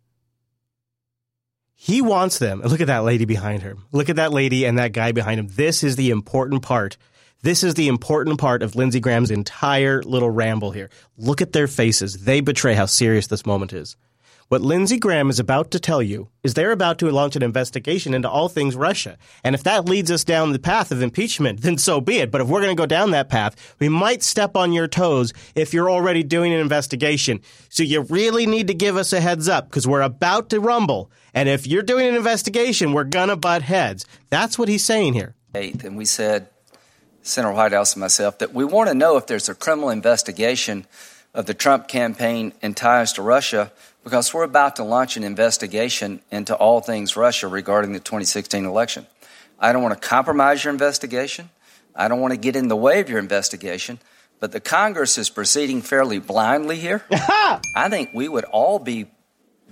He 1.74 2.00
wants 2.00 2.38
them. 2.38 2.60
Look 2.60 2.80
at 2.80 2.86
that 2.86 3.02
lady 3.02 3.24
behind 3.24 3.62
her. 3.62 3.74
Look 3.90 4.08
at 4.08 4.14
that 4.14 4.32
lady 4.32 4.64
and 4.64 4.78
that 4.78 4.92
guy 4.92 5.10
behind 5.10 5.40
him. 5.40 5.48
This 5.48 5.82
is 5.82 5.96
the 5.96 6.10
important 6.10 6.62
part. 6.62 6.96
This 7.42 7.64
is 7.64 7.74
the 7.74 7.88
important 7.88 8.38
part 8.38 8.62
of 8.62 8.76
Lindsey 8.76 9.00
Graham's 9.00 9.32
entire 9.32 10.00
little 10.04 10.30
ramble 10.30 10.70
here. 10.70 10.90
Look 11.18 11.42
at 11.42 11.52
their 11.52 11.66
faces. 11.66 12.22
They 12.22 12.40
betray 12.40 12.74
how 12.74 12.86
serious 12.86 13.26
this 13.26 13.44
moment 13.44 13.72
is. 13.72 13.96
What 14.48 14.60
Lindsey 14.60 14.98
Graham 14.98 15.30
is 15.30 15.40
about 15.40 15.70
to 15.70 15.80
tell 15.80 16.02
you 16.02 16.28
is 16.42 16.52
they're 16.52 16.70
about 16.70 16.98
to 16.98 17.10
launch 17.10 17.34
an 17.34 17.42
investigation 17.42 18.12
into 18.12 18.28
all 18.28 18.50
things 18.50 18.76
Russia. 18.76 19.16
And 19.42 19.54
if 19.54 19.62
that 19.64 19.88
leads 19.88 20.10
us 20.10 20.22
down 20.22 20.52
the 20.52 20.58
path 20.58 20.92
of 20.92 21.00
impeachment, 21.00 21.60
then 21.62 21.78
so 21.78 22.00
be 22.00 22.18
it. 22.18 22.30
But 22.30 22.42
if 22.42 22.48
we're 22.48 22.60
going 22.60 22.76
to 22.76 22.80
go 22.80 22.86
down 22.86 23.12
that 23.12 23.30
path, 23.30 23.74
we 23.78 23.88
might 23.88 24.22
step 24.22 24.54
on 24.54 24.74
your 24.74 24.86
toes 24.86 25.32
if 25.54 25.72
you're 25.72 25.90
already 25.90 26.22
doing 26.22 26.52
an 26.52 26.60
investigation. 26.60 27.40
So 27.70 27.82
you 27.82 28.02
really 28.02 28.44
need 28.44 28.66
to 28.66 28.74
give 28.74 28.98
us 28.98 29.14
a 29.14 29.20
heads 29.20 29.48
up 29.48 29.70
because 29.70 29.88
we're 29.88 30.02
about 30.02 30.50
to 30.50 30.60
rumble. 30.60 31.10
And 31.32 31.48
if 31.48 31.66
you're 31.66 31.82
doing 31.82 32.06
an 32.06 32.14
investigation, 32.14 32.92
we're 32.92 33.04
going 33.04 33.30
to 33.30 33.36
butt 33.36 33.62
heads. 33.62 34.04
That's 34.28 34.58
what 34.58 34.68
he's 34.68 34.84
saying 34.84 35.14
here. 35.14 35.34
Eighth, 35.54 35.84
and 35.84 35.96
we 35.96 36.04
said, 36.04 36.48
Senator 37.22 37.54
Whitehouse 37.54 37.94
and 37.94 38.00
myself, 38.02 38.38
that 38.40 38.52
we 38.52 38.64
want 38.64 38.90
to 38.90 38.94
know 38.94 39.16
if 39.16 39.26
there's 39.26 39.48
a 39.48 39.54
criminal 39.54 39.88
investigation 39.88 40.84
of 41.32 41.46
the 41.46 41.54
Trump 41.54 41.88
campaign 41.88 42.52
and 42.60 42.76
ties 42.76 43.14
to 43.14 43.22
Russia 43.22 43.72
because 44.04 44.32
we're 44.32 44.44
about 44.44 44.76
to 44.76 44.84
launch 44.84 45.16
an 45.16 45.24
investigation 45.24 46.20
into 46.30 46.54
all 46.54 46.80
things 46.80 47.16
Russia 47.16 47.48
regarding 47.48 47.92
the 47.92 48.00
2016 48.00 48.64
election. 48.64 49.06
I 49.58 49.72
don't 49.72 49.82
want 49.82 50.00
to 50.00 50.08
compromise 50.08 50.62
your 50.62 50.72
investigation. 50.72 51.50
I 51.96 52.08
don't 52.08 52.20
want 52.20 52.32
to 52.32 52.38
get 52.38 52.54
in 52.54 52.68
the 52.68 52.76
way 52.76 53.00
of 53.00 53.08
your 53.08 53.18
investigation, 53.18 53.98
but 54.40 54.52
the 54.52 54.60
Congress 54.60 55.16
is 55.16 55.30
proceeding 55.30 55.80
fairly 55.80 56.18
blindly 56.18 56.76
here. 56.76 57.02
I 57.10 57.88
think 57.88 58.10
we 58.12 58.28
would 58.28 58.44
all 58.44 58.78
be 58.78 59.06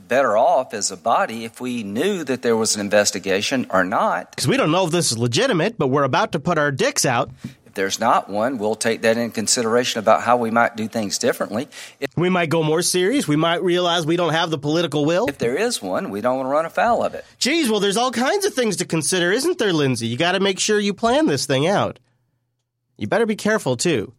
better 0.09 0.37
off 0.37 0.73
as 0.73 0.91
a 0.91 0.97
body 0.97 1.45
if 1.45 1.61
we 1.61 1.83
knew 1.83 2.25
that 2.25 2.43
there 2.43 2.57
was 2.57 2.75
an 2.75 2.81
investigation 2.81 3.67
or 3.71 3.85
not. 3.85 4.31
Because 4.31 4.49
we 4.49 4.57
don't 4.57 4.71
know 4.71 4.87
if 4.87 4.93
this 4.93 5.13
is 5.13 5.19
legitimate, 5.19 5.79
but 5.79 5.89
we're 5.89 6.05
about 6.05 6.33
to 6.33 6.41
put 6.41 6.59
our 6.59 6.71
dicks 6.71 7.05
out. 7.05 7.31
If 7.73 7.77
there's 7.77 7.99
not 7.99 8.29
one, 8.29 8.59
we'll 8.59 8.75
take 8.75 9.01
that 9.01 9.17
in 9.17 9.31
consideration 9.31 9.99
about 9.99 10.21
how 10.21 10.37
we 10.37 10.51
might 10.51 10.77
do 10.77 10.89
things 10.89 11.17
differently. 11.17 11.69
If, 12.01 12.15
We 12.19 12.29
might 12.29 12.51
go 12.51 12.63
more 12.63 12.83
serious. 12.83 13.27
We 13.27 13.37
might 13.37 13.63
realize 13.63 14.05
we 14.05 14.17
don't 14.17 14.35
have 14.35 14.51
the 14.51 14.59
political 14.59 15.07
will. 15.07 15.25
if 15.27 15.39
there 15.39 15.57
is 15.57 15.81
one, 15.81 16.11
we 16.11 16.21
don't 16.21 16.37
want 16.37 16.49
to 16.49 16.51
run 16.51 16.67
afoul 16.67 17.03
of 17.03 17.15
it. 17.15 17.25
Geez, 17.39 17.71
well, 17.71 17.81
there's 17.81 17.97
all 17.97 18.11
kinds 18.11 18.45
of 18.45 18.53
things 18.53 18.77
to 18.77 18.85
consider, 18.85 19.33
isn't 19.33 19.57
there, 19.57 19.73
Lindsey? 19.73 20.07
You 20.07 20.19
got 20.19 20.33
to 20.33 20.41
make 20.41 20.59
sure 20.59 20.79
you 20.79 20.93
plan 20.93 21.25
this 21.25 21.47
thing 21.47 21.67
out. 21.67 21.99
You 22.99 23.07
better 23.07 23.25
be 23.25 23.37
careful, 23.37 23.79
too. 23.79 24.13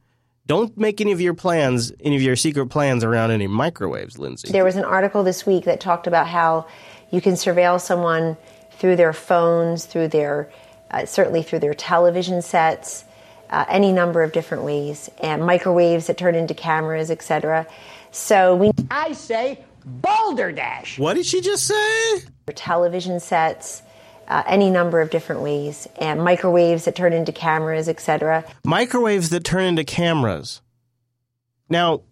Don't 0.48 0.76
make 0.76 1.00
any 1.00 1.12
of 1.12 1.22
your 1.22 1.36
plans, 1.36 1.94
any 2.00 2.16
of 2.16 2.24
your 2.24 2.36
secret 2.36 2.70
plans 2.70 3.04
around 3.04 3.30
any 3.30 3.46
microwaves, 3.46 4.18
Lindsey. 4.18 4.52
There 4.52 4.66
was 4.66 4.78
an 4.78 4.84
article 4.84 5.24
this 5.24 5.46
week 5.46 5.66
that 5.66 5.80
talked 5.80 6.08
about 6.08 6.26
how 6.26 6.66
you 7.12 7.22
can 7.22 7.34
surveil 7.34 7.80
someone 7.80 8.36
through 8.80 8.96
their 8.96 9.14
phones, 9.14 9.86
through 9.86 10.08
their, 10.08 10.52
uh, 10.90 11.06
certainly 11.06 11.44
through 11.44 11.60
their 11.60 11.76
television 11.76 12.42
sets, 12.42 13.06
uh, 13.54 13.66
any 13.70 13.94
number 13.94 14.24
of 14.24 14.32
different 14.32 14.64
ways, 14.64 15.12
and 15.22 15.46
microwaves 15.46 16.08
that 16.08 16.18
turn 16.18 16.34
into 16.34 16.56
cameras, 16.56 17.12
etc. 17.12 17.68
So 18.12 18.56
we. 18.56 18.72
I 18.90 19.14
say 19.14 19.64
balderdash. 19.86 20.98
What 20.98 21.14
did 21.14 21.28
she 21.28 21.40
just 21.40 21.68
say? 21.68 22.22
Television 22.56 23.20
sets. 23.20 23.84
Uh, 24.28 24.42
any 24.48 24.70
number 24.70 25.02
of 25.02 25.10
different 25.10 25.42
ways, 25.42 25.86
and 26.00 26.24
microwaves 26.24 26.86
that 26.86 26.96
turn 26.96 27.12
into 27.12 27.34
cameras, 27.34 27.90
etc. 27.90 28.46
Microwaves 28.64 29.30
that 29.30 29.44
turn 29.44 29.66
into 29.66 29.84
cameras. 29.84 30.62
Now, 31.70 32.04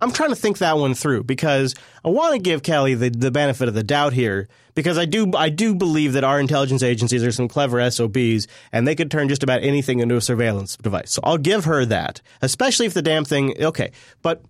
I'm 0.00 0.12
trying 0.12 0.30
to 0.30 0.36
think 0.36 0.58
that 0.58 0.78
one 0.78 0.94
through 0.94 1.24
because 1.24 1.74
I 2.04 2.08
want 2.08 2.34
to 2.34 2.38
give 2.38 2.62
Kelly 2.62 2.94
the, 2.94 3.10
the 3.10 3.30
benefit 3.30 3.68
of 3.68 3.74
the 3.74 3.82
doubt 3.82 4.12
here 4.12 4.48
because 4.74 4.96
I 4.96 5.06
do 5.06 5.32
I 5.36 5.48
do 5.48 5.74
believe 5.74 6.12
that 6.12 6.22
our 6.22 6.38
intelligence 6.38 6.82
agencies 6.84 7.24
are 7.24 7.32
some 7.32 7.48
clever 7.48 7.90
SOBs 7.90 8.46
and 8.70 8.86
they 8.86 8.94
could 8.94 9.10
turn 9.10 9.28
just 9.28 9.42
about 9.42 9.62
anything 9.64 9.98
into 9.98 10.16
a 10.16 10.20
surveillance 10.20 10.76
device. 10.76 11.10
So 11.10 11.20
I'll 11.24 11.38
give 11.38 11.64
her 11.64 11.84
that, 11.86 12.22
especially 12.42 12.86
if 12.86 12.94
the 12.94 13.02
damn 13.02 13.24
thing 13.24 13.60
okay. 13.60 13.90
But 14.22 14.42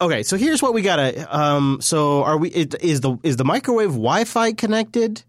okay, 0.00 0.24
so 0.24 0.36
here's 0.36 0.60
what 0.60 0.74
we 0.74 0.82
gotta. 0.82 1.36
Um, 1.36 1.78
so 1.80 2.24
are 2.24 2.36
we? 2.36 2.50
Is 2.50 3.00
the 3.00 3.16
is 3.22 3.36
the 3.36 3.44
microwave 3.44 3.90
Wi-Fi 3.90 4.54
connected? 4.54 5.22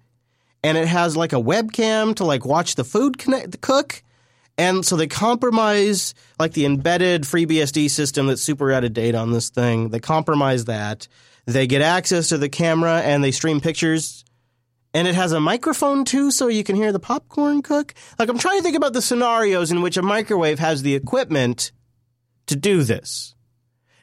And 0.63 0.75
it 0.75 0.87
has 0.87 1.15
like 1.15 1.33
a 1.33 1.37
webcam 1.37 2.15
to 2.15 2.25
like 2.25 2.43
watch 2.43 2.75
the 2.75 2.83
food 2.83 3.19
connect, 3.19 3.61
cook. 3.61 4.01
And 4.57 4.85
so 4.85 4.95
they 4.95 5.07
compromise 5.07 6.15
like 6.39 6.53
the 6.53 6.65
embedded 6.65 7.23
FreeBSD 7.23 7.89
system 7.89 8.27
that's 8.27 8.41
super 8.41 8.71
out 8.71 8.83
of 8.83 8.93
date 8.93 9.13
on 9.15 9.31
this 9.31 9.49
thing. 9.49 9.89
They 9.89 9.99
compromise 9.99 10.65
that. 10.65 11.07
They 11.45 11.67
get 11.67 11.81
access 11.81 12.29
to 12.29 12.37
the 12.37 12.49
camera 12.49 13.01
and 13.01 13.23
they 13.23 13.31
stream 13.31 13.61
pictures. 13.61 14.25
And 14.93 15.07
it 15.07 15.15
has 15.15 15.31
a 15.31 15.39
microphone 15.39 16.05
too, 16.05 16.31
so 16.31 16.47
you 16.47 16.63
can 16.63 16.75
hear 16.75 16.91
the 16.91 16.99
popcorn 16.99 17.61
cook. 17.61 17.93
Like 18.17 18.29
I'm 18.29 18.39
trying 18.39 18.57
to 18.57 18.63
think 18.63 18.75
about 18.75 18.93
the 18.93 19.01
scenarios 19.01 19.71
in 19.71 19.81
which 19.81 19.97
a 19.97 20.01
microwave 20.01 20.59
has 20.59 20.81
the 20.81 20.95
equipment 20.95 21.71
to 22.47 22.55
do 22.55 22.81
this. 22.81 23.35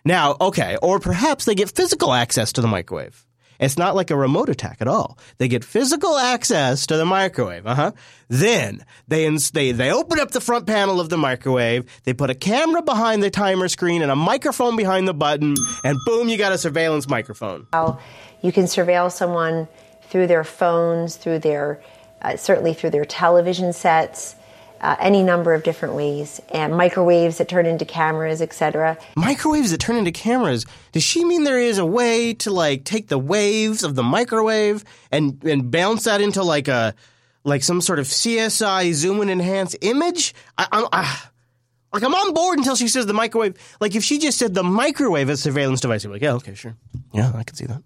Now, 0.05 0.36
okay, 0.41 0.76
or 0.83 1.00
perhaps 1.00 1.47
they 1.47 1.55
get 1.55 1.74
physical 1.74 2.12
access 2.12 2.52
to 2.52 2.60
the 2.60 2.68
microwave. 2.68 3.26
It's 3.65 3.78
not 3.78 3.94
like 3.94 4.10
a 4.10 4.17
remote 4.17 4.49
attack 4.49 4.78
at 4.81 4.89
all. 4.89 5.18
They 5.39 5.49
get 5.49 5.65
physical 5.65 6.17
access 6.17 6.86
to 6.86 6.97
the 6.97 7.05
microwave. 7.05 7.67
Uh 7.67 7.75
huh. 7.75 7.93
Then 8.28 8.84
they, 9.09 9.26
ins- 9.26 9.51
they 9.51 9.73
they 9.73 9.93
open 9.93 10.18
up 10.20 10.31
the 10.31 10.41
front 10.41 10.67
panel 10.67 11.01
of 11.01 11.09
the 11.09 11.18
microwave. 11.18 11.84
They 12.05 12.12
put 12.15 12.31
a 12.31 12.34
camera 12.34 12.83
behind 12.83 13.23
the 13.23 13.31
timer 13.31 13.68
screen 13.68 14.02
and 14.02 14.10
a 14.10 14.17
microphone 14.17 14.76
behind 14.76 15.09
the 15.09 15.15
button, 15.15 15.55
and 15.83 15.97
boom, 16.07 16.28
you 16.28 16.36
got 16.39 16.52
a 16.52 16.59
surveillance 16.59 17.09
microphone. 17.09 17.67
You 18.43 18.52
can 18.52 18.65
surveil 18.65 19.10
someone 19.10 19.68
through 20.10 20.26
their 20.26 20.44
phones, 20.44 21.17
through 21.17 21.41
their, 21.41 21.83
uh, 22.23 22.36
certainly 22.36 22.75
through 22.75 22.91
their 22.91 23.05
television 23.05 23.73
sets, 23.73 24.36
uh, 24.85 24.97
any 25.01 25.23
number 25.23 25.55
of 25.55 25.63
different 25.63 25.95
ways, 25.95 26.43
and 26.51 26.77
microwaves 26.77 27.39
that 27.39 27.49
turn 27.49 27.65
into 27.65 27.87
cameras, 27.87 28.43
etc. 28.43 28.99
Microwaves 29.17 29.71
that 29.71 29.81
turn 29.81 29.97
into 29.97 30.13
cameras. 30.13 30.67
Does 30.93 31.03
she 31.03 31.25
mean 31.25 31.45
there 31.45 31.59
is 31.59 31.79
a 31.79 31.87
way 31.87 32.35
to 32.35 32.51
like 32.51 32.85
take 32.85 33.09
the 33.09 33.19
waves 33.19 33.83
of 33.83 33.95
the 33.95 34.03
microwave 34.03 34.85
and 35.11 35.43
and 35.45 35.71
bounce 35.71 36.05
that 36.05 36.21
into 36.21 36.43
like 36.43 36.69
a 36.69 36.95
like 37.45 37.63
some 37.63 37.81
sort 37.81 37.99
of 37.99 38.05
CSI 38.05 38.93
zoom 38.93 39.23
and 39.23 39.31
enhance 39.31 39.75
image? 39.81 40.35
I, 40.59 40.69
I'm 40.71 40.87
I, 40.93 41.19
like 41.95 42.03
I'm 42.03 42.15
on 42.15 42.35
board 42.35 42.59
until 42.59 42.77
she 42.77 42.89
says 42.89 43.07
the 43.07 43.15
microwave. 43.15 43.57
Like 43.81 43.95
if 43.95 44.05
she 44.05 44.19
just 44.19 44.37
said 44.39 44.53
the 44.53 44.63
microwave 44.63 45.31
as 45.31 45.39
a 45.41 45.43
surveillance 45.45 45.81
device, 45.81 46.05
be 46.05 46.11
like, 46.11 46.21
yeah, 46.21 46.35
okay, 46.35 46.55
sure, 46.55 46.77
yeah, 47.15 47.33
I 47.35 47.43
can 47.43 47.57
see 47.57 47.65
that. 47.67 47.83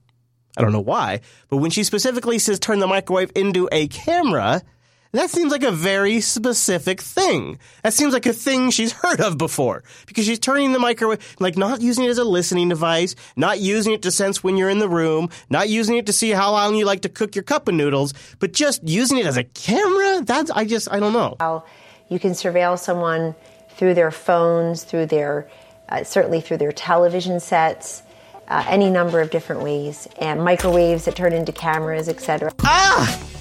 I 0.57 0.63
don't 0.63 0.73
know 0.73 0.81
why, 0.81 1.21
but 1.49 1.59
when 1.59 1.71
she 1.71 1.85
specifically 1.85 2.41
says 2.41 2.59
turn 2.59 2.81
the 2.81 2.89
microwave 2.89 3.31
into 3.37 3.69
a 3.71 3.87
camera. 3.87 4.63
That 5.13 5.31
seems 5.31 5.51
like 5.51 5.63
a 5.63 5.73
very 5.73 6.21
specific 6.21 7.01
thing. 7.01 7.59
That 7.83 7.95
seems 7.95 8.13
like 8.13 8.27
a 8.27 8.35
thing 8.35 8.71
she's 8.71 8.93
heard 8.93 9.21
of 9.21 9.39
before. 9.39 9.83
Because 10.07 10.27
she's 10.27 10.39
turning 10.39 10.73
the 10.73 10.79
microwave, 10.79 11.37
like 11.41 11.57
not 11.57 11.81
using 11.81 12.05
it 12.05 12.11
as 12.11 12.19
a 12.19 12.25
listening 12.25 12.69
device, 12.69 13.15
not 13.35 13.59
using 13.59 13.95
it 13.95 14.03
to 14.03 14.11
sense 14.11 14.45
when 14.45 14.59
you're 14.59 14.69
in 14.69 14.81
the 14.81 14.89
room, 14.89 15.31
not 15.49 15.71
using 15.71 15.97
it 15.97 16.05
to 16.07 16.13
see 16.13 16.31
how 16.31 16.51
long 16.51 16.75
you 16.75 16.85
like 16.85 17.03
to 17.03 17.09
cook 17.09 17.35
your 17.35 17.43
cup 17.43 17.69
of 17.69 17.75
noodles, 17.75 18.13
but 18.39 18.53
just 18.53 18.87
using 18.87 19.17
it 19.17 19.25
as 19.25 19.39
a 19.39 19.45
camera? 19.45 20.21
That's, 20.23 20.51
I 20.51 20.67
just, 20.67 20.93
I 20.93 21.01
don't 21.01 21.15
know. 21.15 21.37
How 21.41 21.65
you 22.11 22.19
can 22.19 22.33
surveil 22.33 22.79
someone 22.79 23.35
through 23.71 23.95
their 23.95 24.11
phones, 24.11 24.85
through 24.85 25.07
their, 25.07 25.49
uh, 25.89 26.05
certainly 26.05 26.43
through 26.43 26.59
their 26.59 26.73
television 26.73 27.41
sets, 27.41 28.03
uh, 28.49 28.65
any 28.69 28.91
number 28.91 29.23
of 29.23 29.31
different 29.31 29.63
ways, 29.63 30.07
and 30.21 30.45
microwaves 30.45 31.07
that 31.07 31.17
turn 31.17 31.33
into 31.33 31.53
cameras, 31.53 32.09
etc. 32.09 32.53
Ah! 32.61 33.38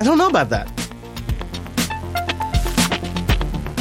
I 0.00 0.04
don't 0.04 0.18
know 0.18 0.28
about 0.28 0.50
that. 0.50 0.72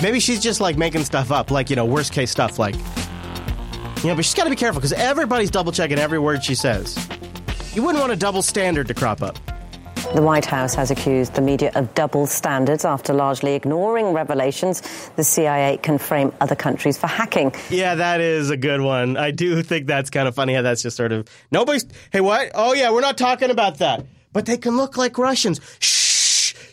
Maybe 0.02 0.20
she's 0.20 0.40
just 0.40 0.60
like 0.60 0.78
making 0.78 1.04
stuff 1.04 1.32
up, 1.32 1.52
like, 1.52 1.70
you 1.70 1.76
know, 1.76 1.86
worst 1.86 2.14
case 2.14 2.32
stuff, 2.32 2.60
like, 2.60 2.76
you 2.76 4.10
know, 4.10 4.16
but 4.16 4.26
she's 4.26 4.34
got 4.34 4.44
to 4.46 4.50
be 4.50 4.56
careful 4.56 4.80
because 4.80 4.94
everybody's 4.94 5.52
double 5.52 5.72
checking 5.72 5.98
every 5.98 6.20
word 6.20 6.44
she 6.44 6.56
says. 6.56 6.96
You 7.74 7.84
wouldn't 7.84 8.00
want 8.00 8.12
a 8.12 8.16
double 8.16 8.42
standard 8.42 8.88
to 8.88 8.94
crop 8.94 9.22
up. 9.22 9.38
The 10.16 10.22
White 10.22 10.46
House 10.46 10.74
has 10.76 10.90
accused 10.90 11.34
the 11.34 11.42
media 11.42 11.72
of 11.76 11.94
double 11.94 12.28
standards 12.28 12.86
after 12.86 13.14
largely 13.14 13.56
ignoring 13.56 14.14
revelations 14.14 14.82
the 15.18 15.24
CIA 15.24 15.78
can 15.78 15.98
frame 15.98 16.32
other 16.40 16.56
countries 16.56 16.98
for 16.98 17.08
hacking. 17.08 17.54
Yeah, 17.70 17.96
that 17.96 18.22
is 18.22 18.50
a 18.50 18.58
good 18.58 18.82
one. 18.82 19.18
I 19.18 19.32
do 19.32 19.62
think 19.64 19.86
that's 19.86 20.10
kind 20.10 20.28
of 20.28 20.34
funny 20.34 20.54
how 20.54 20.62
that's 20.62 20.82
just 20.82 20.96
sort 20.96 21.12
of 21.12 21.28
nobody's. 21.52 21.86
Hey, 22.12 22.22
what? 22.22 22.52
Oh, 22.56 22.74
yeah, 22.74 22.92
we're 22.92 23.02
not 23.02 23.18
talking 23.18 23.52
about 23.52 23.80
that. 23.80 24.06
But 24.32 24.46
they 24.46 24.58
can 24.58 24.78
look 24.78 24.98
like 24.98 25.18
Russians. 25.18 25.60
Shh, 25.80 25.97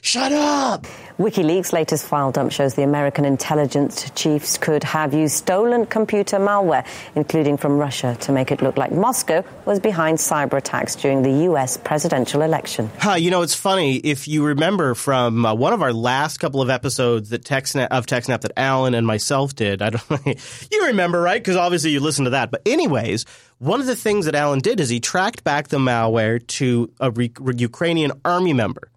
Shut 0.04 0.32
up. 0.32 0.86
WikiLeaks' 1.18 1.72
latest 1.72 2.04
file 2.04 2.30
dump 2.30 2.52
shows 2.52 2.74
the 2.74 2.82
American 2.82 3.24
intelligence 3.24 4.10
chiefs 4.10 4.58
could 4.58 4.84
have 4.84 5.14
used 5.14 5.34
stolen 5.34 5.86
computer 5.86 6.36
malware, 6.36 6.86
including 7.14 7.56
from 7.56 7.78
Russia, 7.78 8.14
to 8.20 8.30
make 8.30 8.52
it 8.52 8.60
look 8.60 8.76
like 8.76 8.92
Moscow 8.92 9.42
was 9.64 9.80
behind 9.80 10.18
cyber 10.18 10.58
attacks 10.58 10.94
during 10.94 11.22
the 11.22 11.44
U.S. 11.44 11.78
presidential 11.78 12.42
election. 12.42 12.90
Huh, 12.98 13.14
you 13.14 13.30
know, 13.30 13.40
it's 13.40 13.54
funny. 13.54 13.96
If 13.96 14.28
you 14.28 14.44
remember 14.44 14.94
from 14.94 15.46
uh, 15.46 15.54
one 15.54 15.72
of 15.72 15.80
our 15.80 15.94
last 15.94 16.36
couple 16.36 16.60
of 16.60 16.68
episodes 16.68 17.30
that 17.30 17.42
TechSnap, 17.42 17.88
of 17.90 18.04
TechSnap 18.04 18.42
that 18.42 18.52
Allan 18.58 18.92
and 18.92 19.06
myself 19.06 19.54
did, 19.54 19.80
I 19.80 19.88
don't 19.88 20.26
you 20.70 20.86
remember, 20.86 21.18
right? 21.18 21.42
Because 21.42 21.56
obviously 21.56 21.92
you 21.92 22.00
listened 22.00 22.26
to 22.26 22.30
that. 22.30 22.50
But 22.50 22.60
anyways, 22.66 23.24
one 23.56 23.80
of 23.80 23.86
the 23.86 23.96
things 23.96 24.26
that 24.26 24.34
Allan 24.34 24.58
did 24.58 24.80
is 24.80 24.90
he 24.90 25.00
tracked 25.00 25.44
back 25.44 25.68
the 25.68 25.78
malware 25.78 26.46
to 26.58 26.92
a 27.00 27.10
re- 27.10 27.32
Ukrainian 27.56 28.12
army 28.22 28.52
member. 28.52 28.90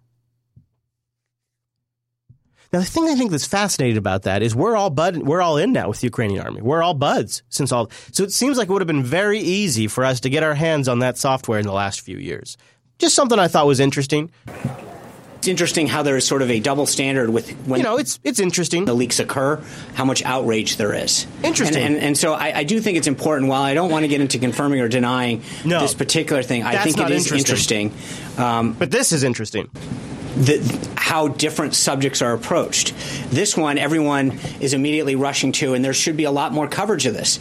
Now, 2.70 2.80
the 2.80 2.84
thing 2.84 3.08
I 3.08 3.14
think 3.14 3.30
that's 3.30 3.46
fascinating 3.46 3.96
about 3.96 4.22
that 4.24 4.42
is 4.42 4.54
we're 4.54 4.76
all 4.76 4.90
bud, 4.90 5.18
we're 5.18 5.40
all 5.40 5.56
in 5.56 5.72
now 5.72 5.88
with 5.88 6.00
the 6.00 6.06
Ukrainian 6.06 6.44
army. 6.44 6.60
We're 6.60 6.82
all 6.82 6.94
buds 6.94 7.42
since 7.48 7.72
all. 7.72 7.90
So 8.12 8.24
it 8.24 8.32
seems 8.32 8.58
like 8.58 8.68
it 8.68 8.72
would 8.72 8.82
have 8.82 8.86
been 8.86 9.04
very 9.04 9.38
easy 9.38 9.86
for 9.86 10.04
us 10.04 10.20
to 10.20 10.30
get 10.30 10.42
our 10.42 10.54
hands 10.54 10.86
on 10.86 10.98
that 10.98 11.16
software 11.16 11.58
in 11.58 11.66
the 11.66 11.72
last 11.72 12.02
few 12.02 12.18
years. 12.18 12.58
Just 12.98 13.14
something 13.14 13.38
I 13.38 13.48
thought 13.48 13.66
was 13.66 13.80
interesting. 13.80 14.30
It's 15.38 15.48
interesting 15.48 15.86
how 15.86 16.02
there 16.02 16.16
is 16.16 16.26
sort 16.26 16.42
of 16.42 16.50
a 16.50 16.58
double 16.58 16.84
standard 16.84 17.30
with 17.30 17.48
when 17.64 17.78
you 17.78 17.84
know 17.84 17.96
it's 17.96 18.18
it's 18.24 18.40
interesting 18.40 18.86
the 18.86 18.92
leaks 18.92 19.20
occur, 19.20 19.62
how 19.94 20.04
much 20.04 20.22
outrage 20.24 20.76
there 20.76 20.92
is. 20.92 21.28
Interesting, 21.44 21.80
and, 21.80 21.94
and, 21.94 22.04
and 22.04 22.18
so 22.18 22.34
I, 22.34 22.58
I, 22.58 22.64
do 22.64 22.80
think 22.80 22.98
it's 22.98 23.06
important. 23.06 23.48
While 23.48 23.62
I 23.62 23.74
don't 23.74 23.88
want 23.88 24.02
to 24.02 24.08
get 24.08 24.20
into 24.20 24.40
confirming 24.40 24.80
or 24.80 24.88
denying 24.88 25.44
no, 25.64 25.78
this 25.80 25.94
particular 25.94 26.42
thing, 26.42 26.64
I 26.64 26.82
think 26.82 26.98
it 26.98 27.10
is 27.12 27.30
interesting. 27.30 27.92
interesting. 27.92 28.44
Um, 28.44 28.72
but 28.72 28.90
this 28.90 29.12
is 29.12 29.22
interesting. 29.22 29.70
The, 30.38 30.90
how 30.96 31.28
different 31.28 31.74
subjects 31.74 32.22
are 32.22 32.32
approached. 32.32 32.94
This 33.30 33.56
one, 33.56 33.76
everyone 33.76 34.38
is 34.60 34.72
immediately 34.72 35.16
rushing 35.16 35.52
to, 35.52 35.74
and 35.74 35.84
there 35.84 35.92
should 35.92 36.16
be 36.16 36.24
a 36.24 36.30
lot 36.30 36.52
more 36.52 36.68
coverage 36.68 37.06
of 37.06 37.14
this. 37.14 37.38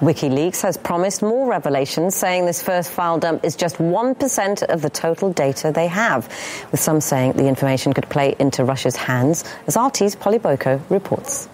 WikiLeaks 0.00 0.60
has 0.60 0.76
promised 0.76 1.22
more 1.22 1.48
revelations, 1.48 2.14
saying 2.14 2.44
this 2.44 2.62
first 2.62 2.90
file 2.90 3.18
dump 3.18 3.44
is 3.44 3.56
just 3.56 3.76
1% 3.76 4.62
of 4.64 4.82
the 4.82 4.90
total 4.90 5.32
data 5.32 5.72
they 5.72 5.86
have, 5.86 6.28
with 6.70 6.80
some 6.80 7.00
saying 7.00 7.32
the 7.32 7.46
information 7.46 7.94
could 7.94 8.08
play 8.10 8.34
into 8.38 8.64
Russia's 8.64 8.96
hands, 8.96 9.44
as 9.66 9.76
RT's 9.76 10.16
Polly 10.16 10.38
Boyko 10.38 10.82
reports. 10.90 11.48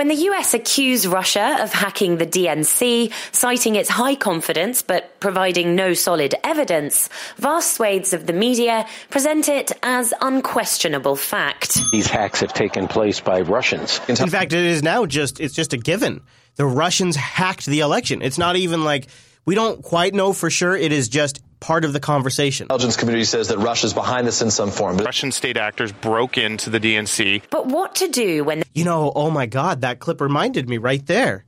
When 0.00 0.08
the 0.08 0.30
US 0.30 0.54
accused 0.54 1.04
Russia 1.04 1.58
of 1.60 1.74
hacking 1.74 2.16
the 2.16 2.24
DNC, 2.24 3.12
citing 3.32 3.76
its 3.76 3.90
high 3.90 4.14
confidence 4.14 4.80
but 4.80 5.20
providing 5.20 5.76
no 5.76 5.92
solid 5.92 6.34
evidence, 6.42 7.10
vast 7.36 7.74
swathes 7.74 8.14
of 8.14 8.26
the 8.26 8.32
media 8.32 8.86
present 9.10 9.46
it 9.50 9.72
as 9.82 10.14
unquestionable 10.22 11.16
fact. 11.16 11.78
These 11.92 12.06
hacks 12.06 12.40
have 12.40 12.54
taken 12.54 12.88
place 12.88 13.20
by 13.20 13.42
Russians. 13.42 14.00
In 14.08 14.16
fact, 14.16 14.54
it 14.54 14.64
is 14.64 14.82
now 14.82 15.04
just 15.04 15.38
it's 15.38 15.52
just 15.52 15.74
a 15.74 15.76
given. 15.76 16.22
The 16.56 16.64
Russians 16.64 17.14
hacked 17.14 17.66
the 17.66 17.80
election. 17.80 18.22
It's 18.22 18.38
not 18.38 18.56
even 18.56 18.84
like 18.84 19.06
we 19.44 19.54
don't 19.54 19.82
quite 19.82 20.14
know 20.14 20.32
for 20.32 20.48
sure. 20.48 20.74
It 20.74 20.92
is 20.92 21.10
just 21.10 21.42
part 21.60 21.84
of 21.84 21.92
the 21.92 22.00
conversation. 22.00 22.66
The 22.66 22.74
intelligence 22.74 22.96
community 22.96 23.24
says 23.24 23.48
that 23.48 23.58
Russia's 23.58 23.94
behind 23.94 24.26
this 24.26 24.42
in 24.42 24.50
some 24.50 24.70
form. 24.70 24.96
Russian 24.96 25.30
state 25.30 25.56
actors 25.56 25.92
broke 25.92 26.38
into 26.38 26.70
the 26.70 26.80
DNC. 26.80 27.42
But 27.50 27.66
what 27.66 27.96
to 27.96 28.08
do 28.08 28.44
when... 28.44 28.62
You 28.74 28.84
know, 28.84 29.12
oh 29.14 29.30
my 29.30 29.46
God, 29.46 29.82
that 29.82 29.98
clip 29.98 30.20
reminded 30.20 30.68
me 30.68 30.78
right 30.78 31.04
there. 31.06 31.44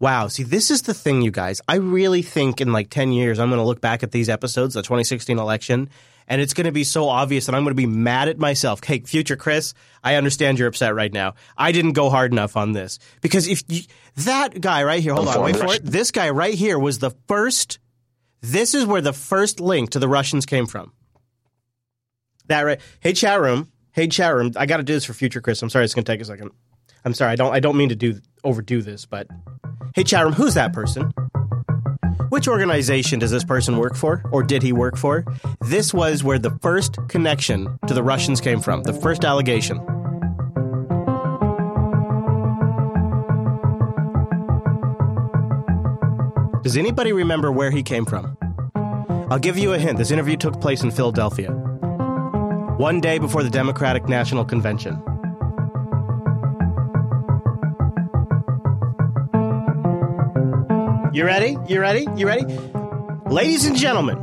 Wow. 0.00 0.28
See, 0.28 0.44
this 0.44 0.70
is 0.70 0.82
the 0.82 0.94
thing, 0.94 1.22
you 1.22 1.30
guys. 1.30 1.60
I 1.66 1.76
really 1.76 2.22
think 2.22 2.60
in 2.60 2.72
like 2.72 2.90
10 2.90 3.12
years, 3.12 3.38
I'm 3.38 3.48
going 3.48 3.58
to 3.60 3.66
look 3.66 3.80
back 3.80 4.02
at 4.02 4.12
these 4.12 4.28
episodes, 4.28 4.74
the 4.74 4.82
2016 4.82 5.38
election, 5.38 5.90
and 6.28 6.40
it's 6.40 6.54
going 6.54 6.66
to 6.66 6.72
be 6.72 6.84
so 6.84 7.08
obvious 7.08 7.46
that 7.46 7.54
I'm 7.54 7.64
going 7.64 7.74
to 7.74 7.82
be 7.82 7.86
mad 7.86 8.28
at 8.28 8.38
myself. 8.38 8.84
Hey, 8.84 9.00
future 9.00 9.34
Chris, 9.34 9.74
I 10.04 10.16
understand 10.16 10.58
you're 10.58 10.68
upset 10.68 10.94
right 10.94 11.12
now. 11.12 11.34
I 11.56 11.72
didn't 11.72 11.94
go 11.94 12.10
hard 12.10 12.32
enough 12.32 12.56
on 12.56 12.72
this 12.72 12.98
because 13.22 13.48
if 13.48 13.64
you, 13.66 13.82
that 14.16 14.60
guy 14.60 14.84
right 14.84 15.02
here, 15.02 15.14
hold 15.14 15.28
on, 15.28 15.42
wait 15.42 15.56
for 15.56 15.74
it. 15.74 15.84
This 15.84 16.10
guy 16.10 16.30
right 16.30 16.54
here 16.54 16.78
was 16.78 16.98
the 16.98 17.10
first 17.26 17.78
this 18.40 18.74
is 18.74 18.86
where 18.86 19.00
the 19.00 19.12
first 19.12 19.60
link 19.60 19.90
to 19.90 19.98
the 19.98 20.08
Russians 20.08 20.46
came 20.46 20.66
from. 20.66 20.92
That 22.46 22.62
right? 22.62 22.80
Hey 23.00 23.12
chat 23.12 23.40
room. 23.40 23.70
Hey 23.92 24.08
chat 24.08 24.34
room. 24.34 24.52
I 24.56 24.66
got 24.66 24.78
to 24.78 24.82
do 24.82 24.94
this 24.94 25.04
for 25.04 25.12
future 25.12 25.40
Chris. 25.40 25.62
I'm 25.62 25.70
sorry, 25.70 25.84
it's 25.84 25.94
gonna 25.94 26.04
take 26.04 26.20
a 26.20 26.24
second. 26.24 26.50
I'm 27.04 27.14
sorry. 27.14 27.32
I 27.32 27.36
don't. 27.36 27.52
I 27.52 27.60
don't 27.60 27.76
mean 27.76 27.90
to 27.90 27.96
do 27.96 28.20
overdo 28.44 28.82
this, 28.82 29.06
but 29.06 29.26
hey 29.94 30.04
chat 30.04 30.24
room. 30.24 30.32
Who's 30.32 30.54
that 30.54 30.72
person? 30.72 31.12
Which 32.30 32.46
organization 32.46 33.18
does 33.18 33.30
this 33.30 33.44
person 33.44 33.78
work 33.78 33.96
for, 33.96 34.22
or 34.32 34.42
did 34.42 34.62
he 34.62 34.72
work 34.72 34.98
for? 34.98 35.24
This 35.62 35.94
was 35.94 36.22
where 36.22 36.38
the 36.38 36.50
first 36.60 36.98
connection 37.08 37.78
to 37.86 37.94
the 37.94 38.02
Russians 38.02 38.40
came 38.40 38.60
from. 38.60 38.82
The 38.82 38.92
first 38.92 39.24
allegation. 39.24 39.78
Does 46.62 46.76
anybody 46.76 47.12
remember 47.12 47.52
where 47.52 47.70
he 47.70 47.82
came 47.82 48.04
from? 48.04 48.36
I'll 49.30 49.38
give 49.38 49.56
you 49.56 49.74
a 49.74 49.78
hint. 49.78 49.96
This 49.96 50.10
interview 50.10 50.36
took 50.36 50.60
place 50.60 50.82
in 50.82 50.90
Philadelphia, 50.90 51.50
one 52.78 53.00
day 53.00 53.18
before 53.18 53.42
the 53.42 53.50
Democratic 53.50 54.08
National 54.08 54.44
Convention. 54.44 55.00
You 61.14 61.24
ready? 61.24 61.56
You 61.68 61.80
ready? 61.80 62.06
You 62.16 62.26
ready? 62.26 62.44
Ladies 63.26 63.66
and 63.66 63.76
gentlemen, 63.76 64.18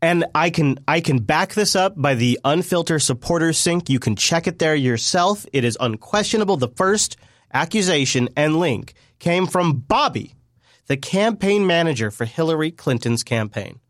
And 0.00 0.26
I 0.34 0.50
can 0.50 0.78
I 0.86 1.00
can 1.00 1.18
back 1.18 1.54
this 1.54 1.74
up 1.74 2.00
by 2.00 2.14
the 2.14 2.38
unfiltered 2.44 3.02
supporter 3.02 3.52
sync. 3.52 3.90
You 3.90 3.98
can 3.98 4.14
check 4.14 4.46
it 4.46 4.58
there 4.58 4.76
yourself. 4.76 5.44
It 5.52 5.64
is 5.64 5.76
unquestionable. 5.80 6.56
The 6.56 6.68
first 6.68 7.16
accusation 7.52 8.28
and 8.36 8.56
link 8.56 8.94
came 9.18 9.46
from 9.46 9.84
Robby, 9.90 10.34
the 10.86 10.96
campaign 10.96 11.66
manager 11.66 12.10
for 12.10 12.26
Hillary 12.26 12.70
Clinton's 12.70 13.24
campaign. 13.24 13.80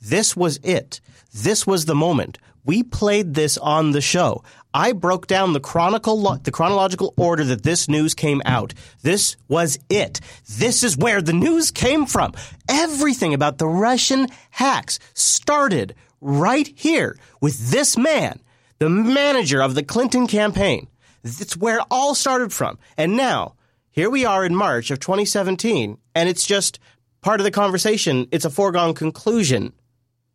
This 0.00 0.36
was 0.36 0.58
it. 0.62 1.00
This 1.34 1.66
was 1.66 1.84
the 1.84 1.94
moment. 1.94 2.38
We 2.64 2.82
played 2.82 3.34
this 3.34 3.58
on 3.58 3.92
the 3.92 4.00
show. 4.00 4.42
I 4.74 4.92
broke 4.92 5.26
down 5.26 5.52
the 5.52 5.60
chronicle, 5.60 6.38
the 6.42 6.50
chronological 6.50 7.14
order 7.16 7.44
that 7.44 7.62
this 7.62 7.88
news 7.88 8.14
came 8.14 8.42
out. 8.44 8.74
This 9.02 9.36
was 9.48 9.78
it. 9.88 10.20
This 10.58 10.82
is 10.82 10.96
where 10.96 11.22
the 11.22 11.32
news 11.32 11.70
came 11.70 12.06
from. 12.06 12.34
Everything 12.68 13.32
about 13.32 13.58
the 13.58 13.66
Russian 13.66 14.28
hacks 14.50 14.98
started 15.14 15.94
right 16.20 16.68
here 16.74 17.18
with 17.40 17.70
this 17.70 17.96
man, 17.96 18.40
the 18.78 18.88
manager 18.88 19.62
of 19.62 19.74
the 19.74 19.82
Clinton 19.82 20.26
campaign. 20.26 20.88
It's 21.24 21.56
where 21.56 21.78
it 21.78 21.86
all 21.90 22.14
started 22.14 22.52
from. 22.52 22.78
And 22.96 23.16
now, 23.16 23.54
here 23.90 24.10
we 24.10 24.24
are 24.24 24.44
in 24.44 24.54
March 24.54 24.90
of 24.90 25.00
2017, 25.00 25.98
and 26.14 26.28
it's 26.28 26.46
just 26.46 26.78
part 27.20 27.40
of 27.40 27.44
the 27.44 27.50
conversation. 27.50 28.28
It's 28.30 28.44
a 28.44 28.50
foregone 28.50 28.94
conclusion 28.94 29.72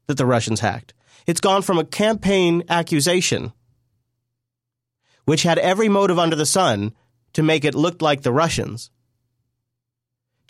that 0.08 0.18
the 0.18 0.26
Russians 0.26 0.60
hacked. 0.60 0.94
It's 1.26 1.40
gone 1.40 1.62
from 1.62 1.78
a 1.78 1.86
campaign 1.86 2.64
accusation, 2.68 3.54
which 5.26 5.44
had 5.44 5.58
every 5.60 5.90
motive 5.90 6.20
under 6.20 6.36
the 6.36 6.46
sun 6.46 6.94
to 7.34 7.44
make 7.44 7.66
it 7.66 7.76
look 7.76 8.02
like 8.02 8.22
the 8.22 8.32
Russians, 8.32 8.92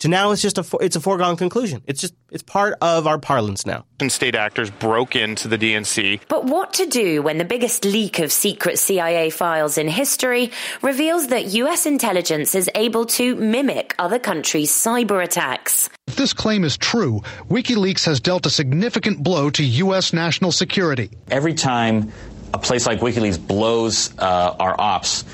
to 0.00 0.08
now 0.08 0.32
it's 0.32 0.42
just 0.42 0.58
a 0.58 0.64
it's 0.80 0.96
a 0.96 1.00
foregone 1.00 1.36
conclusion. 1.36 1.82
It's 1.86 2.00
just 2.00 2.14
it's 2.30 2.42
part 2.42 2.74
of 2.82 3.06
our 3.06 3.18
parlance 3.18 3.64
now. 3.64 3.86
And 4.00 4.10
state 4.10 4.34
actors 4.34 4.70
broke 4.70 5.16
into 5.16 5.48
the 5.48 5.56
DNC. 5.56 6.20
But 6.28 6.44
what 6.44 6.74
to 6.74 6.86
do 6.86 7.22
when 7.22 7.38
the 7.38 7.44
biggest 7.44 7.84
leak 7.84 8.18
of 8.18 8.32
secret 8.32 8.78
CIA 8.78 9.30
files 9.30 9.78
in 9.78 9.88
history 9.88 10.50
reveals 10.82 11.28
that 11.28 11.54
US 11.54 11.86
intelligence 11.86 12.54
is 12.54 12.68
able 12.74 13.06
to 13.06 13.36
mimic 13.36 13.94
other 13.98 14.18
countries' 14.18 14.72
cyber 14.72 15.22
attacks? 15.22 15.88
If 16.06 16.16
this 16.16 16.34
claim 16.34 16.64
is 16.64 16.76
true, 16.76 17.22
WikiLeaks 17.48 18.04
has 18.04 18.20
dealt 18.20 18.44
a 18.46 18.50
significant 18.50 19.22
blow 19.22 19.48
to 19.50 19.64
US 19.64 20.12
national 20.12 20.52
security. 20.52 21.10
Every 21.30 21.54
time 21.54 22.12
a 22.54 22.58
place 22.58 22.86
like 22.86 23.00
WikiLeaks 23.00 23.44
blows 23.44 24.16
uh, 24.18 24.56
our 24.58 24.80
ops, 24.80 25.24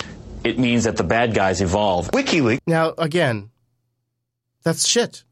it 0.42 0.58
means 0.58 0.84
that 0.84 0.96
the 0.96 1.04
bad 1.04 1.34
guys 1.34 1.60
evolve. 1.60 2.10
WikiLeaks. 2.12 2.60
Now, 2.66 2.94
again, 2.96 3.50
that's 4.62 4.88
shit. 4.88 5.24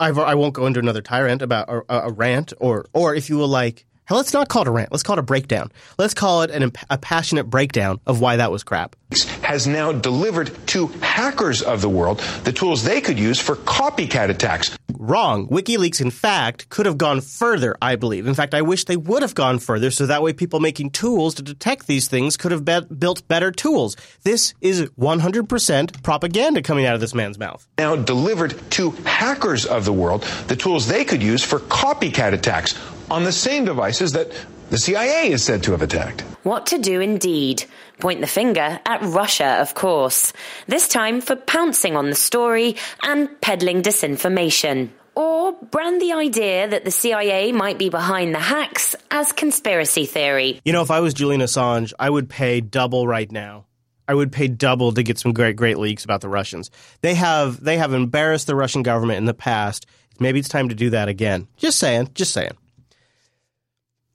I've, 0.00 0.18
I 0.18 0.34
won't 0.34 0.54
go 0.54 0.66
into 0.66 0.80
another 0.80 1.02
tyrant 1.02 1.40
about 1.40 1.68
a, 1.68 2.08
a, 2.08 2.10
rant 2.10 2.52
or, 2.58 2.86
or 2.92 3.14
if 3.14 3.30
you 3.30 3.38
will 3.38 3.48
like, 3.48 3.86
hell, 3.86 3.93
let's 4.10 4.32
not 4.32 4.48
call 4.48 4.62
it 4.62 4.68
a 4.68 4.70
rant. 4.70 4.92
Let's 4.92 5.02
call 5.02 5.16
it 5.16 5.20
a 5.20 5.22
breakdown. 5.22 5.72
Let's 5.98 6.14
call 6.14 6.42
it 6.42 6.50
an, 6.50 6.72
a 6.90 6.98
passionate 6.98 7.44
breakdown 7.44 8.00
of 8.06 8.20
why 8.20 8.36
that 8.36 8.50
was 8.50 8.64
crap. 8.64 8.96
Has 9.10 9.24
has 9.54 9.66
now 9.66 9.92
delivered 9.92 10.50
to 10.68 10.88
hackers 11.00 11.62
of 11.62 11.80
the 11.80 11.88
world 11.88 12.18
the 12.42 12.52
tools 12.52 12.82
they 12.82 13.00
could 13.00 13.18
use 13.18 13.38
for 13.38 13.54
copycat 13.54 14.28
attacks. 14.28 14.76
Wrong. 14.98 15.46
WikiLeaks, 15.48 16.00
in 16.00 16.10
fact, 16.10 16.68
could 16.70 16.86
have 16.86 16.98
gone 16.98 17.20
further, 17.20 17.76
I 17.80 17.96
believe. 17.96 18.26
In 18.26 18.34
fact, 18.34 18.54
I 18.54 18.62
wish 18.62 18.84
they 18.84 18.96
would 18.96 19.22
have 19.22 19.34
gone 19.34 19.58
further 19.58 19.90
so 19.90 20.06
that 20.06 20.22
way 20.22 20.32
people 20.32 20.60
making 20.60 20.90
tools 20.90 21.34
to 21.34 21.42
detect 21.42 21.86
these 21.86 22.08
things 22.08 22.36
could 22.36 22.52
have 22.52 22.64
be- 22.64 22.94
built 22.98 23.26
better 23.28 23.52
tools. 23.52 23.96
This 24.22 24.54
is 24.60 24.82
100% 24.98 26.02
propaganda 26.02 26.62
coming 26.62 26.86
out 26.86 26.94
of 26.94 27.00
this 27.00 27.14
man's 27.14 27.38
mouth. 27.38 27.66
Now 27.78 27.96
delivered 27.96 28.54
to 28.72 28.90
hackers 29.04 29.66
of 29.66 29.84
the 29.84 29.92
world 29.92 30.22
the 30.48 30.56
tools 30.56 30.88
they 30.88 31.04
could 31.04 31.22
use 31.22 31.44
for 31.44 31.60
copycat 31.60 32.32
attacks 32.32 32.74
on 33.10 33.24
the 33.24 33.32
same 33.32 33.64
devices 33.64 34.12
that 34.12 34.30
the 34.70 34.78
CIA 34.78 35.30
is 35.30 35.44
said 35.44 35.62
to 35.64 35.72
have 35.72 35.82
attacked. 35.82 36.22
What 36.42 36.66
to 36.66 36.78
do 36.78 37.00
indeed. 37.00 37.64
Point 38.00 38.20
the 38.20 38.26
finger 38.26 38.80
at 38.84 39.02
Russia, 39.02 39.58
of 39.60 39.74
course. 39.74 40.32
This 40.66 40.88
time 40.88 41.20
for 41.20 41.36
pouncing 41.36 41.96
on 41.96 42.08
the 42.10 42.16
story 42.16 42.76
and 43.02 43.28
peddling 43.40 43.82
disinformation. 43.82 44.90
Or 45.14 45.52
brand 45.52 46.02
the 46.02 46.12
idea 46.12 46.66
that 46.66 46.84
the 46.84 46.90
CIA 46.90 47.52
might 47.52 47.78
be 47.78 47.88
behind 47.88 48.34
the 48.34 48.40
hacks 48.40 48.96
as 49.10 49.32
conspiracy 49.32 50.06
theory. 50.06 50.60
You 50.64 50.72
know, 50.72 50.82
if 50.82 50.90
I 50.90 51.00
was 51.00 51.14
Julian 51.14 51.40
Assange, 51.40 51.92
I 51.98 52.10
would 52.10 52.28
pay 52.28 52.60
double 52.60 53.06
right 53.06 53.30
now. 53.30 53.66
I 54.08 54.14
would 54.14 54.32
pay 54.32 54.48
double 54.48 54.92
to 54.92 55.02
get 55.02 55.18
some 55.18 55.32
great, 55.32 55.56
great 55.56 55.78
leaks 55.78 56.04
about 56.04 56.20
the 56.20 56.28
Russians. 56.28 56.70
They 57.00 57.14
have 57.14 57.62
they 57.62 57.78
have 57.78 57.94
embarrassed 57.94 58.46
the 58.46 58.56
Russian 58.56 58.82
government 58.82 59.18
in 59.18 59.24
the 59.24 59.34
past. 59.34 59.86
Maybe 60.18 60.40
it's 60.40 60.48
time 60.48 60.68
to 60.68 60.74
do 60.74 60.90
that 60.90 61.08
again. 61.08 61.48
Just 61.56 61.78
saying. 61.78 62.10
Just 62.14 62.32
saying. 62.32 62.52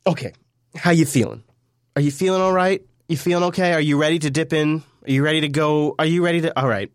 Okay, 0.07 0.33
how 0.75 0.91
you 0.91 1.05
feeling? 1.05 1.43
Are 1.95 2.01
you 2.01 2.11
feeling 2.11 2.41
all 2.41 2.53
right? 2.53 2.81
You 3.07 3.17
feeling 3.17 3.45
okay? 3.45 3.73
Are 3.73 3.81
you 3.81 3.99
ready 3.99 4.19
to 4.19 4.29
dip 4.29 4.53
in? 4.53 4.83
Are 5.05 5.11
you 5.11 5.23
ready 5.23 5.41
to 5.41 5.49
go? 5.49 5.95
Are 5.97 6.05
you 6.05 6.23
ready 6.23 6.41
to? 6.41 6.59
All 6.59 6.67
right. 6.67 6.91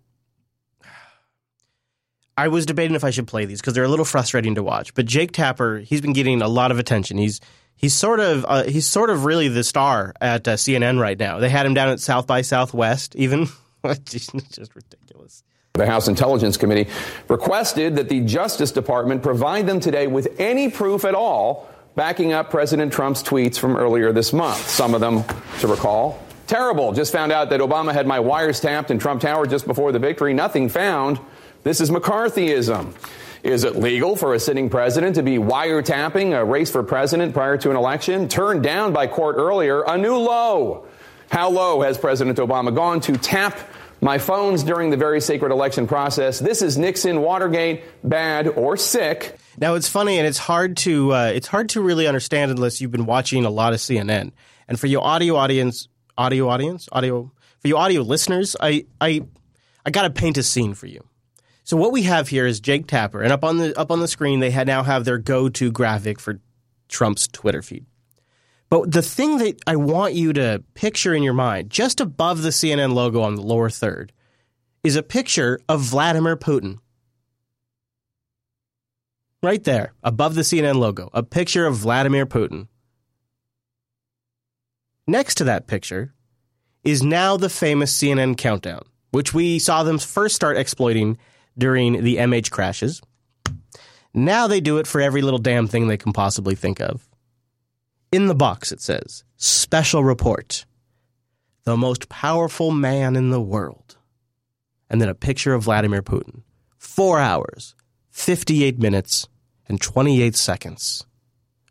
I 2.36 2.48
was 2.48 2.66
debating 2.66 2.96
if 2.96 3.04
I 3.04 3.10
should 3.10 3.28
play 3.28 3.44
these 3.44 3.60
because 3.60 3.74
they're 3.74 3.84
a 3.84 3.88
little 3.88 4.04
frustrating 4.04 4.56
to 4.56 4.62
watch. 4.62 4.94
But 4.94 5.06
Jake 5.06 5.32
Tapper, 5.32 5.78
he's 5.78 6.00
been 6.00 6.12
getting 6.12 6.42
a 6.42 6.48
lot 6.48 6.72
of 6.72 6.78
attention. 6.78 7.16
He's 7.16 7.40
he's 7.76 7.94
sort 7.94 8.20
of 8.20 8.44
uh, 8.48 8.64
he's 8.64 8.86
sort 8.86 9.10
of 9.10 9.24
really 9.24 9.48
the 9.48 9.62
star 9.62 10.14
at 10.20 10.48
uh, 10.48 10.54
CNN 10.54 11.00
right 11.00 11.18
now. 11.18 11.38
They 11.38 11.48
had 11.48 11.64
him 11.66 11.74
down 11.74 11.90
at 11.90 12.00
South 12.00 12.26
by 12.26 12.42
Southwest, 12.42 13.14
even. 13.16 13.48
it's 13.84 14.10
just 14.12 14.74
ridiculous. 14.74 15.44
The 15.74 15.86
House 15.86 16.08
Intelligence 16.08 16.56
Committee 16.56 16.88
requested 17.28 17.96
that 17.96 18.08
the 18.08 18.20
Justice 18.20 18.72
Department 18.72 19.22
provide 19.22 19.66
them 19.66 19.80
today 19.80 20.06
with 20.06 20.40
any 20.40 20.70
proof 20.70 21.04
at 21.04 21.14
all 21.14 21.68
backing 21.96 22.32
up 22.32 22.50
President 22.50 22.92
Trump's 22.92 23.22
tweets 23.22 23.58
from 23.58 23.76
earlier 23.76 24.12
this 24.12 24.32
month. 24.32 24.68
Some 24.68 24.94
of 24.94 25.00
them, 25.00 25.24
to 25.60 25.68
recall, 25.68 26.22
terrible. 26.46 26.92
Just 26.92 27.12
found 27.12 27.32
out 27.32 27.50
that 27.50 27.60
Obama 27.60 27.92
had 27.92 28.06
my 28.06 28.20
wires 28.20 28.60
tapped 28.60 28.90
in 28.90 28.98
Trump 28.98 29.20
Tower 29.20 29.46
just 29.46 29.66
before 29.66 29.92
the 29.92 29.98
victory. 29.98 30.34
Nothing 30.34 30.68
found. 30.68 31.20
This 31.62 31.80
is 31.80 31.90
McCarthyism. 31.90 32.94
Is 33.42 33.64
it 33.64 33.76
legal 33.76 34.16
for 34.16 34.34
a 34.34 34.40
sitting 34.40 34.70
president 34.70 35.16
to 35.16 35.22
be 35.22 35.36
wiretapping 35.36 36.36
a 36.38 36.44
race 36.44 36.70
for 36.70 36.82
president 36.82 37.34
prior 37.34 37.58
to 37.58 37.70
an 37.70 37.76
election? 37.76 38.28
Turned 38.28 38.62
down 38.62 38.92
by 38.92 39.06
court 39.06 39.36
earlier, 39.36 39.82
a 39.82 39.98
new 39.98 40.16
low. 40.16 40.86
How 41.30 41.50
low 41.50 41.82
has 41.82 41.98
President 41.98 42.38
Obama 42.38 42.74
gone 42.74 43.00
to 43.02 43.16
tap 43.16 43.58
my 44.04 44.18
phones 44.18 44.62
during 44.62 44.90
the 44.90 44.98
very 44.98 45.20
sacred 45.20 45.50
election 45.50 45.86
process? 45.86 46.38
This 46.38 46.60
is 46.60 46.76
Nixon, 46.76 47.22
Watergate, 47.22 47.84
bad 48.04 48.46
or 48.48 48.76
sick. 48.76 49.38
Now 49.58 49.74
it's 49.74 49.88
funny 49.88 50.18
and 50.18 50.26
it's 50.26 50.36
hard 50.36 50.76
to 50.78 51.14
uh, 51.14 51.32
it's 51.34 51.46
hard 51.46 51.70
to 51.70 51.80
really 51.80 52.06
understand 52.06 52.50
unless 52.50 52.80
you've 52.80 52.90
been 52.90 53.06
watching 53.06 53.46
a 53.46 53.50
lot 53.50 53.72
of 53.72 53.78
CNN. 53.80 54.32
And 54.68 54.78
for 54.78 54.88
you 54.88 55.00
audio 55.00 55.36
audience, 55.36 55.88
audio 56.18 56.48
audience, 56.50 56.86
audio 56.92 57.32
for 57.60 57.68
you 57.68 57.78
audio 57.78 58.02
listeners, 58.02 58.54
I 58.60 58.84
I 59.00 59.22
I 59.86 59.90
got 59.90 60.02
to 60.02 60.10
paint 60.10 60.36
a 60.36 60.42
scene 60.42 60.74
for 60.74 60.86
you. 60.86 61.02
So 61.64 61.78
what 61.78 61.90
we 61.90 62.02
have 62.02 62.28
here 62.28 62.46
is 62.46 62.60
Jake 62.60 62.86
Tapper, 62.86 63.22
and 63.22 63.32
up 63.32 63.42
on 63.42 63.56
the 63.56 63.78
up 63.78 63.90
on 63.90 64.00
the 64.00 64.08
screen 64.08 64.40
they 64.40 64.64
now 64.64 64.82
have 64.82 65.06
their 65.06 65.16
go 65.16 65.48
to 65.48 65.72
graphic 65.72 66.20
for 66.20 66.40
Trump's 66.88 67.26
Twitter 67.26 67.62
feed. 67.62 67.86
But 68.74 68.90
the 68.90 69.02
thing 69.02 69.38
that 69.38 69.60
I 69.68 69.76
want 69.76 70.14
you 70.14 70.32
to 70.32 70.64
picture 70.74 71.14
in 71.14 71.22
your 71.22 71.32
mind, 71.32 71.70
just 71.70 72.00
above 72.00 72.42
the 72.42 72.48
CNN 72.48 72.92
logo 72.92 73.22
on 73.22 73.36
the 73.36 73.40
lower 73.40 73.70
third, 73.70 74.12
is 74.82 74.96
a 74.96 75.02
picture 75.04 75.60
of 75.68 75.80
Vladimir 75.80 76.36
Putin. 76.36 76.78
Right 79.44 79.62
there, 79.62 79.92
above 80.02 80.34
the 80.34 80.42
CNN 80.42 80.74
logo, 80.74 81.08
a 81.12 81.22
picture 81.22 81.66
of 81.66 81.76
Vladimir 81.76 82.26
Putin. 82.26 82.66
Next 85.06 85.36
to 85.36 85.44
that 85.44 85.68
picture 85.68 86.12
is 86.82 87.00
now 87.00 87.36
the 87.36 87.48
famous 87.48 87.96
CNN 87.96 88.36
countdown, 88.36 88.82
which 89.12 89.32
we 89.32 89.60
saw 89.60 89.84
them 89.84 90.00
first 90.00 90.34
start 90.34 90.56
exploiting 90.56 91.16
during 91.56 92.02
the 92.02 92.16
MH 92.16 92.50
crashes. 92.50 93.00
Now 94.12 94.48
they 94.48 94.60
do 94.60 94.78
it 94.78 94.88
for 94.88 95.00
every 95.00 95.22
little 95.22 95.38
damn 95.38 95.68
thing 95.68 95.86
they 95.86 95.96
can 95.96 96.12
possibly 96.12 96.56
think 96.56 96.80
of. 96.80 97.08
In 98.14 98.28
the 98.28 98.34
box, 98.36 98.70
it 98.70 98.80
says, 98.80 99.24
Special 99.38 100.04
Report. 100.04 100.66
The 101.64 101.76
most 101.76 102.08
powerful 102.08 102.70
man 102.70 103.16
in 103.16 103.30
the 103.30 103.40
world. 103.40 103.96
And 104.88 105.02
then 105.02 105.08
a 105.08 105.16
picture 105.16 105.52
of 105.52 105.64
Vladimir 105.64 106.00
Putin. 106.00 106.42
Four 106.78 107.18
hours, 107.18 107.74
58 108.10 108.78
minutes, 108.78 109.26
and 109.68 109.80
28 109.80 110.36
seconds 110.36 111.04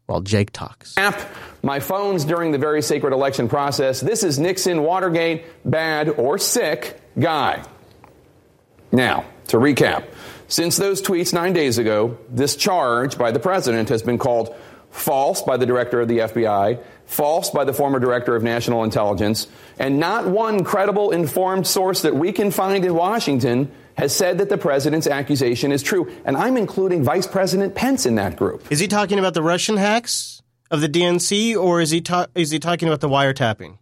while 0.06 0.20
Jake 0.20 0.52
talks. 0.52 0.96
Tap 0.96 1.18
my 1.62 1.80
phones 1.80 2.26
during 2.26 2.52
the 2.52 2.58
very 2.58 2.82
sacred 2.82 3.14
election 3.14 3.48
process. 3.48 4.02
This 4.02 4.22
is 4.22 4.38
Nixon, 4.38 4.84
Watergate, 4.84 5.46
bad 5.64 6.10
or 6.10 6.38
sick 6.38 7.00
guy. 7.18 7.64
Now, 8.92 9.24
to 9.48 9.56
recap, 9.56 10.08
since 10.50 10.76
those 10.76 11.02
tweets 11.02 11.32
nine 11.32 11.54
days 11.54 11.78
ago, 11.78 12.18
this 12.30 12.58
charge 12.58 13.18
by 13.18 13.32
the 13.32 13.40
president 13.40 13.88
has 13.88 14.04
been 14.04 14.18
called 14.18 14.54
false 14.94 15.42
by 15.42 15.58
the 15.58 15.66
director 15.66 16.00
of 16.00 16.08
the 16.08 16.20
FBI, 16.20 16.80
false 17.06 17.50
by 17.50 17.66
the 17.66 17.74
former 17.74 18.00
director 18.00 18.36
of 18.36 18.44
national 18.44 18.84
intelligence, 18.84 19.48
and 19.80 20.00
not 20.00 20.28
one 20.28 20.64
credible, 20.64 21.12
informed 21.12 21.68
source 21.68 22.04
that 22.04 22.16
we 22.16 22.32
can 22.32 22.52
find 22.52 22.86
in 22.86 22.94
Washington 22.94 23.72
has 23.98 24.16
said 24.16 24.38
that 24.38 24.50
the 24.50 24.58
president's 24.58 25.08
accusation 25.08 25.72
is 25.72 25.84
true. 25.84 26.12
And 26.26 26.38
I'm 26.38 26.58
including 26.58 27.04
Vice 27.04 27.28
President 27.28 27.76
Pence 27.76 28.06
in 28.06 28.16
that 28.16 28.36
group. 28.36 28.72
Is 28.72 28.80
he 28.80 28.88
talking 28.88 29.20
about 29.20 29.34
the 29.34 29.44
Russian 29.44 29.78
hacks 29.78 30.42
of 30.72 30.82
the 30.82 30.90
DNC, 30.90 31.56
or 31.56 31.82
is 31.82 31.92
he, 31.92 32.02
ta- 32.02 32.28
is 32.34 32.52
he 32.52 32.60
talking 32.60 32.88
about 32.88 33.02
the 33.02 33.10
wiretapping? 33.10 33.78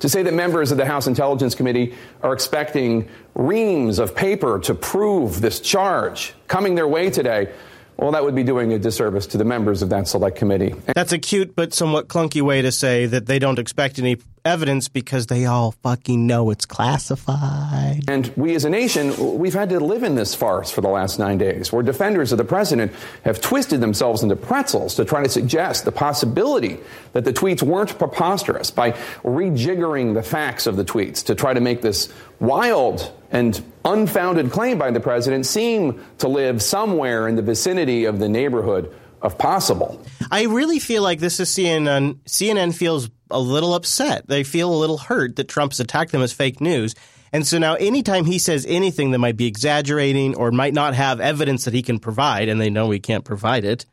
to 0.00 0.08
say 0.08 0.22
that 0.22 0.34
members 0.34 0.70
of 0.70 0.76
the 0.76 0.84
House 0.84 1.06
Intelligence 1.06 1.54
Committee 1.54 1.94
are 2.22 2.34
expecting 2.34 3.08
reams 3.34 3.98
of 3.98 4.14
paper 4.14 4.58
to 4.60 4.74
prove 4.74 5.40
this 5.40 5.58
charge 5.58 6.34
coming 6.48 6.74
their 6.74 6.88
way 6.88 7.10
today. 7.10 7.50
Well, 7.96 8.12
that 8.12 8.24
would 8.24 8.34
be 8.34 8.44
doing 8.44 8.72
a 8.74 8.78
disservice 8.78 9.26
to 9.28 9.38
the 9.38 9.44
members 9.44 9.80
of 9.80 9.88
that 9.88 10.06
select 10.06 10.36
committee. 10.36 10.74
That's 10.94 11.12
a 11.12 11.18
cute 11.18 11.56
but 11.56 11.72
somewhat 11.72 12.08
clunky 12.08 12.42
way 12.42 12.62
to 12.62 12.70
say 12.70 13.06
that 13.06 13.26
they 13.26 13.38
don't 13.38 13.58
expect 13.58 13.98
any 13.98 14.18
evidence 14.44 14.88
because 14.88 15.26
they 15.26 15.46
all 15.46 15.72
fucking 15.82 16.26
know 16.26 16.50
it's 16.50 16.66
classified. 16.66 18.02
And 18.06 18.32
we 18.36 18.54
as 18.54 18.64
a 18.64 18.70
nation, 18.70 19.38
we've 19.38 19.54
had 19.54 19.70
to 19.70 19.80
live 19.80 20.02
in 20.02 20.14
this 20.14 20.34
farce 20.34 20.70
for 20.70 20.82
the 20.82 20.88
last 20.88 21.18
nine 21.18 21.38
days, 21.38 21.72
where 21.72 21.82
defenders 21.82 22.32
of 22.32 22.38
the 22.38 22.44
president 22.44 22.92
have 23.24 23.40
twisted 23.40 23.80
themselves 23.80 24.22
into 24.22 24.36
pretzels 24.36 24.94
to 24.96 25.04
try 25.04 25.22
to 25.22 25.28
suggest 25.28 25.84
the 25.84 25.92
possibility 25.92 26.78
that 27.12 27.24
the 27.24 27.32
tweets 27.32 27.62
weren't 27.62 27.98
preposterous 27.98 28.70
by 28.70 28.92
rejiggering 29.24 30.14
the 30.14 30.22
facts 30.22 30.66
of 30.66 30.76
the 30.76 30.84
tweets 30.84 31.24
to 31.24 31.34
try 31.34 31.54
to 31.54 31.60
make 31.60 31.82
this 31.82 32.12
wild 32.38 33.10
and 33.30 33.62
unfounded 33.84 34.50
claim 34.50 34.78
by 34.78 34.90
the 34.90 35.00
president 35.00 35.46
seem 35.46 36.04
to 36.18 36.28
live 36.28 36.62
somewhere 36.62 37.28
in 37.28 37.36
the 37.36 37.42
vicinity 37.42 38.04
of 38.04 38.18
the 38.18 38.28
neighborhood 38.28 38.94
of 39.22 39.38
possible. 39.38 40.04
I 40.30 40.44
really 40.44 40.78
feel 40.78 41.02
like 41.02 41.18
this 41.18 41.40
is 41.40 41.48
CNN. 41.48 42.20
CNN 42.26 42.74
feels 42.74 43.10
a 43.30 43.40
little 43.40 43.74
upset. 43.74 44.26
They 44.28 44.44
feel 44.44 44.72
a 44.72 44.76
little 44.76 44.98
hurt 44.98 45.36
that 45.36 45.48
Trump's 45.48 45.80
attacked 45.80 46.12
them 46.12 46.22
as 46.22 46.32
fake 46.32 46.60
news. 46.60 46.94
And 47.32 47.46
so 47.46 47.58
now, 47.58 47.74
anytime 47.74 48.24
he 48.24 48.38
says 48.38 48.64
anything 48.68 49.10
that 49.10 49.18
might 49.18 49.36
be 49.36 49.46
exaggerating 49.46 50.36
or 50.36 50.52
might 50.52 50.74
not 50.74 50.94
have 50.94 51.20
evidence 51.20 51.64
that 51.64 51.74
he 51.74 51.82
can 51.82 51.98
provide, 51.98 52.48
and 52.48 52.60
they 52.60 52.70
know 52.70 52.90
he 52.90 53.00
can't 53.00 53.24
provide 53.24 53.64
it, 53.64 53.84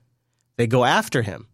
they 0.56 0.68
go 0.68 0.86
after 0.86 1.24
him. 1.24 1.48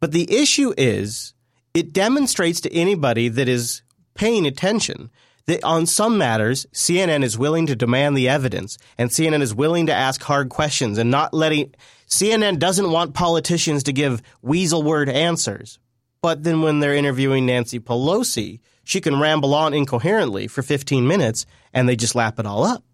But 0.00 0.12
the 0.12 0.32
issue 0.34 0.72
is, 0.76 1.34
it 1.74 1.92
demonstrates 1.92 2.62
to 2.62 2.74
anybody 2.74 3.28
that 3.28 3.48
is 3.48 3.82
paying 4.14 4.46
attention 4.46 5.10
that 5.46 5.64
on 5.64 5.86
some 5.86 6.18
matters, 6.18 6.66
CNN 6.72 7.24
is 7.24 7.38
willing 7.38 7.66
to 7.66 7.76
demand 7.76 8.16
the 8.16 8.28
evidence 8.28 8.78
and 8.98 9.10
CNN 9.10 9.42
is 9.42 9.54
willing 9.54 9.86
to 9.86 9.94
ask 9.94 10.22
hard 10.22 10.48
questions 10.48 10.98
and 10.98 11.10
not 11.10 11.34
letting 11.34 11.74
CNN 12.08 12.58
doesn't 12.58 12.90
want 12.90 13.14
politicians 13.14 13.84
to 13.84 13.92
give 13.92 14.22
weasel 14.42 14.82
word 14.82 15.08
answers. 15.08 15.78
But 16.22 16.42
then 16.42 16.62
when 16.62 16.80
they're 16.80 16.94
interviewing 16.94 17.46
Nancy 17.46 17.80
Pelosi, 17.80 18.60
she 18.84 19.00
can 19.00 19.20
ramble 19.20 19.54
on 19.54 19.72
incoherently 19.74 20.46
for 20.46 20.62
15 20.62 21.06
minutes 21.06 21.46
and 21.72 21.88
they 21.88 21.96
just 21.96 22.14
lap 22.14 22.38
it 22.38 22.46
all 22.46 22.64
up. 22.64 22.84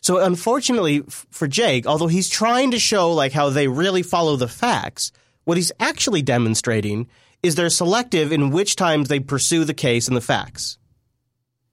So 0.00 0.18
unfortunately 0.18 1.02
for 1.08 1.46
Jake, 1.46 1.86
although 1.86 2.08
he's 2.08 2.28
trying 2.28 2.72
to 2.72 2.78
show 2.78 3.12
like 3.12 3.32
how 3.32 3.50
they 3.50 3.68
really 3.68 4.02
follow 4.02 4.36
the 4.36 4.48
facts, 4.48 5.12
What 5.44 5.56
he's 5.56 5.72
actually 5.80 6.22
demonstrating 6.22 7.08
is 7.42 7.54
they're 7.54 7.70
selective 7.70 8.32
in 8.32 8.50
which 8.50 8.76
times 8.76 9.08
they 9.08 9.20
pursue 9.20 9.64
the 9.64 9.74
case 9.74 10.08
and 10.08 10.16
the 10.16 10.20
facts. 10.20 10.78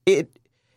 It 0.06 0.30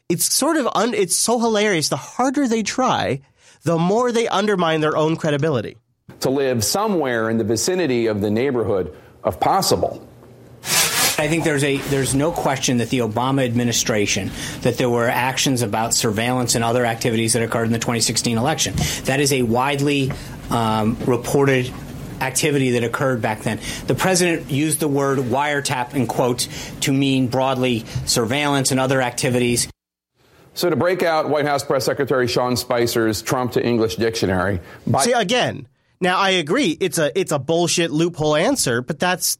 it's 0.09 0.31
sort 0.31 0.57
of 0.57 0.67
un, 0.75 0.93
it's 0.93 1.15
so 1.15 1.39
hilarious. 1.39 1.89
The 1.89 1.97
harder 1.97 2.47
they 2.47 2.61
try, 2.61 3.21
the 3.63 3.77
more 3.77 4.11
they 4.11 4.27
undermine 4.27 4.81
their 4.81 4.95
own 4.95 5.15
credibility. 5.15 5.77
To 6.21 6.29
live 6.29 6.63
somewhere 6.63 7.29
in 7.29 7.37
the 7.37 7.43
vicinity 7.43 8.07
of 8.07 8.21
the 8.21 8.29
neighborhood 8.29 8.95
of 9.23 9.39
possible. 9.39 10.07
I 11.15 11.27
think 11.27 11.43
there's 11.43 11.63
a 11.63 11.77
there's 11.77 12.15
no 12.15 12.31
question 12.31 12.77
that 12.77 12.89
the 12.89 12.99
Obama 12.99 13.45
administration 13.45 14.31
that 14.61 14.77
there 14.77 14.89
were 14.89 15.07
actions 15.07 15.61
about 15.61 15.93
surveillance 15.93 16.55
and 16.55 16.63
other 16.63 16.85
activities 16.85 17.33
that 17.33 17.43
occurred 17.43 17.65
in 17.65 17.71
the 17.71 17.79
2016 17.79 18.37
election. 18.37 18.73
That 19.05 19.19
is 19.19 19.31
a 19.31 19.43
widely 19.43 20.11
um, 20.49 20.97
reported 21.05 21.71
activity 22.23 22.71
that 22.71 22.83
occurred 22.83 23.21
back 23.21 23.41
then. 23.41 23.59
The 23.87 23.95
president 23.95 24.49
used 24.49 24.79
the 24.79 24.87
word 24.87 25.19
wiretap 25.19 25.93
in 25.93 26.07
quotes 26.07 26.47
to 26.81 26.91
mean 26.91 27.27
broadly 27.27 27.85
surveillance 28.05 28.71
and 28.71 28.79
other 28.79 29.01
activities. 29.01 29.67
So 30.55 30.69
to 30.69 30.75
break 30.75 31.03
out 31.03 31.29
White 31.29 31.45
House 31.45 31.63
Press 31.63 31.85
Secretary 31.85 32.27
Sean 32.27 32.55
Spicer's 32.55 33.21
Trump 33.21 33.53
to 33.53 33.65
English 33.65 33.95
dictionary. 33.95 34.59
By- 34.85 35.03
See 35.03 35.11
again. 35.11 35.67
Now 35.99 36.17
I 36.17 36.31
agree 36.31 36.77
it's 36.79 36.97
a 36.97 37.17
it's 37.17 37.31
a 37.31 37.39
bullshit 37.39 37.89
loophole 37.89 38.35
answer, 38.35 38.81
but 38.81 38.99
that's 38.99 39.37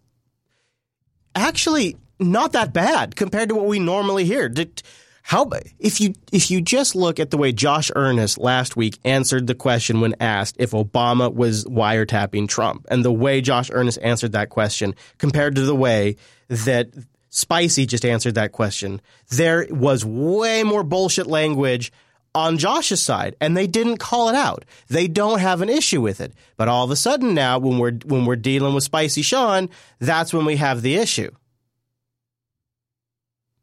actually 1.36 1.98
not 2.20 2.54
that 2.54 2.74
bad 2.74 3.16
compared 3.16 3.50
to 3.50 3.56
what 3.56 3.66
we 3.66 3.80
normally 3.80 4.26
hear. 4.26 4.50
Did, 4.50 4.82
how 5.26 5.50
if 5.80 6.02
you 6.02 6.14
if 6.34 6.52
you 6.52 6.62
just 6.62 6.96
look 6.96 7.18
at 7.18 7.32
the 7.32 7.38
way 7.38 7.54
Josh 7.54 7.90
Earnest 7.96 8.38
last 8.38 8.76
week 8.76 9.00
answered 9.06 9.48
the 9.48 9.56
question 9.56 10.02
when 10.02 10.16
asked 10.20 10.58
if 10.60 10.72
Obama 10.72 11.34
was 11.34 11.64
wiretapping 11.64 12.50
Trump, 12.50 12.86
and 12.92 13.04
the 13.06 13.12
way 13.12 13.40
Josh 13.40 13.72
Earnest 13.72 14.00
answered 14.02 14.34
that 14.34 14.50
question 14.50 14.94
compared 15.18 15.56
to 15.56 15.62
the 15.62 15.76
way 15.76 16.18
that 16.50 16.90
Spicy 17.30 17.86
just 17.86 18.06
answered 18.06 18.36
that 18.36 18.52
question, 18.52 19.02
there 19.30 19.66
was 19.72 20.06
way 20.06 20.62
more 20.62 20.84
bullshit 20.84 21.26
language 21.26 21.92
on 22.36 22.58
Josh's 22.58 23.02
side, 23.02 23.36
and 23.40 23.56
they 23.56 23.66
didn't 23.66 23.98
call 23.98 24.28
it 24.28 24.36
out. 24.36 24.66
They 24.90 25.08
don't 25.08 25.40
have 25.40 25.62
an 25.62 25.70
issue 25.70 26.02
with 26.02 26.20
it. 26.20 26.34
But 26.58 26.68
all 26.68 26.84
of 26.84 26.92
a 26.92 26.96
sudden 26.96 27.34
now, 27.34 27.60
when 27.60 27.78
we're 27.78 27.98
when 28.06 28.26
we're 28.26 28.36
dealing 28.36 28.74
with 28.74 28.84
Spicy 28.84 29.22
Sean, 29.22 29.70
that's 30.00 30.34
when 30.34 30.44
we 30.46 30.58
have 30.58 30.82
the 30.82 30.96
issue. 30.96 31.32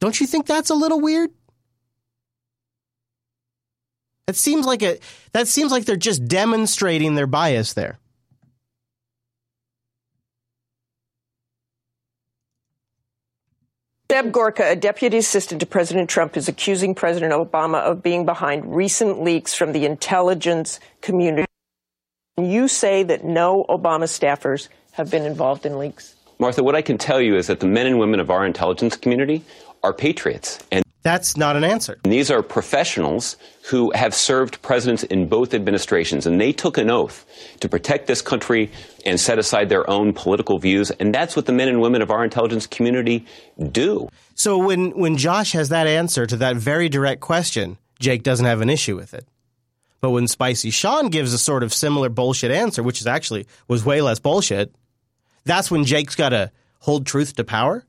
Don't 0.01 0.19
you 0.19 0.27
think 0.27 0.47
that's 0.47 0.71
a 0.71 0.75
little 0.75 0.99
weird? 0.99 1.31
That 4.27 4.37
seems 4.37 4.67
like 4.67 4.83
a 4.83 4.99
that 5.33 5.49
seems 5.49 5.73
like 5.73 5.85
they're 5.85 5.97
just 5.97 6.27
demonstrating 6.27 7.15
their 7.15 7.27
bias 7.27 7.73
there. 7.73 7.99
Seb 14.11 14.33
Gorka, 14.33 14.69
a 14.69 14.75
deputy 14.75 15.19
assistant 15.19 15.61
to 15.61 15.67
President 15.67 16.11
Trump, 16.11 16.37
is 16.37 16.49
accusing 16.49 16.97
President 16.97 17.33
Obama 17.33 17.81
of 17.81 18.03
being 18.03 18.25
behind 18.25 18.75
recent 18.75 19.23
leaks 19.23 19.55
from 19.55 19.71
the 19.73 19.87
intelligence 19.87 20.81
community. 21.01 21.47
You 22.37 22.67
say 22.67 23.05
that 23.05 23.25
no 23.25 23.65
Obama 23.69 24.05
staffers 24.05 24.69
have 24.93 25.13
been 25.13 25.25
involved 25.25 25.65
in 25.65 25.79
leaks. 25.79 26.17
Martha, 26.41 26.65
what 26.65 26.75
I 26.75 26.83
can 26.83 26.99
tell 26.99 27.21
you 27.21 27.37
is 27.37 27.47
that 27.47 27.61
the 27.61 27.67
men 27.67 27.87
and 27.87 28.01
women 28.01 28.19
of 28.19 28.31
our 28.31 28.45
intelligence 28.45 28.97
community 28.97 29.45
are 29.85 29.93
patriots. 29.93 30.59
And 30.73 30.83
that's 31.03 31.37
not 31.37 31.57
an 31.57 31.65
answer. 31.65 31.99
These 32.05 32.31
are 32.31 32.43
professionals 32.43 33.37
who 33.69 33.91
have 33.93 34.15
served 34.15 34.61
presidents 34.61 35.03
in 35.05 35.29
both 35.29 35.55
administrations, 35.55 36.27
and 36.27 36.41
they 36.41 36.53
took 36.53 36.77
an 36.77 36.91
oath 36.91 37.25
to 37.61 37.69
protect 37.69 38.07
this 38.07 38.21
country 38.21 38.71
and 39.07 39.19
set 39.19 39.39
aside 39.39 39.71
their 39.71 39.89
own 39.89 40.13
political 40.13 40.59
views. 40.59 40.91
And 40.91 41.15
that's 41.15 41.37
what 41.37 41.47
the 41.47 41.53
men 41.53 41.69
and 41.69 41.81
women 41.81 42.03
of 42.03 42.11
our 42.11 42.23
intelligence 42.23 42.67
community 42.67 43.27
do. 43.73 44.09
So 44.35 44.59
when, 44.59 44.91
when 44.91 45.17
Josh 45.17 45.53
has 45.53 45.71
that 45.71 45.87
answer 45.87 46.27
to 46.27 46.37
that 46.37 46.57
very 46.57 46.89
direct 46.89 47.21
question, 47.21 47.79
Jake 47.99 48.23
doesn't 48.23 48.47
have 48.47 48.61
an 48.61 48.71
issue 48.71 48.97
with 48.97 49.15
it. 49.15 49.27
But 50.01 50.11
when 50.11 50.29
Spicy 50.29 50.71
Sean 50.71 51.09
gives 51.09 51.33
a 51.33 51.39
sort 51.39 51.63
of 51.63 51.73
similar 51.73 52.09
bullshit 52.09 52.51
answer, 52.51 52.83
which 52.83 53.01
is 53.01 53.07
actually 53.07 53.47
was 53.69 53.85
way 53.85 54.01
less 54.01 54.19
bullshit, 54.19 54.75
that's 55.45 55.71
when 55.71 55.85
Jake's 55.85 56.15
got 56.15 56.31
to 56.31 56.51
hold 56.81 57.07
truth 57.07 57.37
to 57.37 57.45
power 57.45 57.85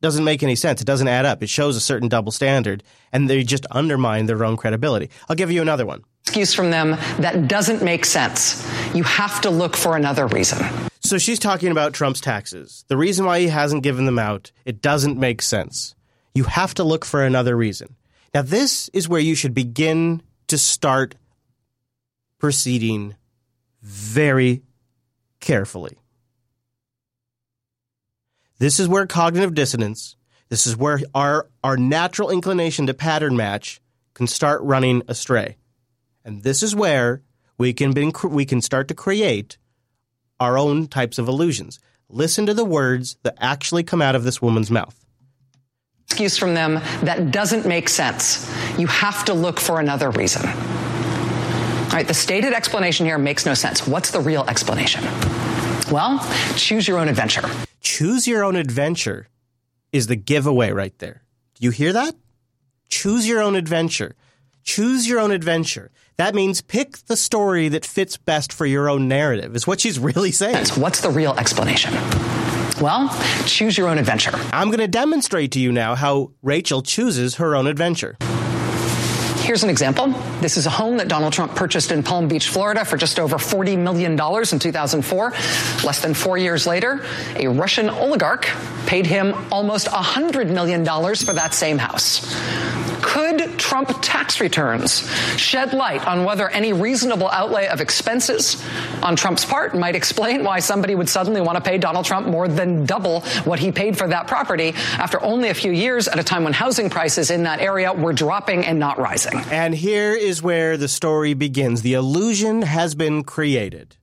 doesn't 0.00 0.24
make 0.24 0.42
any 0.42 0.56
sense. 0.56 0.80
It 0.80 0.86
doesn't 0.86 1.08
add 1.08 1.26
up. 1.26 1.42
It 1.42 1.48
shows 1.48 1.76
a 1.76 1.80
certain 1.80 2.08
double 2.08 2.32
standard, 2.32 2.82
and 3.12 3.28
they 3.28 3.42
just 3.42 3.66
undermine 3.70 4.26
their 4.26 4.44
own 4.44 4.56
credibility. 4.56 5.10
I'll 5.28 5.36
give 5.36 5.50
you 5.50 5.62
another 5.62 5.86
one. 5.86 6.04
Excuse 6.22 6.54
from 6.54 6.70
them 6.70 6.92
that 7.18 7.48
doesn't 7.48 7.82
make 7.82 8.04
sense. 8.04 8.66
You 8.94 9.02
have 9.02 9.40
to 9.42 9.50
look 9.50 9.76
for 9.76 9.96
another 9.96 10.26
reason. 10.26 10.64
So 11.00 11.18
she's 11.18 11.38
talking 11.38 11.70
about 11.70 11.92
Trump's 11.92 12.20
taxes. 12.20 12.84
The 12.88 12.96
reason 12.96 13.24
why 13.24 13.40
he 13.40 13.48
hasn't 13.48 13.82
given 13.82 14.04
them 14.04 14.18
out, 14.18 14.52
it 14.64 14.80
doesn't 14.80 15.18
make 15.18 15.42
sense. 15.42 15.94
You 16.34 16.44
have 16.44 16.74
to 16.74 16.84
look 16.84 17.04
for 17.04 17.24
another 17.24 17.56
reason. 17.56 17.96
Now, 18.32 18.42
this 18.42 18.88
is 18.90 19.08
where 19.08 19.20
you 19.20 19.34
should 19.34 19.54
begin 19.54 20.22
to 20.46 20.58
start 20.58 21.16
proceeding 22.38 23.16
very 23.82 24.62
carefully. 25.40 25.98
This 28.60 28.78
is 28.78 28.88
where 28.88 29.06
cognitive 29.06 29.54
dissonance, 29.54 30.16
this 30.50 30.66
is 30.66 30.76
where 30.76 31.00
our, 31.14 31.48
our 31.64 31.78
natural 31.78 32.28
inclination 32.28 32.86
to 32.88 32.94
pattern 32.94 33.34
match 33.34 33.80
can 34.12 34.26
start 34.26 34.60
running 34.60 35.02
astray. 35.08 35.56
And 36.26 36.42
this 36.42 36.62
is 36.62 36.74
where 36.76 37.22
we 37.56 37.72
can, 37.72 37.92
be, 37.94 38.12
we 38.22 38.44
can 38.44 38.60
start 38.60 38.88
to 38.88 38.94
create 38.94 39.56
our 40.38 40.58
own 40.58 40.88
types 40.88 41.18
of 41.18 41.26
illusions. 41.26 41.80
Listen 42.10 42.44
to 42.44 42.52
the 42.52 42.64
words 42.64 43.16
that 43.22 43.34
actually 43.38 43.82
come 43.82 44.02
out 44.02 44.14
of 44.14 44.24
this 44.24 44.42
woman's 44.42 44.70
mouth. 44.70 45.06
Excuse 46.08 46.36
from 46.36 46.52
them 46.52 46.74
that 47.02 47.30
doesn't 47.30 47.64
make 47.64 47.88
sense. 47.88 48.46
You 48.78 48.88
have 48.88 49.24
to 49.24 49.32
look 49.32 49.58
for 49.58 49.80
another 49.80 50.10
reason. 50.10 50.46
All 50.46 51.96
right, 51.96 52.06
the 52.06 52.12
stated 52.12 52.52
explanation 52.52 53.06
here 53.06 53.16
makes 53.16 53.46
no 53.46 53.54
sense. 53.54 53.86
What's 53.86 54.10
the 54.10 54.20
real 54.20 54.44
explanation? 54.44 55.02
Well, 55.90 56.20
choose 56.54 56.86
your 56.86 56.98
own 56.98 57.08
adventure. 57.08 57.42
Choose 57.80 58.28
your 58.28 58.44
own 58.44 58.54
adventure 58.54 59.26
is 59.92 60.06
the 60.06 60.14
giveaway 60.14 60.70
right 60.70 60.96
there. 60.98 61.24
Do 61.54 61.64
you 61.64 61.72
hear 61.72 61.92
that? 61.92 62.14
Choose 62.88 63.26
your 63.26 63.42
own 63.42 63.56
adventure. 63.56 64.14
Choose 64.62 65.08
your 65.08 65.18
own 65.18 65.32
adventure. 65.32 65.90
That 66.16 66.36
means 66.36 66.60
pick 66.60 66.98
the 67.06 67.16
story 67.16 67.68
that 67.70 67.84
fits 67.84 68.16
best 68.16 68.52
for 68.52 68.66
your 68.66 68.88
own 68.88 69.08
narrative, 69.08 69.56
is 69.56 69.66
what 69.66 69.80
she's 69.80 69.98
really 69.98 70.30
saying. 70.30 70.66
What's 70.76 71.00
the 71.00 71.10
real 71.10 71.32
explanation? 71.32 71.92
Well, 72.80 73.08
choose 73.46 73.76
your 73.76 73.88
own 73.88 73.98
adventure. 73.98 74.38
I'm 74.52 74.68
going 74.68 74.78
to 74.78 74.88
demonstrate 74.88 75.50
to 75.52 75.60
you 75.60 75.72
now 75.72 75.96
how 75.96 76.30
Rachel 76.40 76.82
chooses 76.82 77.34
her 77.36 77.56
own 77.56 77.66
adventure. 77.66 78.16
Here's 79.40 79.64
an 79.64 79.70
example. 79.70 80.08
This 80.40 80.56
is 80.56 80.66
a 80.66 80.70
home 80.70 80.98
that 80.98 81.08
Donald 81.08 81.32
Trump 81.32 81.56
purchased 81.56 81.90
in 81.90 82.02
Palm 82.02 82.28
Beach, 82.28 82.48
Florida 82.48 82.84
for 82.84 82.96
just 82.96 83.18
over 83.18 83.36
$40 83.36 83.78
million 83.78 84.12
in 84.12 84.58
2004. 84.58 85.30
Less 85.82 86.02
than 86.02 86.14
four 86.14 86.38
years 86.38 86.66
later, 86.66 87.04
a 87.36 87.48
Russian 87.48 87.88
oligarch 87.88 88.46
paid 88.86 89.06
him 89.06 89.34
almost 89.50 89.88
$100 89.88 90.50
million 90.50 90.84
for 90.84 91.32
that 91.32 91.54
same 91.54 91.78
house. 91.78 92.36
Could 93.02 93.58
Trump 93.58 93.90
tax 94.02 94.40
returns 94.40 95.08
shed 95.36 95.72
light 95.72 96.06
on 96.06 96.24
whether 96.24 96.48
any 96.48 96.72
reasonable 96.72 97.28
outlay 97.30 97.66
of 97.66 97.80
expenses 97.80 98.62
on 99.02 99.16
Trump's 99.16 99.44
part 99.44 99.74
might 99.74 99.96
explain 99.96 100.44
why 100.44 100.60
somebody 100.60 100.94
would 100.94 101.08
suddenly 101.08 101.40
want 101.40 101.56
to 101.56 101.62
pay 101.62 101.78
Donald 101.78 102.04
Trump 102.04 102.26
more 102.26 102.46
than 102.46 102.84
double 102.84 103.22
what 103.44 103.58
he 103.58 103.72
paid 103.72 103.96
for 103.96 104.06
that 104.08 104.26
property 104.26 104.74
after 104.98 105.20
only 105.22 105.48
a 105.48 105.54
few 105.54 105.72
years 105.72 106.08
at 106.08 106.18
a 106.18 106.24
time 106.24 106.44
when 106.44 106.52
housing 106.52 106.90
prices 106.90 107.30
in 107.30 107.44
that 107.44 107.60
area 107.60 107.92
were 107.92 108.12
dropping 108.12 108.66
and 108.66 108.78
not 108.78 108.98
rising? 108.98 109.29
And 109.32 109.74
here 109.74 110.12
is 110.12 110.42
where 110.42 110.76
the 110.76 110.88
story 110.88 111.34
begins. 111.34 111.82
The 111.82 111.94
illusion 111.94 112.62
has 112.62 112.94
been 112.94 113.24
created. 113.24 113.96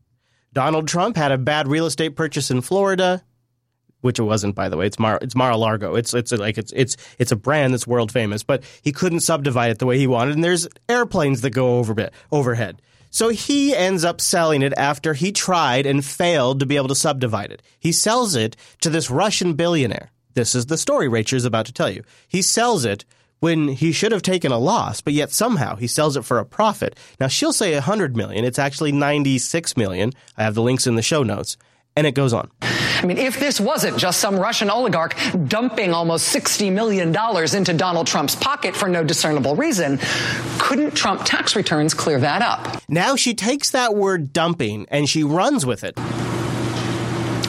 Donald 0.53 0.87
Trump 0.87 1.17
had 1.17 1.31
a 1.31 1.37
bad 1.37 1.67
real 1.67 1.85
estate 1.85 2.15
purchase 2.15 2.49
in 2.49 2.61
Florida 2.61 3.23
which 4.01 4.19
it 4.19 4.23
wasn't, 4.23 4.55
by 4.55 4.69
the 4.69 4.77
way. 4.77 4.85
It's 4.85 4.99
Mar 4.99 5.19
it's 5.21 5.35
Mar-a-Lago. 5.35 5.95
It's 5.95 6.13
it's 6.13 6.31
like 6.31 6.57
it's 6.57 6.71
it's 6.75 6.97
it's 7.17 7.31
a 7.31 7.35
brand 7.35 7.73
that's 7.73 7.87
world 7.87 8.11
famous, 8.11 8.43
but 8.43 8.63
he 8.81 8.91
couldn't 8.91 9.21
subdivide 9.21 9.71
it 9.71 9.79
the 9.79 9.85
way 9.85 9.97
he 9.97 10.07
wanted, 10.07 10.35
and 10.35 10.43
there's 10.43 10.67
airplanes 10.87 11.41
that 11.41 11.49
go 11.51 11.79
over 11.79 11.93
bit, 11.93 12.13
overhead. 12.31 12.81
So 13.09 13.29
he 13.29 13.75
ends 13.75 14.03
up 14.03 14.21
selling 14.21 14.61
it 14.61 14.73
after 14.77 15.13
he 15.13 15.31
tried 15.31 15.85
and 15.85 16.05
failed 16.05 16.59
to 16.59 16.65
be 16.65 16.75
able 16.75 16.89
to 16.89 16.95
subdivide 16.95 17.51
it. 17.51 17.61
He 17.79 17.91
sells 17.91 18.35
it 18.35 18.55
to 18.81 18.89
this 18.89 19.09
Russian 19.09 19.53
billionaire. 19.53 20.11
This 20.33 20.53
is 20.53 20.67
the 20.67 20.77
story 20.77 21.07
Rachel 21.07 21.37
is 21.37 21.45
about 21.45 21.65
to 21.65 21.73
tell 21.73 21.89
you. 21.89 22.03
He 22.27 22.41
sells 22.41 22.85
it 22.85 23.05
when 23.39 23.67
he 23.67 23.91
should 23.91 24.11
have 24.11 24.21
taken 24.21 24.51
a 24.51 24.57
loss, 24.57 25.01
but 25.01 25.13
yet 25.13 25.31
somehow 25.31 25.75
he 25.75 25.87
sells 25.87 26.17
it 26.17 26.25
for 26.25 26.39
a 26.39 26.45
profit. 26.45 26.97
Now 27.19 27.27
she'll 27.27 27.53
say 27.53 27.73
100 27.73 28.15
million. 28.15 28.45
It's 28.45 28.59
actually 28.59 28.91
96 28.91 29.77
million. 29.77 30.11
I 30.37 30.43
have 30.43 30.55
the 30.55 30.61
links 30.61 30.87
in 30.87 30.95
the 30.95 31.01
show 31.01 31.23
notes. 31.23 31.57
And 31.95 32.05
it 32.05 32.13
goes 32.13 32.31
on. 32.31 32.51
I 32.61 33.05
mean, 33.07 33.17
if 33.17 33.39
this 33.39 33.59
wasn't 33.59 33.97
just 33.97 34.19
some 34.19 34.37
Russian 34.37 34.69
oligarch 34.69 35.15
dumping 35.47 35.93
almost 35.93 36.35
$60 36.35 36.71
million 36.71 37.09
into 37.55 37.73
Donald 37.73 38.05
Trump's 38.05 38.35
pocket 38.35 38.75
for 38.75 38.87
no 38.87 39.03
discernible 39.03 39.55
reason, 39.55 39.99
couldn't 40.59 40.91
Trump 40.93 41.21
tax 41.25 41.55
returns 41.55 41.95
clear 41.95 42.19
that 42.19 42.43
up? 42.43 42.81
Now 42.87 43.15
she 43.15 43.33
takes 43.33 43.71
that 43.71 43.95
word 43.95 44.31
dumping 44.31 44.85
and 44.89 45.09
she 45.09 45.23
runs 45.23 45.65
with 45.65 45.83
it 45.83 45.97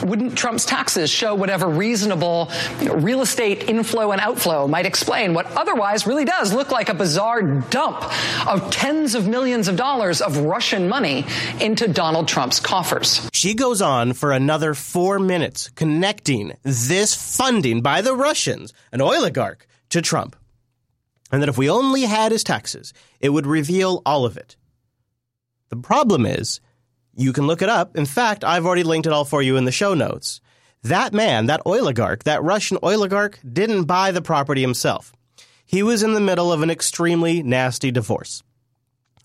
wouldn't 0.09 0.37
Trump's 0.37 0.65
taxes 0.65 1.09
show 1.09 1.35
whatever 1.35 1.67
reasonable 1.67 2.51
real 2.81 3.21
estate 3.21 3.69
inflow 3.69 4.11
and 4.11 4.19
outflow 4.19 4.67
might 4.67 4.85
explain 4.85 5.33
what 5.33 5.45
otherwise 5.55 6.07
really 6.07 6.25
does 6.25 6.53
look 6.53 6.71
like 6.71 6.89
a 6.89 6.93
bizarre 6.93 7.41
dump 7.41 8.03
of 8.47 8.71
tens 8.71 9.15
of 9.15 9.27
millions 9.27 9.67
of 9.67 9.75
dollars 9.75 10.21
of 10.21 10.37
Russian 10.37 10.89
money 10.89 11.25
into 11.61 11.87
Donald 11.87 12.27
Trump's 12.27 12.59
coffers? 12.59 13.29
She 13.33 13.53
goes 13.53 13.81
on 13.81 14.13
for 14.13 14.31
another 14.31 14.73
four 14.73 15.19
minutes 15.19 15.69
connecting 15.69 16.53
this 16.63 17.13
funding 17.13 17.81
by 17.81 18.01
the 18.01 18.15
Russians, 18.15 18.73
an 18.91 19.01
oligarch, 19.01 19.67
to 19.89 20.01
Trump. 20.01 20.35
And 21.31 21.41
that 21.41 21.49
if 21.49 21.57
we 21.57 21.69
only 21.69 22.01
had 22.01 22.31
his 22.31 22.43
taxes, 22.43 22.93
it 23.19 23.29
would 23.29 23.45
reveal 23.45 24.01
all 24.05 24.25
of 24.25 24.37
it. 24.37 24.55
The 25.69 25.77
problem 25.77 26.25
is, 26.25 26.59
you 27.19 27.33
can 27.33 27.47
look 27.47 27.61
it 27.61 27.69
up. 27.69 27.97
In 27.97 28.05
fact, 28.05 28.43
I've 28.43 28.65
already 28.65 28.83
linked 28.83 29.05
it 29.05 29.13
all 29.13 29.25
for 29.25 29.41
you 29.41 29.57
in 29.57 29.65
the 29.65 29.71
show 29.71 29.93
notes. 29.93 30.39
That 30.83 31.13
man, 31.13 31.47
that 31.47 31.61
oligarch, 31.65 32.23
that 32.23 32.41
Russian 32.41 32.77
oligarch, 32.81 33.39
didn't 33.41 33.83
buy 33.83 34.11
the 34.11 34.21
property 34.21 34.61
himself. 34.61 35.11
He 35.65 35.83
was 35.83 36.01
in 36.01 36.13
the 36.13 36.21
middle 36.21 36.53
of 36.53 36.61
an 36.61 36.71
extremely 36.71 37.43
nasty 37.43 37.91
divorce. 37.91 38.41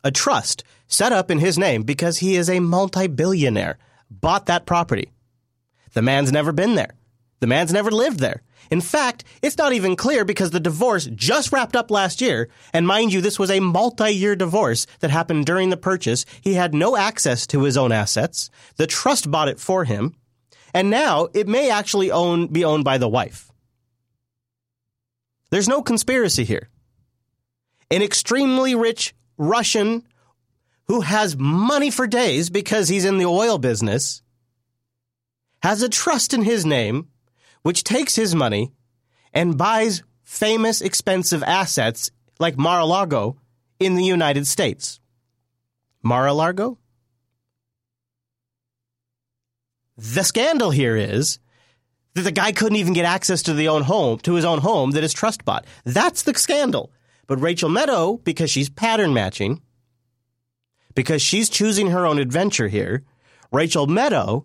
A 0.03 0.11
trust 0.11 0.65
set 0.89 1.13
up 1.13 1.31
in 1.31 1.39
his 1.39 1.57
name 1.57 1.85
because 1.85 2.19
he 2.19 2.35
is 2.35 2.51
a 2.51 2.61
multi 2.61 3.07
billionaire 3.07 3.79
bought 4.11 4.47
that 4.47 4.67
property. 4.67 5.13
The 5.93 6.03
man's 6.03 6.33
never 6.33 6.53
been 6.53 6.75
there. 6.75 6.95
The 7.41 7.47
man's 7.47 7.73
never 7.73 7.91
lived 7.91 8.19
there. 8.19 8.43
In 8.71 8.81
fact, 8.81 9.25
it's 9.43 9.59
not 9.59 9.73
even 9.73 9.97
clear 9.97 10.25
because 10.25 10.51
the 10.51 10.61
divorce 10.61 11.07
just 11.15 11.53
wrapped 11.53 11.77
up 11.77 11.91
last 11.91 12.21
year, 12.21 12.49
and 12.73 12.87
mind 12.87 13.13
you, 13.13 13.21
this 13.21 13.39
was 13.39 13.51
a 13.51 13.61
multi-year 13.61 14.37
divorce 14.37 14.87
that 15.01 15.11
happened 15.11 15.47
during 15.47 15.71
the 15.71 15.77
purchase. 15.77 16.25
He 16.41 16.55
had 16.55 16.75
no 16.75 16.97
access 16.97 17.47
to 17.49 17.63
his 17.63 17.77
own 17.77 17.93
assets. 17.93 18.51
The 18.77 18.87
trust 18.87 19.31
bought 19.31 19.49
it 19.49 19.61
for 19.61 19.85
him, 19.85 20.15
and 20.73 20.91
now 20.91 21.29
it 21.35 21.49
may 21.49 21.71
actually 21.71 22.11
own 22.11 22.49
be 22.49 22.65
owned 22.65 22.85
by 22.85 22.99
the 22.99 23.09
wife. 23.09 23.51
There's 25.51 25.69
no 25.69 25.83
conspiracy 25.83 26.45
here. 26.45 26.69
An 27.91 28.03
extremely 28.03 28.75
rich 28.75 29.15
Russian 29.37 30.03
who 30.87 31.01
has 31.01 31.37
money 31.37 31.91
for 31.91 32.07
days 32.07 32.51
because 32.51 32.89
he's 32.89 33.05
in 33.05 33.19
the 33.19 33.25
oil 33.25 33.59
business 33.59 34.23
has 35.63 35.83
a 35.83 35.89
trust 35.89 36.35
in 36.35 36.43
his 36.43 36.67
name 36.67 37.09
which 37.65 37.83
takes 37.83 38.15
his 38.15 38.35
money 38.35 38.71
and 39.33 39.59
buys 39.59 40.03
famous, 40.23 40.81
expensive 40.81 41.43
assets 41.43 42.11
like 42.39 42.57
Mar 42.57 42.81
a 42.81 42.85
Lago 42.85 43.37
in 43.81 43.95
the 43.95 44.05
United 44.05 44.47
States. 44.47 45.01
Mar 46.03 46.27
a 46.27 46.35
Lago? 46.35 46.79
The 49.97 50.23
scandal 50.23 50.71
here 50.71 50.97
is 50.97 51.39
that 52.13 52.23
the 52.23 52.33
guy 52.33 52.53
couldn't 52.53 52.77
even 52.77 52.93
get 52.93 53.07
access 53.07 53.43
to 53.45 53.55
the 53.55 53.69
own 53.69 53.83
home, 53.83 54.19
to 54.21 54.35
his 54.35 54.45
own 54.45 54.59
home 54.59 54.91
that 54.91 55.03
his 55.03 55.15
trust 55.15 55.45
bought. 55.45 55.65
That's 55.85 56.23
the 56.23 56.35
scandal. 56.35 56.93
But 57.27 57.41
Rachel 57.41 57.71
Maddow, 57.71 58.23
because 58.25 58.51
she's 58.51 58.69
pattern 58.69 59.15
matching, 59.15 59.63
because 60.95 61.23
she's 61.23 61.49
choosing 61.49 61.89
her 61.89 62.05
own 62.05 62.19
adventure 62.19 62.69
here, 62.69 63.05
Rachel 63.51 63.87
Maddow 63.87 64.45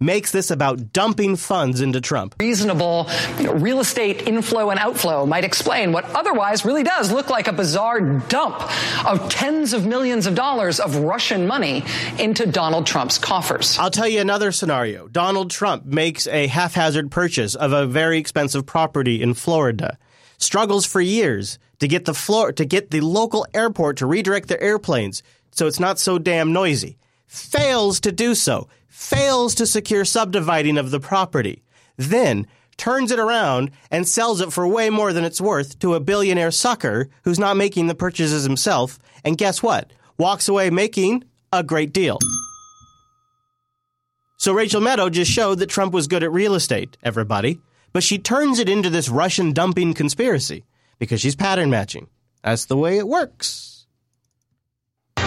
makes 0.00 0.32
this 0.32 0.50
about 0.50 0.94
dumping 0.94 1.36
funds 1.36 1.82
into 1.82 2.00
Trump. 2.00 2.34
Reasonable 2.40 3.06
you 3.38 3.44
know, 3.44 3.52
real 3.52 3.80
estate 3.80 4.26
inflow 4.26 4.70
and 4.70 4.80
outflow 4.80 5.26
might 5.26 5.44
explain 5.44 5.92
what 5.92 6.06
otherwise 6.16 6.64
really 6.64 6.82
does 6.82 7.12
look 7.12 7.28
like 7.28 7.48
a 7.48 7.52
bizarre 7.52 8.00
dump 8.00 8.62
of 9.06 9.28
tens 9.28 9.74
of 9.74 9.86
millions 9.86 10.26
of 10.26 10.34
dollars 10.34 10.80
of 10.80 10.96
Russian 10.96 11.46
money 11.46 11.84
into 12.18 12.46
Donald 12.46 12.86
Trump's 12.86 13.18
coffers. 13.18 13.78
I'll 13.78 13.90
tell 13.90 14.08
you 14.08 14.20
another 14.20 14.52
scenario. 14.52 15.06
Donald 15.06 15.50
Trump 15.50 15.84
makes 15.84 16.26
a 16.26 16.46
haphazard 16.46 17.10
purchase 17.10 17.54
of 17.54 17.72
a 17.72 17.86
very 17.86 18.18
expensive 18.18 18.64
property 18.64 19.22
in 19.22 19.34
Florida. 19.34 19.98
Struggles 20.38 20.86
for 20.86 21.02
years 21.02 21.58
to 21.80 21.88
get 21.88 22.06
the 22.06 22.14
floor 22.14 22.52
to 22.52 22.64
get 22.64 22.90
the 22.90 23.02
local 23.02 23.46
airport 23.52 23.98
to 23.98 24.06
redirect 24.06 24.48
their 24.48 24.62
airplanes 24.62 25.22
so 25.50 25.66
it's 25.66 25.80
not 25.80 25.98
so 25.98 26.18
damn 26.18 26.52
noisy. 26.52 26.96
Fails 27.26 28.00
to 28.00 28.12
do 28.12 28.34
so 28.34 28.68
fails 28.90 29.54
to 29.54 29.66
secure 29.66 30.04
subdividing 30.04 30.76
of 30.76 30.90
the 30.90 31.00
property, 31.00 31.62
then 31.96 32.46
turns 32.76 33.10
it 33.10 33.18
around 33.18 33.70
and 33.90 34.06
sells 34.06 34.40
it 34.40 34.52
for 34.52 34.66
way 34.66 34.90
more 34.90 35.12
than 35.12 35.24
it's 35.24 35.40
worth 35.40 35.78
to 35.78 35.94
a 35.94 36.00
billionaire 36.00 36.50
sucker 36.50 37.08
who's 37.24 37.38
not 37.38 37.56
making 37.56 37.86
the 37.86 37.94
purchases 37.94 38.44
himself, 38.44 38.98
and 39.24 39.38
guess 39.38 39.62
what? 39.62 39.92
Walks 40.18 40.48
away 40.48 40.70
making 40.70 41.24
a 41.52 41.62
great 41.62 41.92
deal. 41.92 42.18
So 44.36 44.52
Rachel 44.52 44.80
Maddow 44.80 45.10
just 45.10 45.30
showed 45.30 45.58
that 45.58 45.68
Trump 45.68 45.92
was 45.92 46.06
good 46.06 46.22
at 46.22 46.32
real 46.32 46.54
estate, 46.54 46.96
everybody, 47.02 47.60
but 47.92 48.02
she 48.02 48.18
turns 48.18 48.58
it 48.58 48.68
into 48.68 48.88
this 48.90 49.08
Russian 49.08 49.52
dumping 49.52 49.94
conspiracy 49.94 50.64
because 50.98 51.20
she's 51.20 51.36
pattern 51.36 51.70
matching. 51.70 52.08
That's 52.42 52.64
the 52.64 52.76
way 52.76 52.96
it 52.96 53.06
works. 53.06 53.69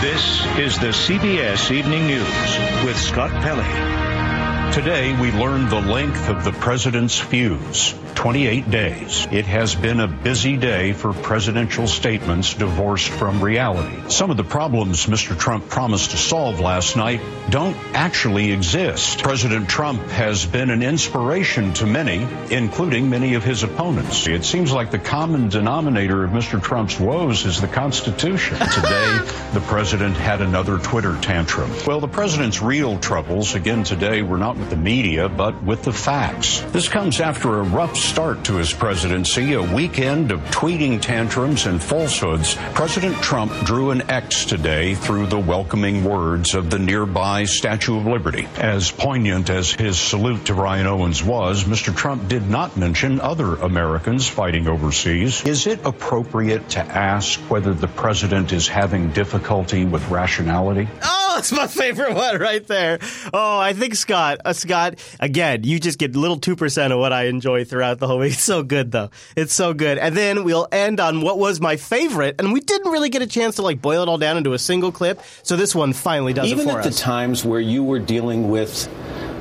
This 0.02 0.46
is 0.58 0.80
the 0.80 0.88
CBS 0.88 1.72
Evening 1.72 2.08
News 2.08 2.86
with 2.86 2.98
Scott 2.98 3.32
Pelley. 3.42 4.74
Today, 4.74 5.20
we 5.20 5.32
learned 5.32 5.70
the 5.70 5.80
length 5.80 6.30
of 6.30 6.44
the 6.44 6.52
president's 6.52 7.20
fuse 7.20 7.94
28 8.16 8.69
days. 8.69 9.27
It 9.32 9.45
has 9.45 9.75
been 9.75 10.00
a 10.00 10.08
busy 10.08 10.58
day 10.58 10.93
for 10.93 11.14
presidential 11.14 11.88
statements 11.88 12.53
divorced 12.53 13.09
from 13.09 13.43
reality. 13.43 14.09
Some 14.09 14.32
of 14.32 14.38
the 14.38 14.43
problems 14.43 15.06
Mr. 15.06 15.38
Trump 15.38 15.69
promised 15.69 16.11
to 16.11 16.17
solve 16.17 16.59
last 16.59 16.95
night 16.95 17.22
don't 17.50 17.75
actually 17.93 18.51
exist. 18.51 19.22
President 19.22 19.69
Trump 19.69 20.01
has 20.09 20.45
been 20.45 20.69
an 20.69 20.83
inspiration 20.83 21.74
to 21.74 21.85
many, 21.85 22.27
including 22.50 23.09
many 23.09 23.33
of 23.33 23.43
his 23.43 23.64
opponents. 23.64 24.27
It 24.27 24.45
seems 24.45 24.72
like 24.72 24.92
the 24.92 25.00
common 25.00 25.50
denominator 25.50 26.24
of 26.24 26.32
Mr. 26.32 26.61
Trump's 26.61 27.00
woes 27.00 27.45
is 27.45 27.61
the 27.61 27.67
Constitution. 27.67 28.58
Today, 28.74 29.19
the 29.53 29.64
president 29.67 30.17
had 30.17 30.42
another 30.42 30.77
Twitter 30.77 31.17
tantrum. 31.22 31.72
Well, 31.85 32.00
the 32.00 32.08
president's 32.08 32.61
real 32.61 33.00
troubles, 33.00 33.56
again 33.56 33.83
today, 33.83 34.22
were 34.22 34.38
not 34.38 34.58
with 34.58 34.69
the 34.69 34.77
media, 34.77 35.30
but 35.30 35.64
with 35.64 35.83
the 35.83 35.93
facts. 35.93 36.61
This 36.72 36.88
comes 36.88 37.19
after 37.19 37.59
a 37.59 37.64
rough 37.64 37.98
start 38.04 38.44
to 38.46 38.56
his 38.56 38.74
presidency, 38.74 39.54
a 39.54 39.62
weekend 39.62 40.32
of 40.32 40.40
tweeting 40.52 41.02
tantrums 41.02 41.66
and 41.66 41.82
falsehoods, 41.82 42.56
President 42.74 43.16
Trump 43.24 43.52
drew 43.66 43.92
an 43.92 44.10
X 44.10 44.46
today 44.46 44.94
through 44.94 45.28
the 45.28 45.40
welcoming 45.40 46.04
words 46.04 46.54
of 46.54 46.70
the 46.70 46.80
nearby 46.80 47.46
Statue 47.46 47.98
of 47.98 48.06
Liberty. 48.06 48.48
As 48.58 48.92
poignant 48.92 49.50
as 49.50 49.72
his 49.72 49.98
salute 49.98 50.46
to 50.46 50.54
Ryan 50.54 50.88
Owens 50.88 51.24
was, 51.24 51.64
Mr. 51.64 51.96
Trump 51.96 52.28
did 52.28 52.50
not 52.50 52.76
mention 52.76 53.22
other 53.22 53.56
Americans 53.56 54.28
fighting 54.28 54.68
overseas. 54.68 55.44
Is 55.46 55.66
it 55.66 55.80
appropriate 55.86 56.70
to 56.72 56.80
ask 56.82 57.40
whether 57.50 57.74
the 57.74 57.88
president 57.88 58.52
is 58.52 58.68
having 58.68 59.12
difficulty 59.12 59.86
with 59.86 60.08
rationality? 60.10 60.88
Oh, 61.02 61.34
that's 61.36 61.52
my 61.52 61.68
favorite 61.68 62.14
one 62.14 62.40
right 62.40 62.66
there. 62.68 63.00
Oh, 63.34 63.58
I 63.58 63.74
think 63.74 63.96
Scott, 63.96 64.40
uh, 64.46 64.54
Scott, 64.54 64.96
again, 65.20 65.64
you 65.64 65.80
just 65.80 65.98
get 65.98 66.16
a 66.16 66.20
little 66.20 66.40
2% 66.40 66.92
of 66.92 67.00
what 67.00 67.14
I 67.14 67.26
enjoy 67.26 67.64
throughout 67.66 67.93
the 68.00 68.08
whole 68.08 68.20
week. 68.20 68.34
It's 68.34 68.44
so 68.44 68.64
good, 68.64 68.92
though. 68.92 69.10
It's 69.36 69.54
so 69.54 69.74
good. 69.74 69.98
And 69.98 70.16
then 70.16 70.44
we'll 70.44 70.68
end 70.72 71.00
on 71.00 71.22
what 71.22 71.38
was 71.38 71.62
my 71.62 71.78
favorite, 71.78 72.36
and 72.40 72.54
we 72.54 72.60
didn't 72.60 72.92
really 72.92 73.10
get 73.10 73.22
a 73.22 73.28
chance 73.28 73.56
to 73.56 73.62
like 73.62 73.82
boil 73.82 74.04
it 74.04 74.10
all 74.10 74.18
down 74.18 74.38
into 74.38 74.54
a 74.54 74.60
single 74.60 74.92
clip. 74.92 75.22
So 75.44 75.56
this 75.56 75.76
one 75.76 75.94
finally 75.94 76.34
does 76.34 76.50
Even 76.50 76.68
it 76.68 76.72
for 76.72 76.80
at 76.80 76.86
us. 76.86 76.96
the 76.96 77.02
times 77.02 77.46
where 77.46 77.60
you 77.60 77.84
were 77.84 78.00
dealing 78.00 78.50
with 78.50 78.90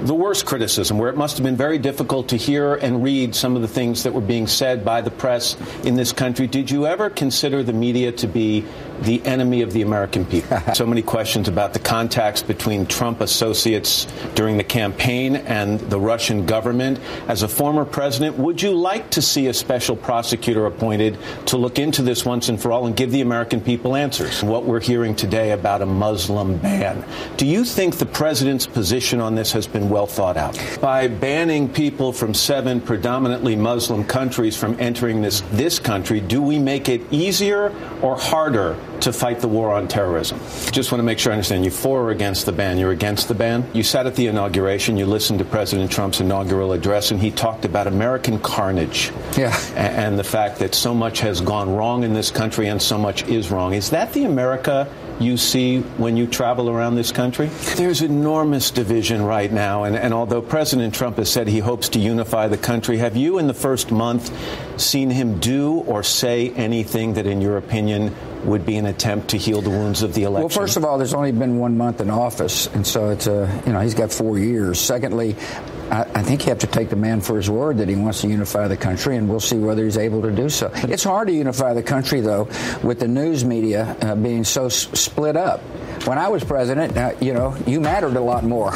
the 0.04 0.14
worst 0.14 0.46
criticism, 0.46 0.98
where 0.98 1.10
it 1.10 1.16
must 1.16 1.36
have 1.36 1.44
been 1.44 1.56
very 1.56 1.78
difficult 1.78 2.28
to 2.30 2.36
hear 2.36 2.74
and 2.74 3.04
read 3.04 3.34
some 3.36 3.54
of 3.54 3.62
the 3.62 3.68
things 3.68 4.02
that 4.02 4.12
were 4.12 4.20
being 4.20 4.48
said 4.48 4.84
by 4.84 5.00
the 5.00 5.12
press 5.12 5.56
in 5.84 5.94
this 5.94 6.12
country, 6.12 6.48
did 6.48 6.70
you 6.70 6.86
ever 6.86 7.08
consider 7.08 7.62
the 7.62 7.72
media 7.72 8.10
to 8.10 8.26
be 8.26 8.64
the 9.02 9.24
enemy 9.24 9.62
of 9.62 9.72
the 9.72 9.82
American 9.82 10.24
people? 10.24 10.58
so 10.74 10.86
many 10.86 11.02
questions 11.02 11.48
about 11.48 11.72
the 11.72 11.78
contacts 11.78 12.42
between 12.42 12.86
Trump 12.86 13.20
associates 13.20 14.06
during 14.34 14.56
the 14.56 14.64
campaign 14.64 15.36
and 15.36 15.80
the 15.80 16.00
Russian 16.00 16.46
government. 16.46 16.98
As 17.28 17.42
a 17.42 17.48
former 17.48 17.84
president, 17.84 18.38
would 18.38 18.62
you 18.62 18.72
like 18.72 19.10
to 19.10 19.22
see 19.22 19.46
a 19.48 19.54
special 19.54 19.96
prosecutor 19.96 20.66
appointed 20.66 21.18
to 21.46 21.56
look 21.56 21.78
into 21.78 22.02
this 22.02 22.24
once 22.24 22.48
and 22.48 22.60
for 22.60 22.72
all 22.72 22.86
and 22.86 22.96
give 22.96 23.10
the 23.10 23.20
American 23.20 23.60
people 23.60 23.96
answers? 23.96 24.42
What 24.42 24.64
we're 24.64 24.80
hearing 24.80 25.14
today 25.14 25.52
about 25.52 25.82
a 25.82 25.86
Muslim 25.86 26.58
ban. 26.58 27.04
Do 27.36 27.46
you 27.46 27.64
think 27.64 27.96
the 27.96 28.06
president's 28.06 28.66
position 28.66 29.20
on 29.20 29.34
this 29.34 29.52
has 29.52 29.66
been 29.66 29.88
well 29.88 30.06
thought 30.06 30.36
out? 30.36 30.58
By 30.80 31.08
banning 31.08 31.68
people 31.68 32.12
from 32.12 32.34
seven 32.34 32.80
predominantly 32.80 33.56
Muslim 33.56 34.04
countries 34.04 34.56
from 34.56 34.78
entering 34.80 35.22
this, 35.22 35.42
this 35.52 35.78
country, 35.78 36.20
do 36.20 36.42
we 36.42 36.58
make 36.58 36.88
it 36.88 37.00
easier 37.12 37.72
or 38.02 38.16
harder 38.16 38.76
to 39.02 39.12
fight 39.12 39.40
the 39.40 39.48
war 39.48 39.72
on 39.72 39.88
terrorism. 39.88 40.38
Just 40.70 40.92
want 40.92 41.00
to 41.00 41.02
make 41.02 41.18
sure 41.18 41.32
I 41.32 41.34
understand. 41.34 41.64
You 41.64 41.70
for 41.70 42.02
or 42.02 42.10
against 42.10 42.46
the 42.46 42.52
ban? 42.52 42.78
You're 42.78 42.92
against 42.92 43.28
the 43.28 43.34
ban. 43.34 43.68
You 43.72 43.82
sat 43.82 44.06
at 44.06 44.14
the 44.14 44.26
inauguration. 44.28 44.96
You 44.96 45.06
listened 45.06 45.38
to 45.40 45.44
President 45.44 45.90
Trump's 45.90 46.20
inaugural 46.20 46.72
address, 46.72 47.10
and 47.10 47.20
he 47.20 47.30
talked 47.30 47.64
about 47.64 47.86
American 47.86 48.38
carnage. 48.38 49.12
Yeah. 49.36 49.56
And 49.76 50.18
the 50.18 50.24
fact 50.24 50.58
that 50.60 50.74
so 50.74 50.94
much 50.94 51.20
has 51.20 51.40
gone 51.40 51.74
wrong 51.74 52.04
in 52.04 52.12
this 52.12 52.30
country 52.30 52.68
and 52.68 52.80
so 52.80 52.96
much 52.96 53.24
is 53.24 53.50
wrong. 53.50 53.74
Is 53.74 53.90
that 53.90 54.12
the 54.12 54.24
America 54.24 54.88
you 55.20 55.36
see 55.36 55.80
when 55.98 56.16
you 56.16 56.26
travel 56.26 56.70
around 56.70 56.94
this 56.94 57.12
country? 57.12 57.46
There's 57.76 58.02
enormous 58.02 58.70
division 58.70 59.22
right 59.22 59.52
now, 59.52 59.84
and, 59.84 59.96
and 59.96 60.12
although 60.12 60.42
President 60.42 60.94
Trump 60.94 61.16
has 61.16 61.30
said 61.30 61.48
he 61.48 61.58
hopes 61.58 61.88
to 61.90 61.98
unify 61.98 62.48
the 62.48 62.56
country, 62.56 62.98
have 62.98 63.16
you 63.16 63.38
in 63.38 63.46
the 63.46 63.54
first 63.54 63.90
month 63.90 64.32
seen 64.80 65.10
him 65.10 65.38
do 65.38 65.74
or 65.86 66.02
say 66.02 66.50
anything 66.50 67.14
that, 67.14 67.26
in 67.26 67.40
your 67.40 67.56
opinion, 67.56 68.14
would 68.44 68.66
be 68.66 68.76
an 68.76 68.86
attempt 68.86 69.28
to 69.28 69.38
heal 69.38 69.60
the 69.60 69.70
wounds 69.70 70.02
of 70.02 70.14
the 70.14 70.24
election? 70.24 70.48
Well, 70.48 70.66
first 70.66 70.76
of 70.76 70.84
all, 70.84 70.98
there's 70.98 71.14
only 71.14 71.32
been 71.32 71.58
one 71.58 71.76
month 71.76 72.00
in 72.00 72.10
office, 72.10 72.66
and 72.68 72.86
so 72.86 73.10
it's 73.10 73.26
a 73.26 73.62
you 73.66 73.72
know 73.72 73.80
he's 73.80 73.94
got 73.94 74.12
four 74.12 74.38
years. 74.38 74.80
Secondly, 74.80 75.36
I, 75.36 75.71
I, 75.90 76.22
think 76.22 76.42
you 76.44 76.50
have 76.50 76.58
to 76.60 76.66
take 76.66 76.88
the 76.88 76.96
man 76.96 77.20
for 77.20 77.36
his 77.36 77.50
word 77.50 77.78
that 77.78 77.88
he 77.88 77.94
wants 77.96 78.20
to 78.22 78.28
unify 78.28 78.68
the 78.68 78.76
country, 78.76 79.16
and 79.16 79.28
we'll 79.28 79.40
see 79.40 79.58
whether 79.58 79.84
he's 79.84 79.98
able 79.98 80.22
to 80.22 80.30
do 80.30 80.48
so. 80.48 80.70
It's 80.74 81.04
hard 81.04 81.28
to 81.28 81.34
unify 81.34 81.74
the 81.74 81.82
country, 81.82 82.20
though, 82.20 82.44
with 82.82 82.98
the 83.00 83.08
news 83.08 83.44
media 83.44 83.96
uh, 84.00 84.14
being 84.14 84.44
so 84.44 84.66
s- 84.66 84.88
split 84.98 85.36
up. 85.36 85.60
When 86.06 86.18
I 86.18 86.28
was 86.28 86.44
president, 86.44 86.96
uh, 86.96 87.12
you 87.20 87.32
know, 87.34 87.56
you 87.66 87.80
mattered 87.80 88.16
a 88.16 88.20
lot 88.20 88.44
more. 88.44 88.70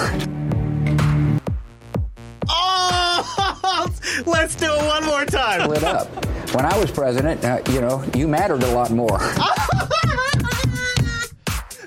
Oh, 2.48 3.88
let's 4.26 4.54
do 4.56 4.66
it 4.72 4.86
one 4.86 5.04
more 5.06 5.24
time. 5.24 5.62
Split 5.62 5.84
up. 5.84 6.08
When 6.54 6.64
I 6.64 6.78
was 6.78 6.90
president, 6.90 7.44
uh, 7.44 7.60
you 7.70 7.80
know, 7.80 8.04
you 8.14 8.28
mattered 8.28 8.62
a 8.62 8.70
lot 8.72 8.90
more. 8.90 9.18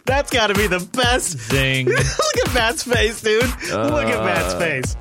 That's 0.05 0.31
got 0.31 0.47
to 0.47 0.55
be 0.55 0.65
the 0.65 0.79
best. 0.93 1.37
Zing. 1.37 1.85
Look 1.87 1.97
at 2.47 2.53
Matt's 2.53 2.83
face, 2.83 3.21
dude. 3.21 3.43
Uh, 3.71 3.89
Look 3.89 4.05
at 4.07 4.25
Matt's 4.25 4.55
face. 4.55 4.95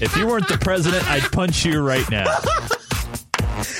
If 0.00 0.16
you 0.16 0.26
weren't 0.26 0.48
the 0.48 0.58
president, 0.58 1.08
I'd 1.10 1.30
punch 1.32 1.64
you 1.64 1.80
right 1.80 2.08
now. 2.10 2.26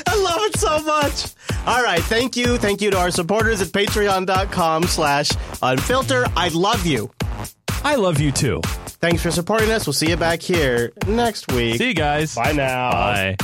I 0.07 0.17
love 0.17 0.41
it 0.43 0.59
so 0.59 0.83
much. 0.83 1.27
All 1.67 1.83
right. 1.83 2.01
Thank 2.01 2.37
you. 2.37 2.59
Thank 2.59 2.81
you 2.81 2.91
to 2.91 2.99
our 2.99 3.11
supporters 3.11 3.61
at 3.61 3.69
patreon.com 3.69 4.85
slash 4.85 5.29
unfilter. 5.31 6.31
I 6.37 6.49
love 6.49 6.87
you. 6.87 7.11
I 7.85 7.95
love 7.95 8.21
you 8.21 8.33
too. 8.33 8.61
Thanks 9.01 9.23
for 9.23 9.31
supporting 9.31 9.71
us. 9.71 9.87
We'll 9.87 9.93
see 9.95 10.09
you 10.11 10.17
back 10.17 10.43
here 10.43 10.93
next 11.07 11.53
week. 11.53 11.77
See 11.77 11.89
you 11.89 11.95
guys. 11.95 12.35
Bye 12.35 12.53
now. 12.53 12.91
Bye. 12.91 13.37